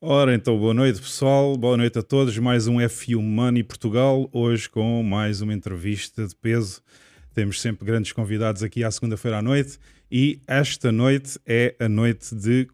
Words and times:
Ora, 0.00 0.32
então, 0.32 0.56
boa 0.56 0.72
noite 0.72 1.00
pessoal, 1.00 1.56
boa 1.56 1.76
noite 1.76 1.98
a 1.98 2.02
todos. 2.04 2.38
Mais 2.38 2.68
um 2.68 2.76
F1 2.76 3.20
Money 3.20 3.64
Portugal, 3.64 4.28
hoje 4.32 4.70
com 4.70 5.02
mais 5.02 5.40
uma 5.40 5.52
entrevista 5.52 6.24
de 6.24 6.36
peso. 6.36 6.80
Temos 7.34 7.60
sempre 7.60 7.84
grandes 7.84 8.12
convidados 8.12 8.62
aqui 8.62 8.84
à 8.84 8.92
segunda-feira 8.92 9.38
à 9.38 9.42
noite 9.42 9.76
e 10.08 10.40
esta 10.46 10.92
noite 10.92 11.40
é 11.44 11.74
a 11.80 11.88
noite 11.88 12.32
de, 12.32 12.68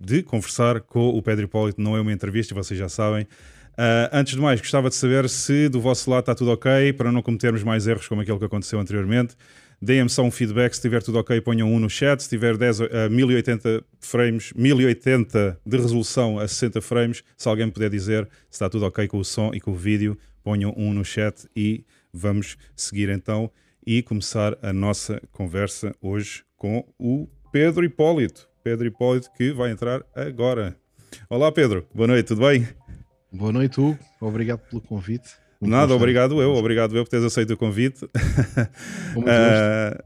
de 0.00 0.22
conversar 0.22 0.80
com 0.82 1.08
o 1.08 1.20
Pedro 1.20 1.46
Hipólito. 1.46 1.80
Não 1.80 1.96
é 1.96 2.00
uma 2.00 2.12
entrevista, 2.12 2.54
vocês 2.54 2.78
já 2.78 2.88
sabem. 2.88 3.24
Uh, 3.72 4.06
antes 4.12 4.34
de 4.34 4.40
mais, 4.40 4.60
gostava 4.60 4.88
de 4.88 4.94
saber 4.94 5.28
se 5.28 5.68
do 5.68 5.80
vosso 5.80 6.08
lado 6.08 6.20
está 6.20 6.36
tudo 6.36 6.52
ok, 6.52 6.92
para 6.92 7.10
não 7.10 7.20
cometermos 7.20 7.64
mais 7.64 7.88
erros 7.88 8.06
como 8.06 8.20
aquele 8.20 8.38
que 8.38 8.44
aconteceu 8.44 8.78
anteriormente. 8.78 9.34
Deem-me 9.82 10.10
só 10.10 10.22
um 10.22 10.30
feedback, 10.30 10.74
se 10.74 10.78
estiver 10.78 11.02
tudo 11.02 11.18
ok, 11.18 11.40
ponham 11.40 11.72
um 11.72 11.78
no 11.78 11.88
chat. 11.88 12.22
Se 12.22 12.28
tiver 12.28 12.54
10, 12.58 12.80
uh, 12.80 12.86
1080 13.10 13.82
frames, 13.98 14.52
1080 14.52 15.58
de 15.64 15.76
resolução 15.78 16.38
a 16.38 16.46
60 16.46 16.82
frames, 16.82 17.24
se 17.34 17.48
alguém 17.48 17.64
me 17.64 17.72
puder 17.72 17.88
dizer 17.88 18.28
se 18.50 18.56
está 18.56 18.68
tudo 18.68 18.84
ok 18.84 19.08
com 19.08 19.18
o 19.18 19.24
som 19.24 19.52
e 19.54 19.60
com 19.60 19.70
o 19.70 19.74
vídeo, 19.74 20.18
ponham 20.42 20.74
um 20.76 20.92
no 20.92 21.02
chat 21.02 21.48
e 21.56 21.86
vamos 22.12 22.58
seguir 22.76 23.08
então 23.08 23.50
e 23.86 24.02
começar 24.02 24.54
a 24.60 24.70
nossa 24.70 25.18
conversa 25.32 25.94
hoje 26.02 26.44
com 26.58 26.86
o 26.98 27.26
Pedro 27.50 27.82
Hipólito. 27.82 28.50
Pedro 28.62 28.86
Hipólito 28.86 29.32
que 29.32 29.50
vai 29.50 29.70
entrar 29.70 30.04
agora. 30.14 30.76
Olá 31.26 31.50
Pedro, 31.50 31.86
boa 31.94 32.06
noite, 32.06 32.26
tudo 32.26 32.42
bem? 32.42 32.68
Boa 33.32 33.50
noite, 33.50 33.80
Hugo. 33.80 33.98
Obrigado 34.20 34.58
pelo 34.68 34.82
convite. 34.82 35.30
Nada, 35.60 35.94
obrigado 35.94 36.40
eu, 36.40 36.54
obrigado 36.54 36.96
eu 36.96 37.04
por 37.04 37.10
teres 37.10 37.26
aceito 37.26 37.52
o 37.52 37.56
convite. 37.56 38.04
uh, 38.04 38.08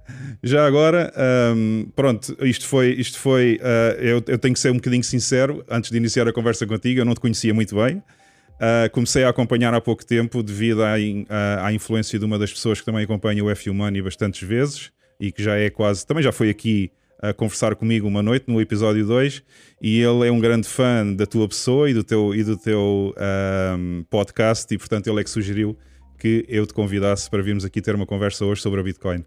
já 0.42 0.66
agora, 0.66 1.12
um, 1.56 1.86
pronto, 1.94 2.36
isto 2.40 2.66
foi, 2.66 2.90
isto 2.90 3.18
foi 3.20 3.60
uh, 3.62 4.00
eu, 4.00 4.22
eu, 4.26 4.38
tenho 4.38 4.52
que 4.52 4.58
ser 4.58 4.70
um 4.70 4.76
bocadinho 4.76 5.04
sincero, 5.04 5.64
antes 5.70 5.92
de 5.92 5.96
iniciar 5.96 6.26
a 6.26 6.32
conversa 6.32 6.66
contigo, 6.66 7.00
eu 7.00 7.04
não 7.04 7.14
te 7.14 7.20
conhecia 7.20 7.54
muito 7.54 7.76
bem. 7.76 7.98
Uh, 8.54 8.90
comecei 8.90 9.22
a 9.22 9.28
acompanhar 9.28 9.72
há 9.74 9.80
pouco 9.80 10.04
tempo 10.04 10.42
devido 10.42 10.82
à, 10.82 10.94
à, 11.28 11.66
à, 11.66 11.72
influência 11.72 12.18
de 12.18 12.24
uma 12.24 12.38
das 12.38 12.52
pessoas 12.52 12.80
que 12.80 12.86
também 12.86 13.04
acompanha 13.04 13.44
o 13.44 13.50
F 13.50 13.70
Money 13.70 14.02
bastantes 14.02 14.46
vezes 14.46 14.90
e 15.20 15.30
que 15.30 15.42
já 15.42 15.56
é 15.56 15.70
quase, 15.70 16.06
também 16.06 16.22
já 16.22 16.32
foi 16.32 16.50
aqui 16.50 16.90
a 17.30 17.32
conversar 17.32 17.74
comigo 17.74 18.06
uma 18.06 18.22
noite 18.22 18.44
no 18.48 18.60
episódio 18.60 19.06
2 19.06 19.42
e 19.80 20.00
ele 20.00 20.28
é 20.28 20.30
um 20.30 20.38
grande 20.38 20.68
fã 20.68 21.06
da 21.14 21.24
tua 21.24 21.48
pessoa 21.48 21.88
e 21.88 21.94
do 21.94 22.04
teu, 22.04 22.34
e 22.34 22.44
do 22.44 22.56
teu 22.56 23.14
um, 23.78 24.04
podcast 24.10 24.72
e 24.74 24.76
portanto 24.76 25.06
ele 25.08 25.20
é 25.20 25.24
que 25.24 25.30
sugeriu 25.30 25.76
que 26.18 26.44
eu 26.48 26.66
te 26.66 26.74
convidasse 26.74 27.30
para 27.30 27.42
virmos 27.42 27.64
aqui 27.64 27.80
ter 27.80 27.94
uma 27.94 28.06
conversa 28.06 28.44
hoje 28.44 28.60
sobre 28.60 28.80
a 28.80 28.82
Bitcoin. 28.82 29.24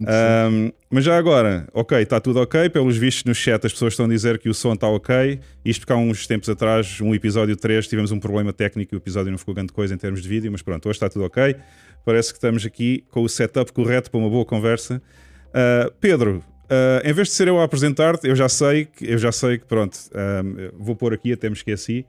Um, 0.00 0.70
mas 0.88 1.04
já 1.04 1.16
agora, 1.16 1.66
ok, 1.72 2.00
está 2.00 2.20
tudo 2.20 2.40
ok. 2.40 2.70
Pelos 2.70 2.96
vistos 2.96 3.24
no 3.24 3.34
chat, 3.34 3.64
as 3.66 3.72
pessoas 3.72 3.94
estão 3.94 4.06
a 4.06 4.08
dizer 4.08 4.38
que 4.38 4.48
o 4.48 4.54
som 4.54 4.74
está 4.74 4.86
ok. 4.88 5.40
Isto 5.64 5.80
porque 5.80 5.92
há 5.92 5.96
uns 5.96 6.26
tempos 6.26 6.48
atrás, 6.48 7.00
um 7.00 7.14
episódio 7.14 7.56
3, 7.56 7.88
tivemos 7.88 8.12
um 8.12 8.20
problema 8.20 8.52
técnico 8.52 8.94
e 8.94 8.96
o 8.96 8.98
episódio 8.98 9.30
não 9.30 9.38
ficou 9.38 9.54
grande 9.54 9.72
coisa 9.72 9.94
em 9.94 9.98
termos 9.98 10.22
de 10.22 10.28
vídeo. 10.28 10.52
Mas 10.52 10.62
pronto, 10.62 10.88
hoje 10.88 10.96
está 10.96 11.08
tudo 11.08 11.24
ok. 11.24 11.56
Parece 12.04 12.30
que 12.30 12.36
estamos 12.36 12.64
aqui 12.64 13.04
com 13.10 13.22
o 13.22 13.28
setup 13.28 13.72
correto 13.72 14.10
para 14.10 14.20
uma 14.20 14.30
boa 14.30 14.44
conversa. 14.44 15.02
Uh, 15.48 15.92
Pedro, 16.00 16.44
Uh, 16.68 17.00
em 17.02 17.14
vez 17.14 17.28
de 17.28 17.34
ser 17.34 17.48
eu 17.48 17.58
a 17.58 17.64
apresentar-te, 17.64 18.28
eu 18.28 18.36
já 18.36 18.46
sei 18.46 18.84
que 18.84 19.10
eu 19.10 19.16
já 19.16 19.32
sei 19.32 19.56
que 19.56 19.64
pronto, 19.64 19.94
uh, 19.94 20.70
vou 20.78 20.94
pôr 20.94 21.14
aqui, 21.14 21.32
até 21.32 21.48
me 21.48 21.54
esqueci. 21.54 22.04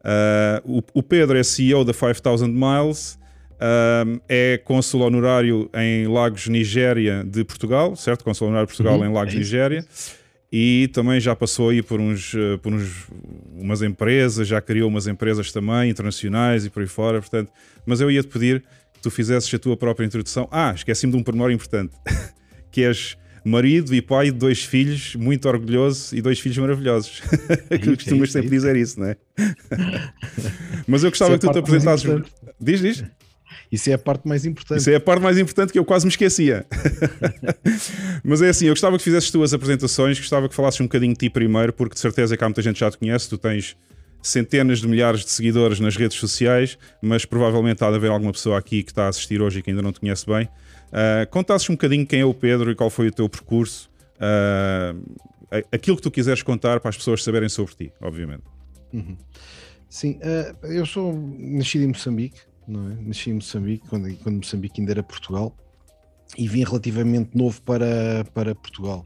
Uh, 0.00 0.78
o, 0.78 0.98
o, 0.98 1.02
Pedro 1.02 1.38
é 1.38 1.42
CEO 1.42 1.82
da 1.86 1.94
5000 1.94 2.48
Miles, 2.48 3.18
é 4.28 4.60
cônsul 4.62 5.00
honorário 5.00 5.70
em 5.74 6.06
Lagos, 6.06 6.48
Nigéria, 6.48 7.24
de 7.24 7.42
Portugal, 7.44 7.96
certo? 7.96 8.22
Cônsul 8.22 8.48
honorário 8.48 8.66
de 8.66 8.76
Portugal 8.76 8.98
uhum, 8.98 9.06
em 9.06 9.12
Lagos, 9.12 9.34
é 9.34 9.38
Nigéria. 9.38 9.86
E 10.52 10.90
também 10.92 11.18
já 11.18 11.34
passou 11.34 11.70
aí 11.70 11.82
por, 11.82 11.98
uns, 11.98 12.34
por 12.62 12.74
uns, 12.74 13.06
umas 13.56 13.80
empresas, 13.80 14.46
já 14.46 14.60
criou 14.60 14.88
umas 14.88 15.06
empresas 15.06 15.50
também 15.50 15.90
internacionais 15.90 16.66
e 16.66 16.70
por 16.70 16.82
aí 16.82 16.86
fora. 16.86 17.20
Portanto, 17.20 17.50
mas 17.86 18.02
eu 18.02 18.10
ia-te 18.10 18.28
pedir 18.28 18.62
que 18.92 19.00
tu 19.00 19.10
fizesses 19.10 19.52
a 19.54 19.58
tua 19.58 19.78
própria 19.78 20.04
introdução. 20.04 20.46
Ah, 20.52 20.72
esqueci-me 20.74 21.12
de 21.12 21.18
um 21.18 21.22
pormenor 21.22 21.50
importante, 21.50 21.96
que 22.70 22.84
és 22.84 23.16
marido 23.44 23.94
e 23.94 24.00
pai 24.00 24.26
de 24.30 24.38
dois 24.38 24.64
filhos, 24.64 25.14
muito 25.14 25.46
orgulhoso 25.46 26.16
e 26.16 26.22
dois 26.22 26.40
filhos 26.40 26.56
maravilhosos. 26.58 27.20
que 27.68 27.94
costumas 27.94 28.32
sempre 28.32 28.50
dizer 28.50 28.74
isso, 28.76 28.98
não 28.98 29.08
é? 29.08 29.16
Mas 30.88 31.04
eu 31.04 31.10
gostava 31.10 31.34
é 31.34 31.38
que 31.38 31.46
tu 31.46 31.52
te 31.52 31.58
apresentasses. 31.58 32.08
Diz, 32.60 32.80
diz. 32.80 33.04
Isso 33.70 33.90
é 33.90 33.94
a 33.94 33.98
parte 33.98 34.26
mais 34.26 34.46
importante. 34.46 34.80
Isso 34.80 34.90
é 34.90 34.94
a 34.94 35.00
parte 35.00 35.22
mais 35.22 35.38
importante 35.38 35.72
que 35.72 35.78
eu 35.78 35.84
quase 35.84 36.06
me 36.06 36.10
esquecia. 36.10 36.64
Mas 38.22 38.40
é 38.40 38.48
assim, 38.48 38.66
eu 38.66 38.72
gostava 38.72 38.96
que 38.96 39.02
fizesses 39.04 39.30
tuas 39.30 39.52
apresentações, 39.52 40.18
gostava 40.18 40.48
que 40.48 40.54
falasses 40.54 40.80
um 40.80 40.84
bocadinho 40.84 41.12
de 41.12 41.18
ti 41.18 41.30
primeiro, 41.30 41.72
porque 41.72 41.94
de 41.94 42.00
certeza 42.00 42.36
que 42.36 42.44
há 42.44 42.48
muita 42.48 42.62
gente 42.62 42.74
que 42.74 42.80
já 42.80 42.90
te 42.90 42.98
conhece, 42.98 43.28
tu 43.28 43.36
tens 43.36 43.76
centenas 44.22 44.80
de 44.80 44.88
milhares 44.88 45.24
de 45.24 45.30
seguidores 45.30 45.80
nas 45.80 45.96
redes 45.96 46.16
sociais, 46.18 46.78
mas 47.02 47.24
provavelmente 47.24 47.84
há 47.84 47.90
de 47.90 47.96
haver 47.96 48.10
alguma 48.10 48.32
pessoa 48.32 48.58
aqui 48.58 48.82
que 48.82 48.90
está 48.90 49.04
a 49.04 49.08
assistir 49.08 49.42
hoje 49.42 49.58
e 49.58 49.62
que 49.62 49.70
ainda 49.70 49.82
não 49.82 49.92
te 49.92 50.00
conhece 50.00 50.24
bem. 50.26 50.48
Uh, 50.94 51.28
contasses 51.28 51.68
um 51.68 51.72
bocadinho 51.72 52.06
quem 52.06 52.20
é 52.20 52.24
o 52.24 52.32
Pedro 52.32 52.70
e 52.70 52.74
qual 52.76 52.88
foi 52.88 53.08
o 53.08 53.12
teu 53.12 53.28
percurso, 53.28 53.90
uh, 54.16 55.20
aquilo 55.72 55.96
que 55.96 56.02
tu 56.02 56.10
quiseres 56.10 56.40
contar 56.40 56.78
para 56.78 56.88
as 56.88 56.96
pessoas 56.96 57.24
saberem 57.24 57.48
sobre 57.48 57.74
ti, 57.74 57.92
obviamente. 58.00 58.44
Uhum. 58.92 59.16
Sim, 59.88 60.20
uh, 60.22 60.66
eu 60.66 60.86
sou 60.86 61.12
nascido 61.36 61.82
em 61.82 61.88
Moçambique, 61.88 62.40
não 62.68 62.92
é? 62.92 62.94
Nasci 63.02 63.30
em 63.30 63.34
Moçambique, 63.34 63.88
quando, 63.88 64.16
quando 64.18 64.36
Moçambique 64.36 64.80
ainda 64.80 64.92
era 64.92 65.02
Portugal, 65.02 65.52
e 66.38 66.46
vim 66.46 66.62
relativamente 66.62 67.36
novo 67.36 67.60
para, 67.62 68.24
para 68.32 68.54
Portugal. 68.54 69.04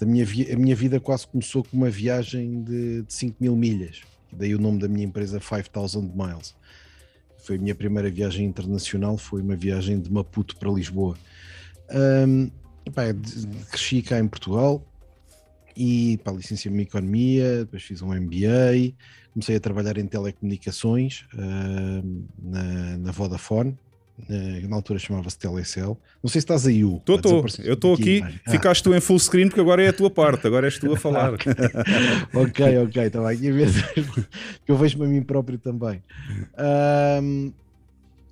A 0.00 0.04
minha, 0.06 0.24
a 0.24 0.56
minha 0.56 0.74
vida 0.74 0.98
quase 0.98 1.26
começou 1.26 1.62
com 1.62 1.76
uma 1.76 1.90
viagem 1.90 2.62
de, 2.62 3.02
de 3.02 3.12
5 3.12 3.36
mil 3.38 3.54
milhas, 3.54 4.00
daí 4.32 4.54
o 4.54 4.58
nome 4.58 4.78
da 4.78 4.88
minha 4.88 5.04
empresa 5.04 5.38
5000 5.38 6.02
Miles 6.02 6.54
foi 7.46 7.56
a 7.56 7.58
minha 7.58 7.74
primeira 7.74 8.10
viagem 8.10 8.44
internacional, 8.44 9.16
foi 9.16 9.40
uma 9.40 9.54
viagem 9.54 10.00
de 10.00 10.12
Maputo 10.12 10.56
para 10.56 10.68
Lisboa. 10.68 11.16
Um, 12.26 12.50
pá, 12.92 13.04
cresci 13.70 14.02
cá 14.02 14.18
em 14.18 14.26
Portugal 14.26 14.84
e 15.76 16.18
licenciei-me 16.26 16.80
em 16.80 16.82
Economia, 16.82 17.58
depois 17.58 17.84
fiz 17.84 18.02
um 18.02 18.08
MBA, 18.08 18.94
comecei 19.32 19.54
a 19.54 19.60
trabalhar 19.60 19.96
em 19.96 20.06
telecomunicações 20.06 21.24
uh, 21.34 22.26
na, 22.42 22.98
na 22.98 23.12
Vodafone, 23.12 23.78
na 24.68 24.76
altura 24.76 24.98
chamava-se 24.98 25.38
Telecel. 25.38 25.98
Não 26.22 26.30
sei 26.30 26.40
se 26.40 26.44
estás 26.44 26.66
aí, 26.66 26.84
Hugo. 26.84 26.98
Estou, 26.98 27.16
estou. 27.16 27.64
Eu 27.64 27.74
estou 27.74 27.94
aqui, 27.94 28.22
ah. 28.22 28.50
ficaste 28.50 28.82
tu 28.82 28.94
em 28.94 29.00
full 29.00 29.18
screen 29.18 29.48
porque 29.48 29.60
agora 29.60 29.82
é 29.82 29.88
a 29.88 29.92
tua 29.92 30.10
parte, 30.10 30.46
agora 30.46 30.66
és 30.66 30.78
tu 30.78 30.92
a 30.92 30.96
falar. 30.96 31.34
ok, 32.34 32.78
ok, 32.78 33.06
aqui 33.06 33.48
a 33.48 33.52
ver 33.52 33.68
que 34.64 34.72
eu 34.72 34.76
vejo-me 34.76 35.04
a 35.04 35.08
mim 35.08 35.22
próprio 35.22 35.58
também. 35.58 36.02
Um, 37.22 37.52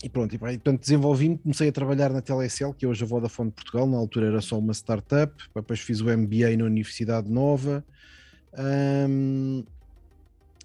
e 0.03 0.09
pronto, 0.09 0.35
e, 0.35 0.39
portanto 0.39 0.81
desenvolvi-me, 0.81 1.39
comecei 1.39 1.69
a 1.69 1.73
trabalhar 1.73 2.11
na 2.11 2.21
Telecel, 2.21 2.75
que 2.75 2.85
é 2.85 2.89
hoje 2.89 3.03
a 3.05 3.07
Vodafone 3.07 3.51
de 3.51 3.55
Portugal, 3.55 3.87
na 3.87 3.97
altura 3.97 4.27
era 4.27 4.41
só 4.41 4.59
uma 4.59 4.75
startup, 4.75 5.33
depois 5.55 5.81
fiz 5.81 6.01
o 6.01 6.05
MBA 6.05 6.57
na 6.59 6.65
Universidade 6.65 7.31
Nova. 7.31 7.85
Um, 8.57 9.65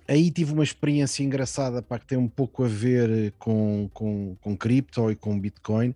aí 0.09 0.31
tive 0.31 0.53
uma 0.53 0.63
experiência 0.63 1.23
engraçada 1.23 1.81
para 1.83 1.99
que 1.99 2.07
tem 2.07 2.17
um 2.17 2.27
pouco 2.27 2.63
a 2.63 2.67
ver 2.67 3.31
com, 3.37 3.87
com, 3.93 4.35
com 4.41 4.57
cripto 4.57 5.11
e 5.11 5.15
com 5.15 5.39
Bitcoin. 5.39 5.95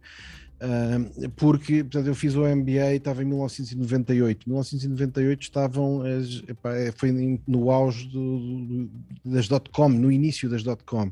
Porque 1.35 1.83
portanto, 1.83 2.07
eu 2.07 2.15
fiz 2.15 2.35
o 2.35 2.43
MBA, 2.43 2.95
estava 2.95 3.23
em 3.23 3.25
1998. 3.25 4.47
1998 4.47 5.41
estavam 5.41 6.03
é, 6.05 6.91
foi 6.95 7.41
no 7.45 7.71
auge 7.71 8.07
do, 8.07 8.87
das 9.25 9.47
dot-com, 9.47 9.89
no 9.89 10.11
início 10.11 10.47
das 10.47 10.63
dot-com. 10.63 11.11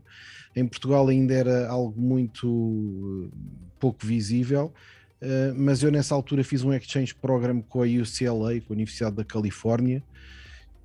Em 0.56 0.66
Portugal 0.68 1.08
ainda 1.08 1.34
era 1.34 1.68
algo 1.68 2.00
muito 2.00 3.30
pouco 3.80 4.06
visível, 4.06 4.72
mas 5.56 5.82
eu 5.82 5.92
nessa 5.92 6.14
altura 6.14 6.44
fiz 6.44 6.64
um 6.64 6.74
exchange 6.74 7.16
program 7.16 7.62
com 7.62 7.82
a 7.82 7.86
UCLA, 7.86 8.62
com 8.62 8.74
a 8.74 8.76
Universidade 8.76 9.16
da 9.16 9.26
Califórnia, 9.26 10.04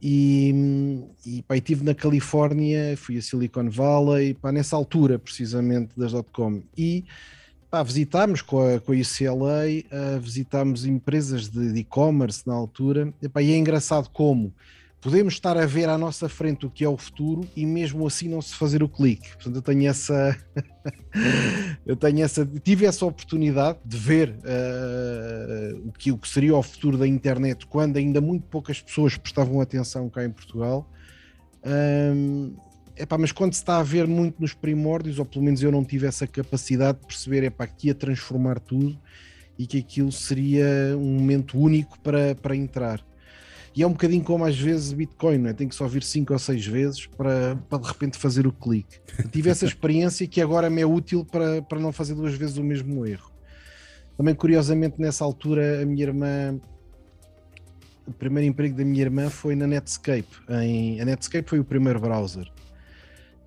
e, 0.01 1.03
e 1.25 1.43
pá, 1.43 1.57
estive 1.57 1.85
na 1.85 1.95
Califórnia, 1.95 2.97
fui 2.97 3.17
a 3.19 3.23
Silicon 3.23 3.71
Valley, 3.71 4.35
pá, 4.35 4.53
nessa 4.53 4.77
altura 4.77 5.19
precisamente 5.19 5.91
das 5.97 6.13
.com. 6.33 6.63
E 6.77 7.05
pá, 7.71 7.83
visitámos 7.83 8.43
com 8.43 8.61
a, 8.61 8.81
com 8.81 8.93
a 8.93 8.95
UCLA, 8.95 10.17
uh, 10.17 10.21
visitámos 10.21 10.85
empresas 10.85 11.49
de 11.49 11.79
e-commerce 11.79 12.47
na 12.47 12.55
altura. 12.55 13.13
E, 13.23 13.29
pá, 13.29 13.43
e 13.43 13.53
é 13.53 13.57
engraçado 13.57 14.11
como 14.11 14.53
podemos 15.07 15.35
estar 15.35 15.57
a 15.57 15.65
ver 15.65 15.89
à 15.89 15.97
nossa 15.97 16.29
frente 16.29 16.67
o 16.67 16.71
que 16.71 16.83
é 16.83 16.89
o 16.89 16.97
futuro 16.97 17.49
e 17.55 17.65
mesmo 17.65 18.05
assim 18.05 18.29
não 18.29 18.43
se 18.43 18.57
fazer 18.57 18.83
o 18.83 18.89
clique. 18.89 19.37
Portanto, 19.37 19.55
eu 19.55 19.63
tenho 19.63 19.89
essa, 19.89 20.37
eu 21.87 21.95
tenho 21.95 22.25
essa, 22.25 22.45
tive 22.45 22.87
essa 22.87 23.07
oportunidade 23.07 23.79
de 23.85 23.97
ver 23.97 24.31
uh, 24.31 25.89
o, 25.89 25.93
que, 25.93 26.11
o 26.11 26.19
que 26.19 26.29
seria 26.29 26.57
o 26.57 26.63
futuro 26.63 26.99
da 26.99 27.07
internet 27.07 27.69
quando 27.69 27.99
ainda 27.99 28.21
muito 28.21 28.49
poucas 28.49 28.83
pessoas 28.83 29.17
prestavam 29.17 29.61
atenção 29.61 30.11
cá 30.11 30.25
em 30.25 30.31
Portugal. 30.31 30.91
Um, 31.65 32.57
epá, 32.97 33.17
mas 33.17 33.31
quando 33.31 33.53
se 33.53 33.61
está 33.61 33.79
a 33.79 33.85
ver 33.85 34.09
muito 34.09 34.41
nos 34.41 34.55
primórdios, 34.55 35.21
ou 35.21 35.25
pelo 35.25 35.45
menos 35.45 35.63
eu 35.63 35.71
não 35.71 35.85
tive 35.85 36.09
essa 36.09 36.27
capacidade 36.27 36.99
de 36.99 37.07
perceber 37.07 37.45
epá, 37.45 37.65
que 37.69 37.87
ia 37.87 37.95
transformar 37.95 38.59
tudo 38.59 38.99
e 39.57 39.69
que 39.69 39.79
aquilo 39.79 40.11
seria 40.11 40.67
um 40.97 41.17
momento 41.17 41.57
único 41.57 41.97
para, 42.01 42.35
para 42.35 42.57
entrar. 42.57 43.06
E 43.77 43.83
é 43.83 43.87
um 43.87 43.93
bocadinho 43.93 44.25
como 44.25 44.43
às 44.43 44.59
vezes 44.59 44.91
Bitcoin, 44.95 45.37
não 45.37 45.51
é? 45.51 45.53
tem 45.53 45.69
que 45.69 45.75
só 45.75 45.87
vir 45.87 46.03
5 46.03 46.33
ou 46.33 46.39
6 46.39 46.67
vezes 46.67 47.07
para, 47.07 47.57
para 47.69 47.79
de 47.79 47.87
repente 47.87 48.17
fazer 48.17 48.47
o 48.47 48.53
clique. 48.53 48.99
Tive 49.31 49.51
essa 49.51 49.67
experiência 49.69 50.27
que 50.27 50.41
agora 50.41 50.71
me 50.71 50.81
é 50.81 50.87
útil 50.87 51.27
para, 51.27 51.61
para 51.61 51.79
não 51.79 51.93
fazer 51.93 52.15
duas 52.15 52.35
vezes 52.35 52.57
o 52.57 52.65
mesmo 52.65 53.05
erro. 53.07 53.31
Também, 54.17 54.35
curiosamente, 54.35 54.99
nessa 54.99 55.25
altura, 55.25 55.83
a 55.83 55.85
minha 55.85 56.05
irmã. 56.05 56.59
O 58.07 58.13
primeiro 58.13 58.49
emprego 58.49 58.75
da 58.75 58.85
minha 58.85 59.03
irmã 59.03 59.29
foi 59.29 59.55
na 59.55 59.67
Netscape. 59.67 60.25
Em, 60.49 60.99
a 60.99 61.05
Netscape 61.05 61.47
foi 61.47 61.59
o 61.59 61.65
primeiro 61.65 62.01
browser. 62.01 62.51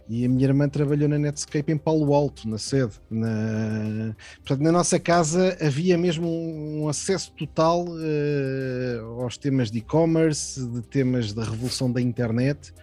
E 0.09 0.25
a 0.25 0.27
minha 0.27 0.45
irmã 0.45 0.67
trabalhou 0.67 1.07
na 1.07 1.19
Netscape 1.19 1.71
em 1.71 1.77
Palo 1.77 2.15
Alto, 2.15 2.49
na 2.49 2.57
sede. 2.57 2.93
Na... 3.11 4.15
Portanto, 4.39 4.63
na 4.63 4.71
nossa 4.71 4.99
casa 4.99 5.55
havia 5.61 5.99
mesmo 5.99 6.27
um 6.27 6.89
acesso 6.89 7.31
total 7.33 7.85
uh, 7.85 9.21
aos 9.21 9.37
temas 9.37 9.69
de 9.69 9.77
e-commerce, 9.77 10.65
de 10.67 10.81
temas 10.81 11.31
da 11.31 11.43
revolução 11.43 11.91
da 11.91 12.01
internet. 12.01 12.73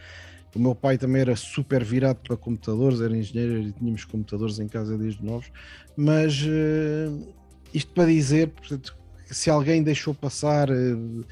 O 0.55 0.61
meu 0.61 0.73
pai 0.73 0.97
também 0.97 1.21
era 1.21 1.35
super 1.35 1.83
virado 1.83 2.21
para 2.23 2.37
computadores, 2.37 3.01
era 3.01 3.15
engenheiro 3.17 3.59
e 3.59 3.73
tínhamos 3.73 4.05
computadores 4.05 4.61
em 4.61 4.69
casa 4.69 4.97
desde 4.97 5.25
novos. 5.25 5.51
Mas 5.97 6.41
uh, 6.43 7.35
isto 7.75 7.93
para 7.93 8.07
dizer, 8.07 8.51
portanto, 8.51 8.97
se 9.29 9.51
alguém 9.51 9.83
deixou 9.83 10.15
passar 10.15 10.71
uh, 10.71 11.25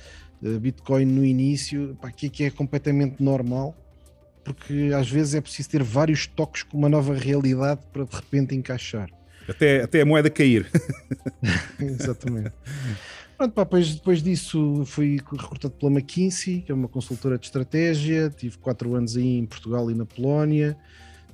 Bitcoin 0.61 1.05
no 1.05 1.25
início, 1.25 1.97
pá, 2.03 2.11
que, 2.11 2.29
que 2.29 2.43
é 2.43 2.51
completamente 2.51 3.23
normal 3.23 3.77
porque 4.45 4.91
às 4.95 5.11
vezes 5.11 5.35
é 5.35 5.41
preciso 5.41 5.71
ter 5.71 5.83
vários 5.83 6.27
toques 6.27 6.63
com 6.63 6.77
uma 6.77 6.89
nova 6.89 7.15
realidade 7.15 7.81
para 7.93 8.05
de 8.05 8.15
repente 8.15 8.55
encaixar. 8.55 9.09
Até, 9.49 9.83
até 9.83 10.01
a 10.03 10.07
moeda 10.07 10.31
cair. 10.31 10.67
Exatamente. 11.79 12.53
Pronto, 13.37 13.53
pá, 13.53 13.65
depois, 13.65 13.95
depois 13.95 14.23
disso 14.23 14.85
fui 14.87 15.17
recrutado 15.17 15.75
pela 15.75 15.93
McKinsey, 15.93 16.63
que 16.63 16.71
é 16.71 16.75
uma 16.75 16.89
consultora 16.89 17.37
de 17.37 17.47
estratégia. 17.47 18.31
Tive 18.31 18.57
quatro 18.59 18.95
anos 18.95 19.17
aí 19.17 19.39
em 19.39 19.47
Portugal 19.47 19.91
e 19.91 19.95
na 19.95 20.07
Polónia. 20.07 20.77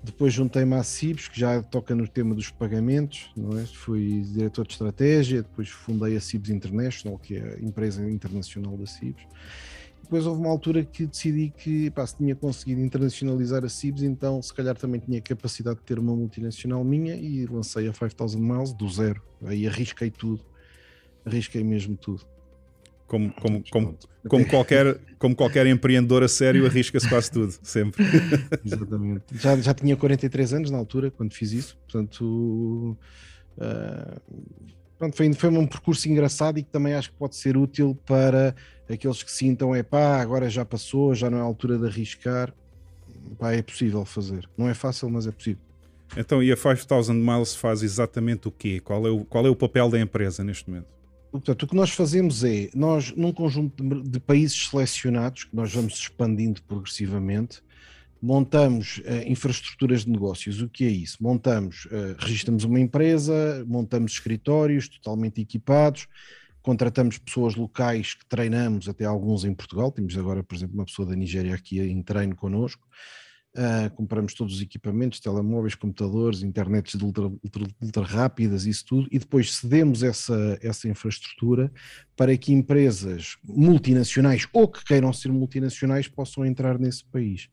Depois 0.02 0.32
juntei-me 0.32 0.74
à 0.74 0.82
CIBS, 0.82 1.28
que 1.28 1.38
já 1.38 1.62
toca 1.62 1.94
no 1.94 2.08
tema 2.08 2.34
dos 2.34 2.50
pagamentos. 2.50 3.30
Não 3.36 3.58
é? 3.58 3.66
Fui 3.66 4.22
diretor 4.32 4.66
de 4.66 4.72
estratégia. 4.72 5.42
Depois 5.42 5.68
fundei 5.68 6.16
a 6.16 6.20
CIBS 6.20 6.50
International, 6.50 7.18
que 7.18 7.36
é 7.36 7.58
a 7.60 7.64
empresa 7.64 8.08
internacional 8.10 8.76
da 8.76 8.86
CIBS 8.86 9.22
depois 10.10 10.26
houve 10.26 10.40
uma 10.40 10.50
altura 10.50 10.84
que 10.84 11.06
decidi 11.06 11.52
que 11.56 11.88
pá, 11.92 12.04
se 12.04 12.16
tinha 12.16 12.34
conseguido 12.34 12.80
internacionalizar 12.80 13.64
a 13.64 13.68
CIBS, 13.68 14.02
então 14.02 14.42
se 14.42 14.52
calhar 14.52 14.76
também 14.76 15.00
tinha 15.00 15.20
capacidade 15.20 15.78
de 15.78 15.84
ter 15.84 16.00
uma 16.00 16.16
multinacional 16.16 16.82
minha 16.82 17.14
e 17.14 17.46
lancei 17.46 17.86
a 17.86 17.92
5000 17.92 18.40
Miles 18.40 18.72
do 18.72 18.90
zero. 18.90 19.22
Aí 19.44 19.68
arrisquei 19.68 20.10
tudo, 20.10 20.44
arrisquei 21.24 21.62
mesmo 21.62 21.96
tudo. 21.96 22.26
Como, 23.06 23.32
como, 23.34 23.62
como, 23.70 23.98
como, 24.28 24.48
qualquer, 24.48 25.00
como 25.16 25.36
qualquer 25.36 25.68
empreendedor 25.68 26.24
a 26.24 26.28
sério, 26.28 26.66
arrisca-se 26.66 27.08
quase 27.08 27.30
tudo, 27.30 27.54
sempre. 27.62 28.04
Exatamente. 28.66 29.24
Já, 29.34 29.56
já 29.60 29.72
tinha 29.72 29.96
43 29.96 30.54
anos 30.54 30.70
na 30.72 30.78
altura, 30.78 31.12
quando 31.12 31.32
fiz 31.32 31.52
isso, 31.52 31.78
portanto. 31.86 32.96
Uh, 33.56 34.20
pronto, 35.00 35.16
foi, 35.16 35.32
foi 35.32 35.48
um 35.48 35.66
percurso 35.66 36.06
engraçado 36.10 36.58
e 36.58 36.62
que 36.62 36.68
também 36.68 36.92
acho 36.92 37.10
que 37.10 37.16
pode 37.16 37.34
ser 37.34 37.56
útil 37.56 37.98
para 38.04 38.54
aqueles 38.88 39.22
que 39.22 39.32
sintam, 39.32 39.74
é 39.74 39.82
pá, 39.82 40.20
agora 40.20 40.50
já 40.50 40.62
passou, 40.62 41.14
já 41.14 41.30
não 41.30 41.38
é 41.38 41.40
a 41.40 41.44
altura 41.44 41.78
de 41.78 41.86
arriscar. 41.86 42.52
Pá, 43.38 43.52
é 43.52 43.62
possível 43.62 44.04
fazer. 44.04 44.48
Não 44.58 44.68
é 44.68 44.74
fácil, 44.74 45.08
mas 45.08 45.26
é 45.26 45.32
possível. 45.32 45.62
Então, 46.16 46.42
e 46.42 46.52
a 46.52 46.56
5000 46.56 47.14
Miles 47.14 47.54
faz 47.54 47.82
exatamente 47.82 48.46
o 48.48 48.50
quê? 48.50 48.80
Qual 48.80 49.06
é 49.06 49.10
o, 49.10 49.24
qual 49.24 49.46
é 49.46 49.48
o 49.48 49.56
papel 49.56 49.88
da 49.88 49.98
empresa 49.98 50.44
neste 50.44 50.68
momento? 50.68 50.88
Portanto, 51.30 51.62
o 51.62 51.66
que 51.66 51.76
nós 51.76 51.90
fazemos 51.90 52.44
é, 52.44 52.68
nós, 52.74 53.12
num 53.16 53.32
conjunto 53.32 53.82
de, 53.82 54.02
de 54.02 54.20
países 54.20 54.68
selecionados, 54.68 55.44
que 55.44 55.56
nós 55.56 55.72
vamos 55.72 55.94
expandindo 55.94 56.60
progressivamente, 56.62 57.62
montamos 58.22 58.98
uh, 58.98 59.26
infraestruturas 59.26 60.04
de 60.04 60.10
negócios. 60.10 60.60
O 60.60 60.68
que 60.68 60.84
é 60.84 60.88
isso? 60.88 61.18
Montamos, 61.20 61.86
uh, 61.86 62.16
registramos 62.18 62.64
uma 62.64 62.80
empresa, 62.80 63.64
montamos 63.66 64.12
escritórios 64.12 64.88
totalmente 64.88 65.40
equipados, 65.40 66.06
contratamos 66.62 67.18
pessoas 67.18 67.54
locais 67.54 68.14
que 68.14 68.26
treinamos, 68.26 68.88
até 68.88 69.04
alguns 69.04 69.44
em 69.44 69.54
Portugal. 69.54 69.90
Temos 69.90 70.16
agora, 70.16 70.42
por 70.42 70.54
exemplo, 70.54 70.74
uma 70.74 70.84
pessoa 70.84 71.08
da 71.08 71.16
Nigéria 71.16 71.54
aqui 71.54 71.80
em 71.80 72.02
treino 72.02 72.36
connosco. 72.36 72.86
Uh, 73.56 73.90
compramos 73.96 74.32
todos 74.32 74.54
os 74.54 74.62
equipamentos, 74.62 75.18
telemóveis, 75.18 75.74
computadores, 75.74 76.44
internets 76.44 76.96
de 76.96 77.04
ultra, 77.04 77.24
ultra, 77.24 77.66
ultra, 77.82 78.02
rápidas, 78.04 78.64
isso 78.64 78.84
tudo, 78.86 79.08
e 79.10 79.18
depois 79.18 79.56
cedemos 79.56 80.04
essa, 80.04 80.56
essa 80.62 80.88
infraestrutura 80.88 81.72
para 82.16 82.36
que 82.36 82.52
empresas 82.52 83.36
multinacionais 83.42 84.46
ou 84.52 84.68
que 84.68 84.84
queiram 84.84 85.12
ser 85.12 85.32
multinacionais 85.32 86.06
possam 86.06 86.46
entrar 86.46 86.78
nesse 86.78 87.04
país. 87.06 87.48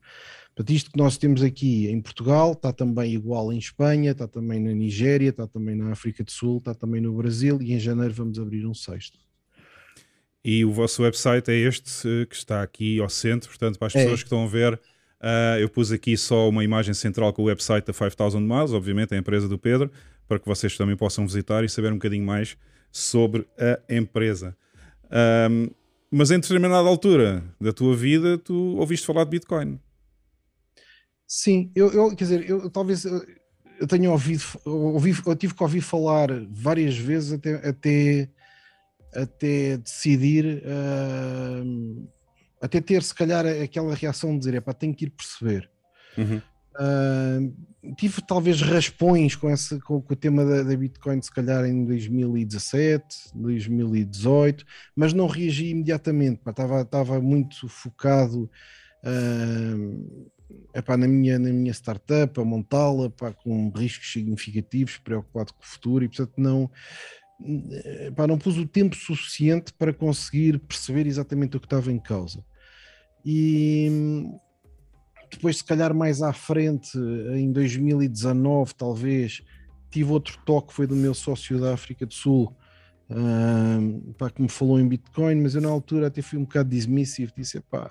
Portanto, 0.57 0.75
isto 0.75 0.89
que 0.89 0.97
nós 0.97 1.17
temos 1.19 1.43
aqui 1.43 1.87
em 1.87 2.01
Portugal 2.01 2.53
está 2.53 2.73
também 2.73 3.13
igual 3.13 3.53
em 3.53 3.59
Espanha, 3.59 4.09
está 4.09 4.27
também 4.27 4.59
na 4.59 4.71
Nigéria, 4.73 5.29
está 5.29 5.45
também 5.45 5.75
na 5.75 5.91
África 5.91 6.23
do 6.23 6.31
Sul, 6.31 6.57
está 6.57 6.73
também 6.73 6.99
no 6.99 7.13
Brasil 7.13 7.61
e 7.61 7.73
em 7.73 7.79
janeiro 7.79 8.11
vamos 8.11 8.39
abrir 8.39 8.65
um 8.65 8.73
sexto. 8.73 9.19
E 10.43 10.65
o 10.65 10.71
vosso 10.71 11.03
website 11.03 11.51
é 11.51 11.53
este 11.53 11.91
eh, 12.07 12.25
que 12.25 12.35
está 12.35 12.63
aqui 12.63 12.99
ao 12.99 13.07
centro, 13.07 13.49
portanto, 13.49 13.77
para 13.77 13.85
as 13.85 13.95
é. 13.95 13.99
pessoas 13.99 14.19
é. 14.19 14.23
que 14.23 14.25
estão 14.25 14.43
a 14.43 14.47
ver, 14.47 14.73
uh, 14.73 15.59
eu 15.59 15.69
pus 15.69 15.91
aqui 15.91 16.17
só 16.17 16.49
uma 16.49 16.63
imagem 16.63 16.95
central 16.95 17.31
com 17.33 17.43
o 17.43 17.45
website 17.45 17.85
da 17.85 17.93
5000 17.93 18.41
Miles, 18.41 18.71
obviamente, 18.71 19.13
a 19.13 19.17
empresa 19.17 19.47
do 19.47 19.59
Pedro, 19.59 19.91
para 20.27 20.39
que 20.39 20.47
vocês 20.47 20.75
também 20.75 20.97
possam 20.97 21.23
visitar 21.27 21.63
e 21.65 21.69
saber 21.69 21.91
um 21.91 21.97
bocadinho 21.97 22.25
mais 22.25 22.57
sobre 22.91 23.45
a 23.59 23.93
empresa. 23.93 24.57
Um, 25.51 25.69
mas 26.09 26.31
em 26.31 26.39
determinada 26.39 26.87
altura 26.87 27.43
da 27.61 27.71
tua 27.71 27.95
vida, 27.95 28.39
tu 28.39 28.75
ouviste 28.77 29.05
falar 29.05 29.23
de 29.23 29.29
Bitcoin. 29.29 29.79
Sim, 31.27 31.69
eu, 31.75 31.91
eu 31.91 32.09
quer 32.15 32.23
dizer, 32.23 32.49
eu 32.49 32.69
talvez 32.69 33.03
eu, 33.03 33.21
eu 33.79 33.87
tenha 33.87 34.09
ouvido, 34.09 34.43
ouvi, 34.65 35.13
eu 35.25 35.35
tive 35.35 35.53
que 35.53 35.61
ouvir 35.61 35.81
falar 35.81 36.29
várias 36.49 36.97
vezes 36.97 37.33
até, 37.33 37.55
até, 37.67 38.29
até 39.13 39.77
decidir, 39.77 40.63
uh, 40.63 42.07
até 42.61 42.79
ter 42.79 43.03
se 43.03 43.13
calhar 43.13 43.45
aquela 43.45 43.93
reação 43.93 44.31
de 44.31 44.39
dizer, 44.39 44.55
é 44.55 44.61
pá, 44.61 44.73
tenho 44.73 44.95
que 44.95 45.05
ir 45.05 45.09
perceber. 45.09 45.69
Uhum. 46.17 46.41
Uh, 46.79 47.93
tive 47.95 48.21
talvez 48.21 48.61
raspões 48.61 49.35
com, 49.35 49.49
esse, 49.49 49.79
com, 49.81 50.01
com 50.01 50.13
o 50.13 50.15
tema 50.15 50.45
da, 50.45 50.63
da, 50.63 50.77
Bitcoin, 50.77 51.21
se 51.21 51.31
calhar 51.31 51.65
em 51.65 51.83
2017, 51.85 53.31
2018, 53.35 54.63
mas 54.95 55.11
não 55.11 55.27
reagi 55.27 55.69
imediatamente, 55.69 56.39
estava, 56.47 56.81
estava 56.81 57.19
muito 57.19 57.67
focado. 57.67 58.49
Uh, 59.03 60.29
epá, 60.73 60.95
na, 60.97 61.07
minha, 61.07 61.37
na 61.37 61.49
minha 61.49 61.73
startup, 61.73 62.39
a 62.39 62.43
montá-la 62.43 63.11
com 63.43 63.69
riscos 63.69 64.11
significativos, 64.11 64.97
preocupado 64.97 65.53
com 65.53 65.63
o 65.63 65.65
futuro 65.65 66.05
e, 66.05 66.07
portanto, 66.07 66.33
não, 66.37 66.69
epá, 68.07 68.27
não 68.27 68.37
pus 68.37 68.57
o 68.57 68.67
tempo 68.67 68.95
suficiente 68.95 69.73
para 69.73 69.93
conseguir 69.93 70.59
perceber 70.59 71.07
exatamente 71.07 71.57
o 71.57 71.59
que 71.59 71.65
estava 71.65 71.91
em 71.91 71.99
causa. 71.99 72.43
E 73.25 74.29
depois, 75.29 75.57
se 75.57 75.63
calhar, 75.63 75.93
mais 75.93 76.21
à 76.21 76.31
frente, 76.31 76.97
em 76.97 77.51
2019, 77.51 78.73
talvez, 78.75 79.41
tive 79.89 80.11
outro 80.11 80.39
toque, 80.45 80.73
foi 80.73 80.87
do 80.87 80.95
meu 80.95 81.13
sócio 81.13 81.59
da 81.59 81.73
África 81.73 82.05
do 82.05 82.13
Sul. 82.13 82.55
Uh, 83.09 84.13
pá, 84.13 84.29
que 84.29 84.41
me 84.41 84.49
falou 84.49 84.79
em 84.79 84.87
Bitcoin, 84.87 85.35
mas 85.35 85.55
eu 85.55 85.61
na 85.61 85.69
altura 85.69 86.07
até 86.07 86.21
fui 86.21 86.37
um 86.37 86.43
bocado 86.43 86.69
dismissive, 86.69 87.31
disse, 87.35 87.59
pá, 87.61 87.89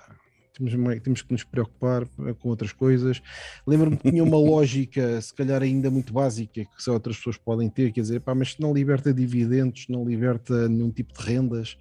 temos, 0.57 1.01
temos 1.01 1.21
que 1.21 1.31
nos 1.31 1.43
preocupar 1.43 2.03
eh, 2.03 2.33
com 2.39 2.49
outras 2.49 2.71
coisas. 2.71 3.21
Lembro-me 3.65 3.97
que 3.97 4.09
tinha 4.09 4.23
uma 4.23 4.37
lógica, 4.39 5.21
se 5.21 5.33
calhar 5.33 5.61
ainda 5.61 5.89
muito 5.89 6.13
básica, 6.13 6.65
que 6.65 6.83
só 6.83 6.93
outras 6.93 7.17
pessoas 7.17 7.37
podem 7.37 7.69
ter, 7.69 7.91
quer 7.91 8.01
dizer, 8.01 8.21
pá, 8.21 8.35
mas 8.35 8.53
se 8.53 8.61
não 8.61 8.73
liberta 8.73 9.13
dividendos, 9.13 9.85
não 9.87 10.05
liberta 10.05 10.67
nenhum 10.67 10.91
tipo 10.91 11.13
de 11.13 11.23
rendas, 11.23 11.77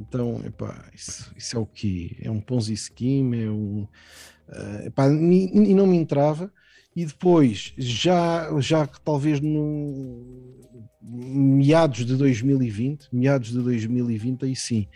então, 0.00 0.40
epá, 0.44 0.90
isso, 0.94 1.32
isso 1.36 1.56
é 1.56 1.60
o 1.60 1.66
que 1.66 2.16
é 2.20 2.30
um 2.30 2.40
Ponzi 2.40 2.76
scheme, 2.76 3.42
é 3.42 3.50
um, 3.50 3.86
uh, 4.48 4.86
epá, 4.86 5.08
e, 5.08 5.70
e 5.70 5.74
não 5.74 5.86
me 5.86 5.96
entrava. 5.96 6.52
E 6.94 7.06
depois, 7.06 7.72
já, 7.78 8.48
já 8.60 8.86
que 8.86 9.00
talvez 9.00 9.40
no 9.40 10.60
meados 11.02 12.04
de 12.04 12.16
2020, 12.16 13.08
meados 13.12 13.50
de 13.50 13.58
2020, 13.58 14.44
aí 14.44 14.54
sim, 14.54 14.86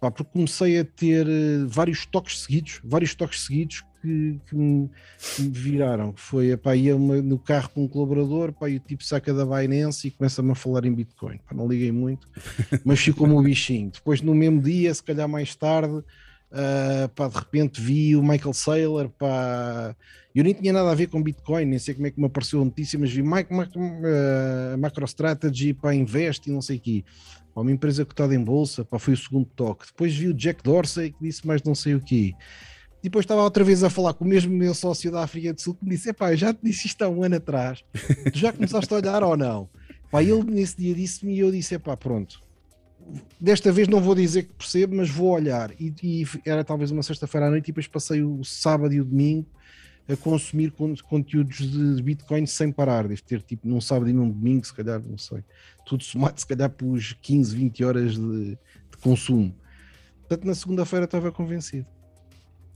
Pá, 0.00 0.10
porque 0.10 0.32
comecei 0.32 0.78
a 0.78 0.84
ter 0.84 1.26
uh, 1.26 1.68
vários 1.68 2.06
toques 2.06 2.42
seguidos, 2.42 2.80
vários 2.84 3.14
toques 3.14 3.44
seguidos 3.44 3.82
que, 4.00 4.40
que, 4.48 4.54
me, 4.54 4.88
que 5.34 5.42
me, 5.42 5.50
viraram. 5.50 6.12
Foi, 6.16 6.56
pá, 6.56 6.76
ia 6.76 6.94
uma, 6.94 7.20
no 7.20 7.38
carro 7.38 7.68
com 7.70 7.84
um 7.84 7.88
colaborador, 7.88 8.52
pá, 8.52 8.68
e 8.68 8.76
o 8.76 8.80
tipo 8.80 9.02
saca 9.02 9.34
da 9.34 9.44
Binance 9.44 10.06
e 10.06 10.10
começa-me 10.10 10.52
a 10.52 10.54
falar 10.54 10.84
em 10.84 10.94
Bitcoin. 10.94 11.38
Pá, 11.38 11.54
não 11.54 11.66
liguei 11.66 11.90
muito, 11.90 12.28
mas 12.84 13.00
ficou-me 13.00 13.34
o 13.34 13.42
bichinho. 13.42 13.90
Depois, 13.90 14.22
no 14.22 14.34
mesmo 14.34 14.62
dia, 14.62 14.94
se 14.94 15.02
calhar 15.02 15.28
mais 15.28 15.54
tarde, 15.54 16.04
Uh, 16.50 17.06
pá, 17.10 17.28
de 17.28 17.36
repente 17.36 17.78
vi 17.78 18.16
o 18.16 18.22
Michael 18.22 18.54
Saylor, 18.54 19.10
pá, 19.10 19.94
eu 20.34 20.42
nem 20.42 20.54
tinha 20.54 20.72
nada 20.72 20.90
a 20.90 20.94
ver 20.94 21.08
com 21.08 21.22
Bitcoin, 21.22 21.66
nem 21.66 21.78
sei 21.78 21.94
como 21.94 22.06
é 22.06 22.10
que 22.10 22.18
me 22.18 22.24
apareceu 22.24 22.62
a 22.62 22.64
notícia, 22.64 22.98
mas 22.98 23.12
vi 23.12 23.22
Mike, 23.22 23.52
Mike, 23.52 23.78
uh, 23.78 24.78
MicroStrategy 24.78 25.74
para 25.74 25.94
Invest 25.94 26.48
e 26.48 26.52
não 26.52 26.62
sei 26.62 26.78
o 26.78 26.80
quê. 26.80 27.04
Pá, 27.58 27.62
uma 27.62 27.72
empresa 27.72 28.04
cotada 28.04 28.32
em 28.36 28.42
bolsa, 28.42 28.84
pá, 28.84 29.00
foi 29.00 29.14
o 29.14 29.16
segundo 29.16 29.44
toque. 29.56 29.86
Depois 29.86 30.14
vi 30.14 30.28
o 30.28 30.34
Jack 30.34 30.62
Dorsey 30.62 31.10
que 31.10 31.18
disse 31.20 31.44
mais 31.44 31.60
não 31.64 31.74
sei 31.74 31.96
o 31.96 32.00
quê. 32.00 32.32
Depois 33.02 33.24
estava 33.24 33.42
outra 33.42 33.64
vez 33.64 33.82
a 33.82 33.90
falar 33.90 34.14
com 34.14 34.24
o 34.24 34.28
mesmo 34.28 34.56
meu 34.56 34.72
sócio 34.74 35.10
da 35.10 35.24
África 35.24 35.52
do 35.52 35.60
Sul 35.60 35.74
que 35.74 35.84
me 35.84 35.90
disse: 35.90 36.08
Epá, 36.08 36.36
já 36.36 36.54
te 36.54 36.60
disse 36.62 36.86
isto 36.86 37.02
há 37.02 37.08
um 37.08 37.24
ano 37.24 37.34
atrás, 37.34 37.84
tu 38.32 38.38
já 38.38 38.52
começaste 38.52 38.94
a 38.94 38.96
olhar 38.96 39.24
ou 39.24 39.36
não? 39.36 39.68
Pá, 40.08 40.22
ele 40.22 40.44
nesse 40.44 40.76
dia 40.76 40.94
disse-me 40.94 41.34
e 41.34 41.40
eu 41.40 41.50
disse: 41.50 41.74
Epá, 41.74 41.96
pronto, 41.96 42.40
desta 43.40 43.72
vez 43.72 43.88
não 43.88 44.00
vou 44.00 44.14
dizer 44.14 44.44
que 44.44 44.54
percebo, 44.54 44.94
mas 44.94 45.10
vou 45.10 45.30
olhar. 45.30 45.72
E, 45.80 45.92
e 46.00 46.24
era 46.46 46.62
talvez 46.62 46.92
uma 46.92 47.02
sexta-feira 47.02 47.48
à 47.48 47.50
noite 47.50 47.64
e 47.64 47.72
depois 47.72 47.88
passei 47.88 48.22
o 48.22 48.44
sábado 48.44 48.94
e 48.94 49.00
o 49.00 49.04
domingo 49.04 49.48
a 50.08 50.16
consumir 50.16 50.72
conteúdos 51.08 51.58
de 51.58 52.02
Bitcoin 52.02 52.46
sem 52.46 52.72
parar. 52.72 53.06
Deve 53.06 53.20
ter 53.20 53.42
tipo 53.42 53.68
num 53.68 53.80
sábado 53.80 54.08
e 54.08 54.12
num 54.12 54.28
domingo, 54.28 54.66
se 54.66 54.72
calhar, 54.72 55.02
não 55.06 55.18
sei. 55.18 55.44
Tudo 55.84 56.02
somado, 56.02 56.40
se 56.40 56.46
calhar, 56.46 56.70
pelos 56.70 57.12
15, 57.20 57.54
20 57.54 57.84
horas 57.84 58.14
de, 58.16 58.50
de 58.50 58.96
consumo. 59.02 59.54
Portanto, 60.20 60.46
na 60.46 60.54
segunda-feira 60.54 61.04
estava 61.04 61.30
convencido. 61.30 61.86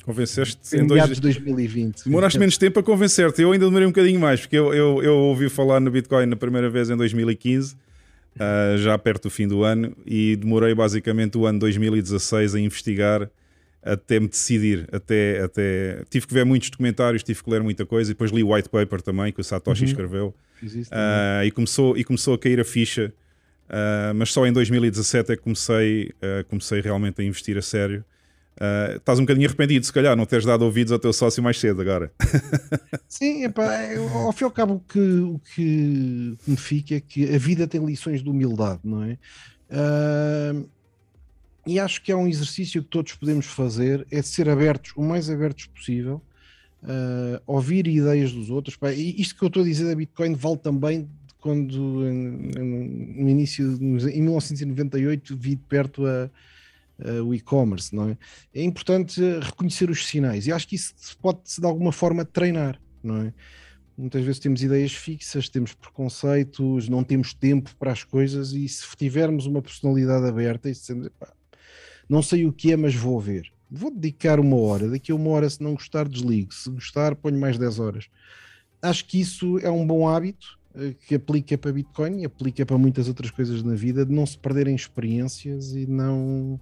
Convenceste 0.05 0.77
em 0.77 0.87
dois... 0.87 1.09
de 1.09 1.21
2020. 1.21 2.05
Demoraste 2.05 2.39
menos 2.39 2.59
tempo 2.59 2.81
a 2.81 2.83
convencer-te. 2.83 3.41
Eu 3.41 3.53
ainda 3.53 3.65
demorei 3.65 3.87
um 3.87 3.91
bocadinho 3.91 4.21
mais, 4.21 4.41
porque 4.41 4.57
eu, 4.57 4.75
eu, 4.75 5.03
eu 5.03 5.15
ouvi 5.15 5.49
falar 5.49 5.81
no 5.81 5.91
Bitcoin 5.91 6.27
na 6.27 6.37
primeira 6.37 6.69
vez 6.69 6.91
em 6.91 6.97
2015, 6.97 7.75
uh, 7.75 7.79
ah, 8.41 8.77
já 8.77 8.99
perto 8.99 9.25
do 9.25 9.31
fim 9.31 9.47
do 9.47 9.63
ano, 9.63 9.97
e 10.05 10.35
demorei 10.37 10.75
basicamente 10.75 11.39
o 11.39 11.47
ano 11.47 11.61
2016 11.61 12.57
a 12.57 12.61
investigar 12.61 13.31
até 13.83 14.21
me 14.21 14.29
decidir. 14.29 14.89
Até, 14.93 15.41
até... 15.43 16.05
Tive 16.09 16.27
que 16.27 16.35
ver 16.35 16.45
muitos 16.45 16.71
documentários, 16.71 17.23
tive 17.23 17.43
que 17.43 17.51
ler 17.51 17.63
muita 17.63 17.85
coisa, 17.85 18.11
e 18.11 18.15
depois 18.15 18.31
li 18.31 18.43
o 18.43 18.55
white 18.55 18.69
paper 18.69 19.03
também, 19.03 19.33
que 19.33 19.41
o 19.41 19.45
Satoshi 19.45 19.83
uhum. 19.83 19.91
escreveu. 19.91 20.35
Uh, 20.63 21.45
e, 21.45 21.51
começou, 21.51 21.97
e 21.97 22.05
começou 22.05 22.35
a 22.35 22.39
cair 22.39 22.61
a 22.61 22.65
ficha. 22.65 23.13
Uh, 23.69 24.15
mas 24.15 24.33
só 24.33 24.47
em 24.47 24.53
2017 24.53 25.33
é 25.33 25.37
que 25.37 25.43
comecei, 25.43 26.13
comecei 26.49 26.81
realmente 26.81 27.21
a 27.21 27.25
investir 27.25 27.59
a 27.59 27.63
sério. 27.63 28.05
Uh, 28.53 28.97
estás 28.97 29.19
um 29.19 29.23
bocadinho 29.23 29.49
arrependido, 29.49 29.85
se 29.85 29.93
calhar, 29.93 30.15
não 30.15 30.27
teres 30.27 30.45
dado 30.45 30.63
ouvidos 30.63 30.93
ao 30.93 30.99
teu 30.99 31.13
sócio 31.13 31.43
mais 31.43 31.59
cedo 31.59 31.81
agora. 31.81 32.13
Sim, 33.09 33.45
epá, 33.45 33.89
ao 34.15 34.33
fim 34.33 34.45
e 34.45 34.47
ao 34.47 34.51
cabo, 34.51 34.75
o 34.75 34.81
que, 34.81 35.01
o 35.01 35.41
que 35.55 36.37
me 36.47 36.57
fica 36.57 36.95
é 36.95 37.01
que 37.01 37.35
a 37.35 37.39
vida 37.39 37.67
tem 37.67 37.85
lições 37.85 38.23
de 38.23 38.29
humildade, 38.29 38.81
não 38.85 39.03
é? 39.03 39.19
E 41.67 41.79
acho 41.79 42.03
que 42.03 42.11
é 42.11 42.17
um 42.17 42.27
exercício 42.27 42.83
que 42.83 42.89
todos 42.89 43.13
podemos 43.15 43.47
fazer, 43.47 44.07
é 44.11 44.21
ser 44.21 44.49
abertos, 44.49 44.93
o 44.97 45.03
mais 45.03 45.31
abertos 45.31 45.67
possível, 45.67 46.21
uh, 46.83 47.41
ouvir 47.47 47.87
ideias 47.87 48.33
dos 48.33 48.51
outros. 48.51 48.77
E 48.97 49.21
isto 49.21 49.37
que 49.37 49.45
eu 49.45 49.49
estou 49.49 49.63
a 49.63 49.67
dizer 49.67 49.87
da 49.87 49.95
Bitcoin 49.95 50.35
vale 50.35 50.59
também 50.59 51.09
quando, 51.39 51.79
no 51.79 53.29
início, 53.29 53.65
em 53.81 54.23
1998, 54.23 55.37
vi 55.37 55.57
de 55.57 55.63
perto 55.63 56.07
a 56.07 56.31
uh, 56.99 57.25
o 57.25 57.35
e-commerce, 57.35 57.95
não 57.95 58.11
é? 58.11 58.19
É 58.55 58.63
importante 58.63 59.21
reconhecer 59.41 59.91
os 59.91 60.07
sinais 60.07 60.47
e 60.47 60.53
acho 60.53 60.69
que 60.69 60.77
isso 60.77 60.95
pode 61.21 61.41
de 61.59 61.67
alguma 61.67 61.93
forma 61.93 62.25
treinar, 62.25 62.81
não 63.03 63.23
é? 63.23 63.35
Muitas 63.97 64.25
vezes 64.25 64.41
temos 64.41 64.63
ideias 64.63 64.93
fixas, 64.93 65.49
temos 65.49 65.75
preconceitos, 65.75 66.89
não 66.89 67.05
temos 67.05 67.35
tempo 67.35 67.75
para 67.77 67.93
as 67.93 68.03
coisas 68.03 68.53
e 68.53 68.67
se 68.67 68.97
tivermos 68.97 69.45
uma 69.45 69.61
personalidade 69.61 70.27
aberta 70.27 70.69
e 70.69 70.73
dizemos, 70.73 71.11
não 72.13 72.21
sei 72.21 72.45
o 72.45 72.53
que 72.53 72.71
é, 72.71 72.77
mas 72.77 72.95
vou 72.95 73.19
ver. 73.19 73.51
Vou 73.71 73.91
dedicar 73.91 74.39
uma 74.39 74.57
hora, 74.59 74.87
daqui 74.91 75.11
a 75.11 75.15
uma 75.15 75.31
hora, 75.31 75.49
se 75.49 75.63
não 75.63 75.73
gostar, 75.73 76.07
desligo. 76.07 76.53
Se 76.53 76.69
gostar, 76.69 77.17
ponho 77.17 77.41
mais 77.41 77.57
10 77.57 77.79
horas. 77.79 78.09
Acho 78.83 79.07
que 79.07 79.19
isso 79.19 79.59
é 79.61 79.71
um 79.71 79.87
bom 79.87 80.07
hábito 80.07 80.59
eh, 80.75 80.95
que 81.09 81.15
aplica 81.15 81.57
para 81.57 81.73
Bitcoin 81.73 82.21
e 82.21 82.27
aplica 82.27 82.67
para 82.67 82.77
muitas 82.77 83.09
outras 83.09 83.31
coisas 83.31 83.63
na 83.63 83.75
vida, 83.75 84.05
de 84.05 84.13
não 84.13 84.27
se 84.27 84.37
perderem 84.37 84.75
experiências 84.75 85.73
e 85.73 85.87
não 85.87 86.61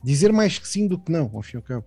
dizer 0.00 0.32
mais 0.32 0.60
que 0.60 0.68
sim 0.68 0.86
do 0.86 0.96
que 0.96 1.10
não, 1.10 1.28
ao 1.34 1.42
fim 1.42 1.56
e 1.56 1.58
ao 1.58 1.62
cabo. 1.62 1.84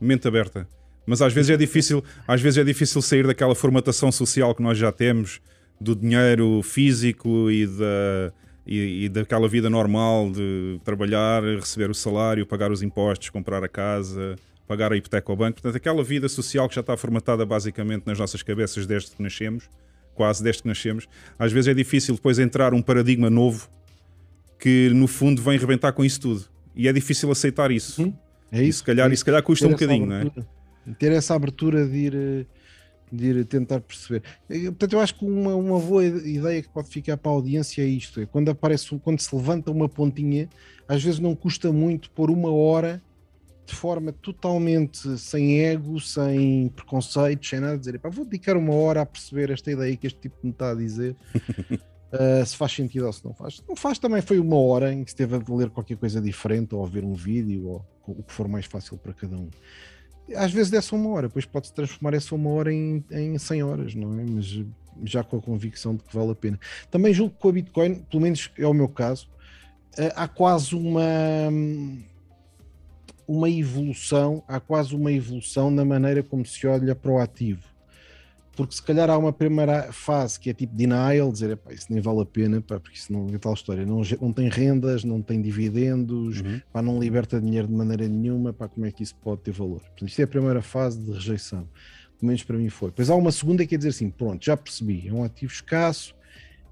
Mente 0.00 0.28
aberta. 0.28 0.68
Mas 1.04 1.20
às 1.20 1.32
vezes 1.32 1.50
é 1.50 1.56
difícil, 1.56 2.04
às 2.24 2.40
vezes 2.40 2.58
é 2.58 2.62
difícil 2.62 3.02
sair 3.02 3.26
daquela 3.26 3.56
formatação 3.56 4.12
social 4.12 4.54
que 4.54 4.62
nós 4.62 4.78
já 4.78 4.92
temos, 4.92 5.40
do 5.80 5.96
dinheiro 5.96 6.62
físico 6.62 7.50
e 7.50 7.66
da, 7.66 8.32
e, 8.68 9.04
e 9.04 9.08
daquela 9.08 9.48
vida 9.48 9.70
normal 9.70 10.30
de 10.30 10.78
trabalhar, 10.84 11.42
receber 11.42 11.90
o 11.90 11.94
salário, 11.94 12.44
pagar 12.44 12.70
os 12.70 12.82
impostos, 12.82 13.30
comprar 13.30 13.64
a 13.64 13.68
casa, 13.68 14.36
pagar 14.66 14.92
a 14.92 14.96
hipoteca 14.96 15.32
ao 15.32 15.36
banco. 15.36 15.54
Portanto, 15.54 15.76
aquela 15.76 16.04
vida 16.04 16.28
social 16.28 16.68
que 16.68 16.74
já 16.74 16.82
está 16.82 16.94
formatada 16.94 17.46
basicamente 17.46 18.06
nas 18.06 18.18
nossas 18.18 18.42
cabeças 18.42 18.86
desde 18.86 19.12
que 19.12 19.22
nascemos, 19.22 19.70
quase 20.14 20.42
desde 20.44 20.62
que 20.62 20.68
nascemos. 20.68 21.08
Às 21.38 21.50
vezes 21.50 21.68
é 21.68 21.74
difícil 21.74 22.14
depois 22.14 22.38
entrar 22.38 22.74
um 22.74 22.82
paradigma 22.82 23.30
novo 23.30 23.70
que 24.58 24.90
no 24.90 25.06
fundo 25.06 25.40
vem 25.40 25.58
rebentar 25.58 25.92
com 25.92 26.04
isso 26.04 26.20
tudo 26.20 26.44
e 26.76 26.86
é 26.86 26.92
difícil 26.92 27.30
aceitar 27.30 27.70
isso. 27.70 28.02
Uhum. 28.02 28.14
É 28.52 28.62
isso. 28.62 28.68
E 28.68 28.72
se 28.74 28.84
calhar, 28.84 29.10
é 29.10 29.14
e 29.14 29.16
se 29.16 29.24
calhar 29.24 29.42
custa 29.42 29.66
um 29.66 29.70
bocadinho, 29.70 30.06
não 30.06 30.16
é? 30.16 30.30
Ter 30.98 31.12
essa 31.12 31.34
abertura 31.34 31.86
de 31.86 31.96
ir, 31.96 32.46
de 33.12 33.26
ir 33.26 33.44
tentar 33.44 33.80
perceber. 33.80 34.22
Portanto, 34.48 34.92
eu 34.92 35.00
acho 35.00 35.14
que 35.14 35.24
uma, 35.24 35.54
uma 35.54 35.78
boa 35.78 36.04
ideia 36.04 36.62
que 36.62 36.68
pode 36.68 36.88
ficar 36.88 37.16
para 37.16 37.30
a 37.30 37.34
audiência 37.34 37.82
é 37.82 37.86
isto: 37.86 38.20
é 38.20 38.26
quando 38.26 38.50
aparece, 38.50 38.98
quando 38.98 39.20
se 39.20 39.34
levanta 39.34 39.70
uma 39.70 39.88
pontinha, 39.88 40.48
às 40.86 41.02
vezes 41.02 41.20
não 41.20 41.34
custa 41.34 41.72
muito 41.72 42.10
por 42.10 42.30
uma 42.30 42.50
hora 42.50 43.02
de 43.68 43.74
forma 43.74 44.12
totalmente 44.12 45.18
sem 45.18 45.60
ego, 45.60 46.00
sem 46.00 46.68
preconceitos, 46.68 47.50
sem 47.50 47.60
nada, 47.60 47.76
dizer, 47.76 48.00
vou 48.02 48.24
dedicar 48.24 48.56
uma 48.56 48.74
hora 48.74 49.02
a 49.02 49.06
perceber 49.06 49.50
esta 49.50 49.70
ideia 49.70 49.94
que 49.94 50.06
este 50.06 50.18
tipo 50.20 50.36
me 50.42 50.50
está 50.50 50.70
a 50.70 50.74
dizer. 50.74 51.14
Uh, 52.10 52.44
se 52.46 52.56
faz 52.56 52.72
sentido 52.72 53.06
ou 53.06 53.12
se 53.12 53.22
não 53.22 53.34
faz. 53.34 53.62
Não 53.68 53.76
faz 53.76 53.98
também 53.98 54.22
foi 54.22 54.38
uma 54.38 54.56
hora 54.56 54.90
em 54.90 55.04
que 55.04 55.10
esteve 55.10 55.36
a 55.36 55.54
ler 55.54 55.68
qualquer 55.68 55.98
coisa 55.98 56.18
diferente 56.18 56.74
ou 56.74 56.82
a 56.82 56.88
ver 56.88 57.04
um 57.04 57.12
vídeo 57.12 57.66
ou 57.66 57.84
o 58.06 58.22
que 58.22 58.32
for 58.32 58.48
mais 58.48 58.64
fácil 58.64 58.96
para 58.96 59.12
cada 59.12 59.36
um. 59.36 59.50
Às 60.36 60.52
vezes 60.52 60.70
dessa 60.70 60.94
uma 60.94 61.10
hora, 61.10 61.28
depois 61.28 61.44
pode-se 61.44 61.72
transformar 61.72 62.14
essa 62.14 62.34
uma 62.34 62.50
hora 62.50 62.72
em, 62.72 63.04
em 63.10 63.38
100 63.38 63.62
horas, 63.62 63.94
não 63.94 64.18
é? 64.18 64.24
Mas 64.24 64.64
já 65.04 65.22
com 65.22 65.36
a 65.36 65.40
convicção 65.40 65.94
de 65.94 66.02
que 66.02 66.14
vale 66.14 66.32
a 66.32 66.34
pena. 66.34 66.58
Também 66.90 67.14
julgo 67.14 67.34
que 67.34 67.40
com 67.40 67.48
a 67.48 67.52
Bitcoin, 67.52 67.94
pelo 68.10 68.22
menos 68.22 68.50
é 68.58 68.66
o 68.66 68.74
meu 68.74 68.88
caso, 68.88 69.28
uh, 69.98 70.12
há 70.14 70.28
quase 70.28 70.74
uma 70.74 71.02
uma 73.26 73.50
evolução, 73.50 74.42
há 74.48 74.58
quase 74.58 74.94
uma 74.96 75.12
evolução 75.12 75.70
na 75.70 75.84
maneira 75.84 76.22
como 76.22 76.46
se 76.46 76.66
olha 76.66 76.94
para 76.94 77.10
o 77.10 77.18
ativo 77.18 77.67
porque 78.58 78.74
se 78.74 78.82
calhar 78.82 79.08
há 79.08 79.16
uma 79.16 79.32
primeira 79.32 79.92
fase 79.92 80.40
que 80.40 80.50
é 80.50 80.52
tipo 80.52 80.74
denial, 80.74 81.30
dizer 81.30 81.56
pá, 81.56 81.72
isso 81.72 81.86
nem 81.90 82.00
vale 82.00 82.22
a 82.22 82.26
pena, 82.26 82.60
pá, 82.60 82.80
porque 82.80 82.98
isso 82.98 83.12
não 83.12 83.28
é 83.32 83.38
tal 83.38 83.54
história, 83.54 83.86
não, 83.86 84.02
não 84.20 84.32
tem 84.32 84.48
rendas, 84.48 85.04
não 85.04 85.22
tem 85.22 85.40
dividendos, 85.40 86.40
uhum. 86.40 86.60
pá, 86.72 86.82
não 86.82 86.98
liberta 86.98 87.40
dinheiro 87.40 87.68
de 87.68 87.72
maneira 87.72 88.08
nenhuma, 88.08 88.52
pá, 88.52 88.66
como 88.66 88.84
é 88.84 88.90
que 88.90 89.00
isso 89.00 89.14
pode 89.22 89.42
ter 89.42 89.52
valor? 89.52 89.80
Portanto, 89.80 90.08
isto 90.08 90.18
é 90.20 90.24
a 90.24 90.26
primeira 90.26 90.60
fase 90.60 90.98
de 90.98 91.12
rejeição, 91.12 91.68
pelo 92.18 92.26
menos 92.26 92.42
para 92.42 92.56
mim 92.58 92.68
foi. 92.68 92.90
Depois 92.90 93.08
há 93.08 93.14
uma 93.14 93.30
segunda 93.30 93.64
que 93.64 93.76
é 93.76 93.78
dizer 93.78 93.90
assim: 93.90 94.10
pronto, 94.10 94.44
já 94.44 94.56
percebi, 94.56 95.06
é 95.06 95.12
um 95.12 95.22
ativo 95.22 95.52
escasso, 95.52 96.12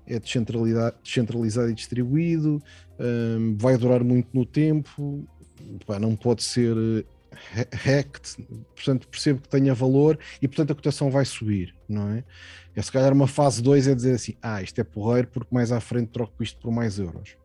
é 0.08 0.18
descentralizado 0.18 1.70
e 1.70 1.74
distribuído, 1.74 2.60
um, 2.98 3.56
vai 3.56 3.78
durar 3.78 4.02
muito 4.02 4.28
no 4.34 4.44
tempo, 4.44 5.24
pá, 5.86 6.00
não 6.00 6.16
pode 6.16 6.42
ser 6.42 6.76
hacked, 7.73 8.37
portanto 8.75 9.09
percebo 9.09 9.40
que 9.40 9.49
tenha 9.49 9.75
valor 9.75 10.18
e 10.40 10.49
portanto 10.49 10.73
a 10.73 10.75
cotação 10.75 11.11
vai 11.11 11.25
subir, 11.25 11.75
não 11.88 12.11
é? 12.11 12.25
É 12.75 12.83
se 12.83 12.92
calhar 12.92 13.12
uma 13.12 13.26
fase 13.26 13.62
2 13.62 13.88
é 13.88 13.95
dizer 13.95 14.14
assim, 14.14 14.35
ah, 14.42 14.62
isto 14.62 14.80
é 14.80 14.85
porreiro 14.85 15.28
porque 15.28 15.54
mais 15.54 15.73
à 15.73 15.80
frente 15.80 16.09
troco 16.09 16.42
isto 16.42 16.61
por 16.61 16.71
mais 16.71 16.99
euros. 16.99 17.37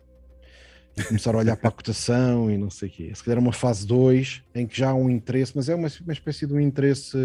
E 0.98 1.04
começar 1.04 1.34
a 1.34 1.38
olhar 1.38 1.56
para 1.56 1.70
a 1.70 1.72
cotação 1.72 2.52
e 2.52 2.58
não 2.58 2.70
sei 2.70 2.90
o 2.90 2.92
quê. 2.92 3.12
Se 3.16 3.24
calhar 3.24 3.40
uma 3.40 3.54
fase 3.54 3.88
2 3.88 4.44
em 4.54 4.68
que 4.68 4.78
já 4.78 4.90
há 4.90 4.94
um 4.94 5.10
interesse, 5.10 5.54
mas 5.56 5.70
é 5.70 5.76
uma, 5.76 5.88
uma 6.02 6.14
espécie 6.14 6.46
de 6.46 6.54
um 6.54 6.60
interesse 6.60 7.18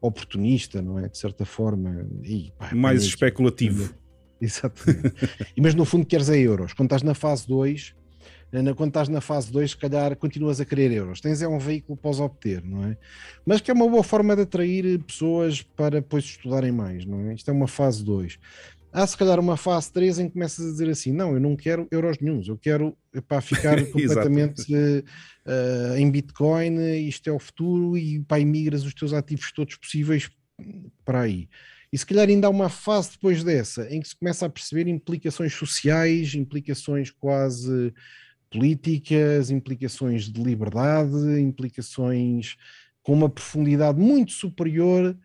oportunista, 0.00 0.82
não 0.82 0.98
é? 0.98 1.08
De 1.08 1.16
certa 1.16 1.44
forma. 1.44 2.06
E, 2.22 2.52
pá, 2.58 2.74
mais 2.74 3.02
especulativo. 3.02 3.94
Exatamente. 4.40 5.14
mas 5.58 5.74
no 5.74 5.84
fundo 5.84 6.06
queres 6.06 6.28
é 6.28 6.38
euros. 6.38 6.72
Quando 6.72 6.86
estás 6.86 7.02
na 7.02 7.14
fase 7.14 7.46
2, 7.48 7.94
quando 8.76 8.88
estás 8.88 9.08
na 9.08 9.20
fase 9.20 9.52
2, 9.52 9.70
se 9.70 9.76
calhar 9.76 10.16
continuas 10.16 10.60
a 10.60 10.64
querer 10.64 10.90
euros. 10.92 11.20
Tens 11.20 11.42
é 11.42 11.48
um 11.48 11.58
veículo 11.58 11.96
para 11.96 12.10
os 12.10 12.20
obter, 12.20 12.64
não 12.64 12.84
é? 12.84 12.96
Mas 13.44 13.60
que 13.60 13.70
é 13.70 13.74
uma 13.74 13.88
boa 13.88 14.02
forma 14.02 14.34
de 14.34 14.42
atrair 14.42 14.98
pessoas 15.04 15.62
para 15.62 16.00
depois 16.00 16.24
estudarem 16.24 16.72
mais, 16.72 17.04
não 17.04 17.28
é? 17.28 17.34
Isto 17.34 17.50
é 17.50 17.52
uma 17.52 17.68
fase 17.68 18.04
2. 18.04 18.38
Há 18.90 19.06
se 19.06 19.16
calhar 19.16 19.38
uma 19.38 19.56
fase 19.56 19.92
3 19.92 20.18
em 20.18 20.26
que 20.28 20.32
começas 20.32 20.64
a 20.64 20.70
dizer 20.70 20.88
assim: 20.88 21.12
não, 21.12 21.34
eu 21.34 21.40
não 21.40 21.54
quero 21.54 21.86
euros 21.90 22.18
nenhums, 22.20 22.48
eu 22.48 22.56
quero 22.56 22.96
para 23.26 23.42
ficar 23.42 23.76
completamente 23.92 24.72
uh, 24.72 25.96
em 25.96 26.10
Bitcoin, 26.10 27.06
isto 27.06 27.28
é 27.28 27.32
o 27.32 27.38
futuro, 27.38 27.98
e 27.98 28.20
para 28.20 28.42
migras 28.44 28.84
os 28.84 28.94
teus 28.94 29.12
ativos 29.12 29.52
todos 29.52 29.76
possíveis 29.76 30.30
para 31.04 31.20
aí. 31.20 31.48
E 31.92 31.98
se 31.98 32.04
calhar 32.04 32.28
ainda 32.28 32.46
há 32.46 32.50
uma 32.50 32.68
fase 32.68 33.12
depois 33.12 33.42
dessa 33.42 33.88
em 33.90 34.00
que 34.00 34.08
se 34.08 34.16
começa 34.16 34.46
a 34.46 34.50
perceber 34.50 34.88
implicações 34.88 35.54
sociais, 35.54 36.34
implicações 36.34 37.10
quase 37.10 37.92
políticas, 38.50 39.50
implicações 39.50 40.24
de 40.24 40.42
liberdade, 40.42 41.40
implicações 41.40 42.56
com 43.02 43.12
uma 43.12 43.28
profundidade 43.28 43.98
muito 43.98 44.32
superior 44.32 45.16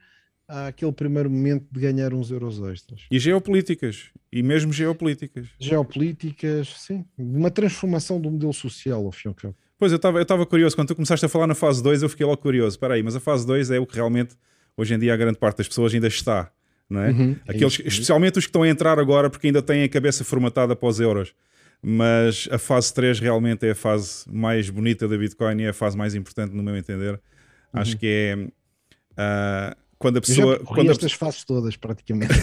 àquele 0.48 0.92
primeiro 0.92 1.30
momento 1.30 1.66
de 1.72 1.80
ganhar 1.80 2.14
uns 2.14 2.32
euros 2.32 2.60
extras. 2.62 3.02
E 3.10 3.20
geopolíticas, 3.20 4.10
e 4.32 4.44
mesmo 4.44 4.72
geopolíticas. 4.72 5.48
Geopolíticas, 5.60 6.74
sim. 6.78 7.06
Uma 7.18 7.50
transformação 7.50 8.20
do 8.20 8.30
modelo 8.30 8.54
social, 8.54 9.06
ao 9.06 9.12
fim 9.12 9.28
e 9.28 9.30
ao 9.30 9.34
cabo. 9.34 9.56
Pois, 9.78 9.92
eu 9.92 9.98
estava 9.98 10.46
curioso, 10.46 10.76
quando 10.76 10.90
tu 10.90 10.96
começaste 10.96 11.26
a 11.26 11.30
falar 11.30 11.48
na 11.48 11.56
fase 11.56 11.84
2, 11.84 12.04
eu 12.04 12.10
fiquei 12.10 12.26
logo 12.26 12.38
curioso. 12.38 12.76
Espera 12.76 12.94
aí, 12.94 13.04
mas 13.04 13.16
a 13.16 13.20
fase 13.20 13.46
2 13.46 13.72
é 13.72 13.80
o 13.80 13.86
que 13.86 13.96
realmente, 13.96 14.36
hoje 14.78 14.94
em 14.94 15.00
dia, 15.00 15.14
a 15.14 15.18
grande 15.18 15.38
parte 15.38 15.58
das 15.58 15.68
pessoas 15.68 15.94
ainda 15.94 16.08
está. 16.08 16.52
Não 16.90 17.02
é? 17.02 17.10
Uhum, 17.12 17.36
é 17.48 17.52
Aqueles, 17.52 17.80
é 17.80 17.88
especialmente 17.88 18.38
os 18.38 18.46
que 18.46 18.50
estão 18.50 18.64
a 18.64 18.70
entrar 18.70 19.00
agora 19.00 19.30
porque 19.30 19.48
ainda 19.48 19.62
têm 19.62 19.84
a 19.84 19.90
cabeça 19.90 20.24
formatada 20.24 20.76
para 20.76 20.88
os 20.88 21.00
euros. 21.00 21.34
Mas 21.86 22.48
a 22.50 22.58
fase 22.58 22.94
3 22.94 23.20
realmente 23.20 23.68
é 23.68 23.72
a 23.72 23.76
fase 23.76 24.24
mais 24.32 24.70
bonita 24.70 25.06
da 25.06 25.18
Bitcoin 25.18 25.62
e 25.62 25.66
é 25.66 25.70
a 25.70 25.74
fase 25.74 25.98
mais 25.98 26.16
importante, 26.16 26.56
no 26.56 26.64
meu 26.64 26.78
entender. 26.78 27.16
Uhum. 27.16 27.82
Acho 27.82 27.98
que 27.98 28.08
é. 28.08 28.36
Uh, 28.36 29.76
quando 30.00 30.18
a 30.18 30.22
pessoa. 30.22 30.56
Eu 30.56 30.66
quando 30.66 30.92
estas 30.92 31.12
a... 31.12 31.18
fases 31.18 31.44
todas, 31.44 31.76
praticamente. 31.76 32.34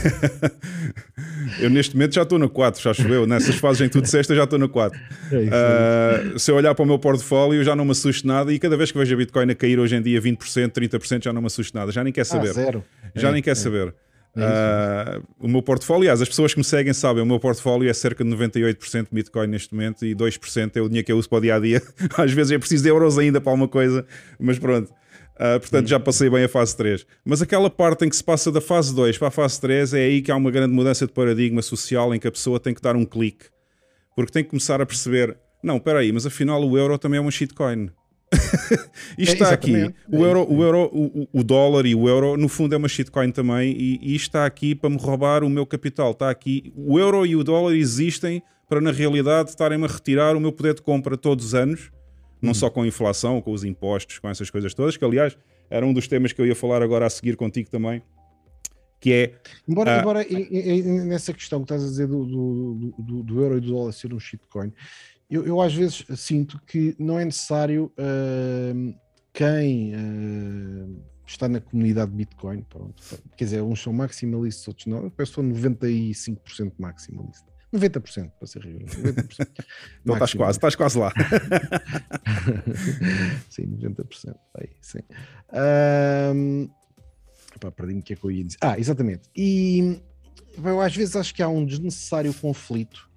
eu 1.58 1.70
neste 1.70 1.94
momento 1.96 2.14
já 2.14 2.22
estou 2.22 2.38
na 2.38 2.50
4, 2.50 2.82
já 2.82 2.92
choveu. 2.92 3.26
Nessas 3.26 3.54
fases 3.54 3.80
em 3.80 3.84
que 3.84 3.92
tu 3.92 4.02
disseste, 4.02 4.30
eu 4.30 4.36
já 4.36 4.44
estou 4.44 4.58
na 4.58 4.68
4. 4.68 4.98
É 5.32 5.42
isso, 5.42 6.34
uh, 6.34 6.38
se 6.38 6.50
eu 6.50 6.56
olhar 6.56 6.74
para 6.74 6.82
o 6.82 6.86
meu 6.86 6.98
portfólio, 6.98 7.64
já 7.64 7.74
não 7.74 7.86
me 7.86 7.92
assusto 7.92 8.26
nada. 8.26 8.52
E 8.52 8.58
cada 8.58 8.76
vez 8.76 8.92
que 8.92 8.98
vejo 8.98 9.14
a 9.14 9.16
Bitcoin 9.16 9.50
a 9.50 9.54
cair 9.54 9.78
hoje 9.78 9.96
em 9.96 10.02
dia 10.02 10.20
20%, 10.20 10.70
30%, 10.70 11.24
já 11.24 11.32
não 11.32 11.40
me 11.40 11.46
assusto 11.46 11.74
nada. 11.76 11.90
Já 11.90 12.04
nem 12.04 12.12
quer 12.12 12.22
ah, 12.22 12.24
saber. 12.26 12.76
Ah. 12.76 12.82
Já 13.14 13.30
é, 13.30 13.32
nem 13.32 13.42
quer 13.42 13.52
é. 13.52 13.54
saber. 13.54 13.94
É 14.36 15.18
uh, 15.18 15.22
o 15.40 15.48
meu 15.48 15.62
portfólio, 15.62 16.02
aliás, 16.02 16.22
as 16.22 16.28
pessoas 16.28 16.52
que 16.52 16.60
me 16.60 16.64
seguem 16.64 16.92
sabem, 16.92 17.22
o 17.22 17.26
meu 17.26 17.40
portfólio 17.40 17.90
é 17.90 17.92
cerca 17.92 18.22
de 18.22 18.30
98% 18.30 19.08
Bitcoin 19.10 19.48
neste 19.48 19.74
momento 19.74 20.06
e 20.06 20.14
2% 20.14 20.76
é 20.76 20.80
o 20.80 20.88
dinheiro 20.88 21.06
que 21.06 21.12
eu 21.12 21.18
uso 21.18 21.28
para 21.28 21.38
o 21.38 21.40
dia 21.40 21.56
a 21.56 21.58
dia. 21.58 21.82
Às 22.16 22.32
vezes 22.32 22.52
é 22.52 22.58
preciso 22.58 22.84
de 22.84 22.90
euros 22.90 23.18
ainda 23.18 23.40
para 23.40 23.50
alguma 23.50 23.68
coisa, 23.68 24.06
mas 24.38 24.58
pronto. 24.58 24.90
Uh, 25.40 25.58
portanto, 25.58 25.88
já 25.88 25.98
passei 25.98 26.28
bem 26.28 26.44
a 26.44 26.48
fase 26.48 26.76
3. 26.76 27.06
Mas 27.24 27.40
aquela 27.40 27.70
parte 27.70 28.04
em 28.04 28.08
que 28.08 28.16
se 28.16 28.22
passa 28.22 28.52
da 28.52 28.60
fase 28.60 28.94
2 28.94 29.16
para 29.16 29.28
a 29.28 29.30
fase 29.30 29.60
3 29.60 29.94
é 29.94 30.00
aí 30.00 30.22
que 30.22 30.30
há 30.30 30.36
uma 30.36 30.50
grande 30.50 30.74
mudança 30.74 31.06
de 31.06 31.12
paradigma 31.12 31.62
social 31.62 32.14
em 32.14 32.20
que 32.20 32.28
a 32.28 32.30
pessoa 32.30 32.60
tem 32.60 32.74
que 32.74 32.82
dar 32.82 32.94
um 32.94 33.06
clique. 33.06 33.46
Porque 34.14 34.32
tem 34.32 34.44
que 34.44 34.50
começar 34.50 34.80
a 34.82 34.86
perceber: 34.86 35.36
não, 35.62 35.78
espera 35.78 36.00
aí, 36.00 36.12
mas 36.12 36.26
afinal 36.26 36.62
o 36.62 36.76
euro 36.76 36.98
também 36.98 37.16
é 37.16 37.20
uma 37.20 37.30
shitcoin. 37.30 37.90
Isto 39.18 39.30
é, 39.30 39.32
está 39.32 39.50
aqui. 39.50 39.92
O, 40.08 40.24
é 40.24 40.28
euro, 40.28 40.46
o, 40.52 40.62
euro 40.62 40.90
o, 40.92 41.28
o, 41.32 41.44
dólar 41.44 41.86
e 41.86 41.94
o 41.94 42.08
euro, 42.08 42.36
no 42.36 42.48
fundo, 42.48 42.74
é 42.74 42.78
uma 42.78 42.88
shitcoin 42.88 43.32
também. 43.32 43.72
E, 43.72 43.98
e 44.02 44.14
isto 44.14 44.28
está 44.28 44.46
aqui 44.46 44.74
para 44.74 44.90
me 44.90 44.96
roubar 44.96 45.42
o 45.42 45.48
meu 45.48 45.66
capital. 45.66 46.12
Está 46.12 46.30
aqui. 46.30 46.72
O 46.76 46.98
euro 46.98 47.26
e 47.26 47.34
o 47.34 47.42
dólar 47.42 47.74
existem 47.74 48.42
para, 48.68 48.80
na 48.80 48.92
realidade, 48.92 49.50
estarem-me 49.50 49.84
a 49.84 49.88
retirar 49.88 50.36
o 50.36 50.40
meu 50.40 50.52
poder 50.52 50.74
de 50.74 50.82
compra 50.82 51.16
todos 51.16 51.46
os 51.46 51.54
anos 51.54 51.90
não 52.40 52.54
só 52.54 52.70
com 52.70 52.82
a 52.82 52.86
inflação, 52.86 53.40
com 53.40 53.52
os 53.52 53.64
impostos, 53.64 54.18
com 54.18 54.28
essas 54.28 54.50
coisas 54.50 54.72
todas, 54.72 54.96
que 54.96 55.04
aliás 55.04 55.36
era 55.68 55.84
um 55.84 55.92
dos 55.92 56.08
temas 56.08 56.32
que 56.32 56.40
eu 56.40 56.46
ia 56.46 56.54
falar 56.54 56.82
agora 56.82 57.06
a 57.06 57.10
seguir 57.10 57.36
contigo 57.36 57.70
também, 57.70 58.02
que 58.98 59.12
é. 59.12 59.34
Embora, 59.68 59.96
uh, 59.96 60.00
embora 60.00 61.04
nessa 61.04 61.32
questão 61.32 61.60
que 61.60 61.64
estás 61.64 61.84
a 61.84 61.86
dizer 61.86 62.08
do, 62.08 62.24
do, 62.24 62.94
do, 62.98 63.22
do 63.22 63.40
euro 63.40 63.58
e 63.58 63.60
do 63.60 63.68
dólar 63.68 63.92
ser 63.92 64.12
um 64.12 64.18
shitcoin, 64.18 64.72
eu, 65.30 65.46
eu, 65.46 65.60
às 65.60 65.74
vezes 65.74 66.04
sinto 66.16 66.60
que 66.66 66.94
não 66.98 67.18
é 67.18 67.24
necessário 67.24 67.92
uh, 67.98 68.94
quem 69.32 69.94
uh, 69.94 71.02
está 71.26 71.48
na 71.48 71.60
comunidade 71.60 72.10
Bitcoin, 72.10 72.62
pronto, 72.62 73.00
quer 73.36 73.44
dizer, 73.44 73.62
uns 73.62 73.80
são 73.80 73.92
maximalistas, 73.92 74.66
outros 74.66 74.86
não, 74.86 75.04
eu 75.04 75.10
penso 75.10 75.30
que 75.30 75.34
sou 75.36 75.44
95% 75.44 76.72
maximalista. 76.78 77.48
90% 77.72 78.32
para 78.36 78.48
ser 78.48 78.62
rigoroso. 78.62 79.00
90%. 79.00 79.64
Não 80.04 80.14
estás 80.14 80.34
quase, 80.34 80.58
estás 80.58 80.74
quase 80.74 80.98
lá. 80.98 81.12
sim, 83.48 83.66
90%. 83.66 84.34
Aí, 84.58 84.70
sim. 84.80 84.98
Um, 86.34 86.68
perdi-me 87.76 88.00
o 88.00 88.02
que 88.02 88.14
é 88.14 88.16
que 88.16 88.24
eu 88.24 88.30
ia 88.32 88.44
dizer. 88.44 88.58
Ah, 88.60 88.76
exatamente. 88.76 89.30
E 89.36 90.00
eu 90.64 90.80
às 90.80 90.96
vezes 90.96 91.14
acho 91.14 91.32
que 91.32 91.42
há 91.42 91.48
um 91.48 91.64
desnecessário 91.64 92.34
conflito 92.34 93.08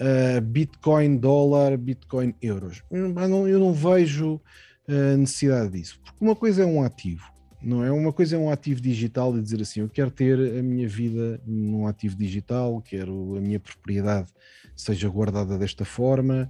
uh, 0.00 0.40
Bitcoin, 0.40 1.16
dólar, 1.16 1.76
Bitcoin, 1.76 2.34
euros. 2.40 2.82
Eu 2.90 3.08
não, 3.08 3.48
eu 3.48 3.58
não 3.58 3.72
vejo 3.72 4.40
uh, 4.88 5.16
necessidade 5.16 5.70
disso. 5.70 6.00
Porque 6.04 6.24
uma 6.24 6.36
coisa 6.36 6.62
é 6.62 6.66
um 6.66 6.82
ativo 6.82 7.38
não 7.60 7.84
é? 7.84 7.90
Uma 7.90 8.12
coisa 8.12 8.36
é 8.36 8.38
um 8.38 8.50
ativo 8.50 8.80
digital 8.80 9.36
e 9.36 9.42
dizer 9.42 9.60
assim: 9.60 9.80
eu 9.80 9.88
quero 9.88 10.10
ter 10.10 10.38
a 10.58 10.62
minha 10.62 10.88
vida 10.88 11.40
num 11.44 11.86
ativo 11.86 12.16
digital, 12.16 12.80
quero 12.80 13.36
a 13.36 13.40
minha 13.40 13.58
propriedade 13.58 14.32
seja 14.76 15.08
guardada 15.08 15.58
desta 15.58 15.84
forma, 15.84 16.48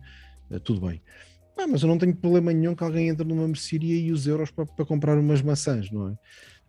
eh, 0.51 0.59
tudo 0.59 0.87
bem. 0.87 1.01
Ah, 1.57 1.67
mas 1.67 1.83
eu 1.83 1.89
não 1.89 1.99
tenho 1.99 2.15
problema 2.15 2.53
nenhum 2.53 2.75
que 2.75 2.85
alguém 2.85 3.09
entre 3.09 3.27
numa 3.27 3.49
mercearia 3.49 3.99
e 3.99 4.13
use 4.13 4.29
euros 4.29 4.51
para, 4.51 4.67
para 4.67 4.85
comprar 4.85 5.19
umas 5.19 5.43
maçãs, 5.43 5.91
não 5.91 6.11
é? 6.11 6.19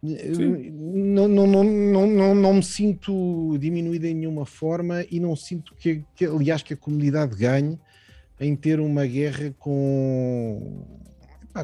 Não, 0.01 1.27
não, 1.27 1.45
não, 1.45 1.63
não, 2.07 2.35
não, 2.35 2.53
me 2.53 2.63
sinto 2.63 3.57
diminuído 3.59 4.07
em 4.07 4.13
nenhuma 4.13 4.45
forma 4.45 5.03
e 5.11 5.19
não 5.19 5.35
sinto 5.35 5.75
que, 5.75 6.03
que, 6.15 6.25
aliás, 6.25 6.63
que 6.63 6.73
a 6.73 6.77
comunidade 6.77 7.35
ganhe 7.35 7.77
em 8.39 8.55
ter 8.55 8.79
uma 8.79 9.05
guerra 9.05 9.53
com 9.59 10.85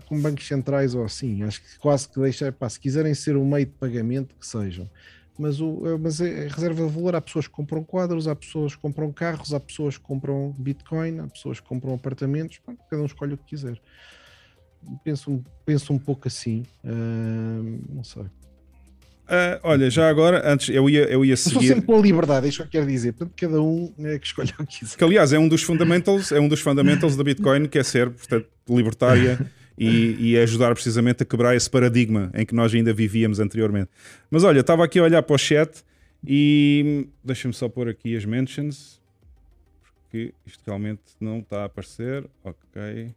com 0.02 0.20
bancos 0.20 0.48
centrais 0.48 0.94
ou 0.94 1.06
assim. 1.06 1.44
Acho 1.44 1.62
que 1.62 1.80
quase 1.80 2.10
que 2.10 2.20
deixa, 2.20 2.54
se 2.70 2.80
quiserem 2.80 3.14
ser 3.14 3.38
um 3.38 3.48
meio 3.48 3.66
de 3.66 3.72
pagamento, 3.74 4.36
que 4.36 4.46
sejam. 4.46 4.90
Mas, 5.38 5.60
o, 5.60 5.86
é, 5.86 5.98
mas 5.98 6.22
é 6.22 6.48
reserva 6.48 6.86
de 6.86 6.92
valor. 6.92 7.16
Há 7.16 7.22
pessoas 7.22 7.48
que 7.48 7.54
compram 7.54 7.84
quadros, 7.84 8.28
há 8.28 8.36
pessoas 8.36 8.76
que 8.76 8.82
compram 8.82 9.12
carros, 9.12 9.54
há 9.54 9.60
pessoas 9.60 9.98
que 9.98 10.04
compram 10.04 10.56
Bitcoin, 10.58 11.20
há 11.20 11.28
pessoas 11.28 11.60
que 11.60 11.68
compram 11.68 11.94
apartamentos. 11.94 12.60
Cada 12.90 13.02
um 13.02 13.06
escolhe 13.06 13.34
o 13.34 13.38
que 13.38 13.46
quiser. 13.46 13.80
Penso, 15.04 15.44
penso 15.66 15.94
um 15.94 15.98
pouco 15.98 16.28
assim. 16.28 16.64
Uh, 16.84 17.80
não 17.94 18.04
sei. 18.04 18.24
Uh, 19.26 19.58
olha, 19.64 19.90
já 19.90 20.08
agora, 20.08 20.48
antes 20.48 20.70
eu 20.70 20.88
ia, 20.88 21.06
eu 21.06 21.26
ia 21.26 21.36
seguir. 21.36 21.56
Eu 21.56 21.76
sempre 21.76 21.82
com 21.88 21.98
a 21.98 22.02
liberdade, 22.02 22.46
é 22.46 22.50
isso 22.50 22.60
que 22.60 22.64
eu 22.64 22.70
quero 22.70 22.86
dizer. 22.86 23.14
Portanto, 23.14 23.34
cada 23.36 23.62
um 23.62 23.92
é 24.00 24.20
que 24.20 24.28
escolhe 24.28 24.52
o 24.60 24.66
que 24.66 24.80
quiser. 24.80 24.98
Que 24.98 25.04
aliás 25.04 25.34
é 25.34 25.40
um 25.40 25.48
dos 25.48 25.64
fundamentals, 25.64 26.32
é 26.32 26.40
um 26.40 26.48
dos 26.48 26.62
fundamentals 26.62 27.16
da 27.16 27.24
Bitcoin, 27.24 27.68
que 27.68 27.80
é 27.80 27.84
ser, 27.84 28.12
portanto, 28.12 28.48
libertária 28.70 29.52
e, 29.78 30.32
e 30.32 30.38
ajudar 30.38 30.74
precisamente 30.76 31.24
a 31.24 31.26
quebrar 31.26 31.56
esse 31.56 31.70
paradigma 31.70 32.30
em 32.36 32.46
que 32.46 32.54
nós 32.54 32.74
ainda 32.74 32.94
vivíamos 32.94 33.40
anteriormente. 33.40 33.90
Mas 34.30 34.44
olha, 34.44 34.60
estava 34.60 34.86
aqui 34.86 35.00
a 35.00 35.04
olhar 35.04 35.24
para 35.24 35.34
o 35.34 35.38
chat 35.40 35.84
e 36.26 37.08
deixa-me 37.24 37.54
só 37.54 37.68
pôr 37.68 37.90
aqui 37.90 38.16
as 38.16 38.26
mentions, 38.26 39.02
porque 39.82 40.34
isto 40.46 40.62
realmente 40.68 41.02
não 41.20 41.40
está 41.40 41.64
a 41.64 41.66
aparecer. 41.66 42.26
Ok. 42.44 43.12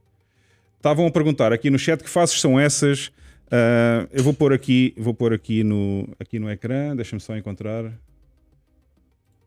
Estavam 0.79 1.07
a 1.07 1.11
perguntar 1.11 1.53
aqui 1.53 1.69
no 1.71 1.79
chat 1.79 2.03
que 2.03 2.09
fases 2.09 2.41
são 2.41 2.59
essas. 2.59 3.09
Uh, 3.49 4.09
eu 4.13 4.23
vou 4.23 4.33
pôr 4.33 4.53
aqui, 4.53 4.95
vou 4.97 5.13
pôr 5.13 5.35
aqui 5.35 5.63
no, 5.65 6.09
aqui 6.19 6.39
no 6.39 6.51
ecrã, 6.51 6.95
deixa-me 6.95 7.21
só 7.21 7.37
encontrar. 7.37 7.93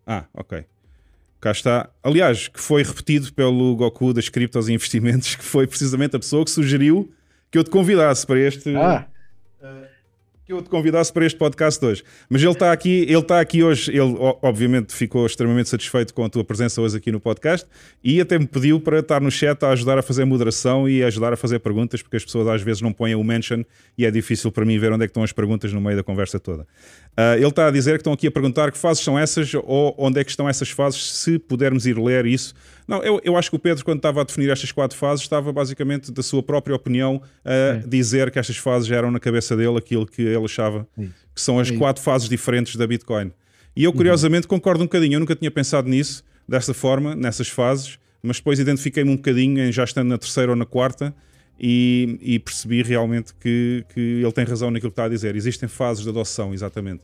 Ah, 0.06 0.26
ok. 0.34 0.66
Cá 1.40 1.52
está. 1.52 1.90
Aliás, 2.04 2.48
que 2.48 2.60
foi 2.60 2.84
repetido 2.84 3.34
pelo 3.34 3.76
Goku 3.76 4.14
das 4.14 4.28
criptos 4.28 4.68
e 4.68 4.74
investimentos, 4.74 5.34
que 5.38 5.44
foi 5.44 5.66
precisamente 5.66 6.16
a 6.16 6.20
pessoa 6.20 6.44
que 6.44 6.52
sugeriu 6.52 7.12
que 7.50 7.58
eu 7.58 7.64
te 7.64 7.70
convidasse 7.70 8.26
para 8.26 8.40
este. 8.40 8.76
Ah. 8.76 9.08
Que 10.52 10.56
eu 10.56 10.62
te 10.62 10.70
convidasse 10.70 11.14
para 11.14 11.26
este 11.26 11.40
podcast 11.40 11.86
hoje. 11.86 12.04
Mas 12.30 12.44
ele 12.44 12.52
está 12.52 12.74
aqui, 12.74 13.04
ele 13.04 13.18
está 13.20 13.40
aqui 13.40 13.64
hoje, 13.64 13.90
ele 13.90 14.18
obviamente 14.42 14.94
ficou 14.94 15.26
extremamente 15.26 15.70
satisfeito 15.70 16.14
com 16.14 16.26
a 16.26 16.30
tua 16.30 16.44
presença 16.44 16.82
hoje 16.82 16.98
aqui 16.98 17.10
no 17.10 17.22
podcast 17.22 17.66
e 18.04 18.20
até 18.20 18.38
me 18.38 18.46
pediu 18.46 18.78
para 18.78 19.00
estar 19.00 19.22
no 19.22 19.32
chat 19.32 19.64
a 19.64 19.70
ajudar 19.70 19.98
a 19.98 20.02
fazer 20.02 20.26
moderação 20.26 20.90
e 20.90 21.06
ajudar 21.06 21.32
a 21.32 21.38
fazer 21.38 21.60
perguntas, 21.60 22.02
porque 22.02 22.18
as 22.18 22.26
pessoas 22.26 22.50
às 22.50 22.62
vezes 22.62 22.82
não 22.82 22.92
põem 22.92 23.16
o 23.16 23.24
mention 23.24 23.64
e 23.98 24.06
é 24.06 24.12
difícil 24.12 24.52
para 24.52 24.66
mim 24.66 24.78
ver 24.78 24.92
onde 24.92 25.06
é 25.06 25.08
que 25.08 25.12
estão 25.12 25.24
as 25.24 25.32
perguntas 25.32 25.72
no 25.72 25.80
meio 25.80 25.96
da 25.96 26.04
conversa 26.04 26.38
toda. 26.38 26.68
Uh, 27.12 27.36
ele 27.36 27.48
está 27.48 27.68
a 27.68 27.72
dizer 27.72 27.92
que 27.94 27.98
estão 27.98 28.14
aqui 28.14 28.28
a 28.28 28.32
perguntar 28.32 28.72
que 28.72 28.78
fases 28.78 29.04
são 29.04 29.20
essas 29.20 29.52
ou 29.54 29.94
onde 29.98 30.20
é 30.20 30.24
que 30.24 30.30
estão 30.30 30.48
essas 30.48 30.70
fases, 30.70 31.12
se 31.12 31.38
pudermos 31.38 31.86
ir 31.86 31.98
ler 31.98 32.26
isso. 32.26 32.54
Não, 32.88 33.04
eu, 33.04 33.20
eu 33.24 33.36
acho 33.36 33.50
que 33.50 33.56
o 33.56 33.60
Pedro, 33.60 33.84
quando 33.84 33.98
estava 33.98 34.22
a 34.22 34.24
definir 34.24 34.50
estas 34.50 34.72
quatro 34.72 34.98
fases, 34.98 35.24
estava 35.24 35.52
basicamente 35.52 36.12
da 36.12 36.24
sua 36.24 36.42
própria 36.42 36.76
opinião 36.76 37.22
a 37.44 37.52
é. 37.52 37.84
dizer 37.86 38.32
que 38.32 38.40
estas 38.40 38.58
fases 38.58 38.90
eram 38.90 39.12
na 39.12 39.20
cabeça 39.20 39.56
dele 39.58 39.78
aquilo 39.78 40.06
que 40.06 40.22
ele 40.22 40.46
achava 40.46 40.88
que 40.96 41.42
são 41.42 41.60
as 41.60 41.70
quatro 41.72 42.02
fases 42.02 42.28
diferentes 42.30 42.76
da 42.76 42.88
Bitcoin. 42.88 43.32
E 43.76 43.84
eu, 43.84 43.94
curiosamente, 43.94 44.46
uhum. 44.46 44.50
concordo 44.50 44.84
um 44.84 44.86
bocadinho. 44.86 45.16
Eu 45.16 45.20
nunca 45.20 45.36
tinha 45.36 45.50
pensado 45.50 45.88
nisso, 45.90 46.24
dessa 46.48 46.74
forma, 46.74 47.16
nessas 47.16 47.48
fases, 47.48 47.98
mas 48.22 48.38
depois 48.38 48.60
identifiquei-me 48.60 49.10
um 49.10 49.16
bocadinho, 49.16 49.72
já 49.72 49.84
estando 49.84 50.10
na 50.10 50.18
terceira 50.18 50.52
ou 50.52 50.56
na 50.56 50.66
quarta, 50.66 51.14
e, 51.60 52.18
e, 52.22 52.40
percebi 52.40 52.82
realmente 52.82 53.34
que, 53.36 53.86
que 53.94 54.00
ele 54.00 54.32
tem 54.32 54.44
razão 54.44 54.72
naquilo 54.72 54.92
que 54.92 54.94
está 54.94 55.06
a 55.06 55.10
dizer. 55.10 55.36
Existem 55.36 55.70
fases 55.70 56.04
de 56.04 56.10
adoção, 56.10 56.54
exatamente. 56.54 57.04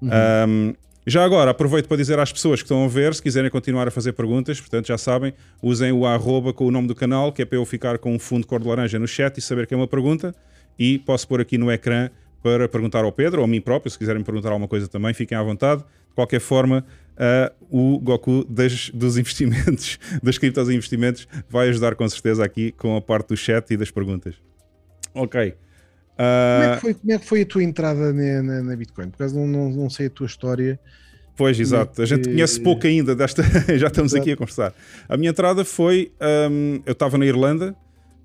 Uhum. 0.00 0.08
Um, 0.48 0.74
já 1.06 1.24
agora, 1.24 1.50
aproveito 1.50 1.88
para 1.88 1.96
dizer 1.96 2.18
às 2.18 2.30
pessoas 2.30 2.60
que 2.60 2.66
estão 2.66 2.84
a 2.84 2.88
ver, 2.88 3.14
se 3.14 3.22
quiserem 3.22 3.50
continuar 3.50 3.88
a 3.88 3.90
fazer 3.90 4.12
perguntas, 4.12 4.60
portanto 4.60 4.88
já 4.88 4.98
sabem, 4.98 5.32
usem 5.62 5.90
o 5.90 6.04
arroba 6.04 6.52
com 6.52 6.66
o 6.66 6.70
nome 6.70 6.86
do 6.86 6.94
canal, 6.94 7.32
que 7.32 7.40
é 7.40 7.44
para 7.46 7.56
eu 7.56 7.64
ficar 7.64 7.98
com 7.98 8.14
um 8.14 8.18
fundo 8.18 8.46
cor 8.46 8.60
de 8.60 8.68
laranja 8.68 8.98
no 8.98 9.08
chat 9.08 9.38
e 9.38 9.40
saber 9.40 9.66
que 9.66 9.72
é 9.72 9.76
uma 9.76 9.88
pergunta, 9.88 10.34
e 10.78 10.98
posso 10.98 11.26
pôr 11.26 11.40
aqui 11.40 11.56
no 11.56 11.72
ecrã 11.72 12.10
para 12.42 12.68
perguntar 12.68 13.04
ao 13.04 13.10
Pedro 13.10 13.40
ou 13.40 13.44
a 13.44 13.48
mim 13.48 13.60
próprio, 13.60 13.90
se 13.90 13.98
quiserem 13.98 14.22
perguntar 14.22 14.50
alguma 14.50 14.68
coisa 14.68 14.86
também, 14.86 15.14
fiquem 15.14 15.36
à 15.36 15.42
vontade. 15.42 15.82
De 16.18 16.20
qualquer 16.20 16.40
forma, 16.40 16.84
uh, 17.14 17.54
o 17.70 18.00
Goku 18.00 18.44
das, 18.48 18.90
dos 18.90 19.16
investimentos, 19.16 20.00
das 20.20 20.36
criptos 20.36 20.68
e 20.68 20.74
investimentos, 20.74 21.28
vai 21.48 21.68
ajudar 21.68 21.94
com 21.94 22.08
certeza 22.08 22.44
aqui 22.44 22.72
com 22.72 22.96
a 22.96 23.00
parte 23.00 23.28
do 23.28 23.36
chat 23.36 23.70
e 23.70 23.76
das 23.76 23.92
perguntas. 23.92 24.34
Ok. 25.14 25.50
Uh... 25.50 25.54
Como, 26.16 26.64
é 26.64 26.74
que 26.74 26.80
foi, 26.80 26.94
como 26.94 27.12
é 27.12 27.18
que 27.18 27.24
foi 27.24 27.42
a 27.42 27.46
tua 27.46 27.62
entrada 27.62 28.12
na, 28.12 28.42
na, 28.42 28.62
na 28.64 28.74
Bitcoin? 28.74 29.10
Por 29.10 29.18
causa 29.18 29.38
não, 29.38 29.46
não, 29.46 29.70
não 29.70 29.88
sei 29.88 30.06
a 30.06 30.10
tua 30.10 30.26
história. 30.26 30.80
Pois, 31.36 31.60
exato. 31.60 32.02
A 32.02 32.04
gente 32.04 32.28
conhece 32.28 32.58
pouco 32.58 32.84
ainda 32.84 33.14
desta. 33.14 33.44
já 33.78 33.86
estamos 33.86 34.12
exato. 34.12 34.22
aqui 34.22 34.32
a 34.32 34.36
conversar. 34.36 34.74
A 35.08 35.16
minha 35.16 35.30
entrada 35.30 35.64
foi. 35.64 36.10
Um, 36.50 36.80
eu 36.84 36.94
estava 36.94 37.16
na 37.16 37.26
Irlanda, 37.26 37.76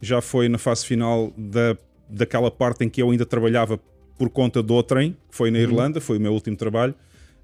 já 0.01 0.19
foi 0.19 0.49
na 0.49 0.57
fase 0.57 0.83
final 0.83 1.31
da, 1.37 1.77
daquela 2.09 2.49
parte 2.49 2.83
em 2.85 2.89
que 2.89 3.03
eu 3.03 3.11
ainda 3.11 3.23
trabalhava 3.23 3.79
por 4.17 4.31
conta 4.31 4.63
do 4.63 4.81
trem, 4.81 5.11
que 5.29 5.37
foi 5.37 5.51
na 5.51 5.59
uhum. 5.59 5.63
Irlanda, 5.63 6.01
foi 6.01 6.17
o 6.17 6.19
meu 6.19 6.33
último 6.33 6.57
trabalho. 6.57 6.95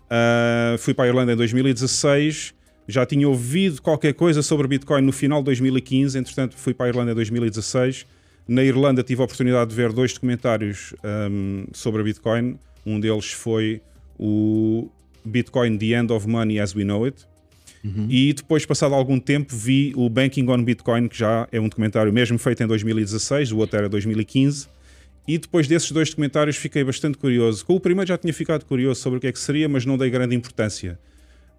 Uh, 0.10 0.78
fui 0.78 0.94
para 0.94 1.06
a 1.06 1.08
Irlanda 1.08 1.34
em 1.34 1.36
2016. 1.36 2.54
Já 2.88 3.06
tinha 3.06 3.28
ouvido 3.30 3.82
qualquer 3.82 4.14
coisa 4.14 4.42
sobre 4.42 4.68
Bitcoin 4.68 5.02
no 5.02 5.12
final 5.12 5.42
de 5.42 5.46
2015, 5.46 6.18
entretanto 6.18 6.56
fui 6.58 6.74
para 6.74 6.88
a 6.88 6.90
Irlanda 6.90 7.12
em 7.12 7.16
2016. 7.16 8.06
Na 8.48 8.64
Irlanda 8.64 9.04
tive 9.04 9.22
a 9.22 9.26
oportunidade 9.26 9.70
de 9.70 9.76
ver 9.76 9.94
dois 9.94 10.12
documentários 10.12 10.96
um, 11.04 11.66
sobre 11.72 12.02
a 12.02 12.04
Bitcoin. 12.04 12.58
Um 12.84 13.00
deles 13.00 13.32
foi 13.32 13.80
o 14.18 14.90
Bitcoin 15.24 15.78
The 15.78 16.00
End 16.00 16.12
of 16.12 16.28
Money 16.28 16.60
as 16.60 16.74
We 16.74 16.84
Know 16.84 17.06
It. 17.06 17.28
Uhum. 17.84 18.08
E 18.10 18.34
depois, 18.34 18.66
passado 18.66 18.96
algum 18.96 19.20
tempo, 19.20 19.56
vi 19.56 19.94
o 19.96 20.10
Banking 20.10 20.50
on 20.50 20.64
Bitcoin, 20.64 21.08
que 21.08 21.18
já 21.18 21.48
é 21.52 21.60
um 21.60 21.70
documentário 21.70 22.12
mesmo 22.12 22.38
feito 22.38 22.64
em 22.64 22.68
2016, 22.68 23.52
o 23.52 23.58
outro 23.58 23.78
era 23.78 23.88
2015. 23.88 24.68
E 25.28 25.38
depois 25.38 25.68
desses 25.68 25.92
dois 25.92 26.10
documentários 26.10 26.58
fiquei 26.58 26.84
bastante 26.84 27.18
curioso. 27.18 27.66
Com 27.66 27.76
o 27.76 27.80
primeiro 27.80 28.08
já 28.08 28.18
tinha 28.18 28.34
ficado 28.34 28.66
curioso 28.66 29.02
sobre 29.02 29.18
o 29.18 29.22
que 29.22 29.28
é 29.28 29.32
que 29.32 29.40
seria, 29.40 29.70
mas 29.70 29.86
não 29.86 29.98
dei 29.98 30.10
grande 30.10 30.36
importância. 30.36 31.00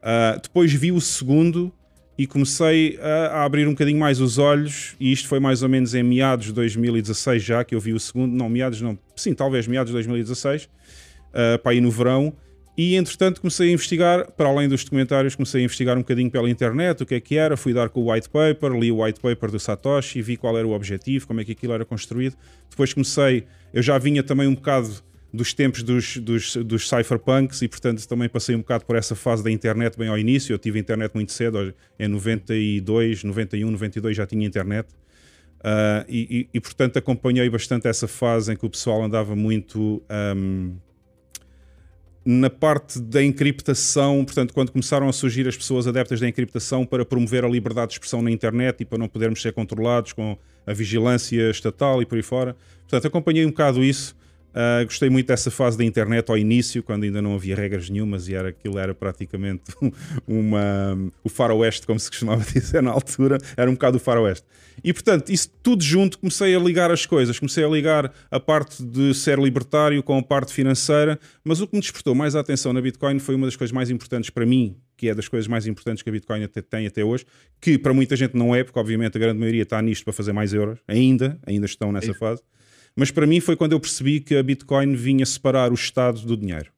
Uh, 0.00 0.40
depois 0.40 0.72
vi 0.72 0.90
o 0.90 1.00
segundo 1.00 1.72
e 2.20 2.26
comecei 2.26 2.98
a, 3.00 3.38
a, 3.38 3.44
abrir 3.44 3.66
um 3.66 3.70
bocadinho 3.70 3.98
mais 3.98 4.20
os 4.20 4.38
olhos, 4.38 4.94
e 5.00 5.10
isto 5.10 5.26
foi 5.26 5.40
mais 5.40 5.62
ou 5.62 5.68
menos 5.68 5.94
em 5.94 6.02
meados 6.02 6.46
de 6.46 6.52
2016 6.52 7.42
já 7.42 7.64
que 7.64 7.74
eu 7.74 7.80
vi 7.80 7.94
o 7.94 8.00
segundo, 8.00 8.34
não 8.34 8.48
meados 8.48 8.80
não, 8.82 8.98
sim, 9.16 9.32
talvez 9.32 9.66
meados 9.66 9.90
de 9.90 9.94
2016, 9.94 10.64
uh, 10.64 11.58
para 11.62 11.74
ir 11.74 11.80
no 11.80 11.90
verão, 11.90 12.34
e 12.76 12.96
entretanto 12.96 13.40
comecei 13.40 13.68
a 13.68 13.72
investigar, 13.72 14.30
para 14.32 14.48
além 14.48 14.68
dos 14.68 14.84
documentários, 14.84 15.34
comecei 15.34 15.60
a 15.60 15.64
investigar 15.64 15.96
um 15.96 16.00
bocadinho 16.00 16.30
pela 16.30 16.48
internet, 16.48 17.02
o 17.02 17.06
que 17.06 17.14
é 17.14 17.20
que 17.20 17.36
era, 17.36 17.56
fui 17.56 17.74
dar 17.74 17.88
com 17.88 18.00
o 18.00 18.12
white 18.12 18.28
paper, 18.28 18.72
li 18.72 18.90
o 18.90 19.02
white 19.02 19.20
paper 19.20 19.50
do 19.50 19.58
Satoshi, 19.58 20.22
vi 20.22 20.36
qual 20.36 20.56
era 20.56 20.66
o 20.66 20.72
objetivo, 20.72 21.26
como 21.26 21.40
é 21.40 21.44
que 21.44 21.52
aquilo 21.52 21.72
era 21.72 21.84
construído. 21.84 22.36
Depois 22.70 22.94
comecei, 22.94 23.44
eu 23.72 23.82
já 23.82 23.98
vinha 23.98 24.22
também 24.22 24.46
um 24.46 24.54
bocado 24.54 25.02
dos 25.32 25.54
tempos 25.54 25.82
dos, 25.82 26.16
dos, 26.16 26.56
dos 26.56 26.88
cypherpunks 26.88 27.62
e 27.62 27.68
portanto 27.68 28.06
também 28.06 28.28
passei 28.28 28.54
um 28.54 28.58
bocado 28.58 28.84
por 28.84 28.96
essa 28.96 29.14
fase 29.14 29.44
da 29.44 29.50
internet 29.50 29.96
bem 29.96 30.08
ao 30.08 30.18
início. 30.18 30.52
Eu 30.52 30.58
tive 30.58 30.78
internet 30.78 31.12
muito 31.14 31.32
cedo, 31.32 31.74
em 31.98 32.08
92, 32.08 33.24
91, 33.24 33.70
92 33.70 34.16
já 34.16 34.26
tinha 34.26 34.46
internet. 34.46 34.88
Uh, 35.60 36.04
e, 36.08 36.38
e, 36.40 36.48
e, 36.54 36.60
portanto 36.60 36.96
acompanhei 36.96 37.48
bastante 37.50 37.86
essa 37.86 38.08
fase 38.08 38.50
em 38.50 38.56
que 38.56 38.64
o 38.64 38.70
pessoal 38.70 39.02
andava 39.02 39.36
muito 39.36 40.02
um, 40.34 40.74
na 42.30 42.48
parte 42.48 43.00
da 43.00 43.20
encriptação, 43.24 44.24
portanto, 44.24 44.54
quando 44.54 44.70
começaram 44.70 45.08
a 45.08 45.12
surgir 45.12 45.48
as 45.48 45.56
pessoas 45.56 45.88
adeptas 45.88 46.20
da 46.20 46.28
encriptação 46.28 46.86
para 46.86 47.04
promover 47.04 47.44
a 47.44 47.48
liberdade 47.48 47.88
de 47.88 47.94
expressão 47.94 48.22
na 48.22 48.30
internet 48.30 48.82
e 48.82 48.84
para 48.84 48.98
não 48.98 49.08
podermos 49.08 49.42
ser 49.42 49.52
controlados 49.52 50.12
com 50.12 50.38
a 50.64 50.72
vigilância 50.72 51.50
estatal 51.50 52.00
e 52.00 52.06
por 52.06 52.14
aí 52.14 52.22
fora. 52.22 52.54
Portanto, 52.82 53.08
acompanhei 53.08 53.44
um 53.44 53.48
bocado 53.48 53.82
isso. 53.82 54.14
Uh, 54.50 54.84
gostei 54.84 55.08
muito 55.08 55.28
dessa 55.28 55.50
fase 55.50 55.78
da 55.78 55.84
internet 55.84 56.28
ao 56.28 56.36
início, 56.36 56.82
quando 56.82 57.04
ainda 57.04 57.22
não 57.22 57.34
havia 57.34 57.54
regras 57.54 57.88
nenhumas 57.88 58.28
e 58.28 58.34
era, 58.34 58.48
aquilo 58.48 58.78
era 58.78 58.92
praticamente 58.94 59.72
uma, 60.26 60.98
o 61.22 61.28
faroeste, 61.28 61.86
como 61.86 62.00
se 62.00 62.10
costumava 62.10 62.44
dizer 62.52 62.82
na 62.82 62.90
altura, 62.90 63.38
era 63.56 63.70
um 63.70 63.74
bocado 63.74 63.98
o 63.98 64.00
faroeste. 64.00 64.44
E 64.82 64.92
portanto, 64.92 65.30
isso 65.30 65.50
tudo 65.62 65.82
junto, 65.82 66.18
comecei 66.18 66.54
a 66.54 66.58
ligar 66.58 66.90
as 66.90 67.06
coisas, 67.06 67.38
comecei 67.38 67.62
a 67.64 67.68
ligar 67.68 68.12
a 68.30 68.40
parte 68.40 68.82
de 68.82 69.14
ser 69.14 69.38
libertário 69.38 70.02
com 70.02 70.18
a 70.18 70.22
parte 70.22 70.52
financeira, 70.52 71.18
mas 71.44 71.60
o 71.60 71.66
que 71.66 71.76
me 71.76 71.80
despertou 71.80 72.14
mais 72.14 72.34
a 72.34 72.40
atenção 72.40 72.72
na 72.72 72.80
Bitcoin 72.80 73.18
foi 73.18 73.34
uma 73.34 73.46
das 73.46 73.56
coisas 73.56 73.72
mais 73.72 73.90
importantes 73.90 74.30
para 74.30 74.46
mim, 74.46 74.76
que 74.96 75.08
é 75.08 75.14
das 75.14 75.28
coisas 75.28 75.46
mais 75.46 75.66
importantes 75.66 76.02
que 76.02 76.08
a 76.08 76.12
Bitcoin 76.12 76.46
tem 76.68 76.86
até 76.86 77.04
hoje, 77.04 77.24
que 77.60 77.78
para 77.78 77.92
muita 77.92 78.16
gente 78.16 78.36
não 78.36 78.54
é, 78.54 78.64
porque 78.64 78.78
obviamente 78.78 79.16
a 79.16 79.20
grande 79.20 79.38
maioria 79.38 79.62
está 79.62 79.80
nisto 79.80 80.04
para 80.04 80.12
fazer 80.12 80.32
mais 80.32 80.52
euros, 80.52 80.78
ainda, 80.88 81.38
ainda 81.46 81.66
estão 81.66 81.92
nessa 81.92 82.10
é. 82.10 82.14
fase, 82.14 82.42
mas 83.00 83.10
para 83.10 83.26
mim 83.26 83.40
foi 83.40 83.56
quando 83.56 83.72
eu 83.72 83.80
percebi 83.80 84.20
que 84.20 84.36
a 84.36 84.42
Bitcoin 84.42 84.94
vinha 84.94 85.24
separar 85.24 85.72
o 85.72 85.74
Estado 85.74 86.20
do 86.20 86.36
dinheiro. 86.36 86.70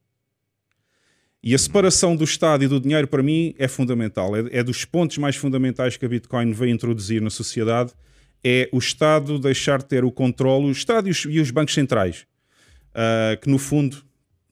E 1.43 1.53
a 1.53 1.57
separação 1.57 2.15
do 2.15 2.23
Estado 2.23 2.63
e 2.63 2.67
do 2.69 2.79
dinheiro, 2.79 3.09
para 3.09 3.21
mim, 3.21 3.53
é 3.57 3.67
fundamental. 3.67 4.33
É, 4.33 4.59
é, 4.59 4.63
dos 4.63 4.85
pontos 4.85 5.17
mais 5.17 5.35
fundamentais 5.35 5.97
que 5.97 6.05
a 6.05 6.07
Bitcoin 6.07 6.53
veio 6.53 6.73
introduzir 6.73 7.21
na 7.21 7.29
sociedade. 7.29 7.91
É 8.41 8.69
o 8.71 8.77
Estado 8.77 9.37
deixar 9.37 9.79
de 9.79 9.85
ter 9.85 10.05
o 10.05 10.11
controle, 10.13 10.67
o 10.67 10.71
Estado 10.71 11.09
e 11.09 11.11
os, 11.11 11.25
e 11.25 11.41
os 11.41 11.51
bancos 11.51 11.73
centrais, 11.73 12.25
uh, 12.91 13.37
que 13.41 13.49
no 13.49 13.57
fundo, 13.57 13.97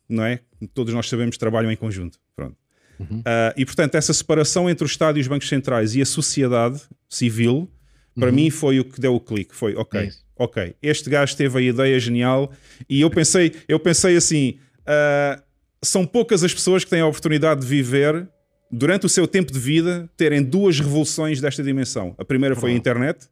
não 0.09 0.25
é? 0.25 0.41
Todos 0.73 0.93
nós 0.93 1.07
sabemos, 1.07 1.37
trabalham 1.37 1.71
em 1.71 1.77
conjunto. 1.77 2.19
Pronto. 2.35 2.57
Uhum. 2.99 3.19
Uh, 3.19 3.53
e 3.55 3.65
portanto, 3.65 3.95
essa 3.95 4.13
separação 4.13 4.69
entre 4.69 4.83
o 4.83 4.87
Estado 4.87 5.17
e 5.17 5.21
os 5.21 5.27
bancos 5.29 5.47
centrais 5.47 5.95
e 5.95 6.01
a 6.01 6.05
sociedade 6.05 6.81
civil, 7.07 7.71
para 8.13 8.27
uhum. 8.27 8.35
mim, 8.35 8.49
foi 8.49 8.77
o 8.81 8.83
que 8.83 8.99
deu 8.99 9.15
o 9.15 9.21
clique. 9.21 9.55
Foi, 9.55 9.73
ok, 9.73 10.01
é 10.01 10.11
ok, 10.43 10.75
este 10.81 11.09
gajo 11.09 11.35
teve 11.35 11.57
a 11.57 11.61
ideia 11.61 11.99
genial 11.99 12.51
e 12.89 13.01
eu 13.01 13.09
pensei, 13.09 13.53
eu 13.67 13.79
pensei 13.79 14.15
assim. 14.15 14.57
Uh, 14.81 15.41
são 15.83 16.05
poucas 16.05 16.43
as 16.43 16.53
pessoas 16.53 16.83
que 16.83 16.89
têm 16.89 17.01
a 17.01 17.07
oportunidade 17.07 17.61
de 17.61 17.67
viver 17.67 18.27
durante 18.71 19.05
o 19.05 19.09
seu 19.09 19.27
tempo 19.27 19.51
de 19.51 19.59
vida 19.59 20.09
terem 20.15 20.43
duas 20.43 20.79
revoluções 20.79 21.41
desta 21.41 21.63
dimensão. 21.63 22.15
A 22.17 22.25
primeira 22.25 22.55
foi 22.55 22.71
a 22.71 22.73
internet 22.73 23.27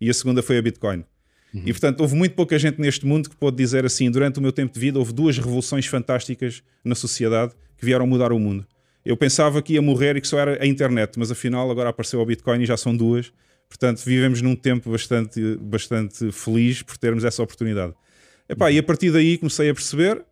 e 0.00 0.10
a 0.10 0.14
segunda 0.14 0.42
foi 0.42 0.58
a 0.58 0.62
Bitcoin. 0.62 1.04
Uhum. 1.54 1.62
E 1.64 1.72
portanto, 1.72 2.00
houve 2.00 2.16
muito 2.16 2.34
pouca 2.34 2.58
gente 2.58 2.80
neste 2.80 3.06
mundo 3.06 3.30
que 3.30 3.36
pode 3.36 3.56
dizer 3.56 3.84
assim: 3.84 4.10
durante 4.10 4.38
o 4.38 4.42
meu 4.42 4.52
tempo 4.52 4.74
de 4.74 4.80
vida, 4.80 4.98
houve 4.98 5.12
duas 5.12 5.38
revoluções 5.38 5.86
fantásticas 5.86 6.62
na 6.84 6.94
sociedade 6.94 7.52
que 7.78 7.84
vieram 7.84 8.06
mudar 8.06 8.32
o 8.32 8.38
mundo. 8.38 8.66
Eu 9.04 9.16
pensava 9.16 9.62
que 9.62 9.74
ia 9.74 9.82
morrer 9.82 10.16
e 10.16 10.20
que 10.20 10.26
só 10.26 10.38
era 10.38 10.62
a 10.62 10.66
internet, 10.66 11.18
mas 11.18 11.30
afinal 11.30 11.70
agora 11.70 11.90
apareceu 11.90 12.20
o 12.20 12.26
Bitcoin 12.26 12.62
e 12.62 12.66
já 12.66 12.76
são 12.76 12.96
duas. 12.96 13.32
Portanto, 13.74 14.04
vivemos 14.04 14.40
num 14.40 14.54
tempo 14.54 14.88
bastante, 14.88 15.56
bastante 15.56 16.30
feliz 16.30 16.80
por 16.80 16.96
termos 16.96 17.24
essa 17.24 17.42
oportunidade. 17.42 17.92
Epá, 18.48 18.70
E 18.70 18.78
a 18.78 18.82
partir 18.84 19.10
daí 19.10 19.36
comecei 19.36 19.68
a 19.68 19.74
perceber 19.74 20.24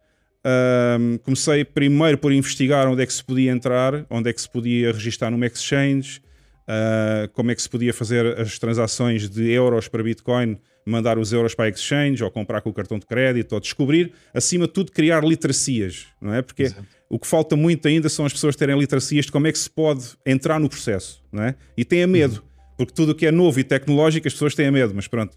um, 0.44 1.18
comecei 1.18 1.64
primeiro 1.64 2.18
por 2.18 2.32
investigar 2.32 2.86
onde 2.86 3.02
é 3.02 3.06
que 3.06 3.12
se 3.12 3.22
podia 3.24 3.50
entrar, 3.50 4.06
onde 4.08 4.30
é 4.30 4.32
que 4.32 4.40
se 4.40 4.48
podia 4.48 4.92
registrar 4.92 5.30
numa 5.30 5.46
exchange, 5.46 6.20
uh, 6.68 7.28
como 7.32 7.50
é 7.50 7.54
que 7.56 7.62
se 7.62 7.68
podia 7.68 7.92
fazer 7.92 8.38
as 8.38 8.60
transações 8.60 9.28
de 9.28 9.50
euros 9.50 9.88
para 9.88 10.04
Bitcoin, 10.04 10.56
mandar 10.86 11.18
os 11.18 11.32
euros 11.32 11.52
para 11.52 11.64
a 11.64 11.68
exchange 11.68 12.22
ou 12.22 12.30
comprar 12.30 12.60
com 12.60 12.70
o 12.70 12.72
cartão 12.72 12.98
de 12.98 13.06
crédito 13.06 13.54
ou 13.54 13.60
descobrir, 13.60 14.12
acima 14.32 14.68
de 14.68 14.72
tudo, 14.72 14.92
criar 14.92 15.24
literacias, 15.24 16.06
não 16.20 16.32
é? 16.32 16.42
Porque 16.42 16.64
Exato. 16.64 16.86
o 17.08 17.18
que 17.18 17.26
falta 17.26 17.56
muito 17.56 17.86
ainda 17.88 18.08
são 18.08 18.24
as 18.24 18.32
pessoas 18.32 18.54
terem 18.54 18.78
literacias 18.78 19.26
de 19.26 19.32
como 19.32 19.48
é 19.48 19.52
que 19.52 19.58
se 19.58 19.70
pode 19.70 20.04
entrar 20.24 20.60
no 20.60 20.68
processo, 20.68 21.22
não 21.32 21.42
é? 21.42 21.56
E 21.76 21.84
têm 21.84 22.06
medo, 22.06 22.36
uhum. 22.36 22.51
Porque 22.86 22.96
tudo 22.96 23.12
o 23.12 23.14
que 23.14 23.26
é 23.26 23.30
novo 23.30 23.58
e 23.58 23.64
tecnológico 23.64 24.26
as 24.26 24.34
pessoas 24.34 24.54
têm 24.54 24.70
medo, 24.70 24.92
mas 24.94 25.08
pronto. 25.08 25.36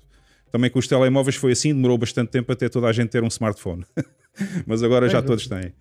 Também 0.52 0.70
com 0.70 0.80
os 0.80 0.88
telemóveis 0.88 1.36
foi 1.36 1.52
assim, 1.52 1.74
demorou 1.74 1.98
bastante 1.98 2.30
tempo 2.30 2.52
até 2.52 2.70
toda 2.70 2.88
a 2.88 2.94
gente 2.94 3.10
ter 3.10 3.24
um 3.24 3.28
smartphone. 3.28 3.84
mas 4.66 4.84
agora 4.84 5.10
já 5.10 5.22
todos 5.22 5.48
têm. 5.48 5.74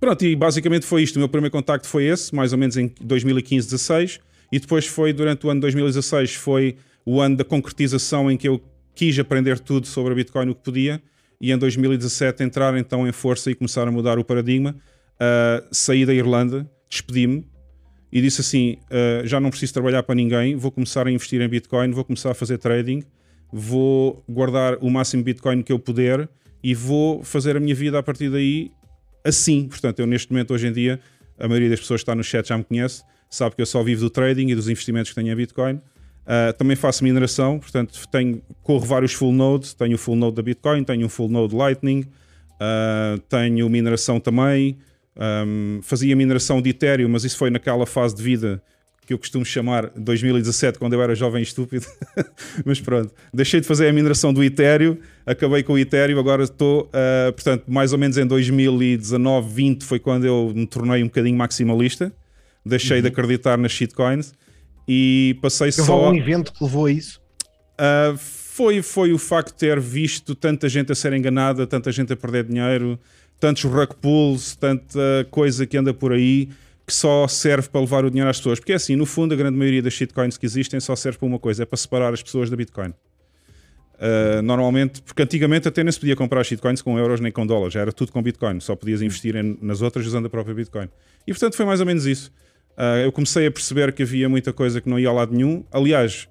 Pronto, 0.00 0.24
e 0.24 0.34
basicamente 0.34 0.84
foi 0.84 1.02
isto. 1.02 1.16
O 1.16 1.18
meu 1.20 1.28
primeiro 1.28 1.52
contacto 1.52 1.86
foi 1.86 2.04
esse, 2.04 2.34
mais 2.34 2.52
ou 2.52 2.58
menos 2.58 2.76
em 2.76 2.92
2015, 3.00 3.66
16 3.66 4.20
e 4.52 4.60
depois 4.60 4.86
foi 4.86 5.12
durante 5.12 5.46
o 5.46 5.50
ano 5.50 5.60
2016 5.60 6.34
foi 6.34 6.76
o 7.04 7.20
ano 7.20 7.36
da 7.36 7.44
concretização 7.44 8.30
em 8.30 8.36
que 8.36 8.48
eu 8.48 8.62
quis 8.94 9.18
aprender 9.18 9.58
tudo 9.58 9.86
sobre 9.86 10.12
a 10.12 10.16
Bitcoin 10.16 10.50
o 10.50 10.54
que 10.54 10.62
podia 10.62 11.02
e 11.40 11.52
em 11.52 11.58
2017 11.58 12.42
entrar 12.42 12.76
então 12.76 13.06
em 13.06 13.12
força 13.12 13.50
e 13.50 13.54
começar 13.54 13.86
a 13.86 13.90
mudar 13.90 14.18
o 14.18 14.24
paradigma. 14.24 14.74
Uh, 15.14 15.66
saí 15.72 16.04
da 16.04 16.14
Irlanda, 16.14 16.70
despedi-me 16.88 17.46
e 18.16 18.22
disse 18.22 18.40
assim: 18.40 18.78
uh, 18.84 19.26
já 19.26 19.38
não 19.38 19.50
preciso 19.50 19.74
trabalhar 19.74 20.02
para 20.02 20.14
ninguém, 20.14 20.56
vou 20.56 20.70
começar 20.70 21.06
a 21.06 21.10
investir 21.10 21.38
em 21.42 21.46
Bitcoin, 21.46 21.90
vou 21.90 22.02
começar 22.02 22.30
a 22.30 22.34
fazer 22.34 22.56
trading, 22.56 23.02
vou 23.52 24.24
guardar 24.26 24.78
o 24.80 24.88
máximo 24.88 25.22
Bitcoin 25.22 25.62
que 25.62 25.70
eu 25.70 25.78
puder 25.78 26.26
e 26.64 26.74
vou 26.74 27.22
fazer 27.22 27.58
a 27.58 27.60
minha 27.60 27.74
vida 27.74 27.98
a 27.98 28.02
partir 28.02 28.30
daí 28.30 28.72
assim. 29.22 29.68
Portanto, 29.68 29.98
eu 29.98 30.06
neste 30.06 30.32
momento, 30.32 30.54
hoje 30.54 30.66
em 30.66 30.72
dia, 30.72 30.98
a 31.38 31.46
maioria 31.46 31.68
das 31.68 31.78
pessoas 31.78 32.00
que 32.00 32.04
está 32.04 32.14
no 32.14 32.24
chat 32.24 32.48
já 32.48 32.56
me 32.56 32.64
conhece, 32.64 33.02
sabe 33.28 33.54
que 33.54 33.60
eu 33.60 33.66
só 33.66 33.82
vivo 33.82 34.00
do 34.00 34.08
trading 34.08 34.48
e 34.48 34.54
dos 34.54 34.66
investimentos 34.66 35.10
que 35.10 35.14
tenho 35.14 35.30
em 35.30 35.36
Bitcoin. 35.36 35.74
Uh, 35.74 36.54
também 36.56 36.74
faço 36.74 37.04
mineração, 37.04 37.58
portanto, 37.58 38.00
tenho, 38.10 38.40
corro 38.62 38.86
vários 38.86 39.12
full 39.12 39.32
nodes. 39.32 39.74
Tenho 39.74 39.96
o 39.96 39.98
full 39.98 40.16
node 40.16 40.36
da 40.36 40.42
Bitcoin, 40.42 40.84
tenho 40.84 41.04
um 41.04 41.10
full 41.10 41.28
node 41.28 41.54
Lightning, 41.54 42.00
uh, 42.00 43.18
tenho 43.28 43.68
mineração 43.68 44.18
também. 44.18 44.78
Um, 45.18 45.80
fazia 45.82 46.14
mineração 46.14 46.60
de 46.60 46.70
Ethereum, 46.70 47.08
mas 47.08 47.24
isso 47.24 47.38
foi 47.38 47.50
naquela 47.50 47.86
fase 47.86 48.14
de 48.14 48.22
vida 48.22 48.62
que 49.06 49.12
eu 49.12 49.18
costumo 49.18 49.44
chamar 49.44 49.88
2017, 49.96 50.78
quando 50.78 50.94
eu 50.94 51.00
era 51.00 51.14
jovem 51.14 51.38
e 51.38 51.44
estúpido. 51.44 51.86
Mas 52.66 52.80
pronto, 52.80 53.14
deixei 53.32 53.60
de 53.60 53.66
fazer 53.66 53.86
a 53.86 53.92
mineração 53.92 54.34
do 54.34 54.42
Ethereum, 54.42 54.98
acabei 55.24 55.62
com 55.62 55.74
o 55.74 55.78
Ethereum, 55.78 56.18
agora 56.18 56.42
estou, 56.42 56.90
uh, 56.90 57.32
portanto, 57.32 57.64
mais 57.68 57.92
ou 57.92 57.98
menos 58.00 58.18
em 58.18 58.26
2019, 58.26 59.54
20 59.54 59.84
foi 59.84 60.00
quando 60.00 60.24
eu 60.26 60.52
me 60.52 60.66
tornei 60.66 61.04
um 61.04 61.06
bocadinho 61.06 61.38
maximalista. 61.38 62.12
Deixei 62.64 62.96
uhum. 62.96 63.02
de 63.02 63.08
acreditar 63.08 63.56
nas 63.56 63.70
shitcoins 63.70 64.34
e 64.88 65.38
passei 65.40 65.68
eu 65.68 65.72
só. 65.72 66.10
um 66.10 66.16
evento 66.16 66.52
que 66.52 66.64
levou 66.64 66.86
a 66.86 66.90
isso? 66.90 67.20
Uh, 67.74 68.16
foi, 68.18 68.82
foi 68.82 69.12
o 69.12 69.18
facto 69.18 69.52
de 69.52 69.58
ter 69.58 69.78
visto 69.78 70.34
tanta 70.34 70.68
gente 70.68 70.90
a 70.90 70.94
ser 70.96 71.12
enganada, 71.12 71.64
tanta 71.64 71.92
gente 71.92 72.12
a 72.12 72.16
perder 72.16 72.42
dinheiro, 72.42 72.98
tantos 73.38 73.64
rug 73.64 73.94
pulls, 74.00 74.56
tanta 74.56 75.26
coisa 75.30 75.66
que 75.66 75.76
anda 75.76 75.92
por 75.92 76.12
aí 76.12 76.48
que 76.86 76.92
só 76.92 77.26
serve 77.26 77.68
para 77.68 77.80
levar 77.80 78.04
o 78.04 78.10
dinheiro 78.10 78.30
às 78.30 78.38
pessoas. 78.38 78.60
Porque 78.60 78.72
é 78.72 78.76
assim, 78.76 78.94
no 78.94 79.04
fundo, 79.04 79.34
a 79.34 79.36
grande 79.36 79.58
maioria 79.58 79.82
das 79.82 79.92
shitcoins 79.92 80.38
que 80.38 80.46
existem 80.46 80.78
só 80.78 80.94
serve 80.94 81.18
para 81.18 81.26
uma 81.26 81.38
coisa: 81.38 81.64
é 81.64 81.66
para 81.66 81.76
separar 81.76 82.14
as 82.14 82.22
pessoas 82.22 82.48
da 82.48 82.56
Bitcoin. 82.56 82.94
Uh, 83.98 84.42
normalmente, 84.42 85.00
porque 85.02 85.22
antigamente 85.22 85.66
até 85.66 85.82
nem 85.82 85.90
se 85.90 85.98
podia 85.98 86.14
comprar 86.14 86.44
shitcoins 86.44 86.82
com 86.82 86.98
euros 86.98 87.18
nem 87.18 87.32
com 87.32 87.46
dólares, 87.46 87.72
já 87.72 87.80
era 87.80 87.90
tudo 87.90 88.12
com 88.12 88.22
Bitcoin, 88.22 88.60
só 88.60 88.76
podias 88.76 89.00
investir 89.00 89.34
em, 89.34 89.58
nas 89.62 89.80
outras 89.80 90.06
usando 90.06 90.26
a 90.26 90.28
própria 90.28 90.54
Bitcoin. 90.54 90.90
E 91.26 91.32
portanto 91.32 91.56
foi 91.56 91.64
mais 91.64 91.80
ou 91.80 91.86
menos 91.86 92.04
isso. 92.04 92.30
Uh, 92.76 93.00
eu 93.04 93.10
comecei 93.10 93.46
a 93.46 93.50
perceber 93.50 93.90
que 93.92 94.02
havia 94.02 94.28
muita 94.28 94.52
coisa 94.52 94.82
que 94.82 94.88
não 94.88 94.98
ia 94.98 95.08
ao 95.08 95.14
lado 95.14 95.34
nenhum. 95.34 95.64
Aliás, 95.72 96.28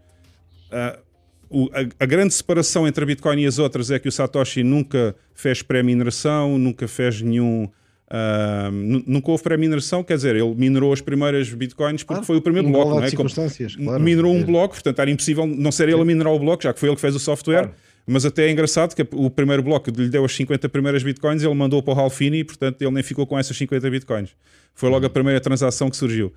uh, 0.67 1.01
o, 1.49 1.69
a, 1.73 2.03
a, 2.03 2.05
grande 2.05 2.33
separação 2.33 2.87
entre 2.87 3.03
a 3.03 3.07
Bitcoin 3.07 3.41
e 3.41 3.45
as 3.45 3.59
outras 3.59 3.91
é 3.91 3.99
que 3.99 4.07
o 4.07 4.11
Satoshi 4.11 4.63
nunca 4.63 5.15
fez 5.33 5.61
pré-mineração, 5.61 6.57
nunca 6.57 6.87
fez 6.87 7.21
nenhum 7.21 7.69
Uh, 8.05 8.71
nunca 9.07 9.31
houve 9.31 9.41
pré-mineração, 9.41 10.03
quer 10.03 10.15
dizer, 10.15 10.35
ele 10.35 10.53
minerou 10.53 10.93
as 10.93 11.01
primeiras 11.01 11.51
bitcoins 11.51 12.03
porque 12.03 12.23
foi 12.23 12.37
o 12.37 12.41
primeiro 12.41 12.69
bloco. 12.69 12.91
Não 12.91 13.03
é? 13.03 13.09
circunstâncias, 13.09 13.75
claro. 13.75 14.01
Minerou 14.01 14.31
um 14.31 14.43
bloco, 14.43 14.75
portanto 14.75 14.99
era 14.99 15.09
impossível 15.09 15.47
não 15.47 15.71
ser 15.71 15.89
ele 15.89 15.99
a 15.99 16.05
minerar 16.05 16.31
o 16.31 16.37
bloco, 16.37 16.61
já 16.61 16.71
que 16.71 16.79
foi 16.79 16.87
ele 16.89 16.95
que 16.95 17.01
fez 17.01 17.15
o 17.15 17.19
software. 17.19 17.63
Claro. 17.63 17.75
Mas 18.07 18.23
até 18.23 18.45
é 18.45 18.51
engraçado 18.51 18.93
que 18.93 19.07
o 19.11 19.29
primeiro 19.31 19.63
bloco 19.63 19.89
lhe 19.89 20.07
deu 20.07 20.23
as 20.23 20.35
50 20.35 20.69
primeiras 20.69 21.01
bitcoins, 21.01 21.41
ele 21.41 21.55
mandou 21.55 21.81
para 21.81 21.95
o 21.95 21.99
Halfini 21.99 22.39
e, 22.39 22.43
portanto, 22.43 22.79
ele 22.79 22.91
nem 22.91 23.01
ficou 23.01 23.25
com 23.25 23.37
essas 23.37 23.57
50 23.57 23.89
bitcoins. 23.89 24.35
Foi 24.75 24.89
logo 24.89 25.07
a 25.07 25.09
primeira 25.09 25.41
transação 25.41 25.89
que 25.89 25.97
surgiu. 25.97 26.31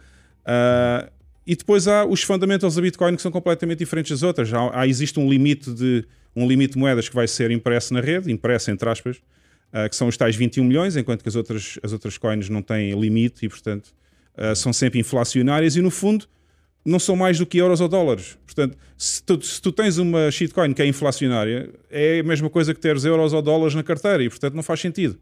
Uh, 0.47 1.11
e 1.49 1.57
depois 1.57 1.89
há 1.89 2.05
os 2.05 2.23
fundamentals 2.23 2.75
da 2.75 2.83
Bitcoin 2.83 3.17
que 3.17 3.23
são 3.23 3.33
completamente 3.33 3.79
diferentes 3.79 4.11
das 4.11 4.23
outras. 4.23 4.53
Há, 4.53 4.81
há, 4.81 4.87
existe 4.87 5.19
um 5.19 5.31
limite 5.31 5.73
de 5.73 6.05
um 6.37 6.47
limite 6.47 6.75
de 6.75 6.79
moedas 6.79 7.09
que 7.09 7.15
vai 7.15 7.27
ser 7.27 7.51
impresso 7.51 7.95
na 7.95 8.03
rede, 8.03 8.31
impresso 8.31 8.71
entre 8.71 8.87
aspas, 8.87 9.17
uh, 9.17 9.89
que 9.89 9.97
são 9.97 10.09
os 10.09 10.17
tais 10.19 10.37
21 10.37 10.63
milhões, 10.63 10.95
enquanto 10.95 11.23
que 11.23 11.29
as 11.29 11.35
outras, 11.35 11.79
as 11.83 11.91
outras 11.91 12.19
coins 12.19 12.51
não 12.51 12.61
têm 12.61 12.93
limite 13.01 13.47
e, 13.47 13.49
portanto, 13.49 13.95
uh, 14.37 14.55
são 14.55 14.75
sempre 14.75 15.01
inflacionárias 15.01 15.75
e, 15.75 15.81
no 15.81 15.91
fundo, 15.91 16.27
não 16.85 16.99
são 16.99 17.17
mais 17.17 17.39
do 17.39 17.47
que 17.47 17.57
euros 17.57 17.81
ou 17.81 17.89
dólares. 17.89 18.37
Portanto, 18.45 18.77
se 18.99 19.23
tu, 19.23 19.41
se 19.41 19.61
tu 19.63 19.73
tens 19.73 19.97
uma 19.97 20.31
shitcoin 20.31 20.75
que 20.75 20.83
é 20.83 20.87
inflacionária, 20.87 21.71
é 21.91 22.21
a 22.21 22.25
mesma 22.25 22.51
coisa 22.51 22.75
que 22.75 22.81
teres 22.81 23.07
euros 23.07 23.33
ou 23.33 23.41
dólares 23.41 23.75
na 23.75 23.83
carteira 23.83 24.23
e, 24.23 24.29
portanto, 24.29 24.53
não 24.53 24.63
faz 24.63 24.81
sentido. 24.81 25.19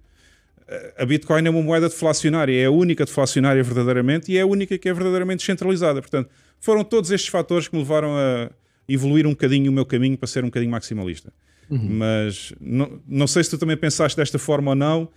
A 0.96 1.06
Bitcoin 1.06 1.46
é 1.46 1.50
uma 1.50 1.62
moeda 1.62 1.88
deflacionária, 1.88 2.60
é 2.60 2.64
a 2.64 2.70
única 2.70 3.04
deflacionária 3.04 3.62
verdadeiramente 3.62 4.32
e 4.32 4.36
é 4.36 4.40
a 4.40 4.46
única 4.46 4.76
que 4.76 4.88
é 4.88 4.92
verdadeiramente 4.92 5.38
descentralizada. 5.38 6.00
Portanto, 6.00 6.28
foram 6.60 6.82
todos 6.82 7.10
estes 7.10 7.30
fatores 7.30 7.68
que 7.68 7.76
me 7.76 7.82
levaram 7.82 8.16
a 8.16 8.50
evoluir 8.88 9.26
um 9.26 9.30
bocadinho 9.30 9.70
o 9.70 9.74
meu 9.74 9.86
caminho 9.86 10.18
para 10.18 10.26
ser 10.26 10.42
um 10.42 10.48
bocadinho 10.48 10.72
maximalista. 10.72 11.32
Uhum. 11.70 11.88
Mas 11.90 12.52
não, 12.60 13.00
não 13.06 13.26
sei 13.26 13.44
se 13.44 13.50
tu 13.50 13.58
também 13.58 13.76
pensaste 13.76 14.16
desta 14.16 14.38
forma 14.38 14.72
ou 14.72 14.74
não, 14.74 15.08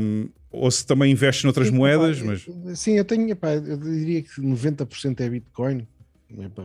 um, 0.00 0.28
ou 0.50 0.70
se 0.70 0.86
também 0.86 1.10
investes 1.10 1.44
noutras 1.44 1.68
sim, 1.68 1.74
moedas. 1.74 2.20
Pá, 2.20 2.26
mas... 2.26 2.78
Sim, 2.78 2.96
eu 2.96 3.04
tenho, 3.04 3.34
pá, 3.36 3.52
eu 3.54 3.76
diria 3.76 4.22
que 4.22 4.40
90% 4.40 5.20
é 5.20 5.28
Bitcoin, 5.28 5.86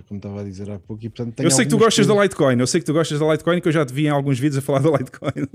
como 0.08 0.18
estava 0.18 0.42
a 0.42 0.44
dizer 0.44 0.70
há 0.70 0.80
pouco. 0.80 1.06
E, 1.06 1.10
portanto, 1.10 1.40
eu 1.40 1.52
sei 1.52 1.66
que 1.66 1.72
tu 1.72 1.78
gostas 1.78 2.06
coisas... 2.06 2.16
da 2.16 2.24
Litecoin, 2.24 2.60
eu 2.60 2.68
sei 2.68 2.80
que 2.80 2.86
tu 2.86 2.94
gostas 2.94 3.20
da 3.20 3.32
Litecoin, 3.32 3.62
que 3.62 3.68
eu 3.68 3.72
já 3.72 3.86
te 3.86 3.94
vi 3.94 4.06
em 4.06 4.10
alguns 4.10 4.40
vídeos 4.40 4.58
a 4.58 4.62
falar 4.62 4.80
da 4.80 4.90
Litecoin. 4.90 5.48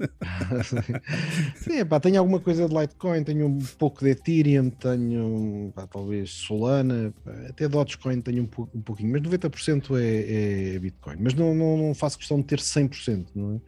Sim, 1.56 1.84
pá, 1.84 2.00
tenho 2.00 2.18
alguma 2.18 2.40
coisa 2.40 2.68
de 2.68 2.74
Litecoin, 2.74 3.24
tenho 3.24 3.46
um 3.46 3.58
pouco 3.78 4.04
de 4.04 4.10
Ethereum, 4.10 4.70
tenho 4.70 5.72
pá, 5.74 5.86
talvez 5.86 6.30
Solana, 6.30 7.12
pá, 7.24 7.32
até 7.48 7.68
Dogecoin 7.68 8.20
tenho 8.20 8.42
um, 8.42 8.46
pouco, 8.46 8.76
um 8.76 8.82
pouquinho, 8.82 9.12
mas 9.12 9.22
90% 9.22 9.98
é, 9.98 10.74
é 10.74 10.78
Bitcoin. 10.78 11.16
Mas 11.20 11.34
não, 11.34 11.54
não, 11.54 11.76
não, 11.76 11.94
faço 11.94 12.18
questão 12.18 12.38
de 12.38 12.44
ter 12.44 12.58
100%, 12.58 13.26
não 13.34 13.56
é? 13.56 13.60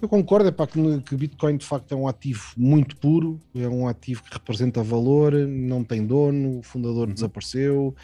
Eu 0.00 0.08
concordo 0.08 0.48
é 0.48 0.52
pá, 0.52 0.66
que, 0.66 1.00
que 1.00 1.16
Bitcoin 1.16 1.56
de 1.56 1.64
facto 1.64 1.92
é 1.92 1.96
um 1.96 2.06
ativo 2.06 2.52
muito 2.56 2.96
puro, 2.96 3.40
é 3.54 3.66
um 3.66 3.88
ativo 3.88 4.22
que 4.22 4.32
representa 4.32 4.82
valor, 4.82 5.32
não 5.32 5.82
tem 5.82 6.04
dono, 6.04 6.58
o 6.58 6.62
fundador 6.62 7.08
uhum. 7.08 7.14
desapareceu, 7.14 7.94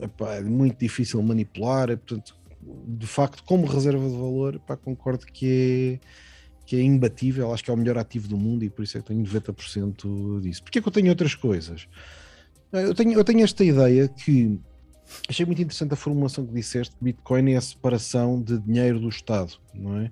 epá, 0.00 0.34
é 0.34 0.42
muito 0.42 0.78
difícil 0.78 1.22
manipular, 1.22 1.90
é, 1.90 1.96
portanto, 1.96 2.36
de 2.86 3.06
facto, 3.06 3.42
como 3.44 3.66
reserva 3.66 4.08
de 4.08 4.16
valor, 4.16 4.54
epá, 4.56 4.76
concordo 4.76 5.26
que 5.26 6.00
é, 6.00 6.06
que 6.64 6.76
é 6.76 6.82
imbatível, 6.82 7.52
acho 7.52 7.64
que 7.64 7.70
é 7.70 7.74
o 7.74 7.76
melhor 7.76 7.98
ativo 7.98 8.28
do 8.28 8.36
mundo 8.36 8.64
e 8.64 8.70
por 8.70 8.82
isso 8.82 8.96
é 8.96 9.00
que 9.00 9.08
tenho 9.08 9.22
90% 9.24 10.40
disso. 10.40 10.62
Porque 10.62 10.78
é 10.78 10.82
que 10.82 10.88
eu 10.88 10.92
tenho 10.92 11.08
outras 11.08 11.34
coisas? 11.34 11.88
Eu 12.72 12.94
tenho, 12.94 13.12
eu 13.12 13.24
tenho 13.24 13.42
esta 13.42 13.64
ideia 13.64 14.08
que 14.08 14.58
achei 15.28 15.44
muito 15.44 15.60
interessante 15.60 15.92
a 15.92 15.96
formulação 15.96 16.46
que 16.46 16.54
disseste 16.54 16.94
que 16.96 17.04
Bitcoin 17.04 17.52
é 17.52 17.56
a 17.56 17.60
separação 17.60 18.40
de 18.40 18.58
dinheiro 18.60 19.00
do 19.00 19.08
Estado, 19.08 19.52
não 19.74 19.98
é? 19.98 20.10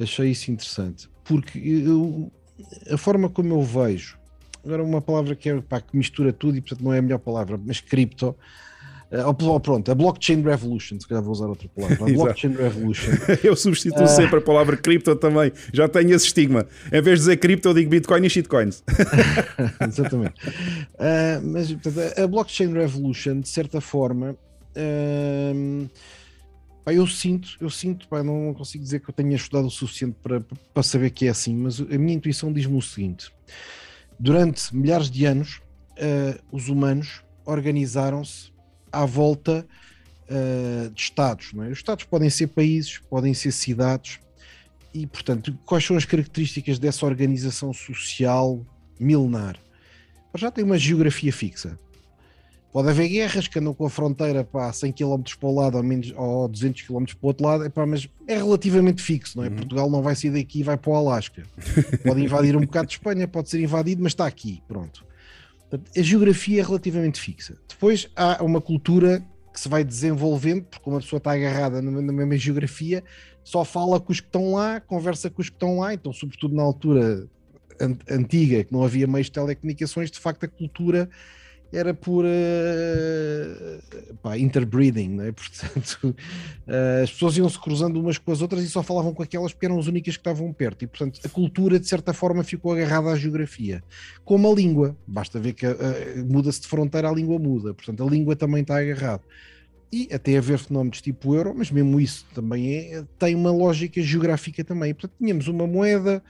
Achei 0.00 0.30
isso 0.30 0.50
interessante, 0.50 1.10
porque 1.22 1.58
eu, 1.58 2.32
a 2.90 2.96
forma 2.96 3.28
como 3.28 3.54
eu 3.54 3.62
vejo 3.62 4.19
agora 4.64 4.82
uma 4.82 5.00
palavra 5.00 5.34
que, 5.34 5.48
é, 5.48 5.60
pá, 5.60 5.80
que 5.80 5.96
mistura 5.96 6.32
tudo 6.32 6.56
e 6.58 6.60
portanto 6.60 6.82
não 6.82 6.92
é 6.92 6.98
a 6.98 7.02
melhor 7.02 7.18
palavra, 7.18 7.58
mas 7.64 7.80
cripto. 7.80 8.36
Uh, 9.10 9.60
pronto, 9.60 9.90
a 9.90 9.94
blockchain 9.94 10.40
revolution, 10.40 11.00
se 11.00 11.08
calhar 11.08 11.20
vou 11.20 11.32
usar 11.32 11.46
outra 11.46 11.68
palavra. 11.68 11.96
A 12.06 12.12
blockchain 12.12 12.52
revolution. 12.54 13.10
eu 13.42 13.56
substituo 13.56 14.04
uh, 14.04 14.08
sempre 14.08 14.38
a 14.38 14.40
palavra 14.40 14.76
cripto 14.76 15.16
também, 15.16 15.52
já 15.72 15.88
tenho 15.88 16.14
esse 16.14 16.26
estigma. 16.26 16.64
Em 16.92 17.02
vez 17.02 17.18
de 17.18 17.24
dizer 17.24 17.36
cripto, 17.38 17.68
eu 17.68 17.74
digo 17.74 17.90
bitcoin 17.90 18.24
e 18.24 18.30
shitcoins. 18.30 18.84
Exatamente. 19.84 20.34
Uh, 20.46 21.42
mas 21.42 21.72
portanto, 21.72 22.20
a 22.20 22.26
blockchain 22.28 22.72
revolution, 22.72 23.40
de 23.40 23.48
certa 23.48 23.80
forma, 23.80 24.36
pá, 26.84 26.94
eu 26.94 27.04
sinto, 27.08 27.48
eu 27.60 27.68
sinto, 27.68 28.06
pá, 28.06 28.22
não 28.22 28.54
consigo 28.54 28.84
dizer 28.84 29.00
que 29.00 29.10
eu 29.10 29.14
tenha 29.14 29.34
estudado 29.34 29.66
o 29.66 29.70
suficiente 29.70 30.16
para, 30.22 30.40
para 30.72 30.82
saber 30.84 31.10
que 31.10 31.26
é 31.26 31.30
assim, 31.30 31.56
mas 31.56 31.80
a 31.80 31.98
minha 31.98 32.14
intuição 32.14 32.52
diz-me 32.52 32.78
o 32.78 32.82
seguinte 32.82 33.32
durante 34.20 34.76
milhares 34.76 35.10
de 35.10 35.24
anos, 35.24 35.62
uh, 35.96 36.38
os 36.52 36.68
humanos 36.68 37.22
organizaram-se 37.46 38.52
à 38.92 39.06
volta 39.06 39.66
uh, 40.28 40.90
de 40.90 41.00
Estados. 41.00 41.52
É? 41.54 41.68
Os 41.68 41.78
Estados 41.78 42.04
podem 42.04 42.28
ser 42.28 42.48
países, 42.48 42.98
podem 42.98 43.32
ser 43.32 43.50
cidades, 43.50 44.20
e, 44.92 45.06
portanto, 45.06 45.56
quais 45.64 45.84
são 45.84 45.96
as 45.96 46.04
características 46.04 46.78
dessa 46.78 47.06
organização 47.06 47.72
social 47.72 48.60
milenar? 48.98 49.56
Já 50.36 50.50
tem 50.50 50.64
uma 50.64 50.76
geografia 50.76 51.32
fixa. 51.32 51.78
Pode 52.72 52.88
haver 52.88 53.08
guerras 53.08 53.48
que 53.48 53.58
andam 53.58 53.74
com 53.74 53.84
a 53.84 53.90
fronteira 53.90 54.44
para 54.44 54.72
100 54.72 54.92
km 54.92 55.22
para 55.38 55.48
o 55.48 55.54
lado 55.54 55.76
ou, 55.76 55.82
menos, 55.82 56.12
ou 56.16 56.46
200 56.46 56.82
km 56.82 57.04
para 57.04 57.16
o 57.20 57.26
outro 57.26 57.44
lado, 57.44 57.64
epá, 57.64 57.84
mas 57.84 58.08
é 58.28 58.36
relativamente 58.36 59.02
fixo, 59.02 59.38
não 59.38 59.44
é? 59.44 59.48
Uhum. 59.48 59.56
Portugal 59.56 59.90
não 59.90 60.02
vai 60.02 60.14
sair 60.14 60.30
daqui 60.30 60.60
e 60.60 60.62
vai 60.62 60.76
para 60.76 60.90
o 60.90 60.94
Alasca. 60.94 61.42
Pode 62.06 62.22
invadir 62.22 62.56
um 62.56 62.60
bocado 62.60 62.86
de 62.86 62.94
Espanha, 62.94 63.26
pode 63.26 63.48
ser 63.48 63.60
invadido, 63.60 64.02
mas 64.02 64.12
está 64.12 64.24
aqui, 64.24 64.62
pronto. 64.68 65.04
A 65.96 66.02
geografia 66.02 66.60
é 66.60 66.64
relativamente 66.64 67.20
fixa. 67.20 67.56
Depois 67.68 68.08
há 68.14 68.42
uma 68.42 68.60
cultura 68.60 69.24
que 69.52 69.60
se 69.60 69.68
vai 69.68 69.82
desenvolvendo, 69.82 70.64
porque 70.64 70.88
uma 70.88 71.00
pessoa 71.00 71.18
está 71.18 71.32
agarrada 71.32 71.82
na 71.82 72.12
mesma 72.12 72.36
geografia, 72.36 73.02
só 73.42 73.64
fala 73.64 73.98
com 73.98 74.12
os 74.12 74.20
que 74.20 74.26
estão 74.26 74.52
lá, 74.52 74.80
conversa 74.80 75.28
com 75.28 75.42
os 75.42 75.48
que 75.48 75.56
estão 75.56 75.80
lá, 75.80 75.92
então, 75.92 76.12
sobretudo 76.12 76.54
na 76.54 76.62
altura 76.62 77.26
antiga, 78.08 78.62
que 78.62 78.72
não 78.72 78.84
havia 78.84 79.06
meios 79.06 79.26
de 79.26 79.32
telecomunicações, 79.32 80.10
de 80.10 80.20
facto 80.20 80.44
a 80.44 80.48
cultura 80.48 81.08
era 81.72 81.94
por 81.94 82.24
uh, 82.24 82.28
interbreeding, 84.36 85.08
né? 85.10 85.32
portanto 85.32 86.16
uh, 86.66 87.02
as 87.02 87.10
pessoas 87.12 87.36
iam-se 87.36 87.58
cruzando 87.58 88.00
umas 88.00 88.18
com 88.18 88.32
as 88.32 88.42
outras 88.42 88.62
e 88.64 88.68
só 88.68 88.82
falavam 88.82 89.14
com 89.14 89.22
aquelas 89.22 89.52
porque 89.52 89.66
eram 89.66 89.78
as 89.78 89.86
únicas 89.86 90.16
que 90.16 90.20
estavam 90.20 90.52
perto. 90.52 90.82
E 90.84 90.86
portanto 90.86 91.20
a 91.24 91.28
cultura 91.28 91.78
de 91.78 91.86
certa 91.86 92.12
forma 92.12 92.42
ficou 92.42 92.72
agarrada 92.72 93.10
à 93.10 93.16
geografia, 93.16 93.82
como 94.24 94.50
a 94.50 94.54
língua, 94.54 94.96
basta 95.06 95.38
ver 95.38 95.52
que 95.52 95.66
uh, 95.66 95.76
muda-se 96.26 96.60
de 96.60 96.68
fronteira 96.68 97.08
a 97.08 97.12
língua 97.12 97.38
muda, 97.38 97.72
portanto 97.72 98.02
a 98.02 98.10
língua 98.10 98.34
também 98.34 98.62
está 98.62 98.78
agarrada. 98.78 99.22
E 99.92 100.08
até 100.12 100.36
haver 100.36 100.58
fenómenos 100.58 101.00
tipo 101.00 101.34
euro, 101.34 101.52
mas 101.56 101.68
mesmo 101.68 102.00
isso 102.00 102.24
também 102.32 102.94
é, 102.94 103.04
tem 103.18 103.34
uma 103.34 103.50
lógica 103.50 104.00
geográfica 104.00 104.62
também, 104.62 104.94
portanto 104.94 105.14
tínhamos 105.18 105.48
uma 105.48 105.66
moeda, 105.66 106.22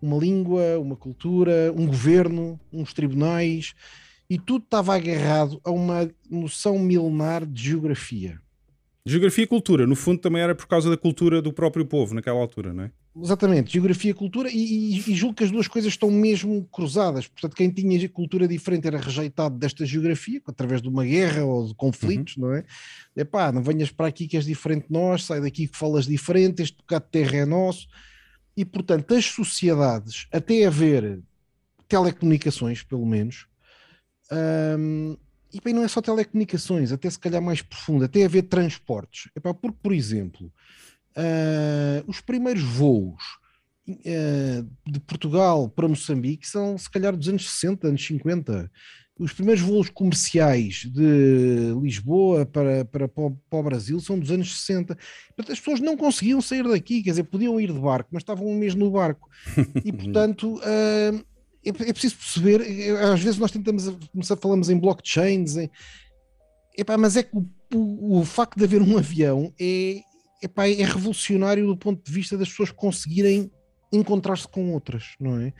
uma 0.00 0.18
língua, 0.18 0.78
uma 0.78 0.94
cultura, 0.94 1.72
um 1.74 1.86
governo, 1.86 2.60
uns 2.70 2.92
tribunais 2.92 3.74
e 4.28 4.38
tudo 4.38 4.64
estava 4.64 4.94
agarrado 4.94 5.60
a 5.64 5.70
uma 5.70 6.10
noção 6.30 6.78
milenar 6.78 7.46
de 7.46 7.62
geografia. 7.70 8.40
Geografia 9.04 9.44
e 9.44 9.46
cultura, 9.46 9.86
no 9.86 9.96
fundo 9.96 10.20
também 10.20 10.42
era 10.42 10.54
por 10.54 10.66
causa 10.66 10.90
da 10.90 10.96
cultura 10.96 11.40
do 11.40 11.52
próprio 11.52 11.86
povo 11.86 12.14
naquela 12.14 12.38
altura, 12.38 12.74
não 12.74 12.84
é? 12.84 12.90
Exatamente, 13.20 13.72
geografia 13.72 14.10
e 14.10 14.14
cultura, 14.14 14.48
e, 14.52 14.96
e, 14.96 15.14
julgo 15.14 15.34
que 15.34 15.42
as 15.42 15.50
duas 15.50 15.66
coisas 15.66 15.92
estão 15.92 16.10
mesmo 16.10 16.68
cruzadas. 16.70 17.26
Portanto, 17.26 17.56
quem 17.56 17.70
tinha 17.70 18.08
cultura 18.08 18.46
diferente 18.46 18.86
era 18.86 19.00
rejeitado 19.00 19.56
desta 19.56 19.84
geografia, 19.84 20.40
através 20.46 20.80
de 20.80 20.88
uma 20.88 21.04
guerra 21.04 21.44
ou 21.44 21.66
de 21.66 21.74
conflitos, 21.74 22.36
uhum. 22.36 22.44
não 22.44 22.54
é? 22.54 22.64
É 23.16 23.24
pá, 23.24 23.50
não 23.50 23.62
venhas 23.62 23.90
para 23.90 24.06
aqui 24.06 24.28
que 24.28 24.36
és 24.36 24.44
diferente 24.44 24.86
de 24.86 24.92
nós, 24.92 25.24
sai 25.24 25.40
daqui 25.40 25.66
que 25.66 25.76
falas 25.76 26.06
diferente, 26.06 26.62
este 26.62 26.76
bocado 26.76 27.06
de 27.06 27.10
terra 27.10 27.38
é 27.38 27.46
nosso. 27.46 27.88
E, 28.56 28.64
portanto, 28.64 29.14
as 29.14 29.24
sociedades, 29.24 30.28
até 30.30 30.64
haver 30.64 31.20
telecomunicações, 31.88 32.82
pelo 32.84 33.06
menos, 33.06 33.47
hum, 34.32 35.16
e 35.52 35.60
bem, 35.62 35.72
não 35.72 35.82
é 35.82 35.88
só 35.88 36.02
telecomunicações, 36.02 36.92
até 36.92 37.08
se 37.08 37.18
calhar 37.18 37.40
mais 37.40 37.62
profundo, 37.62 38.04
até 38.04 38.24
haver 38.24 38.42
transportes. 38.42 39.30
Epá, 39.34 39.54
porque, 39.54 39.78
por 39.82 39.92
exemplo, 39.92 40.52
uh, 41.16 42.04
os 42.06 42.20
primeiros 42.20 42.62
voos 42.62 43.22
uh, 43.88 44.70
de 44.86 45.00
Portugal 45.00 45.68
para 45.68 45.88
Moçambique 45.88 46.46
são 46.46 46.76
se 46.76 46.90
calhar 46.90 47.16
dos 47.16 47.28
anos 47.28 47.50
60, 47.50 47.88
anos 47.88 48.06
50. 48.06 48.70
Os 49.18 49.32
primeiros 49.32 49.62
voos 49.62 49.90
comerciais 49.90 50.84
de 50.84 51.74
Lisboa 51.82 52.46
para, 52.46 52.84
para, 52.84 53.08
para, 53.08 53.32
o 53.50 53.62
Brasil 53.64 53.98
são 53.98 54.16
dos 54.16 54.30
anos 54.30 54.60
60. 54.60 54.96
Portanto, 55.34 55.52
as 55.52 55.58
pessoas 55.58 55.80
não 55.80 55.96
conseguiam 55.96 56.40
sair 56.40 56.62
daqui, 56.62 57.02
quer 57.02 57.10
dizer, 57.10 57.24
podiam 57.24 57.60
ir 57.60 57.72
de 57.72 57.80
barco, 57.80 58.10
mas 58.12 58.22
estavam 58.22 58.46
um 58.46 58.56
mês 58.56 58.76
no 58.76 58.90
barco. 58.92 59.28
E, 59.84 59.90
portanto, 59.92 60.56
uh, 60.58 61.26
é, 61.64 61.68
é, 61.68 61.92
preciso 61.92 62.16
perceber, 62.16 62.62
às 63.12 63.20
vezes 63.20 63.38
nós 63.38 63.50
tentamos, 63.50 63.84
falamos 64.40 64.70
em 64.70 64.78
blockchains, 64.78 65.56
em, 65.56 65.70
epá, 66.76 66.96
mas 66.96 67.16
é 67.16 67.22
que 67.22 67.36
o, 67.36 67.46
o, 67.74 68.20
o, 68.20 68.24
facto 68.24 68.56
de 68.56 68.64
haver 68.64 68.80
um 68.80 68.96
avião 68.96 69.52
é, 69.60 70.00
epá, 70.42 70.68
é 70.68 70.84
revolucionário 70.84 71.66
do 71.66 71.76
ponto 71.76 72.04
de 72.04 72.12
vista 72.12 72.38
das 72.38 72.48
pessoas 72.48 72.70
conseguirem 72.70 73.50
encontrar-se 73.92 74.46
com 74.46 74.72
outras, 74.72 75.14
não 75.18 75.40
é? 75.40 75.52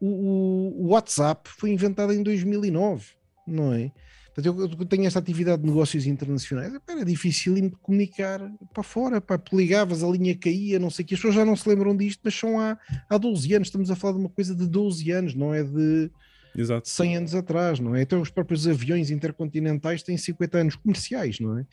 O, 0.00 0.84
o, 0.84 0.88
WhatsApp 0.88 1.48
foi 1.48 1.70
inventado 1.70 2.12
em 2.12 2.22
2009, 2.22 3.06
não 3.46 3.72
é? 3.72 3.90
Portanto, 4.38 4.78
eu, 4.78 4.86
tenho 4.86 5.04
esta 5.04 5.18
atividade 5.18 5.62
de 5.62 5.68
negócios 5.68 6.06
internacionais, 6.06 6.72
era 6.88 7.04
difícil 7.04 7.72
comunicar 7.82 8.40
para 8.72 8.84
fora, 8.84 9.20
pá, 9.20 9.40
ligavas, 9.52 10.04
a 10.04 10.06
linha 10.06 10.36
caía, 10.36 10.78
não 10.78 10.90
sei 10.90 11.04
o 11.04 11.08
que, 11.08 11.14
as 11.14 11.20
pessoas 11.20 11.34
já 11.34 11.44
não 11.44 11.56
se 11.56 11.68
lembram 11.68 11.96
disto, 11.96 12.20
mas 12.22 12.34
são 12.36 12.60
há, 12.60 12.78
há 13.10 13.18
12 13.18 13.52
anos, 13.54 13.66
estamos 13.66 13.90
a 13.90 13.96
falar 13.96 14.12
de 14.14 14.20
uma 14.20 14.28
coisa 14.28 14.54
de 14.54 14.64
12 14.68 15.10
anos, 15.10 15.34
não 15.34 15.52
é 15.52 15.64
de 15.64 16.08
Exato. 16.56 16.88
100 16.88 17.16
anos 17.16 17.34
atrás, 17.34 17.80
não 17.80 17.96
é? 17.96 18.02
Então 18.02 18.20
os 18.20 18.30
próprios 18.30 18.64
aviões 18.68 19.10
intercontinentais 19.10 20.04
têm 20.04 20.16
50 20.16 20.58
anos 20.58 20.76
comerciais, 20.76 21.40
não 21.40 21.58
é? 21.58 21.66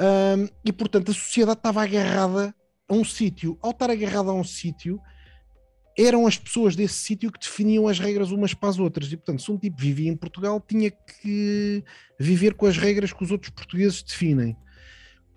Um, 0.00 0.48
e 0.64 0.72
portanto 0.72 1.10
a 1.10 1.14
sociedade 1.14 1.58
estava 1.58 1.82
agarrada 1.82 2.54
a 2.88 2.94
um 2.94 3.04
sítio, 3.04 3.58
ao 3.60 3.72
estar 3.72 3.90
agarrada 3.90 4.30
a 4.30 4.34
um 4.34 4.44
sítio, 4.44 4.98
eram 5.98 6.26
as 6.26 6.38
pessoas 6.38 6.74
desse 6.74 6.94
sítio 6.94 7.30
que 7.30 7.38
definiam 7.38 7.86
as 7.88 7.98
regras 7.98 8.30
umas 8.30 8.54
para 8.54 8.68
as 8.68 8.78
outras. 8.78 9.12
E, 9.12 9.16
portanto, 9.16 9.42
se 9.42 9.50
um 9.50 9.58
tipo 9.58 9.80
vivia 9.80 10.10
em 10.10 10.16
Portugal, 10.16 10.60
tinha 10.66 10.90
que 10.90 11.84
viver 12.18 12.54
com 12.54 12.66
as 12.66 12.76
regras 12.76 13.12
que 13.12 13.22
os 13.22 13.30
outros 13.30 13.50
portugueses 13.50 14.02
definem. 14.02 14.56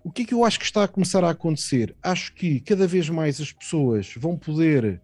O 0.02 0.10
que 0.10 0.22
é 0.22 0.24
que 0.24 0.34
eu 0.34 0.44
acho 0.44 0.58
que 0.58 0.64
está 0.64 0.84
a 0.84 0.88
começar 0.88 1.24
a 1.24 1.30
acontecer? 1.30 1.94
Acho 2.02 2.32
que 2.32 2.60
cada 2.60 2.86
vez 2.86 3.08
mais 3.10 3.40
as 3.40 3.52
pessoas 3.52 4.14
vão 4.16 4.36
poder, 4.36 5.02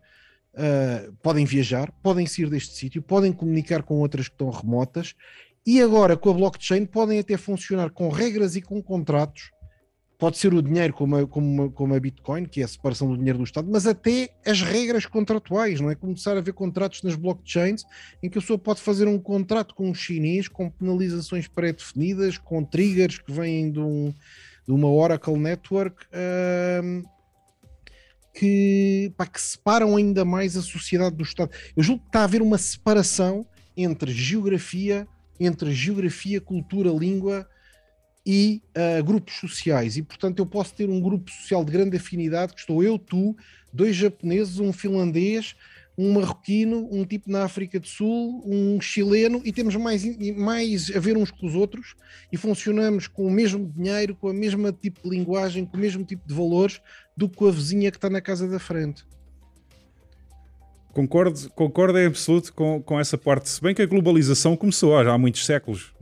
uh, 0.54 1.12
podem 1.22 1.44
viajar, 1.44 1.90
podem 2.02 2.26
sair 2.26 2.48
deste 2.48 2.74
sítio, 2.74 3.02
podem 3.02 3.32
comunicar 3.32 3.82
com 3.82 3.98
outras 3.98 4.28
que 4.28 4.34
estão 4.34 4.48
remotas 4.48 5.14
e 5.66 5.82
agora 5.82 6.16
com 6.16 6.30
a 6.30 6.34
blockchain 6.34 6.86
podem 6.86 7.18
até 7.18 7.36
funcionar 7.36 7.90
com 7.90 8.08
regras 8.08 8.54
e 8.54 8.62
com 8.62 8.80
contratos 8.82 9.50
pode 10.22 10.38
ser 10.38 10.54
o 10.54 10.62
dinheiro 10.62 10.92
como 10.92 11.16
a, 11.16 11.26
como, 11.26 11.72
como 11.72 11.96
a 11.96 11.98
Bitcoin, 11.98 12.44
que 12.44 12.60
é 12.60 12.64
a 12.64 12.68
separação 12.68 13.08
do 13.08 13.18
dinheiro 13.18 13.38
do 13.38 13.44
Estado, 13.44 13.68
mas 13.68 13.88
até 13.88 14.32
as 14.46 14.62
regras 14.62 15.04
contratuais, 15.04 15.80
não 15.80 15.90
é? 15.90 15.96
Começar 15.96 16.36
a 16.36 16.38
haver 16.38 16.54
contratos 16.54 17.02
nas 17.02 17.16
blockchains 17.16 17.82
em 18.22 18.30
que 18.30 18.38
a 18.38 18.40
pessoa 18.40 18.56
pode 18.56 18.80
fazer 18.80 19.08
um 19.08 19.18
contrato 19.18 19.74
com 19.74 19.90
um 19.90 19.92
chinês 19.92 20.46
com 20.46 20.70
penalizações 20.70 21.48
pré-definidas, 21.48 22.38
com 22.38 22.62
triggers 22.62 23.18
que 23.18 23.32
vêm 23.32 23.72
de, 23.72 23.80
um, 23.80 24.14
de 24.64 24.72
uma 24.72 24.88
Oracle 24.88 25.36
Network. 25.36 26.06
Que, 28.32 29.12
pá, 29.16 29.26
que 29.26 29.42
separam 29.42 29.96
ainda 29.96 30.24
mais 30.24 30.56
a 30.56 30.62
sociedade 30.62 31.16
do 31.16 31.24
Estado. 31.24 31.50
Eu 31.76 31.82
julgo 31.82 32.02
que 32.02 32.10
está 32.10 32.20
a 32.20 32.24
haver 32.24 32.42
uma 32.42 32.58
separação 32.58 33.44
entre 33.76 34.12
geografia, 34.12 35.04
entre 35.40 35.74
geografia, 35.74 36.40
cultura, 36.40 36.90
língua, 36.90 37.44
e 38.24 38.62
uh, 38.76 39.02
grupos 39.04 39.34
sociais. 39.34 39.96
E, 39.96 40.02
portanto, 40.02 40.38
eu 40.38 40.46
posso 40.46 40.74
ter 40.74 40.88
um 40.88 41.00
grupo 41.00 41.30
social 41.30 41.64
de 41.64 41.72
grande 41.72 41.96
afinidade, 41.96 42.54
que 42.54 42.60
estou 42.60 42.82
eu, 42.82 42.98
tu, 42.98 43.36
dois 43.72 43.96
japoneses, 43.96 44.58
um 44.58 44.72
finlandês, 44.72 45.56
um 45.96 46.12
marroquino, 46.14 46.88
um 46.90 47.04
tipo 47.04 47.30
na 47.30 47.44
África 47.44 47.78
do 47.78 47.86
Sul, 47.86 48.42
um 48.46 48.80
chileno, 48.80 49.42
e 49.44 49.52
temos 49.52 49.76
mais, 49.76 50.04
mais 50.36 50.90
a 50.94 50.98
ver 50.98 51.16
uns 51.16 51.30
com 51.30 51.46
os 51.46 51.54
outros 51.54 51.94
e 52.32 52.36
funcionamos 52.36 53.06
com 53.06 53.26
o 53.26 53.30
mesmo 53.30 53.70
dinheiro, 53.76 54.14
com 54.14 54.28
a 54.28 54.32
mesma 54.32 54.72
tipo 54.72 55.02
de 55.02 55.10
linguagem, 55.10 55.66
com 55.66 55.76
o 55.76 55.80
mesmo 55.80 56.04
tipo 56.04 56.26
de 56.26 56.34
valores 56.34 56.80
do 57.16 57.28
que 57.28 57.36
com 57.36 57.46
a 57.46 57.52
vizinha 57.52 57.90
que 57.90 57.98
está 57.98 58.08
na 58.08 58.20
casa 58.20 58.48
da 58.48 58.58
frente. 58.58 59.04
Concordo, 60.92 61.50
concordo 61.54 61.98
em 61.98 62.06
absoluto 62.06 62.52
com, 62.52 62.82
com 62.82 63.00
essa 63.00 63.16
parte. 63.16 63.48
Se 63.48 63.62
bem 63.62 63.74
que 63.74 63.80
a 63.80 63.86
globalização 63.86 64.56
começou 64.56 64.96
há, 64.96 65.14
há 65.14 65.16
muitos 65.16 65.46
séculos. 65.46 65.92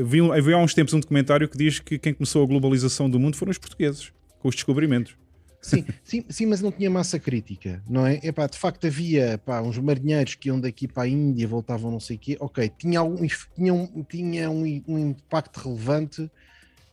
Havia, 0.00 0.34
havia 0.34 0.54
há 0.54 0.58
uns 0.58 0.74
tempos 0.74 0.94
um 0.94 1.00
documentário 1.00 1.48
que 1.48 1.58
diz 1.58 1.80
que 1.80 1.98
quem 1.98 2.14
começou 2.14 2.44
a 2.44 2.46
globalização 2.46 3.10
do 3.10 3.18
mundo 3.18 3.36
foram 3.36 3.50
os 3.50 3.58
portugueses, 3.58 4.12
com 4.38 4.48
os 4.48 4.54
descobrimentos. 4.54 5.16
Sim, 5.60 5.84
sim, 6.02 6.24
sim, 6.28 6.46
mas 6.46 6.60
não 6.60 6.72
tinha 6.72 6.90
massa 6.90 7.20
crítica, 7.20 7.80
não 7.88 8.04
é? 8.04 8.20
Epá, 8.22 8.48
de 8.48 8.58
facto 8.58 8.86
havia 8.86 9.40
uns 9.64 9.78
marinheiros 9.78 10.34
que 10.34 10.48
iam 10.48 10.60
daqui 10.60 10.88
para 10.88 11.04
a 11.04 11.08
Índia, 11.08 11.46
voltavam 11.46 11.90
não 11.90 12.00
sei 12.00 12.16
o 12.16 12.18
quê, 12.18 12.36
ok, 12.40 12.70
tinha, 12.76 12.98
algum, 12.98 13.24
tinha, 13.54 13.72
um, 13.72 14.04
tinha 14.08 14.50
um, 14.50 14.82
um 14.88 14.98
impacto 14.98 15.58
relevante 15.58 16.28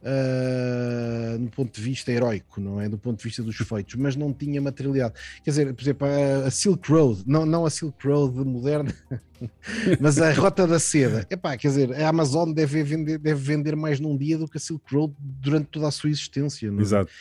uh, 0.01 1.39
no 1.39 1.49
ponto 1.49 1.73
de 1.73 1.81
vista 1.81 2.11
heróico, 2.11 2.59
não 2.59 2.79
é? 2.81 2.87
Do 2.87 2.97
ponto 2.97 3.17
de 3.17 3.23
vista 3.23 3.43
dos 3.43 3.55
feitos, 3.55 3.95
mas 3.95 4.15
não 4.15 4.33
tinha 4.33 4.61
materialidade. 4.61 5.13
Quer 5.43 5.51
dizer, 5.51 5.73
por 5.73 5.81
exemplo, 5.81 6.07
a, 6.45 6.51
Silk 6.51 6.91
Road, 6.91 7.23
não, 7.25 7.45
não 7.45 7.65
a 7.65 7.69
Silk 7.69 8.07
Road 8.07 8.37
moderna, 8.39 8.93
mas 9.99 10.19
a 10.19 10.31
Rota 10.33 10.65
da 10.65 10.79
Seda. 10.79 11.25
Epá, 11.29 11.57
quer 11.57 11.69
dizer, 11.69 11.93
a 11.93 12.09
Amazon 12.09 12.51
deve 12.51 12.83
vender, 12.83 13.17
deve 13.17 13.41
vender 13.41 13.75
mais 13.75 13.99
num 13.99 14.17
dia 14.17 14.37
do 14.37 14.47
que 14.47 14.57
a 14.57 14.61
Silk 14.61 14.83
Road 14.93 15.13
durante 15.19 15.67
toda 15.67 15.87
a 15.87 15.91
sua 15.91 16.09
existência, 16.09 16.71
não 16.71 16.79
é? 16.79 16.81
Exato. 16.81 17.11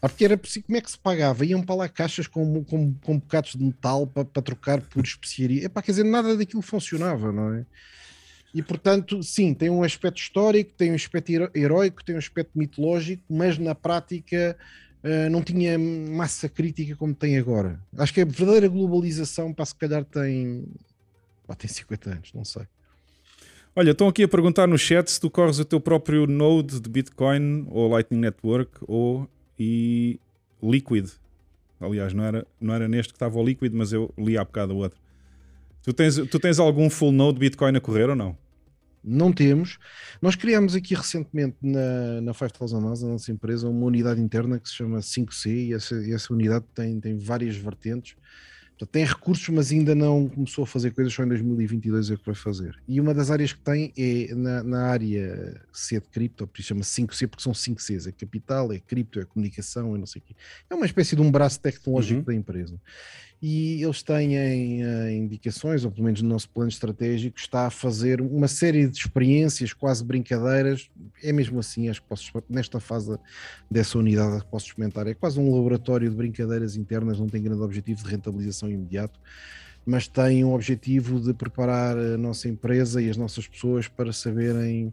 Porque 0.00 0.24
era 0.24 0.36
como 0.36 0.76
é 0.76 0.80
que 0.82 0.90
se 0.90 0.98
pagava? 0.98 1.46
Iam 1.46 1.62
para 1.62 1.74
lá 1.74 1.88
caixas 1.88 2.26
com, 2.26 2.62
com, 2.64 2.94
com 2.94 3.18
bocados 3.18 3.52
de 3.52 3.64
metal 3.64 4.06
para, 4.06 4.24
para 4.24 4.42
trocar 4.42 4.82
por 4.82 5.02
especiaria. 5.02 5.64
Epá, 5.64 5.80
quer 5.80 5.92
dizer, 5.92 6.04
nada 6.04 6.36
daquilo 6.36 6.60
funcionava, 6.60 7.32
não 7.32 7.54
é? 7.54 7.64
E 8.54 8.62
portanto, 8.62 9.22
sim, 9.22 9.52
tem 9.52 9.68
um 9.68 9.82
aspecto 9.82 10.18
histórico, 10.18 10.72
tem 10.76 10.92
um 10.92 10.94
aspecto 10.94 11.30
heróico, 11.54 12.02
tem 12.04 12.14
um 12.14 12.18
aspecto 12.18 12.58
mitológico, 12.58 13.22
mas 13.28 13.58
na 13.58 13.74
prática 13.74 14.56
uh, 15.04 15.30
não 15.30 15.42
tinha 15.42 15.78
massa 15.78 16.48
crítica 16.48 16.96
como 16.96 17.14
tem 17.14 17.36
agora. 17.36 17.78
Acho 17.96 18.14
que 18.14 18.22
a 18.22 18.24
verdadeira 18.24 18.68
globalização, 18.68 19.52
para 19.52 19.66
se 19.66 19.74
calhar, 19.74 20.04
tem, 20.04 20.64
pá, 21.46 21.54
tem 21.54 21.68
50 21.68 22.10
anos, 22.10 22.32
não 22.32 22.44
sei. 22.44 22.62
Olha, 23.76 23.92
estão 23.92 24.08
aqui 24.08 24.24
a 24.24 24.28
perguntar 24.28 24.66
no 24.66 24.78
chat 24.78 25.08
se 25.08 25.20
tu 25.20 25.30
corres 25.30 25.58
o 25.58 25.64
teu 25.64 25.80
próprio 25.80 26.26
node 26.26 26.80
de 26.80 26.88
Bitcoin 26.88 27.66
ou 27.70 27.88
Lightning 27.88 28.18
Network 28.18 28.72
ou 28.88 29.28
e 29.58 30.18
Liquid. 30.62 31.08
Aliás, 31.80 32.12
não 32.12 32.24
era, 32.24 32.46
não 32.60 32.74
era 32.74 32.88
neste 32.88 33.12
que 33.12 33.16
estava 33.16 33.38
o 33.38 33.44
Liquid, 33.44 33.72
mas 33.72 33.92
eu 33.92 34.12
li 34.18 34.36
há 34.36 34.44
bocado 34.44 34.74
o 34.74 34.78
outro. 34.78 34.98
Tu 35.82 35.92
tens, 35.92 36.16
tu 36.16 36.38
tens 36.38 36.58
algum 36.58 36.90
full 36.90 37.12
node 37.12 37.38
Bitcoin 37.38 37.76
a 37.76 37.80
correr 37.80 38.10
ou 38.10 38.16
não? 38.16 38.36
Não 39.02 39.32
temos. 39.32 39.78
Nós 40.20 40.34
criamos 40.34 40.74
aqui 40.74 40.94
recentemente 40.94 41.56
na, 41.62 42.20
na 42.20 42.34
5000 42.34 42.80
Miles, 42.80 43.02
a 43.02 43.06
nossa 43.06 43.32
empresa, 43.32 43.68
uma 43.68 43.86
unidade 43.86 44.20
interna 44.20 44.58
que 44.58 44.68
se 44.68 44.74
chama 44.74 44.98
5C 44.98 45.68
e 45.68 45.72
essa, 45.72 45.94
essa 46.12 46.32
unidade 46.32 46.64
tem, 46.74 47.00
tem 47.00 47.16
várias 47.16 47.56
vertentes. 47.56 48.16
Portanto, 48.78 48.92
tem 48.92 49.04
recursos, 49.04 49.48
mas 49.48 49.72
ainda 49.72 49.92
não 49.92 50.28
começou 50.28 50.62
a 50.62 50.66
fazer 50.66 50.92
coisas, 50.92 51.12
só 51.12 51.24
em 51.24 51.28
2022 51.28 52.12
é 52.12 52.16
que 52.16 52.24
vai 52.24 52.34
fazer. 52.34 52.78
E 52.86 53.00
uma 53.00 53.12
das 53.12 53.28
áreas 53.28 53.52
que 53.52 53.58
tem 53.58 53.92
é 53.96 54.32
na, 54.34 54.62
na 54.62 54.82
área 54.86 55.60
C 55.72 55.98
de 55.98 56.06
cripto, 56.06 56.46
por 56.46 56.60
isso 56.60 56.68
chama 56.68 56.82
5C, 56.82 57.26
porque 57.26 57.42
são 57.42 57.52
5 57.52 57.80
Cs: 57.82 58.06
é 58.06 58.12
capital, 58.12 58.72
é 58.72 58.78
cripto, 58.78 59.18
é 59.18 59.24
comunicação, 59.24 59.96
é 59.96 59.98
não 59.98 60.06
sei 60.06 60.20
o 60.20 60.24
quê. 60.24 60.36
É 60.70 60.74
uma 60.76 60.86
espécie 60.86 61.16
de 61.16 61.22
um 61.22 61.30
braço 61.30 61.58
tecnológico 61.60 62.20
uhum. 62.20 62.24
da 62.24 62.34
empresa 62.34 62.80
e 63.40 63.82
eles 63.84 64.02
têm 64.02 64.36
uh, 64.84 65.10
indicações, 65.10 65.84
ou 65.84 65.92
pelo 65.92 66.04
menos 66.04 66.20
no 66.22 66.28
nosso 66.28 66.48
plano 66.50 66.68
estratégico, 66.68 67.38
está 67.38 67.66
a 67.66 67.70
fazer 67.70 68.20
uma 68.20 68.48
série 68.48 68.88
de 68.88 68.98
experiências, 68.98 69.72
quase 69.72 70.04
brincadeiras. 70.04 70.90
É 71.22 71.32
mesmo 71.32 71.60
assim, 71.60 71.88
acho 71.88 72.02
que 72.02 72.08
posso, 72.08 72.32
nesta 72.50 72.80
fase 72.80 73.16
dessa 73.70 73.96
unidade 73.96 74.44
posso 74.50 74.66
experimentar. 74.66 75.06
É 75.06 75.14
quase 75.14 75.38
um 75.38 75.54
laboratório 75.54 76.10
de 76.10 76.16
brincadeiras 76.16 76.74
internas, 76.74 77.20
não 77.20 77.28
tem 77.28 77.40
grande 77.40 77.62
objetivo 77.62 78.02
de 78.02 78.10
rentabilização 78.10 78.68
imediato, 78.68 79.20
mas 79.86 80.08
tem 80.08 80.44
um 80.44 80.52
objetivo 80.52 81.20
de 81.20 81.32
preparar 81.32 81.96
a 81.96 82.18
nossa 82.18 82.48
empresa 82.48 83.00
e 83.00 83.08
as 83.08 83.16
nossas 83.16 83.46
pessoas 83.46 83.86
para 83.86 84.12
saberem 84.12 84.92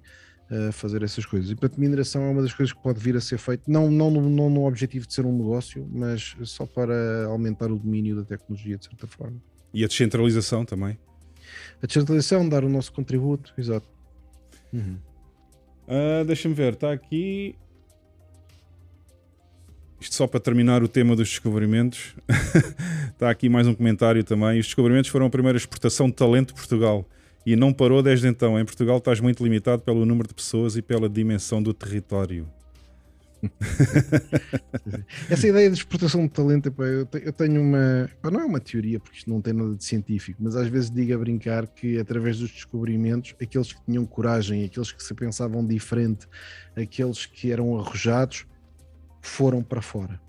a 0.49 0.71
fazer 0.71 1.01
essas 1.03 1.25
coisas. 1.25 1.49
E 1.49 1.55
portanto, 1.55 1.79
mineração 1.79 2.23
é 2.23 2.29
uma 2.29 2.41
das 2.41 2.53
coisas 2.53 2.73
que 2.73 2.81
pode 2.81 2.99
vir 2.99 3.15
a 3.15 3.21
ser 3.21 3.37
feito, 3.37 3.63
não, 3.69 3.89
não, 3.89 4.11
não 4.11 4.49
no 4.49 4.65
objetivo 4.65 5.07
de 5.07 5.13
ser 5.13 5.25
um 5.25 5.35
negócio, 5.35 5.87
mas 5.91 6.35
só 6.43 6.65
para 6.65 7.25
aumentar 7.25 7.71
o 7.71 7.77
domínio 7.77 8.15
da 8.15 8.23
tecnologia, 8.23 8.77
de 8.77 8.85
certa 8.85 9.07
forma. 9.07 9.37
E 9.73 9.83
a 9.83 9.87
descentralização 9.87 10.63
também. 10.63 10.97
A 11.81 11.87
descentralização, 11.87 12.47
dar 12.47 12.63
o 12.63 12.69
nosso 12.69 12.93
contributo, 12.93 13.53
exato. 13.57 13.87
Uhum. 14.71 14.97
Uh, 15.87 16.25
Deixa-me 16.25 16.53
ver, 16.53 16.73
está 16.73 16.91
aqui. 16.91 17.55
Isto 19.99 20.15
só 20.15 20.27
para 20.27 20.39
terminar 20.39 20.83
o 20.83 20.87
tema 20.87 21.15
dos 21.15 21.29
descobrimentos. 21.29 22.15
está 23.11 23.29
aqui 23.31 23.49
mais 23.49 23.67
um 23.67 23.73
comentário 23.73 24.23
também. 24.23 24.59
Os 24.59 24.67
descobrimentos 24.67 25.09
foram 25.09 25.25
a 25.25 25.29
primeira 25.29 25.57
exportação 25.57 26.07
de 26.07 26.13
talento 26.13 26.49
de 26.49 26.53
Portugal 26.53 27.07
e 27.45 27.55
não 27.55 27.71
parou 27.71 28.01
desde 28.01 28.27
então. 28.27 28.59
Em 28.59 28.65
Portugal 28.65 28.97
estás 28.97 29.19
muito 29.19 29.43
limitado 29.43 29.81
pelo 29.81 30.05
número 30.05 30.27
de 30.27 30.33
pessoas 30.33 30.75
e 30.75 30.81
pela 30.81 31.07
dimensão 31.07 31.61
do 31.61 31.73
território. 31.73 32.47
Essa 35.29 35.47
ideia 35.47 35.69
de 35.69 35.77
exportação 35.77 36.23
de 36.23 36.29
talento, 36.29 36.73
eu 37.23 37.33
tenho 37.33 37.61
uma. 37.61 38.09
não 38.23 38.41
é 38.41 38.45
uma 38.45 38.59
teoria, 38.59 38.99
porque 38.99 39.19
isto 39.19 39.29
não 39.29 39.41
tem 39.41 39.53
nada 39.53 39.75
de 39.75 39.83
científico, 39.83 40.41
mas 40.41 40.55
às 40.55 40.67
vezes 40.67 40.89
digo 40.89 41.13
a 41.13 41.17
brincar 41.17 41.67
que 41.67 41.99
através 41.99 42.39
dos 42.39 42.51
descobrimentos, 42.51 43.35
aqueles 43.41 43.73
que 43.73 43.83
tinham 43.85 44.05
coragem, 44.05 44.63
aqueles 44.63 44.91
que 44.91 45.03
se 45.03 45.13
pensavam 45.13 45.65
diferente, 45.65 46.27
aqueles 46.75 47.25
que 47.25 47.51
eram 47.51 47.77
arrojados, 47.77 48.45
foram 49.21 49.61
para 49.61 49.81
fora. 49.81 50.19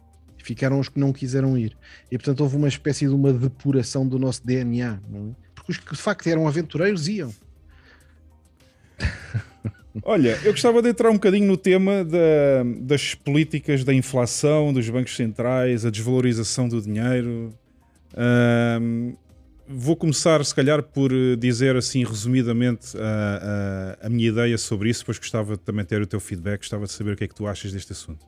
Ficaram 0.43 0.79
os 0.79 0.89
que 0.89 1.01
não 1.01 1.13
quiseram 1.13 1.59
ir. 1.59 1.77
E 2.11 2.17
portanto 2.17 2.41
houve 2.41 2.57
uma 2.57 2.69
espécie 2.69 3.07
de 3.07 3.15
uma 3.15 3.33
depuração 3.33 4.07
do 4.07 4.19
nosso 4.19 4.47
DNA, 4.47 5.01
é? 5.13 5.46
Os 5.69 5.77
que 5.77 5.95
de 5.95 6.01
facto 6.01 6.27
eram 6.27 6.47
aventureiros 6.47 7.09
iam. 7.09 7.35
Olha, 10.03 10.39
eu 10.45 10.53
gostava 10.53 10.83
de 10.83 10.91
entrar 10.91 11.11
um 11.11 11.15
bocadinho 11.15 11.47
no 11.47 11.57
tema 11.57 12.05
da, 12.05 12.19
das 12.81 13.15
políticas 13.15 13.83
da 13.83 13.95
inflação, 13.95 14.73
dos 14.73 14.89
bancos 14.89 15.17
centrais, 15.17 15.87
a 15.87 15.91
desvalorização 15.91 16.69
do 16.69 16.81
dinheiro. 16.81 17.53
Um, 18.81 19.15
vou 19.67 19.97
começar, 19.97 20.45
se 20.45 20.55
calhar, 20.55 20.83
por 20.83 21.11
dizer 21.39 21.77
assim 21.77 22.05
resumidamente 22.05 22.97
a, 22.97 23.97
a, 24.03 24.07
a, 24.07 24.11
minha 24.11 24.29
ideia 24.29 24.57
sobre 24.59 24.91
isso, 24.91 25.01
depois 25.01 25.19
gostava 25.19 25.57
de 25.57 25.63
também 25.63 25.85
ter 25.85 26.01
o 26.01 26.07
teu 26.07 26.21
feedback, 26.21 26.61
gostava 26.61 26.85
de 26.85 26.93
saber 26.93 27.13
o 27.13 27.17
que 27.17 27.25
é 27.25 27.29
que 27.29 27.35
tu 27.35 27.47
achas 27.47 27.73
deste 27.73 27.93
assunto. 27.93 28.25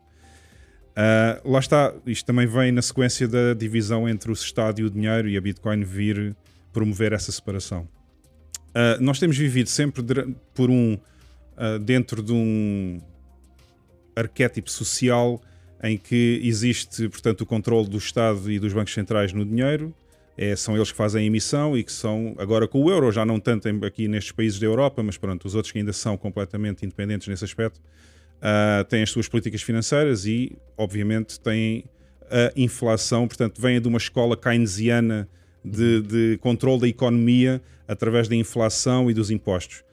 Uh, 0.96 1.52
lá 1.52 1.60
está, 1.60 1.94
isto 2.06 2.26
também 2.26 2.46
vem 2.46 2.72
na 2.72 2.82
sequência 2.82 3.28
da 3.28 3.54
divisão 3.54 4.08
entre 4.08 4.30
o 4.30 4.34
Estado 4.34 4.80
e 4.80 4.84
o 4.84 4.90
dinheiro 4.90 5.28
e 5.28 5.36
a 5.36 5.40
Bitcoin 5.40 5.84
vir 5.84 6.34
promover 6.72 7.12
essa 7.12 7.32
separação. 7.32 7.88
Uh, 8.68 9.00
nós 9.00 9.18
temos 9.18 9.36
vivido 9.36 9.68
sempre 9.68 10.02
por 10.54 10.70
um 10.70 10.94
uh, 10.94 11.78
dentro 11.78 12.22
de 12.22 12.32
um 12.32 13.00
arquétipo 14.14 14.70
social 14.70 15.40
em 15.82 15.96
que 15.96 16.40
existe, 16.42 17.08
portanto, 17.08 17.42
o 17.42 17.46
controle 17.46 17.88
do 17.88 17.98
Estado 17.98 18.50
e 18.50 18.58
dos 18.58 18.72
bancos 18.72 18.92
centrais 18.92 19.32
no 19.32 19.44
dinheiro. 19.44 19.94
É, 20.36 20.54
são 20.54 20.76
eles 20.76 20.92
que 20.92 20.96
fazem 20.96 21.24
a 21.24 21.26
emissão 21.26 21.76
e 21.76 21.82
que 21.82 21.90
são, 21.90 22.34
agora 22.38 22.68
com 22.68 22.84
o 22.84 22.90
euro, 22.90 23.10
já 23.10 23.26
não 23.26 23.40
tanto 23.40 23.68
aqui 23.84 24.06
nestes 24.06 24.30
países 24.30 24.60
da 24.60 24.66
Europa, 24.66 25.02
mas 25.02 25.16
pronto, 25.16 25.44
os 25.44 25.56
outros 25.56 25.72
que 25.72 25.78
ainda 25.78 25.92
são 25.92 26.16
completamente 26.16 26.84
independentes 26.84 27.26
nesse 27.26 27.44
aspecto, 27.44 27.78
uh, 27.78 28.84
têm 28.84 29.02
as 29.02 29.10
suas 29.10 29.28
políticas 29.28 29.62
financeiras 29.62 30.26
e, 30.26 30.56
obviamente, 30.76 31.40
têm 31.40 31.84
a 32.30 32.52
inflação, 32.56 33.26
portanto, 33.26 33.60
vêm 33.60 33.80
de 33.80 33.88
uma 33.88 33.98
escola 33.98 34.36
keynesiana 34.36 35.28
de, 35.64 36.02
de 36.02 36.38
controle 36.38 36.82
da 36.82 36.88
economia 36.88 37.60
através 37.86 38.28
da 38.28 38.34
inflação 38.34 39.10
e 39.10 39.14
dos 39.14 39.30
impostos. 39.30 39.84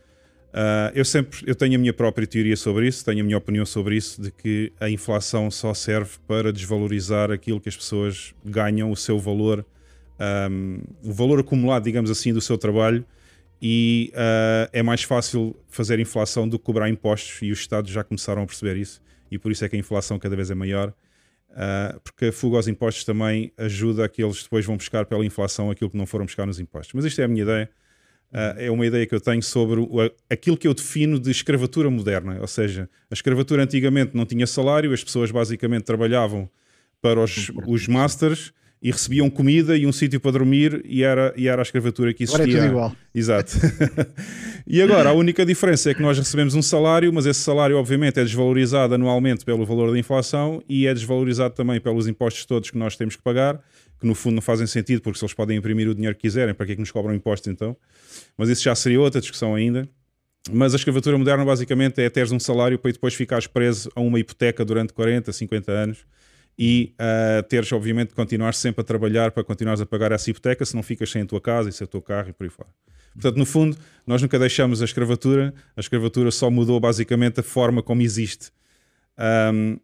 Uh, 0.55 0.88
eu 0.93 1.03
sempre 1.03 1.39
eu 1.45 1.53
tenho 1.53 1.76
a 1.76 1.78
minha 1.78 1.91
própria 1.91 2.26
teoria 2.26 2.55
sobre 2.55 2.88
isso, 2.88 3.03
tenho 3.03 3.20
a 3.20 3.24
minha 3.26 3.38
opinião 3.38 3.66
sobre 3.66 3.97
isso, 3.97 4.22
de 4.22 4.32
que 4.32 4.72
a 4.80 4.89
inflação 4.89 5.51
só 5.51 5.74
serve 5.74 6.11
para 6.26 6.53
desvalorizar 6.53 7.30
aquilo 7.30 7.59
que 7.59 7.68
as 7.68 7.76
pessoas 7.76 8.34
ganham, 8.45 8.89
o 8.89 8.95
seu 8.95 9.20
valor, 9.20 9.66
um, 10.49 10.80
o 11.03 11.11
valor 11.11 11.41
acumulado, 11.41 11.84
digamos 11.84 12.09
assim, 12.09 12.32
do 12.32 12.39
seu 12.39 12.57
trabalho, 12.57 13.03
e 13.61 14.13
uh, 14.13 14.70
é 14.72 14.82
mais 14.82 15.03
fácil 15.03 15.53
fazer 15.70 15.99
inflação 15.99 16.47
do 16.47 16.57
que 16.57 16.63
cobrar 16.63 16.88
impostos, 16.88 17.41
e 17.41 17.51
os 17.51 17.59
Estados 17.59 17.91
já 17.91 18.01
começaram 18.01 18.41
a 18.41 18.45
perceber 18.45 18.78
isso, 18.78 19.01
e 19.30 19.38
por 19.38 19.51
isso 19.51 19.66
é 19.66 19.68
que 19.68 19.76
a 19.76 19.80
inflação 19.80 20.18
cada 20.18 20.38
vez 20.38 20.49
é 20.49 20.55
maior, 20.55 20.93
uh, 21.56 21.99
porque 22.01 22.26
a 22.26 22.32
fuga 22.32 22.58
aos 22.58 22.68
impostos 22.68 23.03
também 23.03 23.51
ajuda 23.58 24.06
a 24.06 24.10
que 24.10 24.24
eles 24.24 24.43
depois 24.43 24.66
vão 24.66 24.78
buscar 24.78 25.06
pela 25.06 25.26
inflação 25.26 25.72
aquilo 25.72 25.89
que 25.89 25.97
não 25.97 26.06
foram 26.06 26.26
buscar 26.26 26.45
nos 26.45 26.60
impostos. 26.60 26.93
Mas 26.93 27.06
isto 27.06 27.20
é 27.22 27.24
a 27.24 27.28
minha 27.28 27.43
ideia. 27.43 27.70
Uh, 28.32 28.60
é 28.60 28.72
uma 28.72 28.86
ideia 28.86 29.06
que 29.06 29.16
eu 29.16 29.22
tenho 29.22 29.41
sobre 29.41 29.80
o, 29.80 30.12
aquilo 30.30 30.58
que 30.58 30.68
eu 30.68 30.74
defino 30.74 31.20
de 31.20 31.32
escravatura 31.32 31.89
moderna. 31.89 32.38
Ou 32.41 32.47
seja, 32.47 32.89
a 33.10 33.14
escravatura 33.14 33.64
antigamente 33.64 34.16
não 34.16 34.26
tinha 34.26 34.45
salário, 34.45 34.91
as 34.91 35.03
pessoas 35.03 35.32
basicamente 35.32 35.84
trabalhavam 35.84 36.49
para 37.01 37.20
os, 37.20 37.51
os 37.68 37.88
masters 37.88 38.51
e 38.82 38.91
recebiam 38.91 39.30
comida 39.30 39.76
e 39.78 39.86
um 39.86 39.91
sítio 39.91 40.19
para 40.19 40.32
dormir 40.32 40.82
e 40.86 41.03
era, 41.03 41.34
e 41.36 41.47
era 41.47 41.61
a 41.61 41.63
escravatura 41.63 42.13
que 42.13 42.23
existia. 42.23 42.43
Agora 42.43 42.57
é 42.57 42.61
tudo 42.61 42.71
igual. 42.71 42.95
Exato. 43.13 43.53
e 44.67 44.82
agora, 44.82 45.09
a 45.09 45.13
única 45.13 45.45
diferença 45.45 45.89
é 45.89 45.93
que 45.93 46.01
nós 46.01 46.17
recebemos 46.17 46.53
um 46.53 46.61
salário, 46.61 47.11
mas 47.11 47.26
esse 47.26 47.39
salário 47.39 47.78
obviamente 47.78 48.19
é 48.19 48.23
desvalorizado 48.23 48.93
anualmente 48.93 49.43
pelo 49.43 49.65
valor 49.65 49.91
da 49.91 49.97
inflação 49.97 50.61
e 50.69 50.86
é 50.86 50.93
desvalorizado 50.93 51.55
também 51.55 51.80
pelos 51.80 52.07
impostos 52.07 52.45
todos 52.45 52.69
que 52.69 52.78
nós 52.78 52.95
temos 52.95 53.15
que 53.15 53.23
pagar, 53.23 53.59
que 53.99 54.05
no 54.05 54.13
fundo 54.13 54.36
não 54.36 54.41
fazem 54.41 54.67
sentido, 54.67 55.01
porque 55.01 55.17
se 55.17 55.26
eles 55.26 55.34
podem 55.34 55.57
imprimir 55.57 55.89
o 55.89 55.95
dinheiro 55.95 56.15
que 56.15 56.21
quiserem, 56.21 56.53
para 56.53 56.65
que 56.65 56.73
é 56.73 56.76
que 56.76 56.82
nos 56.82 56.91
cobram 56.91 57.15
impostos 57.15 57.51
então? 57.51 57.76
mas 58.38 58.49
isso 58.49 58.63
já 58.63 58.76
seria 58.76 58.99
outra 58.99 59.19
discussão 59.19 59.55
ainda. 59.55 59.88
Mas 60.51 60.73
a 60.73 60.76
escravatura 60.76 61.17
moderna 61.17 61.43
basicamente 61.43 61.99
é 61.99 62.09
teres 62.09 62.32
um 62.32 62.39
salário 62.39 62.78
para 62.78 62.91
depois 62.91 63.15
ficares 63.15 63.47
preso 63.47 63.89
a 63.95 63.99
uma 63.99 64.19
hipoteca 64.19 64.63
durante 64.63 64.93
40, 64.93 65.34
50 65.34 65.71
anos 65.71 66.05
e 66.58 66.93
uh, 66.99 67.43
teres, 67.43 67.72
obviamente, 67.72 68.10
de 68.10 68.16
continuar 68.16 68.53
sempre 68.53 68.82
a 68.82 68.84
trabalhar 68.84 69.32
para 69.32 69.43
continuares 69.43 69.82
a 69.82 69.86
pagar 69.86 70.12
essa 70.12 70.30
hipoteca, 70.30 70.66
se 70.66 70.76
não 70.76 70.84
ficas 70.84 71.12
sem 71.12 71.22
a 71.22 71.26
tua 71.26 71.41
casa 71.41 71.70
e 71.70 71.74
sem 71.74 71.86
o 71.86 71.88
teu 71.88 72.01
carro 72.01 72.30
e 72.30 72.34
por 72.34 72.45
aí 72.45 72.49
fora. 72.49 72.70
Portanto, 73.14 73.38
no 73.38 73.45
fundo, 73.45 73.78
nós 74.06 74.22
nunca 74.22 74.38
deixamos 74.38 74.82
a 74.82 74.86
escravatura, 74.86 75.53
a 75.76 75.80
escravatura 75.80 76.32
só 76.32 76.49
mudou 76.49 76.80
basicamente 76.80 77.39
a 77.39 77.43
forma 77.43 77.82
como 77.82 78.01
existe. 78.01 78.51
Um, 79.53 79.80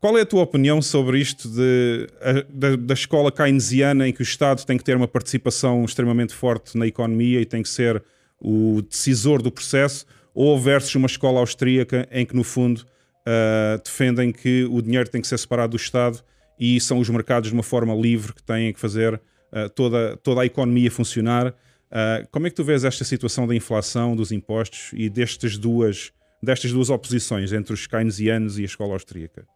qual 0.00 0.18
é 0.18 0.22
a 0.22 0.26
tua 0.26 0.42
opinião 0.42 0.82
sobre 0.82 1.20
isto 1.20 1.48
de, 1.48 2.08
da, 2.48 2.74
da, 2.74 2.94
escola 2.94 3.30
keynesiana 3.30 4.08
em 4.08 4.12
que 4.12 4.20
o 4.20 4.24
Estado 4.24 4.64
tem 4.64 4.76
que 4.76 4.82
ter 4.82 4.96
uma 4.96 5.06
participação 5.06 5.84
extremamente 5.84 6.34
forte 6.34 6.76
na 6.76 6.86
economia 6.86 7.40
e 7.40 7.46
tem 7.46 7.62
que 7.62 7.68
ser 7.68 8.02
o 8.40 8.82
decisor 8.82 9.40
do 9.40 9.52
processo, 9.52 10.04
ou 10.34 10.58
versus 10.58 10.94
uma 10.96 11.06
escola 11.06 11.38
austríaca 11.38 12.08
em 12.10 12.26
que, 12.26 12.34
no 12.34 12.42
fundo, 12.42 12.84
uh, 13.26 13.82
defendem 13.82 14.32
que 14.32 14.64
o 14.70 14.80
dinheiro 14.80 15.08
tem 15.08 15.20
que 15.20 15.28
ser 15.28 15.38
separado 15.38 15.70
do 15.70 15.76
Estado 15.76 16.22
e 16.58 16.80
são 16.80 16.98
os 16.98 17.08
mercados 17.08 17.48
de 17.48 17.54
uma 17.54 17.62
forma 17.62 17.94
livre 17.94 18.32
que 18.32 18.42
têm 18.42 18.72
que 18.72 18.80
fazer 18.80 19.14
uh, 19.14 19.68
toda, 19.74 20.16
toda 20.18 20.42
a 20.42 20.46
economia 20.46 20.90
funcionar? 20.90 21.48
Uh, 21.48 22.26
como 22.30 22.46
é 22.46 22.50
que 22.50 22.56
tu 22.56 22.64
vês 22.64 22.84
esta 22.84 23.04
situação 23.04 23.46
da 23.46 23.54
inflação, 23.54 24.16
dos 24.16 24.32
impostos 24.32 24.90
e 24.94 25.08
destas 25.10 25.58
duas, 25.58 26.12
destas 26.42 26.72
duas 26.72 26.90
oposições 26.90 27.52
entre 27.52 27.72
os 27.72 27.86
keynesianos 27.86 28.58
e 28.58 28.62
a 28.62 28.66
escola 28.66 28.94
austríaca? 28.94 29.46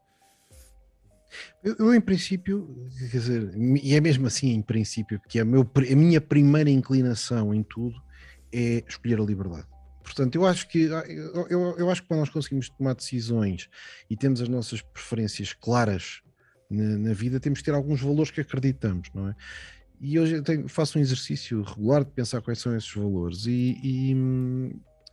Eu, 1.63 1.75
eu, 1.79 1.95
em 1.95 2.01
princípio, 2.01 2.89
quer 3.11 3.19
dizer, 3.19 3.51
e 3.57 3.95
é 3.95 4.01
mesmo 4.01 4.27
assim 4.27 4.53
em 4.53 4.63
princípio, 4.63 5.19
porque 5.21 5.39
é 5.39 5.43
a, 5.43 5.45
meu, 5.45 5.63
a 5.63 5.97
minha 5.97 6.21
primeira 6.21 6.71
inclinação 6.71 7.53
em 7.53 7.63
tudo 7.63 8.01
é 8.53 8.83
escolher 8.89 9.21
a 9.21 9.25
liberdade. 9.25 9.67
Portanto, 10.07 10.37
eu 10.37 10.47
acho 10.47 10.69
que 10.69 10.89
ah, 10.93 11.05
eu, 11.09 11.49
eu, 11.49 11.79
eu 11.79 11.91
acho 11.91 12.03
que 12.03 12.09
quando 12.09 12.21
nós 12.21 12.31
conseguimos 12.31 12.69
tomar 12.69 12.95
decisões 12.95 13.69
e 14.09 14.17
temos 14.17 14.41
as 14.41 14.49
nossas 14.49 14.81
preferências 14.81 15.53
claras 15.53 16.23
na, 16.71 16.97
na 16.97 17.13
vida, 17.13 17.41
temos 17.41 17.59
que 17.59 17.65
ter 17.65 17.75
alguns 17.75 18.01
valores 18.01 18.31
que 18.31 18.41
acreditamos, 18.41 19.09
não 19.13 19.29
é? 19.29 19.35
E 20.01 20.19
hoje 20.21 20.35
eu 20.35 20.43
tenho, 20.43 20.69
faço 20.69 20.99
um 20.99 21.03
exercício 21.03 21.61
regular 21.63 22.05
de 22.05 22.13
pensar 22.13 22.41
quais 22.41 22.61
são 22.61 22.77
esses 22.77 22.93
valores 22.95 23.47
e, 23.47 23.81
e 23.83 24.17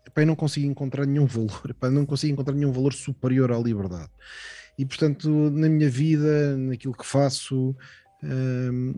epá, 0.05 0.23
não 0.25 0.35
consigo 0.35 0.67
encontrar 0.67 1.07
nenhum 1.07 1.25
valor, 1.25 1.63
epá, 1.71 1.89
não 1.89 2.05
consigo 2.05 2.33
encontrar 2.33 2.53
nenhum 2.53 2.71
valor 2.71 2.93
superior 2.93 3.51
à 3.51 3.57
liberdade 3.57 4.11
e 4.77 4.85
portanto 4.85 5.29
na 5.49 5.69
minha 5.69 5.89
vida, 5.89 6.55
naquilo 6.57 6.93
que 6.93 7.05
faço, 7.05 7.75
hum, 8.23 8.93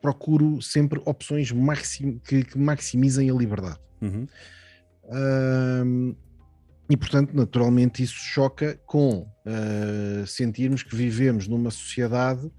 procuro 0.00 0.62
sempre 0.62 1.00
opções 1.04 1.50
maxim, 1.50 2.20
que, 2.24 2.44
que, 2.44 2.58
maximizem 2.58 3.30
a 3.30 3.34
liberdade. 3.34 3.80
Uhum. 4.00 4.26
E 6.88 6.96
portanto, 6.96 7.34
naturalmente, 7.34 8.02
isso 8.02 8.14
choca 8.14 8.78
com 8.86 9.26
uh, 9.44 10.26
sentirmos 10.26 10.82
que 10.82 10.94
vivemos 10.94 11.48
numa 11.48 11.70
sociedade 11.70 12.50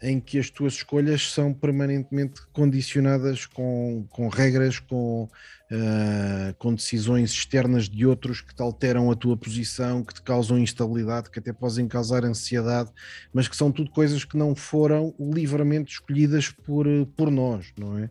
em 0.00 0.20
que 0.20 0.38
as 0.38 0.48
tuas 0.48 0.74
escolhas 0.74 1.32
são 1.32 1.52
permanentemente 1.52 2.40
condicionadas 2.52 3.46
com, 3.46 4.06
com 4.10 4.28
regras, 4.28 4.78
com, 4.78 5.24
uh, 5.24 6.54
com 6.56 6.72
decisões 6.72 7.32
externas 7.32 7.88
de 7.88 8.06
outros 8.06 8.40
que 8.40 8.54
te 8.54 8.62
alteram 8.62 9.10
a 9.10 9.16
tua 9.16 9.36
posição, 9.36 10.04
que 10.04 10.14
te 10.14 10.22
causam 10.22 10.56
instabilidade, 10.56 11.30
que 11.30 11.40
até 11.40 11.52
podem 11.52 11.88
causar 11.88 12.24
ansiedade, 12.24 12.90
mas 13.32 13.48
que 13.48 13.56
são 13.56 13.72
tudo 13.72 13.90
coisas 13.90 14.24
que 14.24 14.36
não 14.36 14.54
foram 14.54 15.12
livremente 15.18 15.94
escolhidas 15.94 16.48
por, 16.48 16.86
por 17.16 17.28
nós, 17.28 17.72
não 17.76 17.98
é? 17.98 18.08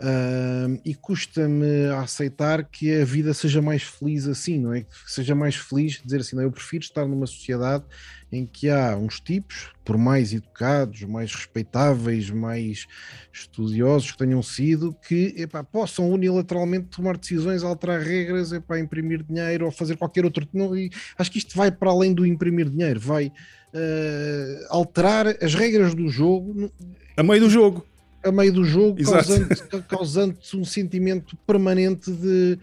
Uh, 0.00 0.80
e 0.84 0.94
custa-me 0.94 1.86
aceitar 2.00 2.62
que 2.62 3.00
a 3.00 3.04
vida 3.04 3.34
seja 3.34 3.60
mais 3.60 3.82
feliz 3.82 4.28
assim, 4.28 4.60
não 4.60 4.72
é? 4.72 4.82
Que 4.82 4.88
seja 5.06 5.34
mais 5.34 5.56
feliz 5.56 6.00
dizer 6.04 6.20
assim, 6.20 6.36
não, 6.36 6.44
eu 6.44 6.52
prefiro 6.52 6.84
estar 6.84 7.04
numa 7.04 7.26
sociedade 7.26 7.84
em 8.30 8.46
que 8.46 8.70
há 8.70 8.96
uns 8.96 9.18
tipos, 9.18 9.72
por 9.84 9.98
mais 9.98 10.32
educados, 10.32 11.02
mais 11.02 11.34
respeitáveis, 11.34 12.30
mais 12.30 12.86
estudiosos 13.32 14.12
que 14.12 14.18
tenham 14.18 14.40
sido, 14.40 14.94
que 15.08 15.34
epá, 15.36 15.64
possam 15.64 16.08
unilateralmente 16.10 16.86
tomar 16.86 17.16
decisões, 17.16 17.64
alterar 17.64 18.00
regras, 18.00 18.52
epá, 18.52 18.78
imprimir 18.78 19.24
dinheiro 19.24 19.64
ou 19.64 19.72
fazer 19.72 19.96
qualquer 19.96 20.24
outro. 20.24 20.46
Não, 20.52 20.70
acho 21.18 21.32
que 21.32 21.38
isto 21.38 21.56
vai 21.56 21.72
para 21.72 21.90
além 21.90 22.14
do 22.14 22.24
imprimir 22.24 22.68
dinheiro, 22.68 23.00
vai 23.00 23.26
uh, 23.74 24.66
alterar 24.68 25.26
as 25.42 25.54
regras 25.54 25.92
do 25.92 26.08
jogo. 26.08 26.70
A 27.16 27.22
meio 27.24 27.40
do 27.40 27.50
jogo 27.50 27.84
a 28.28 28.32
meio 28.32 28.52
do 28.52 28.64
jogo, 28.64 29.02
causando, 29.02 29.82
causando 29.88 30.38
um 30.54 30.64
sentimento 30.64 31.36
permanente 31.46 32.10
de, 32.10 32.58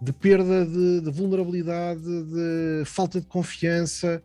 de 0.00 0.12
perda 0.12 0.64
de, 0.64 1.00
de, 1.00 1.10
vulnerabilidade, 1.10 2.02
de 2.02 2.84
falta 2.84 3.20
de 3.20 3.26
confiança. 3.26 4.22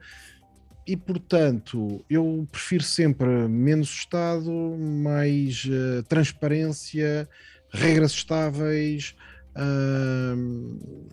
E 0.86 0.98
portanto, 0.98 2.04
eu 2.10 2.48
prefiro 2.52 2.84
sempre 2.84 3.28
menos 3.48 3.90
Estado, 3.90 4.52
mais 4.52 5.64
uh, 5.66 6.04
transparência, 6.04 7.30
regras 7.72 8.12
estáveis. 8.12 9.16
Uh, 9.56 11.10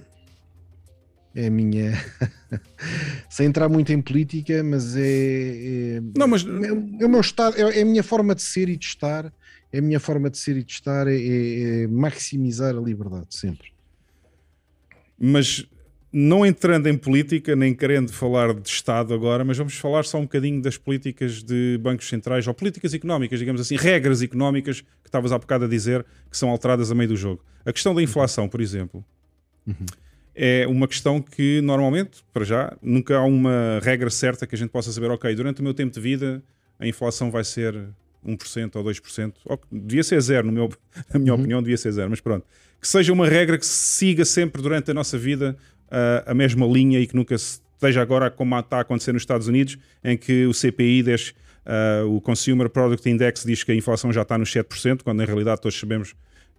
é 1.38 1.46
a 1.46 1.50
minha. 1.50 1.92
Sem 3.30 3.46
entrar 3.46 3.68
muito 3.68 3.92
em 3.92 4.00
política, 4.00 4.62
mas 4.64 4.96
é. 4.96 5.96
é 5.96 6.00
não, 6.16 6.26
mas... 6.26 6.44
É, 6.44 7.02
é, 7.02 7.06
o 7.06 7.08
meu 7.08 7.20
estado, 7.20 7.56
é, 7.56 7.78
é 7.78 7.82
a 7.82 7.84
minha 7.84 8.02
forma 8.02 8.34
de 8.34 8.42
ser 8.42 8.68
e 8.68 8.76
de 8.76 8.84
estar 8.84 9.32
a 9.72 9.80
minha 9.80 10.00
forma 10.00 10.30
de 10.30 10.38
ser 10.38 10.56
e 10.56 10.62
de 10.62 10.72
estar 10.72 11.06
é, 11.06 11.14
é, 11.14 11.82
é 11.82 11.86
maximizar 11.86 12.76
a 12.76 12.80
liberdade, 12.80 13.26
sempre. 13.30 13.68
Mas 15.18 15.66
não 16.12 16.44
entrando 16.44 16.86
em 16.86 16.96
política, 16.96 17.54
nem 17.54 17.74
querendo 17.74 18.12
falar 18.12 18.54
de 18.54 18.68
Estado 18.68 19.12
agora, 19.12 19.44
mas 19.44 19.58
vamos 19.58 19.74
falar 19.74 20.04
só 20.04 20.18
um 20.18 20.22
bocadinho 20.22 20.62
das 20.62 20.78
políticas 20.78 21.42
de 21.42 21.78
bancos 21.82 22.08
centrais 22.08 22.46
ou 22.46 22.54
políticas 22.54 22.94
económicas, 22.94 23.38
digamos 23.38 23.60
assim, 23.60 23.76
regras 23.76 24.22
económicas 24.22 24.80
que 24.80 24.86
estavas 25.06 25.32
há 25.32 25.38
bocado 25.38 25.66
a 25.66 25.68
dizer 25.68 26.04
que 26.30 26.36
são 26.36 26.48
alteradas 26.48 26.90
a 26.90 26.94
meio 26.94 27.10
do 27.10 27.16
jogo. 27.16 27.44
A 27.64 27.72
questão 27.72 27.94
da 27.94 28.02
inflação, 28.02 28.48
por 28.48 28.60
exemplo, 28.60 29.04
uhum. 29.66 29.86
é 30.34 30.66
uma 30.66 30.88
questão 30.88 31.20
que 31.20 31.60
normalmente, 31.60 32.24
para 32.32 32.44
já, 32.44 32.74
nunca 32.80 33.18
há 33.18 33.24
uma 33.24 33.78
regra 33.82 34.08
certa 34.08 34.46
que 34.46 34.54
a 34.54 34.58
gente 34.58 34.70
possa 34.70 34.90
saber, 34.90 35.10
ok, 35.10 35.34
durante 35.34 35.60
o 35.60 35.64
meu 35.64 35.74
tempo 35.74 35.92
de 35.92 36.00
vida 36.00 36.42
a 36.78 36.86
inflação 36.86 37.30
vai 37.30 37.44
ser 37.44 37.74
1% 38.28 38.76
ou 38.76 38.84
2%, 38.84 39.32
ou, 39.44 39.60
devia 39.70 40.02
ser 40.02 40.20
zero, 40.20 40.46
no 40.46 40.52
meu, 40.52 40.68
na 41.12 41.18
minha 41.18 41.32
uhum. 41.32 41.40
opinião, 41.40 41.62
devia 41.62 41.76
ser 41.76 41.92
zero, 41.92 42.10
mas 42.10 42.20
pronto. 42.20 42.46
Que 42.80 42.86
seja 42.86 43.12
uma 43.12 43.26
regra 43.28 43.58
que 43.58 43.66
siga 43.66 44.24
sempre 44.24 44.62
durante 44.62 44.90
a 44.90 44.94
nossa 44.94 45.18
vida 45.18 45.56
uh, 45.88 46.30
a 46.30 46.34
mesma 46.34 46.66
linha 46.66 47.00
e 47.00 47.06
que 47.06 47.16
nunca 47.16 47.34
esteja 47.34 48.02
agora 48.02 48.30
como 48.30 48.58
está 48.58 48.78
a 48.78 48.80
acontecer 48.80 49.12
nos 49.12 49.22
Estados 49.22 49.48
Unidos, 49.48 49.78
em 50.04 50.16
que 50.16 50.46
o 50.46 50.54
CPI, 50.54 51.02
deixa, 51.02 51.34
uh, 51.66 52.06
o 52.08 52.20
Consumer 52.20 52.68
Product 52.68 53.08
Index, 53.08 53.44
diz 53.44 53.64
que 53.64 53.72
a 53.72 53.74
inflação 53.74 54.12
já 54.12 54.22
está 54.22 54.38
nos 54.38 54.52
7%, 54.52 55.02
quando 55.02 55.18
na 55.18 55.24
realidade 55.24 55.60
todos 55.60 55.78
sabemos 55.78 56.14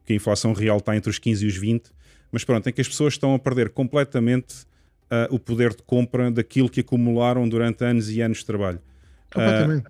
que 0.05 0.13
a 0.13 0.15
inflação 0.15 0.53
real 0.53 0.77
está 0.77 0.95
entre 0.95 1.09
os 1.09 1.19
15% 1.19 1.41
e 1.41 1.45
os 1.47 1.59
20%. 1.59 1.83
Mas 2.31 2.43
pronto, 2.43 2.67
em 2.69 2.73
que 2.73 2.81
as 2.81 2.87
pessoas 2.87 3.13
estão 3.13 3.33
a 3.33 3.39
perder 3.39 3.69
completamente 3.69 4.63
uh, 5.09 5.33
o 5.33 5.39
poder 5.39 5.71
de 5.71 5.83
compra 5.83 6.29
daquilo 6.31 6.69
que 6.69 6.81
acumularam 6.81 7.47
durante 7.47 7.83
anos 7.83 8.09
e 8.09 8.21
anos 8.21 8.39
de 8.39 8.45
trabalho. 8.45 8.79
Completamente. 9.33 9.87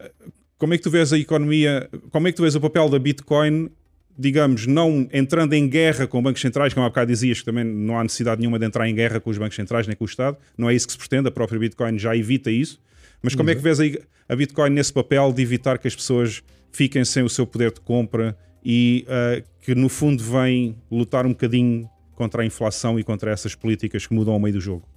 Uh, 0.00 0.32
como 0.62 0.74
é 0.74 0.78
que 0.78 0.84
tu 0.84 0.90
vês 0.90 1.12
a 1.12 1.18
economia, 1.18 1.90
como 2.12 2.28
é 2.28 2.30
que 2.30 2.36
tu 2.36 2.42
vês 2.42 2.54
o 2.54 2.60
papel 2.60 2.88
da 2.88 2.96
Bitcoin, 2.96 3.68
digamos, 4.16 4.64
não 4.64 5.08
entrando 5.12 5.54
em 5.54 5.68
guerra 5.68 6.06
com 6.06 6.22
bancos 6.22 6.40
centrais, 6.40 6.72
como 6.72 6.86
há 6.86 6.88
bocado 6.88 7.10
dizias, 7.10 7.40
que 7.40 7.44
também 7.44 7.64
não 7.64 7.98
há 7.98 8.04
necessidade 8.04 8.40
nenhuma 8.40 8.60
de 8.60 8.66
entrar 8.66 8.88
em 8.88 8.94
guerra 8.94 9.18
com 9.18 9.28
os 9.28 9.36
bancos 9.36 9.56
centrais 9.56 9.88
nem 9.88 9.96
com 9.96 10.04
o 10.04 10.06
Estado, 10.06 10.36
não 10.56 10.70
é 10.70 10.74
isso 10.74 10.86
que 10.86 10.92
se 10.92 10.98
pretende, 11.00 11.26
a 11.26 11.32
própria 11.32 11.58
Bitcoin 11.58 11.98
já 11.98 12.16
evita 12.16 12.48
isso, 12.48 12.80
mas 13.20 13.34
como 13.34 13.48
uhum. 13.48 13.54
é 13.54 13.56
que 13.56 13.60
vês 13.60 13.80
a, 14.28 14.36
Bitcoin 14.36 14.70
nesse 14.70 14.92
papel 14.92 15.32
de 15.32 15.42
evitar 15.42 15.78
que 15.78 15.88
as 15.88 15.96
pessoas 15.96 16.44
fiquem 16.70 17.04
sem 17.04 17.24
o 17.24 17.28
seu 17.28 17.44
poder 17.44 17.72
de 17.72 17.80
compra 17.80 18.38
e 18.64 19.04
uh, 19.08 19.42
que 19.62 19.74
no 19.74 19.88
fundo 19.88 20.22
vem 20.22 20.76
lutar 20.88 21.26
um 21.26 21.30
bocadinho 21.30 21.90
contra 22.14 22.42
a 22.42 22.46
inflação 22.46 23.00
e 23.00 23.02
contra 23.02 23.32
essas 23.32 23.56
políticas 23.56 24.06
que 24.06 24.14
mudam 24.14 24.32
ao 24.32 24.38
meio 24.38 24.54
do 24.54 24.60
jogo? 24.60 24.88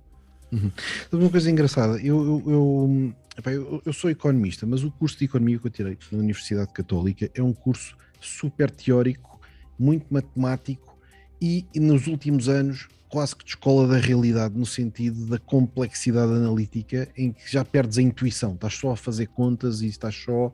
Uhum. 0.51 0.71
Uma 1.11 1.29
coisa 1.31 1.49
engraçada, 1.49 1.97
eu, 1.97 2.23
eu, 2.23 2.51
eu 2.51 3.13
eu, 3.45 3.81
eu, 3.85 3.93
sou 3.93 4.09
economista, 4.09 4.65
mas 4.65 4.83
o 4.83 4.91
curso 4.91 5.17
de 5.17 5.25
economia 5.25 5.59
que 5.59 5.67
eu 5.67 5.71
tirei 5.71 5.97
na 6.11 6.19
Universidade 6.19 6.71
Católica 6.71 7.29
é 7.33 7.41
um 7.41 7.53
curso 7.53 7.97
super 8.21 8.71
teórico, 8.71 9.39
muito 9.77 10.05
matemático 10.09 10.97
e, 11.41 11.65
e 11.73 11.79
nos 11.79 12.07
últimos 12.07 12.47
anos 12.47 12.87
quase 13.09 13.35
que 13.35 13.45
de 13.45 13.51
escola 13.51 13.87
da 13.87 13.97
realidade, 13.97 14.57
no 14.57 14.65
sentido 14.65 15.25
da 15.27 15.37
complexidade 15.37 16.31
analítica, 16.33 17.07
em 17.15 17.31
que 17.31 17.49
já 17.49 17.63
perdes 17.63 17.97
a 17.97 18.01
intuição, 18.01 18.55
estás 18.55 18.73
só 18.73 18.91
a 18.91 18.97
fazer 18.97 19.27
contas 19.27 19.81
e 19.81 19.87
estás 19.87 20.15
só 20.15 20.51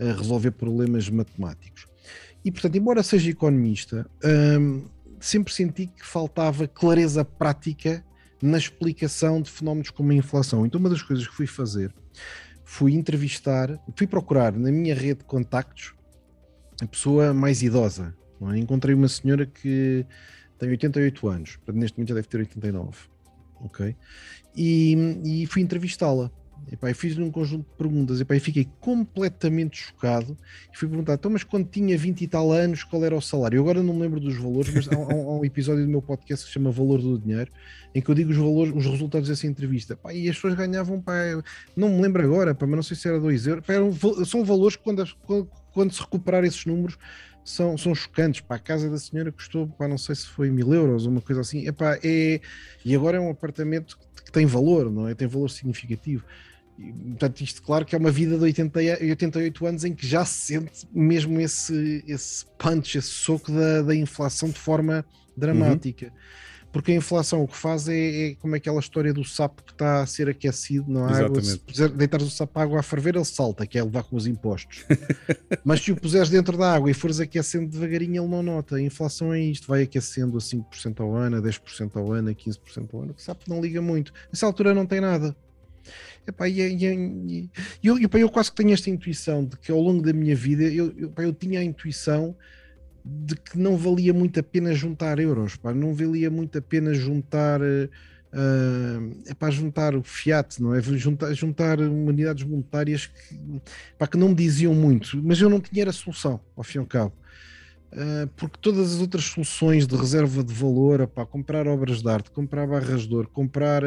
a 0.00 0.12
resolver 0.12 0.52
problemas 0.52 1.08
matemáticos. 1.08 1.86
E 2.44 2.50
portanto, 2.50 2.76
embora 2.76 3.02
seja 3.02 3.30
economista, 3.30 4.08
hum, 4.58 4.84
sempre 5.20 5.52
senti 5.52 5.86
que 5.86 6.04
faltava 6.04 6.66
clareza 6.66 7.24
prática 7.24 8.04
na 8.42 8.58
explicação 8.58 9.40
de 9.40 9.48
fenómenos 9.48 9.90
como 9.90 10.10
a 10.10 10.14
inflação. 10.14 10.66
Então, 10.66 10.80
uma 10.80 10.90
das 10.90 11.02
coisas 11.02 11.26
que 11.26 11.34
fui 11.34 11.46
fazer 11.46 11.94
fui 12.64 12.94
entrevistar, 12.94 13.78
fui 13.96 14.06
procurar 14.06 14.52
na 14.52 14.70
minha 14.70 14.94
rede 14.94 15.20
de 15.20 15.24
contactos 15.24 15.94
a 16.80 16.86
pessoa 16.86 17.32
mais 17.34 17.62
idosa. 17.62 18.14
É? 18.52 18.58
Encontrei 18.58 18.94
uma 18.94 19.08
senhora 19.08 19.46
que 19.46 20.04
tem 20.58 20.68
88 20.70 21.28
anos, 21.28 21.58
neste 21.72 21.98
momento 21.98 22.08
já 22.08 22.14
deve 22.14 22.28
ter 22.28 22.38
89, 22.38 22.96
ok? 23.60 23.96
E, 24.56 24.96
e 25.24 25.46
fui 25.46 25.62
entrevistá-la. 25.62 26.30
Epá, 26.70 26.92
fiz-lhe 26.94 27.22
um 27.22 27.30
conjunto 27.30 27.68
de 27.68 27.76
perguntas 27.76 28.20
e 28.20 28.40
fiquei 28.40 28.68
completamente 28.80 29.78
chocado. 29.78 30.36
E 30.72 30.78
fui 30.78 30.88
perguntar, 30.88 31.14
então, 31.14 31.30
mas 31.30 31.42
quando 31.42 31.68
tinha 31.68 31.96
20 31.96 32.22
e 32.22 32.28
tal 32.28 32.52
anos, 32.52 32.84
qual 32.84 33.04
era 33.04 33.14
o 33.14 33.20
salário? 33.20 33.56
Eu 33.56 33.62
agora 33.62 33.82
não 33.82 33.94
me 33.94 34.00
lembro 34.00 34.20
dos 34.20 34.36
valores, 34.36 34.72
mas 34.72 34.88
há, 34.88 34.94
há, 34.94 35.38
um 35.38 35.44
episódio 35.44 35.84
do 35.84 35.90
meu 35.90 36.00
podcast 36.00 36.44
que 36.44 36.48
se 36.48 36.54
chama 36.54 36.70
Valor 36.70 37.00
do 37.00 37.18
Dinheiro, 37.18 37.50
em 37.94 38.00
que 38.00 38.10
eu 38.10 38.14
digo 38.14 38.30
os 38.30 38.36
valores, 38.36 38.72
os 38.74 38.86
resultados 38.86 39.28
dessa 39.28 39.46
entrevista. 39.46 39.94
Epá, 39.94 40.12
e 40.12 40.28
as 40.28 40.36
pessoas 40.36 40.54
ganhavam, 40.54 41.00
pá, 41.00 41.14
não 41.76 41.88
me 41.88 42.02
lembro 42.02 42.22
agora, 42.22 42.54
pá, 42.54 42.66
mas 42.66 42.76
não 42.76 42.82
sei 42.82 42.96
se 42.96 43.08
era 43.08 43.18
2 43.18 43.46
euros. 43.46 43.68
Eram, 43.68 43.92
são 44.24 44.44
valores 44.44 44.76
que 44.76 44.82
quando, 44.82 45.04
quando, 45.26 45.50
quando 45.72 45.92
se 45.92 46.00
recuperar 46.00 46.44
esses 46.44 46.64
números 46.64 46.98
são, 47.44 47.76
são 47.76 47.94
chocantes. 47.94 48.40
Para 48.40 48.56
a 48.56 48.60
casa 48.60 48.88
da 48.88 48.98
senhora 48.98 49.32
custou, 49.32 49.68
pá, 49.68 49.88
não 49.88 49.98
sei 49.98 50.14
se 50.14 50.26
foi 50.26 50.50
mil 50.50 50.72
euros, 50.72 51.06
uma 51.06 51.20
coisa 51.20 51.40
assim. 51.40 51.66
Epá, 51.66 51.98
é, 52.02 52.40
e 52.84 52.94
agora 52.94 53.16
é 53.16 53.20
um 53.20 53.30
apartamento 53.30 53.98
que 54.24 54.32
tem 54.32 54.46
valor, 54.46 54.90
não 54.90 55.08
é? 55.08 55.14
Tem 55.14 55.28
valor 55.28 55.50
significativo. 55.50 56.24
E, 56.78 56.92
portanto, 56.92 57.40
isto, 57.42 57.62
claro, 57.62 57.84
que 57.84 57.94
é 57.94 57.98
uma 57.98 58.10
vida 58.10 58.36
de 58.36 58.42
80, 58.44 58.78
88 58.78 59.66
anos 59.66 59.84
em 59.84 59.94
que 59.94 60.06
já 60.06 60.24
se 60.24 60.54
sente 60.54 60.86
mesmo 60.92 61.40
esse, 61.40 62.04
esse 62.06 62.44
punch, 62.58 62.98
esse 62.98 63.08
soco 63.08 63.52
da, 63.52 63.82
da 63.82 63.94
inflação 63.94 64.48
de 64.48 64.58
forma 64.58 65.04
dramática. 65.36 66.06
Uhum. 66.06 66.12
Porque 66.72 66.90
a 66.90 66.94
inflação 66.94 67.42
o 67.42 67.46
que 67.46 67.56
faz 67.56 67.86
é, 67.86 68.30
é, 68.30 68.34
como 68.36 68.54
aquela 68.54 68.80
história 68.80 69.12
do 69.12 69.22
sapo 69.22 69.62
que 69.62 69.72
está 69.72 70.00
a 70.00 70.06
ser 70.06 70.30
aquecido 70.30 70.90
na 70.90 71.06
água. 71.06 71.42
Se 71.42 71.58
puser, 71.58 71.90
deitares 71.90 72.26
o 72.26 72.30
sapo 72.30 72.58
à 72.58 72.62
água 72.62 72.80
a 72.80 72.82
ferver, 72.82 73.14
ele 73.14 73.26
salta, 73.26 73.66
que 73.66 73.78
é 73.78 73.84
levar 73.84 74.04
com 74.04 74.16
os 74.16 74.26
impostos. 74.26 74.86
Mas 75.62 75.82
se 75.82 75.92
o 75.92 75.96
puseres 75.96 76.30
dentro 76.30 76.56
da 76.56 76.72
água 76.72 76.90
e 76.90 76.94
fores 76.94 77.20
aquecendo 77.20 77.68
devagarinho, 77.68 78.22
ele 78.22 78.30
não 78.30 78.42
nota. 78.42 78.76
A 78.76 78.80
inflação 78.80 79.34
é 79.34 79.40
isto, 79.40 79.68
vai 79.68 79.82
aquecendo 79.82 80.38
a 80.38 80.40
5% 80.40 81.00
ao 81.00 81.14
ano, 81.14 81.36
a 81.36 81.42
10% 81.42 81.94
ao 81.94 82.10
ano, 82.10 82.30
a 82.30 82.34
15% 82.34 82.88
ao 82.94 83.02
ano. 83.02 83.14
O 83.16 83.20
sapo 83.20 83.44
não 83.48 83.60
liga 83.60 83.82
muito. 83.82 84.10
Nessa 84.32 84.46
altura 84.46 84.72
não 84.72 84.86
tem 84.86 85.00
nada. 85.00 85.36
Epá, 86.26 86.48
e, 86.48 86.60
e, 86.60 86.84
e, 86.84 87.50
eu, 87.82 87.98
eu, 87.98 88.08
eu 88.12 88.28
quase 88.30 88.50
que 88.50 88.56
tenho 88.56 88.72
esta 88.72 88.88
intuição 88.88 89.44
de 89.44 89.56
que 89.56 89.72
ao 89.72 89.80
longo 89.80 90.02
da 90.02 90.12
minha 90.12 90.36
vida 90.36 90.62
eu, 90.62 90.92
eu, 90.96 91.12
eu 91.16 91.32
tinha 91.32 91.60
a 91.60 91.64
intuição 91.64 92.36
de 93.04 93.34
que 93.34 93.58
não 93.58 93.76
valia 93.76 94.14
muito 94.14 94.38
a 94.38 94.42
pena 94.42 94.72
juntar 94.72 95.18
euros, 95.18 95.56
pá, 95.56 95.74
não 95.74 95.92
valia 95.92 96.30
muito 96.30 96.56
a 96.58 96.62
pena 96.62 96.94
juntar 96.94 97.60
uh, 98.32 99.22
é 99.26 99.34
para 99.34 99.50
juntar 99.50 99.94
o 99.94 100.02
fiat, 100.02 100.60
não 100.62 100.74
é? 100.74 100.80
Juntar, 100.80 101.32
juntar 101.34 101.80
unidades 101.80 102.44
monetárias 102.44 103.06
que, 103.06 104.06
que 104.10 104.16
não 104.16 104.30
me 104.30 104.34
diziam 104.34 104.74
muito, 104.74 105.20
mas 105.22 105.40
eu 105.40 105.50
não 105.50 105.60
tinha 105.60 105.88
a 105.88 105.92
solução, 105.92 106.40
ao 106.56 106.62
fim 106.62 106.78
e 106.78 106.80
ao 106.80 106.86
cabo. 106.86 107.12
Uh, 107.92 108.26
porque 108.36 108.56
todas 108.58 108.94
as 108.94 109.00
outras 109.02 109.24
soluções 109.24 109.86
de 109.86 109.94
reserva 109.94 110.42
de 110.42 110.54
valor, 110.54 111.02
opá, 111.02 111.26
comprar 111.26 111.66
obras 111.66 112.00
de 112.00 112.08
arte, 112.08 112.30
comprar 112.30 112.66
barras 112.66 113.06
de 113.06 113.14
ouro, 113.14 113.28
comprar 113.28 113.82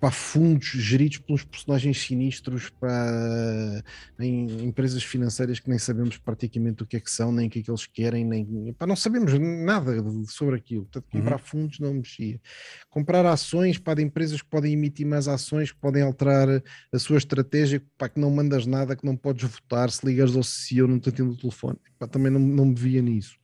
para 0.00 0.10
fundos 0.10 0.66
geridos 0.66 1.18
pelos 1.18 1.44
personagens 1.44 2.00
sinistros 2.00 2.70
para 2.70 3.82
em 4.18 4.64
empresas 4.64 5.02
financeiras 5.02 5.58
que 5.58 5.68
nem 5.68 5.78
sabemos 5.78 6.18
praticamente 6.18 6.82
o 6.82 6.86
que 6.86 6.96
é 6.96 7.00
que 7.00 7.10
são, 7.10 7.32
nem 7.32 7.46
o 7.46 7.50
que 7.50 7.60
é 7.60 7.62
que 7.62 7.70
eles 7.70 7.86
querem, 7.86 8.24
nem 8.24 8.72
para 8.76 8.86
não 8.86 8.96
sabemos 8.96 9.32
nada 9.38 9.92
sobre 10.28 10.56
aquilo. 10.56 10.84
Portanto, 10.84 11.06
comprar 11.10 11.36
uhum. 11.36 11.44
fundos 11.44 11.78
não 11.78 11.94
mexia. 11.94 12.40
Comprar 12.90 13.26
ações 13.26 13.78
para 13.78 14.02
empresas 14.02 14.42
que 14.42 14.48
podem 14.48 14.72
emitir 14.72 15.06
mais 15.06 15.28
ações, 15.28 15.72
que 15.72 15.78
podem 15.78 16.02
alterar 16.02 16.62
a 16.92 16.98
sua 16.98 17.18
estratégia, 17.18 17.82
para 17.96 18.08
que 18.08 18.20
não 18.20 18.30
mandas 18.30 18.66
nada, 18.66 18.96
que 18.96 19.04
não 19.04 19.16
podes 19.16 19.48
votar, 19.48 19.90
se 19.90 20.04
ligas 20.06 20.36
ao 20.36 20.42
CEO 20.42 20.88
não 20.88 20.98
te 20.98 21.08
atende 21.08 21.30
o 21.30 21.36
telefone. 21.36 21.78
Pá, 21.98 22.06
também 22.06 22.30
não, 22.30 22.40
não 22.40 22.66
me 22.66 22.74
via 22.74 23.02
nisso. 23.02 23.38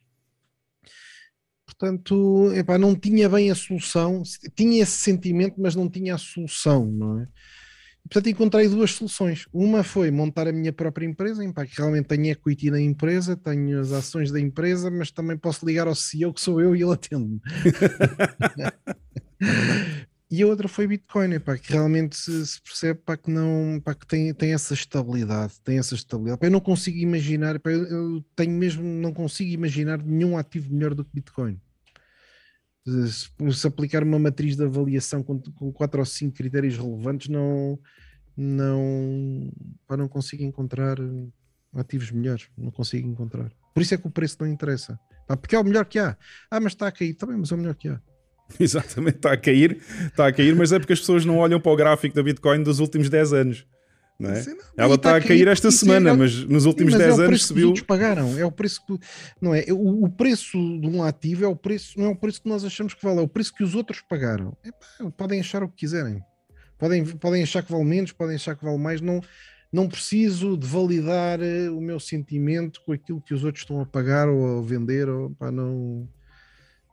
Portanto, 1.71 2.53
epá, 2.55 2.77
não 2.77 2.97
tinha 2.97 3.29
bem 3.29 3.51
a 3.51 3.55
solução, 3.55 4.23
tinha 4.57 4.83
esse 4.83 4.99
sentimento, 4.99 5.55
mas 5.59 5.77
não 5.77 5.89
tinha 5.89 6.17
a 6.17 6.19
solução, 6.19 6.85
não 6.87 7.21
é? 7.21 7.29
portanto, 8.03 8.29
encontrei 8.29 8.69
duas 8.69 8.91
soluções. 8.93 9.47
Uma 9.53 9.85
foi 9.85 10.11
montar 10.11 10.49
a 10.49 10.53
minha 10.53 10.73
própria 10.73 11.07
empresa, 11.07 11.45
epá, 11.45 11.65
que 11.65 11.77
realmente 11.77 12.07
tenho 12.07 12.27
equity 12.27 12.69
na 12.71 12.81
empresa, 12.81 13.37
tenho 13.37 13.79
as 13.79 13.93
ações 13.93 14.33
da 14.33 14.41
empresa, 14.41 14.91
mas 14.91 15.13
também 15.13 15.37
posso 15.39 15.65
ligar 15.65 15.87
ao 15.87 15.95
CEO, 15.95 16.35
que 16.35 16.41
sou 16.41 16.61
eu, 16.61 16.75
e 16.75 16.83
ele 16.83 16.93
atende-me. 16.93 17.41
E 20.31 20.43
a 20.43 20.47
outra 20.47 20.69
foi 20.69 20.87
Bitcoin, 20.87 21.33
epá, 21.33 21.59
que 21.59 21.73
realmente 21.73 22.17
se, 22.17 22.47
se 22.47 22.63
percebe 22.63 23.01
pá, 23.05 23.17
que, 23.17 23.29
não, 23.29 23.81
pá, 23.85 23.95
que 23.95 24.07
tem, 24.07 24.33
tem 24.33 24.55
essa 24.55 24.75
estabilidade, 24.75 25.55
tem 25.65 25.77
essa 25.77 25.97
estabilidade. 25.97 26.39
Eu 26.45 26.53
não 26.53 26.61
consigo 26.61 26.99
imaginar, 26.99 27.61
eu, 27.65 27.85
eu, 27.87 28.25
tenho 28.37 28.53
mesmo, 28.53 28.85
não 28.85 29.13
consigo 29.13 29.51
imaginar 29.51 30.01
nenhum 30.01 30.39
ativo 30.39 30.73
melhor 30.73 30.95
do 30.95 31.05
que 31.05 31.11
Bitcoin. 31.13 31.61
Se, 32.87 33.53
se 33.53 33.67
aplicar 33.67 34.05
uma 34.05 34.21
matriz 34.21 34.57
de 34.57 34.63
avaliação 34.63 35.21
com, 35.21 35.41
com 35.41 35.73
quatro 35.73 35.99
ou 35.99 36.07
cinco 36.07 36.37
critérios 36.37 36.77
relevantes, 36.77 37.29
não, 37.29 37.77
não, 38.37 39.53
pá, 39.85 39.97
não 39.97 40.07
consigo 40.07 40.45
encontrar 40.45 40.97
ativos 41.75 42.13
melhores, 42.13 42.49
não 42.57 42.71
consigo 42.71 43.09
encontrar. 43.09 43.53
Por 43.75 43.83
isso 43.83 43.95
é 43.95 43.99
que 43.99 44.07
o 44.07 44.11
preço 44.11 44.37
não 44.39 44.47
interessa. 44.47 44.97
Pá, 45.27 45.37
porque 45.37 45.57
é 45.57 45.59
o 45.59 45.65
melhor 45.65 45.87
que 45.87 45.99
há. 45.99 46.17
Ah, 46.49 46.61
mas 46.61 46.73
está 46.73 46.87
a 46.87 46.93
cair, 46.93 47.15
também, 47.15 47.37
mas 47.37 47.51
é 47.51 47.55
o 47.57 47.59
melhor 47.59 47.75
que 47.75 47.89
há. 47.89 48.01
Exatamente, 48.59 49.17
está 49.17 49.33
a 49.33 49.37
cair, 49.37 49.79
está 50.07 50.27
a 50.27 50.33
cair, 50.33 50.55
mas 50.55 50.73
é 50.73 50.79
porque 50.79 50.93
as 50.93 51.01
pessoas 51.01 51.25
não 51.25 51.39
olham 51.39 51.61
para 51.61 51.73
o 51.73 51.77
gráfico 51.77 52.15
da 52.15 52.23
Bitcoin 52.23 52.63
dos 52.63 52.81
últimos 52.81 53.09
10 53.09 53.33
anos. 53.33 53.67
Não 54.21 54.31
é? 54.31 54.43
Sim, 54.43 54.51
não. 54.51 54.65
Ela 54.77 54.95
está, 54.97 55.17
a 55.17 55.21
cair, 55.21 55.49
esta 55.49 55.71
semana, 55.71 56.11
é, 56.11 56.13
mas 56.13 56.45
nos 56.45 56.67
últimos 56.67 56.93
mas 56.93 57.03
10 57.03 57.19
é 57.19 57.25
anos 57.25 57.47
subiu. 57.47 57.73
Que 57.73 57.83
pagaram, 57.83 58.39
é 58.39 58.45
o 58.45 58.53
preço 58.53 58.85
que, 58.85 58.99
não 59.41 59.55
é? 59.55 59.65
O, 59.71 60.05
o, 60.05 60.11
preço 60.11 60.59
de 60.79 60.87
um 60.87 61.03
ativo 61.03 61.45
é 61.45 61.49
o 61.49 61.57
preço, 61.57 61.99
não 61.99 62.07
é 62.07 62.09
o 62.11 62.17
preço 62.17 62.43
que 62.43 62.49
nós 62.49 62.63
achamos 62.63 62.93
que 62.93 63.03
vale, 63.03 63.19
é 63.19 63.23
o 63.23 63.29
preço 63.29 63.55
que 63.55 63.65
os 63.65 63.75
outros 63.75 64.03
pagaram. 64.03 64.55
podem 65.17 65.41
achar 65.41 65.63
o 65.63 65.69
que 65.69 65.77
quiserem, 65.77 66.23
podem, 66.79 67.03
podem 67.03 67.43
achar 67.43 67.63
que 67.63 67.73
vale 67.73 67.85
menos, 67.85 68.13
podem 68.13 68.37
achar 68.37 68.55
que 68.55 68.63
vale 68.63 68.77
mais, 68.77 69.01
não, 69.01 69.23
não 69.73 69.89
preciso 69.89 70.55
de 70.55 70.67
validar 70.67 71.41
eh, 71.41 71.71
o 71.71 71.81
meu 71.81 71.99
sentimento 71.99 72.83
com 72.85 72.93
aquilo 72.93 73.23
que 73.23 73.33
os 73.33 73.43
outros 73.43 73.63
estão 73.63 73.81
a 73.81 73.87
pagar 73.87 74.29
ou 74.29 74.59
a 74.59 74.63
vender, 74.63 75.09
ou, 75.09 75.31
pá, 75.31 75.51
não 75.51 76.07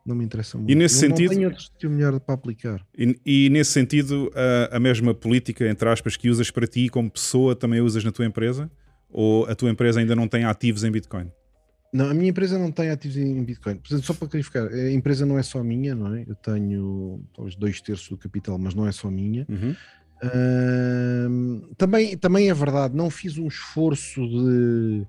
não 0.07 0.15
me 0.15 0.23
interessa 0.23 0.57
muito. 0.57 0.71
E 0.71 0.75
nesse 0.75 0.95
não, 0.95 1.09
sentido, 1.09 1.29
não 1.29 1.35
tenho 1.35 1.49
outro 1.49 1.63
sítio 1.63 1.89
melhor 1.89 2.19
para 2.19 2.35
aplicar. 2.35 2.81
E, 2.97 3.19
e 3.25 3.49
nesse 3.49 3.71
sentido, 3.71 4.31
a, 4.33 4.77
a, 4.77 4.79
mesma 4.79 5.13
política, 5.13 5.67
entre 5.67 5.89
aspas, 5.89 6.15
que 6.15 6.29
usas 6.29 6.49
para 6.49 6.65
ti 6.65 6.89
como 6.89 7.11
pessoa, 7.11 7.55
também 7.55 7.81
usas 7.81 8.03
na 8.03 8.11
tua 8.11 8.25
empresa? 8.25 8.71
Ou 9.09 9.45
a 9.45 9.55
tua 9.55 9.69
empresa 9.69 9.99
ainda 9.99 10.15
não 10.15 10.27
tem 10.27 10.43
ativos 10.45 10.83
em 10.83 10.91
Bitcoin? 10.91 11.31
Não, 11.93 12.09
a 12.09 12.13
minha 12.13 12.29
empresa 12.29 12.59
não 12.59 12.71
tem 12.71 12.89
ativos 12.89 13.17
em 13.17 13.43
Bitcoin. 13.43 13.75
Portanto, 13.75 14.03
só 14.03 14.13
para 14.13 14.27
clarificar, 14.27 14.67
a 14.67 14.91
empresa 14.91 15.25
não 15.25 15.39
é 15.39 15.43
só 15.43 15.63
minha, 15.63 15.95
não 15.95 16.13
é? 16.15 16.25
Eu 16.27 16.35
tenho 16.35 17.21
talvez 17.33 17.55
dois 17.55 17.81
terços 17.81 18.09
do 18.09 18.17
capital, 18.17 18.57
mas 18.57 18.73
não 18.73 18.85
é 18.85 18.91
só 18.91 19.09
minha. 19.09 19.45
Uhum. 19.49 19.75
Uh, 20.23 21.75
também, 21.75 22.17
também 22.17 22.49
é 22.49 22.53
verdade, 22.53 22.95
não 22.95 23.09
fiz 23.09 23.37
um 23.37 23.47
esforço 23.47 24.27
de 24.27 25.05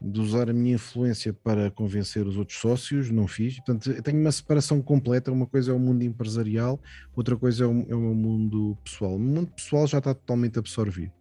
de 0.00 0.20
usar 0.20 0.48
a 0.48 0.52
minha 0.52 0.74
influência 0.74 1.32
para 1.32 1.70
convencer 1.70 2.26
os 2.26 2.36
outros 2.36 2.58
sócios, 2.58 3.10
não 3.10 3.26
fiz. 3.26 3.56
Portanto, 3.56 4.02
tenho 4.02 4.20
uma 4.20 4.30
separação 4.30 4.80
completa. 4.80 5.32
Uma 5.32 5.46
coisa 5.46 5.72
é 5.72 5.74
o 5.74 5.78
mundo 5.78 6.02
empresarial, 6.02 6.80
outra 7.16 7.36
coisa 7.36 7.64
é 7.64 7.66
o, 7.66 7.86
é 7.88 7.94
o 7.94 8.00
meu 8.00 8.14
mundo 8.14 8.78
pessoal. 8.84 9.16
O 9.16 9.18
mundo 9.18 9.50
pessoal 9.56 9.86
já 9.86 9.98
está 9.98 10.14
totalmente 10.14 10.58
absorvido. 10.58 11.12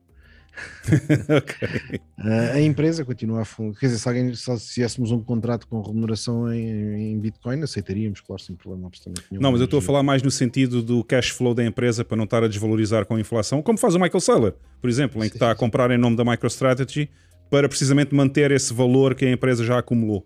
okay. 1.38 2.00
a 2.18 2.60
empresa 2.60 3.06
continua 3.06 3.42
a 3.42 3.46
funcionar. 3.46 3.80
Quer 3.80 3.86
dizer, 3.88 4.00
se, 4.00 4.08
alguém, 4.08 4.34
se 4.34 4.74
fizéssemos 4.74 5.12
um 5.12 5.22
contrato 5.22 5.68
com 5.68 5.82
remuneração 5.82 6.52
em, 6.52 7.12
em, 7.12 7.20
Bitcoin, 7.20 7.62
aceitaríamos, 7.62 8.22
claro, 8.22 8.42
sem 8.42 8.56
problema 8.56 8.88
absolutamente 8.88 9.28
nenhum. 9.30 9.42
Não, 9.42 9.52
mas 9.52 9.62
eu 9.62 9.66
estou 9.66 9.80
a 9.80 9.82
falar 9.82 10.04
mais 10.04 10.24
no 10.24 10.32
sentido 10.32 10.82
do 10.82 11.04
cash 11.04 11.30
flow 11.30 11.54
da 11.54 11.64
empresa 11.64 12.04
para 12.04 12.18
não 12.18 12.24
estar 12.24 12.44
a 12.44 12.48
desvalorizar 12.48 13.06
com 13.06 13.16
a 13.16 13.20
inflação, 13.20 13.62
como 13.62 13.78
faz 13.78 13.94
o 13.96 14.00
Michael 14.00 14.20
Saylor, 14.20 14.54
por 14.82 14.90
exemplo, 14.90 15.24
em 15.24 15.30
que 15.30 15.36
está 15.36 15.52
a 15.52 15.56
comprar 15.56 15.92
em 15.92 15.98
nome 15.98 16.16
da 16.16 16.26
MicroStrategy 16.26 17.10
para 17.50 17.68
precisamente 17.68 18.14
manter 18.14 18.52
esse 18.52 18.74
valor 18.74 19.16
que 19.16 19.26
a 19.26 19.32
empresa 19.32 19.64
já 19.64 19.80
acumulou? 19.80 20.26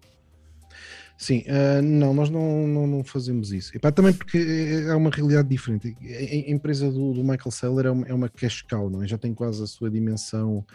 Sim, 1.21 1.43
uh, 1.47 1.83
não, 1.83 2.15
nós 2.15 2.31
não, 2.31 2.67
não, 2.67 2.87
não, 2.87 3.03
fazemos 3.03 3.51
isso. 3.51 3.77
E 3.77 3.79
pá, 3.79 3.91
também 3.91 4.11
porque 4.11 4.39
é 4.87 4.95
uma 4.95 5.11
realidade 5.11 5.47
diferente. 5.47 5.95
A, 6.01 6.51
empresa 6.51 6.89
do, 6.89 7.13
do 7.13 7.21
Michael 7.21 7.51
Saylor 7.51 7.85
é 7.85 7.91
uma, 7.91 8.07
é 8.07 8.13
uma 8.13 8.27
cash 8.27 8.63
cow, 8.63 8.89
não 8.89 9.03
é? 9.03 9.07
já 9.07 9.19
tem 9.19 9.31
quase 9.31 9.61
a 9.63 9.67
sua 9.67 9.91
dimensão 9.91 10.65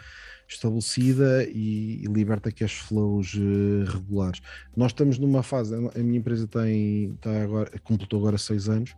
estabelecida 0.47 1.43
e, 1.43 2.01
e 2.01 2.05
liberta 2.07 2.49
cash 2.49 2.75
flows 2.75 3.33
uh, 3.33 3.91
regulares. 3.91 4.39
Nós 4.73 4.91
estamos 4.93 5.19
numa 5.19 5.43
fase, 5.43 5.75
a 5.75 5.99
minha 5.99 6.19
empresa 6.19 6.47
tem, 6.47 7.11
está 7.15 7.43
agora, 7.43 7.69
completou 7.83 8.17
agora 8.19 8.37
seis 8.37 8.69
anos 8.69 8.95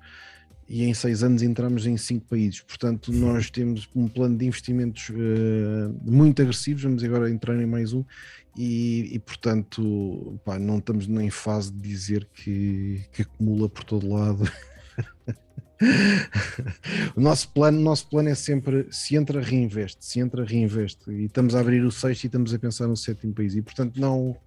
e 0.70 0.84
em 0.84 0.93
seis 0.93 1.24
anos 1.24 1.41
entramos 1.41 1.88
em 1.88 1.97
cinco 1.97 2.28
países. 2.28 2.61
Portanto, 2.61 3.11
nós 3.11 3.49
temos 3.49 3.89
um 3.95 4.07
plano 4.07 4.38
de 4.38 4.45
investimentos 4.45 5.09
uh, 5.09 5.93
muito 6.03 6.41
agressivos, 6.41 6.84
vamos 6.84 7.03
agora 7.03 7.30
entrar 7.30 7.59
em 7.59 7.65
mais 7.65 7.91
um, 7.91 8.05
e, 8.55 9.09
e 9.11 9.20
portanto, 9.20 10.39
pá, 10.45 10.59
não 10.59 10.78
estamos 10.78 11.07
nem 11.07 11.32
fase 11.32 11.72
de 11.72 11.82
dizer 11.82 12.28
que, 12.34 13.03
que 13.11 13.24
acumula 13.24 13.67
por 13.67 13.84
todo 13.84 14.07
lado. 14.07 14.43
o 17.15 17.22
nosso 17.22 17.49
plano, 17.49 17.82
nosso 17.82 18.07
plano 18.07 18.30
é 18.30 18.36
sempre 18.36 18.86
se 18.91 19.15
entra, 19.15 19.41
reinveste, 19.41 20.05
se 20.05 20.20
entra, 20.20 20.45
reinveste. 20.45 21.09
E 21.09 21.26
estamos 21.26 21.55
a 21.55 21.61
abrir 21.61 21.84
o 21.84 21.91
sexto 21.91 22.26
e 22.26 22.28
estamos 22.28 22.53
a 22.53 22.59
pensar 22.59 22.88
no 22.88 22.95
sétimo 22.95 23.34
país. 23.34 23.55
E 23.55 23.61
portanto, 23.61 23.99
não 23.99 24.38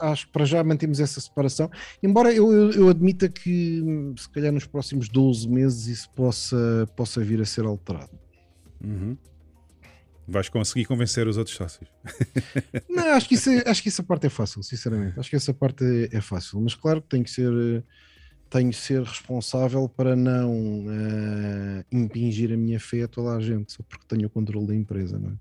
acho 0.00 0.26
que 0.26 0.32
para 0.32 0.44
já 0.44 0.62
mantemos 0.64 1.00
essa 1.00 1.20
separação, 1.20 1.70
embora 2.02 2.32
eu, 2.32 2.52
eu, 2.52 2.70
eu, 2.72 2.88
admita 2.88 3.28
que 3.28 3.82
se 4.16 4.28
calhar 4.30 4.52
nos 4.52 4.66
próximos 4.66 5.08
12 5.08 5.48
meses 5.48 5.86
isso 5.86 6.10
possa, 6.10 6.88
possa 6.96 7.22
vir 7.22 7.40
a 7.40 7.44
ser 7.44 7.64
alterado. 7.64 8.10
Uhum. 8.82 9.16
Vais 10.26 10.48
conseguir 10.48 10.84
convencer 10.84 11.26
os 11.26 11.36
outros 11.36 11.56
sócios. 11.56 11.90
Não, 12.88 13.04
acho 13.14 13.28
que, 13.28 13.34
isso 13.34 13.50
é, 13.50 13.68
acho 13.68 13.82
que 13.82 13.88
essa 13.88 14.02
parte 14.02 14.26
é 14.26 14.30
fácil, 14.30 14.62
sinceramente. 14.62 15.18
Acho 15.18 15.30
que 15.30 15.36
essa 15.36 15.52
parte 15.52 15.84
é, 15.84 16.16
é 16.16 16.20
fácil, 16.20 16.60
mas 16.60 16.74
claro 16.74 17.02
que 17.02 17.08
tem 17.08 17.22
que 17.22 17.30
ser, 17.30 17.84
tenho 18.48 18.70
que 18.70 18.76
ser 18.76 19.02
responsável 19.02 19.88
para 19.88 20.14
não 20.14 20.52
uh, 20.86 21.84
impingir 21.90 22.52
a 22.52 22.56
minha 22.56 22.78
fé 22.78 23.02
a 23.02 23.08
toda 23.08 23.34
a 23.34 23.40
gente, 23.40 23.72
só 23.72 23.82
porque 23.82 24.04
tenho 24.06 24.28
o 24.28 24.30
controle 24.30 24.68
da 24.68 24.74
empresa, 24.74 25.18
não 25.18 25.30
é? 25.30 25.34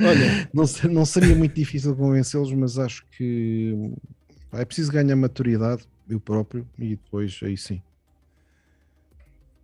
Olha, 0.00 0.48
não, 0.52 0.64
não 0.92 1.04
seria 1.04 1.34
muito 1.34 1.54
difícil 1.54 1.94
convencê-los, 1.94 2.52
mas 2.52 2.78
acho 2.78 3.04
que 3.16 3.92
é 4.52 4.64
preciso 4.64 4.92
ganhar 4.92 5.16
maturidade, 5.16 5.82
eu 6.08 6.20
próprio, 6.20 6.66
e 6.78 6.90
depois 6.90 7.38
aí 7.42 7.56
sim. 7.56 7.82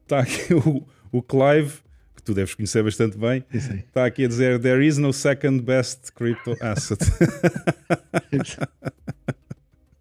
Está 0.02 0.20
aqui 0.20 0.54
o, 0.54 0.86
o 1.12 1.22
Clive, 1.22 1.78
que 2.16 2.22
tu 2.22 2.34
deves 2.34 2.54
conhecer 2.54 2.82
bastante 2.82 3.16
bem, 3.16 3.44
está 3.52 4.06
aqui 4.06 4.24
a 4.24 4.28
dizer: 4.28 4.60
There 4.60 4.84
is 4.84 4.98
no 4.98 5.12
second 5.12 5.62
best 5.62 6.12
crypto 6.12 6.56
asset. 6.60 7.00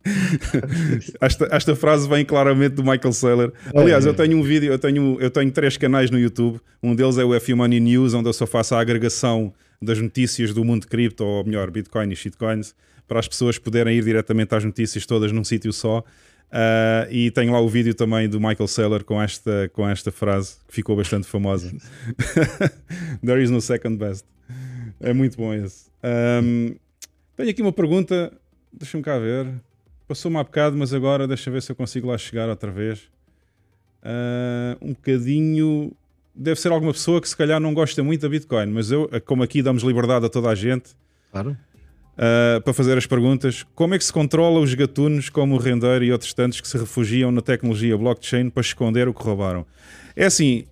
esta, 1.21 1.47
esta 1.51 1.75
frase 1.75 2.07
vem 2.07 2.23
claramente 2.23 2.75
do 2.75 2.83
Michael 2.83 3.13
Saylor. 3.13 3.53
Aliás, 3.75 4.05
eu 4.05 4.13
tenho 4.13 4.37
um 4.37 4.41
vídeo, 4.41 4.71
eu 4.71 4.79
tenho, 4.79 5.17
eu 5.19 5.29
tenho 5.29 5.51
três 5.51 5.77
canais 5.77 6.09
no 6.09 6.19
YouTube. 6.19 6.59
Um 6.81 6.95
deles 6.95 7.17
é 7.17 7.25
o 7.25 7.33
F 7.33 7.53
Money 7.53 7.79
News, 7.79 8.13
onde 8.13 8.29
eu 8.29 8.33
só 8.33 8.47
faço 8.47 8.75
a 8.75 8.79
agregação 8.79 9.53
das 9.81 9.99
notícias 9.99 10.53
do 10.53 10.63
mundo 10.63 10.87
cripto, 10.87 11.23
ou 11.23 11.43
melhor, 11.43 11.69
Bitcoin 11.71 12.11
e 12.11 12.15
shitcoins, 12.15 12.73
para 13.07 13.19
as 13.19 13.27
pessoas 13.27 13.57
poderem 13.57 13.97
ir 13.97 14.03
diretamente 14.03 14.53
às 14.53 14.63
notícias 14.63 15.05
todas 15.05 15.31
num 15.31 15.43
sítio 15.43 15.71
só. 15.73 16.03
Uh, 16.49 17.05
e 17.11 17.29
tenho 17.29 17.51
lá 17.51 17.61
o 17.61 17.69
vídeo 17.69 17.93
também 17.93 18.27
do 18.27 18.39
Michael 18.39 18.67
Saylor 18.67 19.03
com 19.03 19.21
esta, 19.21 19.69
com 19.71 19.87
esta 19.87 20.11
frase 20.11 20.55
que 20.67 20.73
ficou 20.73 20.95
bastante 20.95 21.27
famosa. 21.27 21.71
There 23.23 23.41
is 23.41 23.51
no 23.51 23.61
second 23.61 23.97
best. 23.97 24.25
É 24.99 25.13
muito 25.13 25.37
bom 25.37 25.53
esse. 25.53 25.89
Um, 26.03 26.75
tenho 27.37 27.49
aqui 27.51 27.61
uma 27.61 27.71
pergunta, 27.71 28.33
deixa-me 28.73 29.03
cá 29.03 29.17
ver. 29.19 29.47
Passou-me 30.09 30.37
há 30.37 30.43
bocado, 30.43 30.75
mas 30.75 30.91
agora 30.91 31.27
deixa 31.27 31.51
ver 31.51 31.61
se 31.61 31.71
eu 31.71 31.75
consigo 31.75 32.07
lá 32.07 32.17
chegar 32.17 32.49
outra 32.49 32.71
vez. 32.71 33.01
Uh, 34.01 34.75
um 34.81 34.93
bocadinho. 34.93 35.91
Deve 36.33 36.59
ser 36.59 36.71
alguma 36.71 36.91
pessoa 36.91 37.21
que 37.21 37.29
se 37.29 37.37
calhar 37.37 37.59
não 37.59 37.75
gosta 37.75 38.03
muito 38.03 38.21
da 38.21 38.29
Bitcoin, 38.29 38.71
mas 38.71 38.89
eu, 38.89 39.07
como 39.23 39.43
aqui 39.43 39.61
damos 39.61 39.83
liberdade 39.83 40.25
a 40.25 40.29
toda 40.29 40.49
a 40.49 40.55
gente. 40.55 40.95
Claro. 41.31 41.55
uh, 42.19 42.59
para 42.61 42.73
fazer 42.73 42.97
as 42.97 43.05
perguntas. 43.05 43.63
Como 43.75 43.93
é 43.93 43.99
que 43.99 44.03
se 44.03 44.11
controla 44.11 44.59
os 44.59 44.73
gatunos 44.73 45.29
como 45.29 45.53
o 45.53 45.57
Rendeiro 45.59 46.03
e 46.03 46.11
outros 46.11 46.33
tantos 46.33 46.59
que 46.59 46.67
se 46.67 46.77
refugiam 46.77 47.31
na 47.31 47.41
tecnologia 47.41 47.95
blockchain 47.95 48.49
para 48.49 48.61
esconder 48.61 49.07
o 49.07 49.13
que 49.13 49.21
roubaram? 49.23 49.63
É 50.15 50.25
assim, 50.25 50.65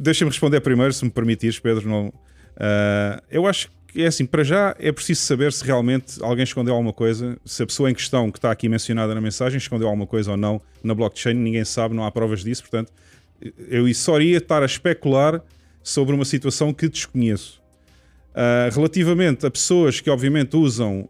deixa-me 0.00 0.32
responder 0.32 0.60
primeiro, 0.60 0.92
se 0.92 1.04
me 1.04 1.12
permitires, 1.12 1.60
Pedro. 1.60 1.88
Não, 1.88 2.08
uh, 2.08 3.22
eu 3.30 3.46
acho 3.46 3.68
que 3.68 3.74
é 3.96 4.06
assim, 4.06 4.24
para 4.26 4.44
já 4.44 4.74
é 4.78 4.92
preciso 4.92 5.22
saber 5.22 5.52
se 5.52 5.64
realmente 5.64 6.22
alguém 6.22 6.44
escondeu 6.44 6.74
alguma 6.74 6.92
coisa, 6.92 7.36
se 7.44 7.62
a 7.62 7.66
pessoa 7.66 7.90
em 7.90 7.94
questão 7.94 8.30
que 8.30 8.38
está 8.38 8.50
aqui 8.50 8.68
mencionada 8.68 9.14
na 9.14 9.20
mensagem 9.20 9.58
escondeu 9.58 9.88
alguma 9.88 10.06
coisa 10.06 10.30
ou 10.30 10.36
não 10.36 10.60
na 10.82 10.94
blockchain, 10.94 11.34
ninguém 11.34 11.64
sabe, 11.64 11.94
não 11.94 12.04
há 12.04 12.10
provas 12.10 12.44
disso, 12.44 12.62
portanto, 12.62 12.92
eu 13.68 13.92
só 13.94 14.20
iria 14.20 14.38
estar 14.38 14.62
a 14.62 14.66
especular 14.66 15.42
sobre 15.82 16.14
uma 16.14 16.24
situação 16.24 16.72
que 16.72 16.88
desconheço. 16.88 17.60
Uh, 18.30 18.72
relativamente 18.72 19.44
a 19.44 19.50
pessoas 19.50 20.00
que 20.00 20.08
obviamente 20.08 20.56
usam 20.56 21.08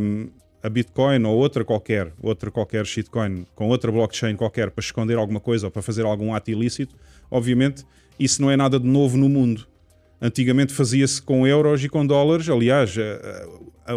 um, 0.00 0.28
a 0.62 0.68
Bitcoin 0.68 1.24
ou 1.24 1.36
outra 1.36 1.64
qualquer, 1.64 2.12
outra 2.20 2.50
qualquer 2.50 2.84
shitcoin 2.84 3.46
com 3.54 3.68
outra 3.68 3.92
blockchain 3.92 4.34
qualquer 4.34 4.70
para 4.72 4.82
esconder 4.82 5.16
alguma 5.16 5.38
coisa 5.38 5.68
ou 5.68 5.70
para 5.70 5.80
fazer 5.80 6.04
algum 6.04 6.34
ato 6.34 6.50
ilícito, 6.50 6.96
obviamente 7.30 7.84
isso 8.18 8.42
não 8.42 8.50
é 8.50 8.56
nada 8.56 8.80
de 8.80 8.86
novo 8.86 9.16
no 9.16 9.28
mundo. 9.28 9.66
Antigamente 10.20 10.72
fazia-se 10.72 11.20
com 11.20 11.46
euros 11.46 11.84
e 11.84 11.88
com 11.88 12.06
dólares. 12.06 12.48
Aliás, 12.48 12.94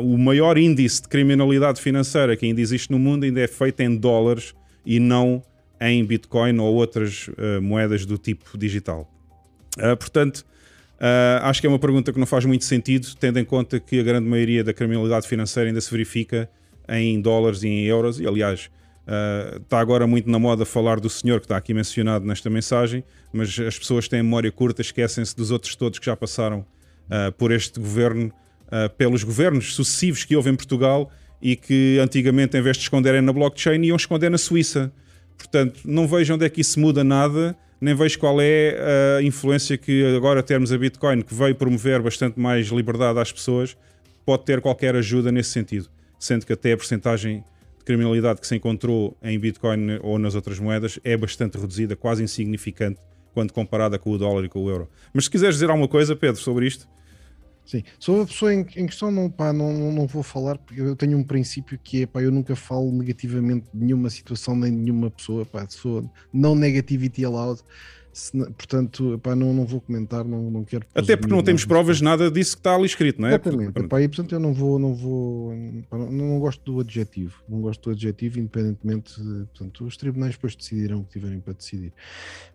o 0.02 0.18
maior 0.18 0.58
índice 0.58 1.02
de 1.02 1.08
criminalidade 1.08 1.82
financeira 1.82 2.36
que 2.36 2.46
ainda 2.46 2.60
existe 2.62 2.92
no 2.92 3.00
mundo 3.00 3.24
ainda 3.24 3.40
é 3.40 3.48
feito 3.48 3.80
em 3.80 3.96
dólares 3.96 4.54
e 4.86 5.00
não 5.00 5.42
em 5.80 6.04
Bitcoin 6.04 6.58
ou 6.60 6.76
outras 6.76 7.30
uh, 7.30 7.62
moedas 7.62 8.06
do 8.06 8.18
tipo 8.18 8.58
digital. 8.58 9.10
Uh, 9.78 9.96
portanto, 9.96 10.46
uh, 11.00 11.44
acho 11.44 11.62
que 11.62 11.68
é 11.68 11.70
uma 11.70 11.80
pergunta 11.80 12.12
que 12.12 12.20
não 12.20 12.26
faz 12.26 12.44
muito 12.46 12.66
sentido, 12.66 13.08
tendo 13.18 13.40
em 13.40 13.46
conta 13.46 13.80
que 13.80 14.00
a 14.00 14.04
grande 14.04 14.28
maioria 14.28 14.64
da 14.64 14.74
criminalidade 14.74 15.28
financeira 15.28 15.70
ainda 15.70 15.80
se 15.80 15.90
verifica 15.90 16.50
em 16.90 17.22
dólares 17.22 17.64
e 17.64 17.68
em 17.68 17.86
euros. 17.86 18.20
E, 18.20 18.28
aliás, 18.28 18.70
está 19.62 19.80
agora 19.80 20.06
muito 20.06 20.30
na 20.30 20.38
moda 20.38 20.66
falar 20.66 21.00
do 21.00 21.10
senhor 21.10 21.40
que 21.40 21.46
está 21.46 21.58
aqui 21.58 21.74
mencionado 21.74 22.26
nesta 22.26 22.50
mensagem, 22.50 23.04
mas 23.34 23.60
as 23.60 23.78
pessoas 23.78 24.08
têm 24.08 24.22
memória 24.22 24.52
curta, 24.52 24.82
esquecem-se 24.82 25.36
dos 25.36 25.52
outros 25.52 25.76
todos 25.76 25.98
que 25.98 26.06
já 26.06 26.16
passaram 26.16 26.66
por 27.38 27.52
este 27.52 27.80
governo, 27.80 28.32
pelos 28.98 29.24
governos 29.24 29.74
sucessivos 29.74 30.24
que 30.24 30.36
houve 30.36 30.50
em 30.52 30.56
Portugal 30.56 31.12
e 31.42 31.56
que 31.56 31.98
antigamente, 32.00 32.56
em 32.58 32.62
vez 32.62 32.78
de 32.78 32.84
esconderem 32.84 33.22
na 33.22 33.34
blockchain, 33.34 33.84
iam 33.84 33.96
esconder 33.96 34.30
na 34.30 34.38
Suíça. 34.38 34.92
Portanto, 35.38 35.80
não 35.86 36.08
vejo 36.08 36.36
onde 36.36 36.46
é 36.46 36.50
que 36.50 36.62
isso 36.62 36.80
muda 36.80 37.04
nada, 37.04 37.58
nem 37.82 37.96
vejo 37.96 38.20
qual 38.20 38.40
é 38.42 38.78
a 39.18 39.24
influência 39.24 39.78
que 39.78 40.16
agora 40.16 40.44
termos 40.44 40.72
a 40.72 40.78
Bitcoin, 40.78 41.22
que 41.22 41.34
veio 41.34 41.56
promover 41.56 42.02
bastante 42.02 42.40
mais 42.40 42.68
liberdade 42.68 43.18
às 43.18 43.32
pessoas, 43.32 43.76
pode 44.26 44.44
ter 44.44 44.62
qualquer 44.62 44.96
ajuda 44.96 45.32
nesse 45.32 45.50
sentido. 45.50 45.90
Sendo 46.20 46.46
que 46.46 46.52
até 46.52 46.74
a 46.74 46.78
porcentagem 46.78 47.44
criminalidade 47.90 48.40
que 48.40 48.46
se 48.46 48.56
encontrou 48.56 49.18
em 49.20 49.40
Bitcoin 49.40 49.98
ou 50.04 50.20
nas 50.20 50.36
outras 50.36 50.60
moedas 50.60 51.00
é 51.04 51.18
bastante 51.18 51.58
reduzida, 51.58 51.96
quase 51.96 52.22
insignificante, 52.22 53.02
quando 53.34 53.52
comparada 53.52 53.98
com 53.98 54.12
o 54.12 54.18
dólar 54.18 54.46
e 54.46 54.50
com 54.50 54.64
o 54.64 54.70
euro. 54.70 54.88
Mas 55.12 55.24
se 55.24 55.32
quiseres 55.32 55.56
dizer 55.56 55.72
alguma 55.72 55.88
coisa, 55.88 56.16
Pedro, 56.16 56.40
sobre 56.40 56.68
isto. 56.68 56.88
Sim, 57.66 57.82
sou 57.98 58.22
a 58.22 58.28
pessoa 58.28 58.54
em, 58.54 58.60
em 58.76 58.86
questão, 58.86 59.10
não, 59.10 59.28
pá, 59.28 59.52
não, 59.52 59.92
não 59.92 60.06
vou 60.06 60.22
falar, 60.22 60.60
porque 60.60 60.80
eu 60.80 60.96
tenho 60.96 61.18
um 61.18 61.24
princípio 61.24 61.80
que 61.84 62.04
é, 62.04 62.06
pá, 62.06 62.22
eu 62.22 62.32
nunca 62.32 62.56
falo 62.56 62.92
negativamente 62.92 63.66
de 63.74 63.84
nenhuma 63.84 64.12
situação 64.12 64.56
nem 64.56 64.70
de 64.72 64.78
nenhuma 64.78 65.10
pessoa, 65.10 65.44
pá, 65.44 65.66
sou 65.68 66.08
não 66.32 66.54
negativity 66.54 67.26
allowed, 67.26 67.64
portanto, 68.58 69.20
pá, 69.22 69.36
não, 69.36 69.54
não 69.54 69.66
vou 69.66 69.82
comentar, 69.82 70.26
não, 70.26 70.50
não 70.50 70.64
quero. 70.64 70.86
Até 70.94 71.16
porque 71.16 71.34
não 71.34 71.44
temos 71.44 71.66
provas 71.66 72.02
nada 72.02 72.30
disso 72.30 72.56
que 72.56 72.60
está 72.60 72.76
ali 72.76 72.86
escrito, 72.86 73.22
não 73.22 73.28
é? 73.28 73.32
Exatamente, 73.32 73.88
pá, 73.88 74.02
e 74.02 74.08
portanto 74.08 74.34
eu 74.34 74.40
não 74.40 74.54
vou, 74.54 74.80
não 74.80 74.94
vou, 74.94 75.54
pá, 75.90 75.98
não, 75.98 76.12
não, 76.12 76.40
gosto 76.40 76.64
do 76.64 76.80
adjetivo, 76.80 77.42
não 77.48 77.62
gosto 77.62 77.84
do 77.84 77.92
adjetivo, 77.92 78.40
independentemente, 78.40 79.16
portanto, 79.16 79.86
os 79.86 79.98
tribunais 79.98 80.34
depois 80.34 80.56
decidirão 80.56 81.00
o 81.00 81.04
que 81.04 81.12
tiverem 81.12 81.40
para 81.40 81.54
decidir. 81.54 81.94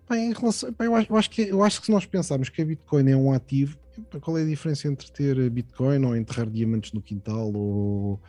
Bem, 0.09 0.33
relação, 0.33 0.75
bem, 0.79 0.87
eu, 0.87 0.95
acho, 0.95 1.11
eu, 1.11 1.17
acho 1.17 1.31
que, 1.31 1.43
eu 1.43 1.63
acho 1.63 1.81
que 1.81 1.87
se 1.87 1.93
nós 1.93 2.05
pensarmos 2.05 2.49
que 2.49 2.61
a 2.61 2.65
Bitcoin 2.65 3.11
é 3.11 3.17
um 3.17 3.33
ativo, 3.33 3.79
qual 4.21 4.39
é 4.39 4.43
a 4.43 4.47
diferença 4.47 4.89
entre 4.89 5.11
ter 5.11 5.51
Bitcoin 5.51 6.05
ou 6.05 6.17
enterrar 6.17 6.49
diamantes 6.49 6.93
no 6.93 7.01
quintal 7.01 7.53
ou. 7.55 8.21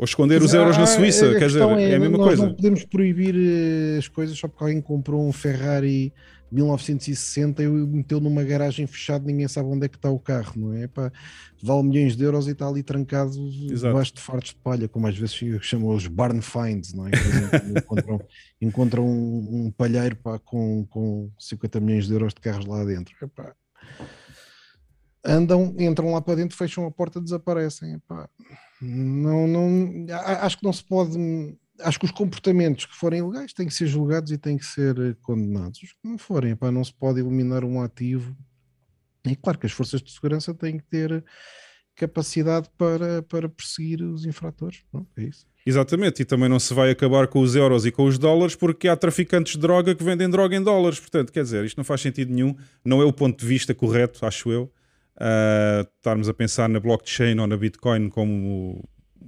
Ou 0.00 0.04
esconder 0.06 0.40
os 0.40 0.54
euros 0.54 0.78
na 0.78 0.86
Suíça, 0.86 1.28
quer 1.34 1.46
dizer, 1.46 1.60
é, 1.60 1.90
é, 1.90 1.94
a 1.96 2.00
mesma 2.00 2.16
nós 2.16 2.28
coisa. 2.28 2.46
Não 2.46 2.54
podemos 2.54 2.84
proibir 2.86 3.34
eh, 3.36 3.98
as 3.98 4.08
coisas 4.08 4.38
só 4.38 4.48
porque 4.48 4.64
alguém 4.64 4.80
comprou 4.80 5.28
um 5.28 5.30
Ferrari 5.30 6.10
1960 6.50 7.62
e 7.62 7.68
meteu 7.68 8.18
numa 8.18 8.42
garagem 8.42 8.86
fechada, 8.86 9.26
ninguém 9.26 9.46
sabe 9.46 9.68
onde 9.68 9.84
é 9.84 9.88
que 9.90 9.96
está 9.96 10.08
o 10.08 10.18
carro, 10.18 10.54
não 10.56 10.72
é? 10.72 10.86
Pá, 10.86 11.12
vale 11.62 11.82
milhões 11.82 12.16
de 12.16 12.24
euros 12.24 12.48
e 12.48 12.52
está 12.52 12.66
ali 12.66 12.82
trancado 12.82 13.30
Exato. 13.70 13.88
debaixo 13.88 14.14
de 14.14 14.22
fartos 14.22 14.52
de 14.52 14.56
palha, 14.56 14.88
como 14.88 15.06
às 15.06 15.18
vezes 15.18 15.38
chamam 15.60 15.94
os 15.94 16.06
barn 16.06 16.40
finds, 16.40 16.94
não 16.94 17.06
é? 17.06 17.10
Exemplo, 17.10 17.60
encontram, 17.78 18.20
encontram 18.58 19.06
um, 19.06 19.66
um 19.66 19.70
palheiro 19.70 20.16
pá, 20.16 20.38
com, 20.38 20.86
com 20.88 21.30
50 21.38 21.78
milhões 21.78 22.06
de 22.06 22.14
euros 22.14 22.32
de 22.32 22.40
carros 22.40 22.64
lá 22.64 22.82
dentro. 22.86 23.14
Epá, 23.22 23.54
andam, 25.24 25.74
entram 25.78 26.12
lá 26.12 26.20
para 26.20 26.36
dentro, 26.36 26.56
fecham 26.56 26.86
a 26.86 26.90
porta, 26.90 27.20
desaparecem. 27.20 27.94
Epá, 27.94 28.28
não, 28.80 29.46
não, 29.46 30.06
acho 30.40 30.58
que 30.58 30.64
não 30.64 30.72
se 30.72 30.84
pode. 30.84 31.16
Acho 31.80 31.98
que 31.98 32.04
os 32.04 32.10
comportamentos 32.10 32.84
que 32.84 32.94
forem 32.94 33.20
ilegais 33.20 33.52
têm 33.52 33.66
que 33.66 33.74
ser 33.74 33.86
julgados 33.86 34.30
e 34.30 34.38
têm 34.38 34.58
que 34.58 34.66
ser 34.66 34.98
eh, 34.98 35.16
condenados. 35.22 35.82
Os 35.82 35.92
que 35.92 35.98
não 36.04 36.18
forem, 36.18 36.52
epá, 36.52 36.70
não 36.70 36.84
se 36.84 36.92
pode 36.92 37.20
eliminar 37.20 37.64
um 37.64 37.80
ativo. 37.80 38.36
E 39.26 39.34
claro 39.34 39.58
que 39.58 39.66
as 39.66 39.72
forças 39.72 40.02
de 40.02 40.12
segurança 40.12 40.52
têm 40.52 40.76
que 40.78 40.84
ter 40.84 41.24
capacidade 41.96 42.68
para, 42.76 43.22
para 43.22 43.48
perseguir 43.48 44.02
os 44.02 44.26
infratores. 44.26 44.82
Não, 44.92 45.06
é 45.16 45.22
isso. 45.22 45.46
Exatamente, 45.64 46.22
e 46.22 46.24
também 46.24 46.48
não 46.48 46.58
se 46.58 46.72
vai 46.72 46.90
acabar 46.90 47.28
com 47.28 47.40
os 47.40 47.54
euros 47.54 47.84
e 47.84 47.90
com 47.90 48.04
os 48.04 48.18
dólares 48.18 48.54
porque 48.54 48.88
há 48.88 48.96
traficantes 48.96 49.54
de 49.54 49.58
droga 49.58 49.94
que 49.94 50.04
vendem 50.04 50.28
droga 50.28 50.56
em 50.56 50.62
dólares. 50.62 50.98
Portanto, 50.98 51.32
quer 51.32 51.42
dizer, 51.42 51.64
isto 51.64 51.76
não 51.76 51.84
faz 51.84 52.00
sentido 52.00 52.32
nenhum, 52.32 52.56
não 52.84 53.02
é 53.02 53.04
o 53.04 53.12
ponto 53.12 53.38
de 53.38 53.46
vista 53.46 53.74
correto, 53.74 54.24
acho 54.24 54.50
eu 54.50 54.70
uh, 55.20 55.86
estarmos 55.96 56.28
a 56.28 56.34
pensar 56.34 56.68
na 56.68 56.80
blockchain 56.80 57.38
ou 57.38 57.46
na 57.46 57.56
Bitcoin 57.56 58.08
como 58.08 58.82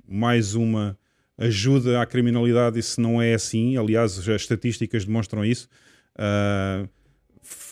mais 0.08 0.54
uma 0.54 0.98
ajuda 1.36 2.00
à 2.00 2.06
criminalidade, 2.06 2.78
isso 2.78 3.00
não 3.00 3.20
é 3.20 3.34
assim. 3.34 3.76
Aliás, 3.76 4.18
as 4.18 4.28
estatísticas 4.28 5.04
demonstram 5.04 5.44
isso. 5.44 5.68
Uh, 6.16 6.88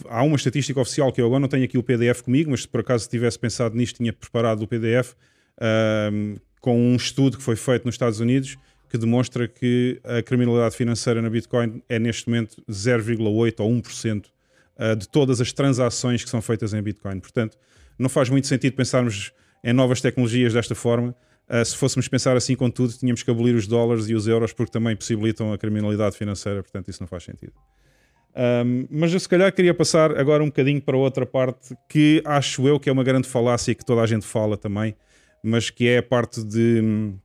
há 0.08 0.22
uma 0.22 0.36
estatística 0.36 0.80
oficial 0.80 1.12
que 1.12 1.20
eu 1.20 1.26
agora 1.26 1.40
não 1.40 1.48
tenho 1.48 1.64
aqui 1.64 1.78
o 1.78 1.82
PDF 1.82 2.22
comigo, 2.22 2.50
mas 2.50 2.62
se 2.62 2.68
por 2.68 2.80
acaso 2.80 3.08
tivesse 3.08 3.38
pensado 3.38 3.76
nisto, 3.76 3.96
tinha 3.96 4.12
preparado 4.12 4.62
o 4.62 4.68
PDF 4.68 5.12
uh, 5.12 6.40
com 6.60 6.78
um 6.78 6.96
estudo 6.96 7.38
que 7.38 7.42
foi 7.42 7.56
feito 7.56 7.84
nos 7.86 7.94
Estados 7.94 8.20
Unidos 8.20 8.56
que 8.90 8.98
demonstra 8.98 9.46
que 9.46 10.00
a 10.02 10.20
criminalidade 10.20 10.74
financeira 10.74 11.22
na 11.22 11.30
Bitcoin 11.30 11.80
é 11.88 11.96
neste 11.96 12.28
momento 12.28 12.60
0,8 12.68 13.60
ou 13.60 13.70
1% 13.70 14.24
de 14.98 15.08
todas 15.08 15.40
as 15.40 15.52
transações 15.52 16.24
que 16.24 16.30
são 16.30 16.42
feitas 16.42 16.74
em 16.74 16.82
Bitcoin. 16.82 17.20
Portanto, 17.20 17.56
não 18.00 18.08
faz 18.08 18.28
muito 18.30 18.46
sentido 18.46 18.74
pensarmos 18.74 19.32
em 19.62 19.72
novas 19.72 20.00
tecnologias 20.00 20.54
desta 20.54 20.74
forma. 20.74 21.14
Uh, 21.48 21.64
se 21.64 21.76
fôssemos 21.76 22.08
pensar 22.08 22.36
assim 22.36 22.56
com 22.56 22.70
tudo, 22.70 22.92
tínhamos 22.94 23.22
que 23.22 23.30
abolir 23.30 23.54
os 23.54 23.66
dólares 23.66 24.08
e 24.08 24.14
os 24.14 24.26
euros 24.26 24.52
porque 24.52 24.72
também 24.72 24.96
possibilitam 24.96 25.52
a 25.52 25.58
criminalidade 25.58 26.16
financeira, 26.16 26.62
portanto, 26.62 26.88
isso 26.88 27.02
não 27.02 27.08
faz 27.08 27.24
sentido. 27.24 27.52
Um, 28.64 28.86
mas 28.88 29.12
eu 29.12 29.18
se 29.18 29.28
calhar 29.28 29.52
queria 29.52 29.74
passar 29.74 30.16
agora 30.16 30.42
um 30.42 30.46
bocadinho 30.46 30.80
para 30.80 30.96
outra 30.96 31.26
parte 31.26 31.76
que 31.88 32.22
acho 32.24 32.66
eu 32.68 32.78
que 32.78 32.88
é 32.88 32.92
uma 32.92 33.02
grande 33.02 33.26
falácia 33.26 33.74
que 33.74 33.84
toda 33.84 34.00
a 34.00 34.06
gente 34.06 34.24
fala 34.24 34.56
também, 34.56 34.94
mas 35.42 35.68
que 35.68 35.88
é 35.88 35.98
a 35.98 36.02
parte 36.02 36.44
de, 36.44 36.80
hum, 36.80 37.18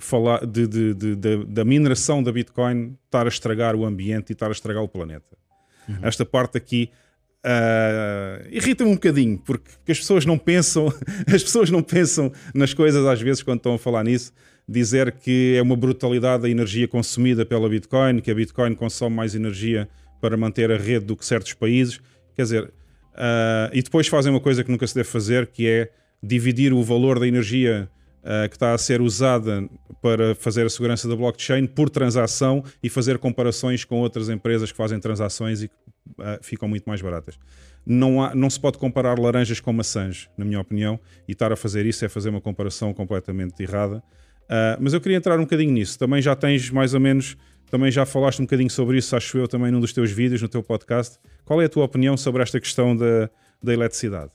falar, 0.00 0.44
de, 0.44 0.66
de, 0.66 0.94
de, 0.94 1.44
da 1.44 1.64
mineração 1.64 2.22
da 2.22 2.32
Bitcoin 2.32 2.98
estar 3.04 3.26
a 3.26 3.28
estragar 3.28 3.76
o 3.76 3.84
ambiente 3.84 4.30
e 4.30 4.32
estar 4.32 4.48
a 4.48 4.52
estragar 4.52 4.82
o 4.82 4.88
planeta. 4.88 5.38
Uhum. 5.88 5.98
Esta 6.02 6.26
parte 6.26 6.58
aqui 6.58 6.90
Uh, 7.44 8.46
Irrita-me 8.50 8.90
um 8.90 8.94
bocadinho, 8.94 9.38
porque, 9.38 9.70
porque, 9.70 9.92
as 9.92 9.98
pessoas 9.98 10.26
não 10.26 10.36
pensam, 10.36 10.92
as 11.32 11.42
pessoas 11.42 11.70
não 11.70 11.82
pensam 11.82 12.30
nas 12.54 12.74
coisas 12.74 13.04
às 13.06 13.20
vezes 13.20 13.42
quando 13.42 13.58
estão 13.58 13.74
a 13.74 13.78
falar 13.78 14.04
nisso. 14.04 14.32
Dizer 14.68 15.12
que 15.12 15.56
é 15.56 15.62
uma 15.62 15.74
brutalidade 15.74 16.46
a 16.46 16.48
energia 16.48 16.86
consumida 16.86 17.44
pela 17.44 17.68
Bitcoin, 17.68 18.20
que 18.20 18.30
a 18.30 18.34
Bitcoin 18.34 18.74
consome 18.74 19.16
mais 19.16 19.34
energia 19.34 19.88
para 20.20 20.36
manter 20.36 20.70
a 20.70 20.76
rede 20.76 21.06
do 21.06 21.16
que 21.16 21.24
certos 21.24 21.54
países. 21.54 21.98
Quer 22.36 22.42
dizer, 22.42 22.64
uh, 22.64 23.70
e 23.72 23.82
depois 23.82 24.06
fazem 24.06 24.30
uma 24.30 24.40
coisa 24.40 24.62
que 24.62 24.70
nunca 24.70 24.86
se 24.86 24.94
deve 24.94 25.08
fazer, 25.08 25.46
que 25.46 25.66
é 25.66 25.90
dividir 26.22 26.72
o 26.72 26.82
valor 26.82 27.18
da 27.18 27.26
energia 27.26 27.90
uh, 28.20 28.48
que 28.48 28.56
está 28.56 28.72
a 28.72 28.78
ser 28.78 29.00
usada 29.00 29.68
para 30.00 30.34
fazer 30.34 30.66
a 30.66 30.70
segurança 30.70 31.08
da 31.08 31.16
blockchain 31.16 31.66
por 31.66 31.90
transação 31.90 32.64
e 32.82 32.88
fazer 32.88 33.18
comparações 33.18 33.84
com 33.84 34.00
outras 34.00 34.28
empresas 34.28 34.70
que 34.70 34.76
fazem 34.76 34.98
transações 34.98 35.62
e 35.62 35.68
que 35.68 35.74
uh, 35.74 36.38
ficam 36.42 36.68
muito 36.68 36.84
mais 36.84 37.00
baratas. 37.00 37.38
Não, 37.84 38.22
há, 38.22 38.34
não 38.34 38.48
se 38.50 38.60
pode 38.60 38.78
comparar 38.78 39.18
laranjas 39.18 39.60
com 39.60 39.72
maçãs, 39.72 40.28
na 40.36 40.44
minha 40.44 40.60
opinião, 40.60 41.00
e 41.26 41.32
estar 41.32 41.52
a 41.52 41.56
fazer 41.56 41.86
isso 41.86 42.04
é 42.04 42.08
fazer 42.08 42.28
uma 42.28 42.40
comparação 42.40 42.92
completamente 42.92 43.62
errada. 43.62 44.02
Uh, 44.44 44.76
mas 44.80 44.92
eu 44.92 45.00
queria 45.00 45.16
entrar 45.16 45.38
um 45.38 45.42
bocadinho 45.42 45.72
nisso. 45.72 45.98
Também 45.98 46.20
já 46.20 46.34
tens 46.36 46.70
mais 46.70 46.94
ou 46.94 47.00
menos, 47.00 47.36
também 47.70 47.90
já 47.90 48.04
falaste 48.04 48.40
um 48.40 48.44
bocadinho 48.44 48.70
sobre 48.70 48.98
isso, 48.98 49.16
acho 49.16 49.38
eu, 49.38 49.48
também 49.48 49.70
num 49.70 49.80
dos 49.80 49.92
teus 49.92 50.10
vídeos, 50.10 50.42
no 50.42 50.48
teu 50.48 50.62
podcast. 50.62 51.18
Qual 51.44 51.60
é 51.60 51.66
a 51.66 51.68
tua 51.68 51.84
opinião 51.84 52.16
sobre 52.16 52.42
esta 52.42 52.60
questão 52.60 52.96
da, 52.96 53.30
da 53.62 53.72
eletricidade? 53.72 54.32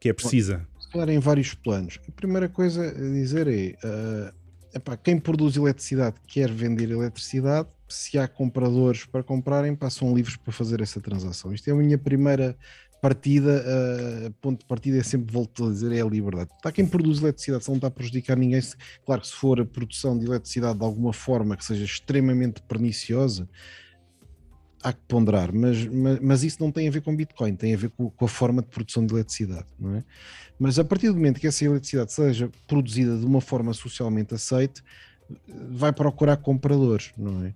Que 0.00 0.10
é 0.10 0.12
precisa 0.12 0.66
atuar 0.96 1.08
em 1.10 1.18
vários 1.18 1.54
planos. 1.54 2.00
A 2.08 2.12
primeira 2.12 2.48
coisa 2.48 2.88
a 2.88 2.92
dizer 2.92 3.46
é: 3.46 3.76
uh, 3.84 4.34
epá, 4.74 4.96
quem 4.96 5.18
produz 5.18 5.56
eletricidade 5.56 6.16
quer 6.26 6.50
vender 6.50 6.90
eletricidade, 6.90 7.68
se 7.88 8.18
há 8.18 8.26
compradores 8.26 9.04
para 9.04 9.22
comprarem, 9.22 9.76
passam 9.76 10.14
livres 10.14 10.36
para 10.36 10.52
fazer 10.52 10.80
essa 10.80 11.00
transação. 11.00 11.52
Isto 11.52 11.68
é 11.68 11.72
a 11.72 11.76
minha 11.76 11.98
primeira 11.98 12.56
partida, 13.00 13.62
uh, 13.62 14.32
ponto 14.40 14.60
de 14.60 14.66
partida 14.66 14.98
é 14.98 15.02
sempre, 15.02 15.32
volto 15.32 15.66
a 15.66 15.70
dizer, 15.70 15.92
é 15.92 16.00
a 16.00 16.06
liberdade. 16.06 16.50
Está 16.56 16.72
quem 16.72 16.86
produz 16.86 17.20
eletricidade, 17.20 17.62
se 17.62 17.68
não 17.68 17.76
está 17.76 17.88
a 17.88 17.90
prejudicar 17.90 18.36
ninguém, 18.36 18.60
claro 19.04 19.20
que 19.20 19.28
se 19.28 19.34
for 19.34 19.60
a 19.60 19.64
produção 19.64 20.18
de 20.18 20.24
eletricidade 20.24 20.78
de 20.78 20.84
alguma 20.84 21.12
forma 21.12 21.56
que 21.56 21.64
seja 21.64 21.84
extremamente 21.84 22.62
perniciosa, 22.62 23.48
há 24.86 24.92
que 24.92 25.00
ponderar, 25.08 25.52
mas, 25.52 25.84
mas, 25.84 26.20
mas, 26.20 26.44
isso 26.44 26.58
não 26.60 26.70
tem 26.70 26.86
a 26.86 26.90
ver 26.92 27.00
com 27.00 27.14
Bitcoin, 27.14 27.56
tem 27.56 27.74
a 27.74 27.76
ver 27.76 27.90
com, 27.90 28.08
com, 28.08 28.24
a 28.24 28.28
forma 28.28 28.62
de 28.62 28.68
produção 28.68 29.04
de 29.04 29.12
eletricidade, 29.12 29.66
não 29.76 29.96
é? 29.96 30.04
Mas 30.60 30.78
a 30.78 30.84
partir 30.84 31.08
do 31.08 31.14
momento 31.14 31.40
que 31.40 31.46
essa 31.48 31.64
eletricidade 31.64 32.12
seja 32.12 32.48
produzida 32.68 33.18
de 33.18 33.26
uma 33.26 33.40
forma 33.40 33.74
socialmente 33.74 34.32
aceite, 34.32 34.84
vai 35.48 35.92
procurar 35.92 36.36
compradores, 36.36 37.12
não 37.18 37.44
é? 37.44 37.52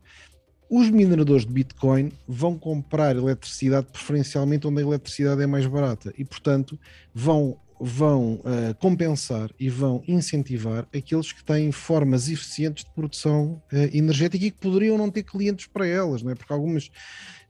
Os 0.69 0.91
mineradores 0.91 1.47
de 1.47 1.53
Bitcoin 1.53 2.11
vão 2.27 2.59
comprar 2.59 3.15
eletricidade 3.15 3.87
preferencialmente 3.93 4.67
onde 4.67 4.81
a 4.81 4.85
eletricidade 4.85 5.41
é 5.41 5.47
mais 5.47 5.67
barata 5.67 6.13
e, 6.19 6.25
portanto, 6.25 6.77
vão, 7.15 7.57
vão 7.81 8.35
uh, 8.35 8.75
compensar 8.79 9.51
e 9.59 9.71
vão 9.71 10.03
incentivar 10.07 10.87
aqueles 10.95 11.33
que 11.33 11.43
têm 11.43 11.73
formas 11.73 12.29
eficientes 12.29 12.85
de 12.85 12.91
produção 12.91 13.63
uh, 13.73 13.97
energética 13.97 14.45
e 14.45 14.51
que 14.51 14.59
poderiam 14.59 14.99
não 14.99 15.11
ter 15.11 15.23
clientes 15.23 15.67
para 15.67 15.87
elas, 15.87 16.23
não 16.23 16.31
é? 16.31 16.35
porque 16.35 16.53
algumas. 16.53 16.91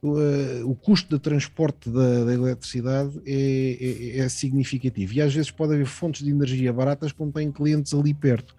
Uh, 0.02 0.64
o 0.64 0.74
custo 0.74 1.14
de 1.14 1.22
transporte 1.22 1.90
da, 1.90 2.24
da 2.24 2.32
eletricidade 2.32 3.20
é, 3.26 4.16
é, 4.16 4.18
é 4.20 4.28
significativo 4.30 5.12
e 5.12 5.20
às 5.20 5.34
vezes 5.34 5.50
pode 5.50 5.74
haver 5.74 5.84
fontes 5.84 6.24
de 6.24 6.30
energia 6.30 6.72
baratas 6.72 7.12
quando 7.12 7.34
têm 7.34 7.52
clientes 7.52 7.92
ali 7.92 8.14
perto 8.14 8.56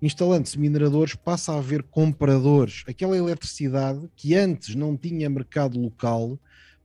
instalando-se 0.00 0.58
mineradores, 0.58 1.14
passa 1.16 1.52
a 1.52 1.58
haver 1.58 1.82
compradores. 1.82 2.84
Aquela 2.86 3.16
eletricidade 3.16 4.08
que 4.14 4.34
antes 4.34 4.74
não 4.74 4.96
tinha 4.96 5.28
mercado 5.28 5.78
local 5.78 6.38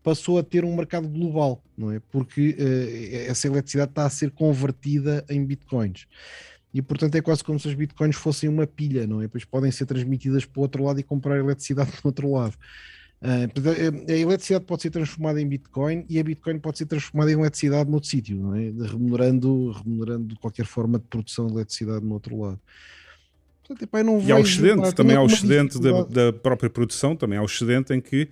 passou 0.03 0.37
a 0.37 0.43
ter 0.43 0.65
um 0.65 0.75
mercado 0.75 1.07
global, 1.07 1.63
não 1.77 1.91
é? 1.91 1.99
Porque 2.11 2.55
uh, 2.59 3.29
essa 3.31 3.47
eletricidade 3.47 3.91
está 3.91 4.05
a 4.05 4.09
ser 4.09 4.31
convertida 4.31 5.25
em 5.29 5.43
bitcoins. 5.43 6.05
E 6.73 6.81
portanto 6.81 7.15
é 7.15 7.21
quase 7.21 7.43
como 7.43 7.59
se 7.59 7.67
os 7.67 7.73
bitcoins 7.73 8.15
fossem 8.15 8.49
uma 8.49 8.67
pilha, 8.67 9.07
não 9.07 9.21
é? 9.21 9.27
Pois 9.27 9.45
podem 9.45 9.71
ser 9.71 9.85
transmitidas 9.85 10.43
para 10.43 10.59
o 10.59 10.63
outro 10.63 10.83
lado 10.83 10.99
e 10.99 11.03
comprar 11.03 11.37
eletricidade 11.37 11.91
do 12.01 12.05
outro 12.05 12.31
lado. 12.31 12.55
Uh, 13.21 14.11
a 14.11 14.17
eletricidade 14.17 14.65
pode 14.65 14.81
ser 14.81 14.89
transformada 14.89 15.39
em 15.39 15.47
Bitcoin 15.47 16.05
e 16.09 16.19
a 16.19 16.23
Bitcoin 16.23 16.59
pode 16.59 16.77
ser 16.77 16.85
transformada 16.87 17.31
em 17.31 17.35
eletricidade 17.35 17.89
noutro 17.89 18.09
sítio, 18.09 18.35
não 18.35 18.53
é? 18.53 18.63
remunerando, 18.85 19.71
remunerando 19.71 20.35
qualquer 20.39 20.65
forma 20.65 20.99
de 20.99 21.05
produção 21.05 21.47
de 21.47 21.53
eletricidade 21.53 22.03
no 22.03 22.15
outro 22.15 22.37
lado. 22.37 22.59
Portanto, 23.65 23.81
epá, 23.81 24.01
e 24.01 24.29
há 24.29 24.35
o 24.35 24.41
excedente, 24.41 24.93
também 24.93 25.15
há 25.15 25.21
o 25.21 25.25
excedente 25.25 25.79
da, 25.79 26.03
da, 26.03 26.33
própria 26.33 26.69
produção, 26.69 27.15
também 27.15 27.39
há 27.39 27.41
o 27.41 27.45
excedente 27.45 27.93
em 27.93 28.01
que 28.01 28.27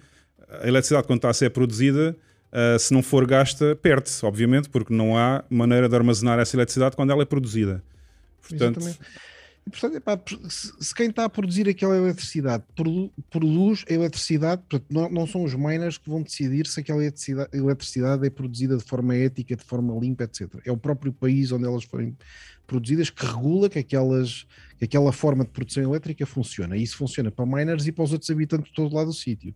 a 0.62 0.68
eletricidade, 0.68 1.08
quando 1.08 1.20
está 1.20 1.30
a 1.30 1.34
ser 1.34 1.50
produzida, 1.52 2.16
uh, 2.52 2.80
se 2.80 2.94
não 2.94 3.02
for 3.02 3.26
gasta, 3.26 3.76
perde-se, 3.76 4.26
obviamente, 4.26 4.70
porque 4.70 4.94
não 4.94 5.18
há 5.18 5.44
maneira 5.50 5.88
de 5.88 5.96
armazenar 5.96 6.40
essa 6.40 6.56
eletricidade 6.56 6.96
quando 6.96 7.12
ela 7.12 7.22
é 7.22 7.26
produzida. 7.26 7.84
Portanto, 8.42 8.80
Exatamente. 8.80 9.00
E, 9.66 9.70
portanto, 9.70 9.96
epá, 9.96 10.20
se 10.50 10.96
quem 10.96 11.10
está 11.10 11.26
a 11.26 11.30
produzir 11.30 11.70
aquela 11.70 11.96
eletricidade 11.96 12.64
produ 12.76 13.12
produz 13.30 13.86
a 13.88 13.94
eletricidade, 13.94 14.64
não, 14.90 15.08
não, 15.10 15.28
são 15.28 15.44
os 15.44 15.54
miners 15.54 16.00
que 16.00 16.10
vão 16.10 16.24
decidir 16.24 16.66
se 16.66 16.80
aquela 16.80 17.02
eletricidade, 17.54 18.26
é 18.26 18.30
produzida 18.30 18.76
de 18.76 18.84
forma 18.84 19.16
ética, 19.16 19.56
de 19.56 19.64
forma 19.64 19.98
limpa, 20.00 20.24
etc. 20.24 20.50
É 20.66 20.72
o 20.72 20.78
próprio 20.78 21.14
país 21.14 21.52
onde 21.52 21.66
elas 21.66 21.84
forem 21.84 22.18
produzidas 22.66 23.10
que 23.10 23.24
regula 23.24 23.70
que, 23.70 23.78
aquelas, 23.78 24.48
que 24.80 24.86
aquela 24.86 25.12
forma 25.12 25.44
de 25.44 25.52
produção 25.52 25.84
elétrica 25.84 26.26
funciona. 26.26 26.76
E 26.76 26.82
isso 26.82 26.98
funciona 26.98 27.30
para 27.30 27.46
miners 27.46 27.86
e 27.86 27.92
para 27.92 28.04
os 28.04 28.14
outros 28.14 28.32
habitantes 28.32 28.70
de 28.70 28.74
todo 28.74 28.96
lado 28.96 29.08
do 29.08 29.14
sítio. 29.14 29.54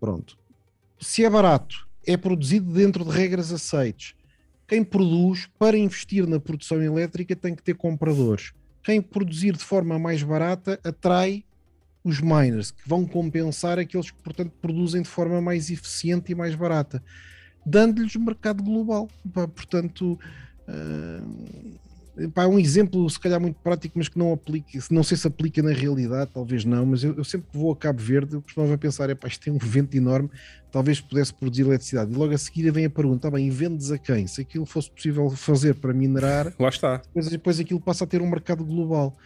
Pronto. 0.00 0.38
Se 1.00 1.24
é 1.24 1.30
barato, 1.30 1.88
é 2.06 2.16
produzido 2.16 2.72
dentro 2.72 3.04
de 3.04 3.10
regras 3.10 3.52
aceites. 3.52 4.14
Quem 4.66 4.84
produz, 4.84 5.48
para 5.58 5.78
investir 5.78 6.26
na 6.26 6.38
produção 6.38 6.82
elétrica, 6.82 7.34
tem 7.34 7.54
que 7.54 7.62
ter 7.62 7.74
compradores 7.74 8.52
quem 8.88 9.02
produzir 9.02 9.54
de 9.54 9.62
forma 9.62 9.98
mais 9.98 10.22
barata 10.22 10.80
atrai 10.82 11.44
os 12.02 12.22
miners, 12.22 12.70
que 12.70 12.88
vão 12.88 13.04
compensar 13.04 13.78
aqueles 13.78 14.10
que, 14.10 14.16
portanto, 14.22 14.50
produzem 14.62 15.02
de 15.02 15.08
forma 15.10 15.42
mais 15.42 15.68
eficiente 15.68 16.32
e 16.32 16.34
mais 16.34 16.54
barata, 16.54 17.02
dando-lhes 17.66 18.16
mercado 18.16 18.62
global. 18.62 19.06
Portanto, 19.54 20.18
uh, 20.66 21.78
Pá, 22.34 22.46
um 22.46 22.58
exemplo, 22.58 23.08
se 23.08 23.18
calhar, 23.18 23.40
muito 23.40 23.60
prático, 23.60 23.96
mas 23.96 24.08
que 24.08 24.18
não 24.18 24.32
aplica, 24.32 24.78
não 24.90 25.04
sei 25.04 25.16
se 25.16 25.26
aplica 25.26 25.62
na 25.62 25.70
realidade, 25.70 26.30
talvez 26.34 26.64
não, 26.64 26.84
mas 26.84 27.04
eu, 27.04 27.14
eu 27.14 27.22
sempre 27.22 27.48
que 27.50 27.56
vou 27.56 27.70
a 27.70 27.76
Cabo 27.76 28.00
Verde, 28.00 28.34
eu 28.34 28.42
costumava 28.42 28.76
pensar, 28.76 29.08
é 29.08 29.14
pá, 29.14 29.28
isto 29.28 29.44
tem 29.44 29.52
um 29.52 29.58
vento 29.58 29.96
enorme, 29.96 30.28
talvez 30.72 31.00
pudesse 31.00 31.32
produzir 31.32 31.62
eletricidade. 31.62 32.12
E 32.12 32.16
logo 32.16 32.34
a 32.34 32.38
seguir 32.38 32.68
vem 32.72 32.86
a 32.86 32.90
pergunta, 32.90 33.22
tá 33.22 33.30
bem, 33.30 33.46
e 33.46 33.50
vendes 33.50 33.92
a 33.92 33.98
quem? 33.98 34.26
Se 34.26 34.40
aquilo 34.40 34.66
fosse 34.66 34.90
possível 34.90 35.30
fazer 35.30 35.74
para 35.74 35.92
minerar, 35.92 36.52
lá 36.58 36.68
está. 36.68 36.96
Depois, 36.96 37.28
depois 37.28 37.60
aquilo 37.60 37.80
passa 37.80 38.02
a 38.02 38.06
ter 38.06 38.20
um 38.20 38.28
mercado 38.28 38.64
global. 38.64 39.16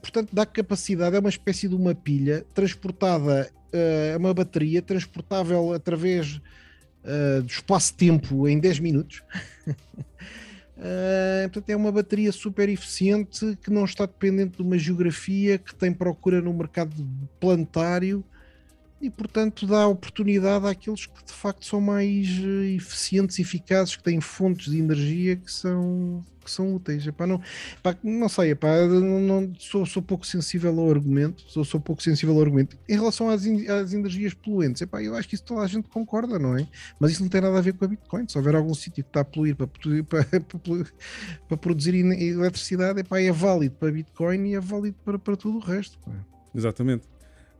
Portanto, 0.00 0.30
dá 0.32 0.46
capacidade, 0.46 1.16
é 1.16 1.18
uma 1.18 1.28
espécie 1.28 1.68
de 1.68 1.74
uma 1.74 1.94
pilha 1.94 2.46
transportada, 2.54 3.50
é 3.72 4.14
uh, 4.14 4.18
uma 4.18 4.32
bateria 4.32 4.80
transportável 4.80 5.72
através 5.72 6.40
uh, 7.04 7.42
do 7.42 7.50
espaço-tempo 7.50 8.48
em 8.48 8.58
10 8.60 8.78
minutos. 8.78 9.22
Uh, 10.78 11.50
portanto, 11.50 11.70
é 11.70 11.76
uma 11.76 11.90
bateria 11.90 12.30
super 12.30 12.68
eficiente 12.68 13.58
que 13.60 13.68
não 13.68 13.84
está 13.84 14.06
dependente 14.06 14.58
de 14.58 14.62
uma 14.62 14.78
geografia 14.78 15.58
que 15.58 15.74
tem 15.74 15.92
procura 15.92 16.40
no 16.40 16.54
mercado 16.54 16.94
planetário 17.40 18.24
e, 19.00 19.10
portanto, 19.10 19.66
dá 19.66 19.88
oportunidade 19.88 20.66
àqueles 20.66 21.06
que 21.06 21.24
de 21.24 21.32
facto 21.32 21.66
são 21.66 21.80
mais 21.80 22.28
eh, 22.28 22.74
eficientes 22.76 23.38
e 23.38 23.42
eficazes, 23.42 23.96
que 23.96 24.02
têm 24.04 24.20
fontes 24.20 24.70
de 24.70 24.78
energia 24.78 25.36
que 25.36 25.50
são, 25.50 26.24
que 26.48 26.54
são 26.54 26.74
úteis. 26.74 27.06
Epá, 27.06 27.26
não, 27.26 27.40
epá, 27.78 27.96
não 28.02 28.28
sei, 28.28 28.50
epá, 28.50 28.68
não, 28.86 29.20
não, 29.20 29.52
sou, 29.58 29.86
sou 29.86 30.02
pouco 30.02 30.26
sensível 30.26 30.78
ao 30.80 30.90
argumento, 30.90 31.44
sou, 31.46 31.64
sou 31.64 31.80
pouco 31.80 32.02
sensível 32.02 32.34
ao 32.34 32.40
argumento. 32.40 32.76
Em 32.88 32.94
relação 32.94 33.30
às, 33.30 33.42
às 33.46 33.92
energias 33.92 34.34
poluentes, 34.34 34.82
epá, 34.82 35.02
eu 35.02 35.14
acho 35.14 35.28
que 35.28 35.34
isso 35.34 35.44
toda 35.44 35.60
a 35.60 35.66
gente 35.66 35.88
concorda, 35.88 36.38
não 36.38 36.56
é? 36.56 36.66
Mas 36.98 37.12
isso 37.12 37.22
não 37.22 37.28
tem 37.28 37.40
nada 37.40 37.58
a 37.58 37.60
ver 37.60 37.74
com 37.74 37.84
a 37.84 37.88
Bitcoin. 37.88 38.26
Se 38.28 38.36
houver 38.38 38.54
algum 38.54 38.74
sítio 38.74 39.04
que 39.04 39.10
está 39.10 39.20
a 39.20 39.24
poluir 39.24 39.54
para, 39.54 39.66
para, 39.66 40.24
para, 40.40 40.84
para 41.48 41.56
produzir 41.56 41.94
eletricidade, 41.94 43.00
epá, 43.00 43.20
é 43.20 43.30
válido 43.30 43.76
para 43.76 43.92
Bitcoin 43.92 44.50
e 44.50 44.54
é 44.54 44.60
válido 44.60 44.96
para, 45.04 45.18
para 45.18 45.36
tudo 45.36 45.58
o 45.58 45.60
resto. 45.60 45.98
Exatamente. 46.54 47.04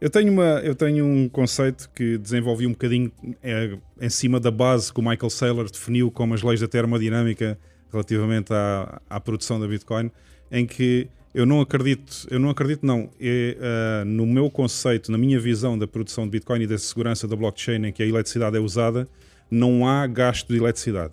Eu 0.01 0.09
tenho, 0.09 0.33
uma, 0.33 0.61
eu 0.61 0.77
tenho 0.77 1.05
um 1.05 1.29
conceito 1.29 1.91
que 1.93 2.17
desenvolvi 2.19 2.67
um 2.67 2.71
bocadinho 2.71 3.11
é, 3.43 3.77
em 4.01 4.09
cima 4.09 4.39
da 4.39 4.51
base 4.51 4.93
que 4.93 5.01
o 5.01 5.03
Michael 5.03 5.29
Saylor 5.31 5.69
definiu 5.69 6.09
como 6.09 6.35
as 6.35 6.43
leis 6.43 6.61
da 6.61 6.69
termodinâmica 6.69 7.59
relativamente 7.93 8.53
à, 8.53 9.01
à 9.09 9.21
produção 9.21 9.59
da 9.59 9.67
Bitcoin, 9.67 10.11
em 10.51 10.67
que 10.67 11.09
eu 11.35 11.45
não 11.45 11.61
acredito, 11.61 12.27
eu 12.31 12.39
não 12.39 12.51
acredito 12.51 12.85
não, 12.85 13.05
uh, 13.05 14.05
no 14.07 14.27
meu 14.27 14.51
conceito, 14.51 15.13
na 15.13 15.19
minha 15.19 15.39
visão 15.39 15.79
da 15.79 15.87
produção 15.87 16.25
de 16.25 16.31
Bitcoin 16.31 16.63
e 16.63 16.67
da 16.67 16.79
segurança 16.79 17.29
da 17.29 17.37
blockchain 17.37 17.87
em 17.87 17.93
que 17.93 18.03
a 18.03 18.07
eletricidade 18.07 18.57
é 18.57 18.61
usada, 18.61 19.09
não 19.51 19.87
há 19.87 20.07
gasto 20.07 20.49
de 20.49 20.59
eletricidade. 20.59 21.13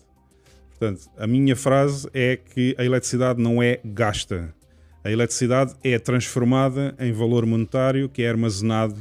Portanto, 0.70 1.10
a 1.18 1.28
minha 1.28 1.56
frase 1.56 2.10
é 2.14 2.38
que 2.38 2.76
a 2.78 2.84
eletricidade 2.84 3.42
não 3.42 3.62
é 3.62 3.80
gasta, 3.84 4.54
a 5.04 5.12
eletricidade 5.12 5.76
é 5.84 6.00
transformada 6.00 6.96
em 7.00 7.14
valor 7.14 7.46
monetário 7.46 8.10
que 8.10 8.24
é 8.24 8.30
armazenado 8.30 8.96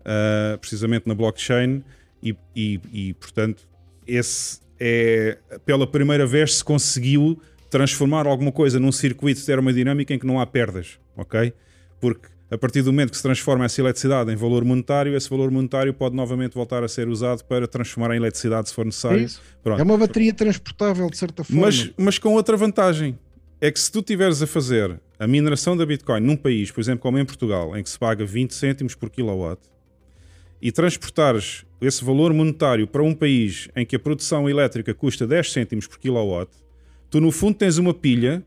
uh, 0.00 0.58
precisamente 0.58 1.06
na 1.06 1.14
blockchain 1.14 1.84
e, 2.20 2.36
e, 2.56 2.80
e, 2.92 3.14
portanto, 3.14 3.64
esse 4.04 4.58
é 4.78 5.38
pela 5.64 5.86
primeira 5.86 6.26
vez 6.26 6.56
se 6.56 6.64
conseguiu 6.64 7.40
transformar 7.70 8.26
alguma 8.26 8.52
coisa 8.52 8.78
num 8.78 8.92
circuito 8.92 9.40
de 9.40 9.46
termodinâmica 9.46 10.14
em 10.14 10.18
que 10.18 10.26
não 10.26 10.40
há 10.40 10.46
perdas, 10.46 10.98
ok? 11.16 11.52
Porque 12.00 12.28
a 12.50 12.58
partir 12.58 12.82
do 12.82 12.92
momento 12.92 13.10
que 13.10 13.16
se 13.16 13.22
transforma 13.22 13.64
essa 13.64 13.80
eletricidade 13.80 14.30
em 14.30 14.36
valor 14.36 14.64
monetário, 14.64 15.16
esse 15.16 15.28
valor 15.28 15.50
monetário 15.50 15.92
pode 15.92 16.14
novamente 16.14 16.54
voltar 16.54 16.84
a 16.84 16.88
ser 16.88 17.08
usado 17.08 17.42
para 17.44 17.66
transformar 17.66 18.14
em 18.14 18.18
eletricidade 18.18 18.68
se 18.68 18.74
for 18.74 18.84
necessário. 18.84 19.26
É, 19.64 19.70
é 19.70 19.82
uma 19.82 19.98
bateria 19.98 20.32
transportável 20.32 21.10
de 21.10 21.16
certa 21.16 21.42
forma. 21.42 21.62
Mas, 21.62 21.90
mas 21.96 22.18
com 22.18 22.32
outra 22.34 22.56
vantagem 22.56 23.18
é 23.60 23.72
que 23.72 23.80
se 23.80 23.90
tu 23.90 24.00
estiveres 24.00 24.40
a 24.42 24.46
fazer 24.46 25.00
a 25.18 25.26
mineração 25.26 25.76
da 25.76 25.86
Bitcoin 25.86 26.20
num 26.20 26.36
país, 26.36 26.70
por 26.70 26.80
exemplo, 26.80 27.00
como 27.00 27.18
em 27.18 27.24
Portugal, 27.24 27.76
em 27.76 27.82
que 27.82 27.90
se 27.90 27.98
paga 27.98 28.24
20 28.24 28.54
cêntimos 28.54 28.94
por 28.94 29.10
kilowatt, 29.10 29.60
e 30.60 30.70
transportares 30.70 31.64
esse 31.86 32.04
valor 32.04 32.32
monetário 32.32 32.86
para 32.86 33.02
um 33.02 33.14
país 33.14 33.68
em 33.76 33.84
que 33.84 33.96
a 33.96 33.98
produção 33.98 34.48
elétrica 34.48 34.94
custa 34.94 35.26
10 35.26 35.52
cêntimos 35.52 35.86
por 35.86 35.98
kilowatt, 35.98 36.50
tu 37.10 37.20
no 37.20 37.30
fundo 37.30 37.56
tens 37.56 37.78
uma 37.78 37.94
pilha 37.94 38.44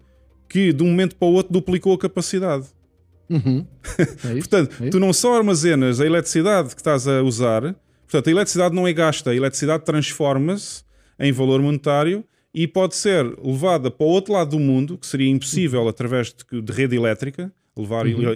que 0.49 0.71
de 0.71 0.83
um 0.83 0.87
momento 0.87 1.15
para 1.15 1.27
o 1.27 1.33
outro 1.33 1.53
duplicou 1.53 1.93
a 1.93 1.97
capacidade. 1.97 2.67
Uhum. 3.29 3.65
É 4.25 4.33
portanto, 4.35 4.83
é 4.83 4.89
tu 4.89 4.99
não 4.99 5.11
só 5.11 5.35
armazenas 5.35 5.99
a 5.99 6.05
eletricidade 6.05 6.69
que 6.69 6.81
estás 6.81 7.07
a 7.07 7.21
usar, 7.21 7.75
portanto, 8.03 8.27
a 8.27 8.31
eletricidade 8.31 8.75
não 8.75 8.87
é 8.87 8.93
gasta, 8.93 9.31
a 9.31 9.35
eletricidade 9.35 9.83
transforma-se 9.83 10.83
em 11.19 11.31
valor 11.31 11.61
monetário 11.61 12.23
e 12.53 12.67
pode 12.67 12.95
ser 12.95 13.25
levada 13.43 13.91
para 13.91 14.05
o 14.05 14.09
outro 14.09 14.33
lado 14.33 14.51
do 14.51 14.59
mundo, 14.59 14.97
que 14.97 15.05
seria 15.05 15.29
impossível 15.29 15.81
uhum. 15.81 15.89
através 15.89 16.33
de, 16.33 16.61
de, 16.61 16.73
rede 16.73 16.95
elétrica, 16.95 17.51
levar 17.75 18.05
uhum. 18.05 18.29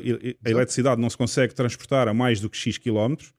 a 0.45 0.49
eletricidade 0.49 1.01
não 1.01 1.09
se 1.09 1.17
consegue 1.17 1.53
transportar 1.53 2.07
a 2.07 2.13
mais 2.13 2.39
do 2.39 2.49
que 2.49 2.57
X 2.57 2.77
quilómetros, 2.77 3.33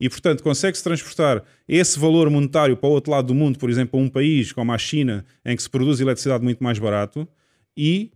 e 0.00 0.08
portanto 0.08 0.42
consegue-se 0.42 0.82
transportar 0.82 1.42
esse 1.68 1.98
valor 1.98 2.30
monetário 2.30 2.76
para 2.76 2.88
o 2.88 2.92
outro 2.92 3.10
lado 3.10 3.28
do 3.28 3.34
mundo, 3.34 3.58
por 3.58 3.68
exemplo, 3.68 3.98
a 3.98 4.02
um 4.02 4.08
país 4.08 4.52
como 4.52 4.72
a 4.72 4.78
China, 4.78 5.24
em 5.44 5.56
que 5.56 5.62
se 5.62 5.70
produz 5.70 6.00
eletricidade 6.00 6.44
muito 6.44 6.62
mais 6.62 6.78
barato, 6.78 7.26
e 7.76 8.10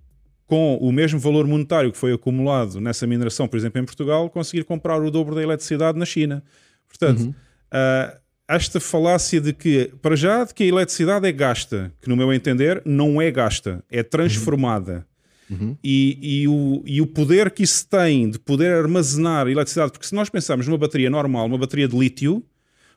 com 0.46 0.76
o 0.76 0.92
mesmo 0.92 1.18
valor 1.18 1.46
monetário 1.46 1.90
que 1.90 1.96
foi 1.96 2.12
acumulado 2.12 2.80
nessa 2.80 3.06
mineração, 3.06 3.48
por 3.48 3.56
exemplo, 3.56 3.80
em 3.80 3.84
Portugal, 3.84 4.28
conseguir 4.28 4.64
comprar 4.64 5.00
o 5.00 5.10
dobro 5.10 5.34
da 5.34 5.42
eletricidade 5.42 5.98
na 5.98 6.04
China. 6.04 6.42
Portanto, 6.86 7.20
uhum. 7.20 7.30
uh, 7.30 8.22
esta 8.46 8.78
falácia 8.78 9.40
de 9.40 9.52
que, 9.54 9.90
para 10.02 10.14
já, 10.14 10.44
de 10.44 10.52
que 10.52 10.64
a 10.64 10.66
eletricidade 10.66 11.26
é 11.26 11.32
gasta, 11.32 11.92
que 12.02 12.08
no 12.08 12.16
meu 12.16 12.32
entender 12.32 12.82
não 12.84 13.20
é 13.20 13.30
gasta, 13.30 13.82
é 13.90 14.02
transformada. 14.02 14.92
Uhum. 14.92 15.04
Uhum. 15.52 15.76
E, 15.82 16.18
e, 16.42 16.48
o, 16.48 16.82
e 16.86 17.00
o 17.00 17.06
poder 17.06 17.50
que 17.50 17.62
isso 17.62 17.86
tem 17.86 18.30
de 18.30 18.38
poder 18.38 18.72
armazenar 18.72 19.46
eletricidade, 19.46 19.92
porque 19.92 20.06
se 20.06 20.14
nós 20.14 20.28
pensarmos 20.28 20.66
numa 20.66 20.78
bateria 20.78 21.10
normal, 21.10 21.46
uma 21.46 21.58
bateria 21.58 21.86
de 21.86 21.96
lítio, 21.96 22.42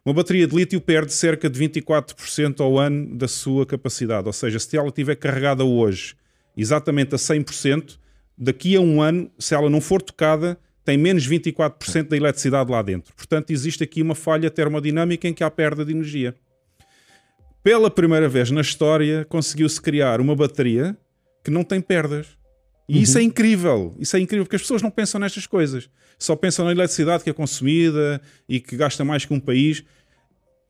uma 0.06 0.14
bateria 0.14 0.47
de 0.47 0.56
lítio 0.56 0.80
perde 0.80 1.12
cerca 1.14 1.49
de 1.49 1.60
24% 1.60 2.62
ao 2.62 2.78
ano 2.78 3.16
da 3.18 3.28
sua 3.28 3.66
capacidade. 3.66 4.28
Ou 4.28 4.34
seja, 4.34 4.60
se 4.60 4.78
ela 4.78 4.88
estiver 4.89 5.16
carregada 5.16 5.64
hoje 5.64 6.16
exatamente 6.56 7.14
a 7.16 7.18
100%, 7.18 7.97
daqui 8.38 8.76
a 8.76 8.82
um 8.82 9.01
ano, 9.01 9.30
se 9.38 9.53
ela 9.53 9.70
não 9.70 9.82
for 9.82 10.01
tocada, 10.01 10.58
tem 10.84 10.97
menos 10.97 11.28
24% 11.28 12.08
da 12.08 12.16
eletricidade 12.16 12.72
lá 12.72 12.82
dentro. 12.82 13.14
Portanto, 13.16 13.49
existe 13.49 13.84
aqui 13.84 14.01
uma 14.01 14.14
falha 14.14 14.49
termodinâmica 14.51 15.28
em 15.28 15.34
que 15.34 15.43
há 15.43 15.49
perda 15.49 15.84
de 15.84 15.91
energia. 15.91 16.36
Pela 17.64 17.89
primeira 17.89 18.30
vez 18.30 18.51
na 18.51 18.62
história, 18.62 19.26
conseguiu-se 19.26 19.82
criar 19.82 20.22
uma 20.22 20.36
bateria 20.36 20.95
que 21.43 21.49
não 21.49 21.64
tem 21.64 21.82
perdas. 21.82 22.35
E 22.88 22.98
uhum. 22.98 23.02
isso 23.02 23.18
é 23.18 23.22
incrível. 23.22 23.96
Isso 24.00 24.16
é 24.16 24.20
incrível 24.20 24.46
porque 24.46 24.56
as 24.56 24.62
pessoas 24.62 24.82
não 24.82 24.92
pensam 24.92 25.20
nestas 25.20 25.48
coisas. 25.48 25.90
Só 26.18 26.36
pensam 26.36 26.66
na 26.66 26.72
eletricidade 26.72 27.24
que 27.24 27.30
é 27.30 27.34
consumida 27.34 28.22
e 28.48 28.60
que 28.60 28.76
gasta 28.76 29.04
mais 29.04 29.26
que 29.26 29.34
um 29.34 29.40
país 29.40 29.84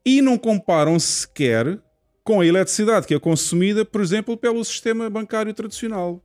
e 0.05 0.22
não 0.22 0.38
comparam 0.38 0.97
sequer 0.99 1.80
com 2.24 2.41
a 2.41 2.45
eletricidade 2.45 3.05
que 3.05 3.13
é 3.13 3.20
consumida, 3.20 3.84
por 3.84 4.01
exemplo, 4.01 4.38
pelo 4.38 4.63
sistema 4.63 5.09
bancário 5.09 5.53
tradicional. 5.53 6.22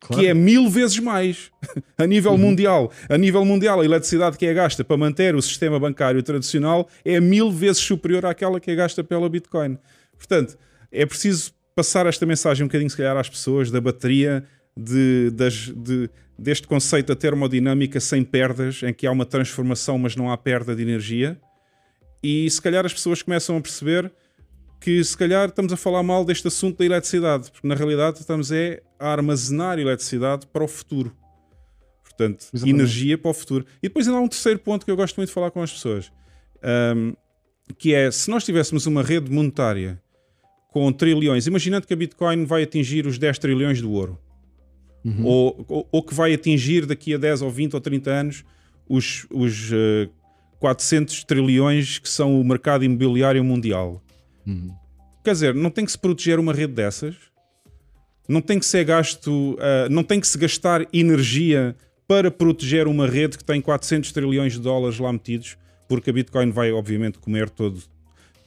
Claro. 0.00 0.22
Que 0.22 0.28
é 0.28 0.32
mil 0.32 0.70
vezes 0.70 0.98
mais 0.98 1.50
a 1.98 2.06
nível 2.06 2.32
uhum. 2.32 2.38
mundial. 2.38 2.90
A 3.08 3.18
nível 3.18 3.44
mundial, 3.44 3.80
a 3.80 3.84
eletricidade 3.84 4.38
que 4.38 4.46
é 4.46 4.54
gasta 4.54 4.82
para 4.82 4.96
manter 4.96 5.34
o 5.34 5.42
sistema 5.42 5.78
bancário 5.78 6.22
tradicional 6.22 6.88
é 7.04 7.20
mil 7.20 7.50
vezes 7.50 7.82
superior 7.82 8.24
àquela 8.24 8.58
que 8.58 8.70
é 8.70 8.74
gasta 8.74 9.04
pela 9.04 9.28
Bitcoin. 9.28 9.78
Portanto, 10.16 10.56
é 10.90 11.04
preciso 11.04 11.52
passar 11.74 12.06
esta 12.06 12.24
mensagem 12.24 12.64
um 12.64 12.68
bocadinho, 12.68 12.90
se 12.90 12.96
calhar, 12.96 13.16
às 13.16 13.28
pessoas 13.28 13.70
da 13.70 13.80
bateria, 13.80 14.44
de, 14.76 15.30
das, 15.30 15.54
de, 15.68 16.10
deste 16.38 16.66
conceito 16.66 17.08
da 17.08 17.16
termodinâmica 17.16 18.00
sem 18.00 18.24
perdas, 18.24 18.82
em 18.82 18.92
que 18.92 19.06
há 19.06 19.12
uma 19.12 19.26
transformação, 19.26 19.98
mas 19.98 20.16
não 20.16 20.30
há 20.30 20.36
perda 20.36 20.74
de 20.74 20.82
energia. 20.82 21.40
E 22.22 22.48
se 22.50 22.60
calhar 22.60 22.84
as 22.84 22.92
pessoas 22.92 23.22
começam 23.22 23.56
a 23.56 23.60
perceber 23.60 24.12
que 24.80 25.02
se 25.04 25.16
calhar 25.16 25.48
estamos 25.48 25.72
a 25.72 25.76
falar 25.76 26.02
mal 26.02 26.24
deste 26.24 26.48
assunto 26.48 26.78
da 26.78 26.84
eletricidade, 26.84 27.50
porque 27.50 27.68
na 27.68 27.74
realidade 27.74 28.18
estamos 28.18 28.50
é 28.50 28.82
a 28.98 29.08
armazenar 29.12 29.78
eletricidade 29.78 30.46
para 30.46 30.64
o 30.64 30.68
futuro. 30.68 31.14
Portanto, 32.02 32.46
Exatamente. 32.52 32.70
energia 32.70 33.18
para 33.18 33.30
o 33.30 33.34
futuro. 33.34 33.66
E 33.82 33.88
depois 33.88 34.06
ainda 34.06 34.18
há 34.18 34.22
um 34.22 34.28
terceiro 34.28 34.58
ponto 34.58 34.84
que 34.84 34.90
eu 34.90 34.96
gosto 34.96 35.16
muito 35.16 35.28
de 35.28 35.34
falar 35.34 35.50
com 35.50 35.62
as 35.62 35.72
pessoas, 35.72 36.10
um, 36.96 37.14
que 37.78 37.94
é 37.94 38.10
se 38.10 38.30
nós 38.30 38.44
tivéssemos 38.44 38.86
uma 38.86 39.02
rede 39.02 39.30
monetária 39.30 40.00
com 40.70 40.90
trilhões, 40.92 41.46
imaginando 41.46 41.86
que 41.86 41.92
a 41.92 41.96
Bitcoin 41.96 42.44
vai 42.44 42.62
atingir 42.62 43.06
os 43.06 43.18
10 43.18 43.38
trilhões 43.38 43.80
do 43.80 43.90
ouro, 43.90 44.18
uhum. 45.04 45.24
ou, 45.24 45.64
ou, 45.68 45.88
ou, 45.90 46.02
que 46.02 46.14
vai 46.14 46.34
atingir 46.34 46.86
daqui 46.86 47.14
a 47.14 47.18
10 47.18 47.42
ou 47.42 47.50
20 47.50 47.74
ou 47.74 47.80
30 47.80 48.10
anos 48.10 48.44
os, 48.88 49.26
os 49.30 49.70
uh, 49.70 50.10
400 50.58 51.24
trilhões 51.24 51.98
que 51.98 52.08
são 52.08 52.40
o 52.40 52.44
mercado 52.44 52.84
imobiliário 52.84 53.42
mundial. 53.44 54.02
Uhum. 54.46 54.72
Quer 55.24 55.32
dizer, 55.32 55.54
não 55.54 55.70
tem 55.70 55.84
que 55.84 55.92
se 55.92 55.98
proteger 55.98 56.38
uma 56.38 56.52
rede 56.52 56.72
dessas, 56.72 57.14
não 58.28 58.40
tem 58.40 58.58
que 58.58 58.66
ser 58.66 58.84
gasto, 58.84 59.54
uh, 59.54 59.88
não 59.90 60.02
tem 60.02 60.20
que 60.20 60.26
se 60.26 60.38
gastar 60.38 60.86
energia 60.92 61.74
para 62.06 62.30
proteger 62.30 62.88
uma 62.88 63.06
rede 63.06 63.38
que 63.38 63.44
tem 63.44 63.60
400 63.60 64.10
trilhões 64.12 64.54
de 64.54 64.60
dólares 64.60 64.98
lá 64.98 65.12
metidos, 65.12 65.56
porque 65.88 66.10
a 66.10 66.12
Bitcoin 66.12 66.50
vai, 66.50 66.72
obviamente, 66.72 67.18
comer 67.18 67.48
todo, 67.48 67.82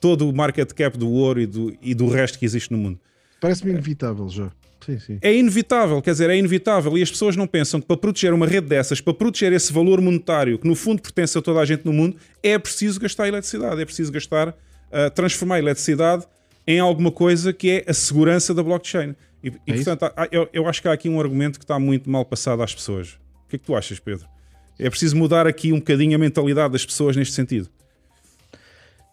todo 0.02 0.30
o 0.30 0.34
market 0.34 0.72
cap 0.74 0.98
do 0.98 1.10
ouro 1.10 1.40
e 1.40 1.46
do, 1.46 1.74
e 1.82 1.94
do 1.94 2.08
resto 2.08 2.38
que 2.38 2.46
existe 2.46 2.72
no 2.72 2.78
mundo. 2.78 3.00
Parece-me 3.40 3.72
inevitável 3.72 4.28
já. 4.30 4.52
Sim, 4.86 5.00
sim. 5.00 5.20
É 5.22 5.34
inevitável, 5.34 6.02
quer 6.02 6.12
dizer, 6.12 6.30
é 6.30 6.38
inevitável. 6.38 6.98
E 6.98 7.02
as 7.02 7.10
pessoas 7.10 7.36
não 7.36 7.48
pensam 7.48 7.80
que 7.80 7.88
para 7.88 7.98
proteger 7.98 8.34
uma 8.34 8.46
rede 8.48 8.68
dessas, 8.68 9.00
para 9.00 9.14
proteger 9.14 9.54
esse 9.54 9.72
valor 9.72 10.02
monetário 10.02 10.60
que 10.60 10.68
no 10.68 10.76
fundo 10.76 11.02
pertence 11.02 11.38
a 11.38 11.42
toda 11.42 11.60
a 11.60 11.66
gente 11.66 11.86
no 11.86 11.94
mundo, 11.94 12.18
é 12.42 12.58
preciso 12.58 13.00
gastar 13.00 13.28
eletricidade, 13.28 13.82
é 13.82 13.86
preciso 13.86 14.12
gastar 14.12 14.50
uh, 14.50 15.10
transformar 15.14 15.56
a 15.56 15.60
eletricidade 15.60 16.26
em 16.66 16.80
alguma 16.80 17.12
coisa 17.12 17.52
que 17.52 17.70
é 17.72 17.86
a 17.88 17.94
segurança 17.94 18.54
da 18.54 18.64
blockchain. 18.64 19.16
E, 19.44 19.48
e 19.68 19.72
é 19.72 19.76
portanto, 19.76 20.04
há, 20.04 20.28
eu, 20.32 20.50
eu, 20.54 20.68
acho 20.68 20.82
que 20.82 20.88
há 20.88 20.94
aqui 20.94 21.10
um 21.10 21.20
argumento 21.20 21.60
que 21.60 21.66
está 21.66 21.78
muito 21.78 22.10
mal 22.10 22.24
passado 22.24 22.62
às 22.64 22.74
pessoas. 22.74 23.20
O 23.46 23.50
que 23.50 23.56
é 23.58 23.60
que 23.60 23.66
tu 23.66 23.76
achas, 23.76 24.00
Pedro? 24.00 24.28
É 24.80 24.90
preciso 24.90 25.16
mudar 25.16 25.46
aqui 25.46 25.72
um 25.72 25.78
bocadinho 25.78 26.16
a 26.16 26.20
mentalidade 26.20 26.74
das 26.74 26.86
pessoas 26.86 27.16
neste 27.16 27.34
sentido. 27.34 27.70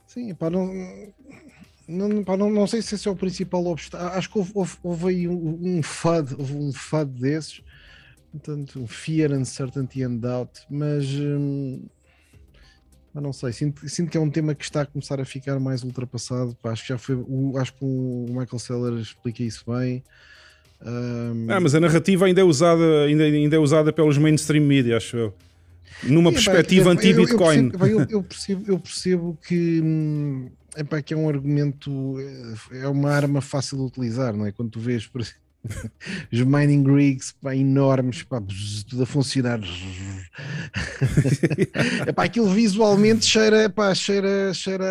Sim, 0.07 0.35
pá, 0.35 0.51
não, 0.51 0.67
não, 1.91 2.25
pá, 2.25 2.37
não, 2.37 2.51
não 2.51 2.67
sei 2.67 2.81
se 2.81 2.95
esse 2.95 3.09
é 3.09 3.11
o 3.11 3.17
principal 3.17 3.65
obstáculo. 3.67 4.11
Acho 4.13 4.31
que 4.31 4.39
houve, 4.39 4.53
houve, 4.55 4.77
houve 4.83 5.09
aí 5.09 5.29
um, 5.29 5.59
um 5.79 5.83
FAD, 5.83 6.35
houve 6.39 6.55
um 6.55 6.73
FAD 6.73 7.11
desses, 7.21 7.63
portanto, 8.31 8.87
Fear, 8.87 9.33
Uncertainty 9.33 10.03
and 10.03 10.17
Doubt, 10.17 10.61
mas. 10.71 11.07
Hum, 11.07 11.83
mas 13.13 13.25
não 13.25 13.33
sei, 13.33 13.53
sinto, 13.53 13.89
sinto, 13.89 14.09
que 14.09 14.17
é 14.17 14.21
um 14.21 14.31
tema 14.31 14.55
que 14.55 14.63
está 14.63 14.83
a 14.83 14.87
começar 14.87 15.21
a 15.21 15.25
ficar 15.25 15.59
mais 15.59 15.83
ultrapassado. 15.83 16.57
Pá, 16.63 16.71
acho 16.71 16.83
que 16.83 16.89
já 16.91 16.99
foi. 16.99 17.17
O, 17.17 17.59
acho 17.59 17.73
que 17.73 17.85
o 17.85 18.27
Michael 18.29 18.59
Seller 18.59 19.01
explica 19.01 19.43
isso 19.43 19.65
bem. 19.67 20.05
Um... 20.81 21.47
Ah, 21.51 21.61
mas 21.61 21.75
a 21.75 21.81
narrativa 21.81 22.27
ainda 22.27 22.41
é 22.41 22.45
usada, 22.45 23.05
ainda, 23.05 23.25
ainda 23.25 23.57
é 23.57 23.59
usada 23.59 23.93
pelos 23.93 24.17
mainstream 24.17 24.65
media, 24.65 24.97
acho 24.97 25.17
eu. 25.17 25.35
Numa 26.05 26.33
perspectiva 26.33 26.91
anti-Bitcoin. 26.91 27.73
Eu, 27.81 27.87
eu, 27.87 28.07
eu, 28.09 28.23
percebo, 28.23 28.65
eu 28.67 28.79
percebo 28.79 29.39
que, 29.47 29.81
hum, 29.83 30.49
epá, 30.81 31.03
que 31.03 31.15
é 31.15 31.17
um 31.17 31.29
argumento, 31.29 32.17
é 32.73 32.89
uma 32.89 33.11
arma 33.11 33.41
fácil 33.41 33.79
de 33.79 33.85
utilizar, 33.85 34.35
não 34.35 34.47
é? 34.47 34.53
Quando 34.53 34.71
tu 34.71 34.81
vês, 34.81 35.07
por 35.07 35.21
exemplo 35.21 35.41
os 36.33 36.41
mining 36.41 36.85
rigs 36.85 37.33
pá, 37.33 37.55
enormes, 37.55 38.23
pá, 38.23 38.43
tudo 38.89 39.03
a 39.03 39.07
funcionar. 39.07 39.61
epá, 42.07 42.25
aquilo 42.25 42.49
visualmente 42.49 43.27
cheira, 43.27 43.65
epá, 43.65 43.95
cheira, 43.95 44.55
cheira, 44.55 44.87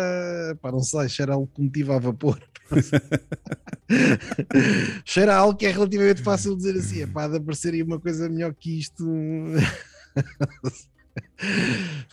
epá, 0.52 0.70
não 0.70 0.80
sei, 0.80 1.08
cheira 1.08 1.34
a 1.34 1.36
locomotiva 1.36 1.96
a 1.96 1.98
vapor. 1.98 2.40
cheira 5.04 5.34
a 5.34 5.38
algo 5.38 5.58
que 5.58 5.66
é 5.66 5.72
relativamente 5.72 6.22
fácil 6.22 6.56
de 6.56 6.58
dizer 6.58 6.78
assim, 6.78 7.02
epá, 7.02 7.26
de 7.26 7.36
aparecer 7.36 7.74
aí 7.74 7.82
uma 7.82 7.98
coisa 7.98 8.28
melhor 8.28 8.54
que 8.54 8.78
isto. 8.78 9.04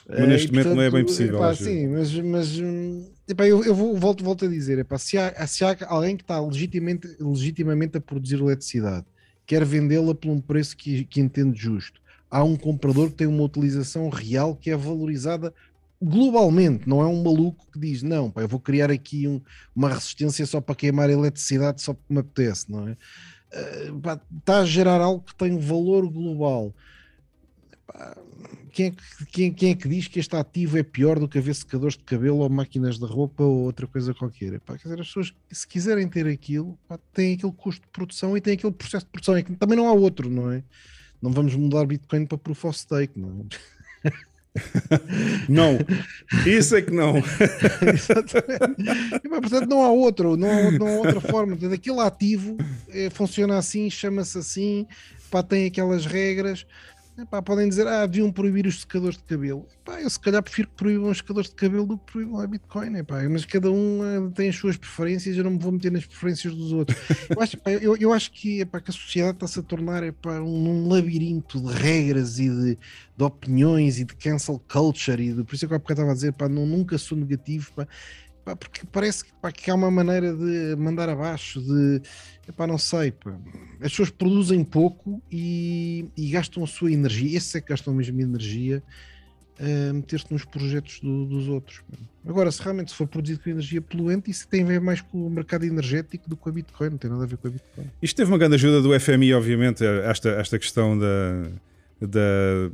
Mas 0.07 0.27
neste 0.27 0.51
momento 0.51 0.75
não 0.75 0.81
é 0.81 0.89
bem 0.89 1.03
possível. 1.03 1.37
Epá, 1.37 1.55
sim, 1.55 1.87
mas, 1.87 2.13
mas 2.13 2.59
hum, 2.59 3.09
epá, 3.27 3.45
eu, 3.47 3.63
eu 3.63 3.75
vou, 3.75 3.95
volto, 3.97 4.23
volto 4.23 4.45
a 4.45 4.47
dizer: 4.47 4.79
epá, 4.79 4.97
se, 4.97 5.17
há, 5.17 5.45
se 5.45 5.63
há 5.63 5.75
alguém 5.87 6.15
que 6.15 6.23
está 6.23 6.39
legitimamente, 6.39 7.07
legitimamente 7.19 7.97
a 7.97 8.01
produzir 8.01 8.39
eletricidade, 8.39 9.05
quer 9.45 9.65
vendê-la 9.65 10.15
por 10.15 10.29
um 10.29 10.39
preço 10.39 10.75
que, 10.77 11.03
que 11.05 11.19
entende 11.19 11.59
justo, 11.59 12.01
há 12.29 12.43
um 12.43 12.55
comprador 12.55 13.09
que 13.09 13.15
tem 13.15 13.27
uma 13.27 13.43
utilização 13.43 14.09
real 14.09 14.55
que 14.55 14.69
é 14.69 14.77
valorizada 14.77 15.53
globalmente, 16.01 16.87
não 16.87 17.01
é 17.01 17.05
um 17.05 17.23
maluco 17.23 17.65
que 17.71 17.79
diz 17.79 18.03
não, 18.03 18.29
pá, 18.29 18.41
eu 18.41 18.47
vou 18.47 18.59
criar 18.59 18.91
aqui 18.91 19.27
um, 19.27 19.41
uma 19.75 19.89
resistência 19.89 20.45
só 20.45 20.61
para 20.61 20.75
queimar 20.75 21.09
eletricidade 21.09 21.81
só 21.81 21.93
porque 21.93 22.13
me 22.13 22.19
apetece, 22.19 22.71
não 22.71 22.87
é? 22.87 22.91
Uh, 23.91 23.99
pá, 23.99 24.19
está 24.37 24.59
a 24.59 24.65
gerar 24.65 25.01
algo 25.01 25.23
que 25.23 25.35
tem 25.35 25.57
valor 25.57 26.07
global. 26.09 26.73
Quem 28.71 28.87
é, 28.87 28.91
que, 28.91 29.25
quem, 29.31 29.53
quem 29.53 29.71
é 29.71 29.75
que 29.75 29.87
diz 29.87 30.07
que 30.07 30.19
este 30.19 30.35
ativo 30.35 30.77
é 30.77 30.83
pior 30.83 31.19
do 31.19 31.27
que 31.27 31.37
haver 31.37 31.55
secadores 31.55 31.97
de 31.97 32.03
cabelo 32.03 32.37
ou 32.37 32.49
máquinas 32.49 32.99
de 32.99 33.05
roupa 33.05 33.43
ou 33.43 33.63
outra 33.63 33.87
coisa 33.87 34.13
qualquer? 34.13 34.59
Pá, 34.59 34.77
quer 34.77 34.83
dizer, 34.83 35.01
as 35.01 35.07
pessoas, 35.07 35.33
se 35.51 35.67
quiserem 35.67 36.07
ter 36.07 36.27
aquilo, 36.27 36.77
pá, 36.87 36.99
têm 37.13 37.33
aquele 37.33 37.53
custo 37.53 37.81
de 37.81 37.87
produção 37.87 38.37
e 38.37 38.41
têm 38.41 38.53
aquele 38.53 38.73
processo 38.73 39.05
de 39.05 39.11
produção. 39.11 39.35
É 39.35 39.41
que 39.41 39.55
também 39.55 39.77
não 39.77 39.87
há 39.87 39.93
outro, 39.93 40.29
não 40.29 40.51
é? 40.51 40.63
Não 41.21 41.31
vamos 41.31 41.55
mudar 41.55 41.85
Bitcoin 41.85 42.27
para 42.27 42.37
Proof 42.37 42.65
of 42.65 42.77
Stake, 42.77 43.19
não 43.19 43.47
é? 44.03 44.11
não, 45.49 45.77
isso 46.45 46.75
é 46.75 46.81
que 46.81 46.91
não. 46.91 47.17
e, 49.23 49.29
portanto, 49.29 49.67
não 49.67 49.83
há 49.83 49.89
outro, 49.89 50.37
não 50.37 50.51
há, 50.51 50.71
não 50.71 50.87
há 50.87 50.97
outra 50.97 51.21
forma. 51.21 51.53
Portanto, 51.53 51.73
aquele 51.73 51.99
ativo 51.99 52.57
é, 52.89 53.09
funciona 53.09 53.57
assim, 53.57 53.89
chama-se 53.89 54.37
assim, 54.37 54.85
pá, 55.31 55.41
tem 55.41 55.65
aquelas 55.65 56.05
regras 56.05 56.65
Epá, 57.19 57.41
podem 57.41 57.67
dizer, 57.67 57.87
ah, 57.87 58.05
deviam 58.05 58.31
proibir 58.31 58.67
os 58.67 58.81
secadores 58.81 59.17
de 59.17 59.23
cabelo. 59.23 59.65
Epá, 59.81 59.99
eu 59.99 60.07
se 60.07 60.19
calhar 60.19 60.43
prefiro 60.43 60.67
que 60.67 60.75
proíbam 60.75 61.09
os 61.09 61.17
secadores 61.17 61.49
de 61.49 61.55
cabelo 61.55 61.87
do 61.87 61.97
que 61.97 62.11
proíbam 62.11 62.39
a 62.39 62.45
Bitcoin. 62.45 62.95
Epá, 62.95 63.27
mas 63.27 63.43
cada 63.43 63.71
um 63.71 64.01
uh, 64.01 64.31
tem 64.31 64.49
as 64.49 64.55
suas 64.55 64.77
preferências, 64.77 65.35
eu 65.35 65.43
não 65.43 65.51
me 65.51 65.57
vou 65.57 65.71
meter 65.71 65.91
nas 65.91 66.05
preferências 66.05 66.53
dos 66.53 66.71
outros. 66.71 66.95
eu, 67.27 67.41
acho, 67.41 67.55
epá, 67.55 67.71
eu, 67.71 67.97
eu, 67.97 68.13
acho 68.13 68.31
que, 68.31 68.61
epá, 68.61 68.79
que 68.79 68.91
a 68.91 68.93
sociedade 68.93 69.37
está-se 69.37 69.59
a 69.59 69.63
tornar 69.63 70.03
epá, 70.03 70.39
um, 70.39 70.87
labirinto 70.87 71.59
de 71.59 71.73
regras 71.73 72.37
e 72.37 72.49
de, 72.49 72.77
de, 73.17 73.23
opiniões 73.23 73.99
e 73.99 74.05
de 74.05 74.15
cancel 74.15 74.61
culture. 74.71 75.19
E 75.19 75.33
de, 75.33 75.43
por 75.43 75.55
isso 75.55 75.65
é 75.65 75.67
que 75.67 75.73
eu 75.73 75.77
estava 75.77 76.11
a 76.11 76.13
dizer, 76.13 76.27
epá, 76.27 76.47
não, 76.47 76.67
nunca 76.67 76.99
sou 76.99 77.17
negativo. 77.17 77.71
Epá, 77.71 77.87
Pá, 78.47 78.55
porque 78.55 78.83
parece 78.89 79.25
pá, 79.41 79.51
que 79.51 79.69
há 79.69 79.75
uma 79.75 79.91
maneira 79.91 80.33
de 80.33 80.73
mandar 80.77 81.09
abaixo, 81.09 81.61
de 81.61 82.01
epá, 82.47 82.65
não 82.65 82.77
sei, 82.77 83.11
pá. 83.11 83.37
as 83.81 83.91
pessoas 83.91 84.09
produzem 84.09 84.63
pouco 84.63 85.21
e, 85.29 86.05
e, 86.15 86.29
gastam 86.29 86.63
a 86.63 86.67
sua 86.67 86.89
energia, 86.89 87.35
esses 87.35 87.53
é 87.55 87.59
que 87.59 87.67
gastam 87.67 87.93
a 87.93 87.97
mesma 87.97 88.21
energia 88.21 88.81
a 89.59 89.91
meter-se 89.91 90.31
nos 90.31 90.45
projetos 90.45 91.01
do, 91.01 91.25
dos 91.25 91.49
outros. 91.49 91.81
Agora, 92.25 92.49
se 92.49 92.61
realmente 92.61 92.95
for 92.95 93.05
produzido 93.05 93.41
com 93.41 93.49
energia 93.49 93.81
poluente, 93.81 94.31
isso 94.31 94.47
tem 94.47 94.63
a 94.63 94.65
ver 94.65 94.79
mais 94.79 95.01
com 95.01 95.27
o 95.27 95.29
mercado 95.29 95.65
energético 95.65 96.29
do 96.29 96.37
que 96.37 96.43
com 96.43 96.47
a 96.47 96.53
Bitcoin, 96.53 96.91
não 96.91 96.97
tem 96.97 97.11
nada 97.11 97.23
a 97.23 97.27
ver 97.27 97.35
com 97.35 97.49
a 97.49 97.51
Bitcoin. 97.51 97.87
Isto 98.01 98.15
teve 98.15 98.31
uma 98.31 98.37
grande 98.37 98.55
ajuda 98.55 98.81
do 98.81 98.97
FMI, 98.97 99.33
obviamente, 99.33 99.83
esta, 99.83 100.29
esta 100.29 100.57
questão 100.57 100.97
da, 100.97 101.49
da 101.99 102.71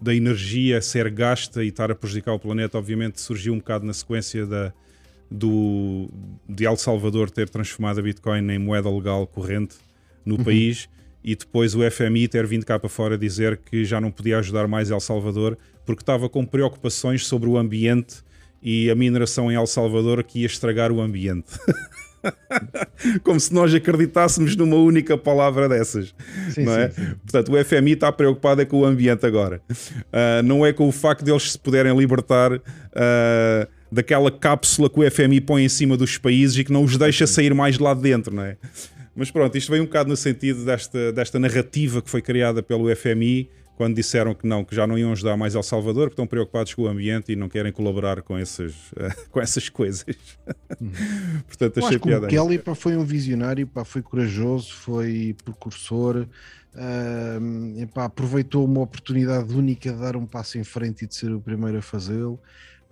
da 0.00 0.14
energia 0.14 0.82
ser 0.82 1.08
gasta 1.08 1.64
e 1.64 1.68
estar 1.68 1.90
a 1.90 1.94
prejudicar 1.94 2.34
o 2.34 2.38
planeta, 2.38 2.76
obviamente 2.76 3.18
surgiu 3.22 3.54
um 3.54 3.58
bocado 3.58 3.86
na 3.86 3.94
sequência 3.94 4.44
da, 4.44 4.70
do, 5.34 6.08
de 6.48 6.64
El 6.64 6.76
Salvador 6.76 7.28
ter 7.28 7.48
transformado 7.48 7.98
a 7.98 8.02
Bitcoin 8.02 8.48
em 8.52 8.58
moeda 8.58 8.88
legal 8.88 9.26
corrente 9.26 9.74
no 10.24 10.36
uhum. 10.36 10.44
país 10.44 10.88
e 11.24 11.34
depois 11.34 11.74
o 11.74 11.80
FMI 11.90 12.28
ter 12.28 12.46
vindo 12.46 12.64
cá 12.64 12.78
para 12.78 12.88
fora 12.88 13.18
dizer 13.18 13.56
que 13.56 13.84
já 13.84 14.00
não 14.00 14.12
podia 14.12 14.38
ajudar 14.38 14.68
mais 14.68 14.90
El 14.90 15.00
Salvador 15.00 15.58
porque 15.84 16.02
estava 16.02 16.28
com 16.28 16.46
preocupações 16.46 17.26
sobre 17.26 17.48
o 17.48 17.56
ambiente 17.56 18.22
e 18.62 18.88
a 18.88 18.94
mineração 18.94 19.50
em 19.50 19.56
El 19.56 19.66
Salvador 19.66 20.22
que 20.22 20.40
ia 20.40 20.46
estragar 20.46 20.92
o 20.92 21.00
ambiente. 21.00 21.58
Como 23.22 23.38
se 23.38 23.52
nós 23.52 23.74
acreditássemos 23.74 24.56
numa 24.56 24.76
única 24.76 25.18
palavra 25.18 25.68
dessas. 25.68 26.14
Sim, 26.50 26.64
não 26.64 26.72
é? 26.72 26.90
Sim, 26.90 27.02
sim. 27.02 27.14
Portanto, 27.22 27.52
o 27.52 27.64
FMI 27.64 27.92
está 27.92 28.10
preocupado 28.10 28.62
é 28.62 28.64
com 28.64 28.78
o 28.78 28.84
ambiente 28.84 29.26
agora. 29.26 29.60
Uh, 29.68 30.42
não 30.42 30.64
é 30.64 30.72
com 30.72 30.88
o 30.88 30.92
facto 30.92 31.22
de 31.22 31.30
eles 31.30 31.52
se 31.52 31.58
puderem 31.58 31.94
libertar 31.94 32.52
uh, 32.54 32.60
daquela 33.94 34.30
cápsula 34.30 34.90
que 34.90 34.98
o 34.98 35.08
FMI 35.08 35.40
põe 35.40 35.64
em 35.64 35.68
cima 35.68 35.96
dos 35.96 36.18
países 36.18 36.58
e 36.58 36.64
que 36.64 36.72
não 36.72 36.82
os 36.82 36.96
deixa 36.98 37.26
sair 37.28 37.54
mais 37.54 37.76
de 37.76 37.82
lá 37.82 37.94
de 37.94 38.02
dentro, 38.02 38.34
não 38.34 38.42
é? 38.42 38.56
Mas 39.14 39.30
pronto, 39.30 39.56
isto 39.56 39.70
vem 39.70 39.80
um 39.80 39.84
bocado 39.84 40.10
no 40.10 40.16
sentido 40.16 40.64
desta, 40.64 41.12
desta 41.12 41.38
narrativa 41.38 42.02
que 42.02 42.10
foi 42.10 42.20
criada 42.20 42.60
pelo 42.60 42.94
FMI 42.94 43.48
quando 43.76 43.94
disseram 43.94 44.34
que 44.34 44.46
não, 44.46 44.64
que 44.64 44.74
já 44.74 44.86
não 44.86 44.98
iam 44.98 45.12
ajudar 45.12 45.36
mais 45.36 45.54
El 45.54 45.62
Salvador, 45.62 46.04
porque 46.04 46.14
estão 46.14 46.26
preocupados 46.26 46.74
com 46.74 46.82
o 46.82 46.88
ambiente 46.88 47.32
e 47.32 47.36
não 47.36 47.48
querem 47.48 47.72
colaborar 47.72 48.22
com, 48.22 48.36
esses, 48.36 48.74
com 49.30 49.40
essas 49.40 49.68
coisas. 49.68 50.16
Hum. 50.80 50.90
Portanto, 51.46 51.78
achei 51.78 51.98
piada. 51.98 52.26
O 52.26 52.28
Kelly 52.28 52.58
pá, 52.58 52.74
foi 52.74 52.96
um 52.96 53.04
visionário, 53.04 53.66
pá, 53.66 53.84
foi 53.84 54.02
corajoso, 54.02 54.72
foi 54.74 55.36
precursor, 55.44 56.26
uh, 56.74 57.80
epá, 57.80 58.04
aproveitou 58.04 58.64
uma 58.64 58.80
oportunidade 58.80 59.52
única 59.54 59.92
de 59.92 60.00
dar 60.00 60.16
um 60.16 60.26
passo 60.26 60.58
em 60.58 60.64
frente 60.64 61.04
e 61.04 61.08
de 61.08 61.14
ser 61.14 61.32
o 61.32 61.40
primeiro 61.40 61.78
a 61.78 61.82
fazê-lo 61.82 62.40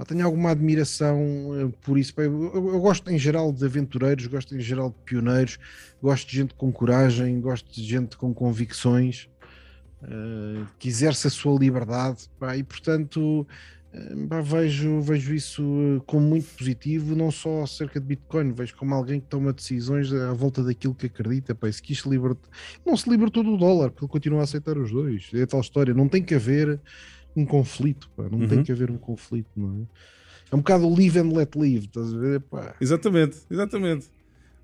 tenho 0.04 0.24
alguma 0.24 0.50
admiração 0.50 1.18
eh, 1.58 1.72
por 1.82 1.98
isso. 1.98 2.12
Eu, 2.20 2.80
gosto 2.80 3.10
em 3.10 3.18
geral 3.18 3.52
de 3.52 3.64
aventureiros, 3.64 4.26
gosto 4.26 4.56
em 4.56 4.60
geral 4.60 4.90
de 4.90 4.96
pioneiros, 5.04 5.58
gosto 6.02 6.28
de 6.28 6.36
gente 6.36 6.54
com 6.54 6.72
coragem, 6.72 7.40
gosto 7.40 7.72
de 7.72 7.82
gente 7.82 8.16
com 8.16 8.32
convicções, 8.34 9.28
uh, 10.02 10.66
que 10.78 10.88
exerce 10.88 11.26
a 11.26 11.30
sua 11.30 11.58
liberdade, 11.58 12.28
e 12.56 12.62
portanto 12.62 13.46
pá, 14.28 14.40
vejo, 14.40 15.00
vejo 15.00 15.34
isso 15.34 16.02
como 16.06 16.26
muito 16.26 16.46
positivo, 16.56 17.14
não 17.14 17.30
só 17.30 17.62
acerca 17.62 18.00
de 18.00 18.06
Bitcoin, 18.06 18.52
vejo 18.52 18.74
como 18.76 18.94
alguém 18.94 19.20
que 19.20 19.26
toma 19.26 19.52
decisões 19.52 20.12
à 20.12 20.32
volta 20.32 20.62
daquilo 20.62 20.94
que 20.94 21.06
acredita. 21.06 21.54
Pá, 21.54 21.70
se 21.70 21.82
quis 21.82 21.98
libertar, 22.00 22.48
não 22.84 22.96
se 22.96 23.08
libertou 23.08 23.42
do 23.44 23.56
dólar, 23.56 23.90
porque 23.90 24.04
ele 24.04 24.12
continua 24.12 24.40
a 24.40 24.44
aceitar 24.44 24.78
os 24.78 24.90
dois. 24.90 25.30
É 25.34 25.44
tal 25.46 25.60
história, 25.60 25.92
não 25.94 26.08
tem 26.08 26.22
que 26.22 26.34
haver 26.34 26.80
um 27.36 27.44
conflito, 27.44 28.10
pá. 28.16 28.24
não 28.30 28.40
uhum. 28.40 28.48
tem 28.48 28.62
que 28.62 28.72
haver 28.72 28.90
um 28.90 28.98
conflito, 28.98 29.50
não 29.56 29.82
é? 29.82 29.86
É 30.52 30.54
um 30.54 30.58
bocado 30.58 30.88
live 30.88 31.18
and 31.18 31.32
let 31.32 31.56
live, 31.56 31.86
estás 31.86 32.12
a 32.12 32.18
ver? 32.18 32.40
Pá. 32.40 32.74
Exatamente, 32.80 33.38
exatamente. 33.50 34.06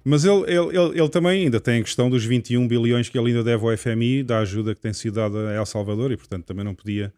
Mas 0.04 0.24
ele, 0.24 0.42
ele, 0.42 0.78
ele, 0.78 1.00
ele, 1.00 1.08
também 1.08 1.44
ainda 1.44 1.60
tem 1.60 1.80
a 1.80 1.82
questão 1.82 2.08
dos 2.08 2.24
21 2.24 2.66
bilhões 2.68 3.08
que 3.08 3.18
ele 3.18 3.28
ainda 3.28 3.42
deve 3.42 3.64
ao 3.66 3.76
FMI, 3.76 4.22
da 4.22 4.38
ajuda 4.38 4.74
que 4.74 4.80
tem 4.80 4.92
sido 4.92 5.14
dada 5.14 5.50
a 5.50 5.52
El 5.52 5.66
Salvador, 5.66 6.12
e 6.12 6.16
portanto 6.16 6.44
também 6.44 6.64
não 6.64 6.74
podia, 6.74 7.12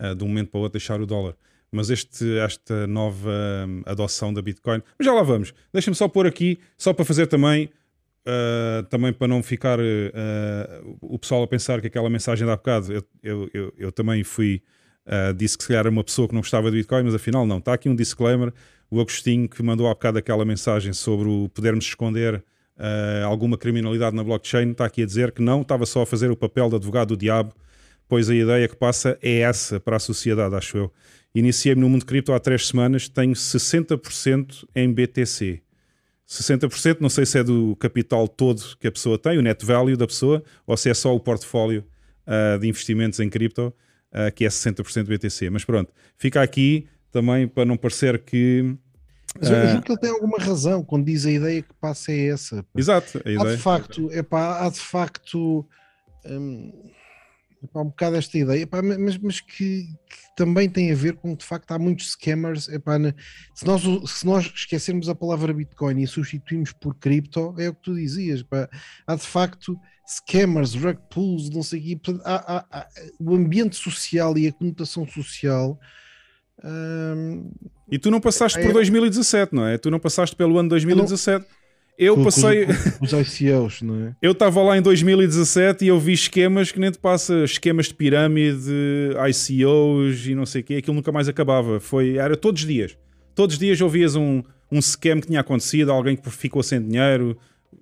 uh, 0.00 0.14
de 0.14 0.24
um 0.24 0.28
momento 0.28 0.50
para 0.50 0.58
o 0.58 0.62
outro, 0.62 0.78
deixar 0.78 1.00
o 1.00 1.06
dólar. 1.06 1.34
Mas 1.70 1.90
este, 1.90 2.38
esta 2.38 2.86
nova 2.86 3.30
um, 3.66 3.82
adoção 3.84 4.32
da 4.32 4.40
Bitcoin. 4.40 4.82
Mas 4.98 5.04
já 5.06 5.12
lá 5.12 5.22
vamos. 5.22 5.52
Deixa-me 5.72 5.94
só 5.94 6.08
pôr 6.08 6.26
aqui, 6.26 6.58
só 6.76 6.92
para 6.92 7.04
fazer 7.04 7.26
também. 7.26 7.70
Uh, 8.26 8.82
também 8.90 9.10
para 9.10 9.26
não 9.26 9.42
ficar 9.42 9.78
uh, 9.80 10.98
o 11.00 11.18
pessoal 11.18 11.42
a 11.42 11.46
pensar 11.46 11.80
que 11.80 11.86
aquela 11.86 12.10
mensagem 12.10 12.46
da 12.46 12.56
bocado, 12.56 12.92
eu, 12.92 13.02
eu, 13.22 13.50
eu, 13.54 13.74
eu 13.78 13.92
também 13.92 14.22
fui 14.22 14.62
Uh, 15.08 15.32
disse 15.32 15.56
que 15.56 15.64
se 15.64 15.68
calhar 15.68 15.80
era 15.80 15.90
uma 15.90 16.04
pessoa 16.04 16.28
que 16.28 16.34
não 16.34 16.42
gostava 16.42 16.70
de 16.70 16.76
Bitcoin, 16.76 17.04
mas 17.04 17.14
afinal 17.14 17.46
não. 17.46 17.56
Está 17.58 17.72
aqui 17.72 17.88
um 17.88 17.96
disclaimer. 17.96 18.52
O 18.90 19.00
Agostinho 19.00 19.48
que 19.48 19.62
mandou 19.62 19.86
há 19.86 19.90
bocado 19.90 20.18
aquela 20.18 20.44
mensagem 20.44 20.92
sobre 20.92 21.28
o 21.28 21.48
podermos 21.48 21.86
esconder 21.86 22.34
uh, 22.34 23.24
alguma 23.24 23.56
criminalidade 23.56 24.14
na 24.14 24.22
blockchain, 24.22 24.70
está 24.70 24.84
aqui 24.84 25.02
a 25.02 25.06
dizer 25.06 25.32
que 25.32 25.40
não, 25.40 25.62
estava 25.62 25.86
só 25.86 26.02
a 26.02 26.06
fazer 26.06 26.30
o 26.30 26.36
papel 26.36 26.68
de 26.68 26.76
advogado 26.76 27.08
do 27.08 27.16
diabo, 27.16 27.54
pois 28.06 28.28
a 28.28 28.34
ideia 28.34 28.68
que 28.68 28.76
passa 28.76 29.18
é 29.22 29.38
essa 29.38 29.80
para 29.80 29.96
a 29.96 29.98
sociedade, 29.98 30.54
acho 30.54 30.76
eu. 30.76 30.92
Iniciei-me 31.34 31.80
no 31.80 31.88
mundo 31.88 32.04
cripto 32.04 32.32
há 32.32 32.40
três 32.40 32.66
semanas, 32.66 33.08
tenho 33.08 33.32
60% 33.32 34.66
em 34.74 34.92
BTC. 34.92 35.62
60% 36.28 36.98
não 37.00 37.08
sei 37.08 37.24
se 37.24 37.38
é 37.38 37.44
do 37.44 37.74
capital 37.76 38.28
todo 38.28 38.62
que 38.78 38.86
a 38.86 38.92
pessoa 38.92 39.18
tem, 39.18 39.38
o 39.38 39.42
net 39.42 39.64
value 39.64 39.96
da 39.96 40.06
pessoa, 40.06 40.42
ou 40.66 40.76
se 40.76 40.90
é 40.90 40.94
só 40.94 41.14
o 41.14 41.20
portfólio 41.20 41.82
uh, 42.26 42.58
de 42.58 42.68
investimentos 42.68 43.20
em 43.20 43.30
cripto 43.30 43.72
uh, 44.12 44.32
que 44.34 44.44
é 44.44 44.48
60% 44.48 45.04
BTC. 45.04 45.50
Mas 45.50 45.64
pronto, 45.64 45.92
fica 46.16 46.42
aqui 46.42 46.88
também 47.10 47.48
para 47.48 47.64
não 47.64 47.76
parecer 47.76 48.22
que. 48.22 48.76
Mas 49.38 49.50
eu 49.50 49.68
julgo 49.68 49.82
que 49.82 49.92
ele 49.92 50.00
tem 50.00 50.10
alguma 50.10 50.38
razão 50.38 50.82
quando 50.82 51.04
diz 51.04 51.26
a 51.26 51.30
ideia 51.30 51.62
que 51.62 51.74
passa 51.80 52.12
é 52.12 52.28
essa. 52.28 52.64
Exato, 52.76 53.18
a 53.24 53.30
ideia. 53.30 53.40
Há 53.52 53.56
de 53.56 53.62
facto, 53.62 54.10
é 54.10 54.22
pá, 54.22 54.64
há 54.64 54.70
de 54.70 54.80
facto 54.80 55.66
hum, 56.24 56.72
epá, 57.62 57.80
um 57.80 57.86
bocado 57.86 58.16
esta 58.16 58.38
ideia, 58.38 58.62
epá, 58.62 58.82
mas, 58.82 59.18
mas 59.18 59.40
que, 59.40 59.86
que, 59.86 60.36
também 60.36 60.68
tem 60.68 60.92
a 60.92 60.94
ver 60.94 61.14
com 61.16 61.34
de 61.34 61.44
facto 61.44 61.72
há 61.72 61.78
muitos 61.78 62.12
scammers. 62.12 62.68
Epá, 62.68 62.98
se, 63.54 63.66
nós, 63.66 63.82
se 63.82 64.26
nós 64.26 64.46
esquecermos 64.54 65.08
a 65.08 65.14
palavra 65.14 65.52
Bitcoin 65.52 66.02
e 66.02 66.06
substituímos 66.06 66.72
por 66.72 66.94
cripto, 66.94 67.54
é 67.58 67.68
o 67.68 67.74
que 67.74 67.82
tu 67.82 67.94
dizias, 67.94 68.40
epá, 68.40 68.68
há 69.06 69.14
de 69.14 69.26
facto 69.26 69.78
scammers, 70.08 70.74
rug 70.74 70.98
pulls, 71.10 71.50
não 71.50 71.62
sei 71.62 71.80
o 71.80 71.82
quê. 71.82 72.00
Há, 72.24 72.56
há, 72.56 72.66
há, 72.80 72.88
o 73.20 73.34
ambiente 73.34 73.76
social 73.76 74.36
e 74.38 74.46
a 74.46 74.52
conotação 74.52 75.06
social. 75.06 75.78
Hum, 76.64 77.50
e 77.90 77.98
tu 77.98 78.10
não 78.10 78.20
passaste 78.20 78.58
é, 78.58 78.62
por 78.62 78.72
2017, 78.72 79.54
não 79.54 79.66
é? 79.66 79.78
Tu 79.78 79.90
não 79.90 80.00
passaste 80.00 80.34
pelo 80.34 80.58
ano 80.58 80.68
2017. 80.70 81.46
Eu, 81.98 82.16
eu 82.16 82.24
passei. 82.24 82.66
Os 83.00 83.12
ICOs, 83.12 83.82
não 83.82 84.06
é? 84.06 84.16
Eu 84.22 84.32
estava 84.32 84.62
lá 84.62 84.78
em 84.78 84.82
2017 84.82 85.84
e 85.84 85.88
eu 85.88 85.98
vi 85.98 86.12
esquemas 86.12 86.70
que 86.70 86.78
nem 86.78 86.90
te 86.90 86.98
passa, 86.98 87.44
esquemas 87.44 87.86
de 87.86 87.94
pirâmide, 87.94 88.70
ICOs 89.28 90.26
e 90.26 90.34
não 90.34 90.46
sei 90.46 90.60
o 90.60 90.64
quê. 90.64 90.74
Aquilo 90.76 90.94
nunca 90.94 91.10
mais 91.10 91.28
acabava. 91.28 91.80
Foi, 91.80 92.16
era 92.16 92.36
todos 92.36 92.62
os 92.62 92.68
dias. 92.68 92.96
Todos 93.34 93.54
os 93.54 93.58
dias 93.58 93.80
ouvias 93.80 94.14
um, 94.14 94.42
um 94.70 94.80
scam 94.80 95.20
que 95.20 95.26
tinha 95.26 95.40
acontecido, 95.40 95.90
alguém 95.90 96.16
que 96.16 96.30
ficou 96.30 96.62
sem 96.62 96.80
dinheiro, 96.80 97.36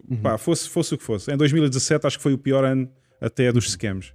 Uhum. 0.08 0.16
Pá, 0.18 0.38
fosse, 0.38 0.68
fosse 0.68 0.94
o 0.94 0.98
que 0.98 1.04
fosse. 1.04 1.32
Em 1.32 1.36
2017 1.36 2.06
acho 2.06 2.16
que 2.16 2.22
foi 2.22 2.32
o 2.32 2.38
pior 2.38 2.64
ano 2.64 2.88
até 3.20 3.52
dos 3.52 3.70
scams. 3.70 4.12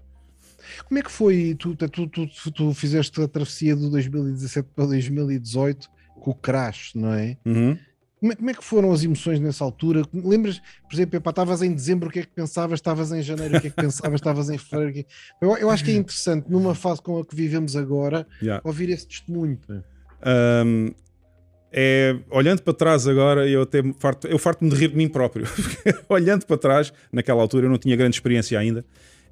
Como 0.86 0.99
é 0.99 1.02
que 1.02 1.12
foi? 1.12 1.56
Tu, 1.58 1.76
tu, 1.76 2.08
tu, 2.08 2.52
tu 2.52 2.74
fizeste 2.74 3.22
a 3.22 3.28
travessia 3.28 3.76
do 3.76 3.89
2017 3.89 4.70
para 4.74 4.86
2018 4.86 5.89
com 6.22 6.32
o 6.32 6.36
crash, 6.36 6.93
não 6.95 7.14
é? 7.14 7.38
Uhum. 7.45 7.78
Como, 8.22 8.34
é, 8.34 8.36
como 8.36 8.50
é 8.52 8.54
que 8.54 8.64
foram 8.64 8.92
as 8.92 9.04
emoções 9.04 9.40
nessa 9.40 9.64
altura? 9.64 10.04
Lembras, 10.14 10.62
por 10.88 10.94
exemplo, 10.94 11.18
estavas 11.18 11.64
em 11.64 11.74
dezembro, 11.74 12.08
o 12.08 12.12
que 12.12 12.20
é 12.20 12.22
que 12.22 12.30
pensavas? 12.30 12.78
Estavas 12.78 13.12
em 13.12 13.24
janeiro, 13.24 13.58
o 13.58 13.62
que 13.62 13.68
é 13.68 13.70
que 13.72 13.76
pensavas? 13.76 14.20
Estavas 14.20 14.50
em 14.52 14.60
fevereiro? 14.60 15.08
Eu, 15.42 15.58
eu, 15.58 15.70
acho 15.72 15.84
que 15.84 15.90
é 15.90 15.96
interessante, 15.96 16.46
numa 16.48 16.76
fase 16.76 17.02
como 17.02 17.18
a 17.18 17.26
que 17.26 17.36
vivemos 17.36 17.76
agora, 17.76 18.28
yeah. 18.40 18.62
ouvir 18.64 18.92
esse 18.92 19.08
testemunho. 19.08 19.60
Um, 19.68 20.92
é, 21.72 22.16
olhando 22.30 22.62
para 22.62 22.74
trás 22.74 23.08
agora, 23.08 23.50
eu 23.50 23.64
até 23.64 23.82
farto, 23.98 24.28
eu 24.28 24.38
farto-me 24.38 24.70
de 24.70 24.76
rir 24.76 24.90
de 24.90 24.98
mim 24.98 25.08
próprio. 25.08 25.48
olhando 26.08 26.46
para 26.46 26.58
trás, 26.58 26.94
naquela 27.12 27.42
altura 27.42 27.66
eu 27.66 27.72
não 27.72 27.80
tinha 27.80 27.96
grande 27.96 28.16
experiência 28.16 28.60
ainda, 28.60 28.86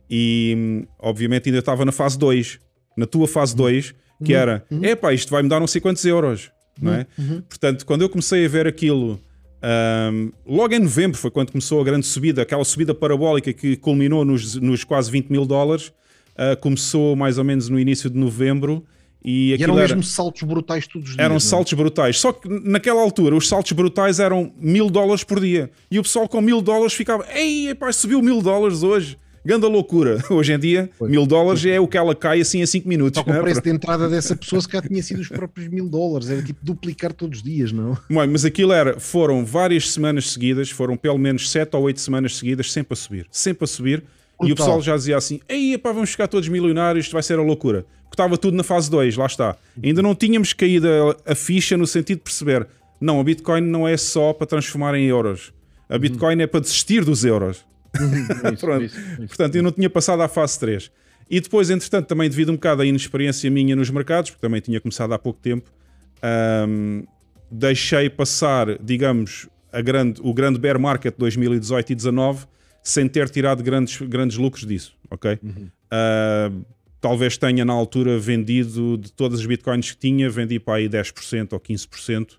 e 0.10 0.88
obviamente 0.98 1.48
ainda 1.48 1.60
estava 1.60 1.86
na 1.86 1.92
fase 1.92 2.18
2, 2.18 2.60
na 2.98 3.06
tua 3.06 3.28
fase 3.28 3.56
2, 3.56 3.94
que 4.24 4.34
uhum. 4.34 4.40
era, 4.40 4.66
uhum. 4.72 4.84
epá, 4.84 5.14
isto 5.14 5.30
vai 5.30 5.44
me 5.44 5.50
dar 5.50 5.60
não 5.60 5.68
sei 5.68 5.80
quantos 5.80 6.04
euros, 6.06 6.52
não 6.82 6.94
é? 6.94 7.08
Uhum. 7.18 7.26
uhum. 7.26 7.42
Portanto, 7.42 7.86
quando 7.86 8.02
eu 8.02 8.10
comecei 8.10 8.46
a 8.46 8.50
ver 8.50 8.68
aquilo, 8.68 9.20
um, 10.14 10.32
logo 10.46 10.74
em 10.74 10.80
novembro 10.80 11.18
foi 11.18 11.32
quando 11.32 11.52
começou 11.52 11.82
a 11.82 11.84
grande 11.84 12.06
subida, 12.06 12.42
aquela 12.42 12.64
subida 12.64 12.94
parabólica 12.94 13.52
que 13.54 13.76
culminou 13.76 14.24
nos, 14.26 14.56
nos 14.56 14.84
quase 14.84 15.12
20 15.12 15.30
mil 15.30 15.46
dólares, 15.46 15.92
Uh, 16.40 16.56
começou 16.62 17.18
mais 17.18 17.38
ou 17.38 17.44
menos 17.44 17.68
no 17.68 17.78
início 17.78 18.10
de 18.10 18.18
novembro. 18.18 18.86
E, 19.22 19.50
e 19.50 19.62
eram 19.62 19.76
mesmo 19.76 19.98
era, 19.98 20.04
saltos 20.04 20.44
brutais 20.44 20.88
todos 20.88 21.10
os 21.10 21.16
dias. 21.16 21.20
Eram 21.20 21.32
não? 21.32 21.36
É? 21.36 21.40
saltos 21.42 21.74
brutais. 21.74 22.18
Só 22.18 22.32
que 22.32 22.48
naquela 22.48 23.02
altura 23.02 23.36
os 23.36 23.46
saltos 23.46 23.74
brutais 23.74 24.22
eram 24.22 24.54
mil 24.58 24.90
dólares 24.90 25.22
por 25.22 25.42
dia. 25.42 25.70
E 25.92 26.00
o 26.00 26.04
pessoal 26.04 26.30
com 26.30 26.40
mil 26.40 26.62
dólares 26.62 26.94
ficava, 26.94 27.28
ei, 27.34 27.76
pá, 27.76 27.92
subiu 27.92 28.22
mil 28.22 28.42
dólares 28.42 28.84
hoje. 28.84 29.18
Ganda 29.50 29.68
loucura. 29.68 30.24
Hoje 30.30 30.54
em 30.54 30.60
dia, 30.60 30.92
Foi. 30.96 31.10
mil 31.10 31.26
dólares 31.26 31.66
é 31.66 31.80
o 31.80 31.88
que 31.88 31.98
ela 31.98 32.14
cai 32.14 32.40
assim 32.40 32.62
a 32.62 32.68
5 32.68 32.88
minutos. 32.88 33.20
Só 33.20 33.28
o 33.28 33.42
preço 33.42 33.64
de 33.64 33.72
entrada 33.72 34.08
dessa 34.08 34.36
pessoa 34.36 34.62
se 34.62 34.68
calhar 34.68 34.88
tinha 34.88 35.02
sido 35.02 35.22
os 35.22 35.28
próprios 35.28 35.68
mil 35.70 35.90
dólares. 35.90 36.30
Era 36.30 36.44
tipo 36.44 36.60
duplicar 36.62 37.12
todos 37.12 37.40
os 37.40 37.44
dias, 37.44 37.72
não? 37.72 37.98
Mas 38.08 38.46
aquilo 38.46 38.72
era, 38.72 39.00
foram 39.00 39.44
várias 39.44 39.90
semanas 39.90 40.30
seguidas, 40.30 40.70
foram 40.70 40.96
pelo 40.96 41.18
menos 41.18 41.50
7 41.50 41.76
ou 41.76 41.82
8 41.82 42.00
semanas 42.00 42.38
seguidas, 42.38 42.72
sempre 42.72 42.94
a 42.94 42.96
subir. 42.96 43.26
Sempre 43.32 43.64
a 43.64 43.68
subir. 43.68 44.04
Brutal. 44.38 44.50
E 44.50 44.52
o 44.52 44.56
pessoal 44.56 44.82
já 44.84 44.96
dizia 44.96 45.18
assim: 45.18 45.40
Ei, 45.50 45.76
pá, 45.80 45.92
vamos 45.92 46.12
ficar 46.12 46.28
todos 46.28 46.48
milionários, 46.48 47.06
isto 47.06 47.14
vai 47.14 47.24
ser 47.24 47.40
a 47.40 47.42
loucura. 47.42 47.88
Porque 48.04 48.14
estava 48.14 48.38
tudo 48.38 48.56
na 48.56 48.64
fase 48.64 48.88
2, 48.92 49.18
lá 49.18 49.26
está. 49.26 49.56
Ainda 49.84 50.04
não 50.04 50.14
tínhamos 50.14 50.54
caído 50.54 50.88
a, 50.88 51.32
a 51.32 51.34
ficha 51.34 51.76
no 51.76 51.88
sentido 51.88 52.20
de 52.20 52.24
perceber: 52.24 52.68
não, 53.02 53.20
a 53.20 53.24
Bitcoin 53.24 53.62
não 53.62 53.88
é 53.88 53.98
só 53.98 54.32
para 54.32 54.46
transformar 54.46 54.94
em 54.94 55.06
euros. 55.06 55.52
A 55.90 55.98
Bitcoin 55.98 56.40
é 56.40 56.46
para 56.46 56.60
desistir 56.60 57.04
dos 57.04 57.26
euros. 57.26 57.68
Uhum, 58.00 58.54
isso, 58.54 58.66
Pronto. 58.66 58.84
Isso, 58.86 59.00
isso, 59.00 59.28
Portanto, 59.28 59.56
eu 59.56 59.64
não 59.64 59.72
tinha 59.72 59.90
passado 59.90 60.22
à 60.22 60.28
fase 60.28 60.60
3. 60.60 60.92
E 61.30 61.40
depois, 61.40 61.70
entretanto, 61.70 62.08
também 62.08 62.30
devido 62.30 62.50
um 62.50 62.56
bocado 62.56 62.82
à 62.82 62.86
inexperiência 62.86 63.50
minha 63.52 63.76
nos 63.76 63.90
mercados, 63.90 64.32
porque 64.32 64.42
também 64.42 64.60
tinha 64.62 64.82
começado 64.82 65.14
há 65.14 65.20
pouco 65.20 65.40
tempo, 65.40 65.72
um, 66.68 67.04
deixei 67.52 68.10
passar, 68.10 68.78
digamos, 68.80 69.48
grande, 69.84 70.20
o 70.24 70.34
grande 70.34 70.60
bear 70.60 70.80
market 70.80 71.14
2018 71.18 71.92
e 71.92 71.96
2019 71.96 72.48
sem 72.82 73.08
ter 73.08 73.30
tirado 73.30 73.62
grandes, 73.62 74.02
grandes 74.02 74.38
lucros 74.38 74.66
disso, 74.66 74.96
ok? 75.12 75.38
Uhum. 75.44 75.70
Uh, 75.92 76.66
talvez 77.00 77.38
tenha 77.38 77.64
na 77.64 77.74
altura 77.74 78.18
vendido 78.18 78.98
de 78.98 79.12
todas 79.12 79.40
as 79.40 79.46
bitcoins 79.46 79.92
que 79.92 79.98
tinha, 79.98 80.30
vendi 80.30 80.60
para 80.60 80.76
aí 80.76 80.90
10% 80.90 81.54
ou 81.54 81.60
15%. 81.60 82.38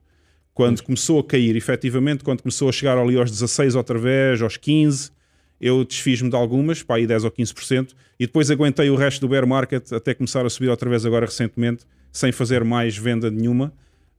Quando 0.52 0.78
uhum. 0.78 0.84
começou 0.84 1.20
a 1.20 1.24
cair, 1.24 1.54
efetivamente, 1.56 2.24
quando 2.24 2.42
começou 2.42 2.68
a 2.68 2.72
chegar 2.72 2.98
ali 2.98 3.16
aos 3.16 3.30
16 3.30 3.76
outra 3.76 3.98
vez, 3.98 4.42
aos 4.42 4.56
15, 4.56 5.10
eu 5.60 5.84
desfiz-me 5.84 6.30
de 6.30 6.36
algumas, 6.36 6.82
para 6.82 6.96
aí 6.96 7.06
10 7.06 7.24
ou 7.24 7.30
15%, 7.30 7.90
e 8.18 8.26
depois 8.26 8.50
aguentei 8.50 8.88
o 8.88 8.96
resto 8.96 9.20
do 9.20 9.28
bear 9.28 9.46
market 9.46 9.92
até 9.92 10.14
começar 10.14 10.46
a 10.46 10.50
subir 10.50 10.68
outra 10.68 10.88
vez 10.88 11.04
agora 11.04 11.26
recentemente, 11.26 11.84
sem 12.12 12.32
fazer 12.32 12.64
mais 12.64 12.96
venda 12.96 13.30
nenhuma. 13.30 13.72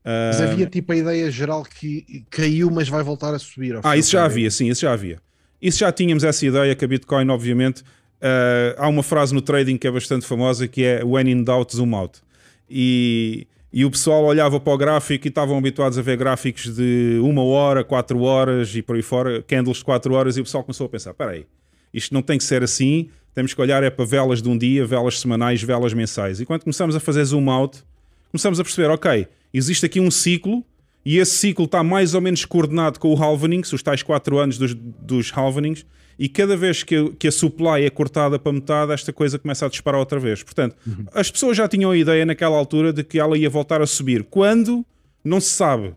Mas 0.04 0.40
uh... 0.40 0.44
havia 0.44 0.66
tipo 0.66 0.92
a 0.92 0.96
ideia 0.96 1.30
geral 1.30 1.64
que 1.64 2.24
caiu, 2.30 2.70
mas 2.70 2.88
vai 2.88 3.02
voltar 3.02 3.34
a 3.34 3.38
subir. 3.38 3.78
Ah, 3.82 3.96
isso 3.96 4.12
já 4.12 4.24
havia, 4.24 4.50
sim, 4.50 4.68
isso 4.68 4.82
já 4.82 4.92
havia. 4.92 5.18
Isso 5.60 5.78
já 5.78 5.92
tínhamos 5.92 6.24
essa 6.24 6.44
ideia 6.44 6.74
que 6.74 6.84
a 6.84 6.88
Bitcoin, 6.88 7.28
obviamente, 7.28 7.82
uh, 7.82 8.74
há 8.76 8.88
uma 8.88 9.02
frase 9.02 9.32
no 9.32 9.40
trading 9.40 9.76
que 9.76 9.86
é 9.86 9.90
bastante 9.90 10.26
famosa 10.26 10.66
que 10.66 10.84
é 10.84 11.04
when 11.04 11.30
in 11.30 11.44
doubt, 11.44 11.74
zoom 11.74 11.94
out. 11.94 12.20
E 12.68 13.46
e 13.72 13.84
o 13.84 13.90
pessoal 13.90 14.24
olhava 14.24 14.60
para 14.60 14.72
o 14.72 14.76
gráfico 14.76 15.26
e 15.26 15.30
estavam 15.30 15.56
habituados 15.56 15.96
a 15.96 16.02
ver 16.02 16.16
gráficos 16.16 16.74
de 16.74 17.18
uma 17.22 17.42
hora, 17.42 17.82
quatro 17.82 18.20
horas 18.20 18.74
e 18.76 18.82
por 18.82 18.96
aí 18.96 19.02
fora, 19.02 19.42
candles 19.42 19.78
de 19.78 19.84
quatro 19.84 20.12
horas, 20.14 20.36
e 20.36 20.40
o 20.40 20.44
pessoal 20.44 20.62
começou 20.62 20.86
a 20.86 20.88
pensar: 20.88 21.12
espera 21.12 21.30
aí, 21.30 21.46
isto 21.92 22.12
não 22.12 22.20
tem 22.20 22.36
que 22.36 22.44
ser 22.44 22.62
assim, 22.62 23.08
temos 23.34 23.54
que 23.54 23.60
olhar 23.60 23.82
é 23.82 23.88
para 23.88 24.04
velas 24.04 24.42
de 24.42 24.48
um 24.48 24.58
dia, 24.58 24.84
velas 24.84 25.18
semanais, 25.18 25.62
velas 25.62 25.94
mensais. 25.94 26.40
E 26.40 26.44
quando 26.44 26.62
começamos 26.62 26.94
a 26.94 27.00
fazer 27.00 27.24
zoom 27.24 27.50
out, 27.50 27.82
começamos 28.30 28.60
a 28.60 28.64
perceber: 28.64 28.90
ok, 28.90 29.26
existe 29.54 29.86
aqui 29.86 30.00
um 30.00 30.10
ciclo 30.10 30.62
e 31.04 31.18
esse 31.18 31.36
ciclo 31.36 31.64
está 31.64 31.82
mais 31.82 32.14
ou 32.14 32.20
menos 32.20 32.44
coordenado 32.44 33.00
com 33.00 33.12
o 33.12 33.22
halvening, 33.22 33.62
os 33.72 33.82
tais 33.82 34.02
4 34.02 34.38
anos 34.38 34.58
dos, 34.58 34.74
dos 34.74 35.32
halvenings, 35.32 35.84
e 36.22 36.28
cada 36.28 36.56
vez 36.56 36.84
que, 36.84 37.10
que 37.18 37.26
a 37.26 37.32
supply 37.32 37.82
é 37.84 37.90
cortada 37.90 38.38
para 38.38 38.52
metade, 38.52 38.92
esta 38.92 39.12
coisa 39.12 39.40
começa 39.40 39.66
a 39.66 39.68
disparar 39.68 39.98
outra 39.98 40.20
vez. 40.20 40.40
Portanto, 40.40 40.76
uhum. 40.86 41.04
as 41.12 41.28
pessoas 41.28 41.56
já 41.56 41.66
tinham 41.66 41.90
a 41.90 41.96
ideia 41.96 42.24
naquela 42.24 42.56
altura 42.56 42.92
de 42.92 43.02
que 43.02 43.18
ela 43.18 43.36
ia 43.36 43.50
voltar 43.50 43.82
a 43.82 43.86
subir. 43.88 44.22
Quando? 44.30 44.86
Não 45.24 45.40
se 45.40 45.48
sabe. 45.48 45.92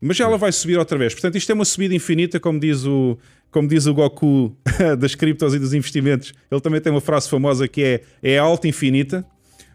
Mas 0.00 0.18
ela 0.18 0.36
vai 0.36 0.50
subir 0.50 0.76
outra 0.76 0.98
vez. 0.98 1.14
Portanto, 1.14 1.36
isto 1.36 1.52
é 1.52 1.54
uma 1.54 1.64
subida 1.64 1.94
infinita, 1.94 2.40
como 2.40 2.58
diz 2.58 2.84
o, 2.84 3.16
como 3.48 3.68
diz 3.68 3.86
o 3.86 3.94
Goku 3.94 4.56
das 4.98 5.14
criptos 5.14 5.54
e 5.54 5.58
dos 5.60 5.72
investimentos. 5.72 6.34
Ele 6.50 6.60
também 6.60 6.80
tem 6.80 6.90
uma 6.90 7.00
frase 7.00 7.30
famosa 7.30 7.68
que 7.68 7.84
é, 7.84 8.00
é 8.20 8.38
alta 8.38 8.66
infinita. 8.66 9.24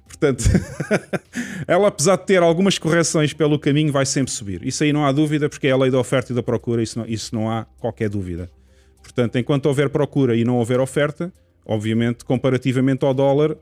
Portanto, 0.06 0.44
ela, 1.66 1.88
apesar 1.88 2.18
de 2.18 2.26
ter 2.26 2.44
algumas 2.44 2.78
correções 2.78 3.32
pelo 3.32 3.58
caminho, 3.58 3.94
vai 3.94 4.06
sempre 4.06 4.34
subir. 4.34 4.62
Isso 4.68 4.84
aí 4.84 4.92
não 4.92 5.06
há 5.06 5.12
dúvida, 5.14 5.48
porque 5.48 5.68
é 5.68 5.72
a 5.72 5.78
lei 5.78 5.90
da 5.90 6.00
oferta 6.00 6.34
e 6.34 6.36
da 6.36 6.44
procura, 6.44 6.84
isso 6.84 7.00
não, 7.00 7.06
isso 7.08 7.34
não 7.34 7.50
há 7.50 7.66
qualquer 7.80 8.10
dúvida. 8.10 8.52
Portanto, 9.16 9.38
enquanto 9.38 9.68
houver 9.68 9.90
procura 9.90 10.36
e 10.36 10.44
não 10.44 10.58
houver 10.58 10.82
oferta, 10.82 11.32
obviamente, 11.66 12.26
comparativamente 12.26 13.06
ao 13.06 13.14
dólar 13.14 13.56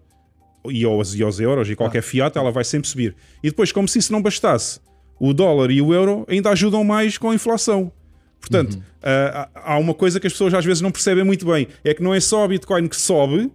e 0.67 0.84
aos, 0.84 1.13
e 1.13 1.21
aos 1.21 1.39
euros 1.39 1.69
e 1.69 1.75
qualquer 1.75 1.99
ah. 1.99 2.03
fiat, 2.03 2.35
ela 2.35 2.51
vai 2.51 2.63
sempre 2.63 2.89
subir. 2.89 3.15
E 3.43 3.51
depois, 3.51 3.71
como 3.71 3.88
se 3.88 3.99
isso 3.99 4.11
não 4.11 4.19
bastasse, 4.19 4.80
o 5.19 5.31
dólar 5.31 5.69
e 5.69 5.80
o 5.80 5.93
euro 5.93 6.25
ainda 6.27 6.49
ajudam 6.49 6.84
mais 6.84 7.19
com 7.19 7.30
a 7.30 7.35
inflação. 7.35 7.91
Portanto, 8.39 8.73
uhum. 8.73 8.80
uh, 8.80 9.49
há 9.53 9.77
uma 9.77 9.93
coisa 9.93 10.19
que 10.19 10.25
as 10.25 10.34
pessoas 10.34 10.55
às 10.55 10.65
vezes 10.65 10.81
não 10.81 10.91
percebem 10.91 11.23
muito 11.23 11.45
bem: 11.45 11.67
é 11.84 11.93
que 11.93 12.01
não 12.01 12.15
é 12.15 12.19
só 12.19 12.43
a 12.43 12.47
Bitcoin 12.47 12.88
que 12.88 12.95
sobe, 12.97 13.51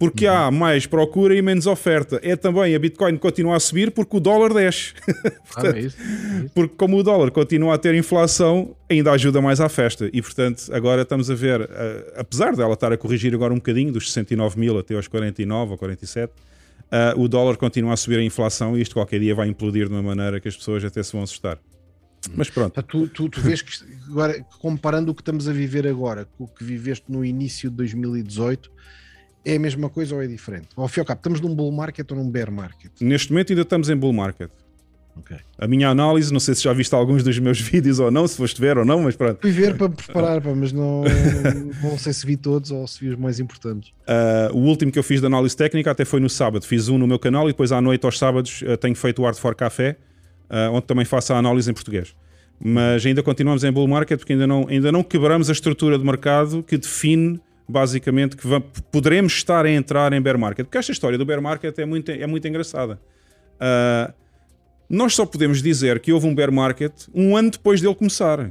porque 0.00 0.26
uhum. 0.26 0.34
há 0.34 0.50
mais 0.50 0.86
procura 0.86 1.34
e 1.34 1.42
menos 1.42 1.66
oferta. 1.66 2.18
É 2.22 2.34
também 2.34 2.74
a 2.74 2.78
Bitcoin 2.78 3.18
continua 3.18 3.56
a 3.56 3.60
subir 3.60 3.90
porque 3.90 4.16
o 4.16 4.20
dólar 4.20 4.54
desce. 4.54 4.94
portanto, 5.46 5.74
ah, 5.74 5.78
é 5.78 5.80
isso, 5.82 5.96
é 6.00 6.38
isso. 6.38 6.50
Porque 6.54 6.74
como 6.74 6.96
o 6.96 7.02
dólar 7.02 7.30
continua 7.30 7.74
a 7.74 7.78
ter 7.78 7.94
inflação, 7.94 8.74
ainda 8.88 9.12
ajuda 9.12 9.42
mais 9.42 9.60
à 9.60 9.68
festa. 9.68 10.08
E 10.10 10.22
portanto, 10.22 10.70
agora 10.72 11.02
estamos 11.02 11.30
a 11.30 11.34
ver, 11.34 11.60
uh, 11.60 11.66
apesar 12.16 12.56
dela 12.56 12.72
estar 12.72 12.90
a 12.90 12.96
corrigir 12.96 13.34
agora 13.34 13.52
um 13.52 13.56
bocadinho, 13.56 13.92
dos 13.92 14.10
69 14.10 14.58
mil 14.58 14.78
até 14.78 14.94
aos 14.94 15.06
49 15.06 15.72
ou 15.72 15.76
47, 15.76 16.30
uh, 16.30 16.34
eh, 16.90 17.14
o 17.18 17.28
dólar 17.28 17.58
continua 17.58 17.92
a 17.92 17.96
subir 17.96 18.20
a 18.20 18.22
inflação 18.22 18.78
e 18.78 18.80
isto 18.80 18.94
qualquer 18.94 19.20
dia 19.20 19.34
vai 19.34 19.48
implodir 19.48 19.86
de 19.86 19.92
uma 19.92 20.02
maneira 20.02 20.40
que 20.40 20.48
as 20.48 20.56
pessoas 20.56 20.82
até 20.82 21.02
se 21.02 21.12
vão 21.12 21.22
assustar. 21.22 21.58
Mas 22.34 22.48
pronto. 22.48 22.82
Tu, 22.84 23.06
tu, 23.08 23.28
tu 23.28 23.40
vês 23.42 23.60
que 23.60 23.70
agora, 24.08 24.42
comparando 24.60 25.12
o 25.12 25.14
que 25.14 25.20
estamos 25.20 25.46
a 25.46 25.52
viver 25.52 25.86
agora 25.86 26.26
com 26.38 26.44
o 26.44 26.48
que 26.48 26.64
viveste 26.64 27.04
no 27.06 27.22
início 27.22 27.68
de 27.68 27.76
2018 27.76 28.80
é 29.44 29.56
a 29.56 29.58
mesma 29.58 29.88
coisa 29.88 30.14
ou 30.14 30.22
é 30.22 30.26
diferente? 30.26 30.68
Ao 30.76 30.88
fim 30.88 31.00
e 31.00 31.02
ao 31.02 31.06
cabo, 31.06 31.18
estamos 31.18 31.40
num 31.40 31.54
bull 31.54 31.72
market 31.72 32.10
ou 32.10 32.16
num 32.16 32.30
bear 32.30 32.50
market? 32.50 32.90
Neste 33.00 33.32
momento 33.32 33.52
ainda 33.52 33.62
estamos 33.62 33.88
em 33.88 33.96
bull 33.96 34.12
market. 34.12 34.50
Okay. 35.16 35.38
A 35.58 35.66
minha 35.66 35.88
análise, 35.88 36.32
não 36.32 36.40
sei 36.40 36.54
se 36.54 36.62
já 36.62 36.72
viste 36.72 36.94
alguns 36.94 37.22
dos 37.22 37.38
meus 37.38 37.60
vídeos 37.60 37.98
ou 37.98 38.10
não, 38.10 38.26
se 38.26 38.36
foste 38.36 38.60
ver 38.60 38.78
ou 38.78 38.84
não, 38.84 39.02
mas 39.02 39.16
pronto. 39.16 39.40
Fui 39.40 39.50
ver 39.50 39.76
para 39.76 39.88
me 39.88 39.94
preparar, 39.94 40.40
mas 40.54 40.72
não, 40.72 41.02
não 41.82 41.98
sei 41.98 42.12
se 42.12 42.26
vi 42.26 42.36
todos 42.36 42.70
ou 42.70 42.86
se 42.86 43.00
vi 43.00 43.10
os 43.10 43.16
mais 43.16 43.40
importantes. 43.40 43.90
Uh, 44.00 44.56
o 44.56 44.60
último 44.60 44.90
que 44.90 44.98
eu 44.98 45.02
fiz 45.02 45.20
de 45.20 45.26
análise 45.26 45.56
técnica 45.56 45.90
até 45.90 46.04
foi 46.04 46.20
no 46.20 46.30
sábado. 46.30 46.64
Fiz 46.64 46.88
um 46.88 46.96
no 46.96 47.06
meu 47.06 47.18
canal 47.18 47.48
e 47.48 47.52
depois 47.52 47.72
à 47.72 47.80
noite, 47.80 48.04
aos 48.06 48.18
sábados, 48.18 48.62
uh, 48.62 48.76
tenho 48.76 48.94
feito 48.94 49.22
o 49.22 49.26
Art 49.26 49.36
for 49.36 49.54
Café, 49.54 49.96
uh, 50.48 50.72
onde 50.72 50.86
também 50.86 51.04
faço 51.04 51.32
a 51.32 51.38
análise 51.38 51.70
em 51.70 51.74
português. 51.74 52.14
Mas 52.62 53.04
ainda 53.04 53.22
continuamos 53.22 53.64
em 53.64 53.72
bull 53.72 53.88
market 53.88 54.18
porque 54.18 54.34
ainda 54.34 54.46
não, 54.46 54.66
ainda 54.68 54.92
não 54.92 55.02
quebramos 55.02 55.48
a 55.48 55.52
estrutura 55.52 55.98
de 55.98 56.04
mercado 56.04 56.62
que 56.62 56.76
define 56.76 57.40
basicamente, 57.70 58.36
que 58.36 58.46
poderemos 58.90 59.32
estar 59.32 59.64
a 59.64 59.70
entrar 59.70 60.12
em 60.12 60.20
bear 60.20 60.38
market. 60.38 60.66
Porque 60.66 60.78
esta 60.78 60.92
história 60.92 61.16
do 61.16 61.24
bear 61.24 61.40
market 61.40 61.78
é 61.78 61.84
muito, 61.84 62.10
é 62.10 62.26
muito 62.26 62.46
engraçada. 62.46 63.00
Uh, 63.56 64.12
nós 64.88 65.14
só 65.14 65.24
podemos 65.24 65.62
dizer 65.62 66.00
que 66.00 66.12
houve 66.12 66.26
um 66.26 66.34
bear 66.34 66.50
market 66.50 66.92
um 67.14 67.36
ano 67.36 67.50
depois 67.50 67.80
dele 67.80 67.94
começar. 67.94 68.50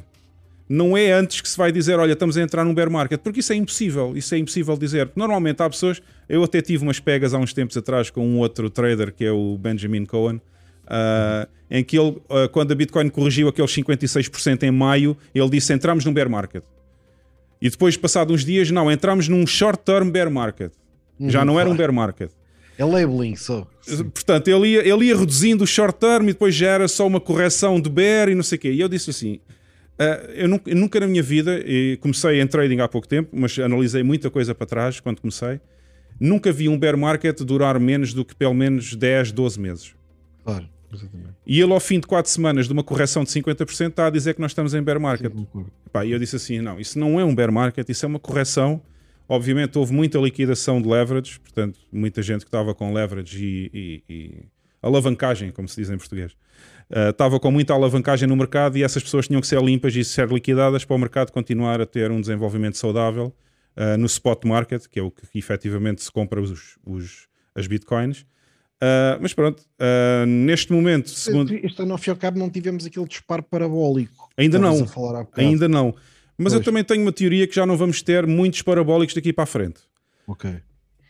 Não 0.70 0.96
é 0.96 1.12
antes 1.12 1.41
que 1.41 1.50
se 1.50 1.58
vai 1.58 1.72
dizer, 1.72 2.00
olha, 2.00 2.14
estamos 2.14 2.38
a 2.38 2.41
entrar 2.41 2.64
num 2.64 2.74
bear 2.74 2.90
market, 2.90 3.20
porque 3.20 3.40
isso 3.40 3.52
é 3.52 3.56
impossível. 3.56 4.16
Isso 4.16 4.34
é 4.36 4.38
impossível 4.38 4.78
dizer. 4.78 5.12
Normalmente 5.16 5.62
há 5.62 5.70
pessoas. 5.70 6.02
Eu 6.30 6.44
até 6.44 6.62
tive 6.62 6.84
umas 6.84 7.00
pegas 7.00 7.34
há 7.34 7.40
uns 7.40 7.54
tempos 7.54 7.76
atrás 7.76 8.10
com 8.10 8.26
um 8.26 8.38
outro 8.38 8.70
trader 8.70 9.12
que 9.12 9.26
é 9.26 9.32
o 9.32 9.58
Benjamin 9.58 10.06
Cohen. 10.06 10.40
Uh, 10.86 11.48
em 11.70 11.84
que 11.84 12.00
ele, 12.00 12.18
uh, 12.30 12.50
quando 12.52 12.72
a 12.72 12.76
Bitcoin 12.76 13.10
corrigiu 13.10 13.48
aqueles 13.48 13.72
56% 13.72 14.64
em 14.64 14.72
maio, 14.72 15.16
ele 15.36 15.50
disse: 15.50 15.74
entramos 15.74 16.06
num 16.06 16.14
bear 16.14 16.30
market. 16.30 16.64
E 17.61 17.69
depois, 17.69 17.98
passado 17.98 18.34
uns 18.34 18.45
dias, 18.45 18.72
não, 18.72 18.91
entramos 18.91 19.27
num 19.27 19.45
short 19.45 19.84
term 19.84 20.10
bear 20.10 20.31
market. 20.31 20.72
Uhum, 21.19 21.30
Já 21.30 21.44
não 21.44 21.60
era 21.60 21.69
um 21.69 21.76
bear 21.76 21.91
market. 21.91 22.31
É 22.77 22.86
labeling 22.86 23.36
só. 23.36 23.68
Portanto, 24.14 24.48
ele 24.48 24.69
ia, 24.69 24.88
ele 24.88 25.07
ia 25.07 25.18
reduzindo 25.18 25.65
o 25.65 25.68
short 25.68 25.99
term 25.99 26.23
e 26.23 26.27
depois 26.27 26.56
já 26.56 26.69
era 26.69 26.88
só 26.88 27.06
uma 27.06 27.19
correção 27.19 27.81
de 27.81 27.90
bear 27.90 28.30
e 28.30 28.36
não 28.36 28.44
sei 28.44 28.57
o 28.57 28.61
quê. 28.61 28.72
E 28.72 28.80
eu 28.80 28.88
disse 28.88 29.10
assim: 29.10 29.40
uh, 29.99 30.31
eu, 30.34 30.48
nunca, 30.48 30.69
eu, 30.69 30.76
nunca, 30.77 30.99
na 31.02 31.07
minha 31.07 31.22
vida, 31.22 31.60
e 31.65 31.98
comecei 31.98 32.40
em 32.40 32.48
trading 32.48 32.80
há 32.80 32.88
pouco 32.88 33.06
tempo, 33.06 33.31
mas 33.34 33.60
analisei 33.60 34.02
muita 34.02 34.30
coisa 34.30 34.56
para 34.56 34.65
trás 34.65 35.02
quando 35.02 35.19
comecei, 35.19 35.60
nunca 36.18 36.53
vi 36.53 36.69
um 36.69 36.80
bear 36.80 36.98
market 36.98 37.41
durar 37.41 37.77
menos 37.81 38.14
do 38.14 38.23
que 38.23 38.34
pelo 38.34 38.53
menos 38.53 38.95
10, 38.95 39.34
12 39.34 39.60
meses. 39.60 39.94
Claro. 40.45 40.65
Exatamente. 40.94 41.34
E 41.45 41.60
ele, 41.60 41.72
ao 41.72 41.80
fim 41.80 41.99
de 41.99 42.07
4 42.07 42.32
semanas 42.32 42.68
de 42.68 42.74
uma 42.74 42.84
correção 42.84 43.24
de 43.24 43.30
50%, 43.30 43.90
está 43.90 44.07
a 44.07 44.10
dizer 44.10 44.34
que 44.34 44.41
nós 44.41 44.52
estamos 44.52 44.74
em 44.74 44.82
bear 44.82 44.99
market. 44.99 45.32
e 46.06 46.11
eu 46.11 46.20
disse 46.20 46.36
assim: 46.36 46.60
não, 46.60 46.80
isso 46.80 46.98
não 46.98 47.20
é 47.20 47.24
um 47.24 47.34
bear 47.34 47.52
market, 47.52 47.88
isso 47.88 48.06
é 48.06 48.07
uma 48.07 48.20
correção. 48.20 48.82
Obviamente, 49.28 49.78
houve 49.78 49.94
muita 49.94 50.18
liquidação 50.18 50.82
de 50.82 50.88
leverage, 50.88 51.40
portanto, 51.40 51.80
muita 51.91 52.22
gente 52.22 52.41
que 52.41 52.48
estava 52.48 52.74
com 52.74 52.91
leverage 52.91 53.45
e, 53.45 53.70
e, 53.74 54.03
e 54.10 54.45
alavancagem, 54.82 55.52
como 55.52 55.68
se 55.68 55.76
diz 55.76 55.90
em 55.90 55.98
português. 55.98 56.32
Uh, 56.90 57.11
estava 57.11 57.40
com 57.40 57.52
muita 57.52 57.74
alavancagem 57.74 58.28
no 58.28 58.36
mercado 58.36 58.76
e 58.78 58.84
essas 58.84 59.03
pessoas 59.03 59.28
tinham 59.28 59.40
que 59.40 59.45
ser 59.45 59.61
limpas 59.61 59.95
e 59.95 60.03
ser 60.03 60.28
liquidadas 60.30 60.84
para 60.84 60.95
o 60.95 60.99
mercado 60.99 61.32
continuar 61.32 61.80
a 61.80 61.86
ter 61.86 62.10
um 62.10 62.20
desenvolvimento 62.20 62.78
saudável 62.78 63.32
uh, 63.78 63.95
no 63.98 64.07
spot 64.07 64.44
market, 64.45 64.88
que 64.88 64.99
é 64.99 65.03
o 65.03 65.11
que 65.11 65.38
efetivamente 65.38 66.03
se 66.03 66.11
compra 66.11 66.41
os, 66.41 66.80
os 66.84 67.28
as 67.53 67.68
bitcoins. 67.68 68.26
Uh, 68.81 69.19
mas 69.22 69.34
pronto, 69.34 69.60
uh, 69.60 70.26
neste 70.26 70.72
momento, 70.72 71.10
segundo... 71.10 71.53
Este 71.53 71.81
ano, 71.81 71.91
ao 71.91 71.97
fim 71.97 72.10
e 72.10 72.11
ao 72.11 72.18
cabo, 72.18 72.39
não 72.39 72.49
tivemos 72.49 72.85
aquele 72.85 73.06
disparo 73.06 73.43
parabólico. 73.43 74.30
Ainda 74.38 74.57
não, 74.57 74.85
ainda 75.35 75.68
não. 75.68 75.93
Mas 76.38 76.53
pois. 76.53 76.53
eu 76.53 76.64
também 76.64 76.84
tenho 76.84 77.01
uma 77.01 77.11
teoria 77.11 77.45
que 77.45 77.53
já 77.53 77.65
não 77.65 77.76
vamos 77.76 78.01
ter 78.01 78.26
muitos 78.26 78.61
parabólicos 78.61 79.14
daqui 79.14 79.34
para 79.34 79.43
a 79.43 79.47
frente. 79.47 79.81
Ok. 80.26 80.49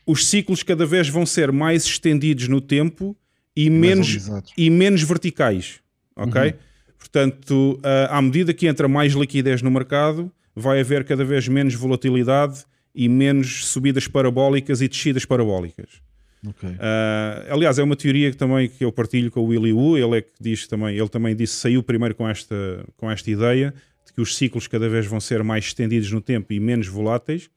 Os 0.08 0.26
ciclos 0.26 0.64
cada 0.64 0.86
vez 0.88 1.08
vão 1.08 1.26
ser 1.26 1.52
mais 1.52 1.86
estendidos 1.86 2.48
no 2.48 2.60
tempo 2.60 3.16
e 3.56 3.70
menos, 3.70 4.28
e 4.58 4.70
menos 4.72 5.04
verticais. 5.04 5.80
Ok? 6.16 6.42
Uhum. 6.42 6.54
Portanto, 6.98 7.80
uh, 7.80 8.10
à 8.10 8.20
medida 8.20 8.52
que 8.52 8.68
entra 8.68 8.88
mais 8.88 9.14
liquidez 9.14 9.62
no 9.62 9.70
mercado, 9.70 10.32
vai 10.56 10.80
haver 10.80 11.04
cada 11.04 11.24
vez 11.24 11.48
menos 11.48 11.76
volatilidade 11.76 12.66
e 12.96 13.08
menos 13.08 13.68
subidas 13.68 14.08
parabólicas 14.08 14.82
e 14.82 14.88
descidas 14.88 15.26
parabólicas. 15.26 16.02
Okay. 16.48 16.70
Uh, 16.70 17.54
aliás, 17.54 17.78
é 17.78 17.84
uma 17.84 17.96
teoria 17.96 18.32
que 18.32 18.38
também 18.38 18.70
que 18.70 18.84
eu 18.84 18.92
partilho 18.92 19.30
com 19.30 19.42
o 19.42 19.48
Willy 19.48 19.74
Wu. 19.74 19.98
Ele 19.98 20.18
é 20.18 20.22
que 20.22 20.32
diz 20.40 20.68
também, 20.68 20.98
ele 20.98 21.10
também 21.10 21.36
disse 21.36 21.56
saiu 21.56 21.84
primeiro 21.84 22.16
com 22.16 22.28
esta, 22.28 22.86
com 22.96 23.12
esta 23.12 23.30
ideia 23.30 23.74
de 24.06 24.14
que 24.14 24.22
os 24.22 24.36
ciclos 24.36 24.68
cada 24.68 24.88
vez 24.88 25.06
vão 25.06 25.20
ser 25.20 25.44
mais 25.44 25.66
estendidos 25.66 26.12
no 26.12 26.22
tempo 26.22 26.54
e 26.54 26.60
menos 26.60 26.88
voláteis. 26.88 27.50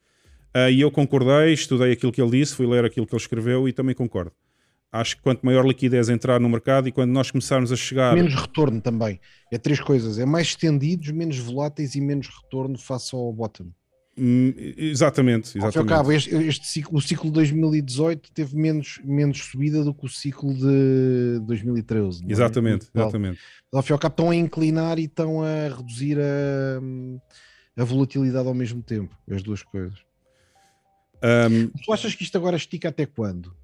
Uh, 0.54 0.68
e 0.70 0.80
eu 0.80 0.90
concordei, 0.90 1.52
estudei 1.52 1.92
aquilo 1.92 2.12
que 2.12 2.20
ele 2.20 2.38
disse, 2.38 2.54
fui 2.54 2.66
ler 2.66 2.84
aquilo 2.84 3.06
que 3.06 3.14
ele 3.14 3.22
escreveu 3.22 3.68
e 3.68 3.72
também 3.72 3.94
concordo. 3.94 4.32
Acho 4.92 5.16
que 5.16 5.22
quanto 5.22 5.46
maior 5.46 5.64
liquidez 5.64 6.10
entrar 6.10 6.38
no 6.38 6.48
mercado 6.50 6.86
e 6.86 6.92
quando 6.92 7.10
nós 7.10 7.30
começarmos 7.30 7.72
a 7.72 7.76
chegar. 7.76 8.14
Menos 8.14 8.34
retorno 8.34 8.78
também. 8.78 9.18
É 9.50 9.56
três 9.56 9.80
coisas: 9.80 10.18
é 10.18 10.26
mais 10.26 10.48
estendidos, 10.48 11.10
menos 11.10 11.38
voláteis 11.38 11.94
e 11.94 12.00
menos 12.00 12.28
retorno 12.28 12.76
face 12.76 13.14
ao 13.14 13.32
bottom. 13.32 13.72
Hum, 14.16 14.52
exatamente, 14.76 15.56
exatamente. 15.56 15.89
cabo, 15.89 16.12
este, 16.12 16.34
este, 16.34 16.66
ciclo, 16.66 16.98
o 16.98 17.01
ciclo 17.01 17.30
de 17.30 17.34
2018 17.34 18.30
teve 18.32 18.55
menos, 18.56 19.01
menos 19.02 19.39
subida 19.39 19.82
do 19.82 19.94
que 19.94 20.05
o 20.05 20.09
ciclo 20.09 20.52
de 20.52 21.40
2013. 21.47 22.22
Exatamente, 22.28 22.89
é? 22.94 23.01
exatamente. 23.01 23.40
Ao 23.72 23.82
fim 23.82 23.93
e 23.93 23.94
ao 23.94 23.98
cabo 23.98 24.12
estão 24.12 24.30
a 24.30 24.36
inclinar 24.36 24.98
e 24.98 25.05
estão 25.05 25.43
a 25.43 25.74
reduzir 25.74 26.18
a, 26.18 27.80
a 27.80 27.84
volatilidade 27.84 28.47
ao 28.47 28.55
mesmo 28.55 28.82
tempo, 28.82 29.16
as 29.30 29.43
duas 29.43 29.62
coisas. 29.62 29.98
Um... 31.24 31.68
Tu 31.82 31.93
achas 31.93 32.14
que 32.14 32.22
isto 32.22 32.36
agora 32.36 32.56
estica 32.56 32.90
até 32.90 33.06
quando? 33.06 33.55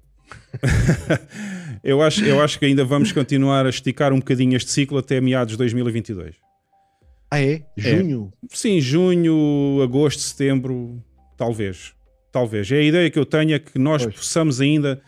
eu, 1.83 2.01
acho, 2.01 2.25
eu 2.25 2.41
acho 2.41 2.57
que 2.57 2.65
ainda 2.65 2.83
vamos 2.83 3.11
continuar 3.11 3.67
a 3.67 3.69
esticar 3.69 4.11
um 4.13 4.17
bocadinho 4.17 4.55
este 4.55 4.71
ciclo 4.71 4.97
até 4.97 5.21
meados 5.21 5.51
de 5.51 5.57
2022. 5.57 6.48
Ah, 7.31 7.41
é? 7.41 7.61
Junho? 7.77 8.33
É. 8.43 8.47
Sim, 8.49 8.81
junho, 8.81 9.81
agosto, 9.83 10.19
setembro, 10.21 11.01
talvez. 11.37 11.93
Talvez. 12.31 12.71
É 12.71 12.77
a 12.77 12.81
ideia 12.81 13.09
que 13.09 13.19
eu 13.19 13.25
tenho 13.25 13.53
é 13.53 13.59
que 13.59 13.77
nós 13.77 14.03
pois. 14.03 14.15
possamos 14.15 14.61
ainda, 14.61 15.01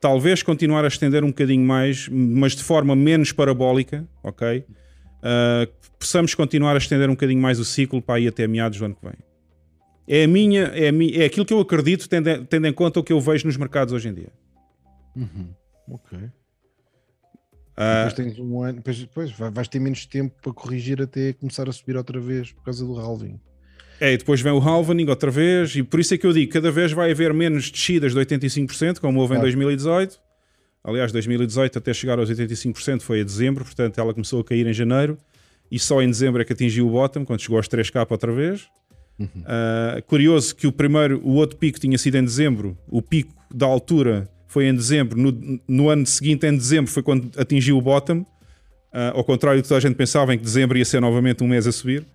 talvez, 0.00 0.42
continuar 0.42 0.84
a 0.84 0.88
estender 0.88 1.24
um 1.24 1.28
bocadinho 1.28 1.64
mais, 1.64 2.08
mas 2.08 2.54
de 2.54 2.62
forma 2.62 2.94
menos 2.94 3.32
parabólica, 3.32 4.06
ok? 4.22 4.58
Uh, 4.58 5.72
possamos 5.98 6.34
continuar 6.34 6.74
a 6.74 6.78
estender 6.78 7.08
um 7.08 7.14
bocadinho 7.14 7.40
mais 7.40 7.58
o 7.58 7.64
ciclo 7.64 8.00
para 8.00 8.20
ir 8.20 8.28
até 8.28 8.46
meados 8.46 8.78
do 8.78 8.84
ano 8.84 8.94
que 8.94 9.04
vem. 9.04 9.16
É 10.08 10.24
a 10.24 10.28
minha, 10.28 10.62
é, 10.66 10.88
a 10.88 10.92
minha, 10.92 11.22
é 11.22 11.26
aquilo 11.26 11.44
que 11.44 11.52
eu 11.52 11.58
acredito, 11.58 12.08
tendo, 12.08 12.44
tendo 12.46 12.66
em 12.66 12.72
conta 12.72 13.00
o 13.00 13.02
que 13.02 13.12
eu 13.12 13.20
vejo 13.20 13.46
nos 13.46 13.56
mercados 13.56 13.92
hoje 13.92 14.08
em 14.08 14.14
dia. 14.14 14.32
Uhum. 15.16 15.48
Ok. 15.88 16.18
Uh, 17.76 18.08
depois 18.08 18.14
tens 18.14 18.38
um 18.38 18.62
ano, 18.62 18.76
depois, 18.76 18.98
depois 18.98 19.30
vais 19.32 19.68
ter 19.68 19.78
menos 19.78 20.06
tempo 20.06 20.34
para 20.42 20.52
corrigir 20.52 21.02
até 21.02 21.34
começar 21.34 21.68
a 21.68 21.72
subir 21.72 21.96
outra 21.96 22.18
vez 22.18 22.50
por 22.52 22.64
causa 22.64 22.84
do 22.84 22.98
halving. 22.98 23.38
É, 24.00 24.12
e 24.12 24.16
depois 24.16 24.40
vem 24.40 24.52
o 24.52 24.58
halvening 24.58 25.08
outra 25.08 25.30
vez, 25.30 25.74
e 25.76 25.82
por 25.82 26.00
isso 26.00 26.14
é 26.14 26.18
que 26.18 26.26
eu 26.26 26.32
digo: 26.32 26.52
cada 26.52 26.70
vez 26.70 26.92
vai 26.92 27.10
haver 27.10 27.32
menos 27.34 27.70
descidas 27.70 28.14
de 28.14 28.20
85%, 28.20 28.98
como 28.98 29.20
houve 29.20 29.34
claro. 29.34 29.48
em 29.48 29.52
2018. 29.52 30.18
Aliás, 30.82 31.10
2018 31.12 31.78
até 31.78 31.92
chegar 31.92 32.18
aos 32.18 32.30
85% 32.30 33.00
foi 33.00 33.20
a 33.20 33.24
dezembro, 33.24 33.64
portanto 33.64 33.98
ela 33.98 34.14
começou 34.14 34.40
a 34.40 34.44
cair 34.44 34.66
em 34.66 34.72
janeiro 34.72 35.18
e 35.70 35.78
só 35.78 36.00
em 36.00 36.06
dezembro 36.06 36.40
é 36.40 36.44
que 36.44 36.52
atingiu 36.52 36.86
o 36.86 36.90
bottom, 36.90 37.24
quando 37.24 37.40
chegou 37.40 37.56
aos 37.56 37.68
3K 37.68 38.06
outra 38.08 38.32
vez. 38.32 38.68
Uhum. 39.18 39.26
Uh, 39.26 40.02
curioso 40.06 40.54
que 40.54 40.66
o 40.66 40.72
primeiro, 40.72 41.20
o 41.24 41.34
outro 41.34 41.56
pico 41.56 41.80
tinha 41.80 41.96
sido 41.98 42.16
em 42.16 42.24
dezembro, 42.24 42.78
o 42.88 43.00
pico 43.02 43.34
da 43.52 43.66
altura 43.66 44.28
foi 44.46 44.66
em 44.66 44.74
dezembro, 44.74 45.18
no, 45.18 45.60
no 45.66 45.88
ano 45.88 46.06
seguinte, 46.06 46.46
em 46.46 46.56
dezembro, 46.56 46.90
foi 46.90 47.02
quando 47.02 47.30
atingiu 47.38 47.76
o 47.76 47.82
bottom. 47.82 48.20
Uh, 48.92 49.12
ao 49.14 49.24
contrário 49.24 49.60
do 49.60 49.62
que 49.62 49.68
toda 49.68 49.78
a 49.78 49.80
gente 49.80 49.96
pensava, 49.96 50.34
em 50.34 50.38
que 50.38 50.44
dezembro 50.44 50.78
ia 50.78 50.84
ser 50.84 51.00
novamente 51.00 51.44
um 51.44 51.48
mês 51.48 51.66
a 51.66 51.72
subir. 51.72 52.06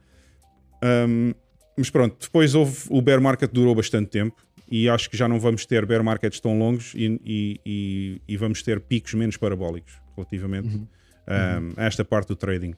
Um, 0.83 1.33
mas 1.77 1.89
pronto, 1.89 2.15
depois 2.19 2.55
houve, 2.55 2.77
o 2.89 3.01
bear 3.01 3.21
market 3.21 3.51
durou 3.51 3.75
bastante 3.75 4.09
tempo 4.09 4.35
e 4.69 4.89
acho 4.89 5.09
que 5.09 5.17
já 5.17 5.27
não 5.27 5.39
vamos 5.39 5.65
ter 5.65 5.85
bear 5.85 6.03
markets 6.03 6.39
tão 6.39 6.57
longos 6.57 6.93
e, 6.95 7.19
e, 7.23 7.59
e, 7.65 8.21
e 8.27 8.37
vamos 8.37 8.63
ter 8.63 8.79
picos 8.79 9.13
menos 9.13 9.37
parabólicos 9.37 9.93
relativamente 10.15 10.75
uhum. 10.75 10.87
Um, 11.27 11.73
a 11.77 11.85
esta 11.85 12.03
parte 12.03 12.29
do 12.29 12.35
trading. 12.35 12.73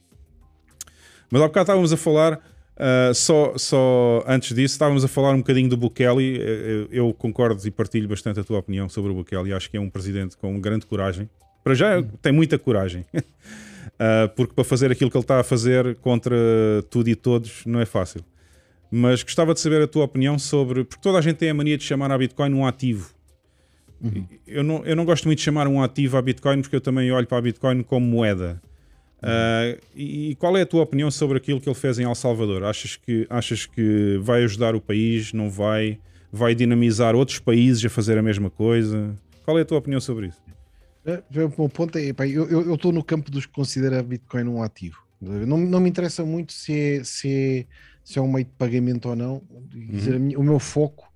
Mas 1.32 1.42
há 1.42 1.48
bocado 1.48 1.64
estávamos 1.64 1.94
a 1.94 1.98
falar 1.98 2.40
Uh, 2.74 3.14
só, 3.14 3.54
só 3.58 4.24
antes 4.28 4.56
disso, 4.56 4.74
estávamos 4.74 5.06
a 5.06 5.08
falar 5.08 5.34
um 5.34 5.38
bocadinho 5.38 5.70
do 5.70 5.78
Bukele. 5.78 6.40
Eu, 6.40 6.88
eu, 6.92 7.14
concordo 7.14 7.66
e 7.66 7.72
partilho 7.72 8.08
bastante 8.08 8.40
a 8.40 8.44
tua 8.44 8.60
opinião 8.60 8.90
sobre 8.90 9.12
o 9.12 9.16
Bukele. 9.16 9.54
Acho 9.54 9.70
que 9.70 9.78
é 9.78 9.80
um 9.80 9.90
presidente 9.90 10.36
com 10.38 10.60
grande 10.60 10.86
coragem. 10.86 11.30
Para 11.64 11.76
já, 11.76 12.04
tem 12.22 12.32
muita 12.32 12.58
coragem. 12.58 13.06
uh, 13.14 14.28
porque 14.36 14.54
para 14.54 14.64
fazer 14.64 14.92
aquilo 14.92 15.10
que 15.10 15.18
ele 15.18 15.24
está 15.24 15.40
a 15.40 15.44
fazer 15.44 15.96
contra 15.98 16.36
tudo 16.90 17.10
e 17.10 17.16
todos 17.16 17.64
não 17.66 17.80
é 17.80 17.86
fácil. 17.86 18.22
Mas 18.90 19.24
gostava 19.24 19.54
de 19.54 19.60
saber 19.60 19.82
a 19.82 19.88
tua 19.88 20.06
opinião 20.06 20.38
sobre. 20.40 20.84
Porque 20.84 21.02
toda 21.02 21.20
a 21.20 21.22
gente 21.22 21.38
tem 21.38 21.50
a 21.50 21.54
mania 21.54 21.78
de 21.78 21.84
chamar 21.84 22.12
a 22.12 22.18
Bitcoin 22.18 22.54
um 22.54 22.66
ativo. 22.66 23.14
Uhum. 24.02 24.28
Eu, 24.46 24.64
não, 24.64 24.86
eu 24.86 24.96
não 24.96 25.06
gosto 25.06 25.26
muito 25.26 25.40
de 25.40 25.46
chamar 25.46 25.68
um 25.68 25.82
ativo 25.82 26.18
a 26.18 26.22
Bitcoin 26.22 26.62
porque 26.62 26.76
eu 26.76 26.82
também 26.82 27.12
olho 27.12 27.26
para 27.26 27.38
a 27.38 27.42
Bitcoin 27.42 27.84
como 27.84 28.06
moeda. 28.06 28.62
Uh, 29.24 29.80
e 29.96 30.36
qual 30.36 30.58
é 30.58 30.62
a 30.62 30.66
tua 30.66 30.84
opinião 30.84 31.10
sobre 31.10 31.38
aquilo 31.38 31.62
que 31.62 31.70
ele 31.70 31.76
fez 31.76 31.98
em 31.98 32.04
El 32.04 32.14
Salvador? 32.14 32.64
Achas 32.64 32.98
que, 32.98 33.26
achas 33.30 33.66
que 33.66 34.20
vai 34.22 34.44
ajudar 34.44 34.76
o 34.76 34.82
país? 34.82 35.32
Não 35.32 35.50
vai? 35.50 35.98
Vai 36.32 36.54
dinamizar 36.54 37.16
outros 37.16 37.40
países 37.40 37.86
a 37.86 37.90
fazer 37.90 38.18
a 38.18 38.22
mesma 38.22 38.50
coisa? 38.50 39.16
Qual 39.46 39.58
é 39.58 39.62
a 39.62 39.66
tua 39.66 39.78
opinião 39.78 40.02
sobre 40.02 40.28
isso? 40.28 40.42
É, 41.06 41.22
o 41.32 41.54
meu 41.58 41.70
ponto 41.70 41.98
é, 41.98 42.12
pá, 42.14 42.28
eu 42.28 42.74
estou 42.74 42.92
no 42.92 43.04
campo 43.04 43.30
dos 43.30 43.46
que 43.46 43.54
considera 43.54 44.02
Bitcoin 44.02 44.46
um 44.46 44.62
ativo. 44.62 45.04
Não, 45.22 45.58
não 45.58 45.80
me 45.80 45.90
interessa 45.90 46.26
muito 46.26 46.52
se 46.52 46.78
é, 46.78 47.04
se, 47.04 47.30
é, 47.30 47.66
se 48.04 48.20
é 48.20 48.22
um 48.22 48.32
meio 48.32 48.46
de 48.46 48.52
pagamento 48.52 49.10
ou 49.10 49.16
não. 49.16 49.42
Dizer, 49.72 50.16
uhum. 50.16 50.34
O 50.38 50.44
meu 50.44 50.60
foco 50.60 51.10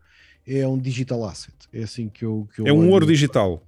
é 0.47 0.65
um 0.67 0.77
digital 0.77 1.25
asset. 1.25 1.55
É 1.73 1.83
assim 1.83 2.07
que 2.07 2.23
eu. 2.23 2.47
Que 2.53 2.61
eu 2.61 2.67
é 2.67 2.71
um 2.71 2.89
ouro 2.89 3.05
digital. 3.05 3.66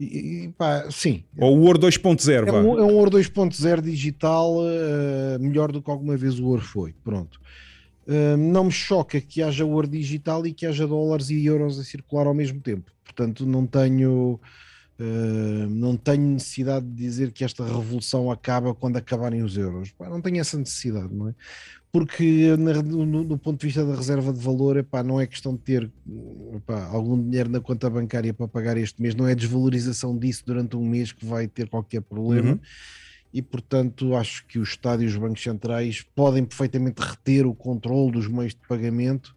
E, 0.00 0.50
pá, 0.56 0.90
sim. 0.90 1.24
Ou 1.36 1.58
o 1.58 1.60
Ouro 1.60 1.78
2.0. 1.78 2.48
É, 2.48 2.52
um, 2.52 2.78
é 2.78 2.82
um 2.82 2.94
Ouro 2.94 3.10
2.0 3.10 3.82
digital 3.82 4.56
uh, 4.56 5.38
melhor 5.38 5.70
do 5.70 5.82
que 5.82 5.90
alguma 5.90 6.16
vez 6.16 6.40
o 6.40 6.46
Ouro 6.46 6.62
foi. 6.62 6.94
Pronto. 7.04 7.38
Uh, 8.06 8.36
não 8.36 8.64
me 8.64 8.72
choca 8.72 9.20
que 9.20 9.42
haja 9.42 9.64
ouro 9.64 9.86
digital 9.86 10.46
e 10.46 10.54
que 10.54 10.64
haja 10.64 10.86
dólares 10.86 11.28
e 11.28 11.44
euros 11.44 11.78
a 11.78 11.84
circular 11.84 12.26
ao 12.26 12.32
mesmo 12.32 12.60
tempo. 12.60 12.90
Portanto, 13.04 13.44
não 13.44 13.66
tenho, 13.66 14.40
uh, 14.98 15.68
não 15.68 15.96
tenho 15.98 16.22
necessidade 16.22 16.86
de 16.86 16.94
dizer 16.94 17.30
que 17.30 17.44
esta 17.44 17.62
revolução 17.62 18.30
acaba 18.30 18.74
quando 18.74 18.96
acabarem 18.96 19.42
os 19.42 19.58
euros. 19.58 19.92
Pá, 19.92 20.08
não 20.08 20.22
tenho 20.22 20.40
essa 20.40 20.56
necessidade, 20.56 21.12
não 21.12 21.28
é? 21.28 21.34
Porque 21.92 22.56
no, 22.56 23.04
no, 23.04 23.38
ponto 23.38 23.60
de 23.60 23.66
vista 23.66 23.84
da 23.84 23.96
reserva 23.96 24.32
de 24.32 24.40
valor, 24.40 24.76
epá, 24.76 25.02
não 25.02 25.20
é 25.20 25.26
questão 25.26 25.54
de 25.54 25.60
ter 25.60 25.90
epá, 26.54 26.86
algum 26.86 27.20
dinheiro 27.20 27.50
na 27.50 27.60
conta 27.60 27.90
bancária 27.90 28.32
para 28.32 28.46
pagar 28.46 28.76
este 28.76 29.02
mês, 29.02 29.14
não 29.14 29.26
é 29.26 29.34
desvalorização 29.34 30.16
disso 30.16 30.44
durante 30.46 30.76
um 30.76 30.84
mês 30.84 31.10
que 31.12 31.26
vai 31.26 31.48
ter 31.48 31.68
qualquer 31.68 32.00
problema. 32.02 32.52
Uhum. 32.52 32.60
E 33.32 33.42
portanto, 33.42 34.14
acho 34.14 34.46
que 34.46 34.58
o 34.58 34.62
Estado 34.62 35.02
e 35.02 35.06
os 35.06 35.16
bancos 35.16 35.42
centrais 35.42 36.04
podem 36.14 36.44
perfeitamente 36.44 37.00
reter 37.00 37.46
o 37.46 37.54
controle 37.54 38.12
dos 38.12 38.28
meios 38.28 38.54
de 38.54 38.60
pagamento 38.68 39.34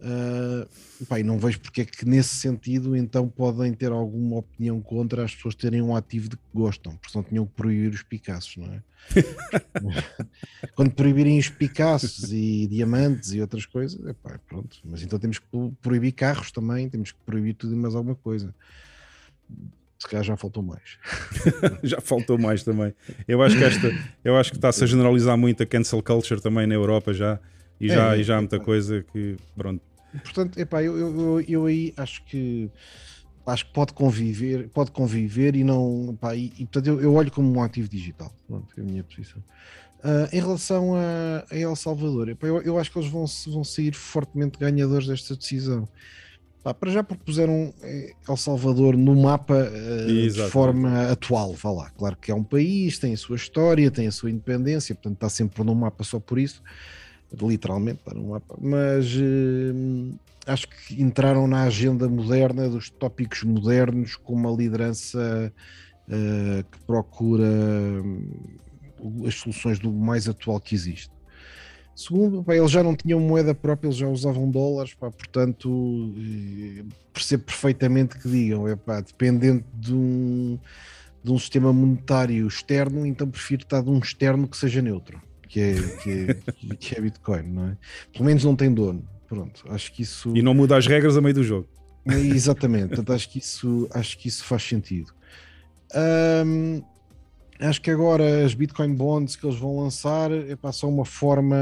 Uh, 0.00 1.06
pá, 1.06 1.18
e 1.18 1.22
não 1.22 1.38
vejo 1.38 1.60
porque 1.60 1.82
é 1.82 1.84
que 1.84 2.04
nesse 2.04 2.36
sentido 2.36 2.96
então 2.96 3.28
podem 3.28 3.72
ter 3.72 3.90
alguma 3.90 4.36
opinião 4.36 4.80
contra 4.80 5.24
as 5.24 5.34
pessoas 5.34 5.54
terem 5.54 5.80
um 5.80 5.96
ativo 5.96 6.28
de 6.28 6.36
que 6.36 6.42
gostam, 6.52 6.96
porque 6.96 7.12
senão 7.12 7.22
tinham 7.22 7.46
que 7.46 7.52
proibir 7.52 7.92
os 7.92 8.02
Picassos, 8.02 8.56
não 8.56 8.74
é? 8.74 8.82
Quando 10.74 10.90
proibirem 10.90 11.38
os 11.38 11.48
Picassos 11.48 12.32
e 12.32 12.66
diamantes 12.66 13.32
e 13.32 13.40
outras 13.40 13.64
coisas, 13.64 14.04
epá, 14.06 14.38
pronto, 14.46 14.78
mas 14.84 15.02
então 15.02 15.18
temos 15.18 15.38
que 15.38 15.46
proibir 15.80 16.12
carros 16.12 16.50
também, 16.50 16.88
temos 16.88 17.12
que 17.12 17.18
proibir 17.24 17.54
tudo 17.54 17.72
e 17.72 17.76
mais 17.76 17.94
alguma 17.94 18.16
coisa. 18.16 18.54
Se 19.98 20.08
calhar 20.08 20.24
já 20.24 20.36
faltou 20.36 20.62
mais. 20.62 20.98
já 21.82 22.00
faltou 22.00 22.36
mais 22.36 22.62
também. 22.62 22.92
Eu 23.26 23.42
acho 23.42 23.56
que 23.56 23.64
esta, 23.64 23.90
eu 24.22 24.36
acho 24.36 24.50
que 24.50 24.58
está-se 24.58 24.84
a 24.84 24.86
generalizar 24.86 25.38
muito 25.38 25.62
a 25.62 25.66
cancel 25.66 26.02
culture 26.02 26.42
também 26.42 26.66
na 26.66 26.74
Europa 26.74 27.14
já. 27.14 27.40
E 27.86 27.88
já, 27.88 28.14
é, 28.14 28.20
e 28.20 28.24
já 28.24 28.36
há 28.36 28.40
muita 28.40 28.58
coisa 28.60 29.04
que 29.12 29.36
pronto 29.56 29.82
Portanto, 30.22 30.58
epá, 30.58 30.82
eu, 30.82 30.96
eu, 30.96 31.40
eu 31.40 31.66
aí 31.66 31.92
acho 31.96 32.24
que 32.24 32.70
acho 33.46 33.66
que 33.66 33.72
pode 33.72 33.92
conviver, 33.92 34.68
pode 34.68 34.90
conviver 34.90 35.54
e 35.56 35.64
não. 35.64 36.10
Epá, 36.12 36.34
e, 36.34 36.52
e, 36.58 36.64
portanto, 36.64 36.86
eu, 36.86 37.00
eu, 37.00 37.14
olho 37.14 37.30
como 37.30 37.52
um 37.52 37.62
ativo 37.62 37.88
digital. 37.88 38.32
Pronto, 38.46 38.68
é 38.76 38.80
a 38.80 38.84
minha 38.84 39.04
posição. 39.04 39.42
Uh, 39.98 40.28
em 40.32 40.40
relação 40.40 40.94
a, 40.94 41.44
a 41.50 41.56
El 41.56 41.74
Salvador, 41.74 42.28
epá, 42.28 42.46
eu, 42.46 42.60
eu, 42.62 42.78
acho 42.78 42.92
que 42.92 42.98
eles 42.98 43.10
vão, 43.10 43.24
vão 43.48 43.64
sair 43.64 43.94
fortemente 43.94 44.58
ganhadores 44.58 45.06
desta 45.06 45.34
decisão. 45.34 45.88
Pá, 46.62 46.72
para 46.72 46.90
já 46.90 47.02
porque 47.02 47.22
puseram 47.24 47.74
eh, 47.82 48.14
El 48.26 48.36
Salvador 48.38 48.96
no 48.96 49.14
mapa 49.14 49.54
uh, 49.54 50.06
de 50.06 50.48
forma 50.48 51.10
atual, 51.10 51.52
vá 51.54 51.70
lá. 51.70 51.90
Claro 51.90 52.16
que 52.16 52.30
é 52.30 52.34
um 52.34 52.44
país, 52.44 52.98
tem 52.98 53.12
a 53.12 53.16
sua 53.16 53.36
história, 53.36 53.90
tem 53.90 54.06
a 54.06 54.12
sua 54.12 54.30
independência, 54.30 54.94
portanto 54.94 55.14
está 55.14 55.28
sempre 55.28 55.62
no 55.62 55.74
mapa 55.74 56.04
só 56.04 56.18
por 56.18 56.38
isso, 56.38 56.62
literalmente 57.42 57.98
está 58.00 58.14
no 58.14 58.28
mapa, 58.28 58.56
mas 58.60 59.14
uh, 59.16 60.18
acho 60.46 60.68
que 60.68 61.02
entraram 61.02 61.46
na 61.46 61.64
agenda 61.64 62.08
moderna 62.08 62.68
dos 62.68 62.90
tópicos 62.90 63.42
modernos 63.42 64.16
com 64.16 64.34
uma 64.34 64.50
liderança 64.50 65.52
uh, 66.08 66.64
que 66.70 66.78
procura 66.86 67.48
as 69.26 69.34
soluções 69.34 69.78
do 69.78 69.92
mais 69.92 70.28
atual 70.28 70.60
que 70.60 70.74
existe. 70.74 71.14
Segundo, 71.94 72.42
pá, 72.42 72.56
eles 72.56 72.70
já 72.72 72.82
não 72.82 72.96
tinham 72.96 73.20
moeda 73.20 73.54
própria, 73.54 73.86
eles 73.86 73.96
já 73.96 74.08
usavam 74.08 74.50
dólares, 74.50 74.94
pá, 74.94 75.10
portanto, 75.12 76.12
eh, 76.18 76.84
percebo 77.12 77.44
perfeitamente 77.44 78.18
que 78.18 78.28
digam, 78.28 78.66
é 78.66 78.74
pá, 78.74 79.00
dependente 79.00 79.64
de 79.74 79.94
um, 79.94 80.58
de 81.22 81.30
um 81.30 81.38
sistema 81.38 81.72
monetário 81.72 82.48
externo, 82.48 83.06
então 83.06 83.30
prefiro 83.30 83.62
estar 83.62 83.80
de 83.80 83.90
um 83.90 83.98
externo 83.98 84.48
que 84.48 84.56
seja 84.56 84.82
neutro, 84.82 85.22
que 85.54 85.60
é, 85.60 85.74
que 86.02 86.10
é, 86.10 86.74
que 86.74 86.98
é 86.98 87.00
Bitcoin, 87.00 87.42
não 87.44 87.68
é? 87.68 87.76
Pelo 88.12 88.24
menos 88.24 88.42
não 88.42 88.56
tem 88.56 88.74
dono. 88.74 89.08
Pronto, 89.28 89.64
acho 89.68 89.92
que 89.92 90.02
isso. 90.02 90.36
E 90.36 90.42
não 90.42 90.52
muda 90.52 90.76
as 90.76 90.86
regras 90.86 91.16
a 91.16 91.20
meio 91.20 91.34
do 91.34 91.44
jogo. 91.44 91.68
Exatamente, 92.06 92.88
portanto, 92.88 93.12
acho 93.12 93.30
que 93.30 93.38
isso, 93.38 93.88
acho 93.94 94.18
que 94.18 94.28
isso 94.28 94.44
faz 94.44 94.64
sentido. 94.64 95.12
Um, 96.44 96.82
acho 97.60 97.80
que 97.80 97.90
agora 97.90 98.44
as 98.44 98.52
Bitcoin 98.52 98.94
Bonds 98.94 99.36
que 99.36 99.46
eles 99.46 99.58
vão 99.58 99.78
lançar 99.80 100.30
é 100.32 100.54
para 100.56 100.72
só 100.72 100.88
uma 100.88 101.04
forma, 101.04 101.56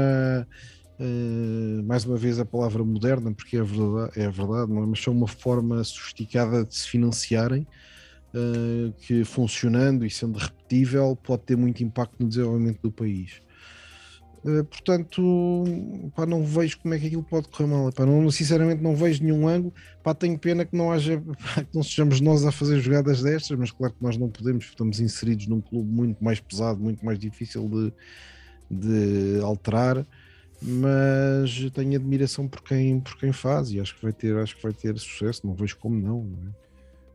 uh, 0.99 1.83
mais 1.83 2.03
uma 2.03 2.17
vez 2.17 2.39
a 2.39 2.45
palavra 2.45 2.83
moderna, 2.83 3.31
porque 3.31 3.55
é 3.57 3.63
verdade, 3.63 4.19
é 4.19 4.29
verdade 4.29 4.71
é? 4.71 4.75
mas 4.85 5.01
são 5.01 5.13
uma 5.13 5.27
forma 5.27 5.81
sofisticada 5.83 6.65
de 6.65 6.75
se 6.75 6.89
financiarem. 6.89 7.67
Uh, 8.35 8.91
que 8.93 9.23
funcionando 9.23 10.03
e 10.03 10.09
sendo 10.09 10.39
repetível 10.39 11.15
pode 11.15 11.43
ter 11.43 11.55
muito 11.55 11.83
impacto 11.83 12.15
no 12.19 12.27
desenvolvimento 12.27 12.79
do 12.81 12.91
país. 12.91 13.42
Uh, 14.43 14.63
portanto, 14.65 15.63
pá, 16.13 16.25
não 16.25 16.43
vejo 16.43 16.77
como 16.79 16.93
é 16.93 16.99
que 16.99 17.07
aquilo 17.07 17.23
pode 17.23 17.47
correr 17.47 17.65
mal. 17.65 17.91
Pá, 17.93 18.05
não, 18.05 18.29
sinceramente, 18.29 18.81
não 18.81 18.95
vejo 18.95 19.23
nenhum 19.23 19.47
ângulo. 19.47 19.73
Pá, 20.03 20.13
tenho 20.13 20.37
pena 20.37 20.65
que 20.65 20.75
não 20.75 20.91
haja, 20.91 21.21
pá, 21.55 21.63
que 21.63 21.73
não 21.73 21.81
sejamos 21.81 22.19
nós 22.19 22.45
a 22.45 22.51
fazer 22.51 22.79
jogadas 22.81 23.23
destas, 23.23 23.57
mas 23.57 23.71
claro 23.71 23.93
que 23.93 24.03
nós 24.03 24.17
não 24.17 24.29
podemos, 24.29 24.65
estamos 24.65 24.99
inseridos 24.99 25.47
num 25.47 25.61
clube 25.61 25.89
muito 25.89 26.21
mais 26.21 26.41
pesado, 26.41 26.79
muito 26.79 27.05
mais 27.05 27.17
difícil 27.17 27.69
de, 27.69 27.93
de 28.69 29.41
alterar. 29.41 30.05
Mas 30.61 31.69
tenho 31.73 31.95
admiração 31.95 32.47
por 32.47 32.61
quem, 32.61 32.99
por 32.99 33.17
quem 33.17 33.33
faz 33.33 33.71
e 33.71 33.79
acho 33.79 33.95
que 33.95 34.03
vai 34.03 34.13
ter, 34.13 34.35
acho 34.37 34.55
que 34.55 34.63
vai 34.63 34.73
ter 34.73 34.97
sucesso. 34.97 35.45
Não 35.45 35.53
vejo 35.53 35.77
como 35.77 35.95
não. 35.95 36.23
não 36.23 36.49
é? 36.49 36.63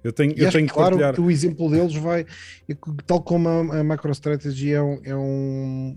Eu 0.03 0.13
tenho, 0.13 0.33
eu 0.37 0.51
tenho 0.51 0.67
que 0.67 0.73
claro 0.73 0.91
partilhar... 0.91 1.15
que 1.15 1.21
o 1.21 1.31
exemplo 1.31 1.69
deles 1.71 1.95
vai, 1.95 2.25
tal 3.07 3.21
como 3.21 3.49
a, 3.49 3.81
a 3.81 3.85
MicroStrategy 3.85 4.73
é 4.73 4.83
um, 4.83 5.01
é 5.03 5.17
um 5.17 5.97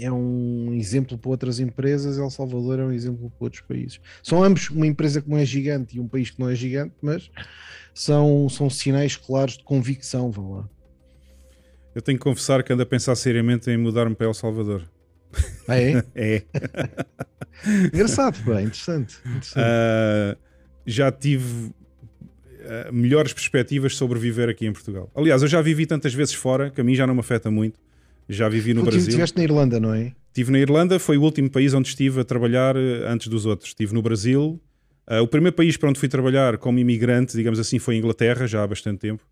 é 0.00 0.10
um 0.10 0.72
exemplo 0.74 1.18
para 1.18 1.30
outras 1.30 1.60
empresas, 1.60 2.18
El 2.18 2.30
Salvador 2.30 2.78
é 2.78 2.84
um 2.84 2.92
exemplo 2.92 3.30
para 3.30 3.44
outros 3.44 3.62
países. 3.62 4.00
São 4.22 4.42
ambos 4.42 4.70
uma 4.70 4.86
empresa 4.86 5.20
que 5.20 5.28
não 5.28 5.38
é 5.38 5.44
gigante 5.44 5.96
e 5.96 6.00
um 6.00 6.08
país 6.08 6.30
que 6.30 6.40
não 6.40 6.48
é 6.48 6.54
gigante, 6.54 6.94
mas 7.02 7.30
são, 7.94 8.48
são 8.48 8.70
sinais 8.70 9.16
claros 9.16 9.56
de 9.56 9.64
convicção, 9.64 10.30
vão 10.30 10.52
lá. 10.52 10.68
Eu 11.94 12.02
tenho 12.02 12.18
que 12.18 12.22
confessar 12.22 12.62
que 12.62 12.72
ando 12.72 12.82
a 12.82 12.86
pensar 12.86 13.16
seriamente 13.16 13.70
em 13.70 13.76
mudar-me 13.76 14.14
para 14.14 14.26
El 14.26 14.34
Salvador. 14.34 14.88
Ah, 15.66 15.78
é? 15.78 16.02
é. 16.14 16.42
Engraçado, 17.92 18.42
pá, 18.44 18.62
interessante. 18.62 19.16
interessante. 19.26 19.58
Uh, 19.58 20.38
já 20.86 21.10
tive 21.10 21.66
uh, 21.66 22.92
melhores 22.92 23.32
perspectivas 23.32 23.96
sobre 23.96 24.18
viver 24.18 24.48
aqui 24.48 24.66
em 24.66 24.72
Portugal. 24.72 25.10
Aliás, 25.14 25.42
eu 25.42 25.48
já 25.48 25.60
vivi 25.60 25.86
tantas 25.86 26.14
vezes 26.14 26.34
fora 26.34 26.70
que 26.70 26.80
a 26.80 26.84
mim 26.84 26.94
já 26.94 27.06
não 27.06 27.14
me 27.14 27.20
afeta 27.20 27.50
muito 27.50 27.80
já 28.28 28.48
vivi 28.48 28.74
no 28.74 28.82
Brasil. 28.82 29.00
Estiveste 29.00 29.36
na 29.36 29.44
Irlanda, 29.44 29.80
não 29.80 29.94
é? 29.94 30.12
Estive 30.28 30.52
na 30.52 30.58
Irlanda, 30.58 30.98
foi 30.98 31.16
o 31.16 31.22
último 31.22 31.50
país 31.50 31.72
onde 31.74 31.88
estive 31.88 32.20
a 32.20 32.24
trabalhar 32.24 32.76
eh, 32.76 33.04
antes 33.08 33.28
dos 33.28 33.46
outros. 33.46 33.70
Estive 33.70 33.94
no 33.94 34.02
Brasil. 34.02 34.60
Uh, 35.10 35.22
o 35.22 35.26
primeiro 35.26 35.56
país 35.56 35.76
para 35.76 35.88
onde 35.88 35.98
fui 35.98 36.08
trabalhar 36.08 36.58
como 36.58 36.78
imigrante, 36.78 37.34
digamos 37.34 37.58
assim, 37.58 37.78
foi 37.78 37.94
a 37.94 37.98
Inglaterra, 37.98 38.46
já 38.46 38.62
há 38.62 38.66
bastante 38.66 38.98
tempo. 38.98 39.26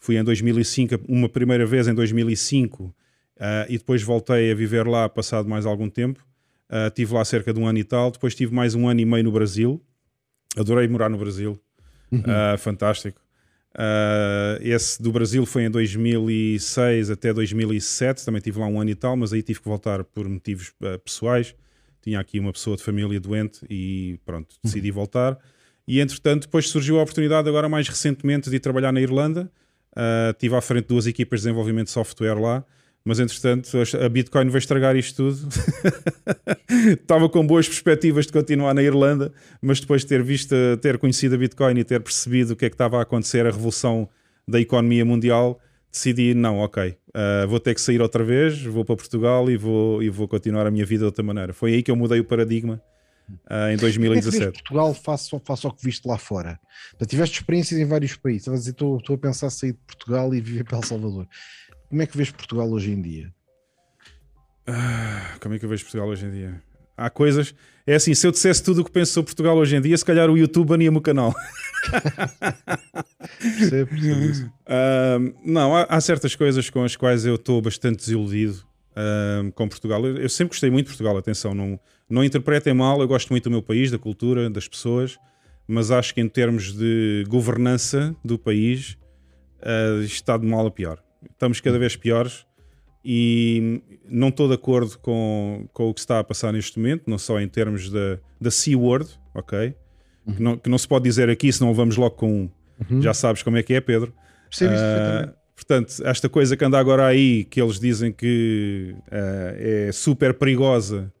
Fui 0.00 0.16
em 0.16 0.24
2005, 0.24 0.98
uma 1.08 1.28
primeira 1.28 1.64
vez 1.64 1.86
em 1.86 1.94
2005, 1.94 2.84
uh, 2.84 2.94
eh, 3.38 3.66
e 3.70 3.78
depois 3.78 4.02
voltei 4.02 4.50
a 4.50 4.54
viver 4.54 4.86
lá 4.86 5.08
passado 5.08 5.48
mais 5.48 5.64
algum 5.64 5.88
tempo. 5.88 6.20
Uh, 6.68 6.88
estive 6.88 7.14
lá 7.14 7.24
cerca 7.24 7.54
de 7.54 7.60
um 7.60 7.66
ano 7.66 7.78
e 7.78 7.84
tal. 7.84 8.10
Depois 8.10 8.34
tive 8.34 8.52
mais 8.52 8.74
um 8.74 8.88
ano 8.88 9.00
e 9.00 9.04
meio 9.04 9.22
no 9.22 9.30
Brasil. 9.30 9.80
Adorei 10.56 10.88
morar 10.88 11.08
no 11.08 11.18
Brasil. 11.18 11.60
Uhum. 12.10 12.22
fantástico. 12.58 13.20
Uh, 13.72 14.58
esse 14.62 15.00
do 15.00 15.12
Brasil 15.12 15.46
foi 15.46 15.64
em 15.64 15.70
2006 15.70 17.10
até 17.10 17.32
2007, 17.32 18.24
também 18.24 18.40
tive 18.40 18.58
lá 18.58 18.66
um 18.66 18.80
ano 18.80 18.90
e 18.90 18.94
tal, 18.94 19.16
mas 19.16 19.32
aí 19.32 19.42
tive 19.42 19.60
que 19.60 19.68
voltar 19.68 20.02
por 20.04 20.28
motivos 20.28 20.72
uh, 20.82 20.98
pessoais. 20.98 21.54
Tinha 22.02 22.18
aqui 22.18 22.40
uma 22.40 22.52
pessoa 22.52 22.76
de 22.76 22.82
família 22.82 23.20
doente 23.20 23.60
e 23.68 24.18
pronto, 24.24 24.56
decidi 24.62 24.88
uhum. 24.88 24.94
voltar. 24.94 25.38
E 25.86 26.00
entretanto, 26.00 26.42
depois 26.42 26.68
surgiu 26.68 26.98
a 26.98 27.02
oportunidade, 27.02 27.48
agora 27.48 27.68
mais 27.68 27.88
recentemente, 27.88 28.48
de 28.48 28.56
ir 28.56 28.60
trabalhar 28.60 28.92
na 28.92 29.00
Irlanda. 29.00 29.50
Uh, 29.92 30.32
tive 30.38 30.54
à 30.54 30.60
frente 30.60 30.86
duas 30.86 31.06
equipas 31.06 31.40
de 31.40 31.46
desenvolvimento 31.46 31.86
de 31.86 31.92
software 31.92 32.40
lá 32.40 32.64
mas 33.04 33.18
entretanto 33.18 33.70
a 34.02 34.08
Bitcoin 34.08 34.48
vai 34.48 34.58
estragar 34.58 34.96
isto 34.96 35.16
tudo. 35.16 35.48
Estava 36.92 37.28
com 37.28 37.46
boas 37.46 37.66
perspectivas 37.66 38.26
de 38.26 38.32
continuar 38.32 38.74
na 38.74 38.82
Irlanda, 38.82 39.32
mas 39.60 39.80
depois 39.80 40.02
de 40.02 40.08
ter 40.08 40.22
visto, 40.22 40.54
ter 40.80 40.98
conhecido 40.98 41.34
a 41.34 41.38
Bitcoin 41.38 41.78
e 41.78 41.84
ter 41.84 42.00
percebido 42.00 42.52
o 42.52 42.56
que 42.56 42.66
é 42.66 42.68
que 42.68 42.74
estava 42.74 42.98
a 42.98 43.02
acontecer, 43.02 43.46
a 43.46 43.50
revolução 43.50 44.08
da 44.46 44.60
economia 44.60 45.04
mundial, 45.04 45.60
decidi, 45.90 46.34
não, 46.34 46.58
ok, 46.58 46.96
uh, 47.08 47.48
vou 47.48 47.58
ter 47.58 47.74
que 47.74 47.80
sair 47.80 48.00
outra 48.00 48.22
vez, 48.22 48.62
vou 48.62 48.84
para 48.84 48.96
Portugal 48.96 49.50
e 49.50 49.56
vou, 49.56 50.02
e 50.02 50.10
vou 50.10 50.28
continuar 50.28 50.66
a 50.66 50.70
minha 50.70 50.84
vida 50.84 51.00
de 51.00 51.06
outra 51.06 51.24
maneira. 51.24 51.52
Foi 51.52 51.72
aí 51.74 51.82
que 51.82 51.90
eu 51.90 51.96
mudei 51.96 52.20
o 52.20 52.24
paradigma. 52.24 52.80
Uh, 53.48 53.70
em 53.72 53.76
2017. 53.76 54.42
É 54.42 54.50
Portugal 54.50 54.92
face, 54.92 55.30
face 55.44 55.64
ao 55.64 55.72
que 55.72 55.84
viste 55.84 56.04
lá 56.04 56.18
fora. 56.18 56.58
Já 56.98 57.06
tiveste 57.06 57.38
experiências 57.38 57.78
em 57.78 57.84
vários 57.84 58.16
países. 58.16 58.66
Estou 58.66 58.98
a 59.08 59.18
pensar 59.18 59.50
sair 59.50 59.72
de 59.72 59.78
Portugal 59.86 60.34
e 60.34 60.40
viver 60.40 60.64
para 60.64 60.78
El 60.78 60.82
Salvador. 60.82 61.28
Como 61.90 62.02
é 62.02 62.06
que 62.06 62.16
vês 62.16 62.30
Portugal 62.30 62.70
hoje 62.70 62.92
em 62.92 63.02
dia? 63.02 63.34
Ah, 64.64 65.34
como 65.40 65.56
é 65.56 65.58
que 65.58 65.64
eu 65.64 65.68
vejo 65.68 65.82
Portugal 65.82 66.06
hoje 66.06 66.24
em 66.24 66.30
dia? 66.30 66.62
Há 66.96 67.10
coisas. 67.10 67.52
É 67.84 67.96
assim, 67.96 68.14
se 68.14 68.24
eu 68.24 68.30
dissesse 68.30 68.62
tudo 68.62 68.82
o 68.82 68.84
que 68.84 68.92
penso 68.92 69.12
sobre 69.12 69.26
Portugal 69.26 69.56
hoje 69.56 69.74
em 69.74 69.80
dia, 69.80 69.96
se 69.96 70.04
calhar 70.04 70.30
o 70.30 70.38
YouTube 70.38 70.68
bania-me 70.68 70.98
o 70.98 71.00
canal. 71.00 71.34
percebo, 73.40 73.90
percebo. 73.90 74.52
Uh, 74.68 75.34
não, 75.44 75.76
há, 75.76 75.82
há, 75.82 76.00
certas 76.00 76.36
coisas 76.36 76.70
com 76.70 76.84
as 76.84 76.94
quais 76.94 77.26
eu 77.26 77.34
estou 77.34 77.60
bastante 77.60 77.98
desiludido 77.98 78.64
uh, 78.92 79.50
com 79.50 79.68
Portugal. 79.68 80.06
Eu, 80.06 80.18
eu, 80.18 80.28
sempre 80.28 80.50
gostei 80.50 80.70
muito 80.70 80.86
de 80.86 80.92
Portugal, 80.92 81.16
atenção, 81.16 81.52
não, 81.54 81.80
não 82.08 82.22
interpretem 82.22 82.72
mal, 82.72 83.00
eu 83.00 83.08
gosto 83.08 83.30
muito 83.30 83.44
do 83.44 83.50
meu 83.50 83.62
país, 83.62 83.90
da 83.90 83.98
cultura, 83.98 84.48
das 84.48 84.68
pessoas, 84.68 85.18
mas 85.66 85.90
acho 85.90 86.14
que 86.14 86.20
em 86.20 86.28
termos 86.28 86.72
de 86.72 87.24
governança 87.28 88.14
do 88.24 88.38
país 88.38 88.96
uh, 89.60 90.02
está 90.02 90.36
de 90.36 90.46
mal 90.46 90.64
a 90.64 90.70
pior 90.70 91.02
estamos 91.28 91.60
cada 91.60 91.78
vez 91.78 91.96
piores 91.96 92.46
e 93.04 93.82
não 94.08 94.28
estou 94.28 94.48
de 94.48 94.54
acordo 94.54 94.98
com, 94.98 95.66
com 95.72 95.88
o 95.88 95.94
que 95.94 96.00
está 96.00 96.18
a 96.18 96.24
passar 96.24 96.52
neste 96.52 96.78
momento, 96.78 97.04
não 97.06 97.18
só 97.18 97.40
em 97.40 97.48
termos 97.48 97.90
da, 97.90 98.18
da 98.40 98.50
C-word, 98.50 99.08
ok? 99.34 99.74
Uhum. 100.26 100.34
Que, 100.34 100.42
não, 100.42 100.56
que 100.58 100.68
não 100.68 100.78
se 100.78 100.86
pode 100.86 101.04
dizer 101.04 101.30
aqui, 101.30 101.52
senão 101.52 101.72
vamos 101.72 101.96
logo 101.96 102.16
com 102.16 102.30
um. 102.30 102.50
Uhum. 102.90 103.02
Já 103.02 103.14
sabes 103.14 103.42
como 103.42 103.56
é 103.56 103.62
que 103.62 103.74
é, 103.74 103.80
Pedro. 103.80 104.12
Uh, 104.52 105.32
portanto, 105.54 105.94
esta 106.04 106.28
coisa 106.28 106.56
que 106.56 106.64
anda 106.64 106.78
agora 106.78 107.06
aí, 107.06 107.44
que 107.44 107.60
eles 107.60 107.78
dizem 107.78 108.12
que 108.12 108.94
uh, 109.06 109.88
é 109.88 109.92
super 109.92 110.34
perigosa 110.34 111.12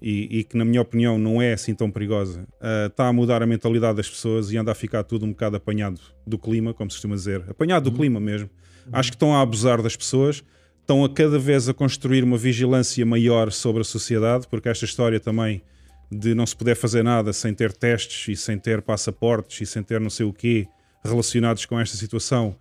e, 0.00 0.38
e, 0.40 0.44
que, 0.44 0.56
na 0.56 0.64
minha 0.64 0.82
opinião, 0.82 1.18
não 1.18 1.40
é 1.40 1.54
assim 1.54 1.74
tão 1.74 1.90
perigosa, 1.90 2.42
uh, 2.60 2.86
está 2.86 3.08
a 3.08 3.12
mudar 3.12 3.42
a 3.42 3.46
mentalidade 3.46 3.96
das 3.96 4.08
pessoas 4.08 4.52
e 4.52 4.56
anda 4.56 4.70
a 4.70 4.74
ficar 4.74 5.02
tudo 5.04 5.24
um 5.24 5.30
bocado 5.30 5.56
apanhado 5.56 6.00
do 6.26 6.38
clima, 6.38 6.74
como 6.74 6.90
se 6.90 6.96
costuma 6.96 7.14
dizer. 7.14 7.44
Apanhado 7.48 7.84
do 7.84 7.90
uhum. 7.90 7.96
clima 7.96 8.20
mesmo. 8.20 8.50
Acho 8.92 9.10
que 9.10 9.16
estão 9.16 9.34
a 9.34 9.40
abusar 9.40 9.82
das 9.82 9.96
pessoas, 9.96 10.42
estão 10.80 11.04
a 11.04 11.08
cada 11.08 11.38
vez 11.38 11.68
a 11.68 11.74
construir 11.74 12.22
uma 12.22 12.36
vigilância 12.36 13.04
maior 13.04 13.50
sobre 13.50 13.82
a 13.82 13.84
sociedade, 13.84 14.46
porque 14.48 14.68
esta 14.68 14.84
história 14.84 15.18
também 15.18 15.62
de 16.10 16.34
não 16.34 16.46
se 16.46 16.54
poder 16.54 16.76
fazer 16.76 17.02
nada 17.02 17.32
sem 17.32 17.52
ter 17.52 17.72
testes 17.72 18.28
e 18.28 18.36
sem 18.36 18.58
ter 18.58 18.80
passaportes 18.80 19.60
e 19.60 19.66
sem 19.66 19.82
ter 19.82 20.00
não 20.00 20.10
sei 20.10 20.24
o 20.24 20.32
quê 20.32 20.68
relacionados 21.04 21.66
com 21.66 21.78
esta 21.78 21.96
situação 21.96 22.56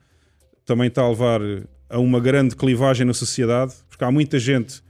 também 0.66 0.88
está 0.88 1.04
a 1.04 1.10
levar 1.10 1.42
a 1.90 2.00
uma 2.00 2.20
grande 2.20 2.56
clivagem 2.56 3.06
na 3.06 3.14
sociedade, 3.14 3.74
porque 3.88 4.04
há 4.04 4.12
muita 4.12 4.40
gente 4.40 4.82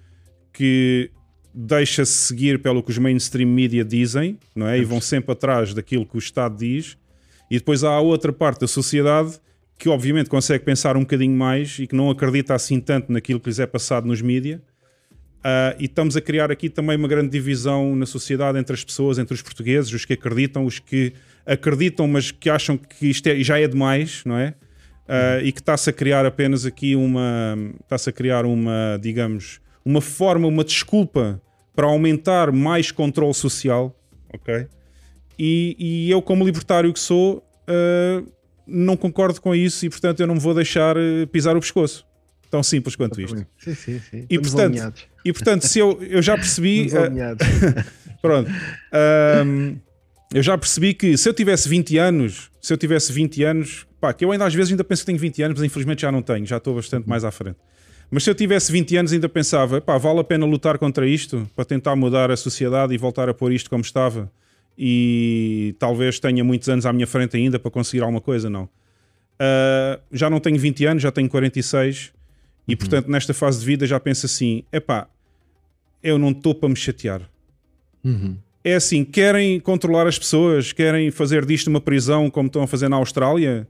que 0.53 1.11
deixa-se 1.53 2.13
seguir 2.13 2.61
pelo 2.61 2.81
que 2.81 2.91
os 2.91 2.97
mainstream 2.97 3.49
media 3.49 3.83
dizem, 3.83 4.37
não 4.55 4.67
é? 4.67 4.79
E 4.79 4.85
vão 4.85 5.01
sempre 5.01 5.33
atrás 5.33 5.73
daquilo 5.73 6.05
que 6.05 6.15
o 6.15 6.19
Estado 6.19 6.57
diz. 6.57 6.97
E 7.51 7.57
depois 7.57 7.83
há 7.83 7.91
a 7.91 7.99
outra 7.99 8.31
parte 8.33 8.61
da 8.61 8.67
sociedade 8.67 9.39
que 9.77 9.89
obviamente 9.89 10.29
consegue 10.29 10.63
pensar 10.63 10.95
um 10.95 11.01
bocadinho 11.01 11.35
mais 11.35 11.77
e 11.79 11.87
que 11.87 11.95
não 11.95 12.09
acredita 12.09 12.53
assim 12.53 12.79
tanto 12.79 13.11
naquilo 13.11 13.39
que 13.39 13.49
lhes 13.49 13.59
é 13.59 13.65
passado 13.65 14.07
nos 14.07 14.21
mídias. 14.21 14.59
Uh, 15.45 15.77
e 15.77 15.85
estamos 15.85 16.17
a 16.17 16.21
criar 16.21 16.49
aqui 16.49 16.69
também 16.69 16.97
uma 16.97 17.07
grande 17.07 17.29
divisão 17.29 17.95
na 17.95 18.07
sociedade 18.07 18.57
entre 18.57 18.73
as 18.73 18.83
pessoas, 18.83 19.19
entre 19.19 19.35
os 19.35 19.43
portugueses, 19.43 19.93
os 19.93 20.03
que 20.03 20.13
acreditam, 20.13 20.65
os 20.65 20.79
que 20.79 21.13
acreditam, 21.45 22.07
mas 22.07 22.31
que 22.31 22.49
acham 22.49 22.77
que 22.77 23.07
isto 23.07 23.27
é, 23.27 23.35
já 23.43 23.59
é 23.59 23.67
demais, 23.67 24.23
não 24.25 24.37
é? 24.37 24.55
Uh, 25.07 25.43
e 25.43 25.51
que 25.51 25.59
está-se 25.59 25.87
a 25.87 25.93
criar 25.93 26.25
apenas 26.25 26.65
aqui 26.65 26.95
uma. 26.95 27.55
Está-se 27.83 28.09
a 28.09 28.13
criar 28.13 28.43
uma, 28.43 28.97
digamos, 28.99 29.59
uma 29.85 30.01
forma, 30.01 30.47
uma 30.47 30.63
desculpa 30.63 31.39
para 31.75 31.85
aumentar 31.85 32.51
mais 32.51 32.91
controle 32.91 33.33
social, 33.35 33.95
ok? 34.33 34.65
E, 35.37 35.75
e 35.77 36.09
eu, 36.09 36.23
como 36.23 36.43
libertário 36.43 36.91
que 36.91 36.99
sou, 36.99 37.45
uh, 37.69 38.27
não 38.67 38.97
concordo 38.97 39.39
com 39.41 39.53
isso 39.53 39.85
e, 39.85 39.89
portanto, 39.89 40.19
eu 40.19 40.27
não 40.27 40.35
me 40.35 40.39
vou 40.39 40.53
deixar 40.53 40.95
pisar 41.31 41.55
o 41.55 41.59
pescoço. 41.59 42.05
Tão 42.49 42.61
simples 42.63 42.95
quanto 42.95 43.19
isto. 43.19 43.45
Sim, 43.57 43.75
sim, 43.75 44.01
sim. 44.09 44.25
E, 44.29 44.39
portanto, 44.39 44.93
e 45.25 45.33
portanto, 45.33 45.67
se 45.67 45.79
eu, 45.79 46.01
eu 46.03 46.21
já 46.21 46.35
percebi. 46.35 46.87
Uh, 46.87 47.83
pronto. 48.21 48.49
Um, 49.45 49.77
eu 50.33 50.43
já 50.43 50.57
percebi 50.57 50.93
que 50.93 51.17
se 51.17 51.27
eu 51.27 51.33
tivesse 51.33 51.67
20 51.67 51.97
anos, 51.97 52.49
se 52.61 52.71
eu 52.71 52.77
tivesse 52.77 53.11
20 53.11 53.43
anos, 53.43 53.87
pá, 53.99 54.13
que 54.13 54.23
eu 54.23 54.31
ainda 54.31 54.45
às 54.45 54.53
vezes 54.53 54.71
ainda 54.71 54.83
penso 54.83 55.01
que 55.01 55.07
tenho 55.07 55.19
20 55.19 55.43
anos, 55.43 55.59
mas 55.59 55.65
infelizmente 55.65 56.01
já 56.01 56.11
não 56.11 56.21
tenho, 56.21 56.45
já 56.45 56.57
estou 56.57 56.75
bastante 56.75 57.07
mais 57.07 57.23
à 57.23 57.31
frente. 57.31 57.57
Mas 58.09 58.23
se 58.23 58.29
eu 58.29 58.35
tivesse 58.35 58.71
20 58.71 58.97
anos 58.97 59.13
ainda 59.13 59.27
pensava, 59.27 59.81
pá, 59.81 59.97
vale 59.97 60.19
a 60.19 60.23
pena 60.23 60.45
lutar 60.45 60.77
contra 60.77 61.07
isto 61.07 61.49
para 61.55 61.65
tentar 61.65 61.95
mudar 61.95 62.29
a 62.31 62.37
sociedade 62.37 62.93
e 62.93 62.97
voltar 62.97 63.27
a 63.27 63.33
pôr 63.33 63.51
isto 63.51 63.69
como 63.69 63.81
estava 63.81 64.31
e 64.77 65.75
talvez 65.79 66.19
tenha 66.19 66.43
muitos 66.43 66.67
anos 66.69 66.85
à 66.85 66.93
minha 66.93 67.07
frente 67.07 67.37
ainda 67.37 67.57
para 67.57 67.71
conseguir 67.71 68.01
alguma 68.01 68.21
coisa, 68.21 68.49
não. 68.49 68.65
Uh, 68.65 70.01
já 70.11 70.29
não 70.29 70.39
tenho 70.39 70.57
20 70.57 70.85
anos, 70.85 71.03
já 71.03 71.11
tenho 71.11 71.29
46 71.29 72.13
e 72.67 72.71
uhum. 72.71 72.77
portanto 72.77 73.09
nesta 73.09 73.33
fase 73.33 73.59
de 73.59 73.65
vida 73.65 73.85
já 73.85 73.99
penso 73.99 74.25
assim, 74.25 74.63
epá, 74.71 75.07
eu 76.01 76.17
não 76.17 76.31
estou 76.31 76.55
para 76.55 76.69
me 76.69 76.75
chatear. 76.75 77.21
Uhum 78.03 78.37
é 78.65 78.73
assim: 78.73 79.05
querem 79.05 79.59
controlar 79.59 80.07
as 80.07 80.17
pessoas, 80.17 80.73
querem 80.73 81.11
fazer 81.11 81.45
disto 81.45 81.67
uma 81.67 81.79
prisão 81.79 82.31
como 82.31 82.47
estão 82.47 82.63
a 82.63 82.67
fazer 82.67 82.89
na 82.89 82.95
Austrália, 82.95 83.67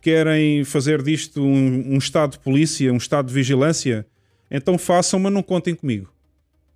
querem 0.00 0.64
fazer 0.64 1.02
disto 1.02 1.42
um, 1.42 1.94
um 1.94 1.98
estado 1.98 2.32
de 2.32 2.38
polícia, 2.38 2.90
um 2.90 2.96
estado 2.96 3.26
de 3.26 3.34
vigilância, 3.34 4.06
então 4.50 4.78
façam, 4.78 5.20
mas 5.20 5.30
não 5.30 5.42
contem 5.42 5.74
comigo. 5.74 6.10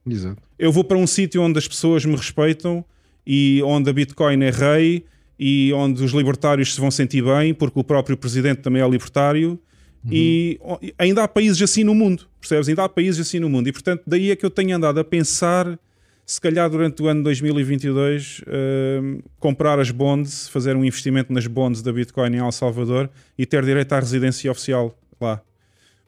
Exato. 0.06 0.42
Eu 0.58 0.70
vou 0.70 0.84
para 0.84 0.98
um 0.98 1.06
sítio 1.06 1.40
onde 1.40 1.58
as 1.58 1.66
pessoas 1.66 2.04
me 2.04 2.14
respeitam 2.14 2.84
e 3.26 3.62
onde 3.64 3.88
a 3.88 3.92
Bitcoin 3.92 4.42
é 4.42 4.50
rei 4.50 5.04
e 5.38 5.72
onde 5.72 6.02
os 6.04 6.12
libertários 6.12 6.74
se 6.74 6.80
vão 6.80 6.90
sentir 6.90 7.22
bem, 7.24 7.52
porque 7.52 7.78
o 7.78 7.84
próprio 7.84 8.16
presidente 8.16 8.60
também 8.60 8.82
é 8.82 8.88
libertário. 8.88 9.58
Uhum. 10.04 10.10
E 10.12 10.60
ainda 10.98 11.22
há 11.22 11.28
países 11.28 11.60
assim 11.62 11.84
no 11.84 11.94
mundo, 11.94 12.26
percebes? 12.40 12.68
Ainda 12.68 12.84
há 12.84 12.88
países 12.88 13.26
assim 13.26 13.38
no 13.38 13.48
mundo, 13.48 13.68
e 13.68 13.72
portanto, 13.72 14.02
daí 14.06 14.30
é 14.30 14.36
que 14.36 14.44
eu 14.44 14.50
tenho 14.50 14.76
andado 14.76 14.98
a 14.98 15.04
pensar 15.04 15.78
se 16.24 16.40
calhar 16.40 16.68
durante 16.70 17.02
o 17.02 17.08
ano 17.08 17.22
2022 17.24 18.40
uh, 18.40 19.22
comprar 19.38 19.78
as 19.78 19.90
bonds, 19.90 20.48
fazer 20.48 20.76
um 20.76 20.84
investimento 20.84 21.32
nas 21.32 21.46
bonds 21.46 21.82
da 21.82 21.92
Bitcoin 21.92 22.36
em 22.36 22.38
El 22.38 22.52
Salvador 22.52 23.10
e 23.36 23.44
ter 23.44 23.64
direito 23.64 23.92
à 23.92 24.00
residência 24.00 24.50
oficial 24.50 24.96
lá. 25.20 25.40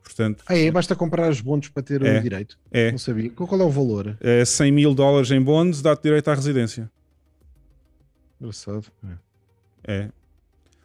Portanto, 0.02 0.44
ah, 0.46 0.56
é? 0.56 0.70
Basta 0.70 0.94
comprar 0.94 1.28
as 1.28 1.40
bonds 1.40 1.70
para 1.70 1.82
ter 1.82 2.02
é, 2.02 2.18
o 2.18 2.22
direito? 2.22 2.58
É. 2.70 2.90
Não 2.90 2.98
sabia. 2.98 3.30
Qual 3.30 3.60
é 3.60 3.64
o 3.64 3.70
valor? 3.70 4.16
É 4.20 4.44
100 4.44 4.70
mil 4.70 4.94
dólares 4.94 5.30
em 5.30 5.40
bonds, 5.40 5.80
dá-te 5.80 6.02
direito 6.02 6.28
à 6.28 6.34
residência. 6.34 6.90
Engraçado. 8.40 8.86
É. 9.86 9.94
é. 9.94 10.08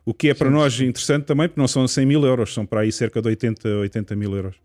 O 0.06 0.14
que 0.14 0.30
é 0.30 0.34
sim, 0.34 0.40
para 0.40 0.50
nós 0.50 0.74
sim. 0.74 0.86
interessante 0.86 1.26
também, 1.26 1.48
porque 1.48 1.60
não 1.60 1.68
são 1.68 1.88
100 1.88 2.06
mil 2.06 2.26
euros, 2.26 2.54
são 2.54 2.66
para 2.66 2.82
aí 2.82 2.92
cerca 2.92 3.22
de 3.22 3.28
80, 3.28 3.68
80 3.68 4.16
mil 4.16 4.36
euros. 4.36 4.56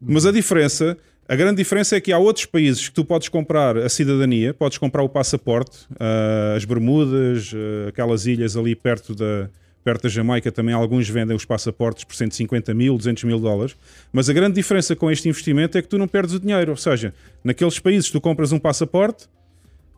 Mas 0.00 0.26
a 0.26 0.32
diferença 0.32 0.96
a 1.28 1.34
grande 1.34 1.56
diferença 1.56 1.96
é 1.96 2.00
que 2.00 2.12
há 2.12 2.18
outros 2.18 2.46
países 2.46 2.88
que 2.88 2.94
tu 2.94 3.04
podes 3.04 3.28
comprar 3.28 3.76
a 3.76 3.88
cidadania, 3.88 4.54
podes 4.54 4.78
comprar 4.78 5.02
o 5.02 5.08
passaporte, 5.08 5.84
uh, 5.94 6.56
as 6.56 6.64
Bermudas, 6.64 7.52
uh, 7.52 7.88
aquelas 7.88 8.26
ilhas 8.26 8.56
ali 8.56 8.76
perto 8.76 9.12
da, 9.12 9.50
perto 9.82 10.04
da 10.04 10.08
Jamaica 10.08 10.52
também 10.52 10.72
alguns 10.72 11.08
vendem 11.08 11.36
os 11.36 11.44
passaportes 11.44 12.04
por 12.04 12.14
150 12.14 12.72
mil, 12.74 12.96
200 12.96 13.24
mil 13.24 13.40
dólares. 13.40 13.74
Mas 14.12 14.30
a 14.30 14.32
grande 14.32 14.54
diferença 14.54 14.94
com 14.94 15.10
este 15.10 15.28
investimento 15.28 15.76
é 15.76 15.82
que 15.82 15.88
tu 15.88 15.98
não 15.98 16.06
perdes 16.06 16.34
o 16.34 16.38
dinheiro. 16.38 16.70
Ou 16.70 16.76
seja, 16.76 17.12
naqueles 17.42 17.80
países 17.80 18.08
tu 18.08 18.20
compras 18.20 18.52
um 18.52 18.58
passaporte, 18.60 19.26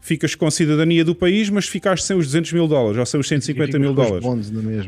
ficas 0.00 0.34
com 0.34 0.46
a 0.46 0.50
cidadania 0.50 1.04
do 1.04 1.14
país, 1.14 1.50
mas 1.50 1.66
ficaste 1.66 2.04
sem 2.04 2.16
os 2.16 2.26
200 2.26 2.52
mil 2.52 2.68
dólares 2.68 2.98
ou 2.98 3.06
sem 3.06 3.20
os 3.20 3.28
150 3.28 3.78
mil 3.78 3.92
dólares. 3.92 4.24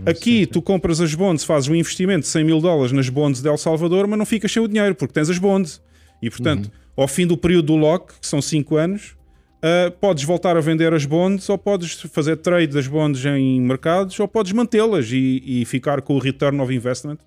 Aqui 0.06 0.46
tu 0.46 0.62
compras 0.62 1.00
as 1.00 1.14
bonds, 1.14 1.44
fazes 1.44 1.68
um 1.68 1.74
investimento 1.74 2.20
de 2.20 2.28
100 2.28 2.44
mil 2.44 2.60
dólares 2.60 2.92
nas 2.92 3.08
bonds 3.08 3.42
de 3.42 3.48
El 3.48 3.58
Salvador, 3.58 4.06
mas 4.06 4.18
não 4.18 4.26
ficas 4.26 4.50
sem 4.50 4.62
o 4.62 4.68
dinheiro 4.68 4.94
porque 4.94 5.12
tens 5.12 5.28
as 5.28 5.38
bonds. 5.38 5.80
E 6.22 6.30
portanto, 6.30 6.66
uhum. 6.66 7.02
ao 7.02 7.08
fim 7.08 7.26
do 7.26 7.36
período 7.36 7.66
do 7.66 7.76
lock, 7.76 8.14
que 8.20 8.26
são 8.26 8.40
5 8.40 8.76
anos, 8.76 9.16
uh, 9.60 9.90
podes 9.92 10.24
voltar 10.24 10.56
a 10.56 10.60
vender 10.60 10.92
as 10.92 11.04
bonds 11.04 11.48
ou 11.48 11.58
podes 11.58 11.92
fazer 12.12 12.36
trade 12.36 12.68
das 12.68 12.86
bonds 12.86 13.24
em 13.24 13.60
mercados 13.60 14.18
ou 14.20 14.28
podes 14.28 14.52
mantê-las 14.52 15.10
e, 15.10 15.42
e, 15.44 15.64
ficar 15.64 16.02
com 16.02 16.14
o 16.14 16.18
return 16.18 16.60
of 16.60 16.74
investment, 16.74 17.18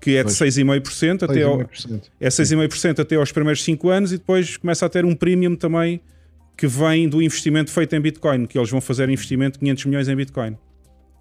que 0.00 0.16
é 0.16 0.24
de 0.24 0.30
6,5% 0.30 1.24
até, 1.24 1.42
ao, 1.42 1.60
é 1.60 2.28
6,5% 2.28 3.00
até 3.00 3.16
aos 3.16 3.32
primeiros 3.32 3.62
5 3.62 3.88
anos 3.88 4.12
e 4.12 4.18
depois 4.18 4.56
começa 4.56 4.86
a 4.86 4.88
ter 4.88 5.04
um 5.04 5.14
premium 5.14 5.54
também 5.54 6.00
que 6.60 6.66
vem 6.66 7.08
do 7.08 7.22
investimento 7.22 7.70
feito 7.70 7.96
em 7.96 8.00
Bitcoin, 8.02 8.44
que 8.44 8.58
eles 8.58 8.68
vão 8.68 8.82
fazer 8.82 9.08
investimento 9.08 9.54
de 9.54 9.60
500 9.60 9.84
milhões 9.86 10.08
em 10.08 10.14
Bitcoin. 10.14 10.58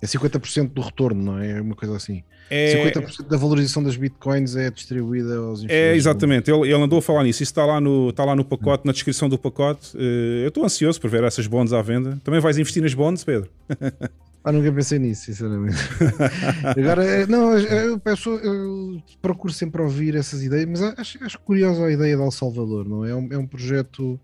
É 0.02 0.06
50% 0.06 0.74
do 0.74 0.82
retorno, 0.82 1.24
não 1.24 1.40
é? 1.40 1.52
É 1.52 1.62
uma 1.62 1.76
coisa 1.78 1.96
assim. 1.96 2.24
É... 2.50 2.92
50% 2.92 3.26
da 3.26 3.38
valorização 3.38 3.82
das 3.82 3.96
bitcoins 3.96 4.58
é 4.58 4.70
distribuída 4.70 5.38
aos 5.38 5.60
investidores. 5.60 5.72
É, 5.72 5.96
exatamente. 5.96 6.52
Ele, 6.52 6.64
ele, 6.64 6.74
andou 6.74 7.00
a 7.00 7.02
falar 7.02 7.24
nisso. 7.24 7.42
Isso 7.42 7.54
está 7.54 7.66
lá 7.66 7.80
no, 7.80 8.10
está 8.10 8.26
lá 8.26 8.36
no 8.36 8.44
pacote, 8.44 8.86
na 8.86 8.92
descrição 8.92 9.30
do 9.30 9.38
pacote. 9.38 9.96
Eh, 9.96 10.44
eu 10.44 10.50
estou 10.50 10.66
ansioso 10.66 11.00
por 11.00 11.10
ver 11.10 11.24
essas 11.24 11.48
bonds 11.48 11.72
à 11.72 11.82
venda. 11.82 12.20
Também 12.22 12.42
vais 12.42 12.58
investir 12.58 12.84
nas 12.84 12.94
bonds, 12.94 13.24
Pedro? 13.24 13.50
Ah, 14.42 14.54
nunca 14.54 14.72
pensei 14.72 14.98
nisso, 14.98 15.26
sinceramente. 15.26 15.76
Agora, 16.64 17.04
eh, 17.04 17.28
não, 17.28 17.58
eu, 17.58 18.00
peço, 18.00 18.30
eu 18.30 19.04
procuro 19.22 19.52
sempre 19.52 19.82
ouvir 19.82 20.16
essas 20.16 20.42
ideias, 20.42 20.66
mas 20.66 20.82
acho, 20.82 21.22
acho 21.26 21.40
curiosa 21.42 21.86
a 21.86 21.92
ideia 21.92 22.16
de 22.16 22.24
El 22.24 22.32
Salvador, 22.32 22.88
não 22.88 23.04
é? 23.04 23.12
É 23.12 23.16
um, 23.16 23.28
é 23.34 23.38
um 23.38 23.46
projeto 23.46 24.18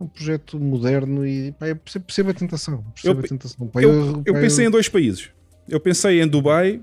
um 0.00 0.06
projeto 0.06 0.58
moderno 0.58 1.26
e 1.26 1.52
pá, 1.52 1.66
percebo 1.74 2.30
a 2.30 2.34
tentação. 2.34 2.84
Percebo 2.94 3.20
eu, 3.20 3.24
a 3.24 3.28
tentação. 3.28 3.66
Pá, 3.68 3.82
eu, 3.82 3.90
eu, 3.90 4.22
eu, 4.26 4.34
pensei 4.34 4.66
em 4.66 4.70
dois 4.70 4.88
países. 4.88 5.30
Eu 5.68 5.80
pensei 5.80 6.22
em 6.22 6.26
Dubai 6.26 6.80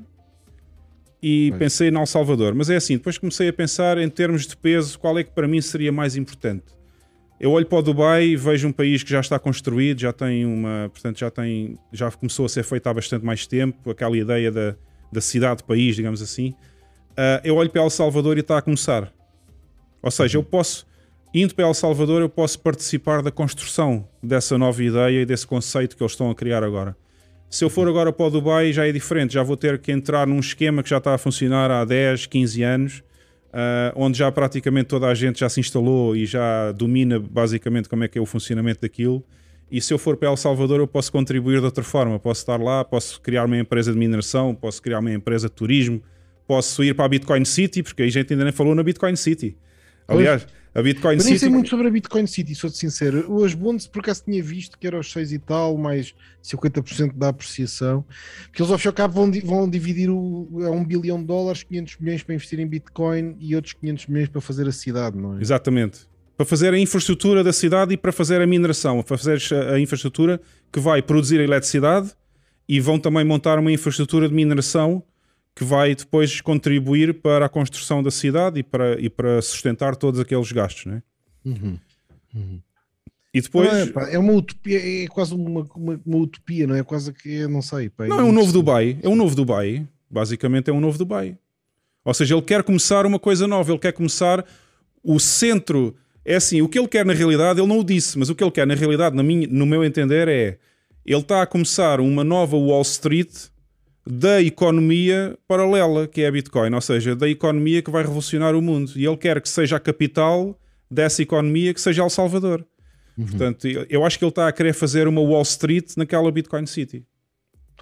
e 1.21 1.49
pois. 1.49 1.59
pensei 1.59 1.89
em 1.89 1.95
El 1.95 2.05
Salvador. 2.05 2.53
Mas 2.53 2.69
é 2.69 2.75
assim, 2.75 2.97
depois 2.97 3.17
comecei 3.17 3.47
a 3.47 3.53
pensar 3.53 3.97
em 3.97 4.09
termos 4.09 4.45
de 4.45 4.55
peso, 4.55 4.99
qual 4.99 5.17
é 5.17 5.23
que 5.23 5.31
para 5.31 5.47
mim 5.47 5.61
seria 5.61 5.91
mais 5.91 6.15
importante. 6.15 6.75
Eu 7.39 7.51
olho 7.51 7.65
para 7.65 7.79
o 7.79 7.81
Dubai 7.81 8.27
e 8.27 8.35
vejo 8.35 8.67
um 8.67 8.71
país 8.71 9.03
que 9.03 9.09
já 9.09 9.19
está 9.19 9.37
construído, 9.37 9.99
já 9.99 10.13
tem 10.13 10.45
uma, 10.45 10.89
portanto, 10.93 11.19
já 11.19 11.29
tem, 11.29 11.77
já 11.91 12.09
começou 12.11 12.45
a 12.45 12.49
ser 12.49 12.63
feito 12.63 12.87
há 12.87 12.93
bastante 12.93 13.25
mais 13.25 13.45
tempo, 13.45 13.89
aquela 13.89 14.17
ideia 14.17 14.51
da, 14.51 14.75
da 15.11 15.19
cidade-país, 15.19 15.95
digamos 15.95 16.21
assim. 16.21 16.51
Uh, 17.11 17.41
eu 17.43 17.55
olho 17.55 17.69
para 17.69 17.81
El 17.81 17.89
Salvador 17.89 18.37
e 18.37 18.41
está 18.41 18.57
a 18.57 18.61
começar. 18.61 19.11
Ou 20.01 20.11
seja, 20.11 20.37
eu 20.37 20.43
posso, 20.43 20.85
Indo 21.37 21.53
para 21.53 21.65
El 21.65 21.73
Salvador, 21.73 22.21
eu 22.21 22.29
posso 22.29 22.57
participar 22.57 23.21
da 23.21 23.29
construção 23.29 24.07
dessa 24.23 24.57
nova 24.57 24.81
ideia 24.81 25.21
e 25.21 25.25
desse 25.25 25.45
conceito 25.45 25.97
que 25.97 26.01
eles 26.01 26.13
estão 26.13 26.31
a 26.31 26.33
criar 26.33 26.63
agora. 26.63 26.95
Se 27.49 27.65
eu 27.65 27.69
for 27.69 27.89
agora 27.89 28.13
para 28.13 28.25
o 28.25 28.29
Dubai, 28.29 28.71
já 28.71 28.87
é 28.87 28.91
diferente, 28.93 29.33
já 29.33 29.43
vou 29.43 29.57
ter 29.57 29.77
que 29.79 29.91
entrar 29.91 30.25
num 30.25 30.39
esquema 30.39 30.81
que 30.81 30.89
já 30.89 30.97
está 30.97 31.13
a 31.13 31.17
funcionar 31.17 31.69
há 31.69 31.83
10, 31.83 32.27
15 32.27 32.63
anos, 32.63 32.99
uh, 33.49 33.91
onde 33.97 34.17
já 34.17 34.31
praticamente 34.31 34.85
toda 34.85 35.07
a 35.07 35.13
gente 35.13 35.41
já 35.41 35.49
se 35.49 35.59
instalou 35.59 36.15
e 36.15 36.25
já 36.25 36.71
domina 36.71 37.19
basicamente 37.19 37.89
como 37.89 38.05
é 38.05 38.07
que 38.07 38.17
é 38.17 38.21
o 38.21 38.25
funcionamento 38.25 38.79
daquilo. 38.79 39.21
E 39.69 39.81
se 39.81 39.93
eu 39.93 39.97
for 39.97 40.15
para 40.15 40.29
El 40.29 40.37
Salvador, 40.37 40.79
eu 40.79 40.87
posso 40.87 41.11
contribuir 41.11 41.59
de 41.59 41.65
outra 41.65 41.83
forma. 41.83 42.17
Posso 42.17 42.43
estar 42.43 42.61
lá, 42.61 42.85
posso 42.85 43.19
criar 43.19 43.43
uma 43.43 43.57
empresa 43.57 43.91
de 43.91 43.99
mineração, 43.99 44.55
posso 44.55 44.81
criar 44.81 44.99
uma 44.99 45.11
empresa 45.11 45.49
de 45.49 45.53
turismo, 45.53 46.01
posso 46.47 46.81
ir 46.81 46.95
para 46.95 47.03
a 47.03 47.09
Bitcoin 47.09 47.43
City, 47.43 47.83
porque 47.83 48.03
a 48.03 48.09
gente 48.09 48.31
ainda 48.31 48.45
nem 48.45 48.53
falou 48.53 48.73
na 48.73 48.81
Bitcoin 48.81 49.17
City. 49.17 49.57
Aliás, 50.07 50.47
a 50.75 50.81
Bitcoin 50.81 51.17
City. 51.19 51.29
nem 51.29 51.39
sei 51.39 51.49
muito 51.49 51.69
sobre 51.69 51.87
a 51.87 51.89
Bitcoin 51.89 52.27
City, 52.27 52.53
sou-te 52.53 52.77
sincero. 52.77 53.33
Os 53.33 53.53
bonds, 53.53 53.87
por 53.87 53.99
acaso 53.99 54.25
tinha 54.25 54.43
visto 54.43 54.77
que 54.77 54.85
era 54.85 54.99
os 54.99 55.09
6 55.09 55.31
e 55.31 55.39
tal, 55.39 55.77
mais 55.77 56.13
50% 56.43 57.13
da 57.13 57.29
apreciação. 57.29 58.03
Que 58.51 58.61
eles 58.61 58.69
ao 58.69 58.77
fim 58.77 58.87
e 58.87 58.89
ao 58.89 58.93
cabo 58.93 59.13
vão, 59.13 59.31
vão 59.41 59.69
dividir 59.69 60.09
o, 60.09 60.49
a 60.65 60.71
1 60.71 60.83
bilhão 60.83 61.17
de 61.19 61.25
dólares, 61.25 61.63
500 61.63 61.97
milhões 61.99 62.23
para 62.23 62.35
investir 62.35 62.59
em 62.59 62.67
Bitcoin 62.67 63.37
e 63.39 63.55
outros 63.55 63.73
500 63.73 64.07
milhões 64.07 64.27
para 64.27 64.41
fazer 64.41 64.67
a 64.67 64.71
cidade, 64.73 65.17
não 65.17 65.37
é? 65.37 65.41
Exatamente. 65.41 66.01
Para 66.35 66.45
fazer 66.45 66.73
a 66.73 66.77
infraestrutura 66.77 67.41
da 67.41 67.53
cidade 67.53 67.93
e 67.93 67.97
para 67.97 68.11
fazer 68.11 68.41
a 68.41 68.45
mineração. 68.45 69.01
Para 69.01 69.17
fazer 69.17 69.41
a 69.71 69.79
infraestrutura 69.79 70.41
que 70.73 70.81
vai 70.81 71.01
produzir 71.01 71.39
a 71.39 71.43
eletricidade 71.43 72.11
e 72.67 72.81
vão 72.81 72.99
também 72.99 73.23
montar 73.23 73.57
uma 73.57 73.71
infraestrutura 73.71 74.27
de 74.27 74.35
mineração 74.35 75.01
que 75.55 75.63
vai 75.63 75.95
depois 75.95 76.41
contribuir 76.41 77.13
para 77.21 77.45
a 77.45 77.49
construção 77.49 78.03
da 78.03 78.11
cidade 78.11 78.59
e 78.59 78.63
para, 78.63 78.99
e 78.99 79.09
para 79.09 79.41
sustentar 79.41 79.95
todos 79.95 80.19
aqueles 80.19 80.51
gastos, 80.51 80.85
não 80.85 80.95
é? 80.95 81.03
Uhum. 81.45 81.79
Uhum. 82.35 82.61
E 83.33 83.41
depois. 83.41 83.69
É, 83.69 83.85
pá, 83.87 84.09
é, 84.09 84.19
uma 84.19 84.33
utopia, 84.33 84.79
é 85.03 85.07
quase 85.07 85.33
uma, 85.33 85.65
uma, 85.75 86.01
uma, 86.05 86.17
utopia, 86.17 86.67
não 86.67 86.75
é? 86.75 86.83
Quase 86.83 87.13
que 87.13 87.47
não 87.47 87.61
sei. 87.61 87.89
Pá, 87.89 88.05
é 88.05 88.07
não, 88.09 88.19
é 88.19 88.23
um 88.23 88.31
novo 88.31 88.51
Dubai. 88.51 88.97
É 89.01 89.07
um 89.07 89.15
novo 89.15 89.35
Dubai. 89.35 89.87
Basicamente 90.09 90.69
é 90.69 90.73
um 90.73 90.81
novo 90.81 90.97
Dubai. 90.97 91.37
Ou 92.03 92.13
seja, 92.13 92.35
ele 92.35 92.41
quer 92.41 92.63
começar 92.63 93.05
uma 93.05 93.17
coisa 93.17 93.47
nova, 93.47 93.71
ele 93.71 93.79
quer 93.79 93.93
começar 93.93 94.45
o 95.03 95.19
centro. 95.19 95.95
É 96.23 96.35
assim, 96.35 96.61
o 96.61 96.69
que 96.69 96.77
ele 96.77 96.87
quer 96.87 97.05
na 97.05 97.13
realidade, 97.13 97.59
ele 97.59 97.67
não 97.67 97.79
o 97.79 97.83
disse, 97.83 98.17
mas 98.17 98.29
o 98.29 98.35
que 98.35 98.43
ele 98.43 98.51
quer 98.51 98.67
na 98.67 98.73
realidade, 98.73 99.15
na 99.15 99.23
minha, 99.23 99.47
no 99.47 99.65
meu 99.65 99.83
entender, 99.83 100.27
é 100.27 100.57
ele 101.05 101.21
está 101.21 101.41
a 101.41 101.45
começar 101.45 101.99
uma 101.99 102.23
nova 102.23 102.57
Wall 102.57 102.81
Street 102.81 103.31
da 104.07 104.41
economia 104.41 105.37
paralela, 105.47 106.07
que 106.07 106.21
é 106.21 106.27
a 106.27 106.31
Bitcoin, 106.31 106.73
ou 106.73 106.81
seja, 106.81 107.15
da 107.15 107.27
economia 107.27 107.81
que 107.81 107.89
vai 107.89 108.03
revolucionar 108.03 108.55
o 108.55 108.61
mundo. 108.61 108.91
E 108.95 109.05
ele 109.05 109.17
quer 109.17 109.41
que 109.41 109.49
seja 109.49 109.77
a 109.77 109.79
capital 109.79 110.57
dessa 110.89 111.21
economia, 111.21 111.73
que 111.73 111.81
seja 111.81 112.03
El 112.03 112.09
Salvador. 112.09 112.65
Uhum. 113.17 113.25
Portanto, 113.25 113.67
eu 113.89 114.05
acho 114.05 114.19
que 114.19 114.25
ele 114.25 114.29
está 114.29 114.47
a 114.47 114.51
querer 114.51 114.73
fazer 114.73 115.07
uma 115.07 115.21
Wall 115.21 115.41
Street 115.41 115.93
naquela 115.97 116.31
Bitcoin 116.31 116.65
City. 116.65 117.03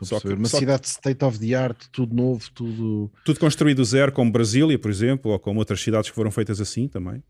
Só 0.02 0.20
que, 0.20 0.28
uma 0.30 0.48
cidade 0.48 0.82
que... 0.82 0.88
state 0.88 1.24
of 1.24 1.40
the 1.40 1.54
art, 1.54 1.78
tudo 1.92 2.16
novo, 2.16 2.44
tudo. 2.54 3.12
Tudo 3.24 3.40
construído 3.40 3.78
do 3.78 3.86
zero, 3.86 4.12
como 4.12 4.32
Brasília, 4.32 4.78
por 4.78 4.92
exemplo, 4.92 5.32
ou 5.32 5.40
como 5.40 5.60
outras 5.60 5.82
cidades 5.82 6.10
que 6.10 6.16
foram 6.16 6.32
feitas 6.32 6.60
assim 6.60 6.88
também. 6.88 7.24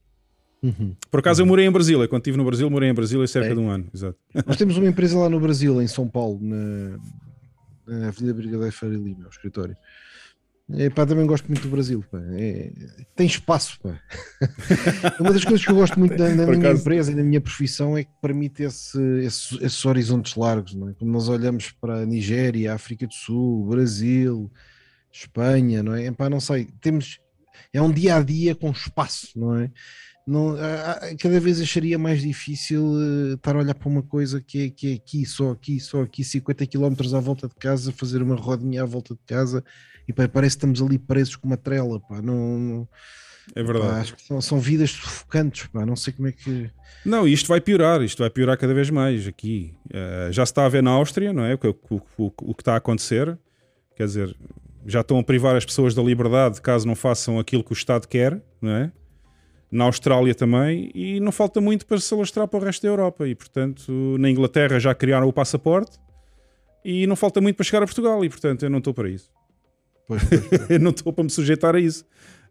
Uhum. 0.62 0.96
Por 1.12 1.20
acaso 1.20 1.42
uhum. 1.42 1.48
eu 1.48 1.50
morei 1.50 1.66
em 1.66 1.72
Brasília, 1.72 2.08
quando 2.08 2.22
estive 2.22 2.38
no 2.38 2.46
Brasil, 2.46 2.70
morei 2.70 2.90
em 2.90 2.94
Brasília 2.94 3.28
cerca 3.28 3.50
é. 3.50 3.54
de 3.54 3.60
um 3.60 3.70
ano. 3.70 3.86
Exato. 3.94 4.18
Nós 4.46 4.56
temos 4.56 4.78
uma 4.78 4.88
empresa 4.88 5.18
lá 5.18 5.30
no 5.30 5.40
Brasil, 5.40 5.82
em 5.82 5.88
São 5.88 6.08
Paulo, 6.08 6.40
na, 6.42 6.98
na 7.88 8.08
Avenida 8.08 8.34
Brigadeiro 8.34 8.72
Feira 8.72 8.96
Lima, 8.96 9.26
o 9.26 9.30
escritório. 9.30 9.76
É, 10.72 10.90
pá, 10.90 11.06
também 11.06 11.26
gosto 11.26 11.46
muito 11.48 11.62
do 11.62 11.70
Brasil. 11.70 12.04
É, 12.38 12.72
tem 13.16 13.28
espaço. 13.28 13.80
Pá. 13.82 14.00
Uma 15.20 15.34
das 15.34 15.44
coisas 15.44 15.64
que 15.64 15.72
eu 15.72 15.76
gosto 15.76 16.00
muito 16.00 16.16
da, 16.16 16.30
da 16.30 16.48
minha 16.48 16.72
empresa 16.72 17.12
e 17.12 17.16
da 17.16 17.24
minha 17.24 17.42
profissão 17.42 17.98
é 17.98 18.06
que 18.06 18.12
permite 18.22 18.64
esse, 18.64 19.00
esse, 19.20 19.56
esses 19.64 19.86
horizontes 19.86 20.36
largos. 20.36 20.74
Não 20.74 20.90
é? 20.90 20.94
Quando 20.94 21.12
nós 21.12 21.28
olhamos 21.28 21.72
para 21.72 22.00
a 22.00 22.06
Nigéria, 22.06 22.74
África 22.74 23.06
do 23.06 23.14
Sul, 23.14 23.68
Brasil, 23.68 24.50
Espanha, 25.12 25.84
não 25.84 25.96
é? 25.96 26.06
Epá, 26.08 26.30
não 26.30 26.40
sei, 26.40 26.68
temos. 26.80 27.20
É 27.72 27.82
um 27.82 27.92
dia 27.92 28.16
a 28.16 28.24
dia 28.24 28.56
com 28.56 28.72
espaço, 28.72 29.38
não 29.38 29.56
é? 29.56 29.70
Não, 30.26 30.56
cada 31.20 31.38
vez 31.40 31.60
acharia 31.60 32.00
mais 32.00 32.22
difícil 32.22 32.82
uh, 32.82 33.34
estar 33.34 33.56
a 33.56 33.60
olhar 33.60 33.76
para 33.76 33.90
uma 33.90 34.02
coisa 34.02 34.42
que 34.42 34.66
é, 34.66 34.70
que 34.70 34.92
é 34.92 34.96
aqui, 34.96 35.26
só 35.26 35.52
aqui, 35.52 35.80
só 35.82 36.02
aqui, 36.02 36.24
50 36.24 36.66
km 36.66 37.16
à 37.16 37.20
volta 37.20 37.48
de 37.48 37.56
casa, 37.56 37.92
fazer 37.92 38.22
uma 38.22 38.36
rodinha 38.36 38.84
à 38.84 38.86
volta 38.86 39.14
de 39.14 39.20
casa 39.26 39.64
e 40.08 40.14
pá, 40.14 40.28
parece 40.28 40.56
que 40.56 40.60
estamos 40.60 40.82
ali 40.82 40.98
presos 40.98 41.36
com 41.36 41.48
uma 41.48 41.58
trela, 41.58 42.00
pá, 42.00 42.22
não, 42.22 42.58
não 42.58 42.88
é 43.56 43.62
verdade. 43.62 43.88
Pá, 43.88 44.00
acho 44.00 44.16
que 44.16 44.22
são, 44.22 44.42
são, 44.42 44.60
vidas 44.60 44.92
sufocantes, 44.92 45.68
pá, 45.68 45.86
não 45.86 45.96
sei 45.96 46.14
como 46.14 46.30
é 46.30 46.32
que. 46.32 46.72
Não, 47.06 47.28
isto 47.28 47.48
vai 47.48 47.60
piorar, 47.60 48.02
isto 48.02 48.20
vai 48.20 48.30
piorar 48.30 48.58
cada 48.58 48.74
vez 48.74 48.90
mais 48.90 49.28
aqui. 49.28 49.76
Uh, 49.88 50.32
já 50.32 50.46
se 50.46 50.52
está 50.52 50.66
a 50.66 50.70
ver 50.70 50.82
na 50.82 50.92
Áustria, 50.92 51.34
não 51.34 51.44
é? 51.44 51.56
O, 51.56 51.96
o, 51.96 52.02
o, 52.18 52.34
o 52.42 52.56
que 52.56 52.62
está 52.62 52.76
a 52.76 52.78
acontecer, 52.78 53.38
quer 53.96 54.06
dizer, 54.06 54.36
já 54.86 55.02
estão 55.02 55.20
a 55.20 55.24
privar 55.24 55.56
as 55.56 55.66
pessoas 55.66 55.94
da 55.94 56.02
liberdade 56.02 56.62
caso 56.62 56.88
não 56.88 56.96
façam 56.96 57.40
aquilo 57.40 57.64
que 57.64 57.72
o 57.72 57.74
Estado 57.74 58.08
quer, 58.08 58.42
não 58.62 58.72
é? 58.72 58.92
Na 59.74 59.86
Austrália 59.86 60.36
também, 60.36 60.92
e 60.94 61.20
não 61.20 61.32
falta 61.32 61.60
muito 61.60 61.88
para 61.88 61.98
se 61.98 62.14
alastrar 62.14 62.48
para 62.48 62.60
o 62.60 62.64
resto 62.64 62.84
da 62.84 62.90
Europa. 62.90 63.28
E, 63.28 63.34
portanto, 63.34 64.16
na 64.20 64.30
Inglaterra 64.30 64.80
já 64.80 64.94
criaram 64.94 65.28
o 65.28 65.34
passaporte 65.34 65.98
e 66.86 67.08
não 67.08 67.16
falta 67.16 67.42
muito 67.42 67.56
para 67.56 67.66
chegar 67.66 67.82
a 67.82 67.86
Portugal. 67.88 68.24
E, 68.24 68.30
portanto, 68.30 68.64
eu 68.64 68.70
não 68.70 68.78
estou 68.78 68.94
para 68.94 69.10
isso. 69.10 69.32
Pois, 70.08 70.22
pois, 70.24 70.70
eu 70.70 70.80
não 70.80 70.92
estou 70.92 71.12
para 71.12 71.24
me 71.24 71.30
sujeitar 71.32 71.76
a 71.76 71.80
isso. 71.80 72.06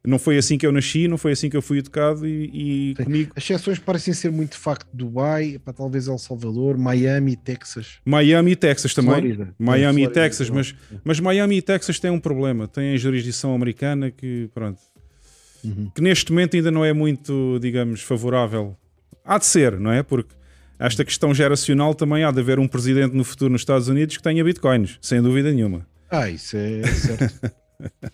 Não 0.05 0.19
foi 0.19 0.37
assim 0.37 0.59
que 0.59 0.67
eu 0.67 0.73
nasci, 0.73 1.07
não 1.07 1.17
foi 1.17 1.31
assim 1.31 1.49
que 1.49 1.57
eu 1.57 1.63
fui 1.63 1.79
educado 1.79 2.27
e, 2.27 2.91
e 2.91 2.95
comigo. 2.97 3.33
As 3.37 3.45
exceções 3.45 3.79
parecem 3.79 4.13
ser 4.13 4.33
muito 4.33 4.53
de 4.53 4.59
facto 4.59 4.89
Dubai, 4.93 5.61
para 5.65 5.73
talvez 5.73 6.09
El 6.09 6.19
Salvador, 6.19 6.77
Miami, 6.77 7.37
Texas. 7.37 8.01
Miami 8.05 8.51
e 8.51 8.57
Texas 8.57 8.95
também. 8.95 9.13
Florida. 9.13 9.55
Miami 9.57 10.03
e 10.03 10.09
Texas, 10.09 10.51
mas, 10.51 10.75
mas 11.05 11.21
Miami 11.21 11.59
e 11.59 11.63
Texas 11.63 12.01
têm 12.01 12.11
um 12.11 12.19
problema. 12.19 12.67
Têm 12.67 12.95
a 12.95 12.97
jurisdição 12.97 13.55
americana 13.55 14.11
que, 14.11 14.51
pronto, 14.53 14.81
uhum. 15.65 15.91
que 15.95 16.01
neste 16.01 16.33
momento 16.33 16.57
ainda 16.57 16.71
não 16.71 16.85
é 16.85 16.93
muito, 16.93 17.59
digamos, 17.61 18.03
favorável. 18.03 18.77
Há 19.25 19.39
de 19.39 19.47
ser, 19.47 19.79
não 19.79 19.93
é? 19.93 20.03
Porque 20.03 20.35
esta 20.79 21.05
questão 21.05 21.33
geracional 21.33 21.95
também 21.95 22.25
há 22.25 22.31
de 22.31 22.41
haver 22.41 22.59
um 22.59 22.67
presidente 22.67 23.15
no 23.15 23.23
futuro 23.23 23.53
nos 23.53 23.61
Estados 23.61 23.89
Unidos 23.89 24.17
que 24.17 24.23
tenha 24.23 24.43
bitcoins, 24.43 24.99
sem 25.01 25.23
dúvida 25.23 25.53
nenhuma. 25.53 25.87
Ah, 26.11 26.29
isso 26.29 26.57
é 26.57 26.83
certo. 26.83 27.53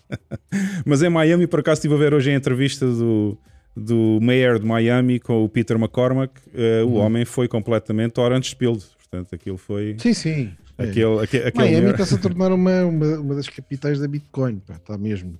Mas 0.85 1.01
em 1.01 1.09
Miami, 1.09 1.47
por 1.47 1.59
acaso, 1.59 1.79
estive 1.79 1.95
a 1.95 1.97
ver 1.97 2.13
hoje 2.13 2.31
a 2.31 2.35
entrevista 2.35 2.85
do, 2.85 3.37
do 3.75 4.19
Mayor 4.21 4.59
de 4.59 4.65
Miami 4.65 5.19
com 5.19 5.43
o 5.43 5.49
Peter 5.49 5.77
McCormack. 5.77 6.33
Uh, 6.47 6.85
uhum. 6.85 6.91
O 6.91 6.93
homem 6.95 7.25
foi 7.25 7.47
completamente 7.47 8.19
orange 8.19 8.49
spilled. 8.49 8.83
Portanto, 8.97 9.33
aquilo 9.33 9.57
foi. 9.57 9.95
Sim, 9.99 10.13
sim. 10.13 10.51
Aquele, 10.77 11.17
é. 11.17 11.23
aquele, 11.23 11.43
aquele 11.47 11.71
Miami 11.71 11.91
está-se 11.91 12.15
a 12.15 12.17
tornar 12.17 12.51
uma, 12.53 12.85
uma, 12.85 13.19
uma, 13.19 13.35
das 13.35 13.49
capitais 13.49 13.99
da 13.99 14.07
Bitcoin. 14.07 14.59
Pá, 14.59 14.75
está 14.75 14.97
mesmo 14.97 15.37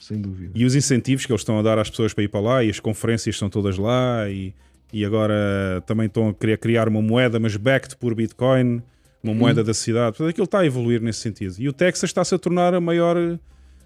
sem 0.00 0.20
dúvida. 0.20 0.50
E 0.54 0.64
os 0.64 0.74
incentivos 0.74 1.26
que 1.26 1.32
eles 1.32 1.42
estão 1.42 1.58
a 1.58 1.62
dar 1.62 1.78
às 1.78 1.90
pessoas 1.90 2.12
para 2.12 2.24
ir 2.24 2.28
para 2.28 2.40
lá, 2.40 2.64
e 2.64 2.70
as 2.70 2.80
conferências 2.80 3.36
estão 3.36 3.48
todas 3.48 3.78
lá, 3.78 4.28
e, 4.28 4.54
e 4.92 5.04
agora 5.04 5.82
também 5.86 6.06
estão 6.06 6.30
a 6.30 6.34
querer 6.34 6.58
criar 6.58 6.88
uma 6.88 7.00
moeda, 7.00 7.38
mas 7.38 7.56
backed 7.56 7.96
por 7.96 8.14
Bitcoin, 8.14 8.82
uma 9.22 9.34
moeda 9.34 9.62
da 9.62 9.74
cidade. 9.74 10.16
Portanto, 10.16 10.30
aquilo 10.30 10.44
está 10.44 10.60
a 10.60 10.66
evoluir 10.66 11.00
nesse 11.00 11.20
sentido. 11.20 11.54
E 11.58 11.68
o 11.68 11.72
Texas 11.72 12.10
está-se 12.10 12.34
a 12.34 12.38
tornar 12.38 12.74
a 12.74 12.80
maior, 12.80 13.16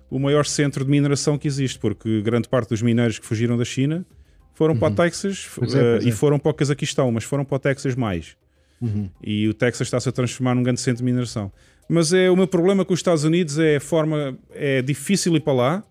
o 0.08 0.18
maior 0.18 0.46
centro 0.46 0.84
de 0.84 0.90
mineração 0.90 1.36
que 1.36 1.48
existe, 1.48 1.78
porque 1.78 2.22
grande 2.22 2.48
parte 2.48 2.68
dos 2.70 2.80
mineiros 2.80 3.18
que 3.18 3.26
fugiram 3.26 3.56
da 3.56 3.64
China 3.64 4.06
foram 4.54 4.74
uhum. 4.74 4.80
para 4.80 4.92
o 4.92 4.96
Texas 4.96 5.48
pois 5.54 5.74
é, 5.74 5.80
pois 5.80 6.04
uh, 6.04 6.06
é. 6.06 6.08
e 6.08 6.12
foram 6.12 6.38
para 6.38 6.50
o 6.50 6.54
Cazaquistão, 6.54 7.10
mas 7.10 7.24
foram 7.24 7.44
para 7.44 7.56
o 7.56 7.58
Texas 7.58 7.96
mais. 7.96 8.36
Uhum. 8.80 9.08
E 9.22 9.48
o 9.48 9.54
Texas 9.54 9.88
está-se 9.88 10.08
a 10.08 10.12
transformar 10.12 10.54
num 10.54 10.62
grande 10.62 10.80
centro 10.80 10.98
de 10.98 11.04
mineração. 11.04 11.50
Mas 11.88 12.12
é 12.12 12.30
o 12.30 12.36
meu 12.36 12.46
problema 12.46 12.84
com 12.84 12.94
os 12.94 13.00
Estados 13.00 13.24
Unidos 13.24 13.58
é 13.58 13.76
a 13.76 13.80
forma, 13.80 14.38
é 14.52 14.80
difícil 14.80 15.34
ir 15.36 15.40
para 15.40 15.52
lá, 15.52 15.84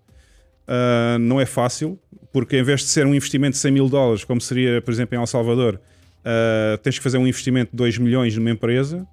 Uh, 0.66 1.18
não 1.18 1.40
é 1.40 1.46
fácil, 1.46 1.98
porque 2.32 2.56
em 2.56 2.62
vez 2.62 2.80
de 2.80 2.86
ser 2.86 3.06
um 3.06 3.14
investimento 3.14 3.52
de 3.52 3.58
100 3.58 3.72
mil 3.72 3.88
dólares, 3.88 4.24
como 4.24 4.40
seria, 4.40 4.80
por 4.80 4.92
exemplo, 4.92 5.14
em 5.14 5.20
El 5.20 5.26
Salvador, 5.26 5.80
uh, 6.20 6.78
tens 6.78 6.98
que 6.98 7.02
fazer 7.02 7.18
um 7.18 7.26
investimento 7.26 7.70
de 7.72 7.76
2 7.76 7.98
milhões 7.98 8.36
numa 8.36 8.50
empresa. 8.50 9.06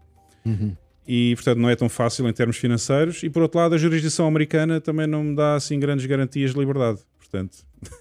Uhum. 0.46 0.76
E, 1.08 1.36
portanto, 1.36 1.58
não 1.58 1.70
é 1.70 1.76
tão 1.76 1.90
fácil 1.90 2.28
em 2.28 2.34
termos 2.34 2.58
financeiros. 2.58 3.22
E, 3.24 3.30
por 3.30 3.42
outro 3.42 3.60
lado, 3.60 3.76
a 3.76 3.78
jurisdição 3.78 4.28
americana 4.28 4.80
também 4.80 5.08
não 5.08 5.24
me 5.24 5.36
dá, 5.36 5.56
assim, 5.56 5.80
grandes 5.80 6.06
garantias 6.06 6.54
de 6.54 6.60
liberdade. 6.60 7.00
Portanto... 7.18 7.58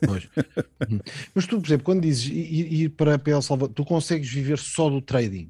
Pois. 0.06 0.28
Uhum. 0.88 1.00
Mas 1.34 1.46
tu, 1.46 1.58
por 1.60 1.66
exemplo, 1.66 1.84
quando 1.84 2.02
dizes 2.02 2.26
ir, 2.26 2.72
ir 2.72 2.88
para, 2.90 3.18
para 3.18 3.32
El 3.32 3.42
Salvador, 3.42 3.74
tu 3.74 3.84
consegues 3.84 4.28
viver 4.28 4.58
só 4.58 4.90
do 4.90 5.00
trading? 5.00 5.48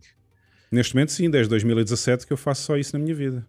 Neste 0.70 0.94
momento, 0.94 1.12
sim. 1.12 1.28
Desde 1.28 1.48
2017 1.50 2.26
que 2.26 2.32
eu 2.32 2.36
faço 2.36 2.62
só 2.62 2.76
isso 2.76 2.96
na 2.96 3.02
minha 3.02 3.14
vida. 3.14 3.46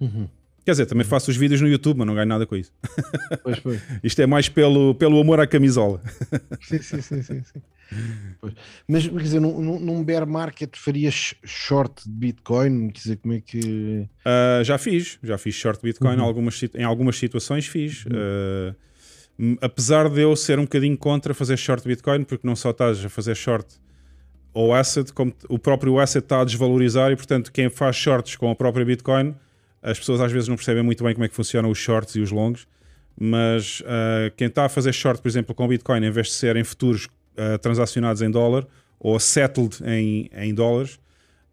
Uhum. 0.00 0.28
Quer 0.66 0.72
dizer, 0.72 0.86
também 0.86 1.04
faço 1.04 1.30
os 1.30 1.36
vídeos 1.36 1.60
no 1.60 1.68
YouTube, 1.68 1.98
mas 1.98 2.08
não 2.08 2.14
ganho 2.16 2.26
nada 2.26 2.44
com 2.44 2.56
isso. 2.56 2.72
Pois 3.44 3.58
foi. 3.60 3.80
Isto 4.02 4.20
é 4.20 4.26
mais 4.26 4.48
pelo, 4.48 4.96
pelo 4.96 5.20
amor 5.20 5.38
à 5.38 5.46
camisola. 5.46 6.02
Sim, 6.60 6.82
sim, 6.82 7.00
sim, 7.00 7.22
sim. 7.22 7.42
sim. 7.44 7.62
Mas, 8.88 9.06
quer 9.06 9.22
dizer, 9.22 9.40
num, 9.40 9.78
num 9.78 10.02
bear 10.02 10.26
market 10.26 10.76
farias 10.76 11.36
short 11.44 12.02
de 12.04 12.10
Bitcoin? 12.10 12.88
Quer 12.88 12.98
dizer, 12.98 13.16
como 13.18 13.34
é 13.34 13.40
que. 13.40 14.08
Uh, 14.26 14.64
já 14.64 14.76
fiz, 14.76 15.20
já 15.22 15.38
fiz 15.38 15.54
short 15.54 15.80
Bitcoin, 15.80 16.16
uhum. 16.16 16.24
algumas, 16.24 16.60
em 16.74 16.82
algumas 16.82 17.16
situações 17.16 17.68
fiz. 17.68 18.04
Uhum. 18.06 19.52
Uh, 19.52 19.58
apesar 19.60 20.10
de 20.10 20.20
eu 20.20 20.34
ser 20.34 20.58
um 20.58 20.62
bocadinho 20.62 20.98
contra 20.98 21.32
fazer 21.32 21.56
short 21.56 21.86
Bitcoin, 21.86 22.24
porque 22.24 22.44
não 22.44 22.56
só 22.56 22.70
estás 22.70 23.04
a 23.04 23.08
fazer 23.08 23.36
short 23.36 23.68
ao 24.52 24.74
asset, 24.74 25.12
como 25.12 25.32
o 25.48 25.60
próprio 25.60 26.00
asset 26.00 26.24
está 26.24 26.40
a 26.40 26.44
desvalorizar 26.44 27.12
e, 27.12 27.16
portanto, 27.16 27.52
quem 27.52 27.70
faz 27.70 27.94
shorts 27.94 28.34
com 28.34 28.50
a 28.50 28.56
própria 28.56 28.84
Bitcoin 28.84 29.36
as 29.86 29.98
pessoas 29.98 30.20
às 30.20 30.32
vezes 30.32 30.48
não 30.48 30.56
percebem 30.56 30.82
muito 30.82 31.02
bem 31.04 31.14
como 31.14 31.24
é 31.24 31.28
que 31.28 31.34
funcionam 31.34 31.70
os 31.70 31.78
shorts 31.78 32.16
e 32.16 32.20
os 32.20 32.30
longos, 32.30 32.66
mas 33.18 33.80
uh, 33.80 34.34
quem 34.36 34.48
está 34.48 34.64
a 34.64 34.68
fazer 34.68 34.92
short, 34.92 35.22
por 35.22 35.28
exemplo, 35.28 35.54
com 35.54 35.66
Bitcoin, 35.66 36.04
em 36.04 36.10
vez 36.10 36.26
de 36.26 36.32
ser 36.34 36.56
em 36.56 36.64
futuros 36.64 37.06
uh, 37.06 37.58
transacionados 37.58 38.20
em 38.20 38.30
dólar 38.30 38.66
ou 38.98 39.18
settled 39.20 39.78
em, 39.86 40.28
em 40.34 40.52
dólares, 40.52 40.94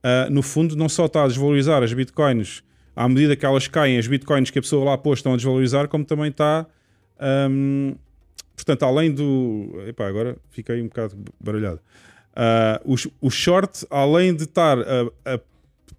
uh, 0.03 0.31
no 0.31 0.41
fundo 0.41 0.75
não 0.75 0.89
só 0.89 1.05
está 1.05 1.23
a 1.23 1.27
desvalorizar 1.27 1.83
as 1.83 1.93
Bitcoins 1.93 2.63
à 2.95 3.07
medida 3.07 3.35
que 3.35 3.45
elas 3.45 3.67
caem, 3.67 3.97
as 3.97 4.07
Bitcoins 4.07 4.49
que 4.49 4.59
a 4.59 4.61
pessoa 4.61 4.85
lá 4.85 4.97
pôs 4.97 5.19
estão 5.19 5.33
a 5.33 5.35
desvalorizar, 5.35 5.87
como 5.87 6.05
também 6.05 6.29
está. 6.29 6.65
Um, 7.49 7.95
portanto, 8.55 8.83
além 8.83 9.11
do. 9.11 9.83
Epá, 9.87 10.07
agora 10.07 10.37
fiquei 10.49 10.81
um 10.81 10.87
bocado 10.87 11.15
baralhado. 11.39 11.79
Uh, 12.35 12.93
o, 12.93 13.27
o, 13.27 13.29
short, 13.29 13.85
além 13.89 14.35
de 14.35 14.43
estar 14.43 14.77
a, 14.79 15.33
a 15.35 15.39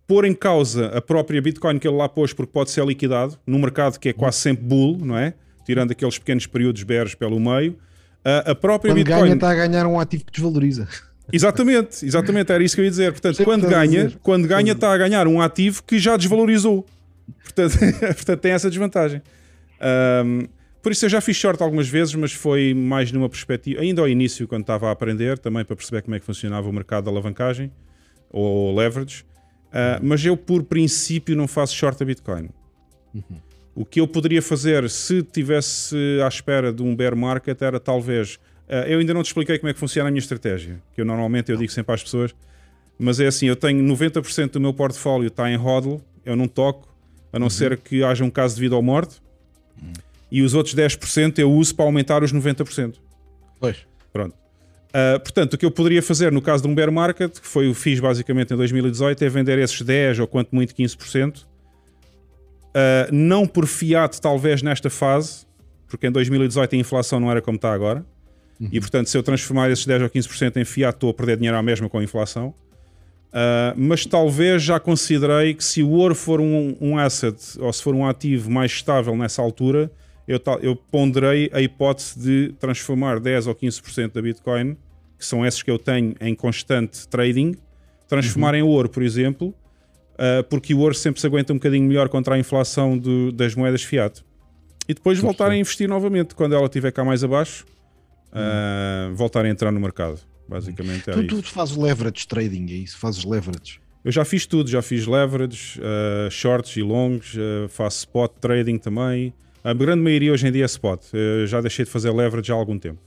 pôr 0.06 0.24
em 0.24 0.34
causa 0.34 0.86
a 0.88 1.00
própria 1.00 1.40
Bitcoin 1.40 1.78
que 1.78 1.88
ele 1.88 1.96
lá 1.96 2.08
pôs, 2.08 2.32
porque 2.32 2.52
pode 2.52 2.70
ser 2.70 2.84
liquidado 2.84 3.38
num 3.46 3.58
mercado 3.58 3.98
que 3.98 4.10
é 4.10 4.12
quase 4.12 4.38
sempre 4.38 4.64
bull, 4.64 4.98
não 4.98 5.16
é? 5.16 5.34
Tirando 5.64 5.92
aqueles 5.92 6.18
pequenos 6.18 6.46
períodos 6.46 6.82
bears 6.82 7.14
pelo 7.14 7.40
meio. 7.40 7.76
A, 8.24 8.52
a 8.52 8.54
própria 8.54 8.92
quando 8.92 8.98
Bitcoin. 8.98 9.20
ganha, 9.22 9.34
está 9.34 9.50
a 9.50 9.54
ganhar 9.54 9.86
um 9.86 9.98
ativo 9.98 10.24
que 10.24 10.32
desvaloriza. 10.32 10.88
Exatamente, 11.32 12.04
exatamente, 12.04 12.52
era 12.52 12.62
isso 12.62 12.74
que 12.74 12.82
eu 12.82 12.84
ia 12.84 12.90
dizer. 12.90 13.12
Portanto, 13.12 13.42
quando 13.44 13.66
ganha, 13.66 14.12
quando 14.22 14.46
ganha, 14.46 14.72
está 14.72 14.92
a 14.92 14.98
ganhar 14.98 15.26
um 15.26 15.40
ativo 15.40 15.82
que 15.82 15.98
já 15.98 16.16
desvalorizou. 16.16 16.84
Portanto, 17.42 17.78
portanto 18.14 18.40
tem 18.40 18.52
essa 18.52 18.68
desvantagem. 18.68 19.22
Um, 20.24 20.46
por 20.82 20.92
isso 20.92 21.06
eu 21.06 21.08
já 21.08 21.20
fiz 21.22 21.36
short 21.36 21.62
algumas 21.62 21.88
vezes, 21.88 22.14
mas 22.14 22.32
foi 22.32 22.74
mais 22.74 23.10
numa 23.10 23.28
perspectiva, 23.28 23.80
ainda 23.80 24.02
ao 24.02 24.08
início, 24.08 24.46
quando 24.46 24.62
estava 24.62 24.88
a 24.88 24.90
aprender, 24.90 25.38
também 25.38 25.64
para 25.64 25.74
perceber 25.74 26.02
como 26.02 26.14
é 26.14 26.20
que 26.20 26.26
funcionava 26.26 26.68
o 26.68 26.72
mercado 26.72 27.04
da 27.04 27.10
alavancagem 27.10 27.72
ou 28.30 28.74
leverage. 28.76 29.24
Uh, 29.74 29.98
mas 30.00 30.24
eu, 30.24 30.36
por 30.36 30.62
princípio, 30.62 31.34
não 31.34 31.48
faço 31.48 31.74
short 31.74 32.00
a 32.00 32.06
Bitcoin. 32.06 32.48
Uhum. 33.12 33.40
O 33.74 33.84
que 33.84 34.00
eu 34.00 34.06
poderia 34.06 34.40
fazer 34.40 34.88
se 34.88 35.20
tivesse 35.20 35.96
à 36.24 36.28
espera 36.28 36.72
de 36.72 36.80
um 36.80 36.94
bear 36.94 37.16
market 37.16 37.60
era 37.60 37.80
talvez. 37.80 38.36
Uh, 38.68 38.86
eu 38.86 39.00
ainda 39.00 39.12
não 39.12 39.22
te 39.24 39.26
expliquei 39.26 39.58
como 39.58 39.68
é 39.68 39.74
que 39.74 39.80
funciona 39.80 40.08
a 40.08 40.12
minha 40.12 40.20
estratégia. 40.20 40.80
Que 40.94 41.00
eu 41.00 41.04
normalmente 41.04 41.50
eu 41.50 41.56
digo 41.56 41.72
sempre 41.72 41.92
às 41.92 42.04
pessoas. 42.04 42.32
mas 42.96 43.18
é 43.18 43.26
assim, 43.26 43.46
eu 43.46 43.56
tenho 43.56 43.82
90% 43.84 44.52
do 44.52 44.60
meu 44.60 44.72
portfólio 44.72 45.26
está 45.26 45.50
em 45.50 45.56
hodl, 45.56 46.00
eu 46.24 46.36
não 46.36 46.46
toco, 46.46 46.88
a 47.32 47.38
não 47.40 47.46
uhum. 47.46 47.50
ser 47.50 47.76
que 47.76 48.04
haja 48.04 48.24
um 48.24 48.30
caso 48.30 48.54
de 48.54 48.60
vida 48.60 48.76
ou 48.76 48.82
morte, 48.82 49.20
uhum. 49.82 49.92
e 50.30 50.40
os 50.42 50.54
outros 50.54 50.72
10% 50.76 51.40
eu 51.40 51.50
uso 51.52 51.74
para 51.74 51.84
aumentar 51.84 52.22
os 52.22 52.32
90%. 52.32 52.94
Pois. 53.58 53.78
Pronto. 54.12 54.36
Uh, 54.94 55.18
portanto, 55.18 55.54
o 55.54 55.58
que 55.58 55.66
eu 55.66 55.72
poderia 55.72 56.00
fazer 56.00 56.30
no 56.30 56.40
caso 56.40 56.62
de 56.62 56.68
um 56.68 56.74
bear 56.74 56.92
market, 56.92 57.40
que 57.40 57.46
foi 57.48 57.68
o 57.68 57.74
fiz 57.74 57.98
basicamente 57.98 58.54
em 58.54 58.56
2018, 58.56 59.24
é 59.24 59.28
vender 59.28 59.58
esses 59.58 59.82
10 59.82 60.20
ou 60.20 60.28
quanto 60.28 60.54
muito 60.54 60.72
15%, 60.72 61.38
uh, 61.38 61.44
ah, 62.74 63.08
não 63.10 63.44
por 63.44 63.66
fiat 63.66 64.20
talvez 64.20 64.62
nesta 64.62 64.88
fase, 64.88 65.46
porque 65.88 66.06
em 66.06 66.12
2018 66.12 66.76
a 66.76 66.78
inflação 66.78 67.18
não 67.18 67.28
era 67.28 67.42
como 67.42 67.56
está 67.56 67.72
agora, 67.72 68.06
uhum. 68.60 68.68
e 68.70 68.78
portanto 68.78 69.08
se 69.08 69.18
eu 69.18 69.22
transformar 69.24 69.68
esses 69.68 69.84
10 69.84 70.02
ou 70.02 70.08
15% 70.08 70.58
em 70.58 70.64
fiat 70.64 70.94
estou 70.94 71.10
a 71.10 71.14
perder 71.14 71.38
dinheiro 71.38 71.58
à 71.58 71.62
mesma 71.62 71.88
com 71.88 71.98
a 71.98 72.04
inflação, 72.04 72.54
uh, 73.30 73.74
mas 73.76 74.06
talvez 74.06 74.62
já 74.62 74.78
considerei 74.78 75.54
que 75.54 75.64
se 75.64 75.82
o 75.82 75.90
ouro 75.90 76.14
for 76.14 76.40
um, 76.40 76.76
um 76.80 76.96
asset, 76.96 77.36
ou 77.58 77.72
se 77.72 77.82
for 77.82 77.96
um 77.96 78.06
ativo 78.06 78.48
mais 78.48 78.70
estável 78.70 79.16
nessa 79.16 79.42
altura, 79.42 79.90
eu, 80.26 80.40
eu 80.62 80.76
ponderei 80.76 81.50
a 81.52 81.60
hipótese 81.60 82.16
de 82.16 82.54
transformar 82.60 83.18
10 83.18 83.48
ou 83.48 83.54
15% 83.56 84.12
da 84.12 84.22
Bitcoin, 84.22 84.76
que 85.24 85.28
são 85.28 85.44
esses 85.44 85.62
que 85.62 85.70
eu 85.70 85.78
tenho 85.78 86.14
em 86.20 86.34
constante 86.34 87.08
trading, 87.08 87.56
transformar 88.06 88.52
uhum. 88.52 88.60
em 88.60 88.62
ouro, 88.62 88.88
por 88.88 89.02
exemplo, 89.02 89.48
uh, 90.12 90.44
porque 90.48 90.74
o 90.74 90.78
ouro 90.78 90.94
sempre 90.94 91.20
se 91.20 91.26
aguenta 91.26 91.52
um 91.52 91.56
bocadinho 91.56 91.88
melhor 91.88 92.08
contra 92.08 92.34
a 92.34 92.38
inflação 92.38 92.96
do, 92.96 93.32
das 93.32 93.54
moedas 93.54 93.82
fiat. 93.82 94.22
E 94.86 94.92
depois 94.92 95.18
Muito 95.18 95.26
voltar 95.26 95.48
bem. 95.48 95.56
a 95.56 95.60
investir 95.60 95.88
novamente 95.88 96.34
quando 96.34 96.54
ela 96.54 96.66
estiver 96.66 96.92
cá 96.92 97.02
mais 97.02 97.24
abaixo, 97.24 97.64
uh, 98.32 99.08
uhum. 99.08 99.14
voltar 99.14 99.44
a 99.46 99.48
entrar 99.48 99.72
no 99.72 99.80
mercado. 99.80 100.20
Basicamente 100.46 101.08
é 101.08 101.14
tu, 101.14 101.40
tu 101.40 101.48
fazes 101.48 101.74
leverage 101.74 102.28
trading, 102.28 102.66
é 102.70 102.74
isso? 102.74 102.98
Fazes 102.98 103.24
leverage? 103.24 103.80
Eu 104.04 104.12
já 104.12 104.26
fiz 104.26 104.44
tudo, 104.44 104.68
já 104.68 104.82
fiz 104.82 105.06
leverage, 105.06 105.80
uh, 105.80 106.30
shorts 106.30 106.76
e 106.76 106.82
longs, 106.82 107.34
faço 107.70 108.00
spot 108.00 108.32
trading 108.38 108.76
também. 108.76 109.32
A 109.62 109.72
grande 109.72 110.02
maioria 110.02 110.30
hoje 110.30 110.46
em 110.46 110.52
dia 110.52 110.64
é 110.64 110.66
spot. 110.66 111.02
Eu 111.14 111.46
já 111.46 111.62
deixei 111.62 111.86
de 111.86 111.90
fazer 111.90 112.10
leverage 112.10 112.52
há 112.52 112.54
algum 112.54 112.78
tempo. 112.78 113.00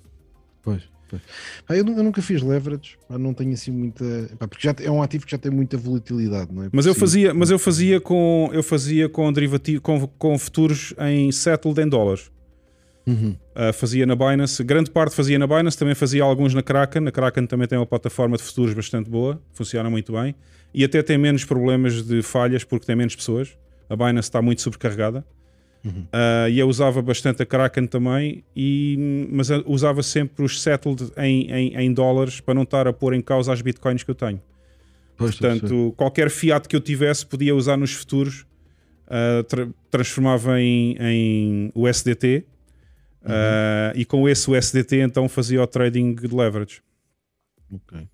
Pois. 0.64 0.96
Pois. 1.09 1.21
eu, 1.69 1.84
nunca 1.84 2.21
fiz 2.21 2.41
leverage, 2.41 2.97
não 3.09 3.34
tenho 3.34 3.53
assim 3.53 3.71
muita. 3.71 4.05
porque 4.39 4.67
já 4.67 4.75
é 4.81 4.91
um 4.91 5.01
ativo 5.01 5.25
que 5.25 5.31
já 5.31 5.38
tem 5.38 5.51
muita 5.51 5.77
volatilidade, 5.77 6.53
não 6.53 6.63
é? 6.63 6.69
Mas 6.71 6.85
eu 6.85 6.93
fazia, 6.93 7.34
mas 7.34 7.49
eu 7.49 7.59
fazia 7.59 7.99
com 7.99 8.49
eu 8.53 8.63
fazia 8.63 9.09
com 9.09 9.31
derivativo, 9.31 9.81
com, 9.81 10.07
com 10.07 10.38
futuros 10.38 10.93
em 10.99 11.31
settled 11.31 11.79
em 11.81 11.88
dólares. 11.88 12.31
Uhum. 13.05 13.35
Uh, 13.55 13.71
fazia 13.73 14.05
na 14.05 14.15
Binance, 14.15 14.61
grande 14.63 14.91
parte 14.91 15.15
fazia 15.15 15.39
na 15.39 15.47
Binance, 15.47 15.77
também 15.77 15.95
fazia 15.95 16.23
alguns 16.23 16.53
na 16.53 16.61
Kraken. 16.61 17.07
A 17.07 17.11
Kraken 17.11 17.45
também 17.45 17.67
tem 17.67 17.77
uma 17.77 17.85
plataforma 17.85 18.35
de 18.35 18.43
futuros 18.43 18.73
bastante 18.73 19.09
boa, 19.09 19.41
funciona 19.53 19.89
muito 19.89 20.11
bem 20.11 20.35
e 20.73 20.84
até 20.84 21.01
tem 21.01 21.17
menos 21.17 21.45
problemas 21.45 22.03
de 22.03 22.21
falhas 22.21 22.63
porque 22.63 22.85
tem 22.85 22.95
menos 22.95 23.15
pessoas. 23.15 23.57
A 23.89 23.95
Binance 23.95 24.27
está 24.27 24.41
muito 24.41 24.61
sobrecarregada. 24.61 25.25
Uhum. 25.88 26.01
Uh, 26.03 26.49
e 26.49 26.59
eu 26.59 26.68
usava 26.68 27.01
bastante 27.01 27.41
a 27.41 27.45
Kraken 27.45 27.88
também, 27.88 28.43
e, 28.55 29.27
mas 29.31 29.49
usava 29.65 30.03
sempre 30.03 30.43
os 30.43 30.61
settled 30.61 31.11
em, 31.18 31.49
em, 31.51 31.76
em, 31.76 31.93
dólares 31.93 32.39
para 32.39 32.53
não 32.53 32.64
estar 32.64 32.88
a 32.88 32.93
pôr 32.93 33.14
em 33.14 33.22
causa 33.22 33.53
as 33.53 33.61
bitcoins 33.61 34.03
que 34.03 34.11
eu 34.11 34.15
tenho. 34.15 34.41
Pois 35.15 35.35
Portanto, 35.35 35.93
qualquer 35.97 36.30
fiat 36.30 36.68
que 36.68 36.76
eu 36.76 36.81
tivesse 36.81 37.26
podia 37.26 37.55
usar 37.55 37.77
nos 37.77 37.93
futuros, 37.93 38.45
uh, 39.07 39.43
tra 39.43 39.68
transformava 39.89 40.61
em, 40.61 40.95
em 40.99 41.72
USDT 41.73 42.45
uhum. 43.23 43.31
uh, 43.31 43.97
e 43.97 44.05
com 44.05 44.27
esse 44.27 44.51
USDT 44.51 44.99
então 44.99 45.27
fazia 45.27 45.61
o 45.61 45.68
trading 45.68 46.14
de 46.14 46.27
leverage. 46.27 46.81
Ok. 47.73 48.07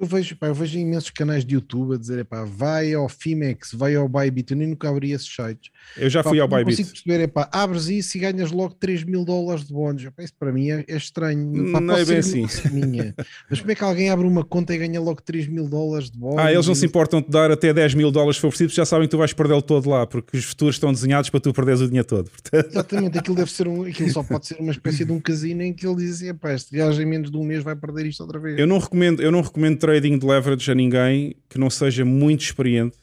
Eu 0.00 0.06
vejo, 0.06 0.36
pá, 0.36 0.46
eu 0.46 0.54
vejo 0.54 0.78
imensos 0.78 1.10
canais 1.10 1.44
de 1.44 1.56
YouTube 1.56 1.94
a 1.94 1.98
dizer, 1.98 2.24
pá, 2.24 2.44
vai 2.44 2.94
ao 2.94 3.08
Fimex, 3.08 3.72
vai 3.72 3.96
ao 3.96 4.08
Bybit, 4.08 4.52
eu 4.52 4.56
nem 4.56 4.68
nunca 4.68 4.88
abri 4.88 5.10
esses 5.10 5.26
sites. 5.26 5.72
Eu 5.96 6.08
já 6.08 6.22
fui 6.22 6.38
ao 6.38 6.46
Bybit. 6.46 6.76
consigo 6.76 6.90
perceber, 6.90 7.24
é 7.24 7.26
pá, 7.26 7.48
abres 7.50 7.88
isso 7.88 8.16
e 8.16 8.20
ganhas 8.20 8.52
logo 8.52 8.74
3 8.74 9.02
mil 9.02 9.24
dólares 9.24 9.66
de 9.66 9.72
bónus. 9.72 10.06
Isso 10.18 10.34
para 10.38 10.52
mim 10.52 10.70
é, 10.70 10.84
é 10.86 10.96
estranho. 10.96 11.72
Pá, 11.72 11.80
não 11.80 11.96
é 11.96 12.04
bem 12.04 12.18
assim. 12.18 12.46
Minha. 12.72 13.12
Mas 13.50 13.58
como 13.58 13.72
é 13.72 13.74
que 13.74 13.82
alguém 13.82 14.08
abre 14.08 14.24
uma 14.24 14.44
conta 14.44 14.72
e 14.72 14.78
ganha 14.78 15.00
logo 15.00 15.20
3 15.20 15.48
mil 15.48 15.68
dólares 15.68 16.10
de 16.10 16.18
bónus? 16.18 16.38
Ah, 16.38 16.52
eles 16.52 16.66
não 16.66 16.76
se 16.76 16.86
importam 16.86 17.20
de 17.20 17.28
dar 17.28 17.50
até 17.50 17.74
10 17.74 17.94
mil 17.94 18.12
dólares 18.12 18.36
se 18.36 18.42
for 18.42 18.50
preciso, 18.50 18.74
já 18.74 18.84
sabem 18.84 19.08
que 19.08 19.10
tu 19.10 19.18
vais 19.18 19.32
perdê-lo 19.32 19.62
todo 19.62 19.90
lá, 19.90 20.06
porque 20.06 20.36
os 20.36 20.44
futuros 20.44 20.76
estão 20.76 20.92
desenhados 20.92 21.28
para 21.28 21.40
tu 21.40 21.52
perderes 21.52 21.80
o 21.80 21.86
dinheiro 21.86 22.06
todo. 22.06 22.30
Portanto... 22.30 22.70
Exatamente, 22.70 23.18
aquilo 23.18 23.36
deve 23.36 23.50
ser 23.50 23.66
um, 23.66 23.82
aquilo 23.82 24.10
só 24.10 24.22
pode 24.22 24.46
ser 24.46 24.58
uma 24.60 24.70
espécie 24.70 25.04
de 25.04 25.10
um 25.10 25.18
casino 25.18 25.62
em 25.62 25.72
que 25.72 25.84
ele 25.84 25.96
diz, 25.96 26.22
pá, 26.40 26.52
este 26.52 26.76
gajo 26.76 27.02
em 27.02 27.06
menos 27.06 27.32
de 27.32 27.36
um 27.36 27.42
mês 27.42 27.64
vai 27.64 27.74
perder 27.74 28.06
isto 28.06 28.20
outra 28.20 28.38
vez. 28.38 28.58
Eu 28.58 28.66
não 28.66 28.78
recomendo, 28.78 29.20
eu 29.20 29.32
não 29.32 29.40
recomendo 29.40 29.78
trading 29.88 30.18
de 30.18 30.26
leverage 30.26 30.70
a 30.70 30.74
ninguém 30.74 31.34
que 31.48 31.58
não 31.58 31.70
seja 31.70 32.04
muito 32.04 32.42
experiente. 32.42 32.98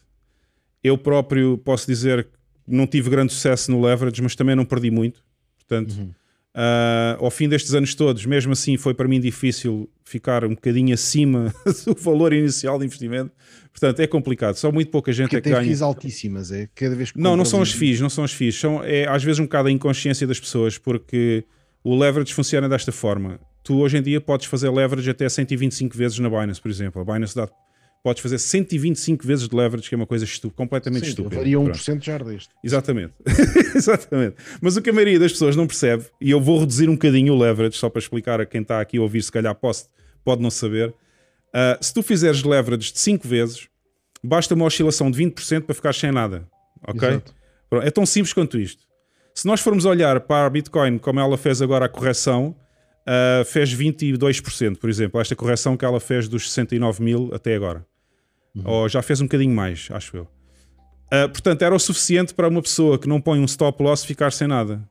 Eu 0.84 0.96
próprio 1.00 1.58
posso 1.58 1.88
dizer 1.88 2.26
que 2.26 2.30
não 2.68 2.86
tive 2.86 3.10
grande 3.10 3.34
sucesso 3.34 3.72
no 3.72 3.82
leverage, 3.82 4.22
mas 4.22 4.36
também 4.36 4.56
não 4.56 4.64
perdi 4.64 4.92
muito. 4.92 5.24
Portanto, 5.58 5.96
uhum. 5.98 6.12
uh, 6.54 7.24
ao 7.24 7.32
fim 7.32 7.50
destes 7.50 7.74
anos 7.74 7.96
todos, 7.96 8.24
mesmo 8.28 8.54
assim, 8.54 8.78
foi 8.78 8.94
para 8.94 9.08
mim 9.08 9.20
difícil 9.20 9.90
ficar 10.04 10.46
um 10.46 10.50
bocadinho 10.50 10.94
acima 10.94 11.52
do 11.88 11.96
valor 11.96 12.32
inicial 12.34 12.78
de 12.78 12.86
investimento. 12.86 13.32
Portanto, 13.72 14.00
é 14.00 14.06
complicado. 14.06 14.56
Só 14.56 14.72
muito 14.72 14.92
pouca 14.92 15.12
gente 15.12 15.30
Porque 15.30 15.38
é 15.38 15.42
que 15.42 15.50
ganha. 15.50 15.64
FIIs 15.64 15.82
altíssimas, 15.82 16.52
é? 16.52 16.70
Cada 16.76 16.96
vez 16.96 17.12
que 17.12 17.20
não, 17.20 17.36
não 17.36 17.46
são 17.46 17.64
as 17.64 17.72
FIIs, 17.72 18.00
não 18.00 18.12
são 18.12 18.24
as 18.24 18.32
FIIs. 18.32 18.60
São, 18.60 18.84
é, 18.84 19.08
às 19.08 19.24
vezes 19.24 19.40
um 19.40 19.46
bocado 19.46 19.70
a 19.70 19.72
inconsciência 19.72 20.28
das 20.28 20.40
pessoas, 20.40 20.78
porque 20.78 21.44
o 21.84 21.98
leverage 21.98 22.32
funciona 22.32 22.70
desta 22.70 22.92
forma 22.92 23.40
tu 23.66 23.80
hoje 23.80 23.98
em 23.98 24.02
dia 24.02 24.22
podes 24.22 24.46
fazer 24.46 24.70
leverage 24.70 25.10
até 25.10 25.28
125 25.28 25.98
vezes 25.98 26.20
na 26.20 26.30
Binance, 26.30 26.62
por 26.62 26.70
exemplo. 26.70 27.02
A 27.02 27.04
Binance 27.04 27.36
dá, 27.36 27.50
podes 28.04 28.22
fazer 28.22 28.38
125 28.38 29.26
vezes 29.26 29.50
de 29.50 29.56
leverage, 29.56 29.90
que 29.90 29.96
é 29.96 29.98
uma 29.98 30.06
coisa 30.06 30.24
estu 30.24 30.52
completamente 30.52 31.06
Sim, 31.06 31.10
estúpida. 31.10 31.38
Varia 31.38 31.58
1% 31.58 32.04
já 32.04 32.18
deste. 32.20 32.50
Exatamente. 32.64 33.14
Exatamente. 33.76 34.36
Mas 34.62 34.78
o 34.78 34.82
que 34.84 34.92
a 34.92 34.94
maioria 34.94 35.18
das 35.18 35.32
pessoas 35.32 35.56
não 35.56 35.66
percebe, 35.66 36.06
e 36.22 36.30
eu 36.30 36.40
vou 36.40 36.60
reduzir 36.60 36.88
um 36.88 36.94
bocadinho 36.94 37.34
o 37.34 37.38
leverage, 37.38 37.76
só 37.76 37.90
para 37.90 38.00
explicar 38.00 38.40
a 38.40 38.46
quem 38.46 38.62
está 38.62 38.80
aqui 38.80 39.00
a 39.00 39.02
ouvir, 39.02 39.24
se 39.24 39.32
calhar 39.32 39.56
pode, 39.56 39.80
pode 40.24 40.44
não 40.44 40.52
saber. 40.52 40.90
Uh, 40.90 41.84
se 41.84 41.92
tu 41.92 42.04
fizeres 42.04 42.44
leverage 42.44 42.94
de 42.94 43.00
5 43.00 43.28
vezes, 43.28 43.68
basta 44.24 44.54
uma 44.54 44.66
oscilação 44.66 45.10
de 45.10 45.24
20% 45.24 45.64
para 45.64 45.74
ficar 45.74 45.96
sem 45.96 46.12
nada. 46.12 46.48
Ok? 46.88 47.20
É 47.82 47.90
tão 47.90 48.06
simples 48.06 48.32
quanto 48.32 48.60
isto. 48.60 48.84
Se 49.34 49.48
nós 49.48 49.60
formos 49.60 49.86
olhar 49.86 50.20
para 50.22 50.46
a 50.46 50.50
Bitcoin 50.52 51.00
como 51.00 51.20
ela 51.20 51.36
fez 51.36 51.64
agora 51.64 51.86
a 51.86 51.90
correção, 51.90 52.56
uh, 53.06 53.46
fez 53.46 53.74
22%, 53.74 54.78
por 54.78 54.90
exemplo, 54.90 55.20
esta 55.20 55.36
correção 55.36 55.78
que 55.78 55.86
ela 55.86 56.00
fez 56.00 56.28
dos 56.28 56.50
69 56.52 57.04
mil 57.04 57.30
até 57.34 57.56
agora. 57.56 57.86
Uhum. 58.56 58.64
Ou 58.66 58.90
já 58.90 59.02
fez 59.02 59.22
um 59.22 59.26
bocadinho 59.26 59.54
mais, 59.54 59.88
acho 59.92 60.18
eu. 60.18 60.24
Uh, 60.24 61.30
portanto, 61.30 61.62
era 61.62 61.76
o 61.76 61.80
suficiente 61.80 62.34
para 62.34 62.48
uma 62.48 62.62
pessoa 62.62 62.98
que 62.98 63.08
não 63.08 63.22
põe 63.22 63.40
um 63.40 63.46
stop 63.46 63.82
loss 63.82 64.04
ficar 64.04 64.32
sem 64.32 64.48
nada. 64.48 64.88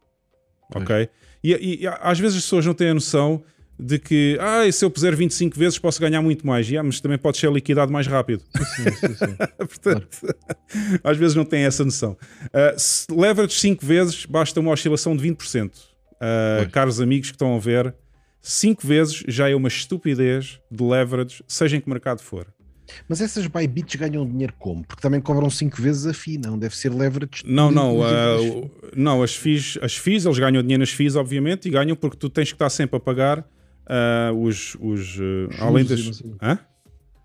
Ok? 0.74 1.08
E, 1.42 1.82
e, 1.82 1.86
às 2.00 2.18
vezes 2.18 2.38
as 2.38 2.44
pessoas 2.44 2.64
não 2.64 2.72
têm 2.72 2.90
a 2.90 2.94
noção 2.94 3.42
de 3.78 3.98
que 3.98 4.38
ah, 4.40 4.70
se 4.70 4.84
eu 4.84 4.90
puser 4.90 5.14
25 5.16 5.58
vezes 5.58 5.78
posso 5.78 6.00
ganhar 6.00 6.22
muito 6.22 6.46
mais, 6.46 6.68
yeah, 6.68 6.86
mas 6.86 7.00
também 7.00 7.18
pode 7.18 7.38
ser 7.38 7.52
liquidado 7.52 7.92
mais 7.92 8.06
rápido. 8.06 8.42
Sim, 8.76 8.90
sim, 8.92 9.14
sim. 9.14 9.36
Portanto, 9.58 10.08
claro. 10.20 11.00
às 11.04 11.16
vezes 11.16 11.34
não 11.34 11.44
têm 11.44 11.64
essa 11.64 11.84
noção. 11.84 12.16
Uh, 12.46 12.78
se 12.78 13.06
leverage 13.10 13.54
5 13.54 13.84
vezes, 13.84 14.26
basta 14.26 14.58
uma 14.60 14.70
oscilação 14.70 15.16
de 15.16 15.28
20%. 15.28 15.72
Uh, 15.74 16.70
caros 16.70 17.00
amigos 17.00 17.30
que 17.30 17.34
estão 17.34 17.54
a 17.56 17.58
ver, 17.58 17.94
5 18.44 18.86
vezes 18.86 19.24
já 19.26 19.48
é 19.48 19.54
uma 19.54 19.68
estupidez 19.68 20.60
de 20.70 20.84
leverage, 20.84 21.42
seja 21.48 21.78
em 21.78 21.80
que 21.80 21.88
mercado 21.88 22.20
for. 22.20 22.46
Mas 23.08 23.22
essas 23.22 23.46
Bybits 23.46 23.96
ganham 23.96 24.26
dinheiro 24.26 24.52
como? 24.58 24.84
Porque 24.84 25.00
também 25.00 25.18
cobram 25.18 25.48
5 25.48 25.80
vezes 25.80 26.06
a 26.06 26.12
FII, 26.12 26.36
não? 26.36 26.58
Deve 26.58 26.76
ser 26.76 26.92
leverage. 26.92 27.42
Não, 27.46 27.70
não. 27.70 28.00
Uh, 28.00 28.70
não, 28.94 29.22
as 29.22 29.34
FIIs, 29.34 29.78
as 29.80 29.96
FIIs, 29.96 30.26
eles 30.26 30.38
ganham 30.38 30.62
dinheiro 30.62 30.80
nas 30.80 30.90
FIIs, 30.90 31.16
obviamente, 31.16 31.68
e 31.68 31.70
ganham 31.70 31.96
porque 31.96 32.18
tu 32.18 32.28
tens 32.28 32.48
que 32.48 32.54
estar 32.54 32.68
sempre 32.68 32.98
a 32.98 33.00
pagar 33.00 33.38
uh, 33.38 34.38
os. 34.38 34.76
os 34.78 35.16
uh, 35.18 35.48
além 35.58 35.86
das. 35.86 36.22
Hã? 36.42 36.58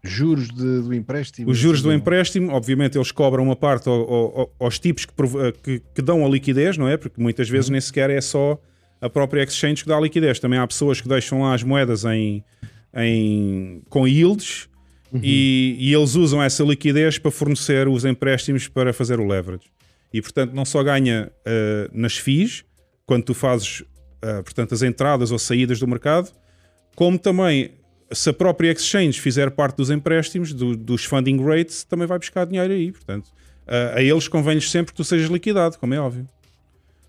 Juros 0.02 0.48
de, 0.48 0.82
do 0.82 0.94
empréstimo. 0.94 1.52
Os 1.52 1.58
juros 1.58 1.82
do 1.82 1.92
empréstimo, 1.92 2.54
obviamente, 2.54 2.98
eles 2.98 3.12
cobram 3.12 3.44
uma 3.44 3.58
parte 3.58 3.90
ao, 3.90 4.14
ao, 4.14 4.56
aos 4.58 4.80
tipos 4.80 5.04
que, 5.04 5.14
que, 5.62 5.84
que, 5.94 6.02
dão 6.02 6.26
a 6.26 6.30
liquidez, 6.30 6.78
não 6.78 6.88
é? 6.88 6.96
Porque 6.96 7.22
muitas 7.22 7.50
vezes 7.50 7.68
uhum. 7.68 7.74
nem 7.74 7.82
sequer 7.82 8.10
é 8.10 8.22
só 8.22 8.58
a 9.02 9.10
própria 9.10 9.44
exchange 9.44 9.84
que 9.84 9.90
dá 9.90 10.00
liquidez. 10.00 10.40
Também 10.40 10.60
há 10.60 10.68
pessoas 10.68 11.02
que 11.02 11.08
deixam 11.08 11.42
lá 11.42 11.54
as 11.54 11.64
moedas 11.64 12.06
em, 12.06 12.44
em, 12.96 13.82
com 13.90 14.08
yields 14.08 14.68
uhum. 15.12 15.20
e, 15.24 15.76
e, 15.80 15.94
eles 15.94 16.16
usam 16.16 16.42
essa 16.42 16.64
liquidez 16.64 17.18
para 17.18 17.32
fornecer 17.32 17.88
os 17.88 18.06
empréstimos 18.06 18.68
para 18.68 18.94
fazer 18.94 19.20
o 19.20 19.28
leverage. 19.28 19.66
E 20.14 20.22
portanto, 20.22 20.54
não 20.54 20.66
só 20.66 20.84
ganha 20.84 21.32
uh, 21.32 21.90
nas 21.92 22.18
FIIs, 22.18 22.64
quando 23.06 23.24
tu 23.24 23.34
fazes 23.34 23.82
uh, 23.82 24.44
portanto, 24.44 24.74
as 24.74 24.82
entradas 24.82 25.32
ou 25.32 25.40
saídas 25.40 25.80
do 25.80 25.88
mercado, 25.88 26.32
como 26.96 27.18
também 27.18 27.72
se 28.12 28.30
a 28.30 28.34
própria 28.34 28.72
exchange 28.72 29.22
fizer 29.22 29.52
parte 29.52 29.78
dos 29.78 29.90
empréstimos, 29.90 30.52
do, 30.52 30.76
dos 30.76 31.06
funding 31.06 31.44
rates, 31.44 31.84
também 31.84 32.08
vai 32.08 32.18
buscar 32.18 32.46
dinheiro 32.46 32.74
aí. 32.74 32.92
Portanto, 32.92 33.28
uh, 33.28 33.96
a 33.98 34.02
eles 34.02 34.28
convém-lhes 34.28 34.70
sempre 34.70 34.94
que 34.94 34.98
tu 34.98 35.04
sejas 35.04 35.30
liquidado, 35.30 35.78
como 35.78 35.94
é 35.94 36.00
óbvio. 36.00 36.28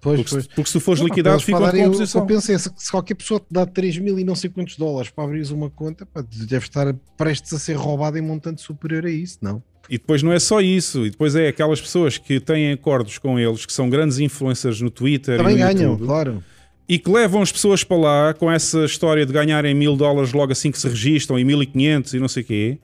Pois, 0.01 0.21
porque, 0.21 0.31
pois. 0.31 0.45
Se, 0.45 0.49
porque 0.51 0.67
se 0.67 0.73
tu 0.73 0.81
fores 0.81 1.01
não, 1.01 1.09
liquidado, 1.09 1.41
fica 1.43 1.59
uma 1.59 1.71
composição. 1.71 2.21
Eu, 2.21 2.25
eu 2.25 2.27
penso 2.27 2.53
é, 2.53 2.59
se 2.59 2.91
qualquer 2.91 3.15
pessoa 3.15 3.39
te 3.39 3.47
dá 3.51 3.67
3 3.67 3.99
mil 3.99 4.19
e 4.19 4.25
não 4.25 4.35
sei 4.35 4.49
quantos 4.49 4.77
dólares 4.77 5.11
para 5.11 5.25
abrir 5.25 5.51
uma 5.53 5.69
conta, 5.69 6.07
pá, 6.07 6.25
deve 6.47 6.65
estar 6.65 6.95
prestes 7.17 7.53
a 7.53 7.59
ser 7.59 7.75
roubado 7.75 8.17
em 8.17 8.23
montante 8.23 8.63
superior 8.63 9.05
a 9.05 9.11
isso, 9.11 9.39
não? 9.43 9.63
E 9.89 9.99
depois 9.99 10.23
não 10.23 10.33
é 10.33 10.39
só 10.39 10.61
isso, 10.61 11.05
e 11.05 11.11
depois 11.11 11.35
é 11.35 11.49
aquelas 11.49 11.81
pessoas 11.81 12.17
que 12.17 12.39
têm 12.39 12.73
acordos 12.73 13.19
com 13.19 13.39
eles, 13.39 13.67
que 13.67 13.73
são 13.73 13.91
grandes 13.91 14.21
influencers 14.21 14.81
no 14.81 14.89
Twitter 14.89 15.37
Também 15.37 15.57
e 15.57 15.59
no 15.59 15.67
ganham, 15.67 15.91
YouTube, 15.93 16.07
claro. 16.07 16.45
E 16.89 16.99
que 16.99 17.11
levam 17.11 17.43
as 17.43 17.53
pessoas 17.53 17.85
para 17.85 17.97
lá 17.97 18.35
com 18.35 18.51
essa 18.51 18.85
história 18.85 19.27
de 19.27 19.33
ganharem 19.33 19.75
mil 19.75 19.97
dólares 19.97 20.33
logo 20.33 20.53
assim 20.53 20.71
que 20.71 20.79
se 20.79 20.89
registram 20.89 21.39
e 21.39 21.45
1500 21.45 22.15
e 22.15 22.19
não 22.19 22.29
sei 22.29 22.43
o 22.43 22.47
quê. 22.47 22.79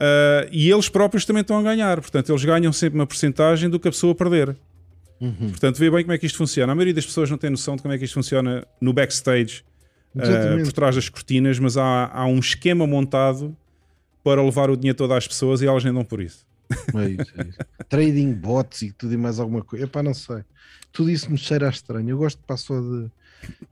Uh, 0.00 0.48
e 0.50 0.70
eles 0.70 0.88
próprios 0.88 1.24
também 1.24 1.42
estão 1.42 1.58
a 1.58 1.62
ganhar. 1.62 2.00
Portanto, 2.00 2.30
eles 2.30 2.44
ganham 2.44 2.72
sempre 2.72 2.98
uma 2.98 3.06
porcentagem 3.06 3.68
do 3.68 3.78
que 3.78 3.88
a 3.88 3.90
pessoa 3.90 4.14
perder. 4.14 4.56
Uhum. 5.20 5.50
Portanto, 5.50 5.76
vê 5.78 5.90
bem 5.90 6.02
como 6.02 6.12
é 6.12 6.18
que 6.18 6.26
isto 6.26 6.38
funciona. 6.38 6.72
A 6.72 6.74
maioria 6.74 6.94
das 6.94 7.04
pessoas 7.04 7.30
não 7.30 7.36
tem 7.36 7.50
noção 7.50 7.76
de 7.76 7.82
como 7.82 7.92
é 7.92 7.98
que 7.98 8.04
isto 8.04 8.14
funciona 8.14 8.66
no 8.80 8.92
backstage, 8.92 9.62
uh, 10.16 10.64
por 10.64 10.72
trás 10.72 10.94
das 10.94 11.08
cortinas, 11.08 11.58
mas 11.58 11.76
há, 11.76 12.10
há 12.12 12.26
um 12.26 12.38
esquema 12.38 12.86
montado 12.86 13.56
para 14.24 14.42
levar 14.42 14.70
o 14.70 14.76
dinheiro 14.76 14.96
todo 14.96 15.12
às 15.12 15.26
pessoas 15.26 15.62
e 15.62 15.66
elas 15.66 15.84
nem 15.84 15.92
dão 15.92 16.04
por 16.04 16.20
isso. 16.20 16.46
É 16.94 17.08
isso, 17.08 17.32
é 17.36 17.48
isso. 17.48 17.58
Trading 17.88 18.32
bots 18.32 18.82
e 18.82 18.92
tudo 18.92 19.12
e 19.12 19.16
mais 19.16 19.38
alguma 19.40 19.62
coisa. 19.62 19.84
Epá, 19.84 20.02
não 20.02 20.14
sei. 20.14 20.44
Tudo 20.92 21.10
isso 21.10 21.30
me 21.30 21.36
cheira 21.36 21.68
estranho. 21.68 22.08
Eu 22.08 22.18
gosto 22.18 22.38
de 22.38 22.44
passar 22.44 22.80
de. 22.80 23.10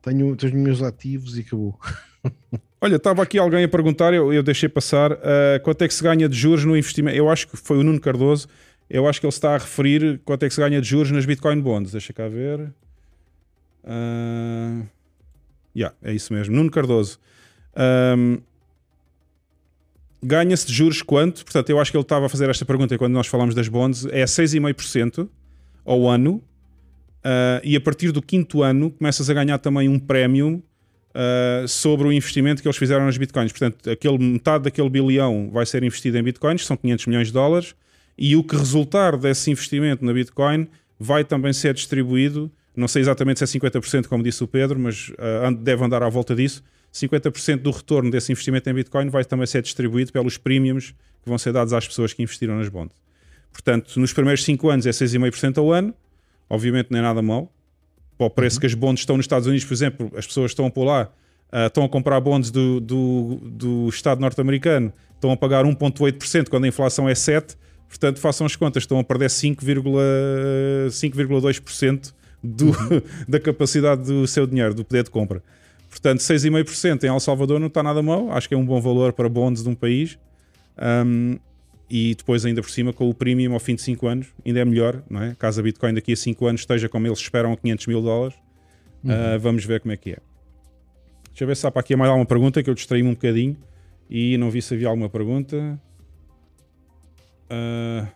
Tenho, 0.03 0.35
tenho 0.37 0.55
os 0.55 0.61
meus 0.61 0.83
ativos 0.83 1.37
e 1.37 1.41
acabou. 1.41 1.79
Olha, 2.81 2.97
estava 2.97 3.23
aqui 3.23 3.39
alguém 3.39 3.65
a 3.65 3.69
perguntar, 3.69 4.15
eu, 4.15 4.33
eu 4.33 4.43
deixei 4.43 4.69
passar, 4.69 5.13
uh, 5.13 5.17
quanto 5.65 5.83
é 5.83 5.89
que 5.89 5.95
se 5.95 6.03
ganha 6.03 6.29
de 6.29 6.37
juros 6.37 6.65
no 6.65 6.77
investimento? 6.77 7.17
Eu 7.17 7.29
acho 7.29 7.49
que 7.49 7.57
foi 7.57 7.77
o 7.77 7.83
Nuno 7.83 8.01
Cardoso, 8.01 8.47
eu 8.89 9.07
acho 9.07 9.21
que 9.21 9.27
ele 9.27 9.33
está 9.33 9.55
a 9.55 9.59
referir 9.59 10.21
quanto 10.25 10.45
é 10.45 10.49
que 10.49 10.55
se 10.55 10.61
ganha 10.61 10.81
de 10.81 10.89
juros 10.89 11.11
nas 11.11 11.27
Bitcoin 11.27 11.61
Bonds. 11.61 11.93
Deixa 11.93 12.13
cá 12.13 12.29
ver. 12.29 12.73
Uh, 13.85 14.87
yeah, 15.77 15.95
é 16.03 16.13
isso 16.13 16.33
mesmo. 16.33 16.55
Nuno 16.55 16.71
Cardoso. 16.71 17.19
Um, 17.77 18.41
Ganha-se 20.23 20.67
de 20.67 20.73
juros 20.73 21.01
quanto? 21.01 21.45
Portanto, 21.45 21.71
eu 21.71 21.79
acho 21.79 21.93
que 21.93 21.97
ele 21.97 22.03
estava 22.03 22.27
a 22.27 22.29
fazer 22.29 22.51
esta 22.51 22.65
pergunta 22.65 22.99
quando 22.99 23.13
nós 23.13 23.29
falamos 23.29 23.55
das 23.55 23.69
bonds. 23.69 24.05
É 24.07 24.25
6,5% 24.25 25.29
ao 25.85 26.09
ano. 26.09 26.43
Uh, 27.19 27.61
e 27.63 27.77
a 27.77 27.81
partir 27.81 28.11
do 28.11 28.23
quinto 28.23 28.63
ano 28.63 28.91
começas 28.91 29.29
a 29.29 29.35
ganhar 29.35 29.59
também 29.59 29.89
um 29.89 29.99
prémio 29.99 30.63
uh, 31.11 31.67
sobre 31.69 32.07
o 32.07 32.13
investimento 32.13 32.63
que 32.63 32.69
eles 32.69 32.77
fizeram 32.77 33.05
nas 33.07 33.17
bitcoins. 33.17 33.53
Portanto, 33.53 33.91
aquele, 33.91 34.19
metade 34.19 34.65
daquele 34.65 34.89
bilhão 34.89 35.51
vai 35.53 35.67
ser 35.67 35.83
investido 35.83 36.19
em 36.19 36.23
bitcoins, 36.23 36.65
são 36.65 36.77
500 36.77 37.07
milhões 37.07 37.27
de 37.29 37.33
dólares, 37.33 37.75
e 38.19 38.35
o 38.35 38.43
que 38.43 38.57
resultar 38.57 39.17
desse 39.17 39.51
investimento 39.51 40.05
na 40.05 40.13
bitcoin 40.13 40.67
vai 40.99 41.25
também 41.25 41.53
ser 41.53 41.73
distribuído. 41.73 42.51
Não 42.75 42.89
sei 42.89 43.03
exatamente 43.03 43.39
se 43.39 43.57
é 43.57 43.61
50%, 43.61 44.07
como 44.07 44.23
disse 44.23 44.43
o 44.43 44.49
Pedro, 44.49 44.79
mas 44.79 45.11
uh, 45.11 45.55
deve 45.55 45.85
andar 45.85 46.03
à 46.03 46.09
volta 46.09 46.35
disso. 46.35 46.63
50% 46.93 47.59
do 47.59 47.71
retorno 47.71 48.11
desse 48.11 48.33
investimento 48.33 48.69
em 48.69 48.75
Bitcoin 48.75 49.09
vai 49.09 49.25
também 49.25 49.47
ser 49.47 49.63
distribuído 49.63 50.11
pelos 50.11 50.39
premiums 50.39 50.93
que 51.23 51.29
vão 51.29 51.37
ser 51.37 51.53
dados 51.53 51.73
às 51.73 51.87
pessoas 51.87 52.13
que 52.13 52.23
investiram 52.23 52.57
nas 52.57 52.69
bonds. 52.69 52.97
Portanto, 53.53 54.01
nos 54.01 54.13
primeiros 54.13 54.43
5 54.45 54.69
anos 54.71 54.87
é 54.87 54.91
6,5% 54.91 55.59
ao 55.59 55.73
ano, 55.73 55.95
obviamente 56.49 56.91
não 56.91 56.99
é 56.99 57.03
nada 57.03 57.21
mal, 57.21 57.53
para 58.17 58.27
o 58.27 58.31
preço 58.31 58.57
uhum. 58.57 58.61
que 58.61 58.67
as 58.67 58.75
bonds 58.75 59.03
estão 59.03 59.17
nos 59.17 59.25
Estados 59.25 59.47
Unidos, 59.47 59.65
por 59.65 59.75
exemplo, 59.75 60.11
as 60.17 60.27
pessoas 60.27 60.51
estão 60.53 60.71
por 60.71 60.85
lá, 60.85 61.11
uh, 61.53 61.67
estão 61.67 61.85
a 61.85 61.89
comprar 61.89 62.21
bonds 62.21 62.51
do, 62.51 62.81
do, 62.81 63.39
do 63.43 63.89
Estado 63.89 64.21
norte-americano, 64.21 64.93
estão 65.15 65.31
a 65.31 65.37
pagar 65.37 65.65
1,8% 65.65 66.49
quando 66.49 66.65
a 66.65 66.69
inflação 66.69 67.09
é 67.09 67.13
7%, 67.13 67.57
portanto, 67.89 68.21
façam 68.21 68.47
as 68.47 68.55
contas, 68.55 68.85
estão 68.85 68.99
a 68.99 69.05
perder 69.05 69.29
5,2% 69.29 72.13
do, 72.43 72.67
uhum. 72.67 72.75
da 73.29 73.39
capacidade 73.41 74.05
do 74.05 74.27
seu 74.27 74.47
dinheiro, 74.47 74.75
do 74.75 74.85
poder 74.85 75.05
de 75.05 75.11
compra. 75.11 75.43
Portanto, 75.89 76.21
6,5% 76.21 77.05
em 77.05 77.09
El 77.09 77.21
Salvador 77.21 77.59
não 77.59 77.69
está 77.69 77.83
nada 77.83 78.03
mal, 78.03 78.31
acho 78.33 78.47
que 78.49 78.55
é 78.55 78.59
um 78.59 78.65
bom 78.65 78.81
valor 78.81 79.13
para 79.13 79.29
bonds 79.29 79.63
de 79.63 79.69
um 79.69 79.75
país. 79.75 80.19
Um, 80.79 81.39
e 81.91 82.15
depois 82.15 82.45
ainda 82.45 82.61
por 82.61 82.71
cima 82.71 82.93
com 82.93 83.09
o 83.09 83.15
premium 83.15 83.55
ao 83.55 83.61
fim 83.61 83.75
de 83.75 83.83
5 83.83 84.07
anos, 84.07 84.27
ainda 84.45 84.61
é 84.61 84.65
melhor, 84.65 85.03
não 85.09 85.23
é? 85.23 85.35
Caso 85.39 85.61
a 85.61 85.63
Bitcoin 85.63 85.95
daqui 85.95 86.13
a 86.13 86.17
5 86.17 86.47
anos 86.47 86.61
esteja 86.61 86.89
como 86.89 87.07
eles 87.07 87.19
esperam 87.19 87.53
a 87.53 87.57
500 87.57 87.87
mil 87.87 88.03
dólares, 88.03 88.37
uhum. 89.03 89.11
uh, 89.11 89.41
vamos 89.41 89.65
ver 89.65 89.81
como 89.81 89.93
é 89.93 89.97
que 89.97 90.11
é. 90.11 90.19
Deixa 91.31 91.45
eu 91.45 91.47
ver 91.47 91.57
se 91.57 91.67
há 91.67 91.71
para 91.71 91.81
aqui 91.81 91.97
mais 91.97 92.11
alguma 92.11 92.27
pergunta 92.27 92.63
que 92.63 92.69
eu 92.69 92.75
distraí-me 92.75 93.09
um 93.09 93.15
bocadinho 93.15 93.57
e 94.11 94.37
não 94.37 94.51
vi 94.51 94.61
se 94.61 94.75
havia 94.75 94.89
alguma 94.89 95.09
pergunta. 95.09 95.81
Uh... 97.51 98.07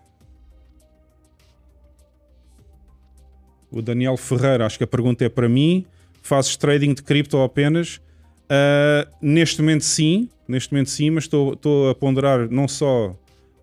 O 3.71 3.81
Daniel 3.81 4.19
Ferreira, 4.19 4.67
acho 4.67 4.77
que 4.77 4.85
a 4.85 4.87
pergunta 4.87 5.25
é 5.25 5.31
para 5.31 5.49
mim. 5.49 5.87
Fazes 6.23 6.57
trading 6.57 6.93
de 6.93 7.03
cripto 7.03 7.39
apenas? 7.39 7.97
Uh, 7.97 9.09
neste 9.23 9.63
momento 9.63 9.83
sim, 9.83 10.29
neste 10.47 10.73
momento 10.75 10.91
sim, 10.91 11.09
mas 11.09 11.25
estou, 11.25 11.89
a 11.89 11.95
ponderar 11.95 12.51
não 12.51 12.69
só 12.69 13.17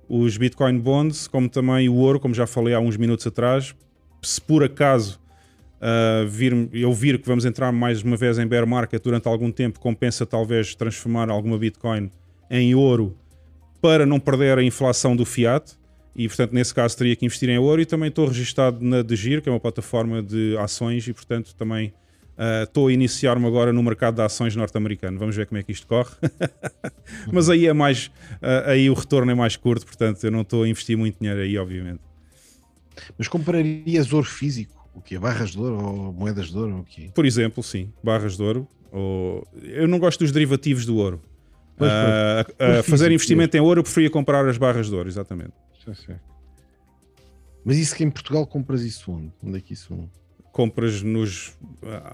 os 0.10 0.36
Bitcoin 0.36 0.80
Bonds, 0.80 1.28
como 1.28 1.48
também 1.48 1.88
o 1.88 1.94
ouro, 1.94 2.20
como 2.20 2.34
já 2.34 2.48
falei 2.48 2.74
há 2.74 2.80
uns 2.80 2.98
minutos 2.98 3.28
atrás. 3.28 3.76
Se 4.24 4.42
por 4.42 4.64
acaso 4.64 5.20
uh, 5.80 6.28
vir, 6.28 6.70
eu 6.74 6.92
vir 6.92 7.20
que 7.20 7.28
vamos 7.28 7.46
entrar 7.46 7.72
mais 7.72 8.02
uma 8.02 8.18
vez 8.18 8.40
em 8.40 8.48
bear 8.48 8.66
market 8.66 9.04
durante 9.04 9.28
algum 9.28 9.52
tempo, 9.52 9.80
compensa 9.80 10.26
talvez 10.26 10.74
transformar 10.74 11.30
alguma 11.30 11.58
Bitcoin 11.60 12.10
em 12.50 12.74
ouro 12.74 13.16
para 13.82 14.06
não 14.06 14.20
perder 14.20 14.58
a 14.58 14.64
inflação 14.64 15.16
do 15.16 15.26
fiat. 15.26 15.78
E 16.16 16.28
portanto, 16.28 16.54
nesse 16.54 16.74
caso, 16.74 16.98
teria 16.98 17.16
que 17.16 17.26
investir 17.26 17.50
em 17.50 17.58
ouro. 17.58 17.82
E 17.82 17.86
também 17.86 18.10
estou 18.10 18.28
registado 18.28 18.84
na 18.84 19.02
Degir, 19.02 19.42
que 19.42 19.50
é 19.50 19.52
uma 19.52 19.60
plataforma 19.60 20.22
de 20.22 20.58
ações, 20.58 21.08
e 21.08 21.14
portanto 21.14 21.56
também 21.56 21.94
Uh, 22.40 22.64
estou 22.64 22.88
a 22.88 22.94
iniciar-me 22.94 23.46
agora 23.46 23.74
no 23.74 23.84
mercado 23.84 24.16
de 24.16 24.22
ações 24.22 24.56
norte-americano. 24.56 25.20
Vamos 25.20 25.36
ver 25.36 25.46
como 25.46 25.60
é 25.60 25.64
que 25.64 25.74
isto 25.74 25.86
corre. 25.86 26.12
Mas 27.34 27.50
aí 27.50 27.68
é 27.68 27.74
mais. 27.74 28.08
Uh, 28.08 28.68
aí 28.68 28.90
o 28.90 28.94
retorno 28.94 29.30
é 29.30 29.36
mais 29.36 29.58
curto, 29.58 29.86
portanto 29.86 30.24
eu 30.24 30.32
não 30.32 30.40
estou 30.40 30.64
a 30.64 30.70
investir 30.70 30.98
muito 30.98 31.20
dinheiro 31.20 31.42
aí, 31.42 31.58
obviamente. 31.58 32.00
Mas 33.18 33.28
comprarias 33.28 34.14
ouro 34.14 34.26
físico? 34.26 34.88
O 34.94 35.02
quê? 35.02 35.20
Barras 35.20 35.52
de 35.52 35.60
ouro 35.60 35.86
ou 35.86 36.14
moedas 36.14 36.50
de 36.50 36.58
ouro? 36.58 36.80
O 36.80 36.84
quê? 36.86 37.12
Por 37.14 37.26
exemplo, 37.26 37.62
sim, 37.62 37.92
barras 38.02 38.38
de 38.38 38.44
ouro. 38.44 38.66
Ou... 38.90 39.46
Eu 39.62 39.86
não 39.90 40.00
gosto 40.00 40.22
dos 40.22 40.32
derivativos 40.32 40.86
do 40.86 40.96
ouro. 40.96 41.22
Pois, 41.80 41.92
uh, 41.92 42.84
fazer 42.84 43.10
investimento 43.12 43.56
em 43.56 43.62
ouro, 43.62 43.80
eu 43.80 43.84
preferia 43.84 44.10
comprar 44.10 44.48
as 44.48 44.58
barras 44.58 44.88
de 44.88 44.96
ouro, 44.96 45.08
exatamente. 45.08 45.54
Mas 47.64 47.78
isso 47.78 47.96
que 47.96 48.04
em 48.04 48.10
Portugal 48.10 48.46
compras 48.46 48.82
isso 48.82 49.12
onde? 49.12 49.32
Onde 49.42 49.58
é 49.58 49.62
que 49.62 49.74
isso 49.74 50.10
compras 50.52 51.02
nos. 51.02 51.58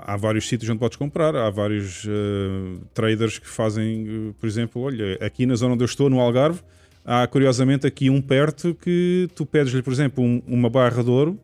Há 0.06 0.16
vários 0.16 0.48
sítios 0.48 0.70
onde 0.70 0.80
podes 0.80 0.98
comprar, 0.98 1.36
há 1.36 1.50
vários 1.50 2.06
uh, 2.06 2.80
traders 2.94 3.40
que 3.40 3.48
fazem, 3.48 4.08
uh, 4.08 4.34
por 4.40 4.48
exemplo, 4.48 4.82
olha, 4.84 5.18
aqui 5.20 5.46
na 5.46 5.56
zona 5.56 5.74
onde 5.74 5.84
eu 5.84 5.88
estou, 5.88 6.10
no 6.10 6.20
Algarve, 6.20 6.60
há 7.04 7.26
curiosamente 7.26 7.88
aqui 7.88 8.10
um 8.10 8.22
perto 8.22 8.76
que 8.76 9.28
tu 9.36 9.46
pedes-lhe, 9.46 9.82
por 9.82 9.92
exemplo, 9.92 10.24
um, 10.24 10.44
uma 10.46 10.70
barra 10.70 11.04
de 11.04 11.10
ouro 11.10 11.40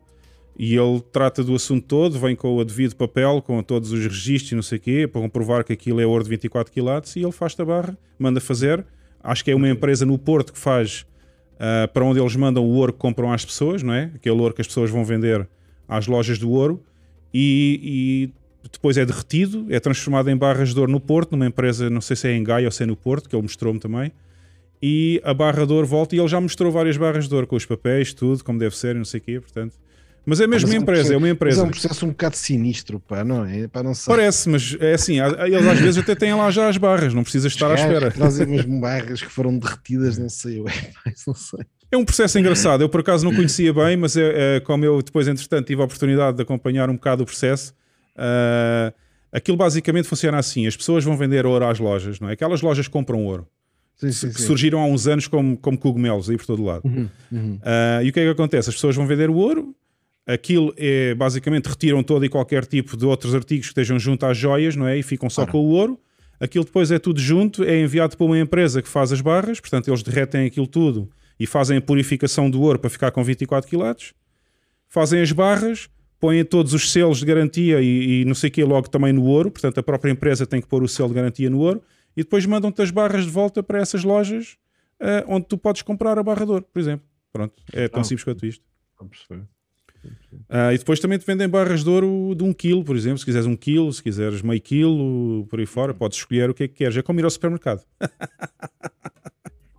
e 0.64 0.76
ele 0.76 1.00
trata 1.10 1.42
do 1.42 1.56
assunto 1.56 1.84
todo, 1.88 2.20
vem 2.20 2.36
com 2.36 2.56
o 2.56 2.64
devido 2.64 2.94
papel, 2.94 3.42
com 3.42 3.60
todos 3.64 3.90
os 3.90 4.06
registros 4.06 4.52
e 4.52 4.54
não 4.54 4.62
sei 4.62 4.78
o 4.78 4.80
quê, 4.80 5.08
para 5.08 5.20
comprovar 5.20 5.64
que 5.64 5.72
aquilo 5.72 6.00
é 6.00 6.06
ouro 6.06 6.22
de 6.22 6.30
24 6.30 6.72
quilates 6.72 7.16
e 7.16 7.18
ele 7.18 7.32
faz 7.32 7.58
a 7.58 7.64
barra, 7.64 7.98
manda 8.16 8.40
fazer. 8.40 8.86
Acho 9.24 9.44
que 9.44 9.50
é 9.50 9.56
uma 9.56 9.68
empresa 9.68 10.06
no 10.06 10.16
Porto 10.16 10.52
que 10.52 10.58
faz 10.60 11.04
uh, 11.54 11.92
para 11.92 12.04
onde 12.04 12.20
eles 12.20 12.36
mandam 12.36 12.64
o 12.64 12.74
ouro 12.74 12.92
que 12.92 12.98
compram 13.00 13.32
às 13.32 13.44
pessoas, 13.44 13.82
não 13.82 13.92
é? 13.92 14.12
Aquele 14.14 14.40
ouro 14.40 14.54
que 14.54 14.60
as 14.60 14.68
pessoas 14.68 14.88
vão 14.88 15.04
vender 15.04 15.48
às 15.88 16.06
lojas 16.06 16.38
do 16.38 16.48
ouro 16.52 16.80
e, 17.34 18.30
e 18.62 18.68
depois 18.70 18.96
é 18.96 19.04
derretido, 19.04 19.66
é 19.68 19.80
transformado 19.80 20.30
em 20.30 20.36
barras 20.36 20.72
de 20.72 20.78
ouro 20.78 20.92
no 20.92 21.00
Porto, 21.00 21.32
numa 21.32 21.46
empresa, 21.46 21.90
não 21.90 22.00
sei 22.00 22.14
se 22.14 22.28
é 22.28 22.36
em 22.36 22.44
Gaia 22.44 22.66
ou 22.66 22.70
se 22.70 22.84
é 22.84 22.86
no 22.86 22.94
Porto, 22.94 23.28
que 23.28 23.34
ele 23.34 23.42
mostrou-me 23.42 23.80
também. 23.80 24.12
E 24.80 25.20
a 25.24 25.34
barra 25.34 25.66
de 25.66 25.72
ouro 25.72 25.88
volta 25.88 26.14
e 26.14 26.20
ele 26.20 26.28
já 26.28 26.40
mostrou 26.40 26.70
várias 26.70 26.96
barras 26.96 27.26
de 27.26 27.34
ouro 27.34 27.48
com 27.48 27.56
os 27.56 27.66
papéis, 27.66 28.14
tudo, 28.14 28.44
como 28.44 28.60
deve 28.60 28.76
ser, 28.76 28.94
não 28.94 29.04
sei 29.04 29.18
o 29.18 29.22
quê, 29.24 29.40
portanto. 29.40 29.74
Mas 30.24 30.40
é 30.40 30.46
mesmo 30.46 30.68
ah, 30.68 30.72
uma 30.72 30.76
empresa, 30.76 30.78
é, 30.78 30.82
um 30.82 30.84
processo, 30.84 31.12
é 31.12 31.16
uma 31.16 31.28
empresa. 31.28 31.56
Mas 31.56 31.64
é 31.64 31.68
um 31.68 31.70
processo 31.70 32.06
um 32.06 32.08
bocado 32.10 32.36
sinistro, 32.36 33.00
pá, 33.00 33.24
não 33.24 33.44
é? 33.44 33.66
Pá, 33.66 33.82
não 33.82 33.92
sei. 33.92 34.14
Parece, 34.14 34.48
mas 34.48 34.76
é 34.78 34.94
assim, 34.94 35.20
eles 35.20 35.66
às 35.66 35.78
vezes 35.80 35.98
até 35.98 36.14
têm 36.14 36.32
lá 36.34 36.50
já 36.50 36.68
as 36.68 36.76
barras, 36.76 37.12
não 37.12 37.22
precisas 37.24 37.52
estar 37.52 37.70
à 37.70 37.74
espera. 37.74 38.10
Trazem 38.10 38.46
mesmo 38.46 38.80
barras 38.80 39.20
que 39.20 39.30
foram 39.30 39.58
derretidas, 39.58 40.18
não 40.18 40.28
sei, 40.28 40.60
eu, 40.60 40.64
não 41.26 41.34
sei. 41.34 41.60
É 41.90 41.96
um 41.96 42.04
processo 42.06 42.38
engraçado. 42.38 42.82
Eu 42.82 42.88
por 42.88 43.00
acaso 43.00 43.22
não 43.24 43.34
conhecia 43.34 43.72
bem, 43.74 43.98
mas 43.98 44.16
é, 44.16 44.56
é, 44.56 44.60
como 44.60 44.82
eu 44.82 45.02
depois, 45.02 45.28
entretanto, 45.28 45.66
tive 45.66 45.82
a 45.82 45.84
oportunidade 45.84 46.36
de 46.36 46.42
acompanhar 46.42 46.88
um 46.88 46.94
bocado 46.94 47.22
o 47.22 47.26
processo. 47.26 47.74
Uh, 48.16 48.94
aquilo 49.30 49.58
basicamente 49.58 50.08
funciona 50.08 50.38
assim: 50.38 50.66
as 50.66 50.74
pessoas 50.74 51.04
vão 51.04 51.16
vender 51.18 51.44
ouro 51.44 51.66
às 51.66 51.78
lojas, 51.78 52.18
não 52.18 52.30
é? 52.30 52.32
Aquelas 52.32 52.62
lojas 52.62 52.88
compram 52.88 53.26
ouro. 53.26 53.46
Sim, 53.96 54.10
sim, 54.10 54.28
que 54.30 54.40
sim. 54.40 54.46
surgiram 54.46 54.80
há 54.80 54.86
uns 54.86 55.06
anos 55.06 55.28
como, 55.28 55.56
como 55.56 55.76
cogumelos 55.78 56.30
aí 56.30 56.36
por 56.36 56.46
todo 56.46 56.64
lado. 56.64 56.82
Uhum, 56.84 57.08
uhum. 57.30 57.54
Uh, 57.56 58.02
e 58.04 58.08
o 58.08 58.12
que 58.12 58.20
é 58.20 58.24
que 58.24 58.30
acontece? 58.30 58.70
As 58.70 58.74
pessoas 58.74 58.96
vão 58.96 59.06
vender 59.06 59.28
o 59.28 59.34
ouro, 59.34 59.76
aquilo 60.26 60.72
é 60.76 61.14
basicamente 61.14 61.66
retiram 61.66 62.02
todo 62.02 62.24
e 62.24 62.28
qualquer 62.28 62.64
tipo 62.64 62.96
de 62.96 63.04
outros 63.04 63.34
artigos 63.34 63.66
que 63.66 63.72
estejam 63.72 63.98
junto 63.98 64.24
às 64.26 64.36
joias, 64.36 64.76
não 64.76 64.86
é? 64.86 64.98
E 64.98 65.02
ficam 65.02 65.28
só 65.28 65.46
com 65.46 65.58
o 65.58 65.70
ouro. 65.70 65.98
Aquilo 66.40 66.64
depois 66.64 66.90
é 66.90 66.98
tudo 66.98 67.20
junto, 67.20 67.62
é 67.62 67.80
enviado 67.80 68.16
para 68.16 68.26
uma 68.26 68.38
empresa 68.38 68.82
que 68.82 68.88
faz 68.88 69.12
as 69.12 69.20
barras, 69.20 69.60
portanto 69.60 69.88
eles 69.88 70.02
derretem 70.02 70.44
aquilo 70.44 70.66
tudo 70.66 71.08
e 71.38 71.46
fazem 71.46 71.78
a 71.78 71.80
purificação 71.80 72.50
do 72.50 72.60
ouro 72.60 72.80
para 72.80 72.90
ficar 72.90 73.12
com 73.12 73.22
24 73.22 73.70
quilates, 73.70 74.12
fazem 74.88 75.20
as 75.20 75.30
barras, 75.30 75.88
põem 76.18 76.44
todos 76.44 76.74
os 76.74 76.90
selos 76.90 77.18
de 77.18 77.26
garantia 77.26 77.80
e, 77.80 78.22
e 78.22 78.24
não 78.24 78.34
sei 78.34 78.48
o 78.48 78.52
que 78.52 78.64
logo 78.64 78.88
também 78.88 79.12
no 79.12 79.22
ouro, 79.24 79.52
portanto 79.52 79.78
a 79.78 79.82
própria 79.84 80.10
empresa 80.10 80.44
tem 80.44 80.60
que 80.60 80.66
pôr 80.66 80.82
o 80.82 80.88
selo 80.88 81.10
de 81.10 81.14
garantia 81.14 81.48
no 81.48 81.60
ouro 81.60 81.80
e 82.16 82.22
depois 82.22 82.44
mandam-te 82.44 82.82
as 82.82 82.90
barras 82.90 83.24
de 83.24 83.30
volta 83.30 83.62
para 83.62 83.80
essas 83.80 84.02
lojas 84.02 84.56
uh, 85.00 85.24
onde 85.28 85.46
tu 85.46 85.56
podes 85.56 85.82
comprar 85.82 86.18
a 86.18 86.22
barra 86.22 86.44
de 86.44 86.52
ouro, 86.52 86.66
por 86.72 86.80
exemplo. 86.80 87.06
Pronto, 87.32 87.54
é 87.72 87.88
tão 87.88 88.00
ah, 88.00 88.04
simples 88.04 88.24
quanto 88.24 88.44
isto. 88.46 88.64
Uh, 90.04 90.72
e 90.72 90.78
depois 90.78 91.00
também 91.00 91.18
te 91.18 91.26
vendem 91.26 91.48
barras 91.48 91.82
de 91.84 91.90
ouro 91.90 92.34
de 92.34 92.42
um 92.42 92.52
quilo, 92.52 92.84
por 92.84 92.96
exemplo. 92.96 93.18
Se 93.18 93.24
quiseres 93.24 93.46
um 93.46 93.56
quilo, 93.56 93.92
se 93.92 94.02
quiseres 94.02 94.42
meio 94.42 94.60
quilo, 94.60 95.46
por 95.48 95.60
aí 95.60 95.66
fora, 95.66 95.94
podes 95.94 96.18
escolher 96.18 96.50
o 96.50 96.54
que 96.54 96.64
é 96.64 96.68
que 96.68 96.74
queres. 96.74 96.96
É 96.96 97.02
como 97.02 97.20
ir 97.20 97.24
ao 97.24 97.30
supermercado. 97.30 97.82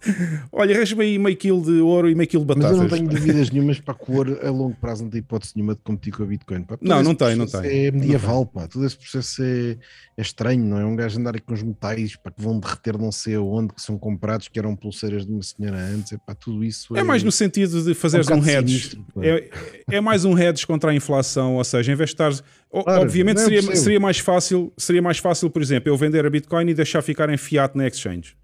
Olha, 0.52 0.76
arranja-me 0.76 1.04
aí 1.04 1.20
meio 1.20 1.36
quilo 1.38 1.62
de 1.62 1.80
ouro 1.82 2.10
e 2.10 2.16
meio 2.16 2.28
quilo 2.28 2.44
de 2.44 2.48
batatas. 2.48 2.78
Mas 2.78 2.78
eu 2.78 2.84
não 2.84 2.90
tenho 2.90 3.10
dúvidas 3.10 3.50
nenhumas 3.52 3.80
para 3.80 3.94
que 3.94 4.12
o 4.12 4.16
ouro 4.16 4.40
a 4.42 4.50
longo 4.50 4.76
prazo 4.76 5.04
não 5.04 5.10
tem 5.10 5.20
hipótese 5.20 5.54
nenhuma 5.56 5.76
de 5.76 5.82
competir 5.82 6.14
com 6.14 6.24
a 6.24 6.26
Bitcoin. 6.26 6.64
Pá. 6.64 6.78
Não, 6.82 7.02
não 7.04 7.16
tem, 7.16 7.36
não 7.36 7.46
tem. 7.46 7.86
É 7.86 7.92
medieval, 7.92 8.46
pá. 8.46 8.68
Todo 8.68 8.86
esse 8.86 8.98
processo 8.98 9.44
é, 9.44 9.78
é, 10.18 10.22
estranho, 10.22 10.64
não 10.64 10.80
é? 10.80 10.86
Um 10.86 10.96
gajo 10.96 11.20
andar 11.20 11.40
com 11.42 11.54
os 11.54 11.64
metais 11.64 12.16
para 12.16 12.32
que 12.32 12.42
vão 12.42 12.60
derreter 12.60 12.98
não 12.98 13.12
sei 13.12 13.36
aonde, 13.36 13.74
que 13.74 13.82
são 13.82 13.98
comprados, 13.98 14.48
que 14.48 14.60
eram 14.60 14.76
pulseiras 14.76 15.26
de 15.26 15.32
uma 15.32 15.44
senhora 15.44 15.78
antes. 15.78 16.14
É, 16.14 16.18
pá, 16.18 16.36
tudo 16.36 16.64
isso 16.64 16.96
é, 16.96 17.00
é 17.00 17.04
mais 17.04 17.24
no 17.24 17.32
sentido 17.32 17.82
de 17.84 17.94
fazeres 17.94 18.28
um, 18.30 18.36
um 18.36 18.46
hedge. 18.46 19.02
é, 19.22 19.50
é 19.90 20.02
mais 20.02 20.26
um 20.26 20.38
hedge 20.38 20.68
contra 20.68 20.92
a 20.92 20.96
inflação, 20.96 21.56
ou 21.56 21.64
seja, 21.64 21.92
em 21.92 21.96
vez 21.96 22.10
de 22.10 22.14
estar. 22.14 22.34
Claro, 22.72 23.04
Obviamente 23.04 23.40
seria, 23.40 23.62
seria, 23.76 24.00
mais 24.00 24.18
fácil, 24.18 24.74
seria 24.76 25.02
mais 25.02 25.20
fácil, 25.20 25.48
por 25.48 25.62
exemplo, 25.62 25.90
eu 25.90 25.96
vender 25.96 26.26
a 26.26 26.30
Bitcoin 26.30 26.68
e 26.70 26.74
deixar 26.74 27.04
ficar 27.04 27.30
em 27.30 27.38
fiat 27.38 27.78
na 27.78 27.88
exchange. 27.88 28.36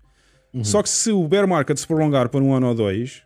Uhum. 0.53 0.63
Só 0.63 0.81
que 0.81 0.89
se 0.89 1.11
o 1.11 1.27
bear 1.27 1.47
market 1.47 1.77
se 1.77 1.85
prolongar 1.85 2.29
por 2.29 2.41
um 2.41 2.53
ano 2.53 2.67
ou 2.67 2.75
dois, 2.75 3.23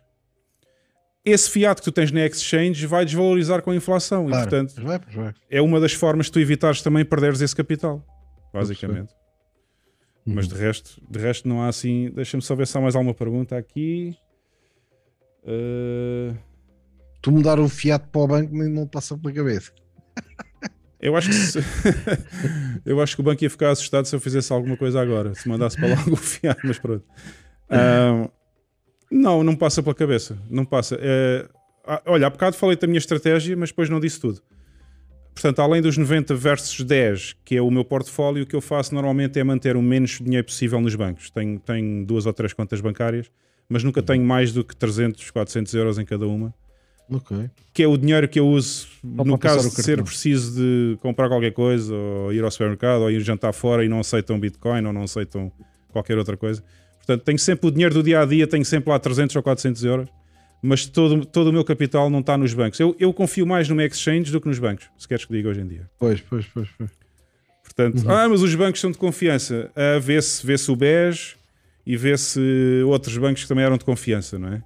esse 1.24 1.50
fiat 1.50 1.80
que 1.80 1.84
tu 1.84 1.92
tens 1.92 2.12
na 2.12 2.26
exchange 2.26 2.86
vai 2.86 3.04
desvalorizar 3.04 3.62
com 3.62 3.70
a 3.70 3.76
inflação. 3.76 4.26
Claro. 4.26 4.46
E, 4.46 4.48
portanto, 4.48 4.82
vai, 4.82 4.98
vai. 4.98 5.34
é 5.50 5.62
uma 5.62 5.80
das 5.80 5.92
formas 5.92 6.26
de 6.26 6.32
tu 6.32 6.40
evitares 6.40 6.82
também 6.82 7.04
perderes 7.04 7.40
esse 7.40 7.56
capital, 7.56 8.04
basicamente. 8.52 9.14
Uhum. 10.26 10.34
Mas 10.34 10.48
de 10.48 10.54
resto, 10.54 11.02
de 11.08 11.18
resto 11.18 11.48
não 11.48 11.62
há 11.62 11.68
assim. 11.68 12.10
Deixa-me 12.14 12.42
só 12.42 12.54
ver 12.54 12.66
se 12.66 12.76
há 12.76 12.80
mais 12.80 12.94
alguma 12.94 13.14
pergunta 13.14 13.56
aqui. 13.56 14.16
Uh... 15.42 16.36
Tu 17.20 17.32
mudar 17.32 17.58
o 17.58 17.68
fiat 17.68 18.06
para 18.08 18.20
o 18.20 18.26
banco 18.26 18.54
não 18.54 18.86
passa 18.86 19.16
pela 19.16 19.32
cabeça. 19.32 19.72
Eu 21.04 21.14
acho 21.16 21.28
que 21.28 21.34
se... 21.34 21.58
eu 22.86 22.98
acho 22.98 23.14
que 23.14 23.20
o 23.20 23.24
banco 23.24 23.44
ia 23.44 23.50
ficar 23.50 23.70
assustado 23.70 24.06
se 24.06 24.16
eu 24.16 24.20
fizesse 24.20 24.50
alguma 24.50 24.74
coisa 24.74 25.02
agora, 25.02 25.34
se 25.34 25.46
mandasse 25.46 25.76
para 25.76 25.88
logo 25.90 26.14
o 26.14 26.16
fiar, 26.16 26.56
mas 26.64 26.78
pronto. 26.78 27.04
Não, 29.10 29.44
não 29.44 29.54
passa 29.54 29.82
pela 29.82 29.94
cabeça. 29.94 30.38
Não 30.48 30.64
passa. 30.64 30.96
É... 30.98 31.46
Olha, 32.06 32.26
há 32.26 32.30
bocado 32.30 32.56
falei 32.56 32.74
da 32.76 32.86
minha 32.86 32.98
estratégia, 32.98 33.54
mas 33.54 33.68
depois 33.68 33.90
não 33.90 34.00
disse 34.00 34.18
tudo. 34.18 34.40
Portanto, 35.34 35.60
além 35.60 35.82
dos 35.82 35.98
90 35.98 36.34
versus 36.36 36.82
10, 36.82 37.36
que 37.44 37.54
é 37.54 37.60
o 37.60 37.70
meu 37.70 37.84
portfólio, 37.84 38.44
o 38.44 38.46
que 38.46 38.56
eu 38.56 38.62
faço 38.62 38.94
normalmente 38.94 39.38
é 39.38 39.44
manter 39.44 39.76
o 39.76 39.82
menos 39.82 40.18
dinheiro 40.22 40.46
possível 40.46 40.80
nos 40.80 40.94
bancos. 40.94 41.28
Tenho, 41.28 41.58
tenho 41.58 42.06
duas 42.06 42.24
ou 42.24 42.32
três 42.32 42.54
contas 42.54 42.80
bancárias, 42.80 43.30
mas 43.68 43.84
nunca 43.84 44.02
tenho 44.02 44.24
mais 44.24 44.52
do 44.52 44.64
que 44.64 44.74
300, 44.74 45.30
400 45.30 45.74
euros 45.74 45.98
em 45.98 46.04
cada 46.06 46.26
uma. 46.26 46.54
Okay. 47.10 47.50
Que 47.72 47.82
é 47.82 47.86
o 47.86 47.96
dinheiro 47.96 48.26
que 48.28 48.40
eu 48.40 48.46
uso 48.46 48.86
no 49.02 49.38
caso 49.38 49.68
de 49.68 49.82
ser 49.82 50.02
preciso 50.02 50.54
de 50.56 50.96
comprar 51.00 51.28
qualquer 51.28 51.52
coisa, 51.52 51.94
ou 51.94 52.32
ir 52.32 52.42
ao 52.42 52.50
supermercado, 52.50 53.02
ou 53.02 53.10
ir 53.10 53.20
jantar 53.20 53.52
fora 53.52 53.84
e 53.84 53.88
não 53.88 54.00
aceitam 54.00 54.38
Bitcoin 54.40 54.86
ou 54.86 54.92
não 54.92 55.02
aceitam 55.02 55.52
qualquer 55.90 56.16
outra 56.16 56.36
coisa. 56.36 56.62
Portanto, 56.98 57.22
tenho 57.22 57.38
sempre 57.38 57.68
o 57.68 57.70
dinheiro 57.70 57.94
do 57.94 58.02
dia 58.02 58.20
a 58.20 58.24
dia, 58.24 58.46
tenho 58.46 58.64
sempre 58.64 58.90
lá 58.90 58.98
300 58.98 59.36
ou 59.36 59.42
400 59.42 59.84
euros, 59.84 60.08
mas 60.62 60.86
todo, 60.86 61.26
todo 61.26 61.48
o 61.48 61.52
meu 61.52 61.64
capital 61.64 62.08
não 62.08 62.20
está 62.20 62.38
nos 62.38 62.54
bancos. 62.54 62.80
Eu, 62.80 62.96
eu 62.98 63.12
confio 63.12 63.46
mais 63.46 63.68
no 63.68 63.80
exchange 63.82 64.32
do 64.32 64.40
que 64.40 64.48
nos 64.48 64.58
bancos, 64.58 64.88
se 64.96 65.06
queres 65.06 65.26
que 65.26 65.32
diga 65.32 65.50
hoje 65.50 65.60
em 65.60 65.66
dia. 65.66 65.90
Pois, 65.98 66.20
pois, 66.22 66.46
pois. 66.46 66.68
pois. 66.78 66.90
Portanto, 67.62 68.04
uhum. 68.04 68.10
ah, 68.10 68.28
mas 68.28 68.42
os 68.42 68.54
bancos 68.54 68.80
são 68.80 68.90
de 68.90 68.98
confiança. 68.98 69.70
Ah, 69.76 69.98
vê-se 69.98 70.46
vê 70.46 70.54
o 70.68 70.76
BES 70.76 71.36
e 71.86 71.96
vê-se 71.96 72.40
outros 72.86 73.16
bancos 73.18 73.42
que 73.42 73.48
também 73.48 73.64
eram 73.64 73.76
de 73.76 73.84
confiança, 73.84 74.38
não 74.38 74.48
é? 74.48 74.62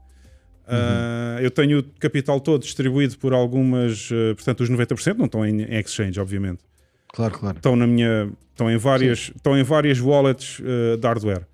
Uhum. 0.68 1.38
Uh, 1.38 1.40
eu 1.40 1.50
tenho 1.50 1.78
o 1.78 1.82
capital 1.98 2.38
todo 2.40 2.60
distribuído 2.60 3.16
por 3.18 3.32
algumas, 3.32 4.10
uh, 4.10 4.34
portanto, 4.34 4.60
os 4.60 4.70
90% 4.70 5.16
não 5.16 5.24
estão 5.24 5.46
em, 5.46 5.62
exchange, 5.78 6.20
obviamente. 6.20 6.60
Claro, 7.08 7.38
claro. 7.38 7.56
Estão 7.56 7.74
na 7.74 7.86
minha, 7.86 8.30
estão 8.50 8.70
em 8.70 8.76
várias, 8.76 9.32
estão 9.34 9.56
em 9.56 9.62
várias 9.62 9.98
wallets 9.98 10.60
uh, 10.60 10.98
de 10.98 11.06
hardware. 11.06 11.46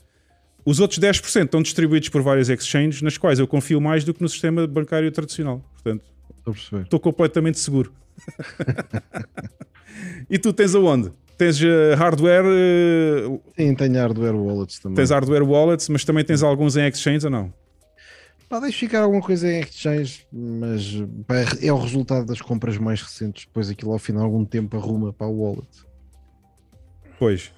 Os 0.65 0.81
outros 0.81 0.99
10% 0.99 1.45
estão 1.45 1.63
distribuídos 1.63 2.09
por 2.09 2.23
várias 2.23 2.49
exchanges, 2.49 3.03
nas 3.03 3.17
quais 3.17 3.39
eu 3.39 3.47
confio 3.47 3.81
mais 3.81 4.03
do 4.03 4.13
que 4.13 4.21
no 4.21 4.29
sistema 4.29 4.67
bancário 4.67 5.11
tradicional. 5.13 5.63
Portanto, 5.75 6.05
estou 6.83 6.99
completamente 6.99 7.59
seguro. 7.59 7.93
e 10.29 10.39
tu 10.39 10.53
tens 10.53 10.75
aonde? 10.75 11.13
Tens 11.37 11.61
hardware? 11.99 12.45
Sim, 13.57 13.75
tenho 13.75 13.95
hardware 13.95 14.35
wallets 14.35 14.79
também. 14.79 14.97
Tens 14.97 15.11
hardware 15.11 15.45
wallets, 15.45 15.89
mas 15.91 16.05
também 16.05 16.25
tens 16.25 16.43
alguns 16.43 16.77
em 16.77 16.89
exchange 16.89 17.27
ou 17.27 17.31
não? 17.31 17.53
Pá, 18.49 18.61
deixo 18.61 18.79
ficar 18.79 19.03
alguma 19.03 19.23
coisa 19.23 19.51
em 19.51 19.61
exchange, 19.61 20.27
mas 20.33 20.93
pá, 21.27 21.37
é 21.61 21.73
o 21.73 21.79
resultado 21.79 22.27
das 22.27 22.41
compras 22.41 22.79
mais 22.79 23.01
recentes. 23.03 23.47
Depois 23.47 23.69
aquilo 23.69 23.93
ao 23.93 23.99
final 23.99 24.25
algum 24.25 24.45
tempo 24.45 24.77
arruma 24.77 25.13
para 25.13 25.27
o 25.27 25.41
wallet. 25.41 25.69
Pois. 27.19 27.53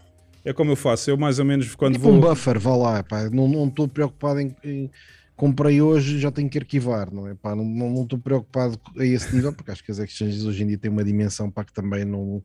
É 0.44 0.52
como 0.52 0.70
eu 0.70 0.76
faço, 0.76 1.10
eu 1.10 1.16
mais 1.16 1.40
ou 1.40 1.44
menos 1.44 1.74
quando 1.74 1.96
é 1.96 1.98
vou. 1.98 2.12
um 2.12 2.20
buffer, 2.20 2.58
vá 2.58 2.76
lá, 2.76 3.02
pá. 3.02 3.28
Não 3.30 3.66
estou 3.66 3.88
preocupado 3.88 4.38
em, 4.40 4.54
em, 4.62 4.90
Comprei 5.36 5.82
hoje, 5.82 6.18
já 6.18 6.30
tenho 6.30 6.48
que 6.48 6.56
arquivar, 6.56 7.12
não 7.12 7.28
é? 7.28 7.34
Pá, 7.34 7.54
não 7.54 8.02
estou 8.02 8.18
preocupado 8.18 8.80
a 8.96 9.04
esse 9.04 9.34
nível, 9.36 9.52
porque 9.52 9.70
acho 9.70 9.84
que 9.84 9.90
as 9.90 9.98
exchanges 9.98 10.44
hoje 10.44 10.62
em 10.62 10.68
dia 10.68 10.78
têm 10.78 10.90
uma 10.90 11.04
dimensão 11.04 11.50
para 11.50 11.64
que 11.64 11.74
também 11.74 12.06
não 12.06 12.42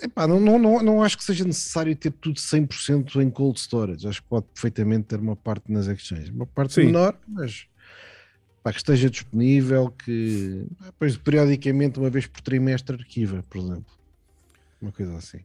Epá, 0.00 0.26
não, 0.26 0.40
não, 0.40 0.58
não, 0.58 0.82
não 0.82 1.02
acho 1.02 1.16
que 1.16 1.24
seja 1.24 1.44
necessário 1.44 1.94
ter 1.94 2.12
tudo 2.12 2.36
100% 2.36 3.22
em 3.22 3.30
cold 3.30 3.58
storage. 3.58 4.06
Acho 4.06 4.22
que 4.22 4.28
pode 4.28 4.46
perfeitamente 4.52 5.04
ter 5.04 5.18
uma 5.18 5.36
parte 5.36 5.70
nas 5.70 5.86
exchanges. 5.86 6.30
Uma 6.30 6.46
parte 6.46 6.74
Sim. 6.74 6.86
menor, 6.86 7.18
mas 7.26 7.66
pá, 8.62 8.72
que 8.72 8.78
esteja 8.78 9.10
disponível, 9.10 9.90
que 9.90 10.66
depois 10.84 11.16
periodicamente, 11.16 11.98
uma 11.98 12.10
vez 12.10 12.26
por 12.26 12.40
trimestre, 12.40 12.96
arquiva, 12.96 13.44
por 13.48 13.58
exemplo. 13.58 13.92
Uma 14.80 14.92
coisa 14.92 15.16
assim. 15.16 15.40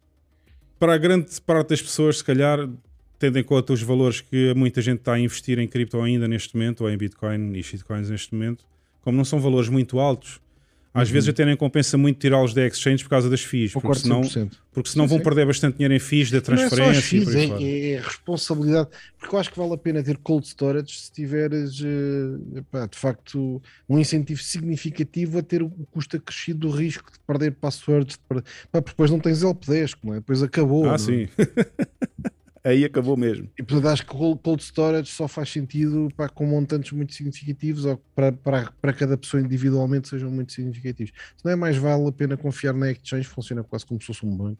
Para 0.80 0.94
a 0.94 0.98
grande 0.98 1.30
parte 1.42 1.70
das 1.70 1.82
pessoas, 1.82 2.20
se 2.20 2.24
calhar, 2.24 2.70
tendo 3.18 3.38
em 3.38 3.44
conta 3.44 3.74
os 3.74 3.82
valores 3.82 4.22
que 4.22 4.54
muita 4.54 4.82
gente 4.82 5.00
está 5.00 5.14
a 5.14 5.20
investir 5.20 5.60
em 5.60 5.68
cripto 5.68 6.02
ainda 6.02 6.28
neste 6.28 6.56
momento, 6.56 6.82
ou 6.82 6.90
em 6.90 6.98
Bitcoin 6.98 7.54
e 7.54 7.62
shitcoins 7.62 8.10
neste 8.10 8.34
momento, 8.34 8.66
como 9.02 9.18
não 9.18 9.26
são 9.26 9.40
valores 9.40 9.70
muito 9.70 10.00
altos, 10.00 10.40
às 10.94 11.08
uhum. 11.08 11.14
vezes 11.14 11.30
até 11.30 11.46
nem 11.46 11.56
compensa 11.56 11.98
muito 11.98 12.20
tirá-los 12.20 12.54
da 12.54 12.66
exchange 12.66 13.04
por 13.04 13.10
causa 13.10 13.30
das 13.30 13.42
FIIs, 13.42 13.74
porque 13.74 13.94
senão, 14.00 14.22
porque 14.72 14.90
senão 14.90 15.06
sim, 15.06 15.10
vão 15.10 15.18
sim. 15.20 15.24
perder 15.24 15.46
bastante 15.46 15.76
dinheiro 15.76 15.94
em 15.94 16.00
FIIs 16.00 16.32
da 16.32 16.42
transferência. 16.42 16.84
Não 16.84 16.90
é, 16.90 17.02
FIIs, 17.02 17.36
é, 17.36 17.90
é, 17.92 18.00
responsabilidade, 18.00 18.90
porque 19.18 19.36
eu 19.36 19.40
acho 19.40 19.52
que 19.52 19.58
vale 19.60 19.74
a 19.74 19.78
pena 19.78 20.04
ter 20.04 20.18
cold 20.18 20.48
storage 20.48 21.00
se 21.00 21.12
tiveres 21.12 21.82
epá, 22.56 22.88
de 22.88 22.98
facto 22.98 23.62
um 23.88 24.00
incentivo 24.00 24.42
significativo 24.42 25.38
a 25.38 25.44
ter 25.44 25.62
o 25.62 25.70
custo 25.92 26.18
acrescido 26.18 26.68
do 26.68 26.72
risco 26.72 27.12
de 27.12 27.20
perder 27.20 27.52
passwords, 27.52 28.16
de 28.16 28.24
perder, 28.28 28.44
depois 28.74 29.12
não 29.12 29.20
tens 29.20 29.44
LPDs, 29.44 29.96
não 30.04 30.14
é? 30.14 30.18
depois 30.18 30.42
acabou. 30.42 30.90
Ah? 30.90 30.96
É? 30.96 30.98
sim. 30.98 31.28
aí 32.64 32.86
acabou 32.86 33.16
mesmo. 33.16 33.50
E 33.58 33.64
portanto 33.64 33.88
acho 33.88 34.06
que 34.06 34.16
o 34.16 34.36
cold 34.36 34.64
storage 34.64 35.12
só 35.12 35.28
faz 35.28 35.50
sentido 35.50 36.10
para, 36.16 36.30
com 36.30 36.46
montantes 36.46 36.92
muito 36.92 37.14
significativos 37.14 37.86
ou 37.86 38.02
para, 38.16 38.32
para, 38.32 38.72
para 38.82 38.94
cada 38.94 39.18
pessoa 39.18 39.42
individualmente 39.42 40.10
sejam 40.10 40.30
muito 40.30 40.52
significativos. 40.52 41.12
Se 41.38 41.46
não 41.46 41.52
é 41.52 41.56
mais 41.56 41.78
vale 41.78 42.08
a 42.08 42.12
pena 42.12 42.38
confiar 42.38 42.74
na 42.74 42.92
exchange, 42.92 43.28
funciona 43.28 43.64
quase 43.64 43.86
como 43.86 44.00
se 44.00 44.08
fosse 44.08 44.26
um 44.26 44.36
banco. 44.36 44.60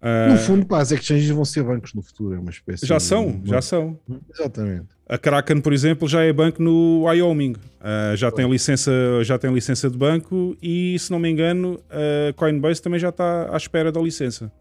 Uh... 0.00 0.32
No 0.32 0.38
fundo, 0.38 0.66
pá, 0.66 0.80
as 0.80 0.92
exchanges 0.92 1.28
vão 1.30 1.44
ser 1.44 1.64
bancos 1.64 1.92
no 1.92 2.02
futuro, 2.02 2.34
é 2.34 2.38
uma 2.38 2.50
espécie. 2.50 2.86
Já 2.86 3.00
são, 3.00 3.40
já 3.44 3.60
são. 3.60 3.98
Exatamente. 4.32 4.86
A 5.08 5.16
Kraken, 5.16 5.60
por 5.60 5.72
exemplo, 5.72 6.06
já 6.06 6.22
é 6.22 6.32
banco 6.32 6.62
no 6.62 7.04
Wyoming. 7.04 7.52
Uh, 7.52 8.14
já, 8.14 8.30
tem 8.30 8.48
licença, 8.48 8.92
já 9.22 9.38
tem 9.38 9.52
licença 9.52 9.88
de 9.90 9.96
banco 9.96 10.56
e, 10.62 10.96
se 10.98 11.10
não 11.10 11.18
me 11.18 11.28
engano, 11.30 11.80
a 11.90 12.32
Coinbase 12.34 12.82
também 12.82 13.00
já 13.00 13.08
está 13.08 13.52
à 13.52 13.56
espera 13.56 13.90
da 13.90 14.00
licença. 14.00 14.52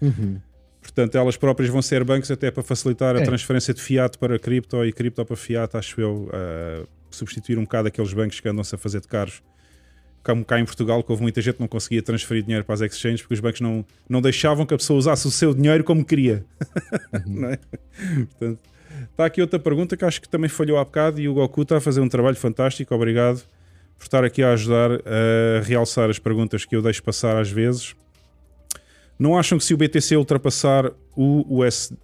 Uhum. 0.00 0.38
Portanto, 0.96 1.14
elas 1.14 1.36
próprias 1.36 1.68
vão 1.68 1.82
ser 1.82 2.02
bancos 2.04 2.30
até 2.30 2.50
para 2.50 2.62
facilitar 2.62 3.14
a 3.16 3.20
é. 3.20 3.22
transferência 3.22 3.74
de 3.74 3.82
fiat 3.82 4.16
para 4.16 4.38
cripto 4.38 4.82
e 4.82 4.90
cripto 4.90 5.22
para 5.26 5.36
fiat, 5.36 5.76
acho 5.76 6.00
eu, 6.00 6.30
uh, 6.32 6.88
substituir 7.10 7.58
um 7.58 7.64
bocado 7.64 7.88
aqueles 7.88 8.14
bancos 8.14 8.40
que 8.40 8.48
andam-se 8.48 8.74
a 8.74 8.78
fazer 8.78 9.02
de 9.02 9.06
caros. 9.06 9.42
Como 10.24 10.42
cá 10.42 10.58
em 10.58 10.64
Portugal, 10.64 11.04
que 11.04 11.12
houve 11.12 11.22
muita 11.22 11.42
gente 11.42 11.56
que 11.56 11.60
não 11.60 11.68
conseguia 11.68 12.00
transferir 12.00 12.44
dinheiro 12.44 12.64
para 12.64 12.76
as 12.76 12.80
exchanges 12.80 13.20
porque 13.20 13.34
os 13.34 13.40
bancos 13.40 13.60
não, 13.60 13.84
não 14.08 14.22
deixavam 14.22 14.64
que 14.64 14.72
a 14.72 14.76
pessoa 14.78 14.98
usasse 14.98 15.28
o 15.28 15.30
seu 15.30 15.52
dinheiro 15.52 15.84
como 15.84 16.02
queria. 16.02 16.46
Uhum. 17.26 17.44
é? 17.52 17.58
Portanto, 18.30 18.60
está 19.10 19.26
aqui 19.26 19.42
outra 19.42 19.58
pergunta 19.58 19.98
que 19.98 20.04
acho 20.04 20.18
que 20.18 20.28
também 20.30 20.48
falhou 20.48 20.78
há 20.78 20.84
bocado 20.84 21.20
e 21.20 21.28
o 21.28 21.34
Goku 21.34 21.60
está 21.60 21.76
a 21.76 21.80
fazer 21.80 22.00
um 22.00 22.08
trabalho 22.08 22.36
fantástico. 22.36 22.94
Obrigado 22.94 23.42
por 23.98 24.04
estar 24.04 24.24
aqui 24.24 24.42
a 24.42 24.54
ajudar 24.54 24.92
a 24.92 25.60
realçar 25.62 26.08
as 26.08 26.18
perguntas 26.18 26.64
que 26.64 26.74
eu 26.74 26.80
deixo 26.80 27.02
passar 27.02 27.36
às 27.36 27.50
vezes. 27.50 27.94
Não 29.18 29.38
acham 29.38 29.58
que 29.58 29.64
se 29.64 29.74
o 29.74 29.76
BTC 29.76 30.16
ultrapassar 30.16 30.92
o 31.16 31.60
USD, 31.62 31.96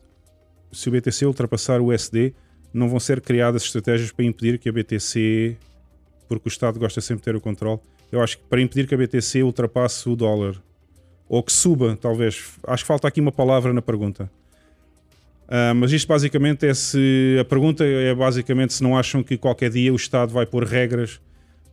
se 0.73 0.89
o 0.89 0.93
BTC 0.93 1.27
ultrapassar 1.27 1.81
o 1.81 1.93
USD, 1.93 2.35
não 2.73 2.89
vão 2.89 2.99
ser 2.99 3.21
criadas 3.21 3.63
estratégias 3.65 4.11
para 4.11 4.25
impedir 4.25 4.59
que 4.59 4.69
a 4.69 4.73
BTC 4.73 5.57
porque 6.29 6.49
o 6.49 6.51
Estado 6.51 6.79
gosta 6.79 7.01
sempre 7.01 7.21
de 7.21 7.25
ter 7.25 7.37
o 7.37 7.41
controle. 7.41 7.81
Eu 8.11 8.23
acho 8.23 8.39
que 8.39 8.45
para 8.45 8.61
impedir 8.61 8.87
que 8.87 8.95
a 8.95 8.99
BTC 8.99 9.43
ultrapasse 9.43 10.09
o 10.09 10.17
dólar 10.17 10.57
ou 11.29 11.43
que 11.43 11.53
suba, 11.53 11.97
talvez. 12.01 12.59
Acho 12.67 12.85
que 12.85 12.89
falta 12.89 13.09
aqui 13.09 13.21
uma 13.21 13.33
palavra 13.33 13.73
na 13.73 13.83
pergunta. 13.83 14.31
Uh, 15.49 15.75
mas 15.75 15.93
isto 15.93 16.09
basicamente 16.09 16.67
é 16.67 16.75
se. 16.75 17.37
A 17.41 17.45
pergunta 17.45 17.85
é 17.85 18.15
basicamente 18.15 18.73
se 18.73 18.83
não 18.83 18.97
acham 18.97 19.23
que 19.23 19.37
qualquer 19.37 19.71
dia 19.71 19.93
o 19.93 19.97
Estado 19.97 20.33
vai 20.33 20.47
pôr 20.47 20.65
regras 20.65 21.21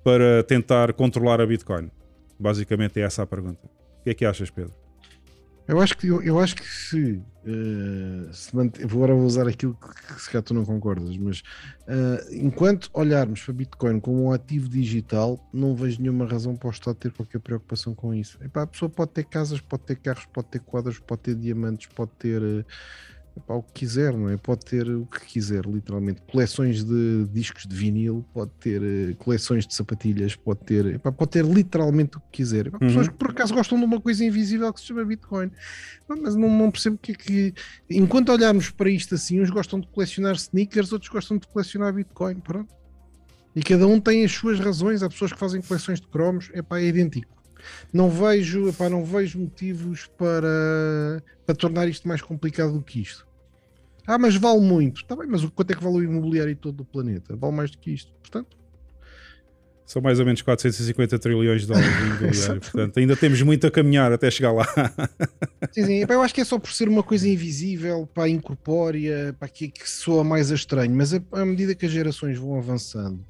para 0.03 0.44
tentar 0.44 0.94
controlar 0.94 1.40
a 1.40 1.45
Bitcoin. 1.45 1.90
Basicamente 2.38 2.99
é 2.99 3.03
essa 3.03 3.24
a 3.24 3.28
pergunta. 3.28 3.66
O 3.99 4.03
que 4.03 4.10
é 4.10 4.14
que 4.14 4.26
achas, 4.26 4.49
Pedro? 4.49 4.74
Eu 5.70 5.80
acho 5.80 5.96
que, 5.96 6.08
eu, 6.08 6.20
eu 6.24 6.40
acho 6.40 6.56
que 6.56 6.66
se, 6.66 7.22
uh, 7.46 8.34
se 8.34 8.52
agora 8.84 9.14
usar 9.14 9.48
aquilo 9.48 9.76
que 9.76 10.20
se 10.20 10.28
calhar 10.32 10.41
tu 10.41 10.52
não 10.52 10.66
concordas, 10.66 11.16
mas 11.16 11.41
uh, 11.88 12.34
enquanto 12.34 12.90
olharmos 12.91 13.44
para 13.44 13.54
Bitcoin 13.54 14.00
como 14.00 14.24
um 14.24 14.32
ativo 14.32 14.68
digital, 14.68 15.40
não 15.54 15.76
vejo 15.76 16.02
nenhuma 16.02 16.26
razão 16.26 16.56
para 16.56 16.70
o 16.70 16.72
Estado 16.72 16.96
ter 16.96 17.12
qualquer 17.12 17.38
preocupação 17.40 17.94
com 17.94 18.16
isso. 18.16 18.44
Epá, 18.44 18.64
a 18.64 18.68
pessoa 18.68 18.90
pode 18.90 19.12
ter 19.12 19.26
casas, 19.26 19.62
pode 19.62 19.84
ter 19.84 19.98
carros, 19.98 20.26
pode 20.34 20.48
ter 20.48 20.60
quadros, 20.60 20.98
pode 20.98 21.22
ter 21.22 21.36
diamantes, 21.36 21.86
pode 21.86 22.12
ter. 22.18 22.41
Uh, 22.41 22.66
epá, 23.44 23.56
o 23.56 23.64
que 23.64 23.74
quiser, 23.74 24.14
não 24.14 24.30
é? 24.30 24.38
Pode 24.38 24.66
ter 24.66 24.90
o 24.90 25.06
que 25.06 25.26
quiser, 25.26 25.66
literalmente. 25.66 26.22
Coleções 26.32 26.84
de 26.84 27.26
discos 27.32 27.66
de 27.66 27.76
vinil, 27.76 28.26
pode 28.34 28.52
ter 28.60 28.82
uh, 28.82 29.16
coleções 29.16 29.66
de 29.66 29.74
sapatilhas, 29.74 30.36
pode 30.36 30.60
ter, 30.61 30.86
epá, 30.86 31.11
pode 31.11 31.32
ter 31.32 31.45
literalmente 31.45 32.18
o 32.18 32.20
que 32.20 32.28
quiser. 32.32 32.68
Epá, 32.68 32.78
uhum. 32.82 32.88
Pessoas 32.88 33.07
que 33.07 33.16
por 33.16 33.32
acaso 33.32 33.53
gostam 33.53 33.80
de 33.80 33.86
uma 33.86 33.99
coisa 33.99 34.24
invisível 34.24 34.72
que 34.74 34.80
se 34.80 34.88
chama 34.88 35.03
Bitcoin. 35.03 35.52
Mas 36.07 36.36
não, 36.36 36.49
não 36.49 36.72
percebo 36.72 36.98
que 36.98 37.11
é 37.11 37.16
que. 37.16 37.53
Enquanto 37.90 38.32
olharmos 38.32 38.70
para 38.70 38.90
isto 38.90 39.16
assim, 39.16 39.41
uns 39.41 39.49
gostam 39.49 39.80
de 39.80 39.88
colecionar 39.88 40.36
sneakers, 40.36 40.91
outros 40.91 41.11
gostam 41.11 41.38
de 41.38 41.48
colecionar 41.48 41.94
Bitcoin. 41.94 42.36
Pronto. 42.36 42.74
E 43.56 43.64
cada 43.64 43.88
um 43.88 43.99
tem 43.99 44.24
as 44.24 44.32
suas 44.32 44.60
razões. 44.60 45.03
Há 45.03 45.10
pessoas 45.10 45.34
que 45.34 45.40
fazem 45.40 45.61
coleções 45.61 45.99
de 45.99 46.07
cromos, 46.07 46.49
é 46.53 46.61
pá, 46.61 46.80
é 46.80 46.86
idêntico. 46.86 47.40
Não 47.91 48.10
vejo, 48.10 48.70
epá, 48.70 48.90
não 48.90 49.03
vejo 49.03 49.40
motivos 49.40 50.07
para, 50.18 51.24
para 51.45 51.56
tornar 51.56 51.88
isto 51.88 52.07
mais 52.07 52.22
complicado 52.22 52.74
do 52.74 52.82
que 52.82 53.02
isto. 53.02 53.28
Ah, 54.10 54.18
mas 54.18 54.36
vale 54.36 54.60
muito. 54.60 55.02
Está 55.02 55.15
bem, 55.15 55.27
mas 55.27 55.45
quanto 55.45 55.69
é 55.69 55.76
que 55.76 55.84
vale 55.84 55.98
o 55.98 56.03
imobiliário 56.03 56.56
todo 56.56 56.81
o 56.81 56.86
planeta? 56.86 57.36
Vale 57.36 57.53
mais 57.53 57.69
do 57.69 57.77
que 57.77 57.91
isto. 57.91 58.11
Portanto, 58.14 58.57
são 59.86 60.02
mais 60.02 60.19
ou 60.19 60.26
menos 60.26 60.41
450 60.41 61.19
trilhões 61.19 61.61
de 61.61 61.68
dólares 61.68 61.95
de 61.95 62.06
imobiliário. 62.06 62.60
Portanto, 62.73 62.98
ainda 62.98 63.15
temos 63.15 63.40
muito 63.44 63.68
a 63.68 63.72
caminhar 63.72 64.11
até 64.11 64.31
chegar 64.31 64.52
lá. 64.52 64.65
sim, 65.72 65.86
sim. 65.86 66.06
Eu 66.10 66.23
acho 66.23 66.34
que 66.34 66.41
é 66.41 66.44
só 66.44 66.57
por 66.57 66.72
ser 66.73 66.90
uma 66.90 67.03
coisa 67.03 67.30
invisível, 67.30 68.10
para 68.11 68.27
incorpórea, 68.27 69.36
para 69.40 69.48
que, 69.48 69.69
que 69.69 69.88
soa 69.88 70.23
mais 70.23 70.52
a 70.52 70.56
estranho. 70.56 70.95
Mas 70.95 71.14
à 71.14 71.45
medida 71.45 71.76
que 71.76 71.86
as 71.86 71.91
gerações 71.91 72.36
vão 72.36 72.57
avançando, 72.57 73.23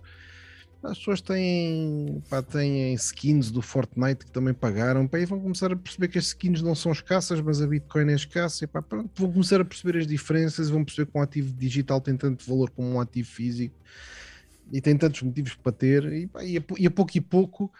as 0.81 0.97
pessoas 0.97 1.22
têm, 1.22 2.23
pá, 2.30 2.41
têm 2.41 2.93
skins 2.93 3.51
do 3.51 3.61
Fortnite 3.61 4.26
que 4.26 4.31
também 4.31 4.53
pagaram 4.53 5.07
pá, 5.07 5.19
e 5.19 5.26
vão 5.26 5.39
começar 5.39 5.72
a 5.72 5.76
perceber 5.76 6.07
que 6.07 6.18
as 6.18 6.27
skins 6.27 6.61
não 6.61 6.73
são 6.73 6.91
escassas, 6.91 7.41
mas 7.41 7.61
a 7.61 7.68
Bitcoin 7.68 8.11
é 8.11 8.15
escassa. 8.15 8.64
E, 8.64 8.68
pá, 8.68 8.81
pronto, 8.81 9.11
vão 9.15 9.31
começar 9.31 9.60
a 9.60 9.65
perceber 9.65 9.99
as 9.99 10.07
diferenças, 10.07 10.69
vão 10.69 10.85
perceber 10.85 11.11
que 11.11 11.18
um 11.18 11.22
ativo 11.22 11.53
digital 11.53 11.99
tem 11.99 12.15
tanto 12.15 12.45
valor 12.47 12.69
como 12.69 12.88
um 12.89 12.99
ativo 12.99 13.27
físico 13.30 13.76
e 14.72 14.80
tem 14.80 14.97
tantos 14.97 15.22
motivos 15.22 15.56
para 15.56 15.72
ter. 15.72 16.14
E, 16.14 16.27
pá, 16.27 16.43
e, 16.43 16.57
a, 16.57 16.64
e 16.77 16.88
a 16.88 16.91
pouco 16.91 17.11
e 17.15 17.22
pouco. 17.22 17.72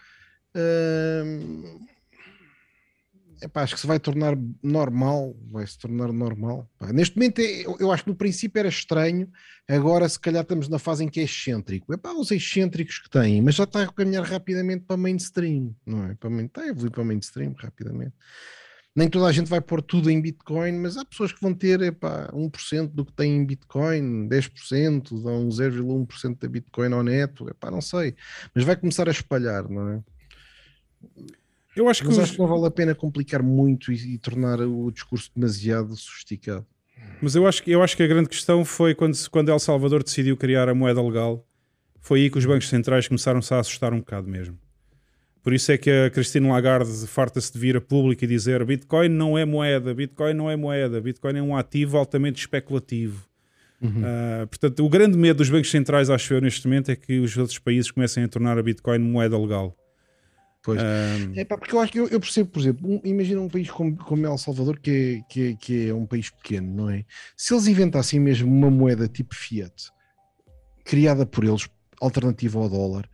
Hum, 0.54 1.86
epá, 3.42 3.62
acho 3.62 3.74
que 3.74 3.80
se 3.80 3.86
vai 3.86 3.98
tornar 3.98 4.36
normal, 4.62 5.36
vai 5.50 5.66
se 5.66 5.78
tornar 5.78 6.12
normal. 6.12 6.68
neste 6.92 7.16
momento, 7.16 7.40
é, 7.40 7.66
eu, 7.66 7.76
eu, 7.80 7.92
acho 7.92 8.04
que 8.04 8.10
no 8.10 8.16
princípio 8.16 8.58
era 8.58 8.68
estranho, 8.68 9.28
agora 9.68 10.08
se 10.08 10.18
calhar 10.18 10.42
estamos 10.42 10.68
na 10.68 10.78
fase 10.78 11.04
em 11.04 11.08
que 11.08 11.20
é 11.20 11.24
excêntrico. 11.24 11.92
Epá, 11.92 12.12
os 12.12 12.30
excêntricos 12.30 12.98
que 12.98 13.10
têm, 13.10 13.42
mas 13.42 13.54
já 13.54 13.64
está 13.64 13.82
a 13.82 13.92
caminhar 13.92 14.24
rapidamente 14.24 14.84
para 14.84 14.96
mainstream, 14.96 15.74
não 15.86 16.04
é? 16.04 16.14
Para, 16.14 16.30
está 16.42 16.62
a 16.62 16.68
evoluir 16.68 16.90
para 16.90 17.04
mainstream 17.04 17.54
rapidamente. 17.58 18.14
Nem 18.94 19.08
toda 19.08 19.26
a 19.26 19.32
gente 19.32 19.48
vai 19.48 19.60
pôr 19.60 19.80
tudo 19.82 20.10
em 20.10 20.20
Bitcoin, 20.20 20.72
mas 20.72 20.96
há 20.96 21.04
pessoas 21.04 21.32
que 21.32 21.40
vão 21.40 21.54
ter 21.54 21.80
epá, 21.80 22.28
1% 22.32 22.88
do 22.88 23.04
que 23.04 23.12
tem 23.12 23.36
em 23.36 23.46
Bitcoin, 23.46 24.28
10%, 24.28 25.22
dão 25.22 25.48
0,1% 25.48 26.38
da 26.38 26.48
Bitcoin 26.48 26.92
ao 26.92 27.02
neto, 27.04 27.48
epá, 27.48 27.70
não 27.70 27.80
sei. 27.80 28.16
Mas 28.52 28.64
vai 28.64 28.74
começar 28.76 29.08
a 29.08 29.12
espalhar, 29.12 29.68
não 29.68 29.88
é? 29.90 30.02
Eu 31.76 31.88
acho 31.88 32.02
que, 32.02 32.08
Mas 32.08 32.18
os... 32.18 32.24
acho 32.24 32.32
que 32.32 32.38
não 32.38 32.48
vale 32.48 32.66
a 32.66 32.70
pena 32.70 32.94
complicar 32.94 33.42
muito 33.42 33.92
e, 33.92 34.14
e, 34.14 34.18
tornar 34.18 34.60
o 34.60 34.90
discurso 34.90 35.30
demasiado 35.34 35.96
sofisticado. 35.96 36.66
Mas 37.22 37.34
eu 37.34 37.46
acho, 37.46 37.62
que, 37.62 37.70
eu 37.70 37.82
acho 37.82 37.96
que 37.96 38.02
a 38.02 38.06
grande 38.06 38.28
questão 38.28 38.64
foi 38.64 38.94
quando, 38.94 39.16
quando 39.30 39.50
El 39.50 39.58
Salvador 39.58 40.02
decidiu 40.02 40.36
criar 40.36 40.68
a 40.68 40.74
moeda 40.74 41.02
legal, 41.02 41.46
foi 42.00 42.22
aí 42.22 42.30
que 42.30 42.38
os 42.38 42.46
bancos 42.46 42.68
centrais 42.68 43.06
começaram-se 43.06 43.52
a 43.54 43.60
assustar 43.60 43.92
um 43.92 43.98
bocado 43.98 44.28
mesmo. 44.28 44.58
Por 45.42 45.54
isso 45.54 45.72
é 45.72 45.78
que 45.78 45.90
a 45.90 46.10
Cristina 46.10 46.48
Lagarde 46.48 47.06
farta-se 47.06 47.52
de 47.52 47.58
vir 47.58 47.76
a 47.76 47.80
público 47.80 48.24
e 48.24 48.26
dizer 48.26 48.62
Bitcoin 48.64 49.08
não 49.08 49.38
é 49.38 49.44
moeda, 49.44 49.94
Bitcoin 49.94 50.34
não 50.34 50.50
é 50.50 50.56
moeda, 50.56 51.00
Bitcoin 51.00 51.38
é 51.38 51.42
um 51.42 51.56
ativo 51.56 51.96
altamente 51.96 52.40
especulativo. 52.40 53.26
Uhum. 53.80 54.02
Uh, 54.02 54.46
portanto, 54.46 54.84
o 54.84 54.88
grande 54.90 55.16
medo 55.16 55.38
dos 55.38 55.48
bancos 55.48 55.70
centrais, 55.70 56.10
acho 56.10 56.34
eu, 56.34 56.40
neste 56.42 56.66
momento, 56.66 56.90
é 56.90 56.96
que 56.96 57.18
os 57.18 57.34
outros 57.38 57.58
países 57.58 57.90
comecem 57.90 58.24
a 58.24 58.28
tornar 58.28 58.58
a 58.58 58.62
Bitcoin 58.62 58.98
moeda 58.98 59.38
legal. 59.38 59.74
Pois. 60.62 60.80
Um... 60.80 61.38
É 61.38 61.44
pá, 61.44 61.56
porque 61.56 61.74
eu 61.74 61.80
acho 61.80 61.92
que 61.92 62.00
eu, 62.00 62.08
eu 62.08 62.20
percebo, 62.20 62.50
por 62.50 62.60
exemplo, 62.60 62.88
um, 62.88 63.00
imagina 63.04 63.40
um 63.40 63.48
país 63.48 63.70
como, 63.70 63.96
como 63.96 64.26
El 64.26 64.38
Salvador, 64.38 64.78
que 64.78 64.90
é, 64.90 65.32
que, 65.32 65.48
é, 65.48 65.54
que 65.54 65.88
é 65.88 65.94
um 65.94 66.06
país 66.06 66.30
pequeno, 66.30 66.74
não 66.74 66.90
é? 66.90 67.04
Se 67.36 67.54
eles 67.54 67.66
inventassem 67.66 68.20
mesmo 68.20 68.50
uma 68.50 68.70
moeda 68.70 69.08
tipo 69.08 69.34
Fiat, 69.34 69.90
criada 70.84 71.24
por 71.24 71.44
eles, 71.44 71.68
alternativa 72.00 72.58
ao 72.58 72.68
dólar, 72.68 73.08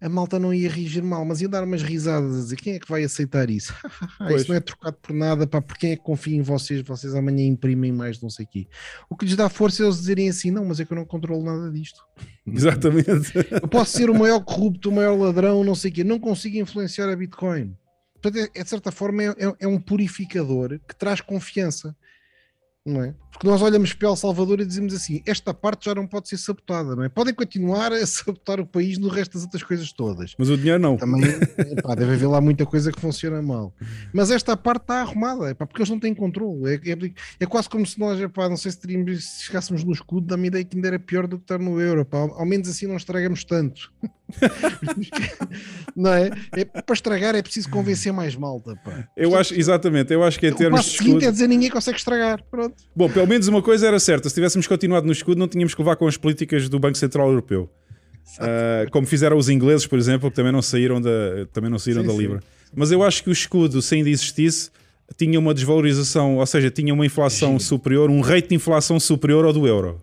a 0.00 0.08
malta 0.08 0.38
não 0.38 0.52
ia 0.54 0.70
reagir 0.70 1.02
mal, 1.02 1.24
mas 1.24 1.42
ia 1.42 1.48
dar 1.48 1.62
umas 1.62 1.82
risadas 1.82 2.34
a 2.34 2.40
dizer 2.40 2.56
quem 2.56 2.74
é 2.74 2.78
que 2.78 2.88
vai 2.88 3.04
aceitar 3.04 3.50
isso? 3.50 3.74
isso 4.34 4.48
não 4.48 4.56
é 4.56 4.60
trocado 4.60 4.96
por 5.02 5.14
nada, 5.14 5.46
pá, 5.46 5.60
por 5.60 5.76
quem 5.76 5.92
é 5.92 5.96
que 5.96 6.02
confia 6.02 6.36
em 6.36 6.42
vocês? 6.42 6.80
Vocês 6.80 7.14
amanhã 7.14 7.46
imprimem 7.46 7.92
mais 7.92 8.20
não 8.20 8.30
sei 8.30 8.46
o 8.46 8.48
quê. 8.48 8.66
O 9.10 9.16
que 9.16 9.26
lhes 9.26 9.36
dá 9.36 9.48
força 9.48 9.82
é 9.82 9.86
eles 9.86 9.98
dizerem 9.98 10.28
assim: 10.28 10.50
não, 10.50 10.64
mas 10.64 10.80
é 10.80 10.84
que 10.84 10.92
eu 10.92 10.96
não 10.96 11.04
controlo 11.04 11.44
nada 11.44 11.70
disto. 11.70 12.00
Exatamente. 12.46 13.32
Eu 13.50 13.68
posso 13.68 13.96
ser 13.96 14.08
o 14.08 14.18
maior 14.18 14.40
corrupto, 14.40 14.88
o 14.88 14.92
maior 14.92 15.16
ladrão, 15.18 15.62
não 15.62 15.74
sei 15.74 15.90
o 15.90 15.94
quê, 15.94 16.04
não 16.04 16.18
consigo 16.18 16.56
influenciar 16.56 17.10
a 17.10 17.16
Bitcoin. 17.16 17.76
Portanto, 18.20 18.50
é, 18.54 18.60
é 18.60 18.62
de 18.62 18.68
certa 18.68 18.90
forma, 18.90 19.22
é, 19.22 19.28
é, 19.28 19.54
é 19.60 19.68
um 19.68 19.80
purificador 19.80 20.78
que 20.86 20.94
traz 20.94 21.20
confiança 21.20 21.96
não 22.86 23.04
é? 23.04 23.14
Porque 23.30 23.46
nós 23.46 23.62
olhamos 23.62 23.92
para 23.92 24.08
El 24.08 24.16
Salvador 24.16 24.60
e 24.60 24.66
dizemos 24.66 24.94
assim: 24.94 25.22
esta 25.26 25.52
parte 25.52 25.86
já 25.86 25.94
não 25.94 26.06
pode 26.06 26.28
ser 26.28 26.36
sabotada, 26.36 26.96
não 26.96 27.04
é? 27.04 27.08
Podem 27.08 27.32
continuar 27.32 27.92
a 27.92 28.04
sabotar 28.06 28.60
o 28.60 28.66
país 28.66 28.98
no 28.98 29.08
resto 29.08 29.34
das 29.34 29.44
outras 29.44 29.62
coisas 29.62 29.92
todas. 29.92 30.34
Mas 30.38 30.48
o 30.48 30.56
dinheiro 30.56 30.78
não. 30.78 30.96
Também 30.96 31.22
epá, 31.58 31.94
deve 31.94 32.14
haver 32.14 32.26
lá 32.26 32.40
muita 32.40 32.64
coisa 32.66 32.90
que 32.90 33.00
funciona 33.00 33.40
mal. 33.40 33.74
Mas 34.12 34.30
esta 34.30 34.56
parte 34.56 34.82
está 34.82 35.00
arrumada, 35.02 35.50
epá, 35.50 35.66
porque 35.66 35.80
eles 35.80 35.90
não 35.90 35.98
têm 35.98 36.14
controle. 36.14 36.74
É, 36.74 36.74
é, 36.74 37.12
é, 37.40 37.46
quase 37.46 37.68
como 37.68 37.86
se 37.86 37.98
nós, 37.98 38.20
epá, 38.20 38.48
não 38.48 38.56
sei 38.56 38.72
se, 38.72 38.80
teríamos, 38.80 39.24
se 39.24 39.44
chegássemos 39.44 39.84
no 39.84 39.92
escudo, 39.92 40.26
dá-me 40.26 40.48
ideia 40.48 40.64
que 40.64 40.76
ainda 40.76 40.88
era 40.88 40.98
pior 40.98 41.26
do 41.26 41.38
que 41.38 41.44
estar 41.44 41.58
no 41.58 41.80
euro. 41.80 42.06
Ao 42.10 42.46
menos 42.46 42.68
assim 42.68 42.86
não 42.86 42.96
estragamos 42.96 43.44
tanto. 43.44 43.92
não 45.96 46.12
é? 46.12 46.30
é? 46.52 46.64
Para 46.64 46.94
estragar 46.94 47.34
é 47.34 47.42
preciso 47.42 47.68
convencer 47.68 48.12
mais 48.12 48.36
malta. 48.36 48.76
Pá. 48.84 49.08
Eu 49.16 49.36
acho, 49.36 49.54
exatamente, 49.54 50.12
eu 50.12 50.22
acho 50.22 50.38
que 50.38 50.46
em 50.46 50.52
termos. 50.52 50.80
O 50.80 50.82
passo 50.82 50.96
seguinte 50.96 51.24
é 51.24 51.30
dizer 51.30 51.48
ninguém 51.48 51.70
consegue 51.70 51.98
estragar. 51.98 52.42
Pronto. 52.50 52.74
Bom, 52.94 53.08
pelo 53.10 53.26
menos 53.26 53.48
uma 53.48 53.62
coisa 53.62 53.86
era 53.86 53.98
certa: 53.98 54.28
se 54.28 54.34
tivéssemos 54.34 54.66
continuado 54.66 55.06
no 55.06 55.12
escudo, 55.12 55.38
não 55.38 55.48
tínhamos 55.48 55.74
que 55.74 55.80
levar 55.80 55.96
com 55.96 56.06
as 56.06 56.16
políticas 56.16 56.68
do 56.68 56.78
Banco 56.78 56.98
Central 56.98 57.28
Europeu. 57.28 57.70
Uh, 58.38 58.90
como 58.90 59.06
fizeram 59.06 59.36
os 59.36 59.48
ingleses, 59.48 59.86
por 59.86 59.98
exemplo, 59.98 60.30
que 60.30 60.36
também 60.36 60.52
não 60.52 60.62
saíram 60.62 61.00
da, 61.00 61.46
também 61.52 61.70
não 61.70 61.78
saíram 61.78 62.02
sim, 62.02 62.08
da 62.08 62.14
Libra. 62.14 62.40
Sim. 62.40 62.46
Mas 62.74 62.92
eu 62.92 63.02
acho 63.02 63.24
que 63.24 63.30
o 63.30 63.32
escudo, 63.32 63.82
se 63.82 63.96
ainda 63.96 64.08
existisse, 64.08 64.70
tinha 65.16 65.38
uma 65.38 65.52
desvalorização, 65.52 66.36
ou 66.36 66.46
seja, 66.46 66.70
tinha 66.70 66.94
uma 66.94 67.04
inflação 67.04 67.52
Giro. 67.52 67.64
superior, 67.64 68.10
um 68.10 68.20
rate 68.20 68.48
de 68.48 68.54
inflação 68.54 69.00
superior 69.00 69.44
ao 69.44 69.52
do 69.52 69.66
euro. 69.66 70.00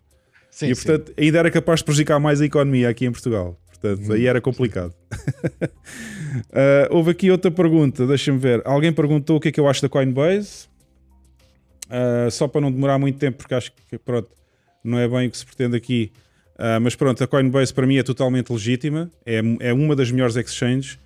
Sim, 0.52 0.72
e 0.72 0.76
portanto, 0.76 1.14
ainda 1.18 1.38
era 1.38 1.52
capaz 1.52 1.80
de 1.80 1.86
prejudicar 1.86 2.20
mais 2.20 2.42
a 2.42 2.46
economia 2.46 2.90
aqui 2.90 3.06
em 3.06 3.12
Portugal. 3.12 3.58
Portanto, 3.80 4.14
aí 4.14 4.26
era 4.26 4.42
complicado. 4.42 4.94
uh, 5.14 6.90
houve 6.90 7.12
aqui 7.12 7.30
outra 7.30 7.52
pergunta, 7.52 8.08
deixa-me 8.08 8.40
ver. 8.40 8.62
Alguém 8.66 8.92
perguntou 8.92 9.38
o 9.38 9.40
que 9.40 9.50
é 9.50 9.52
que 9.52 9.60
eu 9.60 9.68
acho 9.68 9.82
da 9.82 9.90
Coinbase. 9.90 10.68
Uh, 11.86 12.30
só 12.32 12.48
para 12.48 12.62
não 12.62 12.72
demorar 12.72 12.98
muito 12.98 13.18
tempo, 13.18 13.38
porque 13.38 13.54
acho 13.54 13.72
que 13.90 13.98
pronto, 13.98 14.30
não 14.84 15.00
é 15.00 15.08
bem 15.08 15.28
o 15.28 15.32
que 15.32 15.38
se 15.38 15.46
pretende 15.46 15.78
aqui. 15.78 16.12
Uh, 16.56 16.82
mas 16.82 16.96
pronto, 16.96 17.24
a 17.24 17.28
Coinbase 17.28 17.74
para 17.74 17.86
mim 17.86 17.98
é 17.98 18.04
totalmente 18.04 18.52
legítima, 18.52 19.12
é, 19.26 19.42
é 19.60 19.74
uma 19.74 19.96
das 19.96 20.12
melhores 20.12 20.36
exchanges. 20.36 20.98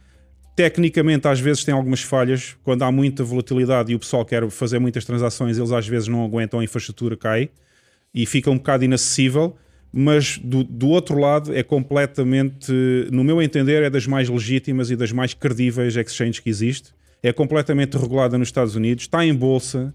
Tecnicamente, 0.55 1.27
às 1.27 1.39
vezes 1.39 1.63
tem 1.63 1.73
algumas 1.73 2.01
falhas. 2.01 2.55
Quando 2.63 2.83
há 2.83 2.91
muita 2.91 3.23
volatilidade 3.23 3.91
e 3.91 3.95
o 3.95 3.99
pessoal 3.99 4.25
quer 4.25 4.49
fazer 4.49 4.79
muitas 4.79 5.05
transações, 5.05 5.57
eles 5.57 5.71
às 5.71 5.87
vezes 5.87 6.07
não 6.07 6.23
aguentam, 6.23 6.59
a 6.59 6.63
infraestrutura 6.63 7.15
cai 7.17 7.49
e 8.13 8.25
fica 8.25 8.49
um 8.51 8.57
bocado 8.57 8.83
inacessível 8.83 9.55
mas 9.93 10.37
do, 10.37 10.63
do, 10.63 10.87
outro 10.89 11.19
lado 11.19 11.53
é 11.53 11.63
completamente, 11.63 12.71
no 13.11 13.23
meu 13.23 13.41
entender, 13.41 13.83
é 13.83 13.89
das 13.89 14.07
mais 14.07 14.29
legítimas 14.29 14.89
e 14.89 14.95
das 14.95 15.11
mais 15.11 15.33
credíveis 15.33 15.95
exchanges 15.97 16.39
que 16.39 16.49
existe. 16.49 16.93
É 17.21 17.33
completamente 17.33 17.97
regulada 17.97 18.37
nos 18.37 18.47
Estados 18.47 18.75
Unidos, 18.75 19.03
está 19.03 19.25
em 19.25 19.33
bolsa, 19.33 19.93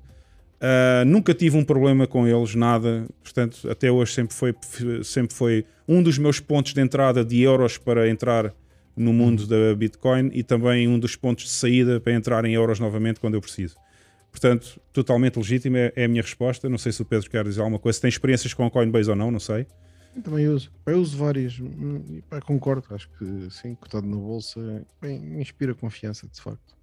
uh, 0.60 1.04
nunca 1.06 1.32
tive 1.32 1.56
um 1.56 1.64
problema 1.64 2.06
com 2.06 2.26
eles, 2.26 2.54
nada. 2.54 3.06
Portanto, 3.22 3.68
até 3.70 3.90
hoje 3.90 4.12
sempre 4.12 4.34
foi, 4.34 4.54
sempre 5.02 5.34
foi 5.34 5.64
um 5.88 6.02
dos 6.02 6.18
meus 6.18 6.40
pontos 6.40 6.74
de 6.74 6.80
entrada 6.80 7.24
de 7.24 7.40
euros 7.40 7.78
para 7.78 8.08
entrar 8.08 8.52
no 8.96 9.12
mundo 9.12 9.46
da 9.46 9.74
Bitcoin 9.74 10.30
e 10.32 10.42
também 10.42 10.88
um 10.88 10.98
dos 10.98 11.16
pontos 11.16 11.44
de 11.44 11.50
saída 11.50 12.00
para 12.00 12.12
entrar 12.12 12.44
em 12.44 12.54
euros 12.54 12.78
novamente 12.78 13.18
quando 13.18 13.34
eu 13.34 13.40
preciso. 13.40 13.76
Portanto, 14.36 14.78
totalmente 14.92 15.38
legítimo 15.38 15.78
é, 15.78 15.90
é 15.96 16.04
a 16.04 16.08
minha 16.08 16.20
resposta. 16.20 16.68
Não 16.68 16.76
sei 16.76 16.92
se 16.92 17.00
o 17.00 17.06
Pedro 17.06 17.30
quer 17.30 17.42
dizer 17.42 17.60
alguma 17.60 17.78
coisa. 17.78 17.96
Se 17.96 18.02
tem 18.02 18.08
experiências 18.08 18.52
com 18.52 18.66
a 18.66 18.70
Coinbase 18.70 19.08
ou 19.08 19.16
não, 19.16 19.30
não 19.30 19.40
sei. 19.40 19.66
Eu 20.14 20.22
também 20.22 20.46
uso. 20.46 20.70
Eu 20.84 20.98
uso 20.98 21.16
várias. 21.16 21.54
E, 21.54 22.22
pá, 22.28 22.38
concordo. 22.42 22.84
Acho 22.90 23.08
que 23.18 23.48
sim, 23.50 23.74
cotado 23.74 24.06
na 24.06 24.16
bolsa 24.16 24.84
bem, 25.00 25.18
me 25.18 25.40
inspira 25.40 25.74
confiança, 25.74 26.28
de 26.30 26.38
facto. 26.38 26.76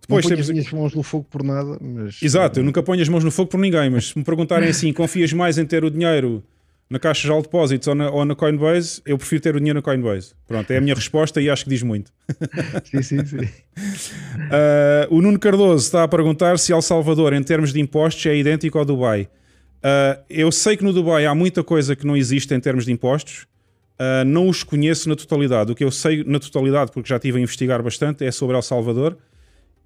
Depois 0.00 0.24
não 0.24 0.30
temos 0.30 0.46
as 0.46 0.50
minhas 0.50 0.72
mãos 0.72 0.94
no 0.94 1.02
fogo 1.02 1.26
por 1.28 1.42
nada, 1.42 1.78
mas. 1.78 2.22
Exato, 2.22 2.60
eu 2.60 2.64
nunca 2.64 2.82
ponho 2.82 3.02
as 3.02 3.08
mãos 3.08 3.22
no 3.22 3.30
fogo 3.30 3.50
por 3.50 3.60
ninguém, 3.60 3.90
mas 3.90 4.08
se 4.08 4.18
me 4.18 4.24
perguntarem 4.24 4.68
assim, 4.70 4.94
confias 4.94 5.34
mais 5.34 5.58
em 5.58 5.66
ter 5.66 5.84
o 5.84 5.90
dinheiro 5.90 6.42
na 6.88 6.98
caixa 6.98 7.28
de 7.28 7.42
depósitos 7.42 7.88
ou 7.88 7.94
na, 7.94 8.10
ou 8.10 8.24
na 8.24 8.34
Coinbase, 8.34 9.02
eu 9.04 9.18
prefiro 9.18 9.42
ter 9.42 9.56
o 9.56 9.58
dinheiro 9.58 9.78
na 9.78 9.82
Coinbase. 9.82 10.34
Pronto, 10.46 10.70
é 10.70 10.76
a 10.76 10.80
minha 10.80 10.94
resposta 10.96 11.40
e 11.40 11.50
acho 11.50 11.64
que 11.64 11.70
diz 11.70 11.82
muito. 11.82 12.12
sim, 12.84 13.02
sim, 13.02 13.24
sim. 13.24 13.38
Uh, 13.38 15.06
o 15.10 15.20
Nuno 15.20 15.38
Cardoso 15.38 15.84
está 15.84 16.04
a 16.04 16.08
perguntar 16.08 16.58
se 16.58 16.72
El 16.72 16.82
Salvador, 16.82 17.32
em 17.32 17.42
termos 17.42 17.72
de 17.72 17.80
impostos, 17.80 18.24
é 18.26 18.36
idêntico 18.36 18.78
ao 18.78 18.84
Dubai. 18.84 19.28
Uh, 19.78 20.22
eu 20.30 20.50
sei 20.52 20.76
que 20.76 20.84
no 20.84 20.92
Dubai 20.92 21.26
há 21.26 21.34
muita 21.34 21.64
coisa 21.64 21.96
que 21.96 22.06
não 22.06 22.16
existe 22.16 22.54
em 22.54 22.60
termos 22.60 22.84
de 22.84 22.92
impostos. 22.92 23.46
Uh, 23.98 24.24
não 24.24 24.48
os 24.48 24.62
conheço 24.62 25.08
na 25.08 25.16
totalidade. 25.16 25.72
O 25.72 25.74
que 25.74 25.82
eu 25.82 25.90
sei 25.90 26.22
na 26.24 26.38
totalidade, 26.38 26.92
porque 26.92 27.08
já 27.08 27.16
estive 27.16 27.38
a 27.38 27.40
investigar 27.40 27.82
bastante, 27.82 28.24
é 28.24 28.30
sobre 28.30 28.54
El 28.54 28.62
Salvador. 28.62 29.16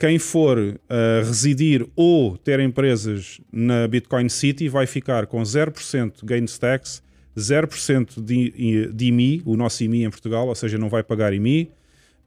Quem 0.00 0.18
for 0.18 0.56
uh, 0.58 0.78
residir 1.26 1.86
ou 1.94 2.34
ter 2.38 2.58
empresas 2.58 3.38
na 3.52 3.86
Bitcoin 3.86 4.30
City 4.30 4.66
vai 4.66 4.86
ficar 4.86 5.26
com 5.26 5.42
0% 5.42 6.24
gains 6.24 6.56
tax, 6.56 7.02
0% 7.36 8.18
de, 8.24 8.90
de 8.94 9.06
IMI, 9.08 9.42
o 9.44 9.58
nosso 9.58 9.84
IMI 9.84 10.04
em 10.04 10.10
Portugal, 10.10 10.48
ou 10.48 10.54
seja, 10.54 10.78
não 10.78 10.88
vai 10.88 11.02
pagar 11.02 11.34
IMI, 11.34 11.70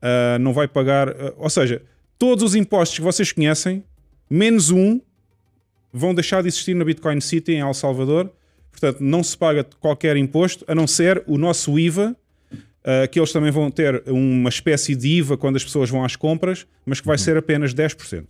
uh, 0.03 0.37
não 0.39 0.53
vai 0.53 0.67
pagar, 0.67 1.09
uh, 1.09 1.33
ou 1.35 1.49
seja, 1.49 1.81
todos 2.19 2.43
os 2.43 2.53
impostos 2.53 2.99
que 2.99 3.03
vocês 3.03 3.31
conhecem, 3.31 3.83
menos 4.29 4.69
um, 4.69 5.01
vão 5.91 6.13
deixar 6.13 6.43
de 6.43 6.49
existir 6.49 6.75
na 6.75 6.85
Bitcoin 6.85 7.19
City 7.21 7.53
em 7.53 7.61
El 7.61 7.73
Salvador. 7.73 8.31
Portanto, 8.69 8.99
não 8.99 9.23
se 9.23 9.35
paga 9.35 9.65
qualquer 9.79 10.15
imposto, 10.15 10.63
a 10.67 10.75
não 10.75 10.85
ser 10.85 11.23
o 11.25 11.39
nosso 11.39 11.79
IVA, 11.79 12.15
uh, 12.83 13.07
que 13.09 13.19
eles 13.19 13.31
também 13.31 13.51
vão 13.51 13.71
ter 13.71 14.03
uma 14.07 14.49
espécie 14.49 14.95
de 14.95 15.07
IVA 15.07 15.37
quando 15.37 15.55
as 15.55 15.63
pessoas 15.63 15.89
vão 15.89 16.03
às 16.03 16.15
compras, 16.15 16.67
mas 16.85 16.99
que 16.99 17.07
vai 17.07 17.17
ser 17.17 17.37
apenas 17.37 17.73
10%. 17.73 18.25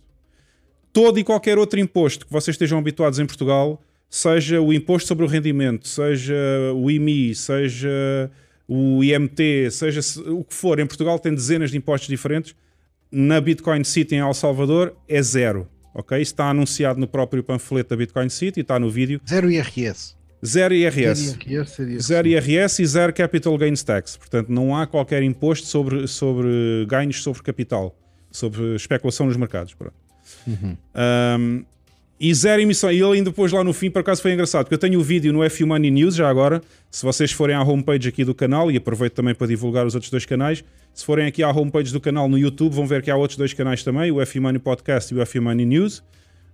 Todo 0.92 1.18
e 1.18 1.24
qualquer 1.24 1.58
outro 1.58 1.80
imposto 1.80 2.26
que 2.26 2.32
vocês 2.32 2.54
estejam 2.54 2.78
habituados 2.78 3.18
em 3.18 3.26
Portugal, 3.26 3.82
seja 4.08 4.60
o 4.60 4.72
imposto 4.72 5.08
sobre 5.08 5.24
o 5.24 5.28
rendimento, 5.28 5.88
seja 5.88 6.34
o 6.74 6.88
IMI, 6.90 7.34
seja 7.34 8.30
o 8.68 9.02
IMT, 9.02 9.70
seja 9.70 10.00
o 10.30 10.44
que 10.44 10.54
for, 10.54 10.78
em 10.78 10.86
Portugal 10.86 11.18
tem 11.18 11.34
dezenas 11.34 11.70
de 11.70 11.76
impostos 11.76 12.08
diferentes. 12.08 12.54
Na 13.10 13.40
Bitcoin 13.40 13.84
City 13.84 14.14
em 14.14 14.18
El 14.18 14.34
Salvador 14.34 14.94
é 15.08 15.20
zero. 15.20 15.68
Ok? 15.92 16.16
Isso 16.20 16.32
está 16.32 16.48
anunciado 16.50 16.98
no 16.98 17.06
próprio 17.06 17.42
panfleto 17.42 17.90
da 17.90 17.96
Bitcoin 17.96 18.28
City, 18.28 18.60
está 18.60 18.78
no 18.78 18.90
vídeo. 18.90 19.20
Zero 19.28 19.50
IRS. 19.50 20.16
Zero 20.44 20.74
IRS. 20.74 21.38
Zero 22.00 22.28
IRS 22.28 22.82
e 22.82 22.86
zero 22.86 23.12
Capital 23.12 23.56
Gains 23.56 23.82
Tax. 23.82 24.16
Portanto, 24.16 24.48
não 24.50 24.76
há 24.76 24.86
qualquer 24.86 25.22
imposto 25.22 25.66
sobre, 25.66 26.06
sobre 26.06 26.84
ganhos 26.86 27.22
sobre 27.22 27.42
capital, 27.42 27.96
sobre 28.30 28.74
especulação 28.74 29.26
nos 29.26 29.36
mercados. 29.36 29.74
Uhum. 30.46 30.76
Um, 30.94 31.64
e 32.20 32.32
zero 32.34 32.62
emissão. 32.62 32.90
E 32.92 33.00
ele 33.00 33.18
ainda 33.18 33.30
depois 33.30 33.52
lá 33.52 33.64
no 33.64 33.72
fim, 33.72 33.90
por 33.90 34.00
acaso 34.00 34.22
foi 34.22 34.32
engraçado, 34.32 34.64
porque 34.64 34.74
eu 34.74 34.78
tenho 34.78 35.00
o 35.00 35.02
vídeo 35.02 35.32
no 35.32 35.42
F 35.42 35.64
Money 35.64 35.90
News 35.90 36.14
já 36.14 36.28
agora. 36.28 36.62
Se 36.90 37.04
vocês 37.04 37.32
forem 37.32 37.56
à 37.56 37.62
homepage 37.62 38.08
aqui 38.08 38.24
do 38.24 38.34
canal, 38.34 38.70
e 38.70 38.76
aproveito 38.76 39.14
também 39.14 39.34
para 39.34 39.46
divulgar 39.46 39.86
os 39.86 39.94
outros 39.94 40.10
dois 40.10 40.24
canais, 40.24 40.64
se 40.92 41.04
forem 41.04 41.26
aqui 41.26 41.42
à 41.42 41.50
homepage 41.50 41.92
do 41.92 42.00
canal 42.00 42.28
no 42.28 42.38
YouTube, 42.38 42.72
vão 42.72 42.86
ver 42.86 43.02
que 43.02 43.10
há 43.10 43.16
outros 43.16 43.36
dois 43.36 43.52
canais 43.52 43.82
também, 43.82 44.10
o 44.10 44.20
F 44.20 44.38
Money 44.38 44.60
Podcast 44.60 45.12
e 45.12 45.16
o 45.16 45.20
F 45.20 45.40
Money 45.40 45.66
News. 45.66 46.02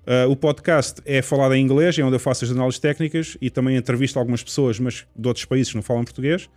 Uh, 0.07 0.31
o 0.31 0.35
podcast 0.35 1.01
é 1.05 1.21
falado 1.21 1.55
em 1.55 1.63
inglês, 1.63 1.99
é 1.99 2.03
onde 2.03 2.17
eu 2.17 2.21
faço 2.21 2.45
as 2.45 2.51
análises 2.51 2.81
técnicas 2.81 3.37
e 3.41 3.51
também 3.51 3.77
entrevisto 3.77 4.19
algumas 4.19 4.43
pessoas, 4.43 4.81
mas 4.81 5.07
de 5.15 5.29
outros 5.29 5.45
países 5.45 5.71
que 5.71 5.77
não 5.77 5.83
falam 5.83 6.05
português. 6.05 6.49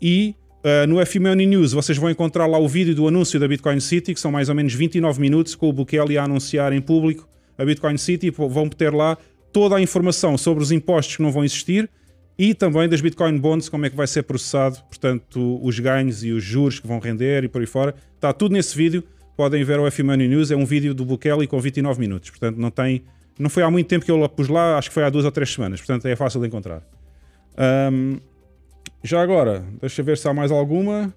E 0.00 0.34
uh, 0.64 0.86
no 0.86 1.04
FMoney 1.04 1.46
News 1.46 1.72
vocês 1.72 1.98
vão 1.98 2.10
encontrar 2.10 2.46
lá 2.46 2.58
o 2.58 2.66
vídeo 2.66 2.94
do 2.94 3.06
anúncio 3.06 3.38
da 3.38 3.46
Bitcoin 3.46 3.80
City, 3.80 4.14
que 4.14 4.20
são 4.20 4.32
mais 4.32 4.48
ou 4.48 4.54
menos 4.54 4.74
29 4.74 5.20
minutos, 5.20 5.54
com 5.54 5.68
o 5.68 5.72
Bukele 5.72 6.16
a 6.16 6.24
anunciar 6.24 6.72
em 6.72 6.80
público 6.80 7.28
a 7.56 7.64
Bitcoin 7.64 7.98
City. 7.98 8.30
Vão 8.30 8.68
ter 8.68 8.92
lá 8.92 9.18
toda 9.52 9.76
a 9.76 9.80
informação 9.80 10.38
sobre 10.38 10.62
os 10.62 10.72
impostos 10.72 11.16
que 11.16 11.22
não 11.22 11.30
vão 11.30 11.44
existir 11.44 11.90
e 12.38 12.54
também 12.54 12.88
das 12.88 13.00
Bitcoin 13.00 13.36
Bonds, 13.36 13.68
como 13.68 13.84
é 13.84 13.90
que 13.90 13.96
vai 13.96 14.06
ser 14.06 14.22
processado, 14.22 14.78
portanto, 14.88 15.58
os 15.60 15.78
ganhos 15.80 16.22
e 16.22 16.30
os 16.30 16.42
juros 16.42 16.78
que 16.78 16.86
vão 16.86 17.00
render 17.00 17.42
e 17.44 17.48
por 17.48 17.60
aí 17.60 17.66
fora. 17.66 17.94
Está 18.14 18.32
tudo 18.32 18.52
nesse 18.52 18.76
vídeo 18.76 19.02
podem 19.38 19.62
ver 19.62 19.78
o 19.78 19.86
F 19.86 20.02
Money 20.02 20.26
News, 20.26 20.50
é 20.50 20.56
um 20.56 20.66
vídeo 20.66 20.92
do 20.92 21.04
Bukele 21.04 21.46
com 21.46 21.60
29 21.60 22.00
minutos, 22.00 22.30
portanto 22.30 22.56
não 22.56 22.72
tem, 22.72 23.04
não 23.38 23.48
foi 23.48 23.62
há 23.62 23.70
muito 23.70 23.86
tempo 23.86 24.04
que 24.04 24.10
eu 24.10 24.28
pus 24.28 24.48
lá, 24.48 24.76
acho 24.76 24.88
que 24.88 24.94
foi 24.94 25.04
há 25.04 25.10
duas 25.10 25.24
ou 25.24 25.30
três 25.30 25.48
semanas, 25.52 25.78
portanto 25.78 26.06
é 26.06 26.16
fácil 26.16 26.40
de 26.40 26.48
encontrar. 26.48 26.82
Um, 27.92 28.18
já 29.00 29.22
agora, 29.22 29.64
deixa 29.80 30.02
ver 30.02 30.18
se 30.18 30.26
há 30.26 30.34
mais 30.34 30.50
alguma, 30.50 31.14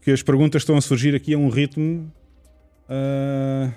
que 0.00 0.12
as 0.12 0.22
perguntas 0.22 0.62
estão 0.62 0.76
a 0.76 0.80
surgir 0.80 1.12
aqui 1.16 1.34
a 1.34 1.38
um 1.38 1.48
ritmo. 1.48 2.08
Uh, 2.88 3.72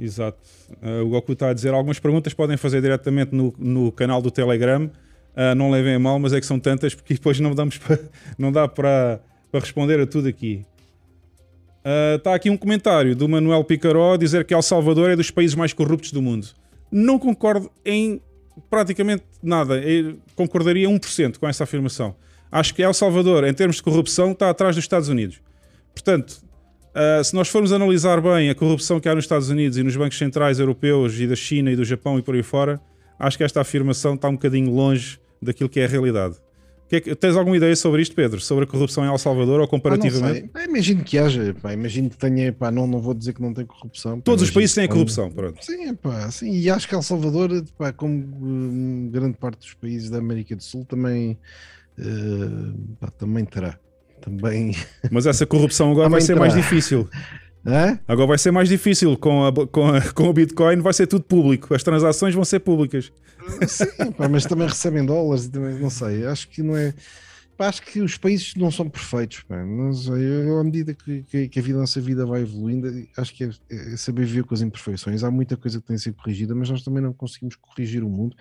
exato. 0.00 0.48
Uh, 0.82 1.04
o 1.04 1.10
Goku 1.10 1.32
está 1.32 1.50
a 1.50 1.52
dizer 1.52 1.72
algumas 1.72 2.00
perguntas 2.00 2.34
podem 2.34 2.56
fazer 2.56 2.82
diretamente 2.82 3.32
no, 3.32 3.54
no 3.56 3.92
canal 3.92 4.20
do 4.20 4.32
Telegram. 4.32 4.90
Uh, 5.36 5.54
não 5.54 5.70
levem 5.70 5.94
a 5.94 5.98
mal, 6.00 6.18
mas 6.18 6.32
é 6.32 6.40
que 6.40 6.46
são 6.46 6.58
tantas 6.58 6.92
porque 6.92 7.14
depois 7.14 7.38
não, 7.38 7.54
damos 7.54 7.78
não 8.36 8.50
dá 8.50 8.66
para 8.66 9.20
para 9.50 9.60
responder 9.60 10.00
a 10.00 10.06
tudo 10.06 10.28
aqui. 10.28 10.64
Está 12.16 12.30
uh, 12.30 12.34
aqui 12.34 12.50
um 12.50 12.56
comentário 12.56 13.14
do 13.14 13.28
Manuel 13.28 13.62
Picaró 13.62 14.16
dizer 14.16 14.44
que 14.44 14.52
El 14.52 14.62
Salvador 14.62 15.10
é 15.10 15.16
dos 15.16 15.30
países 15.30 15.54
mais 15.54 15.72
corruptos 15.72 16.10
do 16.10 16.20
mundo. 16.20 16.48
Não 16.90 17.18
concordo 17.18 17.70
em 17.84 18.20
praticamente 18.68 19.24
nada. 19.42 19.78
Eu 19.78 20.18
concordaria 20.34 20.88
1% 20.88 21.38
com 21.38 21.48
essa 21.48 21.64
afirmação. 21.64 22.16
Acho 22.50 22.74
que 22.74 22.82
El 22.82 22.94
Salvador, 22.94 23.44
em 23.44 23.54
termos 23.54 23.76
de 23.76 23.82
corrupção, 23.82 24.32
está 24.32 24.50
atrás 24.50 24.74
dos 24.74 24.84
Estados 24.84 25.08
Unidos. 25.08 25.40
Portanto, 25.94 26.42
uh, 26.94 27.22
se 27.22 27.34
nós 27.34 27.48
formos 27.48 27.72
analisar 27.72 28.20
bem 28.20 28.50
a 28.50 28.54
corrupção 28.54 28.98
que 28.98 29.08
há 29.08 29.14
nos 29.14 29.24
Estados 29.24 29.48
Unidos 29.48 29.78
e 29.78 29.82
nos 29.82 29.96
bancos 29.96 30.18
centrais 30.18 30.58
europeus 30.58 31.18
e 31.20 31.26
da 31.26 31.36
China 31.36 31.70
e 31.70 31.76
do 31.76 31.84
Japão 31.84 32.18
e 32.18 32.22
por 32.22 32.34
aí 32.34 32.42
fora, 32.42 32.80
acho 33.18 33.36
que 33.36 33.44
esta 33.44 33.60
afirmação 33.60 34.14
está 34.14 34.28
um 34.28 34.32
bocadinho 34.32 34.72
longe 34.72 35.18
daquilo 35.40 35.68
que 35.68 35.80
é 35.80 35.84
a 35.84 35.88
realidade. 35.88 36.36
Que 36.88 36.96
é 36.96 37.00
que, 37.00 37.14
tens 37.16 37.36
alguma 37.36 37.56
ideia 37.56 37.74
sobre 37.74 38.00
isto, 38.00 38.14
Pedro? 38.14 38.40
Sobre 38.40 38.64
a 38.64 38.66
corrupção 38.66 39.04
em 39.04 39.08
El 39.08 39.18
Salvador 39.18 39.60
ou 39.60 39.66
comparativamente? 39.66 40.48
Ah, 40.54 40.64
imagino 40.64 41.02
que 41.02 41.18
haja, 41.18 41.54
pá, 41.60 41.72
imagino 41.72 42.08
que 42.08 42.16
tenha, 42.16 42.52
pá, 42.52 42.70
não, 42.70 42.86
não 42.86 43.00
vou 43.00 43.12
dizer 43.12 43.32
que 43.32 43.42
não 43.42 43.52
tem 43.52 43.66
corrupção. 43.66 44.18
Pá, 44.18 44.22
Todos 44.24 44.44
os 44.44 44.50
países 44.50 44.74
têm 44.74 44.86
corrupção, 44.86 45.30
pronto. 45.30 45.64
Sim, 45.64 45.94
pá, 45.94 46.30
sim, 46.30 46.52
e 46.52 46.70
acho 46.70 46.88
que 46.88 46.94
El 46.94 47.02
Salvador, 47.02 47.64
pá, 47.76 47.92
como 47.92 48.14
hum, 48.14 49.10
grande 49.12 49.36
parte 49.36 49.58
dos 49.58 49.74
países 49.74 50.10
da 50.10 50.18
América 50.18 50.54
do 50.54 50.62
Sul, 50.62 50.84
também, 50.84 51.36
uh, 51.98 52.96
pá, 53.00 53.08
também 53.10 53.44
terá. 53.44 53.76
Também... 54.20 54.76
Mas 55.10 55.26
essa 55.26 55.44
corrupção 55.44 55.90
agora 55.90 56.08
vai 56.08 56.20
ser 56.20 56.34
terá. 56.34 56.40
mais 56.40 56.54
difícil. 56.54 57.08
É? 57.66 57.98
Agora 58.06 58.28
vai 58.28 58.38
ser 58.38 58.52
mais 58.52 58.68
difícil 58.68 59.16
com, 59.16 59.44
a, 59.44 59.52
com, 59.66 59.88
a, 59.88 60.00
com 60.12 60.28
o 60.28 60.32
Bitcoin, 60.32 60.76
vai 60.76 60.92
ser 60.92 61.08
tudo 61.08 61.24
público, 61.24 61.74
as 61.74 61.82
transações 61.82 62.32
vão 62.32 62.44
ser 62.44 62.60
públicas. 62.60 63.10
Sim, 63.68 64.12
pá, 64.16 64.28
mas 64.28 64.44
também 64.44 64.66
recebem 64.66 65.04
dólares 65.04 65.46
e 65.46 65.50
também 65.50 65.78
não 65.78 65.90
sei. 65.90 66.26
Acho 66.26 66.48
que 66.48 66.62
não 66.62 66.76
é. 66.76 66.94
Pá, 67.56 67.68
acho 67.68 67.82
que 67.82 68.00
os 68.00 68.18
países 68.18 68.54
não 68.54 68.70
são 68.70 68.88
perfeitos. 68.88 69.42
Pá. 69.42 69.64
Não 69.64 69.92
sei, 69.92 70.22
eu, 70.22 70.58
à 70.58 70.64
medida 70.64 70.92
que, 70.94 71.22
que, 71.22 71.48
que, 71.48 71.58
a 71.58 71.62
vida, 71.62 71.78
nossa 71.78 72.00
vida 72.00 72.26
vai 72.26 72.42
evoluindo, 72.42 72.88
acho 73.16 73.34
que 73.34 73.44
é, 73.44 73.50
é, 73.70 73.96
saber 73.96 74.26
viver 74.26 74.44
com 74.44 74.54
as 74.54 74.60
imperfeições. 74.60 75.24
Há 75.24 75.30
muita 75.30 75.56
coisa 75.56 75.80
que 75.80 75.86
tem 75.86 75.96
que 75.96 76.02
ser 76.02 76.12
corrigida, 76.12 76.54
mas 76.54 76.68
nós 76.68 76.82
também 76.82 77.02
não 77.02 77.12
conseguimos 77.12 77.56
corrigir 77.56 78.04
o 78.04 78.08
mundo 78.08 78.36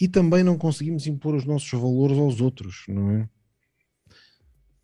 e 0.00 0.06
também 0.06 0.44
não 0.44 0.56
conseguimos 0.56 1.06
impor 1.06 1.34
os 1.34 1.44
nossos 1.44 1.70
valores 1.72 2.16
aos 2.18 2.40
outros, 2.40 2.84
não 2.88 3.10
é? 3.10 3.28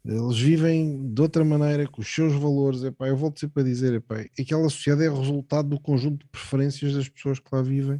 Eles 0.08 0.38
vivem 0.38 1.12
de 1.12 1.20
outra 1.20 1.44
maneira, 1.44 1.88
com 1.88 2.00
os 2.00 2.06
seus 2.06 2.32
valores. 2.34 2.84
Epá, 2.84 3.08
eu 3.08 3.16
volto 3.16 3.40
sempre 3.40 3.62
a 3.62 3.64
dizer: 3.64 3.94
epá, 3.94 4.24
aquela 4.38 4.68
sociedade 4.68 5.04
é 5.04 5.10
resultado 5.12 5.68
do 5.68 5.80
conjunto 5.80 6.24
de 6.24 6.30
preferências 6.30 6.94
das 6.94 7.08
pessoas 7.08 7.40
que 7.40 7.48
lá 7.52 7.60
vivem 7.60 7.98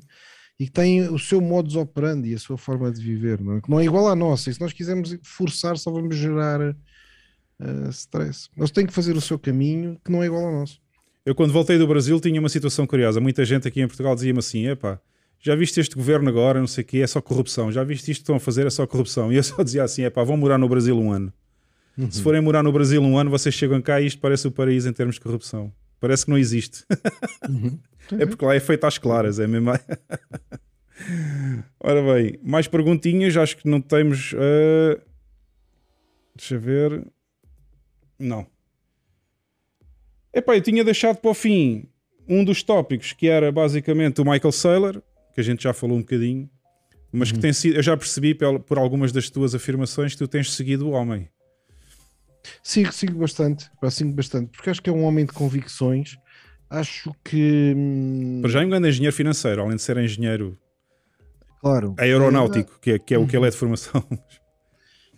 e 0.58 0.66
que 0.66 0.72
têm 0.72 1.08
o 1.08 1.18
seu 1.18 1.40
modus 1.40 1.76
operandi, 1.76 2.34
a 2.34 2.38
sua 2.38 2.56
forma 2.56 2.90
de 2.90 3.00
viver, 3.00 3.40
não 3.40 3.56
é? 3.56 3.60
que 3.60 3.70
não 3.70 3.78
é 3.78 3.84
igual 3.84 4.08
à 4.08 4.16
nossa. 4.16 4.50
E 4.50 4.54
se 4.54 4.60
nós 4.60 4.72
quisermos 4.72 5.16
forçar, 5.22 5.76
só 5.76 5.90
vamos 5.90 6.16
gerar 6.16 6.60
uh, 6.60 7.88
stress. 7.90 8.48
Eles 8.56 8.70
têm 8.70 8.86
que 8.86 8.92
fazer 8.92 9.16
o 9.16 9.20
seu 9.20 9.38
caminho, 9.38 10.00
que 10.02 10.10
não 10.10 10.22
é 10.22 10.26
igual 10.26 10.46
ao 10.46 10.52
nosso. 10.52 10.80
Eu, 11.26 11.34
quando 11.34 11.52
voltei 11.52 11.76
do 11.76 11.86
Brasil, 11.86 12.18
tinha 12.20 12.40
uma 12.40 12.48
situação 12.48 12.86
curiosa. 12.86 13.20
Muita 13.20 13.44
gente 13.44 13.68
aqui 13.68 13.82
em 13.82 13.86
Portugal 13.86 14.14
dizia-me 14.14 14.38
assim: 14.38 14.66
epá, 14.68 14.98
já 15.40 15.54
viste 15.54 15.78
este 15.78 15.94
governo 15.94 16.28
agora, 16.28 16.60
não 16.60 16.66
sei 16.66 16.84
o 16.84 16.86
quê, 16.86 16.98
é 16.98 17.06
só 17.06 17.20
corrupção. 17.20 17.70
Já 17.70 17.84
viste 17.84 18.10
isto 18.10 18.20
que 18.20 18.22
estão 18.22 18.36
a 18.36 18.40
fazer, 18.40 18.66
é 18.66 18.70
só 18.70 18.86
corrupção. 18.86 19.30
E 19.32 19.36
eu 19.36 19.42
só 19.42 19.62
dizia 19.62 19.84
assim: 19.84 20.04
epá, 20.04 20.22
vão 20.24 20.36
morar 20.36 20.56
no 20.56 20.68
Brasil 20.68 20.98
um 20.98 21.12
ano. 21.12 21.32
Uhum. 21.98 22.10
Se 22.10 22.22
forem 22.22 22.40
morar 22.40 22.62
no 22.62 22.72
Brasil 22.72 23.02
um 23.02 23.18
ano, 23.18 23.30
vocês 23.30 23.54
chegam 23.54 23.82
cá 23.82 24.00
e 24.00 24.06
isto 24.06 24.20
parece 24.20 24.46
o 24.46 24.50
paraíso 24.50 24.88
em 24.88 24.92
termos 24.92 25.16
de 25.16 25.20
corrupção. 25.20 25.72
Parece 26.00 26.24
que 26.24 26.30
não 26.30 26.38
existe. 26.38 26.84
Uhum. 27.48 27.78
é 28.18 28.26
porque 28.26 28.44
lá 28.44 28.54
é 28.54 28.60
feito 28.60 28.84
às 28.84 28.98
claras, 28.98 29.38
é 29.38 29.46
mesmo. 29.46 29.70
Ora 31.80 32.02
bem, 32.14 32.38
mais 32.42 32.68
perguntinhas, 32.68 33.36
acho 33.36 33.56
que 33.56 33.68
não 33.68 33.80
temos. 33.80 34.32
Uh... 34.32 35.00
Deixa 36.34 36.58
ver. 36.58 37.06
Não. 38.18 38.46
Epá, 40.32 40.56
eu 40.56 40.60
tinha 40.60 40.84
deixado 40.84 41.16
para 41.16 41.30
o 41.30 41.34
fim 41.34 41.88
um 42.28 42.44
dos 42.44 42.62
tópicos 42.62 43.12
que 43.12 43.28
era 43.28 43.50
basicamente 43.50 44.20
o 44.20 44.24
Michael 44.24 44.52
Saylor, 44.52 45.02
que 45.34 45.40
a 45.40 45.44
gente 45.44 45.62
já 45.62 45.72
falou 45.72 45.96
um 45.96 46.00
bocadinho, 46.00 46.50
mas 47.10 47.30
que 47.30 47.38
uhum. 47.38 47.42
tem 47.42 47.52
sido, 47.52 47.76
eu 47.76 47.82
já 47.82 47.96
percebi 47.96 48.34
por 48.34 48.78
algumas 48.78 49.12
das 49.12 49.30
tuas 49.30 49.54
afirmações 49.54 50.12
que 50.12 50.18
tu 50.18 50.28
tens 50.28 50.52
seguido 50.52 50.88
o 50.88 50.90
homem. 50.90 51.28
Sigo, 52.62 52.92
sigo 52.92 53.18
bastante, 53.18 53.70
sigo 53.90 54.12
bastante, 54.12 54.50
porque 54.50 54.70
acho 54.70 54.82
que 54.82 54.90
é 54.90 54.92
um 54.92 55.04
homem 55.04 55.24
de 55.24 55.32
convicções. 55.32 56.16
Acho 56.68 57.14
que. 57.24 57.74
Hum, 57.76 58.40
para 58.42 58.50
já 58.50 58.62
é 58.62 58.66
um 58.66 58.68
grande 58.68 58.88
engenheiro 58.88 59.14
financeiro, 59.14 59.62
além 59.62 59.76
de 59.76 59.82
ser 59.82 59.96
engenheiro 59.98 60.58
claro. 61.60 61.94
aeronáutico, 61.98 62.78
que 62.80 62.92
é, 62.92 62.98
que 62.98 63.14
é 63.14 63.18
o 63.18 63.26
que 63.26 63.36
ele 63.36 63.46
é 63.46 63.50
de 63.50 63.56
formação. 63.56 64.04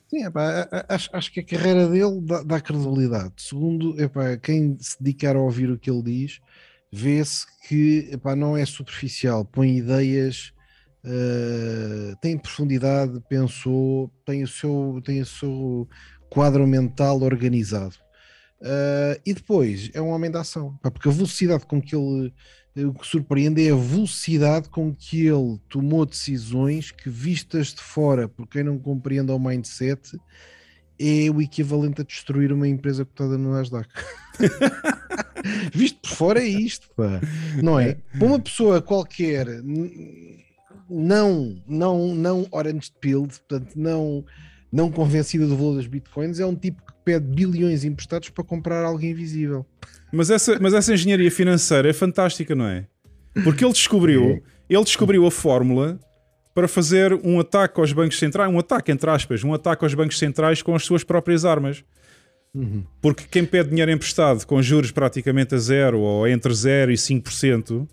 Sim, 0.08 0.24
epá, 0.24 0.66
acho, 0.88 1.10
acho 1.12 1.32
que 1.32 1.40
a 1.40 1.44
carreira 1.44 1.86
dele 1.86 2.20
dá, 2.22 2.42
dá 2.42 2.60
credibilidade. 2.60 3.34
Segundo, 3.36 4.00
epá, 4.00 4.38
quem 4.38 4.76
se 4.80 4.96
dedicar 5.02 5.36
a 5.36 5.40
ouvir 5.40 5.70
o 5.70 5.78
que 5.78 5.90
ele 5.90 6.02
diz, 6.02 6.40
vê-se 6.90 7.46
que 7.68 8.08
epá, 8.10 8.34
não 8.34 8.56
é 8.56 8.64
superficial, 8.64 9.44
põe 9.44 9.76
ideias, 9.76 10.54
uh, 11.04 12.16
tem 12.22 12.38
profundidade, 12.38 13.22
pensou, 13.28 14.10
tem 14.24 14.42
o 14.42 14.48
seu, 14.48 14.98
tem 15.04 15.20
o 15.20 15.26
seu 15.26 15.86
quadro 16.28 16.66
mental 16.66 17.22
organizado. 17.22 17.94
Uh, 18.60 19.20
e 19.24 19.32
depois 19.32 19.90
é 19.94 20.00
um 20.00 20.08
homem 20.08 20.30
da 20.30 20.40
ação, 20.40 20.76
porque 20.82 21.08
a 21.08 21.12
velocidade 21.12 21.64
com 21.64 21.80
que 21.80 21.94
ele 21.94 22.32
o 22.84 22.94
que 22.94 23.06
surpreende 23.06 23.66
é 23.66 23.72
a 23.72 23.76
velocidade 23.76 24.68
com 24.68 24.94
que 24.94 25.26
ele 25.26 25.58
tomou 25.68 26.06
decisões 26.06 26.90
que, 26.90 27.10
vistas 27.10 27.68
de 27.68 27.80
fora, 27.80 28.28
por 28.28 28.46
quem 28.46 28.62
não 28.62 28.78
compreende 28.78 29.32
o 29.32 29.38
mindset, 29.38 30.18
é 30.98 31.30
o 31.30 31.40
equivalente 31.40 32.00
a 32.00 32.04
destruir 32.04 32.52
uma 32.52 32.68
empresa 32.68 33.04
cotada 33.04 33.38
no 33.38 33.52
Nasdaq. 33.52 33.88
Visto 35.72 36.00
por 36.00 36.10
fora 36.10 36.40
é 36.40 36.46
isto, 36.46 36.88
pá. 36.96 37.20
não 37.62 37.78
é? 37.78 37.94
Para 38.16 38.26
uma 38.26 38.40
pessoa 38.40 38.82
qualquer, 38.82 39.46
não, 40.90 41.62
não, 41.66 42.14
não 42.14 42.46
orange 42.50 42.92
pilled, 43.00 43.38
portanto, 43.40 43.74
não, 43.76 44.24
não 44.70 44.90
convencida 44.90 45.46
do 45.46 45.56
valor 45.56 45.76
das 45.76 45.86
bitcoins, 45.86 46.38
é 46.38 46.46
um 46.46 46.54
tipo 46.54 46.82
que 46.82 46.92
pede 47.04 47.26
bilhões 47.26 47.84
emprestados 47.84 48.28
para 48.28 48.44
comprar 48.44 48.84
algo 48.84 49.02
invisível. 49.02 49.64
Mas 50.12 50.30
essa, 50.30 50.58
mas 50.60 50.74
essa 50.74 50.92
engenharia 50.92 51.30
financeira 51.30 51.88
é 51.88 51.92
fantástica, 51.92 52.54
não 52.54 52.66
é? 52.66 52.86
Porque 53.44 53.64
ele 53.64 53.72
descobriu, 53.72 54.42
ele 54.68 54.84
descobriu 54.84 55.26
a 55.26 55.30
fórmula 55.30 55.98
para 56.54 56.66
fazer 56.66 57.14
um 57.24 57.38
ataque 57.38 57.80
aos 57.80 57.92
bancos 57.92 58.18
centrais, 58.18 58.52
um 58.52 58.58
ataque 58.58 58.90
entre 58.90 59.08
aspas, 59.10 59.44
um 59.44 59.54
ataque 59.54 59.84
aos 59.84 59.94
bancos 59.94 60.18
centrais 60.18 60.60
com 60.60 60.74
as 60.74 60.84
suas 60.84 61.04
próprias 61.04 61.44
armas. 61.44 61.84
Uhum. 62.54 62.82
Porque 63.00 63.24
quem 63.30 63.44
pede 63.44 63.70
dinheiro 63.70 63.92
emprestado 63.92 64.44
com 64.46 64.60
juros 64.60 64.90
praticamente 64.90 65.54
a 65.54 65.58
zero 65.58 66.00
ou 66.00 66.26
entre 66.26 66.52
0 66.52 66.90
e 66.90 66.94
5% 66.94 67.86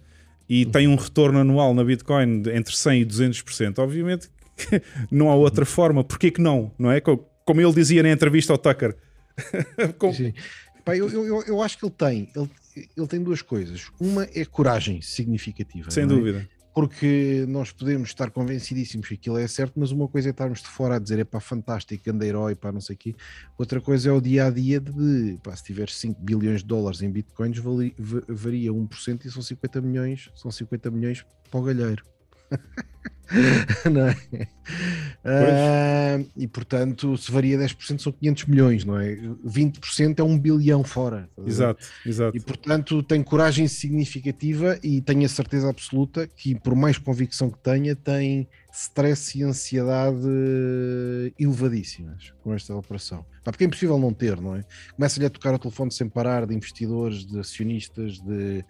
e 0.50 0.66
uhum. 0.66 0.72
tem 0.72 0.88
um 0.88 0.96
retorno 0.96 1.40
anual 1.40 1.74
na 1.74 1.84
Bitcoin 1.84 2.44
entre 2.54 2.76
100 2.76 3.02
e 3.02 3.06
200%, 3.06 3.80
obviamente 3.80 4.30
não 5.12 5.30
há 5.30 5.36
outra 5.36 5.66
forma. 5.66 6.04
Porquê 6.04 6.32
que 6.32 6.42
não? 6.42 6.72
Não 6.78 6.92
é? 6.92 7.02
Como 7.02 7.62
ele 7.62 7.74
dizia 7.74 8.04
na 8.04 8.12
entrevista 8.12 8.54
ao 8.54 8.58
Tucker. 8.58 8.96
Pá, 10.84 10.96
eu, 10.96 11.10
eu, 11.10 11.42
eu 11.44 11.62
acho 11.64 11.80
que 11.80 11.86
ele 11.86 11.94
tem, 11.98 12.30
ele, 12.36 12.50
ele 12.96 13.08
tem 13.08 13.22
duas 13.22 13.42
coisas. 13.42 13.90
Uma 14.00 14.28
é 14.36 14.46
coragem 14.46 15.02
significativa. 15.02 15.90
Sem 15.90 16.04
é? 16.04 16.08
dúvida. 16.08 16.48
Porque 16.76 17.46
nós 17.48 17.72
podemos 17.72 18.10
estar 18.10 18.30
convencidíssimos 18.30 19.08
que 19.08 19.14
aquilo 19.14 19.38
é 19.38 19.48
certo, 19.48 19.80
mas 19.80 19.92
uma 19.92 20.10
coisa 20.10 20.30
é 20.30 20.32
estarmos 20.32 20.62
de 20.62 20.68
fora 20.68 20.98
a 20.98 21.00
dizer 21.00 21.18
é 21.20 21.24
pá, 21.24 21.40
fantástico, 21.40 22.04
grande 22.04 22.28
herói, 22.28 22.54
pá, 22.54 22.70
não 22.72 22.82
sei 22.82 22.96
o 22.96 23.00
quê. 23.00 23.16
Outra 23.58 23.80
coisa 23.80 24.10
é 24.10 24.12
o 24.12 24.20
dia 24.20 24.46
a 24.46 24.50
dia 24.50 24.80
de, 24.80 25.40
pá, 25.42 25.56
se 25.56 25.64
tiveres 25.64 25.98
5 25.98 26.22
bilhões 26.22 26.62
de 26.62 26.68
dólares 26.68 27.02
em 27.02 27.10
bitcoins, 27.10 27.58
varia 27.58 28.72
1% 28.72 29.26
e 29.26 29.32
são 29.32 29.42
50 29.42 29.82
milhões, 29.82 30.30
são 30.36 30.52
50 30.52 30.92
milhões 30.92 31.26
para 31.50 31.60
o 31.60 31.64
galheiro. 31.64 32.04
não 33.92 34.08
é? 34.08 34.16
Uh, 35.26 36.30
e 36.38 36.48
portanto, 36.48 37.18
se 37.18 37.32
varia 37.32 37.58
10%, 37.58 38.00
são 38.00 38.12
500 38.12 38.46
milhões, 38.46 38.86
não 38.86 39.00
é? 39.00 39.16
20% 39.46 40.20
é 40.20 40.24
um 40.24 40.38
bilhão 40.38 40.84
fora. 40.84 41.30
Exato, 41.46 41.86
exato. 42.06 42.38
E 42.38 42.40
portanto, 42.40 43.02
tem 43.04 43.24
coragem 43.24 43.68
significativa 43.68 44.80
e 44.84 45.02
tenho 45.02 45.26
a 45.26 45.30
certeza 45.30 45.70
absoluta 45.70 46.28
que, 46.28 46.56
por 46.56 46.76
mais 46.76 46.98
convicção 46.98 47.50
que 47.50 47.58
tenha, 47.60 47.96
tem 47.96 48.48
stress 48.76 49.38
e 49.38 49.44
ansiedade 49.44 50.28
elevadíssimas 51.40 52.34
com 52.42 52.54
esta 52.54 52.76
operação. 52.76 53.26
Porque 53.44 53.64
é 53.64 53.68
impossível 53.68 53.98
não 53.98 54.12
ter, 54.12 54.40
não 54.42 54.56
é? 54.56 54.66
Começa-lhe 54.96 55.26
a 55.26 55.30
tocar 55.30 55.54
o 55.54 55.60
telefone 55.60 55.92
sem 55.92 56.10
parar 56.10 56.46
de 56.46 56.54
investidores, 56.54 57.26
de 57.26 57.40
acionistas, 57.40 58.20
de 58.20 58.66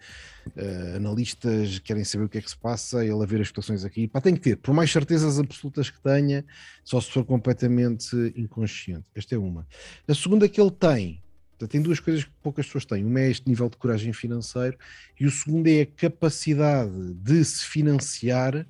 uh, 0.48 0.96
analistas 0.96 1.78
que 1.78 1.86
querem 1.86 2.04
saber 2.04 2.24
o 2.26 2.28
que 2.28 2.38
é 2.38 2.40
que 2.40 2.50
se 2.50 2.56
passa, 2.56 3.04
ele 3.04 3.20
a 3.20 3.26
ver 3.26 3.40
as 3.40 3.48
situações 3.48 3.84
aqui. 3.84 4.06
Pá, 4.06 4.20
tem 4.20 4.34
que 4.34 4.40
ter, 4.40 4.56
por 4.56 4.72
mais 4.72 4.92
certezas 4.92 5.40
absolutas 5.40 5.90
que 5.90 6.00
tenha, 6.00 6.44
só 6.84 7.00
se 7.00 7.10
for 7.10 7.24
completamente 7.24 8.14
inconsciente. 8.36 9.06
Esta 9.14 9.34
é 9.34 9.38
uma. 9.38 9.66
A 10.06 10.14
segunda 10.14 10.48
que 10.48 10.60
ele 10.60 10.70
tem, 10.70 11.22
tem 11.68 11.80
duas 11.80 11.98
coisas 11.98 12.22
que 12.22 12.30
poucas 12.42 12.66
pessoas 12.66 12.84
têm. 12.84 13.04
Uma 13.04 13.20
é 13.20 13.30
este 13.30 13.48
nível 13.48 13.68
de 13.68 13.76
coragem 13.76 14.12
financeiro 14.12 14.76
e 15.18 15.26
o 15.26 15.30
segundo 15.30 15.66
é 15.66 15.80
a 15.80 15.86
capacidade 15.86 17.14
de 17.14 17.44
se 17.44 17.64
financiar 17.64 18.66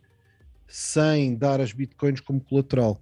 sem 0.67 1.35
dar 1.35 1.61
as 1.61 1.73
bitcoins 1.73 2.21
como 2.21 2.41
colateral. 2.41 3.01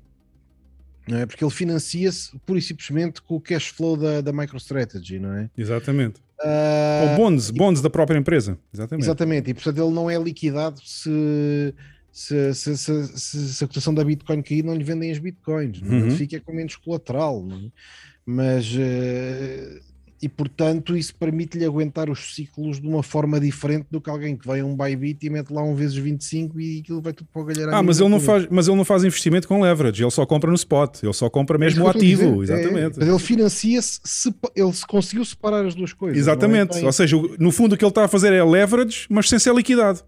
Não 1.06 1.18
é? 1.18 1.26
Porque 1.26 1.44
ele 1.44 1.50
financia-se 1.50 2.38
pura 2.46 2.58
e 2.58 2.62
simplesmente 2.62 3.20
com 3.20 3.36
o 3.36 3.40
cash 3.40 3.68
flow 3.68 3.96
da, 3.96 4.20
da 4.20 4.32
MicroStrategy, 4.32 5.18
não 5.18 5.34
é? 5.34 5.50
Exatamente. 5.56 6.20
Uh, 6.40 7.10
Ou 7.10 7.16
bonds, 7.16 7.50
bonds 7.50 7.80
da 7.80 7.90
própria 7.90 8.18
empresa. 8.18 8.58
Exatamente. 8.72 9.04
Exatamente, 9.04 9.50
e 9.50 9.54
portanto 9.54 9.78
ele 9.78 9.94
não 9.94 10.10
é 10.10 10.18
liquidado 10.18 10.80
se, 10.82 11.74
se, 12.10 12.54
se, 12.54 12.76
se, 12.76 13.08
se 13.52 13.64
a 13.64 13.66
cotação 13.66 13.94
da 13.94 14.02
Bitcoin 14.04 14.42
cair, 14.42 14.64
não 14.64 14.74
lhe 14.74 14.84
vendem 14.84 15.10
as 15.10 15.18
Bitcoins, 15.18 15.80
não 15.80 15.88
é? 15.88 16.00
uhum. 16.00 16.06
ele 16.06 16.16
fica 16.16 16.40
com 16.40 16.52
menos 16.52 16.76
colateral, 16.76 17.42
não 17.42 17.56
é? 17.58 17.70
mas 18.26 18.66
uh, 18.74 19.80
e 20.20 20.28
portanto 20.28 20.96
isso 20.96 21.14
permite-lhe 21.14 21.64
aguentar 21.64 22.08
os 22.08 22.34
ciclos 22.34 22.80
de 22.80 22.86
uma 22.86 23.02
forma 23.02 23.38
diferente 23.38 23.86
do 23.90 24.00
que 24.00 24.10
alguém 24.10 24.36
que 24.36 24.46
vai 24.46 24.60
a 24.60 24.64
um 24.64 24.76
Bybit 24.76 25.26
e 25.26 25.30
mete 25.30 25.50
lá 25.50 25.62
um 25.62 25.74
vezes 25.74 25.96
25 25.96 26.60
e 26.60 26.80
aquilo 26.80 27.00
vai 27.00 27.12
tudo 27.12 27.28
para 27.32 27.42
o 27.42 27.44
galharão. 27.44 27.76
Ah, 27.76 27.82
mas 27.82 28.00
ele, 28.00 28.08
não 28.08 28.20
faz, 28.20 28.46
mas 28.50 28.68
ele 28.68 28.76
não 28.76 28.84
faz 28.84 29.04
investimento 29.04 29.46
com 29.46 29.60
leverage, 29.60 30.02
ele 30.02 30.10
só 30.10 30.24
compra 30.24 30.50
no 30.50 30.56
spot, 30.56 31.02
ele 31.02 31.12
só 31.12 31.28
compra 31.28 31.58
mesmo 31.58 31.82
é 31.82 31.84
o 31.84 31.88
ativo, 31.88 32.42
exatamente. 32.42 33.00
É, 33.00 33.08
ele 33.08 33.18
financia-se, 33.18 34.34
ele 34.54 34.72
conseguiu 34.88 35.24
separar 35.24 35.64
as 35.66 35.74
duas 35.74 35.92
coisas. 35.92 36.16
É? 36.16 36.20
Exatamente, 36.20 36.78
é? 36.78 36.86
ou 36.86 36.92
seja, 36.92 37.16
no 37.38 37.50
fundo 37.50 37.74
o 37.74 37.78
que 37.78 37.84
ele 37.84 37.90
está 37.90 38.04
a 38.04 38.08
fazer 38.08 38.32
é 38.32 38.42
leverage, 38.42 39.06
mas 39.08 39.28
sem 39.28 39.38
ser 39.38 39.54
liquidado. 39.54 40.00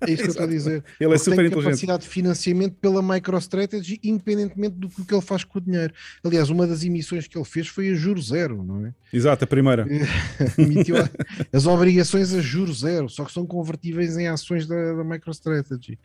É 0.00 0.10
isso 0.10 0.22
que 0.22 0.28
eu 0.28 0.32
estou 0.32 0.44
a 0.44 0.48
dizer. 0.48 0.84
ele 1.00 1.14
é 1.14 1.18
super 1.18 1.36
tem 1.36 1.46
inteligente. 1.46 1.64
capacidade 1.64 2.02
de 2.02 2.08
financiamento 2.08 2.76
pela 2.80 3.02
MicroStrategy, 3.02 3.98
independentemente 4.02 4.76
do 4.76 4.88
que 4.88 5.14
ele 5.14 5.22
faz 5.22 5.44
com 5.44 5.58
o 5.58 5.60
dinheiro. 5.60 5.92
Aliás, 6.22 6.50
uma 6.50 6.66
das 6.66 6.84
emissões 6.84 7.26
que 7.26 7.36
ele 7.36 7.44
fez 7.44 7.66
foi 7.66 7.90
a 7.90 7.94
juro 7.94 8.20
zero, 8.20 8.62
não 8.62 8.86
é? 8.86 8.94
Exato, 9.12 9.44
a 9.44 9.46
primeira. 9.46 9.63
emitiu 10.58 10.96
as 11.52 11.66
obrigações 11.66 12.34
a 12.34 12.40
juros 12.40 12.80
zero, 12.80 13.08
só 13.08 13.24
que 13.24 13.32
são 13.32 13.46
convertíveis 13.46 14.16
em 14.16 14.28
ações 14.28 14.66
da, 14.66 14.94
da 14.94 15.04
MicroStrategy. 15.04 15.98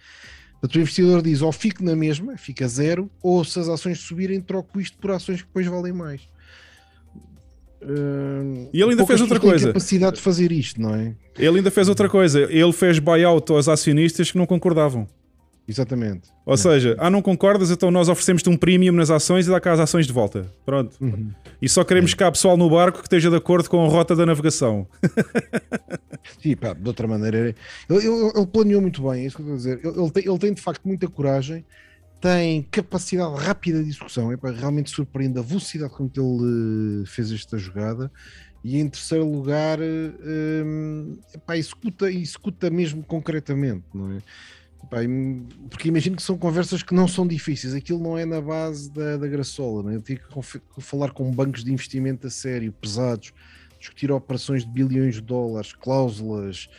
Portanto, 0.54 0.76
o 0.76 0.80
investidor 0.80 1.22
diz 1.22 1.42
ou 1.42 1.52
fico 1.52 1.84
na 1.84 1.96
mesma, 1.96 2.38
fica 2.38 2.68
zero, 2.68 3.10
ou 3.22 3.44
se 3.46 3.60
as 3.60 3.70
ações 3.70 4.00
subirem, 4.00 4.42
troco 4.42 4.80
isto 4.80 4.98
por 4.98 5.12
ações 5.12 5.42
que 5.42 5.48
depois 5.48 5.66
valem 5.68 5.94
mais. 5.94 6.22
Uh, 7.82 8.70
e 8.74 8.82
ele 8.82 8.92
ainda 8.92 9.06
fez 9.06 9.22
outra 9.22 9.40
coisa. 9.40 9.68
capacidade 9.68 10.18
de 10.18 10.22
fazer 10.22 10.52
isto, 10.52 10.82
não 10.82 10.94
é? 10.94 11.16
Ele 11.38 11.60
ainda 11.60 11.72
fez 11.72 11.88
outra 11.88 12.10
coisa. 12.10 12.42
Ele 12.52 12.74
fez 12.74 13.00
buyout 13.00 13.52
aos 13.52 13.70
acionistas 13.70 14.32
que 14.32 14.38
não 14.38 14.46
concordavam. 14.46 15.08
Exatamente. 15.70 16.30
Ou 16.48 16.58
seja, 16.58 16.96
ah, 16.98 17.12
não 17.12 17.22
concordas? 17.22 17.70
Então 17.70 17.92
nós 17.92 18.10
oferecemos-te 18.10 18.50
um 18.50 18.58
premium 18.58 18.92
nas 18.92 19.12
ações 19.12 19.46
e 19.46 19.52
dá 19.52 19.62
cá 19.62 19.74
as 19.74 19.80
ações 19.80 20.08
de 20.08 20.12
volta. 20.12 20.52
Pronto. 20.66 20.96
Uhum. 21.00 21.30
E 21.62 21.70
só 21.70 21.84
queremos 21.84 22.16
cá 22.16 22.32
pessoal 22.32 22.58
no 22.58 22.68
barco 22.68 22.98
que 22.98 23.06
esteja 23.06 23.30
de 23.30 23.36
acordo 23.36 23.70
com 23.70 23.86
a 23.86 23.88
rota 23.88 24.16
da 24.16 24.26
navegação. 24.26 24.88
Sim, 26.42 26.56
pá, 26.56 26.74
de 26.74 26.88
outra 26.88 27.08
maneira. 27.08 27.38
Ele, 27.38 27.56
ele, 27.88 28.32
ele, 28.36 28.48
planeou 28.48 28.82
muito 28.82 29.08
bem, 29.08 29.22
é 29.22 29.26
isso 29.28 29.36
que 29.36 29.44
eu 29.44 29.56
estou 29.56 29.72
a 29.72 29.76
dizer. 29.76 29.80
Ele, 29.86 30.02
ele, 30.02 30.12
tem, 30.12 30.28
ele 30.28 30.40
tem 30.40 30.54
de 30.56 30.62
facto 30.62 30.84
muita 30.88 31.08
coragem, 31.08 31.64
tem 32.20 32.64
capacidade 32.64 33.36
rápida 33.36 33.84
de 33.84 33.90
execução. 33.90 34.32
É, 34.32 34.38
pá, 34.38 34.50
realmente 34.50 34.90
surpreende 34.90 35.38
a 35.38 35.44
velocidade 35.44 35.94
com 35.94 36.10
que 36.10 36.20
ele 36.20 37.04
uh, 37.04 37.06
fez 37.06 37.32
esta 37.32 37.60
jogada. 37.60 38.12
E 38.64 38.80
em 38.80 38.90
terceiro 38.90 39.30
lugar, 39.30 39.78
uh, 39.80 41.20
epá, 41.32 41.56
executa, 41.56 42.12
executa 42.12 42.72
mesmo 42.72 43.04
concretamente, 43.04 43.86
não 43.94 44.14
é? 44.14 44.18
Porque 45.70 45.88
imagino 45.88 46.16
que 46.16 46.24
são 46.24 46.38
conversas 46.38 46.82
que 46.82 46.94
não 46.94 47.08
são 47.08 47.28
difíceis, 47.28 47.74
aquilo 47.74 48.00
não 48.00 48.18
é 48.18 48.26
na 48.26 48.42
base 48.42 48.92
da, 48.92 49.18
da 49.18 49.28
graçola, 49.28 49.84
né? 49.84 49.96
eu 49.96 50.02
tive 50.02 50.22
que 50.22 50.82
falar 50.82 51.12
com 51.12 51.30
bancos 51.32 51.64
de 51.64 51.72
investimento 51.72 52.26
a 52.26 52.30
sério, 52.30 52.72
pesados, 52.72 53.32
discutir 53.78 54.12
operações 54.12 54.66
de 54.66 54.72
bilhões 54.72 55.16
de 55.16 55.22
dólares, 55.22 55.74
cláusulas, 55.74 56.70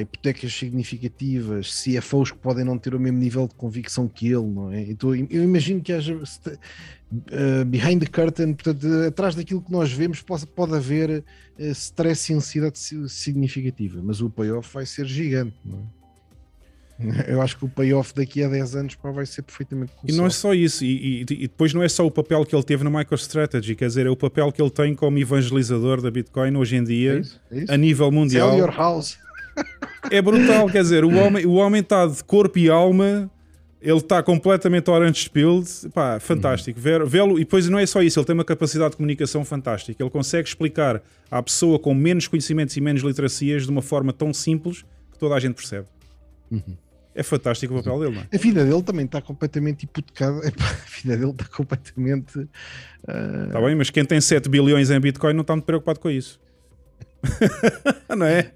hipotecas 0.00 0.52
significativas, 0.52 1.82
CFOs 1.82 2.32
que 2.32 2.38
podem 2.38 2.64
não 2.64 2.78
ter 2.78 2.94
o 2.94 3.00
mesmo 3.00 3.18
nível 3.18 3.46
de 3.46 3.54
convicção 3.54 4.08
que 4.08 4.26
ele, 4.26 4.46
não 4.46 4.72
é? 4.72 4.82
Então, 4.82 5.14
eu 5.14 5.42
imagino 5.42 5.80
que 5.82 5.92
haja 5.92 6.14
uh, 6.14 7.64
behind 7.66 8.00
the 8.00 8.06
curtain, 8.06 8.54
portanto, 8.54 8.86
atrás 9.06 9.34
daquilo 9.34 9.60
que 9.60 9.70
nós 9.70 9.92
vemos, 9.92 10.22
pode, 10.22 10.46
pode 10.46 10.74
haver 10.74 11.22
uh, 11.58 11.62
stress 11.72 12.32
e 12.32 12.34
ansiedade 12.34 12.78
significativa, 13.08 14.00
mas 14.02 14.20
o 14.20 14.30
payoff 14.30 14.72
vai 14.72 14.86
ser 14.86 15.06
gigante, 15.06 15.56
não 15.64 15.78
é? 15.78 15.99
Eu 17.26 17.40
acho 17.40 17.56
que 17.56 17.64
o 17.64 17.68
payoff 17.68 18.14
daqui 18.14 18.42
a 18.42 18.48
10 18.48 18.76
anos 18.76 18.94
pá, 18.94 19.10
vai 19.10 19.26
ser 19.26 19.42
perfeitamente. 19.42 19.92
E 20.06 20.12
não 20.12 20.26
é 20.26 20.30
só 20.30 20.52
isso, 20.54 20.84
e, 20.84 21.20
e, 21.20 21.20
e, 21.22 21.24
depois 21.24 21.72
não 21.72 21.82
é 21.82 21.88
só 21.88 22.06
o 22.06 22.10
papel 22.10 22.44
que 22.44 22.54
ele 22.54 22.62
teve 22.62 22.84
na 22.84 22.90
MicroStrategy, 22.90 23.74
quer 23.74 23.86
dizer, 23.86 24.06
é 24.06 24.10
o 24.10 24.16
papel 24.16 24.52
que 24.52 24.60
ele 24.60 24.70
tem 24.70 24.94
como 24.94 25.18
evangelizador 25.18 26.00
da 26.00 26.10
Bitcoin 26.10 26.56
hoje 26.56 26.76
em 26.76 26.84
dia, 26.84 27.14
é 27.14 27.18
isso, 27.20 27.40
é 27.50 27.58
isso. 27.58 27.72
a 27.72 27.76
nível 27.76 28.10
mundial. 28.10 28.50
Sell 28.50 28.58
your 28.58 28.74
house. 28.74 29.18
É 30.10 30.22
brutal, 30.22 30.66
quer 30.68 30.82
dizer, 30.82 31.04
o 31.04 31.14
homem, 31.14 31.44
o 31.46 31.52
homem 31.52 31.80
está 31.80 32.06
de 32.06 32.22
corpo 32.24 32.58
e 32.58 32.70
alma, 32.70 33.30
ele 33.80 33.98
está 33.98 34.22
completamente 34.22 34.90
orange 34.90 35.22
spilled, 35.22 35.68
pá, 35.94 36.20
fantástico. 36.20 36.78
Uhum. 36.78 37.06
Vê-lo, 37.06 37.36
e 37.38 37.40
depois 37.40 37.68
não 37.68 37.78
é 37.78 37.86
só 37.86 38.02
isso, 38.02 38.18
ele 38.18 38.26
tem 38.26 38.34
uma 38.34 38.44
capacidade 38.44 38.92
de 38.92 38.96
comunicação 38.96 39.44
fantástica. 39.44 40.02
Ele 40.02 40.10
consegue 40.10 40.48
explicar 40.48 41.02
à 41.30 41.42
pessoa 41.42 41.78
com 41.78 41.94
menos 41.94 42.28
conhecimentos 42.28 42.76
e 42.76 42.80
menos 42.80 43.02
literacias 43.02 43.64
de 43.64 43.70
uma 43.70 43.82
forma 43.82 44.12
tão 44.12 44.34
simples 44.34 44.84
que 45.12 45.18
toda 45.18 45.34
a 45.34 45.40
gente 45.40 45.54
percebe. 45.54 45.86
Uhum. 46.50 46.76
É 47.14 47.22
fantástico 47.22 47.74
o 47.74 47.82
papel 47.82 48.00
dele, 48.00 48.14
não 48.14 48.22
é? 48.22 48.28
A 48.32 48.38
vida 48.38 48.64
dele 48.64 48.82
também 48.82 49.04
está 49.04 49.20
completamente 49.20 49.84
hipotecada. 49.84 50.38
A 50.46 51.02
vida 51.02 51.16
dele 51.16 51.32
está 51.32 51.44
completamente. 51.46 52.38
Está 52.38 53.58
uh... 53.58 53.64
bem, 53.64 53.74
mas 53.74 53.90
quem 53.90 54.04
tem 54.04 54.20
7 54.20 54.48
bilhões 54.48 54.90
em 54.90 55.00
Bitcoin 55.00 55.34
não 55.34 55.42
está 55.42 55.54
muito 55.54 55.64
preocupado 55.64 55.98
com 55.98 56.10
isso. 56.10 56.40
não 58.16 58.26
é? 58.26 58.50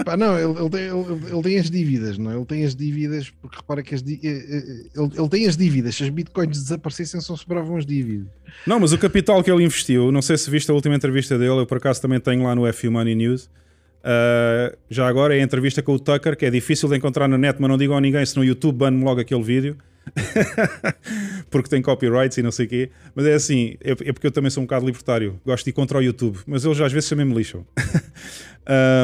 Epá, 0.00 0.16
não, 0.16 0.38
ele, 0.38 0.58
ele, 0.58 0.70
tem, 0.70 0.80
ele, 0.82 1.32
ele, 1.32 1.42
tem 1.42 1.58
as 1.58 1.70
dívidas, 1.70 2.18
não 2.18 2.30
é? 2.30 2.36
Ele 2.36 2.44
tem 2.46 2.64
as 2.64 2.74
dívidas, 2.74 3.30
porque 3.30 3.56
repara 3.56 3.82
que 3.82 3.94
as 3.94 4.00
eh, 4.00 4.18
eh, 4.22 4.86
ele, 4.96 5.10
ele 5.14 5.28
tem 5.28 5.46
as 5.46 5.56
dívidas. 5.56 5.96
Se 5.96 6.04
as 6.04 6.08
bitcoins 6.08 6.62
desaparecessem, 6.62 7.20
só 7.20 7.36
sobravam 7.36 7.76
as 7.76 7.84
dívidas. 7.84 8.26
Não, 8.66 8.80
mas 8.80 8.92
o 8.92 8.98
capital 8.98 9.42
que 9.42 9.50
ele 9.50 9.64
investiu, 9.64 10.10
não 10.10 10.22
sei 10.22 10.36
se 10.38 10.50
viste 10.50 10.70
a 10.70 10.74
última 10.74 10.94
entrevista 10.94 11.38
dele, 11.38 11.60
eu 11.60 11.66
por 11.66 11.76
acaso 11.76 12.00
também 12.00 12.18
tenho 12.18 12.44
lá 12.44 12.54
no 12.54 12.66
F 12.66 12.88
Money 12.88 13.14
News. 13.14 13.50
Uh, 14.06 14.76
já 14.88 15.08
agora 15.08 15.36
é 15.36 15.40
a 15.40 15.42
entrevista 15.42 15.82
com 15.82 15.94
o 15.94 15.98
Tucker, 15.98 16.36
que 16.36 16.46
é 16.46 16.50
difícil 16.50 16.88
de 16.88 16.96
encontrar 16.96 17.26
na 17.26 17.36
net, 17.36 17.56
mas 17.58 17.68
não 17.68 17.76
digam 17.76 17.96
a 17.96 18.00
ninguém 18.00 18.24
se 18.24 18.36
no 18.36 18.44
YouTube 18.44 18.76
ban 18.76 18.90
logo 18.90 19.20
aquele 19.20 19.42
vídeo. 19.42 19.76
porque 21.50 21.68
tem 21.68 21.82
copyrights 21.82 22.38
e 22.38 22.42
não 22.42 22.52
sei 22.52 22.66
o 22.66 22.68
quê. 22.68 22.90
Mas 23.16 23.26
é 23.26 23.34
assim, 23.34 23.76
é, 23.82 23.90
é, 23.90 24.12
porque 24.12 24.28
eu 24.28 24.30
também 24.30 24.48
sou 24.48 24.62
um 24.62 24.66
bocado 24.66 24.86
libertário. 24.86 25.40
Gosto 25.44 25.64
de 25.64 25.70
ir 25.70 25.72
contra 25.72 25.98
o 25.98 26.02
YouTube, 26.02 26.38
mas 26.46 26.64
eles 26.64 26.80
às 26.80 26.92
vezes 26.92 27.08
também 27.08 27.26
me 27.26 27.34
lixam. 27.34 27.66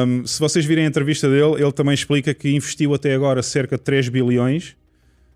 um, 0.07 0.25
se 0.25 0.39
vocês 0.39 0.63
virem 0.63 0.85
a 0.85 0.87
entrevista 0.87 1.29
dele, 1.29 1.61
ele 1.61 1.71
também 1.73 1.93
explica 1.93 2.33
que 2.33 2.55
investiu 2.55 2.93
até 2.93 3.13
agora 3.13 3.43
cerca 3.43 3.75
de 3.75 3.83
3 3.83 4.07
bilhões, 4.07 4.77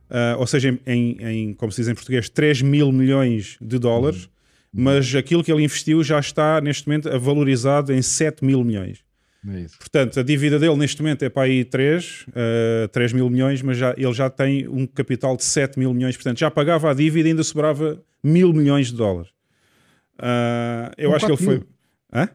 uh, 0.10 0.40
ou 0.40 0.48
seja, 0.48 0.80
em, 0.86 1.18
em, 1.20 1.54
como 1.54 1.74
se 1.74 1.82
diz 1.82 1.90
em 1.90 1.94
português, 1.94 2.30
3 2.30 2.62
mil 2.62 2.90
milhões 2.94 3.58
de 3.60 3.78
dólares. 3.78 4.24
Uhum. 4.24 4.84
Mas 4.84 5.14
aquilo 5.14 5.44
que 5.44 5.52
ele 5.52 5.64
investiu 5.64 6.02
já 6.04 6.20
está 6.20 6.62
neste 6.62 6.88
momento 6.88 7.10
valorizado 7.20 7.94
em 7.94 8.02
7 8.02 8.46
mil 8.46 8.64
milhões. 8.64 9.07
É 9.46 9.66
Portanto, 9.78 10.20
a 10.20 10.24
dívida 10.24 10.58
dele 10.60 10.76
neste 10.76 11.02
momento 11.02 11.24
é 11.24 11.30
para 11.30 11.44
aí 11.44 11.64
3, 11.64 12.26
uh, 12.30 12.88
3 12.90 13.14
mil 13.14 13.30
milhões, 13.30 13.62
mas 13.62 13.78
já, 13.78 13.94
ele 13.98 14.14
já 14.14 14.30
tem 14.30 14.68
um 14.68 14.86
capital 14.86 15.38
de 15.38 15.44
7 15.44 15.78
mil 15.78 15.94
milhões, 15.94 16.16
portanto 16.16 16.40
já 16.40 16.50
pagava 16.50 16.92
a 16.92 16.94
dívida 16.94 17.30
e 17.30 17.32
ainda 17.32 17.44
sobrava 17.44 18.02
mil 18.24 18.52
milhões 18.52 18.88
de 18.88 18.96
dólares. 18.96 19.30
Uh, 20.20 20.92
eu 20.98 21.16
acho 21.16 21.26
que 21.26 21.32
ele 21.32 21.42
foi. 21.42 21.64
Hã? 22.14 22.30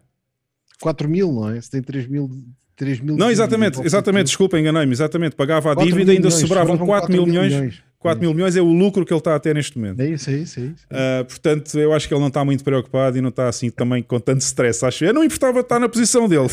4 0.80 1.08
mil, 1.08 1.32
não 1.32 1.50
é? 1.50 1.60
Se 1.60 1.70
tem 1.70 1.82
3 1.82 2.06
mil. 2.06 2.30
3 2.76 3.00
mil 3.00 3.16
não, 3.16 3.30
exatamente, 3.30 3.80
exatamente, 3.82 4.26
desculpa, 4.26 4.58
enganei-me, 4.58 4.92
exatamente, 4.92 5.36
pagava 5.36 5.72
a 5.72 5.74
dívida 5.74 6.12
e 6.12 6.16
ainda 6.16 6.28
milhões, 6.28 6.48
sobravam 6.48 6.78
4 6.78 7.12
mil 7.12 7.26
milhões, 7.26 7.52
milhões 7.52 7.82
4 8.02 8.20
mil 8.20 8.34
milhões 8.34 8.56
é 8.56 8.60
o 8.60 8.72
lucro 8.72 9.06
que 9.06 9.12
ele 9.12 9.18
está 9.18 9.36
a 9.36 9.38
ter 9.38 9.54
neste 9.54 9.78
momento. 9.78 10.00
É 10.00 10.08
isso, 10.08 10.28
é 10.28 10.34
isso, 10.34 10.60
é 10.60 10.62
isso. 10.64 10.86
Uh, 10.90 11.24
portanto, 11.24 11.78
eu 11.78 11.92
acho 11.92 12.08
que 12.08 12.12
ele 12.12 12.20
não 12.20 12.28
está 12.28 12.44
muito 12.44 12.64
preocupado 12.64 13.16
e 13.16 13.20
não 13.20 13.28
está 13.28 13.48
assim 13.48 13.70
também 13.70 14.02
com 14.02 14.18
tanto 14.18 14.40
stress. 14.40 14.84
Acho 14.84 15.04
eu 15.04 15.14
não 15.14 15.22
importava 15.22 15.60
estar 15.60 15.78
na 15.78 15.88
posição 15.88 16.28
dele. 16.28 16.48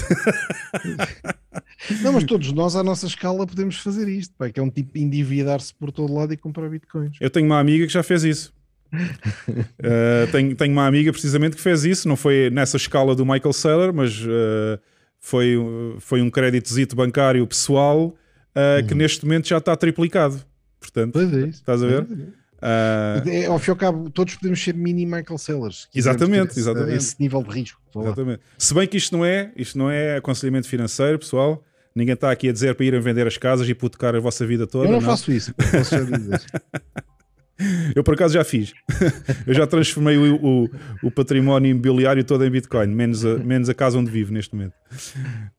não, 2.03 2.13
mas 2.13 2.23
todos 2.23 2.51
nós, 2.53 2.75
à 2.75 2.83
nossa 2.83 3.07
escala, 3.07 3.47
podemos 3.47 3.77
fazer 3.77 4.07
isto, 4.07 4.35
pá, 4.37 4.49
que 4.49 4.59
é 4.59 4.63
um 4.63 4.69
tipo 4.69 4.95
endividar-se 4.95 5.73
por 5.73 5.91
todo 5.91 6.13
lado 6.13 6.31
e 6.31 6.37
comprar 6.37 6.69
bitcoins. 6.69 7.17
Eu 7.19 7.31
tenho 7.31 7.47
uma 7.47 7.59
amiga 7.59 7.87
que 7.87 7.93
já 7.93 8.03
fez 8.03 8.23
isso. 8.23 8.53
uh, 8.93 10.27
tenho, 10.31 10.55
tenho 10.55 10.71
uma 10.71 10.85
amiga 10.85 11.11
precisamente 11.11 11.55
que 11.55 11.61
fez 11.61 11.83
isso, 11.83 12.07
não 12.07 12.15
foi 12.15 12.51
nessa 12.51 12.77
escala 12.77 13.15
do 13.15 13.25
Michael 13.25 13.53
Saylor, 13.53 13.91
mas 13.91 14.21
uh, 14.21 14.79
foi, 15.19 15.57
foi 15.99 16.21
um 16.21 16.29
créditozito 16.29 16.95
bancário 16.95 17.45
pessoal 17.47 18.15
uhum. 18.55 18.87
que 18.87 18.93
neste 18.93 19.25
momento 19.25 19.47
já 19.47 19.57
está 19.57 19.75
triplicado. 19.75 20.43
Portanto, 20.79 21.13
pois 21.13 21.33
é 21.33 21.39
isso. 21.41 21.59
estás 21.59 21.83
a 21.83 21.87
ver? 21.87 22.03
Uh... 22.03 23.29
É, 23.29 23.45
ao 23.45 23.57
fim 23.59 23.69
e 23.69 23.71
ao 23.71 23.75
cabo, 23.75 24.09
todos 24.09 24.35
podemos 24.35 24.61
ser 24.61 24.73
mini 24.73 25.05
Michael 25.05 25.37
Sellers. 25.37 25.87
Exatamente, 25.93 26.51
esse, 26.51 26.59
exatamente. 26.59 26.95
Esse 26.95 27.15
nível 27.19 27.41
de 27.43 27.49
risco. 27.49 27.81
Exatamente. 27.95 28.41
Se 28.57 28.73
bem 28.73 28.87
que 28.87 28.97
isto 28.97 29.15
não 29.15 29.25
é, 29.25 29.51
isto 29.55 29.77
não 29.77 29.89
é 29.89 30.17
aconselhamento 30.17 30.67
financeiro, 30.67 31.19
pessoal. 31.19 31.63
Ninguém 31.95 32.13
está 32.13 32.31
aqui 32.31 32.49
a 32.49 32.51
dizer 32.51 32.75
para 32.75 32.85
irem 32.85 32.99
vender 32.99 33.27
as 33.27 33.37
casas 33.37 33.67
e 33.67 33.71
hipotecar 33.71 34.15
a 34.15 34.19
vossa 34.19 34.45
vida 34.45 34.67
toda. 34.67 34.85
Eu 34.85 34.91
não, 34.91 35.01
não. 35.01 35.09
faço 35.09 35.31
isso, 35.31 35.53
posso 35.53 35.95
já 35.95 36.03
dizer. 36.03 36.41
Eu 37.93 38.03
por 38.03 38.13
acaso 38.13 38.33
já 38.33 38.43
fiz. 38.43 38.73
Eu 39.45 39.53
já 39.53 39.67
transformei 39.67 40.17
o, 40.17 40.35
o, 40.35 40.69
o, 41.03 41.11
património 41.11 41.71
imobiliário 41.71 42.23
todo 42.23 42.45
em 42.45 42.49
Bitcoin, 42.49 42.87
menos 42.87 43.25
a, 43.25 43.37
menos 43.37 43.67
a 43.67 43.73
casa 43.73 43.97
onde 43.97 44.09
vivo 44.09 44.31
neste 44.31 44.55
momento. 44.55 44.73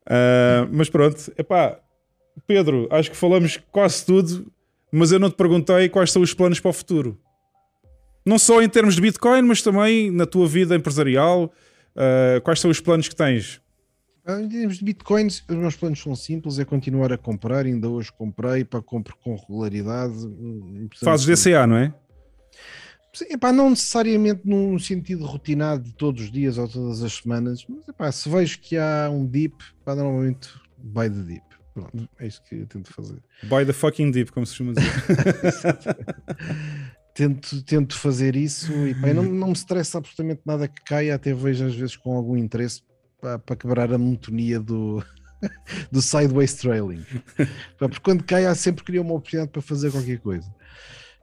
Uh, 0.07 0.67
mas 0.71 0.89
pronto, 0.89 1.31
epá, 1.37 1.77
Pedro, 2.47 2.87
acho 2.89 3.11
que 3.11 3.17
falamos 3.17 3.59
quase 3.71 4.03
tudo 4.03 4.51
mas 4.91 5.11
eu 5.11 5.19
não 5.19 5.29
te 5.29 5.35
perguntei 5.35 5.89
quais 5.89 6.11
são 6.11 6.21
os 6.21 6.33
planos 6.33 6.59
para 6.59 6.69
o 6.69 6.73
futuro. 6.73 7.19
Não 8.25 8.37
só 8.37 8.61
em 8.61 8.69
termos 8.69 8.95
de 8.95 9.01
Bitcoin, 9.01 9.41
mas 9.41 9.61
também 9.61 10.11
na 10.11 10.25
tua 10.25 10.47
vida 10.47 10.75
empresarial. 10.75 11.51
Uh, 11.95 12.39
quais 12.41 12.59
são 12.59 12.69
os 12.69 12.79
planos 12.79 13.07
que 13.07 13.15
tens? 13.15 13.61
Ah, 14.25 14.39
em 14.39 14.47
termos 14.47 14.77
de 14.77 14.85
bitcoins, 14.85 15.43
os 15.49 15.55
meus 15.55 15.75
planos 15.75 15.99
são 15.99 16.15
simples: 16.15 16.59
é 16.59 16.65
continuar 16.65 17.11
a 17.11 17.17
comprar. 17.17 17.65
Ainda 17.65 17.89
hoje 17.89 18.11
comprei 18.11 18.63
para 18.63 18.81
comprar 18.81 19.15
com 19.15 19.35
regularidade. 19.35 20.13
Fazes 21.03 21.25
DCA, 21.25 21.65
não 21.65 21.77
é? 21.77 21.93
Sim, 23.13 23.25
epá, 23.31 23.51
não 23.51 23.69
necessariamente 23.69 24.41
num 24.45 24.79
sentido 24.79 25.25
rotinado 25.25 25.83
de 25.83 25.93
todos 25.93 26.23
os 26.23 26.31
dias 26.31 26.57
ou 26.57 26.67
todas 26.67 27.03
as 27.03 27.13
semanas, 27.13 27.65
mas 27.67 27.85
epá, 27.87 28.09
se 28.09 28.29
vejo 28.29 28.59
que 28.59 28.77
há 28.77 29.09
um 29.11 29.27
dip, 29.27 29.55
normalmente 29.85 30.49
buy 30.77 31.09
the 31.09 31.23
dip. 31.23 31.50
Pronto, 31.73 32.09
é 32.19 32.27
isso 32.27 32.41
que 32.43 32.55
eu 32.55 32.67
tento 32.67 32.93
fazer. 32.93 33.21
By 33.43 33.65
the 33.65 33.73
fucking 33.73 34.11
deep, 34.11 34.31
como 34.31 34.45
se 34.45 34.55
chama 34.55 34.73
dizer. 34.73 34.91
tento, 37.13 37.61
tento 37.63 37.97
fazer 37.97 38.35
isso 38.35 38.71
e 38.87 38.95
pá, 38.95 39.13
não, 39.13 39.23
não 39.23 39.47
me 39.47 39.53
estressa 39.53 39.97
absolutamente 39.97 40.41
nada 40.45 40.67
que 40.67 40.81
caia, 40.83 41.15
até 41.15 41.33
vejo 41.33 41.65
às 41.65 41.75
vezes 41.75 41.95
com 41.95 42.15
algum 42.15 42.35
interesse 42.35 42.81
para, 43.19 43.39
para 43.39 43.55
quebrar 43.55 43.93
a 43.93 43.97
monotonia 43.97 44.59
do, 44.59 45.03
do 45.91 46.01
sideways 46.01 46.53
trailing. 46.55 47.05
porque 47.77 47.99
quando 48.01 48.23
cai, 48.23 48.45
há 48.45 48.55
sempre 48.55 48.83
queria 48.83 49.01
uma 49.01 49.13
oportunidade 49.13 49.51
para 49.51 49.61
fazer 49.61 49.91
qualquer 49.91 50.19
coisa. 50.19 50.53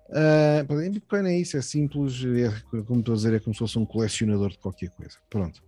Uh, 0.08 0.80
em 0.80 0.90
Bitcoin 0.90 1.26
é 1.26 1.38
isso, 1.38 1.58
é 1.58 1.60
simples, 1.60 2.24
é, 2.24 2.80
como 2.82 3.00
estou 3.00 3.12
a 3.12 3.16
dizer, 3.16 3.34
é 3.34 3.40
como 3.40 3.52
se 3.52 3.58
fosse 3.58 3.78
um 3.78 3.84
colecionador 3.84 4.50
de 4.50 4.58
qualquer 4.58 4.88
coisa. 4.90 5.16
Pronto. 5.28 5.62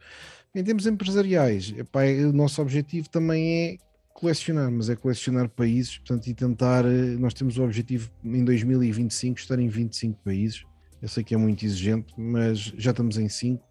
Em 0.55 0.65
termos 0.65 0.87
empresariais, 0.87 1.75
epá, 1.77 2.07
o 2.07 2.33
nosso 2.33 2.61
objetivo 2.63 3.09
também 3.09 3.53
é 3.53 3.79
colecionar, 4.15 4.71
mas 4.71 4.91
é 4.91 4.97
colecionar 4.97 5.49
países, 5.49 5.99
portanto, 5.99 6.27
e 6.27 6.35
tentar. 6.35 6.85
Eh, 6.85 7.17
nós 7.19 7.35
temos 7.35 7.59
o 7.59 7.63
objetivo 7.63 8.11
em 8.25 8.45
2025 8.45 9.39
estar 9.39 9.59
em 9.59 9.69
25 9.69 10.19
países. 10.23 10.65
Eu 11.01 11.09
sei 11.09 11.25
que 11.25 11.35
é 11.35 11.37
muito 11.39 11.65
exigente, 11.65 12.13
mas 12.17 12.73
já 12.77 12.91
estamos 12.91 13.17
em 13.17 13.29
5. 13.29 13.63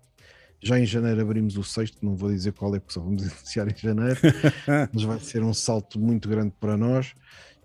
Já 0.62 0.78
em 0.78 0.86
janeiro 0.86 1.22
abrimos 1.22 1.56
o 1.58 1.64
sexto, 1.64 1.98
não 2.02 2.16
vou 2.16 2.30
dizer 2.30 2.52
qual 2.54 2.76
é, 2.76 2.80
porque 2.80 2.94
só 2.94 3.02
vamos 3.02 3.22
iniciar 3.24 3.72
em 3.72 3.78
janeiro, 3.78 4.20
mas 4.92 5.04
vai 5.04 5.20
ser 5.20 5.44
um 5.44 5.54
salto 5.54 6.00
muito 6.00 6.28
grande 6.28 6.54
para 6.60 6.76
nós. 6.76 7.14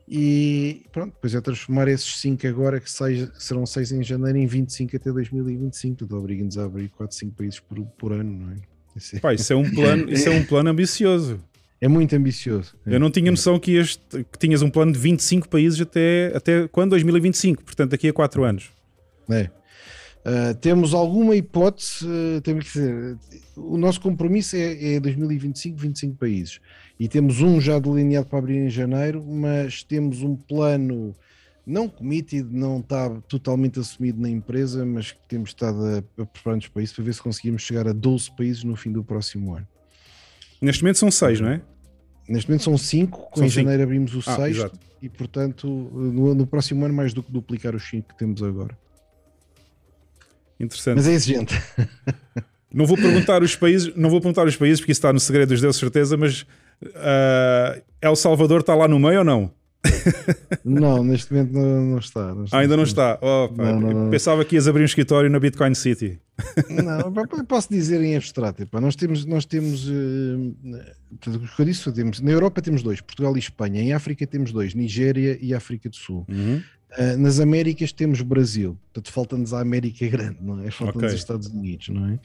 E 0.07 0.85
pronto, 0.93 1.15
depois 1.15 1.35
é 1.35 1.41
transformar 1.41 1.89
esses 1.89 2.21
5 2.21 2.47
agora, 2.47 2.79
que, 2.79 2.91
seja, 2.91 3.27
que 3.27 3.43
serão 3.43 3.65
6 3.65 3.93
em 3.93 4.03
janeiro, 4.03 4.37
em 4.39 4.47
25 4.47 4.97
até 4.97 5.11
2025. 5.11 6.05
Então 6.05 6.19
obriga-nos 6.19 6.59
a 6.59 6.65
abrir 6.65 6.91
4, 6.91 7.17
5 7.17 7.35
países 7.35 7.61
por, 7.61 7.81
por 7.99 8.13
ano, 8.13 8.31
não 8.31 8.53
é? 8.53 8.57
Isso 8.95 9.17
é... 9.17 9.21
Pá, 9.21 9.33
isso 9.33 9.53
é 9.53 9.57
um 9.57 9.69
plano, 9.73 10.11
isso 10.11 10.29
é 10.29 10.33
um 10.33 10.45
plano 10.45 10.71
ambicioso. 10.71 11.43
É 11.85 11.89
muito 11.89 12.17
ambicioso. 12.17 12.75
Eu 12.87 12.99
não 12.99 13.11
tinha 13.11 13.31
noção 13.31 13.61
que, 13.61 13.73
ias, 13.73 14.01
que 14.09 14.39
tinhas 14.39 14.63
um 14.63 14.71
plano 14.71 14.91
de 14.91 14.99
25 14.99 15.51
países 15.51 15.79
até, 15.83 16.33
até 16.35 16.67
quando? 16.67 16.93
2025, 16.93 17.63
portanto, 17.63 17.91
daqui 17.91 18.09
a 18.09 18.13
4 18.13 18.43
anos. 18.43 18.71
É. 19.29 19.51
Uh, 20.25 20.55
temos 20.63 20.95
alguma 20.95 21.37
hipótese, 21.37 22.07
uh, 22.07 22.41
temos 22.41 22.73
que 22.73 22.79
dizer, 22.79 23.19
o 23.55 23.77
nosso 23.77 24.01
compromisso 24.01 24.57
é, 24.57 24.95
é 24.95 24.99
2025, 24.99 25.77
25 25.77 26.17
países. 26.17 26.59
E 26.99 27.07
temos 27.07 27.43
um 27.43 27.61
já 27.61 27.79
delineado 27.79 28.29
para 28.29 28.39
abrir 28.39 28.57
em 28.57 28.71
janeiro, 28.71 29.23
mas 29.23 29.83
temos 29.83 30.23
um 30.23 30.35
plano 30.35 31.15
não 31.67 31.87
committed, 31.87 32.49
não 32.51 32.81
está 32.81 33.11
totalmente 33.29 33.79
assumido 33.79 34.19
na 34.23 34.31
empresa, 34.31 34.87
mas 34.87 35.13
que 35.13 35.21
temos 35.29 35.51
estado 35.51 35.85
a, 35.85 36.23
a 36.23 36.25
preparar-nos 36.25 36.67
para 36.67 36.83
isso, 36.83 36.95
para 36.95 37.05
ver 37.05 37.13
se 37.13 37.21
conseguimos 37.21 37.61
chegar 37.61 37.87
a 37.87 37.93
12 37.93 38.35
países 38.35 38.65
no 38.65 38.75
fim 38.75 38.91
do 38.91 39.05
próximo 39.05 39.55
ano. 39.55 39.69
Neste 40.63 40.83
momento 40.83 40.97
são 40.97 41.11
6, 41.11 41.41
não 41.43 41.51
é? 41.51 41.61
Neste 42.29 42.49
momento 42.49 42.65
são 42.65 42.79
cinco, 42.79 43.29
são 43.35 43.45
em 43.45 43.51
cinco. 43.51 43.63
janeiro 43.63 43.83
abrimos 43.83 44.15
o 44.15 44.19
ah, 44.21 44.37
sexto 44.37 44.61
exato. 44.61 44.79
e, 45.03 45.09
portanto, 45.09 45.67
no, 45.67 46.35
no, 46.35 46.47
próximo 46.47 46.85
ano 46.85 46.95
mais 46.95 47.13
do 47.13 47.23
que 47.23 47.31
duplicar 47.31 47.75
os 47.75 47.89
cinco 47.89 48.09
que 48.09 48.19
temos 48.19 48.43
agora. 48.43 48.77
Interessante. 50.59 50.97
Mas 50.97 51.07
é 51.07 51.13
exigente. 51.13 51.55
Não 52.73 52.87
vou 52.87 52.97
perguntar 52.97 53.41
os 53.41 53.55
países, 53.55 53.95
não 53.95 54.11
vou 54.11 54.21
perguntar 54.21 54.49
os 54.49 54.57
países 54.57 54.81
porque 54.81 54.91
isso 54.91 54.99
está 54.99 55.13
no 55.13 55.21
segredo 55.21 55.51
dos 55.51 55.61
deuses, 55.61 55.79
certeza, 55.79 56.17
mas 56.17 56.43
uh, 56.83 57.81
El 58.03 58.17
Salvador 58.17 58.63
está 58.63 58.75
lá 58.75 58.89
no 58.89 58.99
meio 58.99 59.21
ou 59.21 59.25
não? 59.25 59.53
Não, 60.65 61.05
neste 61.05 61.33
momento 61.33 61.53
não, 61.53 61.85
não 61.87 61.99
está. 61.99 62.35
Neste 62.35 62.55
ah, 62.55 62.61
ainda 62.61 62.77
não 62.77 62.85
está. 62.85 63.19
Oh, 63.21 63.51
não, 63.57 63.81
não, 63.81 64.11
Pensava 64.11 64.45
que 64.45 64.55
ias 64.57 64.67
abrir 64.67 64.83
um 64.83 64.87
escritório 64.87 65.31
na 65.31 65.39
Bitcoin 65.39 65.75
City. 65.75 66.19
Não, 66.69 67.13
posso 67.45 67.69
dizer 67.71 68.01
em 68.03 68.17
abstrato. 68.17 68.67
nós 68.81 68.97
temos, 68.97 69.25
nós 69.25 69.45
temos, 69.45 69.89
uh, 69.89 70.55
eu 71.59 71.65
disse, 71.65 71.93
temos, 71.93 72.21
na 72.21 72.31
Europa 72.31 72.61
temos 72.61 72.83
dois, 72.83 73.01
Portugal 73.01 73.37
e 73.37 73.39
Espanha. 73.39 73.81
Em 73.81 73.93
África 73.93 74.27
temos 74.27 74.53
dois, 74.53 74.75
Nigéria 74.75 75.39
e 75.41 75.55
África 75.55 75.89
do 75.89 75.97
Sul. 75.97 76.27
Uhum. 76.29 76.63
Uh, 76.97 77.19
nas 77.19 77.41
Américas 77.41 77.93
temos 77.93 78.21
Brasil. 78.23 78.79
Portanto, 78.93 79.13
falta-nos 79.13 79.53
a 79.53 79.61
América 79.61 80.07
Grande, 80.09 80.39
não 80.41 80.61
é? 80.61 80.71
Falta-nos 80.71 80.97
okay. 80.97 81.09
os 81.09 81.15
Estados 81.15 81.47
Unidos, 81.49 81.89
não 81.89 82.09
é? 82.09 82.19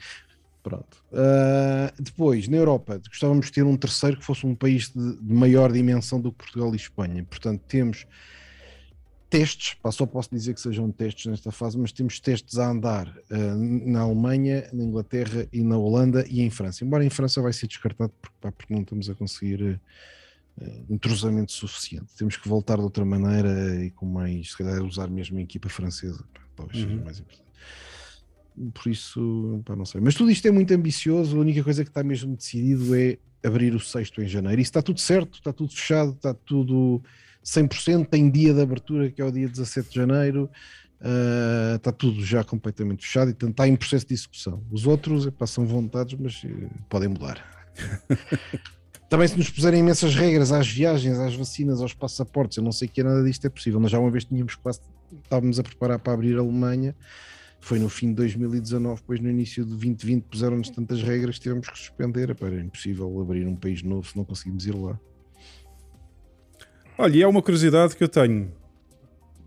Pronto. 0.62 1.02
Uh, 1.10 2.02
depois, 2.02 2.46
na 2.46 2.56
Europa, 2.56 3.00
gostávamos 3.08 3.46
de 3.46 3.52
ter 3.52 3.64
um 3.64 3.76
terceiro 3.76 4.18
que 4.18 4.24
fosse 4.24 4.46
um 4.46 4.54
país 4.54 4.90
de, 4.90 5.16
de 5.16 5.32
maior 5.32 5.72
dimensão 5.72 6.20
do 6.20 6.30
que 6.30 6.38
Portugal 6.38 6.72
e 6.74 6.76
Espanha. 6.76 7.24
Portanto, 7.24 7.62
temos 7.66 8.06
testes, 9.30 9.76
só 9.92 10.04
posso 10.04 10.28
dizer 10.30 10.54
que 10.54 10.60
sejam 10.60 10.90
testes 10.90 11.26
nesta 11.26 11.50
fase, 11.52 11.78
mas 11.78 11.92
temos 11.92 12.18
testes 12.20 12.58
a 12.58 12.68
andar 12.68 13.08
uh, 13.08 13.88
na 13.88 14.00
Alemanha, 14.00 14.68
na 14.72 14.84
Inglaterra 14.84 15.46
e 15.52 15.62
na 15.62 15.78
Holanda 15.78 16.26
e 16.28 16.42
em 16.42 16.50
França. 16.50 16.84
Embora 16.84 17.04
em 17.04 17.10
França 17.10 17.40
vai 17.40 17.52
ser 17.52 17.66
descartado 17.66 18.12
porque, 18.20 18.36
pá, 18.40 18.52
porque 18.52 18.74
não 18.74 18.82
estamos 18.82 19.08
a 19.08 19.14
conseguir 19.14 19.80
uh, 20.60 20.84
entrosamento 20.90 21.52
suficiente. 21.52 22.12
Temos 22.18 22.36
que 22.36 22.46
voltar 22.48 22.76
de 22.76 22.82
outra 22.82 23.04
maneira 23.04 23.82
e 23.82 23.90
com 23.90 24.04
mais, 24.04 24.50
se 24.50 24.58
calhar, 24.58 24.82
usar 24.82 25.08
mesmo 25.08 25.38
a 25.38 25.40
equipa 25.40 25.70
francesa. 25.70 26.22
Pá, 26.34 26.40
talvez 26.56 26.82
uhum. 26.82 26.90
seja 26.90 27.04
mais 27.04 27.20
importante 27.20 27.49
por 28.74 28.90
isso, 28.90 29.62
pá, 29.64 29.74
não 29.76 29.84
sei. 29.84 30.00
Mas 30.00 30.14
tudo 30.14 30.30
isto 30.30 30.46
é 30.46 30.50
muito 30.50 30.72
ambicioso. 30.74 31.36
A 31.36 31.40
única 31.40 31.62
coisa 31.62 31.84
que 31.84 31.90
está 31.90 32.02
mesmo 32.02 32.36
decidido 32.36 32.94
é 32.94 33.18
abrir 33.44 33.74
o 33.74 33.80
sexto 33.80 34.22
em 34.22 34.26
janeiro. 34.26 34.60
Isso 34.60 34.70
está 34.70 34.82
tudo 34.82 35.00
certo, 35.00 35.34
está 35.34 35.52
tudo 35.52 35.72
fechado, 35.72 36.12
está 36.12 36.34
tudo 36.34 37.02
100%. 37.44 38.06
Tem 38.06 38.30
dia 38.30 38.52
de 38.52 38.60
abertura 38.60 39.10
que 39.10 39.20
é 39.20 39.24
o 39.24 39.30
dia 39.30 39.48
17 39.48 39.88
de 39.88 39.94
janeiro. 39.94 40.50
Uh, 41.00 41.76
está 41.76 41.90
tudo 41.90 42.22
já 42.22 42.44
completamente 42.44 43.06
fechado 43.06 43.30
e 43.30 43.32
portanto, 43.32 43.52
está 43.52 43.66
em 43.66 43.74
processo 43.74 44.06
de 44.06 44.14
execução. 44.14 44.62
Os 44.70 44.86
outros 44.86 45.26
epá, 45.26 45.46
são 45.46 45.64
vontades, 45.64 46.18
mas 46.20 46.42
uh, 46.44 46.70
podem 46.88 47.08
mudar. 47.08 47.42
Também 49.08 49.26
se 49.26 49.36
nos 49.36 49.50
puserem 49.50 49.80
imensas 49.80 50.14
regras 50.14 50.52
às 50.52 50.68
viagens, 50.68 51.18
às 51.18 51.34
vacinas, 51.34 51.80
aos 51.80 51.94
passaportes, 51.94 52.58
eu 52.58 52.62
não 52.62 52.70
sei 52.70 52.86
que 52.86 53.02
nada 53.02 53.24
disto 53.24 53.44
é 53.46 53.50
possível. 53.50 53.80
Nós 53.80 53.90
já 53.90 53.98
uma 53.98 54.10
vez 54.10 54.24
tínhamos 54.24 54.54
quase, 54.54 54.80
estávamos 55.24 55.58
a 55.58 55.62
preparar 55.62 55.98
para 55.98 56.12
abrir 56.12 56.36
a 56.36 56.40
Alemanha 56.40 56.94
foi 57.60 57.78
no 57.78 57.88
fim 57.88 58.08
de 58.08 58.14
2019, 58.14 59.00
depois 59.00 59.20
no 59.20 59.28
início 59.28 59.64
de 59.64 59.70
2020 59.70 60.24
puseram-nos 60.24 60.70
tantas 60.70 61.02
regras 61.02 61.36
que 61.36 61.42
tivemos 61.42 61.68
que 61.68 61.78
suspender. 61.78 62.30
Epá, 62.30 62.46
era 62.46 62.60
impossível 62.60 63.20
abrir 63.20 63.46
um 63.46 63.54
país 63.54 63.82
novo 63.82 64.08
se 64.08 64.16
não 64.16 64.24
conseguimos 64.24 64.66
ir 64.66 64.74
lá. 64.74 64.98
Olha, 66.98 67.16
e 67.16 67.22
há 67.22 67.28
uma 67.28 67.42
curiosidade 67.42 67.94
que 67.94 68.02
eu 68.02 68.08
tenho. 68.08 68.52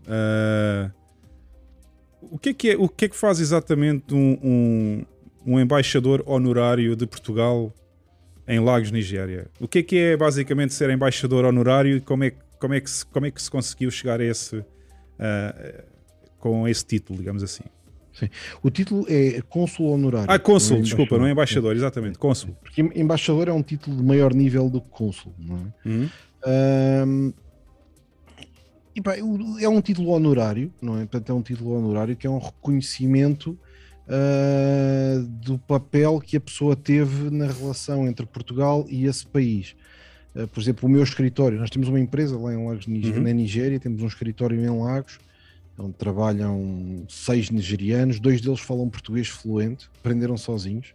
Uh, 0.06 0.90
o, 2.20 2.38
que 2.38 2.50
é 2.50 2.54
que 2.54 2.70
é, 2.70 2.76
o 2.76 2.88
que 2.88 3.04
é 3.04 3.08
que 3.08 3.16
faz 3.16 3.40
exatamente 3.40 4.14
um, 4.14 4.38
um, 4.42 5.04
um 5.46 5.60
embaixador 5.60 6.22
honorário 6.26 6.96
de 6.96 7.06
Portugal 7.06 7.72
em 8.46 8.60
Lagos, 8.60 8.90
Nigéria? 8.90 9.48
O 9.60 9.66
que 9.66 9.78
é 9.80 9.82
que 9.82 9.98
é 9.98 10.16
basicamente 10.16 10.74
ser 10.74 10.90
embaixador 10.90 11.44
honorário 11.44 11.96
e 11.96 12.00
como 12.00 12.24
é, 12.24 12.32
como 12.58 12.74
é, 12.74 12.80
que, 12.80 12.90
se, 12.90 13.04
como 13.06 13.26
é 13.26 13.30
que 13.30 13.42
se 13.42 13.50
conseguiu 13.50 13.90
chegar 13.90 14.20
a 14.20 14.24
esse, 14.24 14.56
uh, 14.56 14.64
com 16.38 16.66
esse 16.66 16.84
título, 16.84 17.18
digamos 17.18 17.42
assim? 17.42 17.64
Sim. 18.14 18.28
O 18.62 18.70
título 18.70 19.04
é 19.08 19.42
Cônsul 19.48 19.90
Honorário. 19.90 20.30
Ah, 20.30 20.38
Cônsul, 20.38 20.76
não 20.76 20.78
é 20.78 20.82
desculpa, 20.82 21.18
não 21.18 21.26
é 21.26 21.32
embaixador, 21.32 21.74
exatamente, 21.74 22.16
Cônsul. 22.16 22.56
Porque 22.62 22.80
embaixador 22.80 23.48
é 23.48 23.52
um 23.52 23.62
título 23.62 23.96
de 23.96 24.02
maior 24.02 24.32
nível 24.32 24.70
do 24.70 24.80
que 24.80 24.88
Cônsul, 24.88 25.34
não 25.38 25.56
é? 25.56 25.88
Uhum. 25.88 26.08
Um, 26.46 27.32
e, 28.94 29.00
pá, 29.00 29.16
é 29.16 29.68
um 29.68 29.80
título 29.80 30.10
honorário, 30.10 30.72
não 30.80 30.96
é? 30.96 31.00
Portanto, 31.00 31.30
é 31.30 31.34
um 31.34 31.42
título 31.42 31.76
honorário 31.76 32.14
que 32.14 32.26
é 32.26 32.30
um 32.30 32.38
reconhecimento 32.38 33.58
uh, 34.06 35.22
do 35.26 35.58
papel 35.58 36.20
que 36.20 36.36
a 36.36 36.40
pessoa 36.40 36.76
teve 36.76 37.30
na 37.30 37.46
relação 37.46 38.06
entre 38.06 38.24
Portugal 38.24 38.86
e 38.88 39.06
esse 39.06 39.26
país. 39.26 39.74
Uh, 40.36 40.46
por 40.46 40.60
exemplo, 40.60 40.88
o 40.88 40.92
meu 40.92 41.02
escritório, 41.02 41.58
nós 41.58 41.70
temos 41.70 41.88
uma 41.88 41.98
empresa 41.98 42.38
lá 42.38 42.54
em 42.54 42.64
Lagos, 42.64 42.86
uhum. 42.86 43.22
na 43.22 43.32
Nigéria, 43.32 43.80
temos 43.80 44.00
um 44.00 44.06
escritório 44.06 44.60
em 44.60 44.80
Lagos 44.80 45.18
onde 45.78 45.94
trabalham 45.94 47.04
seis 47.08 47.50
nigerianos, 47.50 48.20
dois 48.20 48.40
deles 48.40 48.60
falam 48.60 48.88
português 48.88 49.28
fluente, 49.28 49.88
aprenderam 49.98 50.36
sozinhos. 50.36 50.94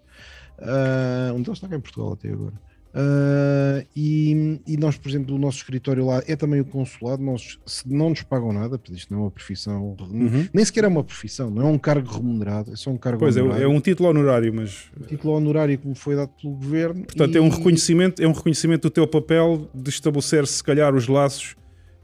Uh, 0.58 1.34
um 1.34 1.42
deles 1.42 1.58
está 1.58 1.68
cá 1.68 1.76
em 1.76 1.82
Portugal 1.82 2.14
até 2.14 2.30
agora. 2.30 2.54
Uh, 2.90 3.86
e, 3.96 4.60
e, 4.66 4.76
nós, 4.76 4.98
por 4.98 5.10
exemplo, 5.10 5.36
o 5.36 5.38
nosso 5.38 5.58
escritório 5.58 6.08
lá 6.08 6.24
é 6.28 6.36
também 6.36 6.60
o 6.60 6.66
consulado. 6.66 7.22
Nós 7.22 7.60
não 7.86 8.10
nos 8.10 8.24
pagam 8.24 8.52
nada, 8.52 8.80
porque 8.80 8.98
isto 8.98 9.14
não 9.14 9.20
é 9.20 9.24
uma 9.26 9.32
profissão, 9.32 9.96
uhum. 10.00 10.48
nem 10.52 10.66
sequer 10.66 10.86
é 10.86 10.88
uma 10.88 11.04
profissão, 11.04 11.52
não 11.52 11.68
é 11.68 11.72
um 11.72 11.78
cargo 11.78 12.12
remunerado, 12.12 12.74
é 12.74 12.76
só 12.76 12.90
um 12.90 12.98
cargo 12.98 13.20
pois 13.20 13.38
é, 13.38 13.42
é, 13.42 13.68
um 13.68 13.80
título 13.80 14.10
honorário, 14.10 14.52
mas 14.54 14.90
um 15.00 15.06
título 15.06 15.34
honorário 15.34 15.78
como 15.78 15.94
foi 15.94 16.16
dado 16.16 16.32
pelo 16.42 16.56
governo. 16.56 17.04
Portanto, 17.04 17.36
e... 17.36 17.38
é 17.38 17.42
um 17.42 17.50
reconhecimento, 17.50 18.24
é 18.24 18.28
um 18.28 18.34
reconhecimento 18.34 18.84
do 18.84 18.90
teu 18.90 19.08
papel 19.08 19.70
de 19.74 19.90
estabelecer, 19.90 20.48
se 20.48 20.64
calhar, 20.64 20.96
os 20.96 21.08
laços 21.08 21.56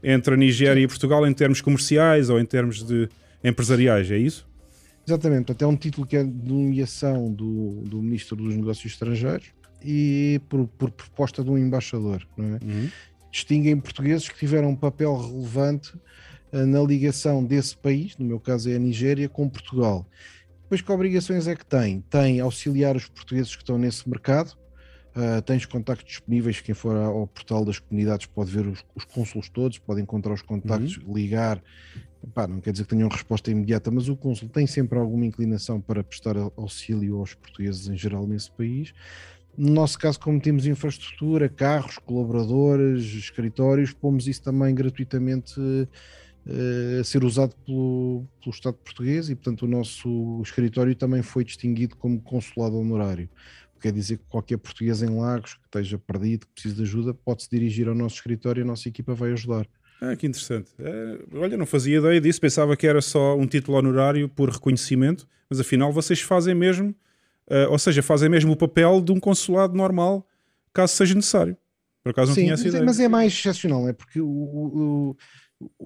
entre 0.08 0.34
a 0.34 0.36
Nigéria 0.36 0.80
e 0.80 0.86
Portugal 0.86 1.26
em 1.26 1.32
termos 1.34 1.60
comerciais 1.60 2.30
ou 2.30 2.38
em 2.38 2.46
termos 2.46 2.84
de 2.84 3.08
empresariais, 3.42 4.08
é 4.08 4.16
isso? 4.16 4.46
Exatamente, 5.04 5.50
até 5.50 5.66
um 5.66 5.76
título 5.76 6.06
que 6.06 6.16
é 6.16 6.22
de 6.22 6.52
nomeação 6.52 7.32
do, 7.32 7.82
do 7.82 8.00
Ministro 8.00 8.36
dos 8.36 8.54
Negócios 8.54 8.92
Estrangeiros 8.92 9.48
e 9.84 10.40
por, 10.48 10.68
por 10.68 10.92
proposta 10.92 11.42
de 11.42 11.50
um 11.50 11.58
embaixador. 11.58 12.24
Não 12.36 12.54
é? 12.54 12.58
Uhum. 12.64 12.88
Distinguem 13.32 13.78
portugueses 13.80 14.28
que 14.28 14.38
tiveram 14.38 14.70
um 14.70 14.76
papel 14.76 15.16
relevante 15.16 15.92
uh, 16.52 16.66
na 16.66 16.80
ligação 16.82 17.44
desse 17.44 17.76
país, 17.76 18.16
no 18.16 18.24
meu 18.24 18.38
caso 18.38 18.70
é 18.70 18.76
a 18.76 18.78
Nigéria, 18.78 19.28
com 19.28 19.48
Portugal. 19.48 20.06
Depois, 20.62 20.80
que 20.80 20.90
obrigações 20.90 21.46
é 21.48 21.54
que 21.54 21.66
tem? 21.66 22.00
Tem 22.10 22.40
auxiliar 22.40 22.96
os 22.96 23.06
portugueses 23.08 23.54
que 23.54 23.62
estão 23.62 23.78
nesse 23.78 24.08
mercado, 24.08 24.56
Uh, 25.16 25.40
tens 25.40 25.64
contactos 25.64 26.06
disponíveis, 26.06 26.60
quem 26.60 26.74
for 26.74 26.94
ao 26.94 27.26
portal 27.26 27.64
das 27.64 27.78
comunidades 27.78 28.26
pode 28.26 28.50
ver 28.50 28.66
os, 28.66 28.84
os 28.94 29.02
cônsulos 29.06 29.48
todos, 29.48 29.78
pode 29.78 30.02
encontrar 30.02 30.34
os 30.34 30.42
contactos, 30.42 30.98
uhum. 30.98 31.14
ligar. 31.14 31.62
Pá, 32.34 32.46
não 32.46 32.60
quer 32.60 32.72
dizer 32.72 32.84
que 32.84 32.90
tenham 32.90 33.08
resposta 33.08 33.50
imediata, 33.50 33.90
mas 33.90 34.10
o 34.10 34.16
cônsul 34.16 34.50
tem 34.50 34.66
sempre 34.66 34.98
alguma 34.98 35.24
inclinação 35.24 35.80
para 35.80 36.04
prestar 36.04 36.36
auxílio 36.54 37.18
aos 37.18 37.32
portugueses 37.32 37.88
em 37.88 37.96
geral 37.96 38.26
nesse 38.26 38.50
país. 38.50 38.92
No 39.56 39.72
nosso 39.72 39.98
caso, 39.98 40.20
como 40.20 40.38
temos 40.38 40.66
infraestrutura, 40.66 41.48
carros, 41.48 41.96
colaboradores, 41.96 43.02
escritórios, 43.04 43.94
pomos 43.94 44.28
isso 44.28 44.42
também 44.42 44.74
gratuitamente 44.74 45.58
uh, 45.58 47.00
a 47.00 47.04
ser 47.04 47.24
usado 47.24 47.54
pelo, 47.64 48.26
pelo 48.42 48.54
Estado 48.54 48.76
português 48.84 49.30
e, 49.30 49.34
portanto, 49.34 49.62
o 49.62 49.68
nosso 49.68 50.42
escritório 50.42 50.94
também 50.94 51.22
foi 51.22 51.42
distinguido 51.42 51.96
como 51.96 52.20
consulado 52.20 52.76
honorário 52.76 53.30
quer 53.80 53.92
dizer 53.92 54.18
que 54.18 54.24
qualquer 54.28 54.58
português 54.58 55.02
em 55.02 55.18
Lagos 55.18 55.54
que 55.54 55.64
esteja 55.64 55.98
perdido, 55.98 56.46
que 56.46 56.52
precise 56.52 56.74
de 56.74 56.82
ajuda, 56.82 57.14
pode-se 57.14 57.48
dirigir 57.50 57.88
ao 57.88 57.94
nosso 57.94 58.16
escritório 58.16 58.60
e 58.60 58.62
a 58.62 58.66
nossa 58.66 58.88
equipa 58.88 59.14
vai 59.14 59.32
ajudar. 59.32 59.66
Ah, 60.00 60.14
que 60.14 60.26
interessante. 60.26 60.70
É, 60.78 61.18
olha, 61.34 61.56
não 61.56 61.66
fazia 61.66 61.98
ideia 61.98 62.20
disso, 62.20 62.40
pensava 62.40 62.76
que 62.76 62.86
era 62.86 63.00
só 63.00 63.36
um 63.36 63.46
título 63.46 63.78
honorário 63.78 64.28
por 64.28 64.50
reconhecimento, 64.50 65.26
mas 65.48 65.58
afinal 65.60 65.92
vocês 65.92 66.20
fazem 66.20 66.54
mesmo, 66.54 66.90
uh, 67.48 67.70
ou 67.70 67.78
seja, 67.78 68.02
fazem 68.02 68.28
mesmo 68.28 68.52
o 68.52 68.56
papel 68.56 69.00
de 69.00 69.12
um 69.12 69.20
consulado 69.20 69.74
normal, 69.74 70.26
caso 70.72 70.94
seja 70.94 71.14
necessário. 71.14 71.56
Por 72.02 72.10
acaso 72.10 72.28
não 72.28 72.34
Sim, 72.34 72.42
tinha 72.42 72.54
essa 72.54 72.68
ideia. 72.68 72.84
Mas 72.84 73.00
é 73.00 73.08
mais 73.08 73.32
excepcional, 73.32 73.88
é 73.88 73.92
porque 73.92 74.20
o, 74.20 74.28
o, 74.28 75.16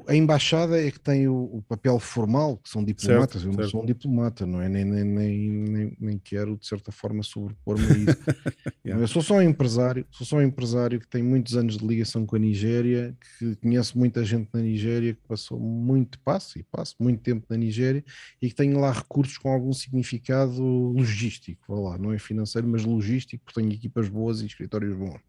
a 0.09 0.17
embaixada 0.17 0.85
é 0.85 0.91
que 0.91 0.99
tem 0.99 1.29
o, 1.29 1.45
o 1.45 1.63
papel 1.63 1.99
formal, 2.01 2.57
que 2.57 2.69
são 2.69 2.85
diplomatas. 2.85 3.43
Certo, 3.43 3.45
eu 3.45 3.53
não 3.53 3.59
certo. 3.59 3.71
sou 3.71 3.83
um 3.83 3.87
diplomata, 3.87 4.45
não 4.45 4.61
é? 4.61 4.69
Nem, 4.69 4.85
nem, 4.85 5.05
nem, 5.05 5.51
nem, 5.51 5.97
nem 6.01 6.19
quero, 6.19 6.57
de 6.57 6.67
certa 6.67 6.91
forma, 6.91 7.23
sobrepor-me 7.23 7.85
a 7.85 7.97
isso. 7.97 8.19
yeah. 8.85 9.03
Eu 9.03 9.07
sou 9.07 9.23
só 9.23 9.35
um 9.35 9.43
empresário, 9.43 10.05
sou 10.11 10.27
só 10.27 10.37
um 10.37 10.43
empresário 10.43 10.99
que 10.99 11.07
tem 11.07 11.23
muitos 11.23 11.57
anos 11.57 11.79
de 11.79 11.87
ligação 11.87 12.27
com 12.27 12.35
a 12.35 12.39
Nigéria, 12.39 13.17
que 13.39 13.55
conhece 13.57 13.97
muita 13.97 14.25
gente 14.25 14.49
na 14.53 14.61
Nigéria, 14.61 15.15
que 15.15 15.23
passou 15.29 15.61
muito, 15.61 16.19
passo 16.21 16.59
e 16.59 16.65
passo 16.65 16.97
muito 16.99 17.23
tempo 17.23 17.47
na 17.49 17.57
Nigéria 17.57 18.05
e 18.43 18.49
que 18.49 18.55
tem 18.55 18.73
lá 18.73 18.91
recursos 18.91 19.39
com 19.39 19.53
algum 19.53 19.73
significado 19.73 20.63
logístico, 20.63 21.63
vá 21.69 21.91
lá, 21.91 21.99
não 21.99 22.13
é 22.13 22.19
financeiro, 22.19 22.67
mas 22.67 22.85
logístico, 22.85 23.45
porque 23.45 23.61
tenho 23.61 23.73
equipas 23.73 24.09
boas 24.09 24.41
e 24.41 24.47
escritórios 24.47 24.97
bons 24.97 25.21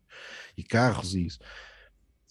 e 0.58 0.64
carros 0.64 1.14
e 1.14 1.28
isso 1.28 1.40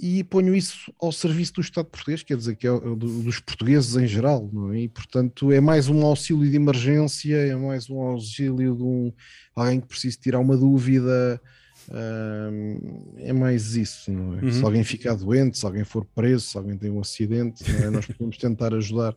e 0.01 0.24
ponho 0.24 0.55
isso 0.55 0.93
ao 1.01 1.12
serviço 1.12 1.55
do 1.55 1.60
Estado 1.60 1.86
português, 1.86 2.22
quer 2.22 2.36
dizer, 2.36 2.56
que 2.56 2.66
é 2.66 2.70
dos 2.70 3.39
portugueses 3.40 3.97
em 3.97 4.06
geral, 4.06 4.48
não 4.52 4.72
é? 4.72 4.81
E, 4.81 4.89
portanto, 4.89 5.52
é 5.52 5.60
mais 5.60 5.89
um 5.89 6.05
auxílio 6.05 6.48
de 6.48 6.56
emergência, 6.56 7.36
é 7.36 7.55
mais 7.55 7.90
um 7.90 8.01
auxílio 8.01 8.74
de 8.74 8.82
um, 8.82 9.12
alguém 9.55 9.81
que 9.81 9.86
precisa 9.86 10.18
tirar 10.20 10.39
uma 10.39 10.56
dúvida 10.56 11.40
é 13.18 13.32
mais 13.32 13.74
isso, 13.74 14.12
não 14.12 14.39
é? 14.39 14.43
Uhum. 14.43 14.52
Se 14.52 14.64
alguém 14.64 14.85
ficar 14.85 15.14
doente, 15.14 15.59
se 15.59 15.66
alguém 15.66 15.85
for 15.85 16.05
preso, 16.05 16.47
se 16.47 16.56
alguém 16.56 16.77
tem 16.77 16.90
um 16.90 17.01
acidente, 17.01 17.64
é? 17.82 17.90
nós 17.90 18.06
podemos 18.06 18.36
tentar 18.39 18.74
ajudar 18.74 19.16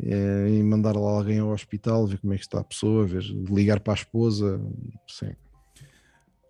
é, 0.00 0.48
e 0.48 0.62
mandar 0.62 0.94
lá 0.94 1.10
alguém 1.10 1.38
ao 1.38 1.50
hospital, 1.50 2.06
ver 2.06 2.18
como 2.18 2.32
é 2.32 2.36
que 2.36 2.44
está 2.44 2.60
a 2.60 2.64
pessoa, 2.64 3.06
ver, 3.06 3.22
ligar 3.50 3.80
para 3.80 3.94
a 3.94 3.96
esposa, 3.96 4.60
sim. 5.08 5.32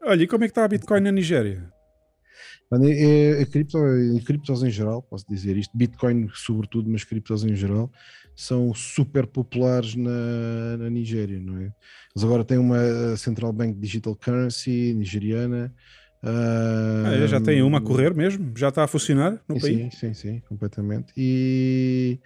Olha, 0.02 0.22
e 0.22 0.26
como 0.26 0.44
é 0.44 0.47
que 0.47 0.52
está 0.52 0.64
a 0.64 0.68
Bitcoin 0.68 1.01
na 1.01 1.12
Nigéria? 1.12 1.72
É, 2.72 3.43
é, 3.43 3.47
cripto, 3.47 3.78
em 3.78 4.18
criptos 4.18 4.62
em 4.62 4.70
geral, 4.70 5.01
posso 5.01 5.24
dizer 5.28 5.56
isto, 5.56 5.76
Bitcoin 5.76 6.28
sobretudo, 6.34 6.90
mas 6.90 7.05
criptos 7.05 7.44
em 7.44 7.55
geral, 7.55 7.90
são 8.34 8.74
super 8.74 9.26
populares 9.26 9.94
na, 9.94 10.76
na 10.76 10.90
Nigéria, 10.90 11.38
não 11.38 11.59
é? 11.59 11.72
Mas 12.14 12.24
agora 12.24 12.44
tem 12.44 12.59
uma 12.59 13.16
Central 13.16 13.52
Bank 13.52 13.78
Digital 13.78 14.16
Currency 14.16 14.94
nigeriana. 14.94 15.72
Uh, 16.22 17.22
ah, 17.22 17.26
já 17.26 17.40
tem 17.40 17.62
uma 17.62 17.78
a 17.78 17.80
correr 17.80 18.12
mesmo? 18.12 18.52
Já 18.56 18.68
está 18.68 18.82
a 18.82 18.88
funcionar 18.88 19.40
no 19.48 19.55
sim, 19.55 19.60
país? 19.60 19.94
Sim, 19.94 20.12
sim, 20.12 20.14
sim, 20.14 20.40
completamente. 20.48 21.12
E 21.16 22.18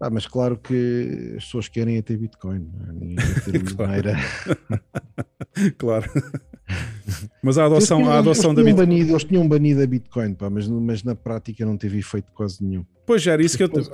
ah, 0.00 0.10
mas 0.10 0.26
claro 0.26 0.58
que 0.58 1.34
as 1.36 1.44
pessoas 1.44 1.68
querem 1.68 1.96
é 1.96 2.02
ter 2.02 2.16
Bitcoin, 2.16 2.70
não 2.72 2.86
é? 2.86 2.92
ninguém 2.92 3.16
quer 3.16 3.44
ter 3.44 3.62
claro. 3.76 4.10
claro. 5.78 6.10
Mas 7.42 7.58
a 7.58 7.66
adoção, 7.66 7.98
tinham, 7.98 8.12
a 8.12 8.18
adoção 8.18 8.54
da 8.54 8.62
Bitcoin. 8.62 8.86
Banido, 8.86 9.12
eles 9.12 9.24
tinham 9.24 9.46
banido 9.46 9.82
a 9.82 9.86
Bitcoin, 9.86 10.34
pá, 10.34 10.48
mas, 10.48 10.66
mas 10.68 11.02
na 11.02 11.14
prática 11.14 11.64
não 11.64 11.76
teve 11.76 11.98
efeito 11.98 12.32
quase 12.34 12.64
nenhum. 12.64 12.84
Pois 13.06 13.26
era 13.26 13.42
isso 13.42 13.56
que 13.56 13.64
eu. 13.64 13.68
Te... 13.68 13.90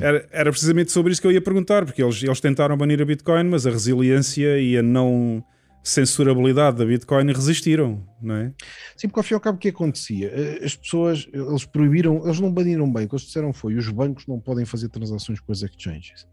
Era, 0.00 0.26
era 0.32 0.50
precisamente 0.50 0.90
sobre 0.90 1.12
isso 1.12 1.20
que 1.20 1.26
eu 1.26 1.32
ia 1.32 1.40
perguntar, 1.40 1.84
porque 1.84 2.02
eles, 2.02 2.22
eles 2.22 2.40
tentaram 2.40 2.76
banir 2.76 3.00
a 3.00 3.04
Bitcoin, 3.04 3.44
mas 3.44 3.66
a 3.66 3.70
resiliência 3.70 4.58
e 4.58 4.76
a 4.76 4.82
não 4.82 5.44
censurabilidade 5.86 6.78
da 6.78 6.84
Bitcoin 6.84 7.32
resistiram, 7.32 8.04
não 8.20 8.34
é? 8.34 8.52
Sim, 8.96 9.08
porque 9.08 9.20
ao 9.20 9.24
fim 9.24 9.34
e 9.34 9.36
ao 9.36 9.40
cabo 9.40 9.56
o 9.56 9.60
que 9.60 9.68
acontecia? 9.68 10.32
Eh, 10.34 10.64
as 10.64 10.74
pessoas, 10.74 11.28
eles 11.32 11.64
proibiram, 11.64 12.24
eles 12.24 12.40
não 12.40 12.52
baniram 12.52 12.92
bem, 12.92 13.04
o 13.04 13.08
que 13.08 13.14
eles 13.14 13.24
disseram 13.24 13.52
foi, 13.52 13.76
os 13.76 13.88
bancos 13.88 14.26
não 14.26 14.40
podem 14.40 14.64
fazer 14.64 14.88
transações 14.88 15.38
com 15.38 15.52
as 15.52 15.62
exchanges. 15.62 16.26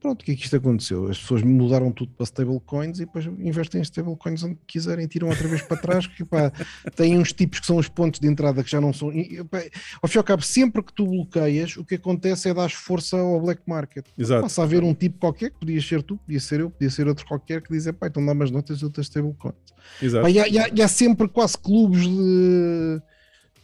Pronto, 0.00 0.22
o 0.22 0.24
que 0.24 0.30
é 0.30 0.36
que 0.36 0.44
isto 0.44 0.54
aconteceu? 0.54 1.08
As 1.08 1.18
pessoas 1.18 1.42
mudaram 1.42 1.90
tudo 1.90 2.12
para 2.12 2.22
stablecoins 2.24 2.98
e 2.98 3.04
depois 3.04 3.26
investem 3.26 3.80
em 3.80 3.82
stablecoins 3.82 4.44
onde 4.44 4.56
quiserem, 4.64 5.08
tiram 5.08 5.28
outra 5.28 5.48
vez 5.48 5.60
para 5.62 5.76
trás, 5.76 6.06
que 6.06 6.24
pá, 6.24 6.52
têm 6.94 7.18
uns 7.18 7.32
tipos 7.32 7.58
que 7.58 7.66
são 7.66 7.76
os 7.76 7.88
pontos 7.88 8.20
de 8.20 8.28
entrada 8.28 8.62
que 8.62 8.70
já 8.70 8.80
não 8.80 8.92
são. 8.92 9.12
E, 9.12 9.42
pá, 9.42 9.60
ao 10.00 10.08
fim 10.08 10.18
e 10.18 10.20
ao 10.20 10.24
cabo, 10.24 10.42
sempre 10.42 10.84
que 10.84 10.92
tu 10.92 11.04
bloqueias, 11.04 11.76
o 11.76 11.84
que 11.84 11.96
acontece 11.96 12.48
é 12.48 12.54
dar 12.54 12.70
força 12.70 13.16
ao 13.18 13.40
black 13.40 13.62
market. 13.66 14.06
Exato. 14.16 14.42
Passa 14.42 14.60
a 14.60 14.64
haver 14.64 14.84
um 14.84 14.94
tipo 14.94 15.18
qualquer, 15.18 15.50
que 15.50 15.58
podia 15.58 15.82
ser 15.82 16.00
tu, 16.04 16.16
podia 16.18 16.40
ser 16.40 16.60
eu, 16.60 16.70
podia 16.70 16.90
ser 16.90 17.08
outro 17.08 17.26
qualquer, 17.26 17.60
que 17.60 17.72
diz: 17.72 17.90
pá, 17.90 18.06
então 18.06 18.24
dá 18.24 18.30
umas 18.30 18.52
notas 18.52 18.78
de 18.78 18.84
outras 18.88 19.06
stablecoins. 19.06 19.56
Exato. 20.02 20.24
Pá, 20.24 20.30
e, 20.30 20.38
há, 20.38 20.48
e, 20.48 20.58
há, 20.58 20.68
e 20.74 20.82
há 20.82 20.88
sempre 20.88 21.28
quase 21.28 21.56
clubes 21.56 22.06
de 22.06 23.00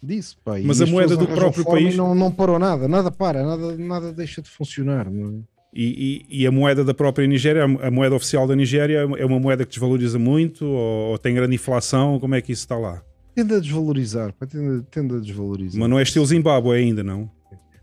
disso. 0.02 0.36
Pá. 0.44 0.58
Mas 0.62 0.80
a 0.80 0.86
moeda 0.86 1.16
do 1.16 1.26
próprio 1.26 1.64
país 1.64 1.96
não, 1.96 2.14
não 2.14 2.30
parou 2.30 2.58
nada, 2.58 2.86
nada 2.86 3.10
para, 3.10 3.42
nada, 3.42 3.76
nada 3.76 4.12
deixa 4.12 4.40
de 4.42 4.48
funcionar. 4.48 5.10
Não 5.10 5.38
é? 5.38 5.54
E, 5.76 6.24
e, 6.30 6.42
e, 6.42 6.46
a 6.46 6.52
moeda 6.52 6.84
da 6.84 6.94
própria 6.94 7.26
Nigéria, 7.26 7.64
a 7.64 7.90
moeda 7.90 8.14
oficial 8.14 8.46
da 8.46 8.54
Nigéria, 8.54 9.08
é 9.18 9.26
uma 9.26 9.40
moeda 9.40 9.64
que 9.64 9.70
desvaloriza 9.70 10.20
muito 10.20 10.64
ou, 10.64 11.10
ou 11.10 11.18
tem 11.18 11.34
grande 11.34 11.56
inflação? 11.56 12.20
Como 12.20 12.34
é 12.36 12.40
que 12.40 12.52
isso 12.52 12.62
está 12.62 12.76
lá? 12.76 13.02
Tende 13.34 13.54
a 13.54 13.58
desvalorizar, 13.58 14.32
tende, 14.48 14.84
tende 14.88 15.16
a 15.16 15.18
desvalorizar. 15.18 15.80
Mas 15.80 15.90
não 15.90 15.98
é 15.98 16.02
estilo 16.04 16.24
Zimbábue 16.24 16.76
ainda, 16.76 17.02
não? 17.02 17.28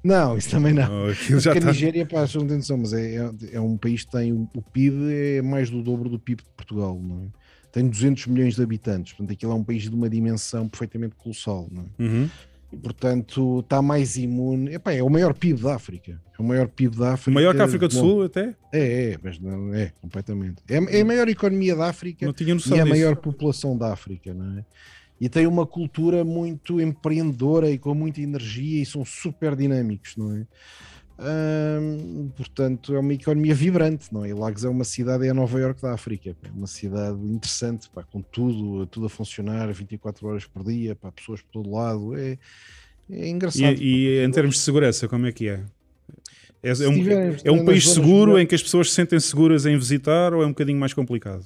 Não, 0.03 0.37
isso 0.37 0.49
também 0.49 0.73
não. 0.73 0.87
Porque 1.07 1.49
a 1.49 1.53
tá... 1.53 1.67
Nigéria, 1.67 2.05
tem 2.05 2.57
noção, 2.57 2.77
mas 2.77 2.93
é, 2.93 3.15
é, 3.15 3.31
é, 3.53 3.61
um 3.61 3.77
país 3.77 4.03
que 4.03 4.11
tem 4.11 4.33
o, 4.33 4.49
o, 4.55 4.61
PIB 4.61 5.13
é 5.13 5.41
mais 5.41 5.69
do 5.69 5.81
dobro 5.83 6.09
do 6.09 6.19
PIB 6.19 6.43
de 6.43 6.49
Portugal, 6.55 6.99
não 7.01 7.25
é? 7.25 7.41
Tem 7.71 7.87
200 7.87 8.27
milhões 8.27 8.55
de 8.55 8.63
habitantes, 8.63 9.13
portanto 9.13 9.33
aquilo 9.33 9.51
é 9.53 9.55
um 9.55 9.63
país 9.63 9.83
de 9.83 9.95
uma 9.95 10.09
dimensão 10.09 10.67
perfeitamente 10.67 11.15
colossal, 11.15 11.69
não 11.71 11.83
é? 11.83 12.03
Uhum 12.03 12.29
portanto 12.77 13.59
está 13.59 13.81
mais 13.81 14.15
imune. 14.15 14.73
Epá, 14.73 14.93
é 14.93 15.03
o 15.03 15.09
maior 15.09 15.33
PIB 15.33 15.61
da 15.61 15.75
África. 15.75 16.21
É 16.37 16.41
o 16.41 16.45
maior 16.45 16.67
PIB 16.67 16.95
da 16.97 17.13
África. 17.13 17.31
Maior 17.31 17.55
que 17.55 17.61
a 17.61 17.65
África 17.65 17.87
do 17.87 17.95
Bom, 17.95 18.01
Sul, 18.01 18.23
até? 18.23 18.55
É, 18.71 19.11
é, 19.11 19.17
mas 19.21 19.39
não 19.39 19.73
é, 19.73 19.91
completamente. 20.01 20.61
É, 20.69 20.97
é 20.97 21.01
a 21.01 21.05
maior 21.05 21.27
economia 21.27 21.75
da 21.75 21.89
África 21.89 22.25
não 22.25 22.33
tinha 22.33 22.53
noção 22.53 22.77
e 22.77 22.79
é 22.79 22.83
a 22.83 22.85
maior 22.85 23.15
população 23.15 23.77
da 23.77 23.91
África, 23.91 24.33
não 24.33 24.59
é? 24.59 24.65
E 25.21 25.29
tem 25.29 25.45
uma 25.45 25.67
cultura 25.67 26.25
muito 26.25 26.81
empreendedora 26.81 27.69
e 27.69 27.77
com 27.77 27.93
muita 27.93 28.19
energia 28.19 28.81
e 28.81 28.85
são 28.87 29.05
super 29.05 29.55
dinâmicos, 29.55 30.17
não 30.17 30.35
é? 30.35 30.47
Hum, 31.79 32.31
portanto, 32.35 32.95
é 32.95 32.99
uma 32.99 33.13
economia 33.13 33.53
vibrante, 33.53 34.11
não 34.11 34.25
é? 34.25 34.29
E 34.29 34.33
Lagos 34.33 34.65
é 34.65 34.69
uma 34.69 34.83
cidade, 34.83 35.27
é 35.27 35.29
a 35.29 35.33
Nova 35.35 35.59
York 35.59 35.79
da 35.79 35.93
África, 35.93 36.31
é 36.31 36.49
uma 36.49 36.65
cidade 36.65 37.23
interessante, 37.23 37.87
pá, 37.91 38.01
com 38.01 38.19
tudo, 38.19 38.87
tudo 38.87 39.05
a 39.05 39.09
funcionar 39.09 39.71
24 39.71 40.27
horas 40.27 40.45
por 40.45 40.63
dia, 40.63 40.95
pá, 40.95 41.11
pessoas 41.11 41.39
por 41.43 41.51
todo 41.51 41.69
lado, 41.69 42.17
é, 42.17 42.39
é 43.11 43.29
engraçado. 43.29 43.79
E, 43.79 44.07
e 44.07 44.25
em 44.25 44.31
termos 44.31 44.55
de 44.55 44.61
segurança, 44.61 45.07
como 45.07 45.27
é 45.27 45.31
que 45.31 45.49
é? 45.49 45.63
É, 46.63 46.71
é 46.71 46.89
um, 46.89 47.35
é 47.43 47.51
um 47.51 47.63
país 47.63 47.87
seguro 47.87 48.39
em 48.39 48.47
que 48.47 48.55
as 48.55 48.63
pessoas 48.63 48.89
se 48.89 48.95
sentem 48.95 49.19
seguras 49.19 49.67
em 49.67 49.77
visitar 49.77 50.33
ou 50.33 50.41
é 50.41 50.47
um 50.47 50.49
bocadinho 50.49 50.79
mais 50.79 50.95
complicado? 50.95 51.45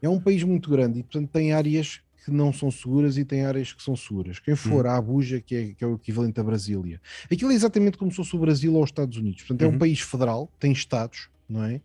É 0.00 0.08
um 0.08 0.18
país 0.18 0.42
muito 0.42 0.68
grande 0.68 0.98
e, 0.98 1.02
portanto, 1.04 1.30
tem 1.30 1.52
áreas 1.52 2.00
que 2.24 2.30
não 2.30 2.52
são 2.52 2.70
seguras 2.70 3.16
e 3.18 3.24
tem 3.24 3.44
áreas 3.44 3.72
que 3.72 3.82
são 3.82 3.96
seguras. 3.96 4.38
Quem 4.38 4.54
for 4.54 4.86
hum. 4.86 4.88
à 4.88 4.96
Abuja, 4.96 5.40
que 5.40 5.54
é, 5.54 5.74
que 5.74 5.82
é 5.82 5.86
o 5.86 5.94
equivalente 5.94 6.38
a 6.40 6.44
Brasília, 6.44 7.00
aquilo 7.30 7.50
é 7.50 7.54
exatamente 7.54 7.96
como 7.96 8.10
se 8.10 8.16
fosse 8.16 8.36
o 8.36 8.38
Brasil 8.38 8.74
ou 8.74 8.82
os 8.82 8.90
Estados 8.90 9.16
Unidos. 9.16 9.42
Portanto, 9.42 9.62
é 9.62 9.66
um 9.68 9.72
uhum. 9.72 9.78
país 9.78 10.00
federal, 10.00 10.50
tem 10.58 10.72
estados, 10.72 11.28
não 11.48 11.64
é? 11.64 11.80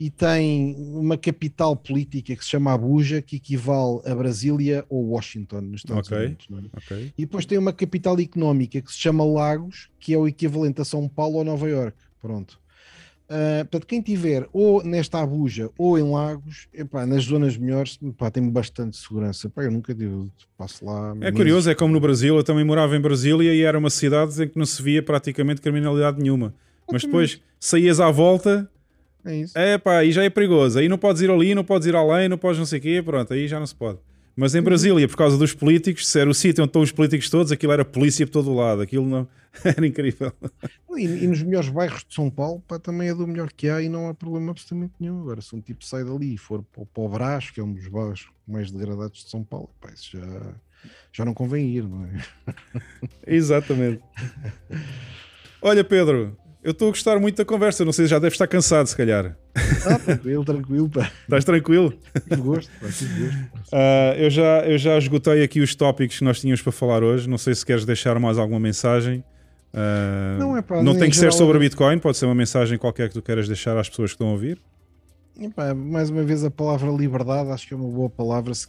E 0.00 0.10
tem 0.10 0.76
uma 0.94 1.18
capital 1.18 1.74
política 1.74 2.36
que 2.36 2.44
se 2.44 2.50
chama 2.50 2.72
Abuja, 2.72 3.20
que 3.20 3.36
equivale 3.36 4.00
a 4.06 4.14
Brasília 4.14 4.84
ou 4.88 5.08
Washington, 5.08 5.60
nos 5.62 5.80
Estados 5.80 6.08
okay. 6.08 6.26
Unidos. 6.26 6.46
É? 6.50 6.78
Okay. 6.78 7.12
E 7.18 7.22
depois 7.22 7.44
tem 7.44 7.58
uma 7.58 7.72
capital 7.72 8.18
económica 8.20 8.80
que 8.80 8.92
se 8.92 8.98
chama 8.98 9.24
Lagos, 9.24 9.90
que 9.98 10.14
é 10.14 10.18
o 10.18 10.28
equivalente 10.28 10.80
a 10.80 10.84
São 10.84 11.08
Paulo 11.08 11.38
ou 11.38 11.44
Nova 11.44 11.68
York. 11.68 11.98
Pronto. 12.20 12.60
Uh, 13.28 13.60
portanto, 13.66 13.86
quem 13.86 14.00
tiver 14.00 14.48
ou 14.54 14.82
nesta 14.82 15.20
Abuja 15.20 15.68
ou 15.76 15.98
em 15.98 16.10
Lagos, 16.10 16.66
epá, 16.72 17.04
nas 17.04 17.24
zonas 17.24 17.58
melhores, 17.58 17.98
epá, 18.02 18.30
tem 18.30 18.48
bastante 18.48 18.96
segurança. 18.96 19.48
Epá, 19.48 19.64
eu 19.64 19.70
nunca 19.70 19.94
digo, 19.94 20.30
passo 20.56 20.82
lá. 20.84 21.14
É 21.20 21.30
curioso, 21.30 21.68
é 21.68 21.74
como 21.74 21.92
no 21.92 22.00
Brasil, 22.00 22.36
eu 22.36 22.42
também 22.42 22.64
morava 22.64 22.96
em 22.96 23.00
Brasília 23.00 23.52
e 23.52 23.60
era 23.60 23.78
uma 23.78 23.90
cidade 23.90 24.42
em 24.42 24.48
que 24.48 24.58
não 24.58 24.64
se 24.64 24.82
via 24.82 25.02
praticamente 25.02 25.60
criminalidade 25.60 26.18
nenhuma. 26.18 26.54
Mas 26.90 27.02
depois 27.02 27.38
saías 27.60 28.00
à 28.00 28.10
volta, 28.10 28.66
é 29.22 29.36
isso. 29.36 29.58
É 29.58 29.76
pá, 29.76 29.98
aí 29.98 30.10
já 30.10 30.24
é 30.24 30.30
perigoso. 30.30 30.78
Aí 30.78 30.88
não 30.88 30.96
podes 30.96 31.20
ir 31.20 31.30
ali, 31.30 31.54
não 31.54 31.64
podes 31.64 31.86
ir 31.86 31.94
além, 31.94 32.30
não 32.30 32.38
podes 32.38 32.58
não 32.58 32.66
sei 32.66 32.78
o 32.78 32.82
quê, 32.82 33.02
pronto, 33.04 33.34
aí 33.34 33.46
já 33.46 33.58
não 33.58 33.66
se 33.66 33.74
pode. 33.74 33.98
Mas 34.34 34.54
em 34.54 34.62
Brasília, 34.62 35.06
por 35.06 35.16
causa 35.16 35.36
dos 35.36 35.52
políticos, 35.52 36.08
se 36.08 36.18
era 36.18 36.30
o 36.30 36.34
sítio 36.34 36.62
onde 36.62 36.70
estão 36.70 36.80
os 36.80 36.92
políticos 36.92 37.28
todos, 37.28 37.52
aquilo 37.52 37.72
era 37.72 37.84
polícia 37.84 38.26
por 38.26 38.32
todo 38.32 38.50
o 38.52 38.54
lado, 38.54 38.80
aquilo 38.80 39.04
não 39.04 39.28
era 39.64 39.86
incrível. 39.86 40.32
E, 40.96 41.04
e, 41.04 41.26
nos 41.26 41.42
melhores 41.42 41.68
bairros 41.68 42.04
de 42.04 42.14
São 42.14 42.30
Paulo, 42.30 42.62
pá, 42.66 42.78
também 42.78 43.08
é 43.08 43.14
do 43.14 43.26
melhor 43.26 43.52
que 43.52 43.68
há 43.68 43.80
e 43.80 43.88
não 43.88 44.08
há 44.08 44.14
problema 44.14 44.50
absolutamente 44.50 44.94
nenhum. 45.00 45.20
Agora, 45.20 45.40
se 45.40 45.54
um 45.54 45.60
tipo 45.60 45.84
sai 45.84 46.04
dali 46.04 46.34
e 46.34 46.38
for 46.38 46.62
para, 46.62 46.84
para 46.84 47.02
o 47.02 47.08
Brás, 47.08 47.50
que 47.50 47.60
é 47.60 47.62
um 47.62 47.72
dos 47.72 47.88
bairros 47.88 48.28
mais 48.46 48.70
degradados 48.70 49.24
de 49.24 49.30
São 49.30 49.44
Paulo, 49.44 49.70
pá, 49.80 49.90
isso 49.92 50.16
já, 50.16 50.54
já 51.12 51.24
não 51.24 51.34
convém 51.34 51.68
ir, 51.68 51.84
não 51.84 52.04
é? 52.04 52.24
Exatamente. 53.26 54.02
Olha, 55.60 55.82
Pedro, 55.82 56.36
eu 56.62 56.72
estou 56.72 56.88
a 56.88 56.90
gostar 56.90 57.18
muito 57.18 57.36
da 57.36 57.44
conversa, 57.44 57.84
não 57.84 57.92
sei, 57.92 58.06
já 58.06 58.18
deve 58.18 58.34
estar 58.34 58.46
cansado, 58.46 58.86
se 58.86 58.96
calhar. 58.96 59.36
Ah, 59.86 59.98
tranquilo, 59.98 60.44
tranquilo, 60.44 60.88
pá. 60.88 61.10
Estás 61.22 61.44
tranquilo? 61.44 61.94
Tive 62.28 62.42
gosto, 62.42 62.70
pá, 62.80 62.88
tive 62.88 63.24
gosto. 63.24 63.38
Uh, 63.72 64.14
eu, 64.18 64.30
já, 64.30 64.66
eu 64.66 64.78
já 64.78 64.98
esgotei 64.98 65.42
aqui 65.42 65.60
os 65.60 65.74
tópicos 65.74 66.18
que 66.18 66.24
nós 66.24 66.40
tínhamos 66.40 66.60
para 66.60 66.72
falar 66.72 67.02
hoje. 67.02 67.28
Não 67.28 67.38
sei 67.38 67.54
se 67.54 67.64
queres 67.64 67.84
deixar 67.84 68.18
mais 68.18 68.38
alguma 68.38 68.60
mensagem. 68.60 69.24
Uh, 69.72 70.38
não 70.38 70.82
não 70.82 70.98
tem 70.98 71.10
que 71.10 71.16
ser 71.16 71.32
sobre 71.32 71.58
Bitcoin, 71.58 71.98
pode 71.98 72.16
ser 72.16 72.24
uma 72.26 72.34
mensagem 72.34 72.78
qualquer 72.78 73.08
que 73.08 73.14
tu 73.14 73.22
queiras 73.22 73.46
deixar 73.46 73.76
às 73.76 73.88
pessoas 73.88 74.10
que 74.10 74.14
estão 74.14 74.28
a 74.28 74.32
ouvir. 74.32 74.60
Epá, 75.38 75.74
mais 75.74 76.10
uma 76.10 76.22
vez 76.22 76.42
a 76.42 76.50
palavra 76.50 76.90
liberdade 76.90 77.50
acho 77.50 77.68
que 77.68 77.74
é 77.74 77.76
uma 77.76 77.88
boa 77.88 78.10
palavra. 78.10 78.54
Se, 78.54 78.66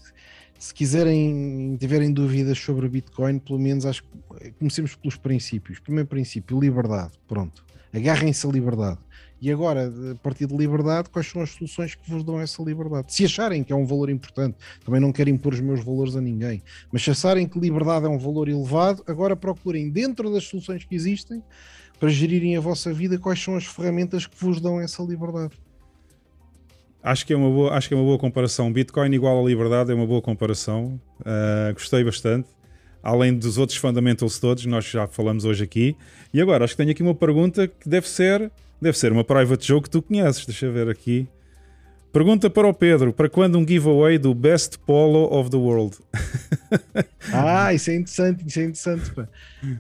se 0.60 0.74
quiserem, 0.74 1.78
tiverem 1.80 2.12
dúvidas 2.12 2.60
sobre 2.60 2.88
Bitcoin, 2.90 3.40
pelo 3.40 3.58
menos 3.58 3.86
acho 3.86 4.04
que 4.04 4.52
comecemos 4.60 4.96
pelos 4.96 5.16
princípios. 5.16 5.80
Primeiro 5.80 6.08
princípio, 6.08 6.60
liberdade. 6.60 7.14
Pronto 7.28 7.64
agarrem-se 7.94 8.46
à 8.46 8.50
liberdade. 8.50 9.00
E 9.42 9.52
agora, 9.52 9.92
a 10.12 10.16
partir 10.16 10.46
de 10.46 10.56
liberdade, 10.56 11.10
quais 11.10 11.28
são 11.28 11.42
as 11.42 11.52
soluções 11.52 11.96
que 11.96 12.10
vos 12.10 12.24
dão 12.24 12.40
essa 12.40 12.62
liberdade? 12.62 13.14
Se 13.14 13.26
acharem 13.26 13.64
que 13.64 13.72
é 13.72 13.76
um 13.76 13.86
valor 13.86 14.10
importante, 14.10 14.58
também 14.84 15.00
não 15.00 15.12
quero 15.12 15.30
impor 15.30 15.54
os 15.54 15.62
meus 15.62 15.84
valores 15.84 16.16
a 16.16 16.22
ninguém, 16.22 16.62
mas 16.92 17.04
se 17.04 17.12
acharem 17.12 17.48
que 17.48 17.58
liberdade 17.58 18.06
é 18.06 18.10
um 18.10 18.18
valor 18.18 18.50
elevado, 18.50 19.04
agora 19.08 19.36
procurem 19.36 19.90
dentro 19.90 20.32
das 20.32 20.44
soluções 20.44 20.84
que 20.84 20.94
existem 20.94 21.42
para 22.00 22.10
gerirem 22.10 22.58
a 22.58 22.62
vossa 22.62 22.94
vida 22.94 23.18
quais 23.18 23.42
são 23.42 23.56
as 23.56 23.66
ferramentas 23.66 24.26
que 24.26 24.36
vos 24.44 24.60
dão 24.60 24.80
essa 24.80 25.02
liberdade. 25.04 25.54
Acho 27.02 27.26
que 27.26 27.32
é 27.32 27.38
uma 27.38 27.50
boa, 27.50 27.74
acho 27.74 27.88
que 27.88 27.94
é 27.94 27.98
uma 27.98 28.06
boa 28.06 28.20
comparação. 28.20 28.72
Bitcoin 28.72 29.14
igual 29.14 29.42
à 29.42 29.48
liberdade 29.48 29.92
é 29.92 29.96
uma 29.96 30.06
boa 30.06 30.22
comparação. 30.22 31.00
Uh, 31.22 31.74
gostei 31.74 32.04
bastante 32.04 32.50
além 33.04 33.38
dos 33.38 33.58
outros 33.58 33.78
fundamentals 33.78 34.40
todos, 34.40 34.66
nós 34.66 34.86
já 34.86 35.08
falamos 35.08 35.46
hoje 35.46 35.64
aqui. 35.64 35.96
E 36.34 36.42
agora, 36.42 36.66
acho 36.66 36.74
que 36.74 36.78
tenho 36.78 36.92
aqui 36.92 37.02
uma 37.02 37.16
pergunta 37.16 37.68
que 37.68 37.88
deve 37.88 38.08
ser, 38.08 38.52
deve 38.82 38.98
ser 38.98 39.12
uma 39.12 39.24
private 39.24 39.66
joke 39.66 39.84
que 39.84 39.90
tu 39.90 40.02
conheces. 40.02 40.46
Deixa 40.46 40.66
eu 40.66 40.74
ver 40.74 40.90
aqui. 40.90 41.28
Pergunta 42.12 42.50
para 42.50 42.68
o 42.68 42.74
Pedro: 42.74 43.14
para 43.14 43.30
quando 43.30 43.58
um 43.58 43.68
giveaway 43.68 44.18
do 44.18 44.34
Best 44.34 44.80
Polo 44.80 45.32
of 45.32 45.50
the 45.52 45.58
World? 45.58 45.98
ah, 47.32 47.72
isso 47.72 47.92
é 47.92 47.96
interessante, 47.96 48.48
isso 48.48 48.60
é 48.60 48.64
interessante. 48.64 49.12
Pá. 49.12 49.28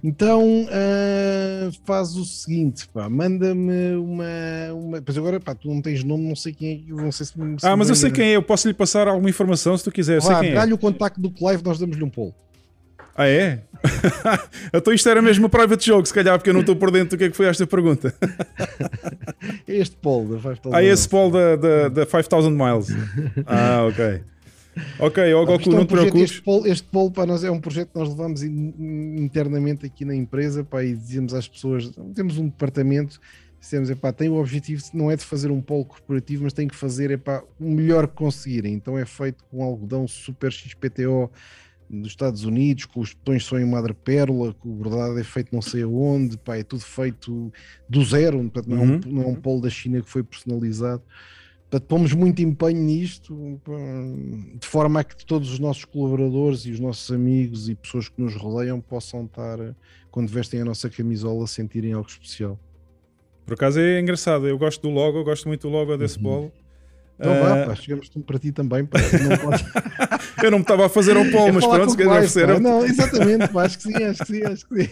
Então 0.04 0.64
uh, 0.66 1.72
faz 1.86 2.16
o 2.16 2.24
seguinte: 2.24 2.88
manda-me 3.10 3.96
uma, 3.96 4.74
uma. 4.74 5.02
Pois 5.02 5.18
agora, 5.18 5.40
pá, 5.40 5.56
tu 5.56 5.70
não 5.70 5.82
tens 5.82 6.04
nome, 6.04 6.28
não 6.28 6.36
sei 6.36 6.54
quem 6.54 6.86
é. 6.88 6.94
Não 6.94 7.12
sei 7.12 7.26
se, 7.26 7.34
se 7.34 7.40
ah, 7.64 7.76
mas 7.76 7.90
eu 7.90 7.96
sei 7.96 8.12
quem 8.12 8.30
é, 8.30 8.36
eu 8.36 8.44
posso 8.44 8.68
lhe 8.68 8.76
passar 8.76 9.08
alguma 9.08 9.30
informação 9.30 9.76
se 9.76 9.84
tu 9.84 9.92
quiser. 9.92 10.20
É. 10.22 10.54
dá-lhe 10.54 10.72
é. 10.72 10.76
o 10.76 10.78
contacto 10.78 11.20
do 11.20 11.32
Clive, 11.32 11.64
nós 11.64 11.80
damos-lhe 11.80 12.04
um 12.04 12.10
polo. 12.10 12.36
Ah, 13.20 13.28
é? 13.28 13.60
então 14.74 14.94
isto 14.94 15.10
era 15.10 15.22
mesmo 15.22 15.50
private 15.50 15.86
joke, 15.86 16.08
se 16.08 16.14
calhar, 16.14 16.38
porque 16.38 16.52
eu 16.52 16.54
não 16.54 16.62
estou 16.62 16.74
por 16.74 16.90
dentro 16.90 17.10
do 17.10 17.18
que 17.18 17.26
é 17.26 17.30
que 17.30 17.36
foi 17.36 17.48
esta 17.48 17.68
pergunta. 17.68 18.16
este 19.68 19.98
Paul 19.98 20.26
da 20.26 20.40
5000 20.40 20.74
Ah, 20.74 20.82
esse 20.82 21.10
Paul 21.10 21.30
da, 21.30 21.58
da, 21.58 21.90
da 21.90 22.06
5000 22.06 22.50
Miles. 22.50 22.88
Ah, 23.46 23.86
ok. 23.90 24.22
Ok, 25.00 25.34
ó 25.34 25.44
Goku, 25.44 25.70
não, 25.70 25.80
é 25.80 25.82
um 25.82 25.86
te 25.86 25.90
preocupes. 25.90 26.22
Este 26.22 26.42
polo, 26.42 26.66
este 26.66 26.88
polo 26.88 27.12
para 27.12 27.26
nós 27.26 27.44
é 27.44 27.52
um 27.52 27.60
projeto 27.60 27.90
que 27.92 28.00
nós 28.00 28.08
levamos 28.08 28.42
internamente 28.42 29.86
aqui 29.86 30.06
na 30.06 30.16
empresa 30.16 30.64
pá, 30.64 30.82
e 30.82 30.96
dizemos 30.96 31.34
às 31.34 31.46
pessoas: 31.46 31.92
temos 32.16 32.38
um 32.38 32.46
departamento, 32.46 33.20
dizemos, 33.60 33.90
epá, 33.90 34.14
tem 34.14 34.30
o 34.30 34.36
objetivo 34.36 34.82
não 34.94 35.12
é 35.12 35.18
de 35.18 35.26
fazer 35.26 35.52
um 35.52 35.60
polo 35.60 35.84
corporativo, 35.84 36.46
mas 36.46 36.54
tem 36.54 36.70
que 36.70 36.76
fazer 36.76 37.12
epá, 37.12 37.44
o 37.60 37.70
melhor 37.70 38.08
que 38.08 38.14
conseguirem. 38.14 38.76
Então 38.76 38.98
é 38.98 39.06
feito 39.06 39.44
com 39.52 39.62
algodão 39.62 40.08
super 40.08 40.54
XPTO 40.54 41.30
nos 41.90 42.10
Estados 42.10 42.44
Unidos, 42.44 42.86
com 42.86 43.00
os 43.00 43.14
botões 43.14 43.46
são 43.46 43.60
em 43.60 43.66
madrepérola, 43.66 44.54
que 44.54 44.68
o 44.68 44.72
bordado 44.72 45.20
é 45.20 45.24
feito 45.24 45.54
não 45.54 45.62
sei 45.62 45.84
aonde, 45.84 46.38
pá, 46.38 46.58
é 46.58 46.64
tudo 46.64 46.82
feito 46.82 47.52
do 47.88 48.04
zero, 48.04 48.38
portanto, 48.40 48.68
não, 48.68 48.78
uhum. 48.78 48.84
é 48.84 48.86
um, 48.86 48.94
uhum. 48.94 49.02
não 49.06 49.24
é 49.24 49.28
um 49.28 49.36
polo 49.36 49.62
da 49.62 49.70
China 49.70 50.02
que 50.02 50.10
foi 50.10 50.24
personalizado. 50.24 51.02
Portanto, 51.70 51.88
pomos 51.88 52.14
muito 52.14 52.42
empenho 52.42 52.82
nisto, 52.82 53.62
de 54.60 54.68
forma 54.68 55.02
a 55.02 55.04
que 55.04 55.24
todos 55.24 55.52
os 55.52 55.60
nossos 55.60 55.86
colaboradores 55.86 56.66
e 56.66 56.72
os 56.72 56.80
nossos 56.80 57.12
amigos 57.12 57.70
e 57.70 57.76
pessoas 57.76 58.10
que 58.10 58.20
nos 58.20 58.36
rodeiam 58.36 58.82
possam 58.82 59.26
estar, 59.26 59.58
quando 60.10 60.30
vestem 60.30 60.62
a 60.62 60.66
nossa 60.66 60.90
camisola, 60.90 61.46
sentirem 61.46 61.94
algo 61.94 62.10
especial. 62.10 62.60
Por 63.46 63.54
acaso 63.54 63.80
é 63.80 64.00
engraçado, 64.00 64.48
eu 64.48 64.58
gosto 64.58 64.82
do 64.82 64.90
logo, 64.90 65.20
eu 65.20 65.24
gosto 65.24 65.48
muito 65.48 65.68
do 65.68 65.70
logo 65.70 65.96
desse 65.96 66.18
uhum. 66.18 66.24
polo. 66.24 66.52
Então 67.20 67.34
uh... 67.34 67.44
vá, 67.44 67.66
pá, 67.68 67.76
chegamos 67.76 68.10
para 68.10 68.40
ti 68.40 68.52
também. 68.52 68.86
Pá, 68.86 69.00
não 69.00 69.38
pode... 69.50 69.66
eu 70.46 70.52
não 70.52 70.60
me 70.60 70.64
estava 70.64 70.86
a 70.86 70.90
fazer 70.90 71.16
ao 71.18 71.26
polo, 71.26 71.54
mas 71.54 71.66
pronto, 71.66 71.92
se 71.92 71.98
queres 71.98 72.12
oferecer. 72.12 72.60
Não, 72.60 72.86
exatamente, 72.86 73.48
pá, 73.50 73.64
acho 73.64 73.78
que 73.78 73.84
sim, 73.84 74.04
acho 74.04 74.20
que 74.20 74.26
sim, 74.26 74.44
acho 74.44 74.68
que 74.68 74.84
sim. 74.84 74.90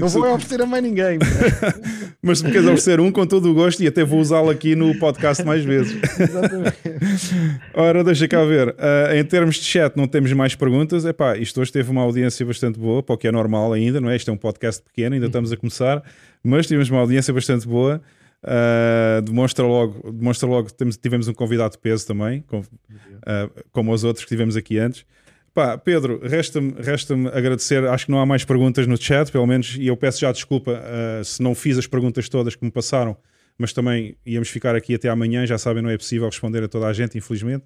Não 0.00 0.08
vou 0.08 0.34
oferecer 0.34 0.62
a 0.62 0.66
mais 0.66 0.82
ninguém. 0.82 1.18
Pá. 1.18 1.26
mas 2.22 2.38
se 2.38 2.44
me 2.44 2.50
queres 2.50 2.66
oferecer 2.66 3.00
um, 3.00 3.10
com 3.10 3.26
todo 3.26 3.50
o 3.50 3.54
gosto, 3.54 3.82
e 3.82 3.86
até 3.86 4.04
vou 4.04 4.20
usá-lo 4.20 4.50
aqui 4.50 4.74
no 4.74 4.94
podcast 4.98 5.44
mais 5.44 5.64
vezes. 5.64 5.96
exatamente. 6.18 6.76
Ora, 7.74 8.04
deixa 8.04 8.28
cá 8.28 8.44
ver. 8.44 8.68
Uh, 8.68 9.14
em 9.14 9.24
termos 9.24 9.56
de 9.56 9.64
chat, 9.64 9.96
não 9.96 10.06
temos 10.06 10.32
mais 10.32 10.54
perguntas. 10.54 11.04
Epá, 11.04 11.36
isto 11.36 11.60
hoje 11.60 11.72
teve 11.72 11.90
uma 11.90 12.02
audiência 12.02 12.44
bastante 12.44 12.78
boa, 12.78 13.02
para 13.02 13.14
o 13.14 13.18
que 13.18 13.28
é 13.28 13.32
normal 13.32 13.72
ainda, 13.72 14.00
não 14.00 14.10
é? 14.10 14.16
Isto 14.16 14.30
é 14.30 14.34
um 14.34 14.36
podcast 14.36 14.82
pequeno, 14.82 15.14
ainda 15.14 15.26
estamos 15.26 15.52
a 15.52 15.56
começar, 15.56 16.02
mas 16.42 16.66
tivemos 16.66 16.90
uma 16.90 17.00
audiência 17.00 17.32
bastante 17.32 17.66
boa. 17.66 18.00
Uh, 18.44 19.20
demonstra 19.22 19.66
logo, 19.66 20.12
demonstra 20.12 20.48
logo 20.48 20.68
que 20.68 20.98
tivemos 20.98 21.26
um 21.26 21.34
convidado 21.34 21.72
de 21.72 21.78
peso 21.78 22.06
também, 22.06 22.42
com, 22.42 22.60
uh, 22.60 23.64
como 23.72 23.92
os 23.92 24.04
outros 24.04 24.24
que 24.24 24.28
tivemos 24.28 24.56
aqui 24.56 24.78
antes. 24.78 25.04
Pá, 25.52 25.76
Pedro, 25.76 26.20
resta-me 26.22 26.72
resta 26.78 27.14
agradecer. 27.32 27.84
Acho 27.84 28.06
que 28.06 28.12
não 28.12 28.20
há 28.20 28.26
mais 28.26 28.44
perguntas 28.44 28.86
no 28.86 28.96
chat, 28.96 29.32
pelo 29.32 29.46
menos, 29.46 29.76
e 29.76 29.88
eu 29.88 29.96
peço 29.96 30.20
já 30.20 30.30
desculpa 30.30 30.72
uh, 30.72 31.24
se 31.24 31.42
não 31.42 31.54
fiz 31.54 31.76
as 31.76 31.86
perguntas 31.86 32.28
todas 32.28 32.54
que 32.54 32.64
me 32.64 32.70
passaram, 32.70 33.16
mas 33.58 33.72
também 33.72 34.16
íamos 34.24 34.48
ficar 34.48 34.76
aqui 34.76 34.94
até 34.94 35.08
amanhã. 35.08 35.44
Já 35.44 35.58
sabem, 35.58 35.82
não 35.82 35.90
é 35.90 35.98
possível 35.98 36.28
responder 36.28 36.62
a 36.62 36.68
toda 36.68 36.86
a 36.86 36.92
gente, 36.92 37.18
infelizmente. 37.18 37.64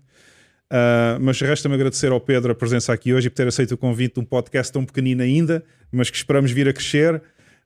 Uh, 0.73 1.21
mas 1.21 1.39
resta-me 1.39 1.75
agradecer 1.75 2.11
ao 2.11 2.21
Pedro 2.21 2.53
a 2.53 2.55
presença 2.55 2.95
aqui 2.95 3.13
hoje 3.13 3.27
e 3.27 3.31
por 3.31 3.37
ter 3.37 3.47
aceito 3.47 3.73
o 3.73 3.77
convite 3.77 4.15
de 4.15 4.21
um 4.21 4.25
podcast 4.25 4.73
tão 4.73 4.87
pequenino 4.87 5.23
ainda, 5.23 5.63
mas 5.93 6.09
que 6.09 6.17
esperamos 6.17 6.51
vir 6.51 6.67
a 6.67 6.73
crescer. 6.73 7.21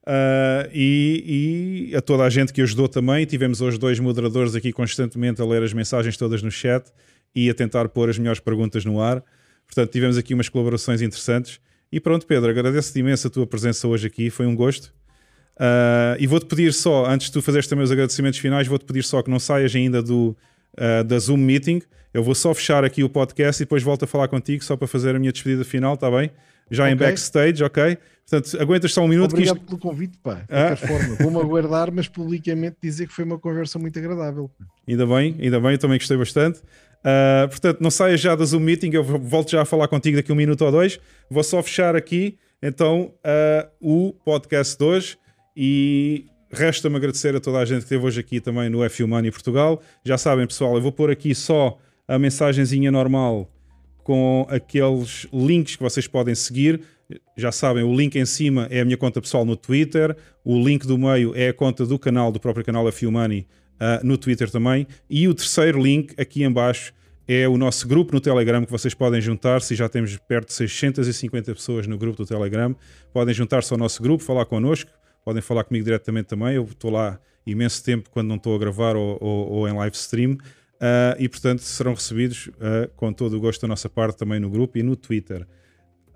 Uh, 0.07 0.71
e, 0.73 1.91
e, 1.91 1.97
a 1.97 2.01
toda 2.01 2.23
a 2.23 2.31
gente 2.31 2.53
que 2.53 2.63
ajudou 2.63 2.89
também. 2.89 3.27
Tivemos 3.27 3.61
hoje 3.61 3.77
dois 3.77 3.99
moderadores 3.99 4.55
aqui 4.55 4.73
constantemente 4.73 5.43
a 5.43 5.45
ler 5.45 5.63
as 5.63 5.73
mensagens 5.73 6.17
todas 6.17 6.43
no 6.43 6.51
chat 6.51 6.93
e 7.35 7.51
a 7.51 7.55
tentar 7.55 7.89
pôr 7.89 8.09
as 8.09 8.17
melhores 8.17 8.39
perguntas 8.39 8.85
no 8.85 9.01
ar. 9.01 9.23
Portanto, 9.67 9.91
tivemos 9.91 10.17
aqui 10.17 10.33
umas 10.33 10.49
colaborações 10.49 11.03
interessantes. 11.03 11.61
E 11.91 11.99
pronto, 11.99 12.27
Pedro, 12.27 12.49
agradeço-te 12.51 13.01
imenso 13.01 13.27
a 13.27 13.31
tua 13.31 13.47
presença 13.47 13.87
hoje 13.89 14.07
aqui, 14.07 14.31
foi 14.31 14.47
um 14.47 14.55
gosto. 14.55 14.95
Uh, 15.57 16.15
e 16.19 16.27
vou-te 16.27 16.47
pedir 16.47 16.73
só, 16.73 17.07
antes 17.07 17.29
de 17.29 17.33
tu 17.33 17.43
fazeres 17.43 17.67
também 17.67 17.85
os 17.85 17.91
agradecimentos 17.91 18.39
finais, 18.39 18.67
vou-te 18.67 18.85
pedir 18.85 19.03
só 19.03 19.23
que 19.23 19.31
não 19.31 19.39
saias 19.39 19.75
ainda 19.75 20.03
do, 20.03 20.37
uh, 20.79 21.03
da 21.05 21.19
Zoom 21.19 21.39
Meeting. 21.39 21.83
Eu 22.15 22.23
vou 22.23 22.35
só 22.35 22.55
fechar 22.55 22.85
aqui 22.85 23.03
o 23.03 23.09
podcast 23.09 23.63
e 23.63 23.65
depois 23.65 23.83
volto 23.83 24.05
a 24.05 24.07
falar 24.07 24.29
contigo 24.29 24.63
só 24.63 24.77
para 24.77 24.87
fazer 24.87 25.17
a 25.17 25.19
minha 25.19 25.33
despedida 25.33 25.65
final, 25.65 25.95
está 25.95 26.11
bem? 26.11 26.31
Já 26.71 26.85
okay. 26.85 26.95
em 26.95 26.97
backstage, 26.97 27.63
ok? 27.63 27.99
Portanto, 28.29 28.61
aguentas 28.61 28.93
só 28.93 29.03
um 29.03 29.09
minuto. 29.09 29.33
Obrigado 29.33 29.57
isto... 29.57 29.67
pelo 29.67 29.79
convite, 29.79 30.19
pá. 30.19 30.35
De 30.35 30.47
qualquer 30.47 30.73
ah. 30.73 30.77
forma, 30.77 31.15
vou-me 31.15 31.39
aguardar, 31.39 31.93
mas 31.93 32.09
publicamente 32.09 32.77
dizer 32.83 33.07
que 33.07 33.15
foi 33.15 33.25
uma 33.25 33.39
conversa 33.39 33.79
muito 33.79 33.97
agradável. 33.99 34.51
Ainda 34.87 35.07
bem, 35.07 35.37
ainda 35.41 35.61
bem, 35.61 35.73
eu 35.73 35.79
também 35.79 35.97
gostei 35.97 36.17
bastante. 36.17 36.59
Uh, 36.59 37.49
portanto, 37.49 37.81
não 37.81 37.91
saia 37.91 38.17
já 38.17 38.35
da 38.35 38.45
Zoom 38.45 38.61
Meeting, 38.61 38.91
eu 38.93 39.05
volto 39.05 39.53
já 39.53 39.63
a 39.63 39.65
falar 39.65 39.87
contigo 39.87 40.17
daqui 40.17 40.33
um 40.33 40.37
minuto 40.37 40.65
ou 40.65 40.73
dois. 40.73 40.99
Vou 41.31 41.45
só 41.45 41.63
fechar 41.63 41.95
aqui, 41.95 42.37
então, 42.61 43.15
uh, 43.25 43.69
o 43.81 44.13
podcast 44.25 44.77
de 44.77 44.85
hoje 44.85 45.19
e 45.57 46.27
resta-me 46.51 46.97
agradecer 46.97 47.37
a 47.37 47.41
toda 47.41 47.59
a 47.59 47.65
gente 47.65 47.79
que 47.79 47.85
esteve 47.85 48.05
hoje 48.05 48.19
aqui 48.19 48.41
também 48.41 48.69
no 48.69 48.83
F 48.83 49.05
Money 49.05 49.31
Portugal. 49.31 49.81
Já 50.05 50.19
sabem, 50.19 50.49
pessoal, 50.49 50.75
eu 50.75 50.83
vou 50.83 50.91
pôr 50.91 51.13
aqui 51.13 51.33
só 51.33 51.79
a 52.09 52.19
mensagenzinha 52.19 52.91
normal 52.91 53.49
com 54.03 54.47
aqueles 54.51 55.29
links 55.33 55.77
que 55.77 55.83
vocês 55.83 56.07
podem 56.09 56.35
seguir 56.35 56.81
já 57.37 57.53
sabem, 57.53 57.83
o 57.83 57.95
link 57.95 58.17
em 58.17 58.27
cima 58.27 58.67
é 58.71 58.81
a 58.81 58.85
minha 58.85 58.97
conta 58.97 59.21
pessoal 59.21 59.45
no 59.45 59.57
Twitter, 59.57 60.17
o 60.45 60.63
link 60.63 60.87
do 60.87 60.99
meio 60.99 61.35
é 61.35 61.49
a 61.49 61.55
conta 61.55 61.87
do 61.87 61.99
canal, 61.99 62.33
do 62.33 62.41
próprio 62.41 62.65
canal 62.65 62.87
A 62.87 63.11
Money, 63.11 63.47
uh, 63.75 64.05
no 64.05 64.19
Twitter 64.19 64.51
também, 64.51 64.87
e 65.09 65.29
o 65.29 65.35
terceiro 65.35 65.81
link 65.81 66.15
aqui 66.21 66.43
em 66.43 66.51
baixo 66.51 66.93
é 67.29 67.49
o 67.49 67.57
nosso 67.57 67.89
grupo 67.89 68.13
no 68.13 68.21
Telegram 68.21 68.65
que 68.65 68.71
vocês 68.71 68.95
podem 68.95 69.21
juntar-se, 69.21 69.75
já 69.75 69.89
temos 69.89 70.17
perto 70.17 70.49
de 70.49 70.55
650 70.55 71.55
pessoas 71.55 71.87
no 71.87 71.99
grupo 71.99 72.17
do 72.17 72.27
Telegram, 72.27 72.75
podem 73.13 73.35
juntar-se 73.35 73.73
ao 73.73 73.79
nosso 73.79 74.03
grupo, 74.03 74.23
falar 74.23 74.45
connosco, 74.47 74.91
podem 75.25 75.43
falar 75.43 75.65
comigo 75.65 75.85
diretamente 75.85 76.27
também, 76.27 76.55
eu 76.55 76.65
estou 76.65 76.91
lá 76.91 77.19
imenso 77.47 77.83
tempo 77.85 78.11
quando 78.11 78.29
não 78.29 78.37
estou 78.37 78.55
a 78.55 78.59
gravar 78.59 78.97
ou, 78.97 79.19
ou, 79.21 79.49
ou 79.51 79.69
em 79.69 79.73
live 79.73 79.97
stream, 79.97 80.33
uh, 80.33 81.17
e 81.19 81.29
portanto 81.29 81.61
serão 81.63 81.95
recebidos 81.95 82.47
uh, 82.47 82.89
com 82.97 83.13
todo 83.13 83.37
o 83.37 83.41
gosto 83.41 83.61
da 83.63 83.69
nossa 83.69 83.89
parte 83.89 84.17
também 84.17 84.39
no 84.39 84.51
grupo 84.51 84.79
e 84.79 84.83
no 84.83 84.97
Twitter. 84.97 85.47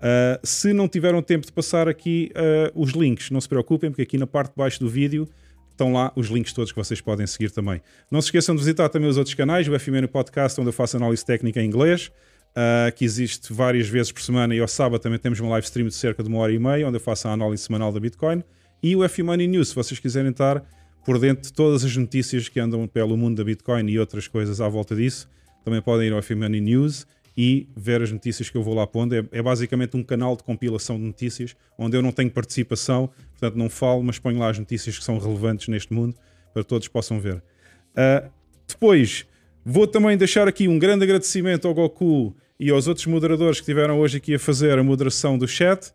Uh, 0.01 0.39
se 0.43 0.73
não 0.73 0.87
tiveram 0.87 1.21
tempo 1.21 1.45
de 1.45 1.51
passar 1.51 1.87
aqui 1.87 2.31
uh, 2.35 2.81
os 2.81 2.91
links, 2.91 3.29
não 3.29 3.39
se 3.39 3.47
preocupem, 3.47 3.91
porque 3.91 4.01
aqui 4.01 4.17
na 4.17 4.25
parte 4.25 4.49
de 4.49 4.55
baixo 4.57 4.79
do 4.79 4.89
vídeo 4.89 5.29
estão 5.69 5.93
lá 5.93 6.11
os 6.15 6.27
links 6.27 6.53
todos 6.53 6.71
que 6.71 6.77
vocês 6.77 6.99
podem 6.99 7.27
seguir 7.27 7.51
também. 7.51 7.81
Não 8.09 8.19
se 8.19 8.27
esqueçam 8.27 8.55
de 8.55 8.61
visitar 8.61 8.89
também 8.89 9.07
os 9.07 9.17
outros 9.17 9.35
canais, 9.35 9.67
o 9.67 9.79
FMN 9.79 10.07
Podcast, 10.07 10.59
onde 10.59 10.69
eu 10.69 10.73
faço 10.73 10.97
análise 10.97 11.23
técnica 11.23 11.61
em 11.61 11.67
inglês, 11.67 12.11
uh, 12.51 12.91
que 12.95 13.05
existe 13.05 13.53
várias 13.53 13.87
vezes 13.87 14.11
por 14.11 14.23
semana, 14.23 14.55
e 14.55 14.59
ao 14.59 14.67
sábado 14.67 14.99
também 14.99 15.19
temos 15.19 15.39
uma 15.39 15.51
live 15.51 15.65
stream 15.65 15.87
de 15.87 15.93
cerca 15.93 16.23
de 16.23 16.29
uma 16.29 16.39
hora 16.39 16.51
e 16.51 16.57
meia, 16.57 16.87
onde 16.87 16.97
eu 16.97 17.01
faço 17.01 17.27
a 17.27 17.31
análise 17.31 17.63
semanal 17.63 17.91
da 17.91 17.99
Bitcoin, 17.99 18.43
e 18.81 18.95
o 18.95 19.07
FMoney 19.07 19.47
News, 19.47 19.69
se 19.69 19.75
vocês 19.75 19.99
quiserem 19.99 20.31
estar 20.31 20.63
por 21.05 21.19
dentro 21.19 21.43
de 21.43 21.53
todas 21.53 21.83
as 21.83 21.95
notícias 21.95 22.49
que 22.49 22.59
andam 22.59 22.87
pelo 22.87 23.15
mundo 23.15 23.37
da 23.37 23.43
Bitcoin 23.43 23.87
e 23.87 23.99
outras 23.99 24.27
coisas 24.27 24.59
à 24.59 24.67
volta 24.67 24.95
disso, 24.95 25.29
também 25.63 25.79
podem 25.79 26.07
ir 26.07 26.13
ao 26.13 26.21
FMoney 26.23 26.59
News 26.59 27.05
e 27.43 27.67
ver 27.75 28.03
as 28.03 28.11
notícias 28.11 28.51
que 28.51 28.55
eu 28.55 28.61
vou 28.61 28.75
lá 28.75 28.85
pondo. 28.85 29.15
É, 29.15 29.25
é, 29.31 29.41
basicamente 29.41 29.97
um 29.97 30.03
canal 30.03 30.35
de 30.35 30.43
compilação 30.43 30.97
de 30.97 31.05
notícias 31.05 31.55
onde 31.75 31.97
eu 31.97 32.01
não 32.03 32.11
tenho 32.11 32.29
participação, 32.29 33.09
portanto 33.31 33.55
não 33.55 33.67
falo, 33.67 34.03
mas 34.03 34.19
ponho 34.19 34.37
lá 34.37 34.51
as 34.51 34.59
notícias 34.59 34.99
que 34.99 35.03
são 35.03 35.17
relevantes 35.17 35.67
neste 35.67 35.91
mundo 35.91 36.15
para 36.53 36.63
todos 36.63 36.87
possam 36.87 37.19
ver. 37.19 37.37
Uh, 37.37 38.29
depois, 38.67 39.25
vou 39.65 39.87
também 39.87 40.15
deixar 40.15 40.47
aqui 40.47 40.67
um 40.67 40.77
grande 40.77 41.03
agradecimento 41.03 41.67
ao 41.67 41.73
Goku 41.73 42.35
e 42.59 42.69
aos 42.69 42.87
outros 42.87 43.07
moderadores 43.07 43.57
que 43.57 43.63
estiveram 43.63 43.99
hoje 43.99 44.17
aqui 44.17 44.35
a 44.35 44.39
fazer 44.39 44.77
a 44.77 44.83
moderação 44.83 45.35
do 45.35 45.47
chat 45.47 45.91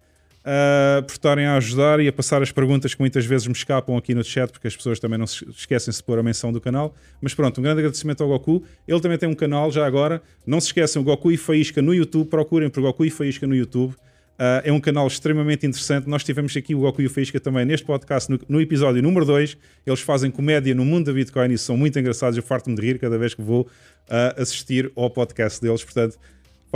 uh, 0.46 1.02
por 1.02 1.12
estarem 1.12 1.46
a 1.46 1.56
ajudar 1.56 1.98
e 1.98 2.06
a 2.06 2.12
passar 2.12 2.40
as 2.40 2.52
perguntas 2.52 2.94
que 2.94 3.00
muitas 3.00 3.26
vezes 3.26 3.46
me 3.46 3.52
escapam 3.52 3.96
aqui 3.96 4.14
no 4.14 4.22
chat, 4.22 4.50
porque 4.50 4.68
as 4.68 4.76
pessoas 4.76 5.00
também 5.00 5.18
não 5.18 5.26
se 5.26 5.44
esquecem 5.50 5.92
de 5.92 6.02
pôr 6.02 6.18
a 6.18 6.22
menção 6.22 6.52
do 6.52 6.60
canal. 6.60 6.94
Mas 7.20 7.34
pronto, 7.34 7.58
um 7.58 7.62
grande 7.62 7.80
agradecimento 7.80 8.22
ao 8.22 8.28
Goku. 8.28 8.62
Ele 8.86 9.00
também 9.00 9.18
tem 9.18 9.28
um 9.28 9.34
canal 9.34 9.70
já 9.72 9.84
agora. 9.84 10.22
Não 10.46 10.60
se 10.60 10.68
esqueçam, 10.68 11.02
Goku 11.02 11.32
e 11.32 11.36
Faísca 11.36 11.82
no 11.82 11.92
YouTube. 11.92 12.28
Procurem 12.28 12.70
por 12.70 12.80
Goku 12.80 13.04
e 13.04 13.10
Faísca 13.10 13.46
no 13.46 13.54
YouTube. 13.54 13.94
Uh, 14.36 14.60
é 14.64 14.72
um 14.72 14.78
canal 14.78 15.06
extremamente 15.06 15.66
interessante. 15.66 16.06
Nós 16.06 16.22
tivemos 16.22 16.54
aqui 16.54 16.74
o 16.74 16.80
Goku 16.80 17.00
e 17.00 17.06
o 17.06 17.10
Faísca 17.10 17.40
também 17.40 17.64
neste 17.64 17.86
podcast, 17.86 18.30
no, 18.30 18.38
no, 18.46 18.60
episódio 18.60 19.02
número 19.02 19.24
2. 19.24 19.56
Eles 19.86 20.00
fazem 20.00 20.30
comédia 20.30 20.74
no 20.74 20.84
mundo 20.84 21.06
da 21.06 21.12
Bitcoin 21.14 21.52
e 21.52 21.58
são 21.58 21.74
muito 21.74 21.98
engraçados. 21.98 22.36
Eu 22.36 22.42
farto-me 22.42 22.76
de 22.76 22.82
rir 22.82 22.98
cada 22.98 23.16
vez 23.16 23.32
que 23.32 23.40
vou 23.40 23.62
uh, 23.62 24.40
assistir 24.40 24.92
ao 24.94 25.08
podcast 25.08 25.60
deles. 25.60 25.82
Portanto, 25.82 26.18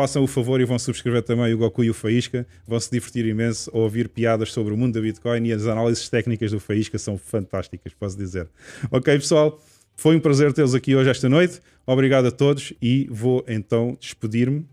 façam 0.01 0.25
o 0.25 0.27
favor 0.27 0.59
e 0.63 0.65
vão 0.65 0.79
subscrever 0.79 1.23
também 1.23 1.53
o 1.53 1.59
Goku 1.59 1.85
e 1.85 1.91
o 1.91 1.95
Faísca. 1.95 2.47
Vão 2.67 2.81
se 2.81 2.91
divertir 2.91 3.27
imenso 3.27 3.71
a 3.75 3.77
ouvir 3.77 4.09
piadas 4.09 4.51
sobre 4.51 4.73
o 4.73 4.77
mundo 4.77 4.95
da 4.95 5.01
Bitcoin 5.03 5.47
e 5.47 5.53
as 5.53 5.67
análises 5.67 6.09
técnicas 6.09 6.53
do 6.53 6.59
Faísca 6.59 6.99
são 6.99 7.19
fantásticas, 7.19 7.93
posso 7.93 8.17
dizer. 8.17 8.49
Ok, 8.91 9.15
pessoal? 9.19 9.63
Foi 9.95 10.17
um 10.17 10.21
prazer 10.21 10.55
tê-los 10.55 10.75
aqui 10.75 10.97
hoje, 10.97 11.11
esta 11.11 11.29
noite. 11.29 11.61
Obrigado 11.87 12.25
a 12.29 12.31
todos 12.31 12.73
e 12.81 13.07
vou 13.11 13.45
então 13.47 13.95
despedir-me. 14.01 14.67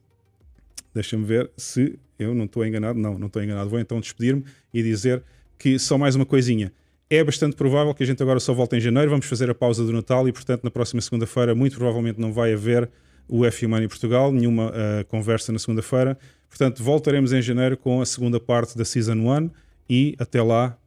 Deixa-me 0.93 1.25
ver 1.25 1.51
se 1.57 1.99
eu 2.17 2.33
não 2.33 2.45
estou 2.45 2.65
enganado. 2.65 2.97
Não, 2.97 3.19
não 3.19 3.27
estou 3.27 3.43
enganado. 3.43 3.69
Vou 3.69 3.81
então 3.81 3.99
despedir-me 3.99 4.45
e 4.73 4.81
dizer 4.81 5.21
que 5.59 5.77
só 5.77 5.97
mais 5.97 6.15
uma 6.15 6.25
coisinha. 6.25 6.71
É 7.09 7.21
bastante 7.21 7.57
provável 7.57 7.93
que 7.93 8.01
a 8.01 8.05
gente 8.05 8.23
agora 8.23 8.39
só 8.39 8.53
volte 8.53 8.77
em 8.77 8.79
janeiro. 8.79 9.09
Vamos 9.09 9.25
fazer 9.25 9.49
a 9.49 9.53
pausa 9.53 9.83
do 9.83 9.91
Natal 9.91 10.25
e, 10.29 10.31
portanto, 10.31 10.63
na 10.63 10.71
próxima 10.71 11.01
segunda-feira, 11.01 11.53
muito 11.53 11.75
provavelmente 11.75 12.17
não 12.17 12.31
vai 12.31 12.53
haver 12.53 12.89
o 13.27 13.45
F 13.45 13.67
Money 13.67 13.87
Portugal, 13.87 14.31
nenhuma 14.31 14.69
uh, 14.69 15.05
conversa 15.07 15.51
na 15.51 15.59
segunda-feira. 15.59 16.17
Portanto, 16.49 16.83
voltaremos 16.83 17.33
em 17.33 17.41
janeiro 17.41 17.77
com 17.77 18.01
a 18.01 18.05
segunda 18.05 18.39
parte 18.39 18.77
da 18.77 18.85
Season 18.85 19.15
1 19.15 19.49
e 19.89 20.15
até 20.17 20.41
lá, 20.41 20.77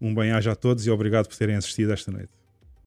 um 0.00 0.14
bem-aja 0.14 0.52
a 0.52 0.56
todos 0.56 0.86
e 0.86 0.90
obrigado 0.90 1.28
por 1.28 1.36
terem 1.36 1.56
assistido 1.56 1.92
esta 1.92 2.10
noite. 2.10 2.41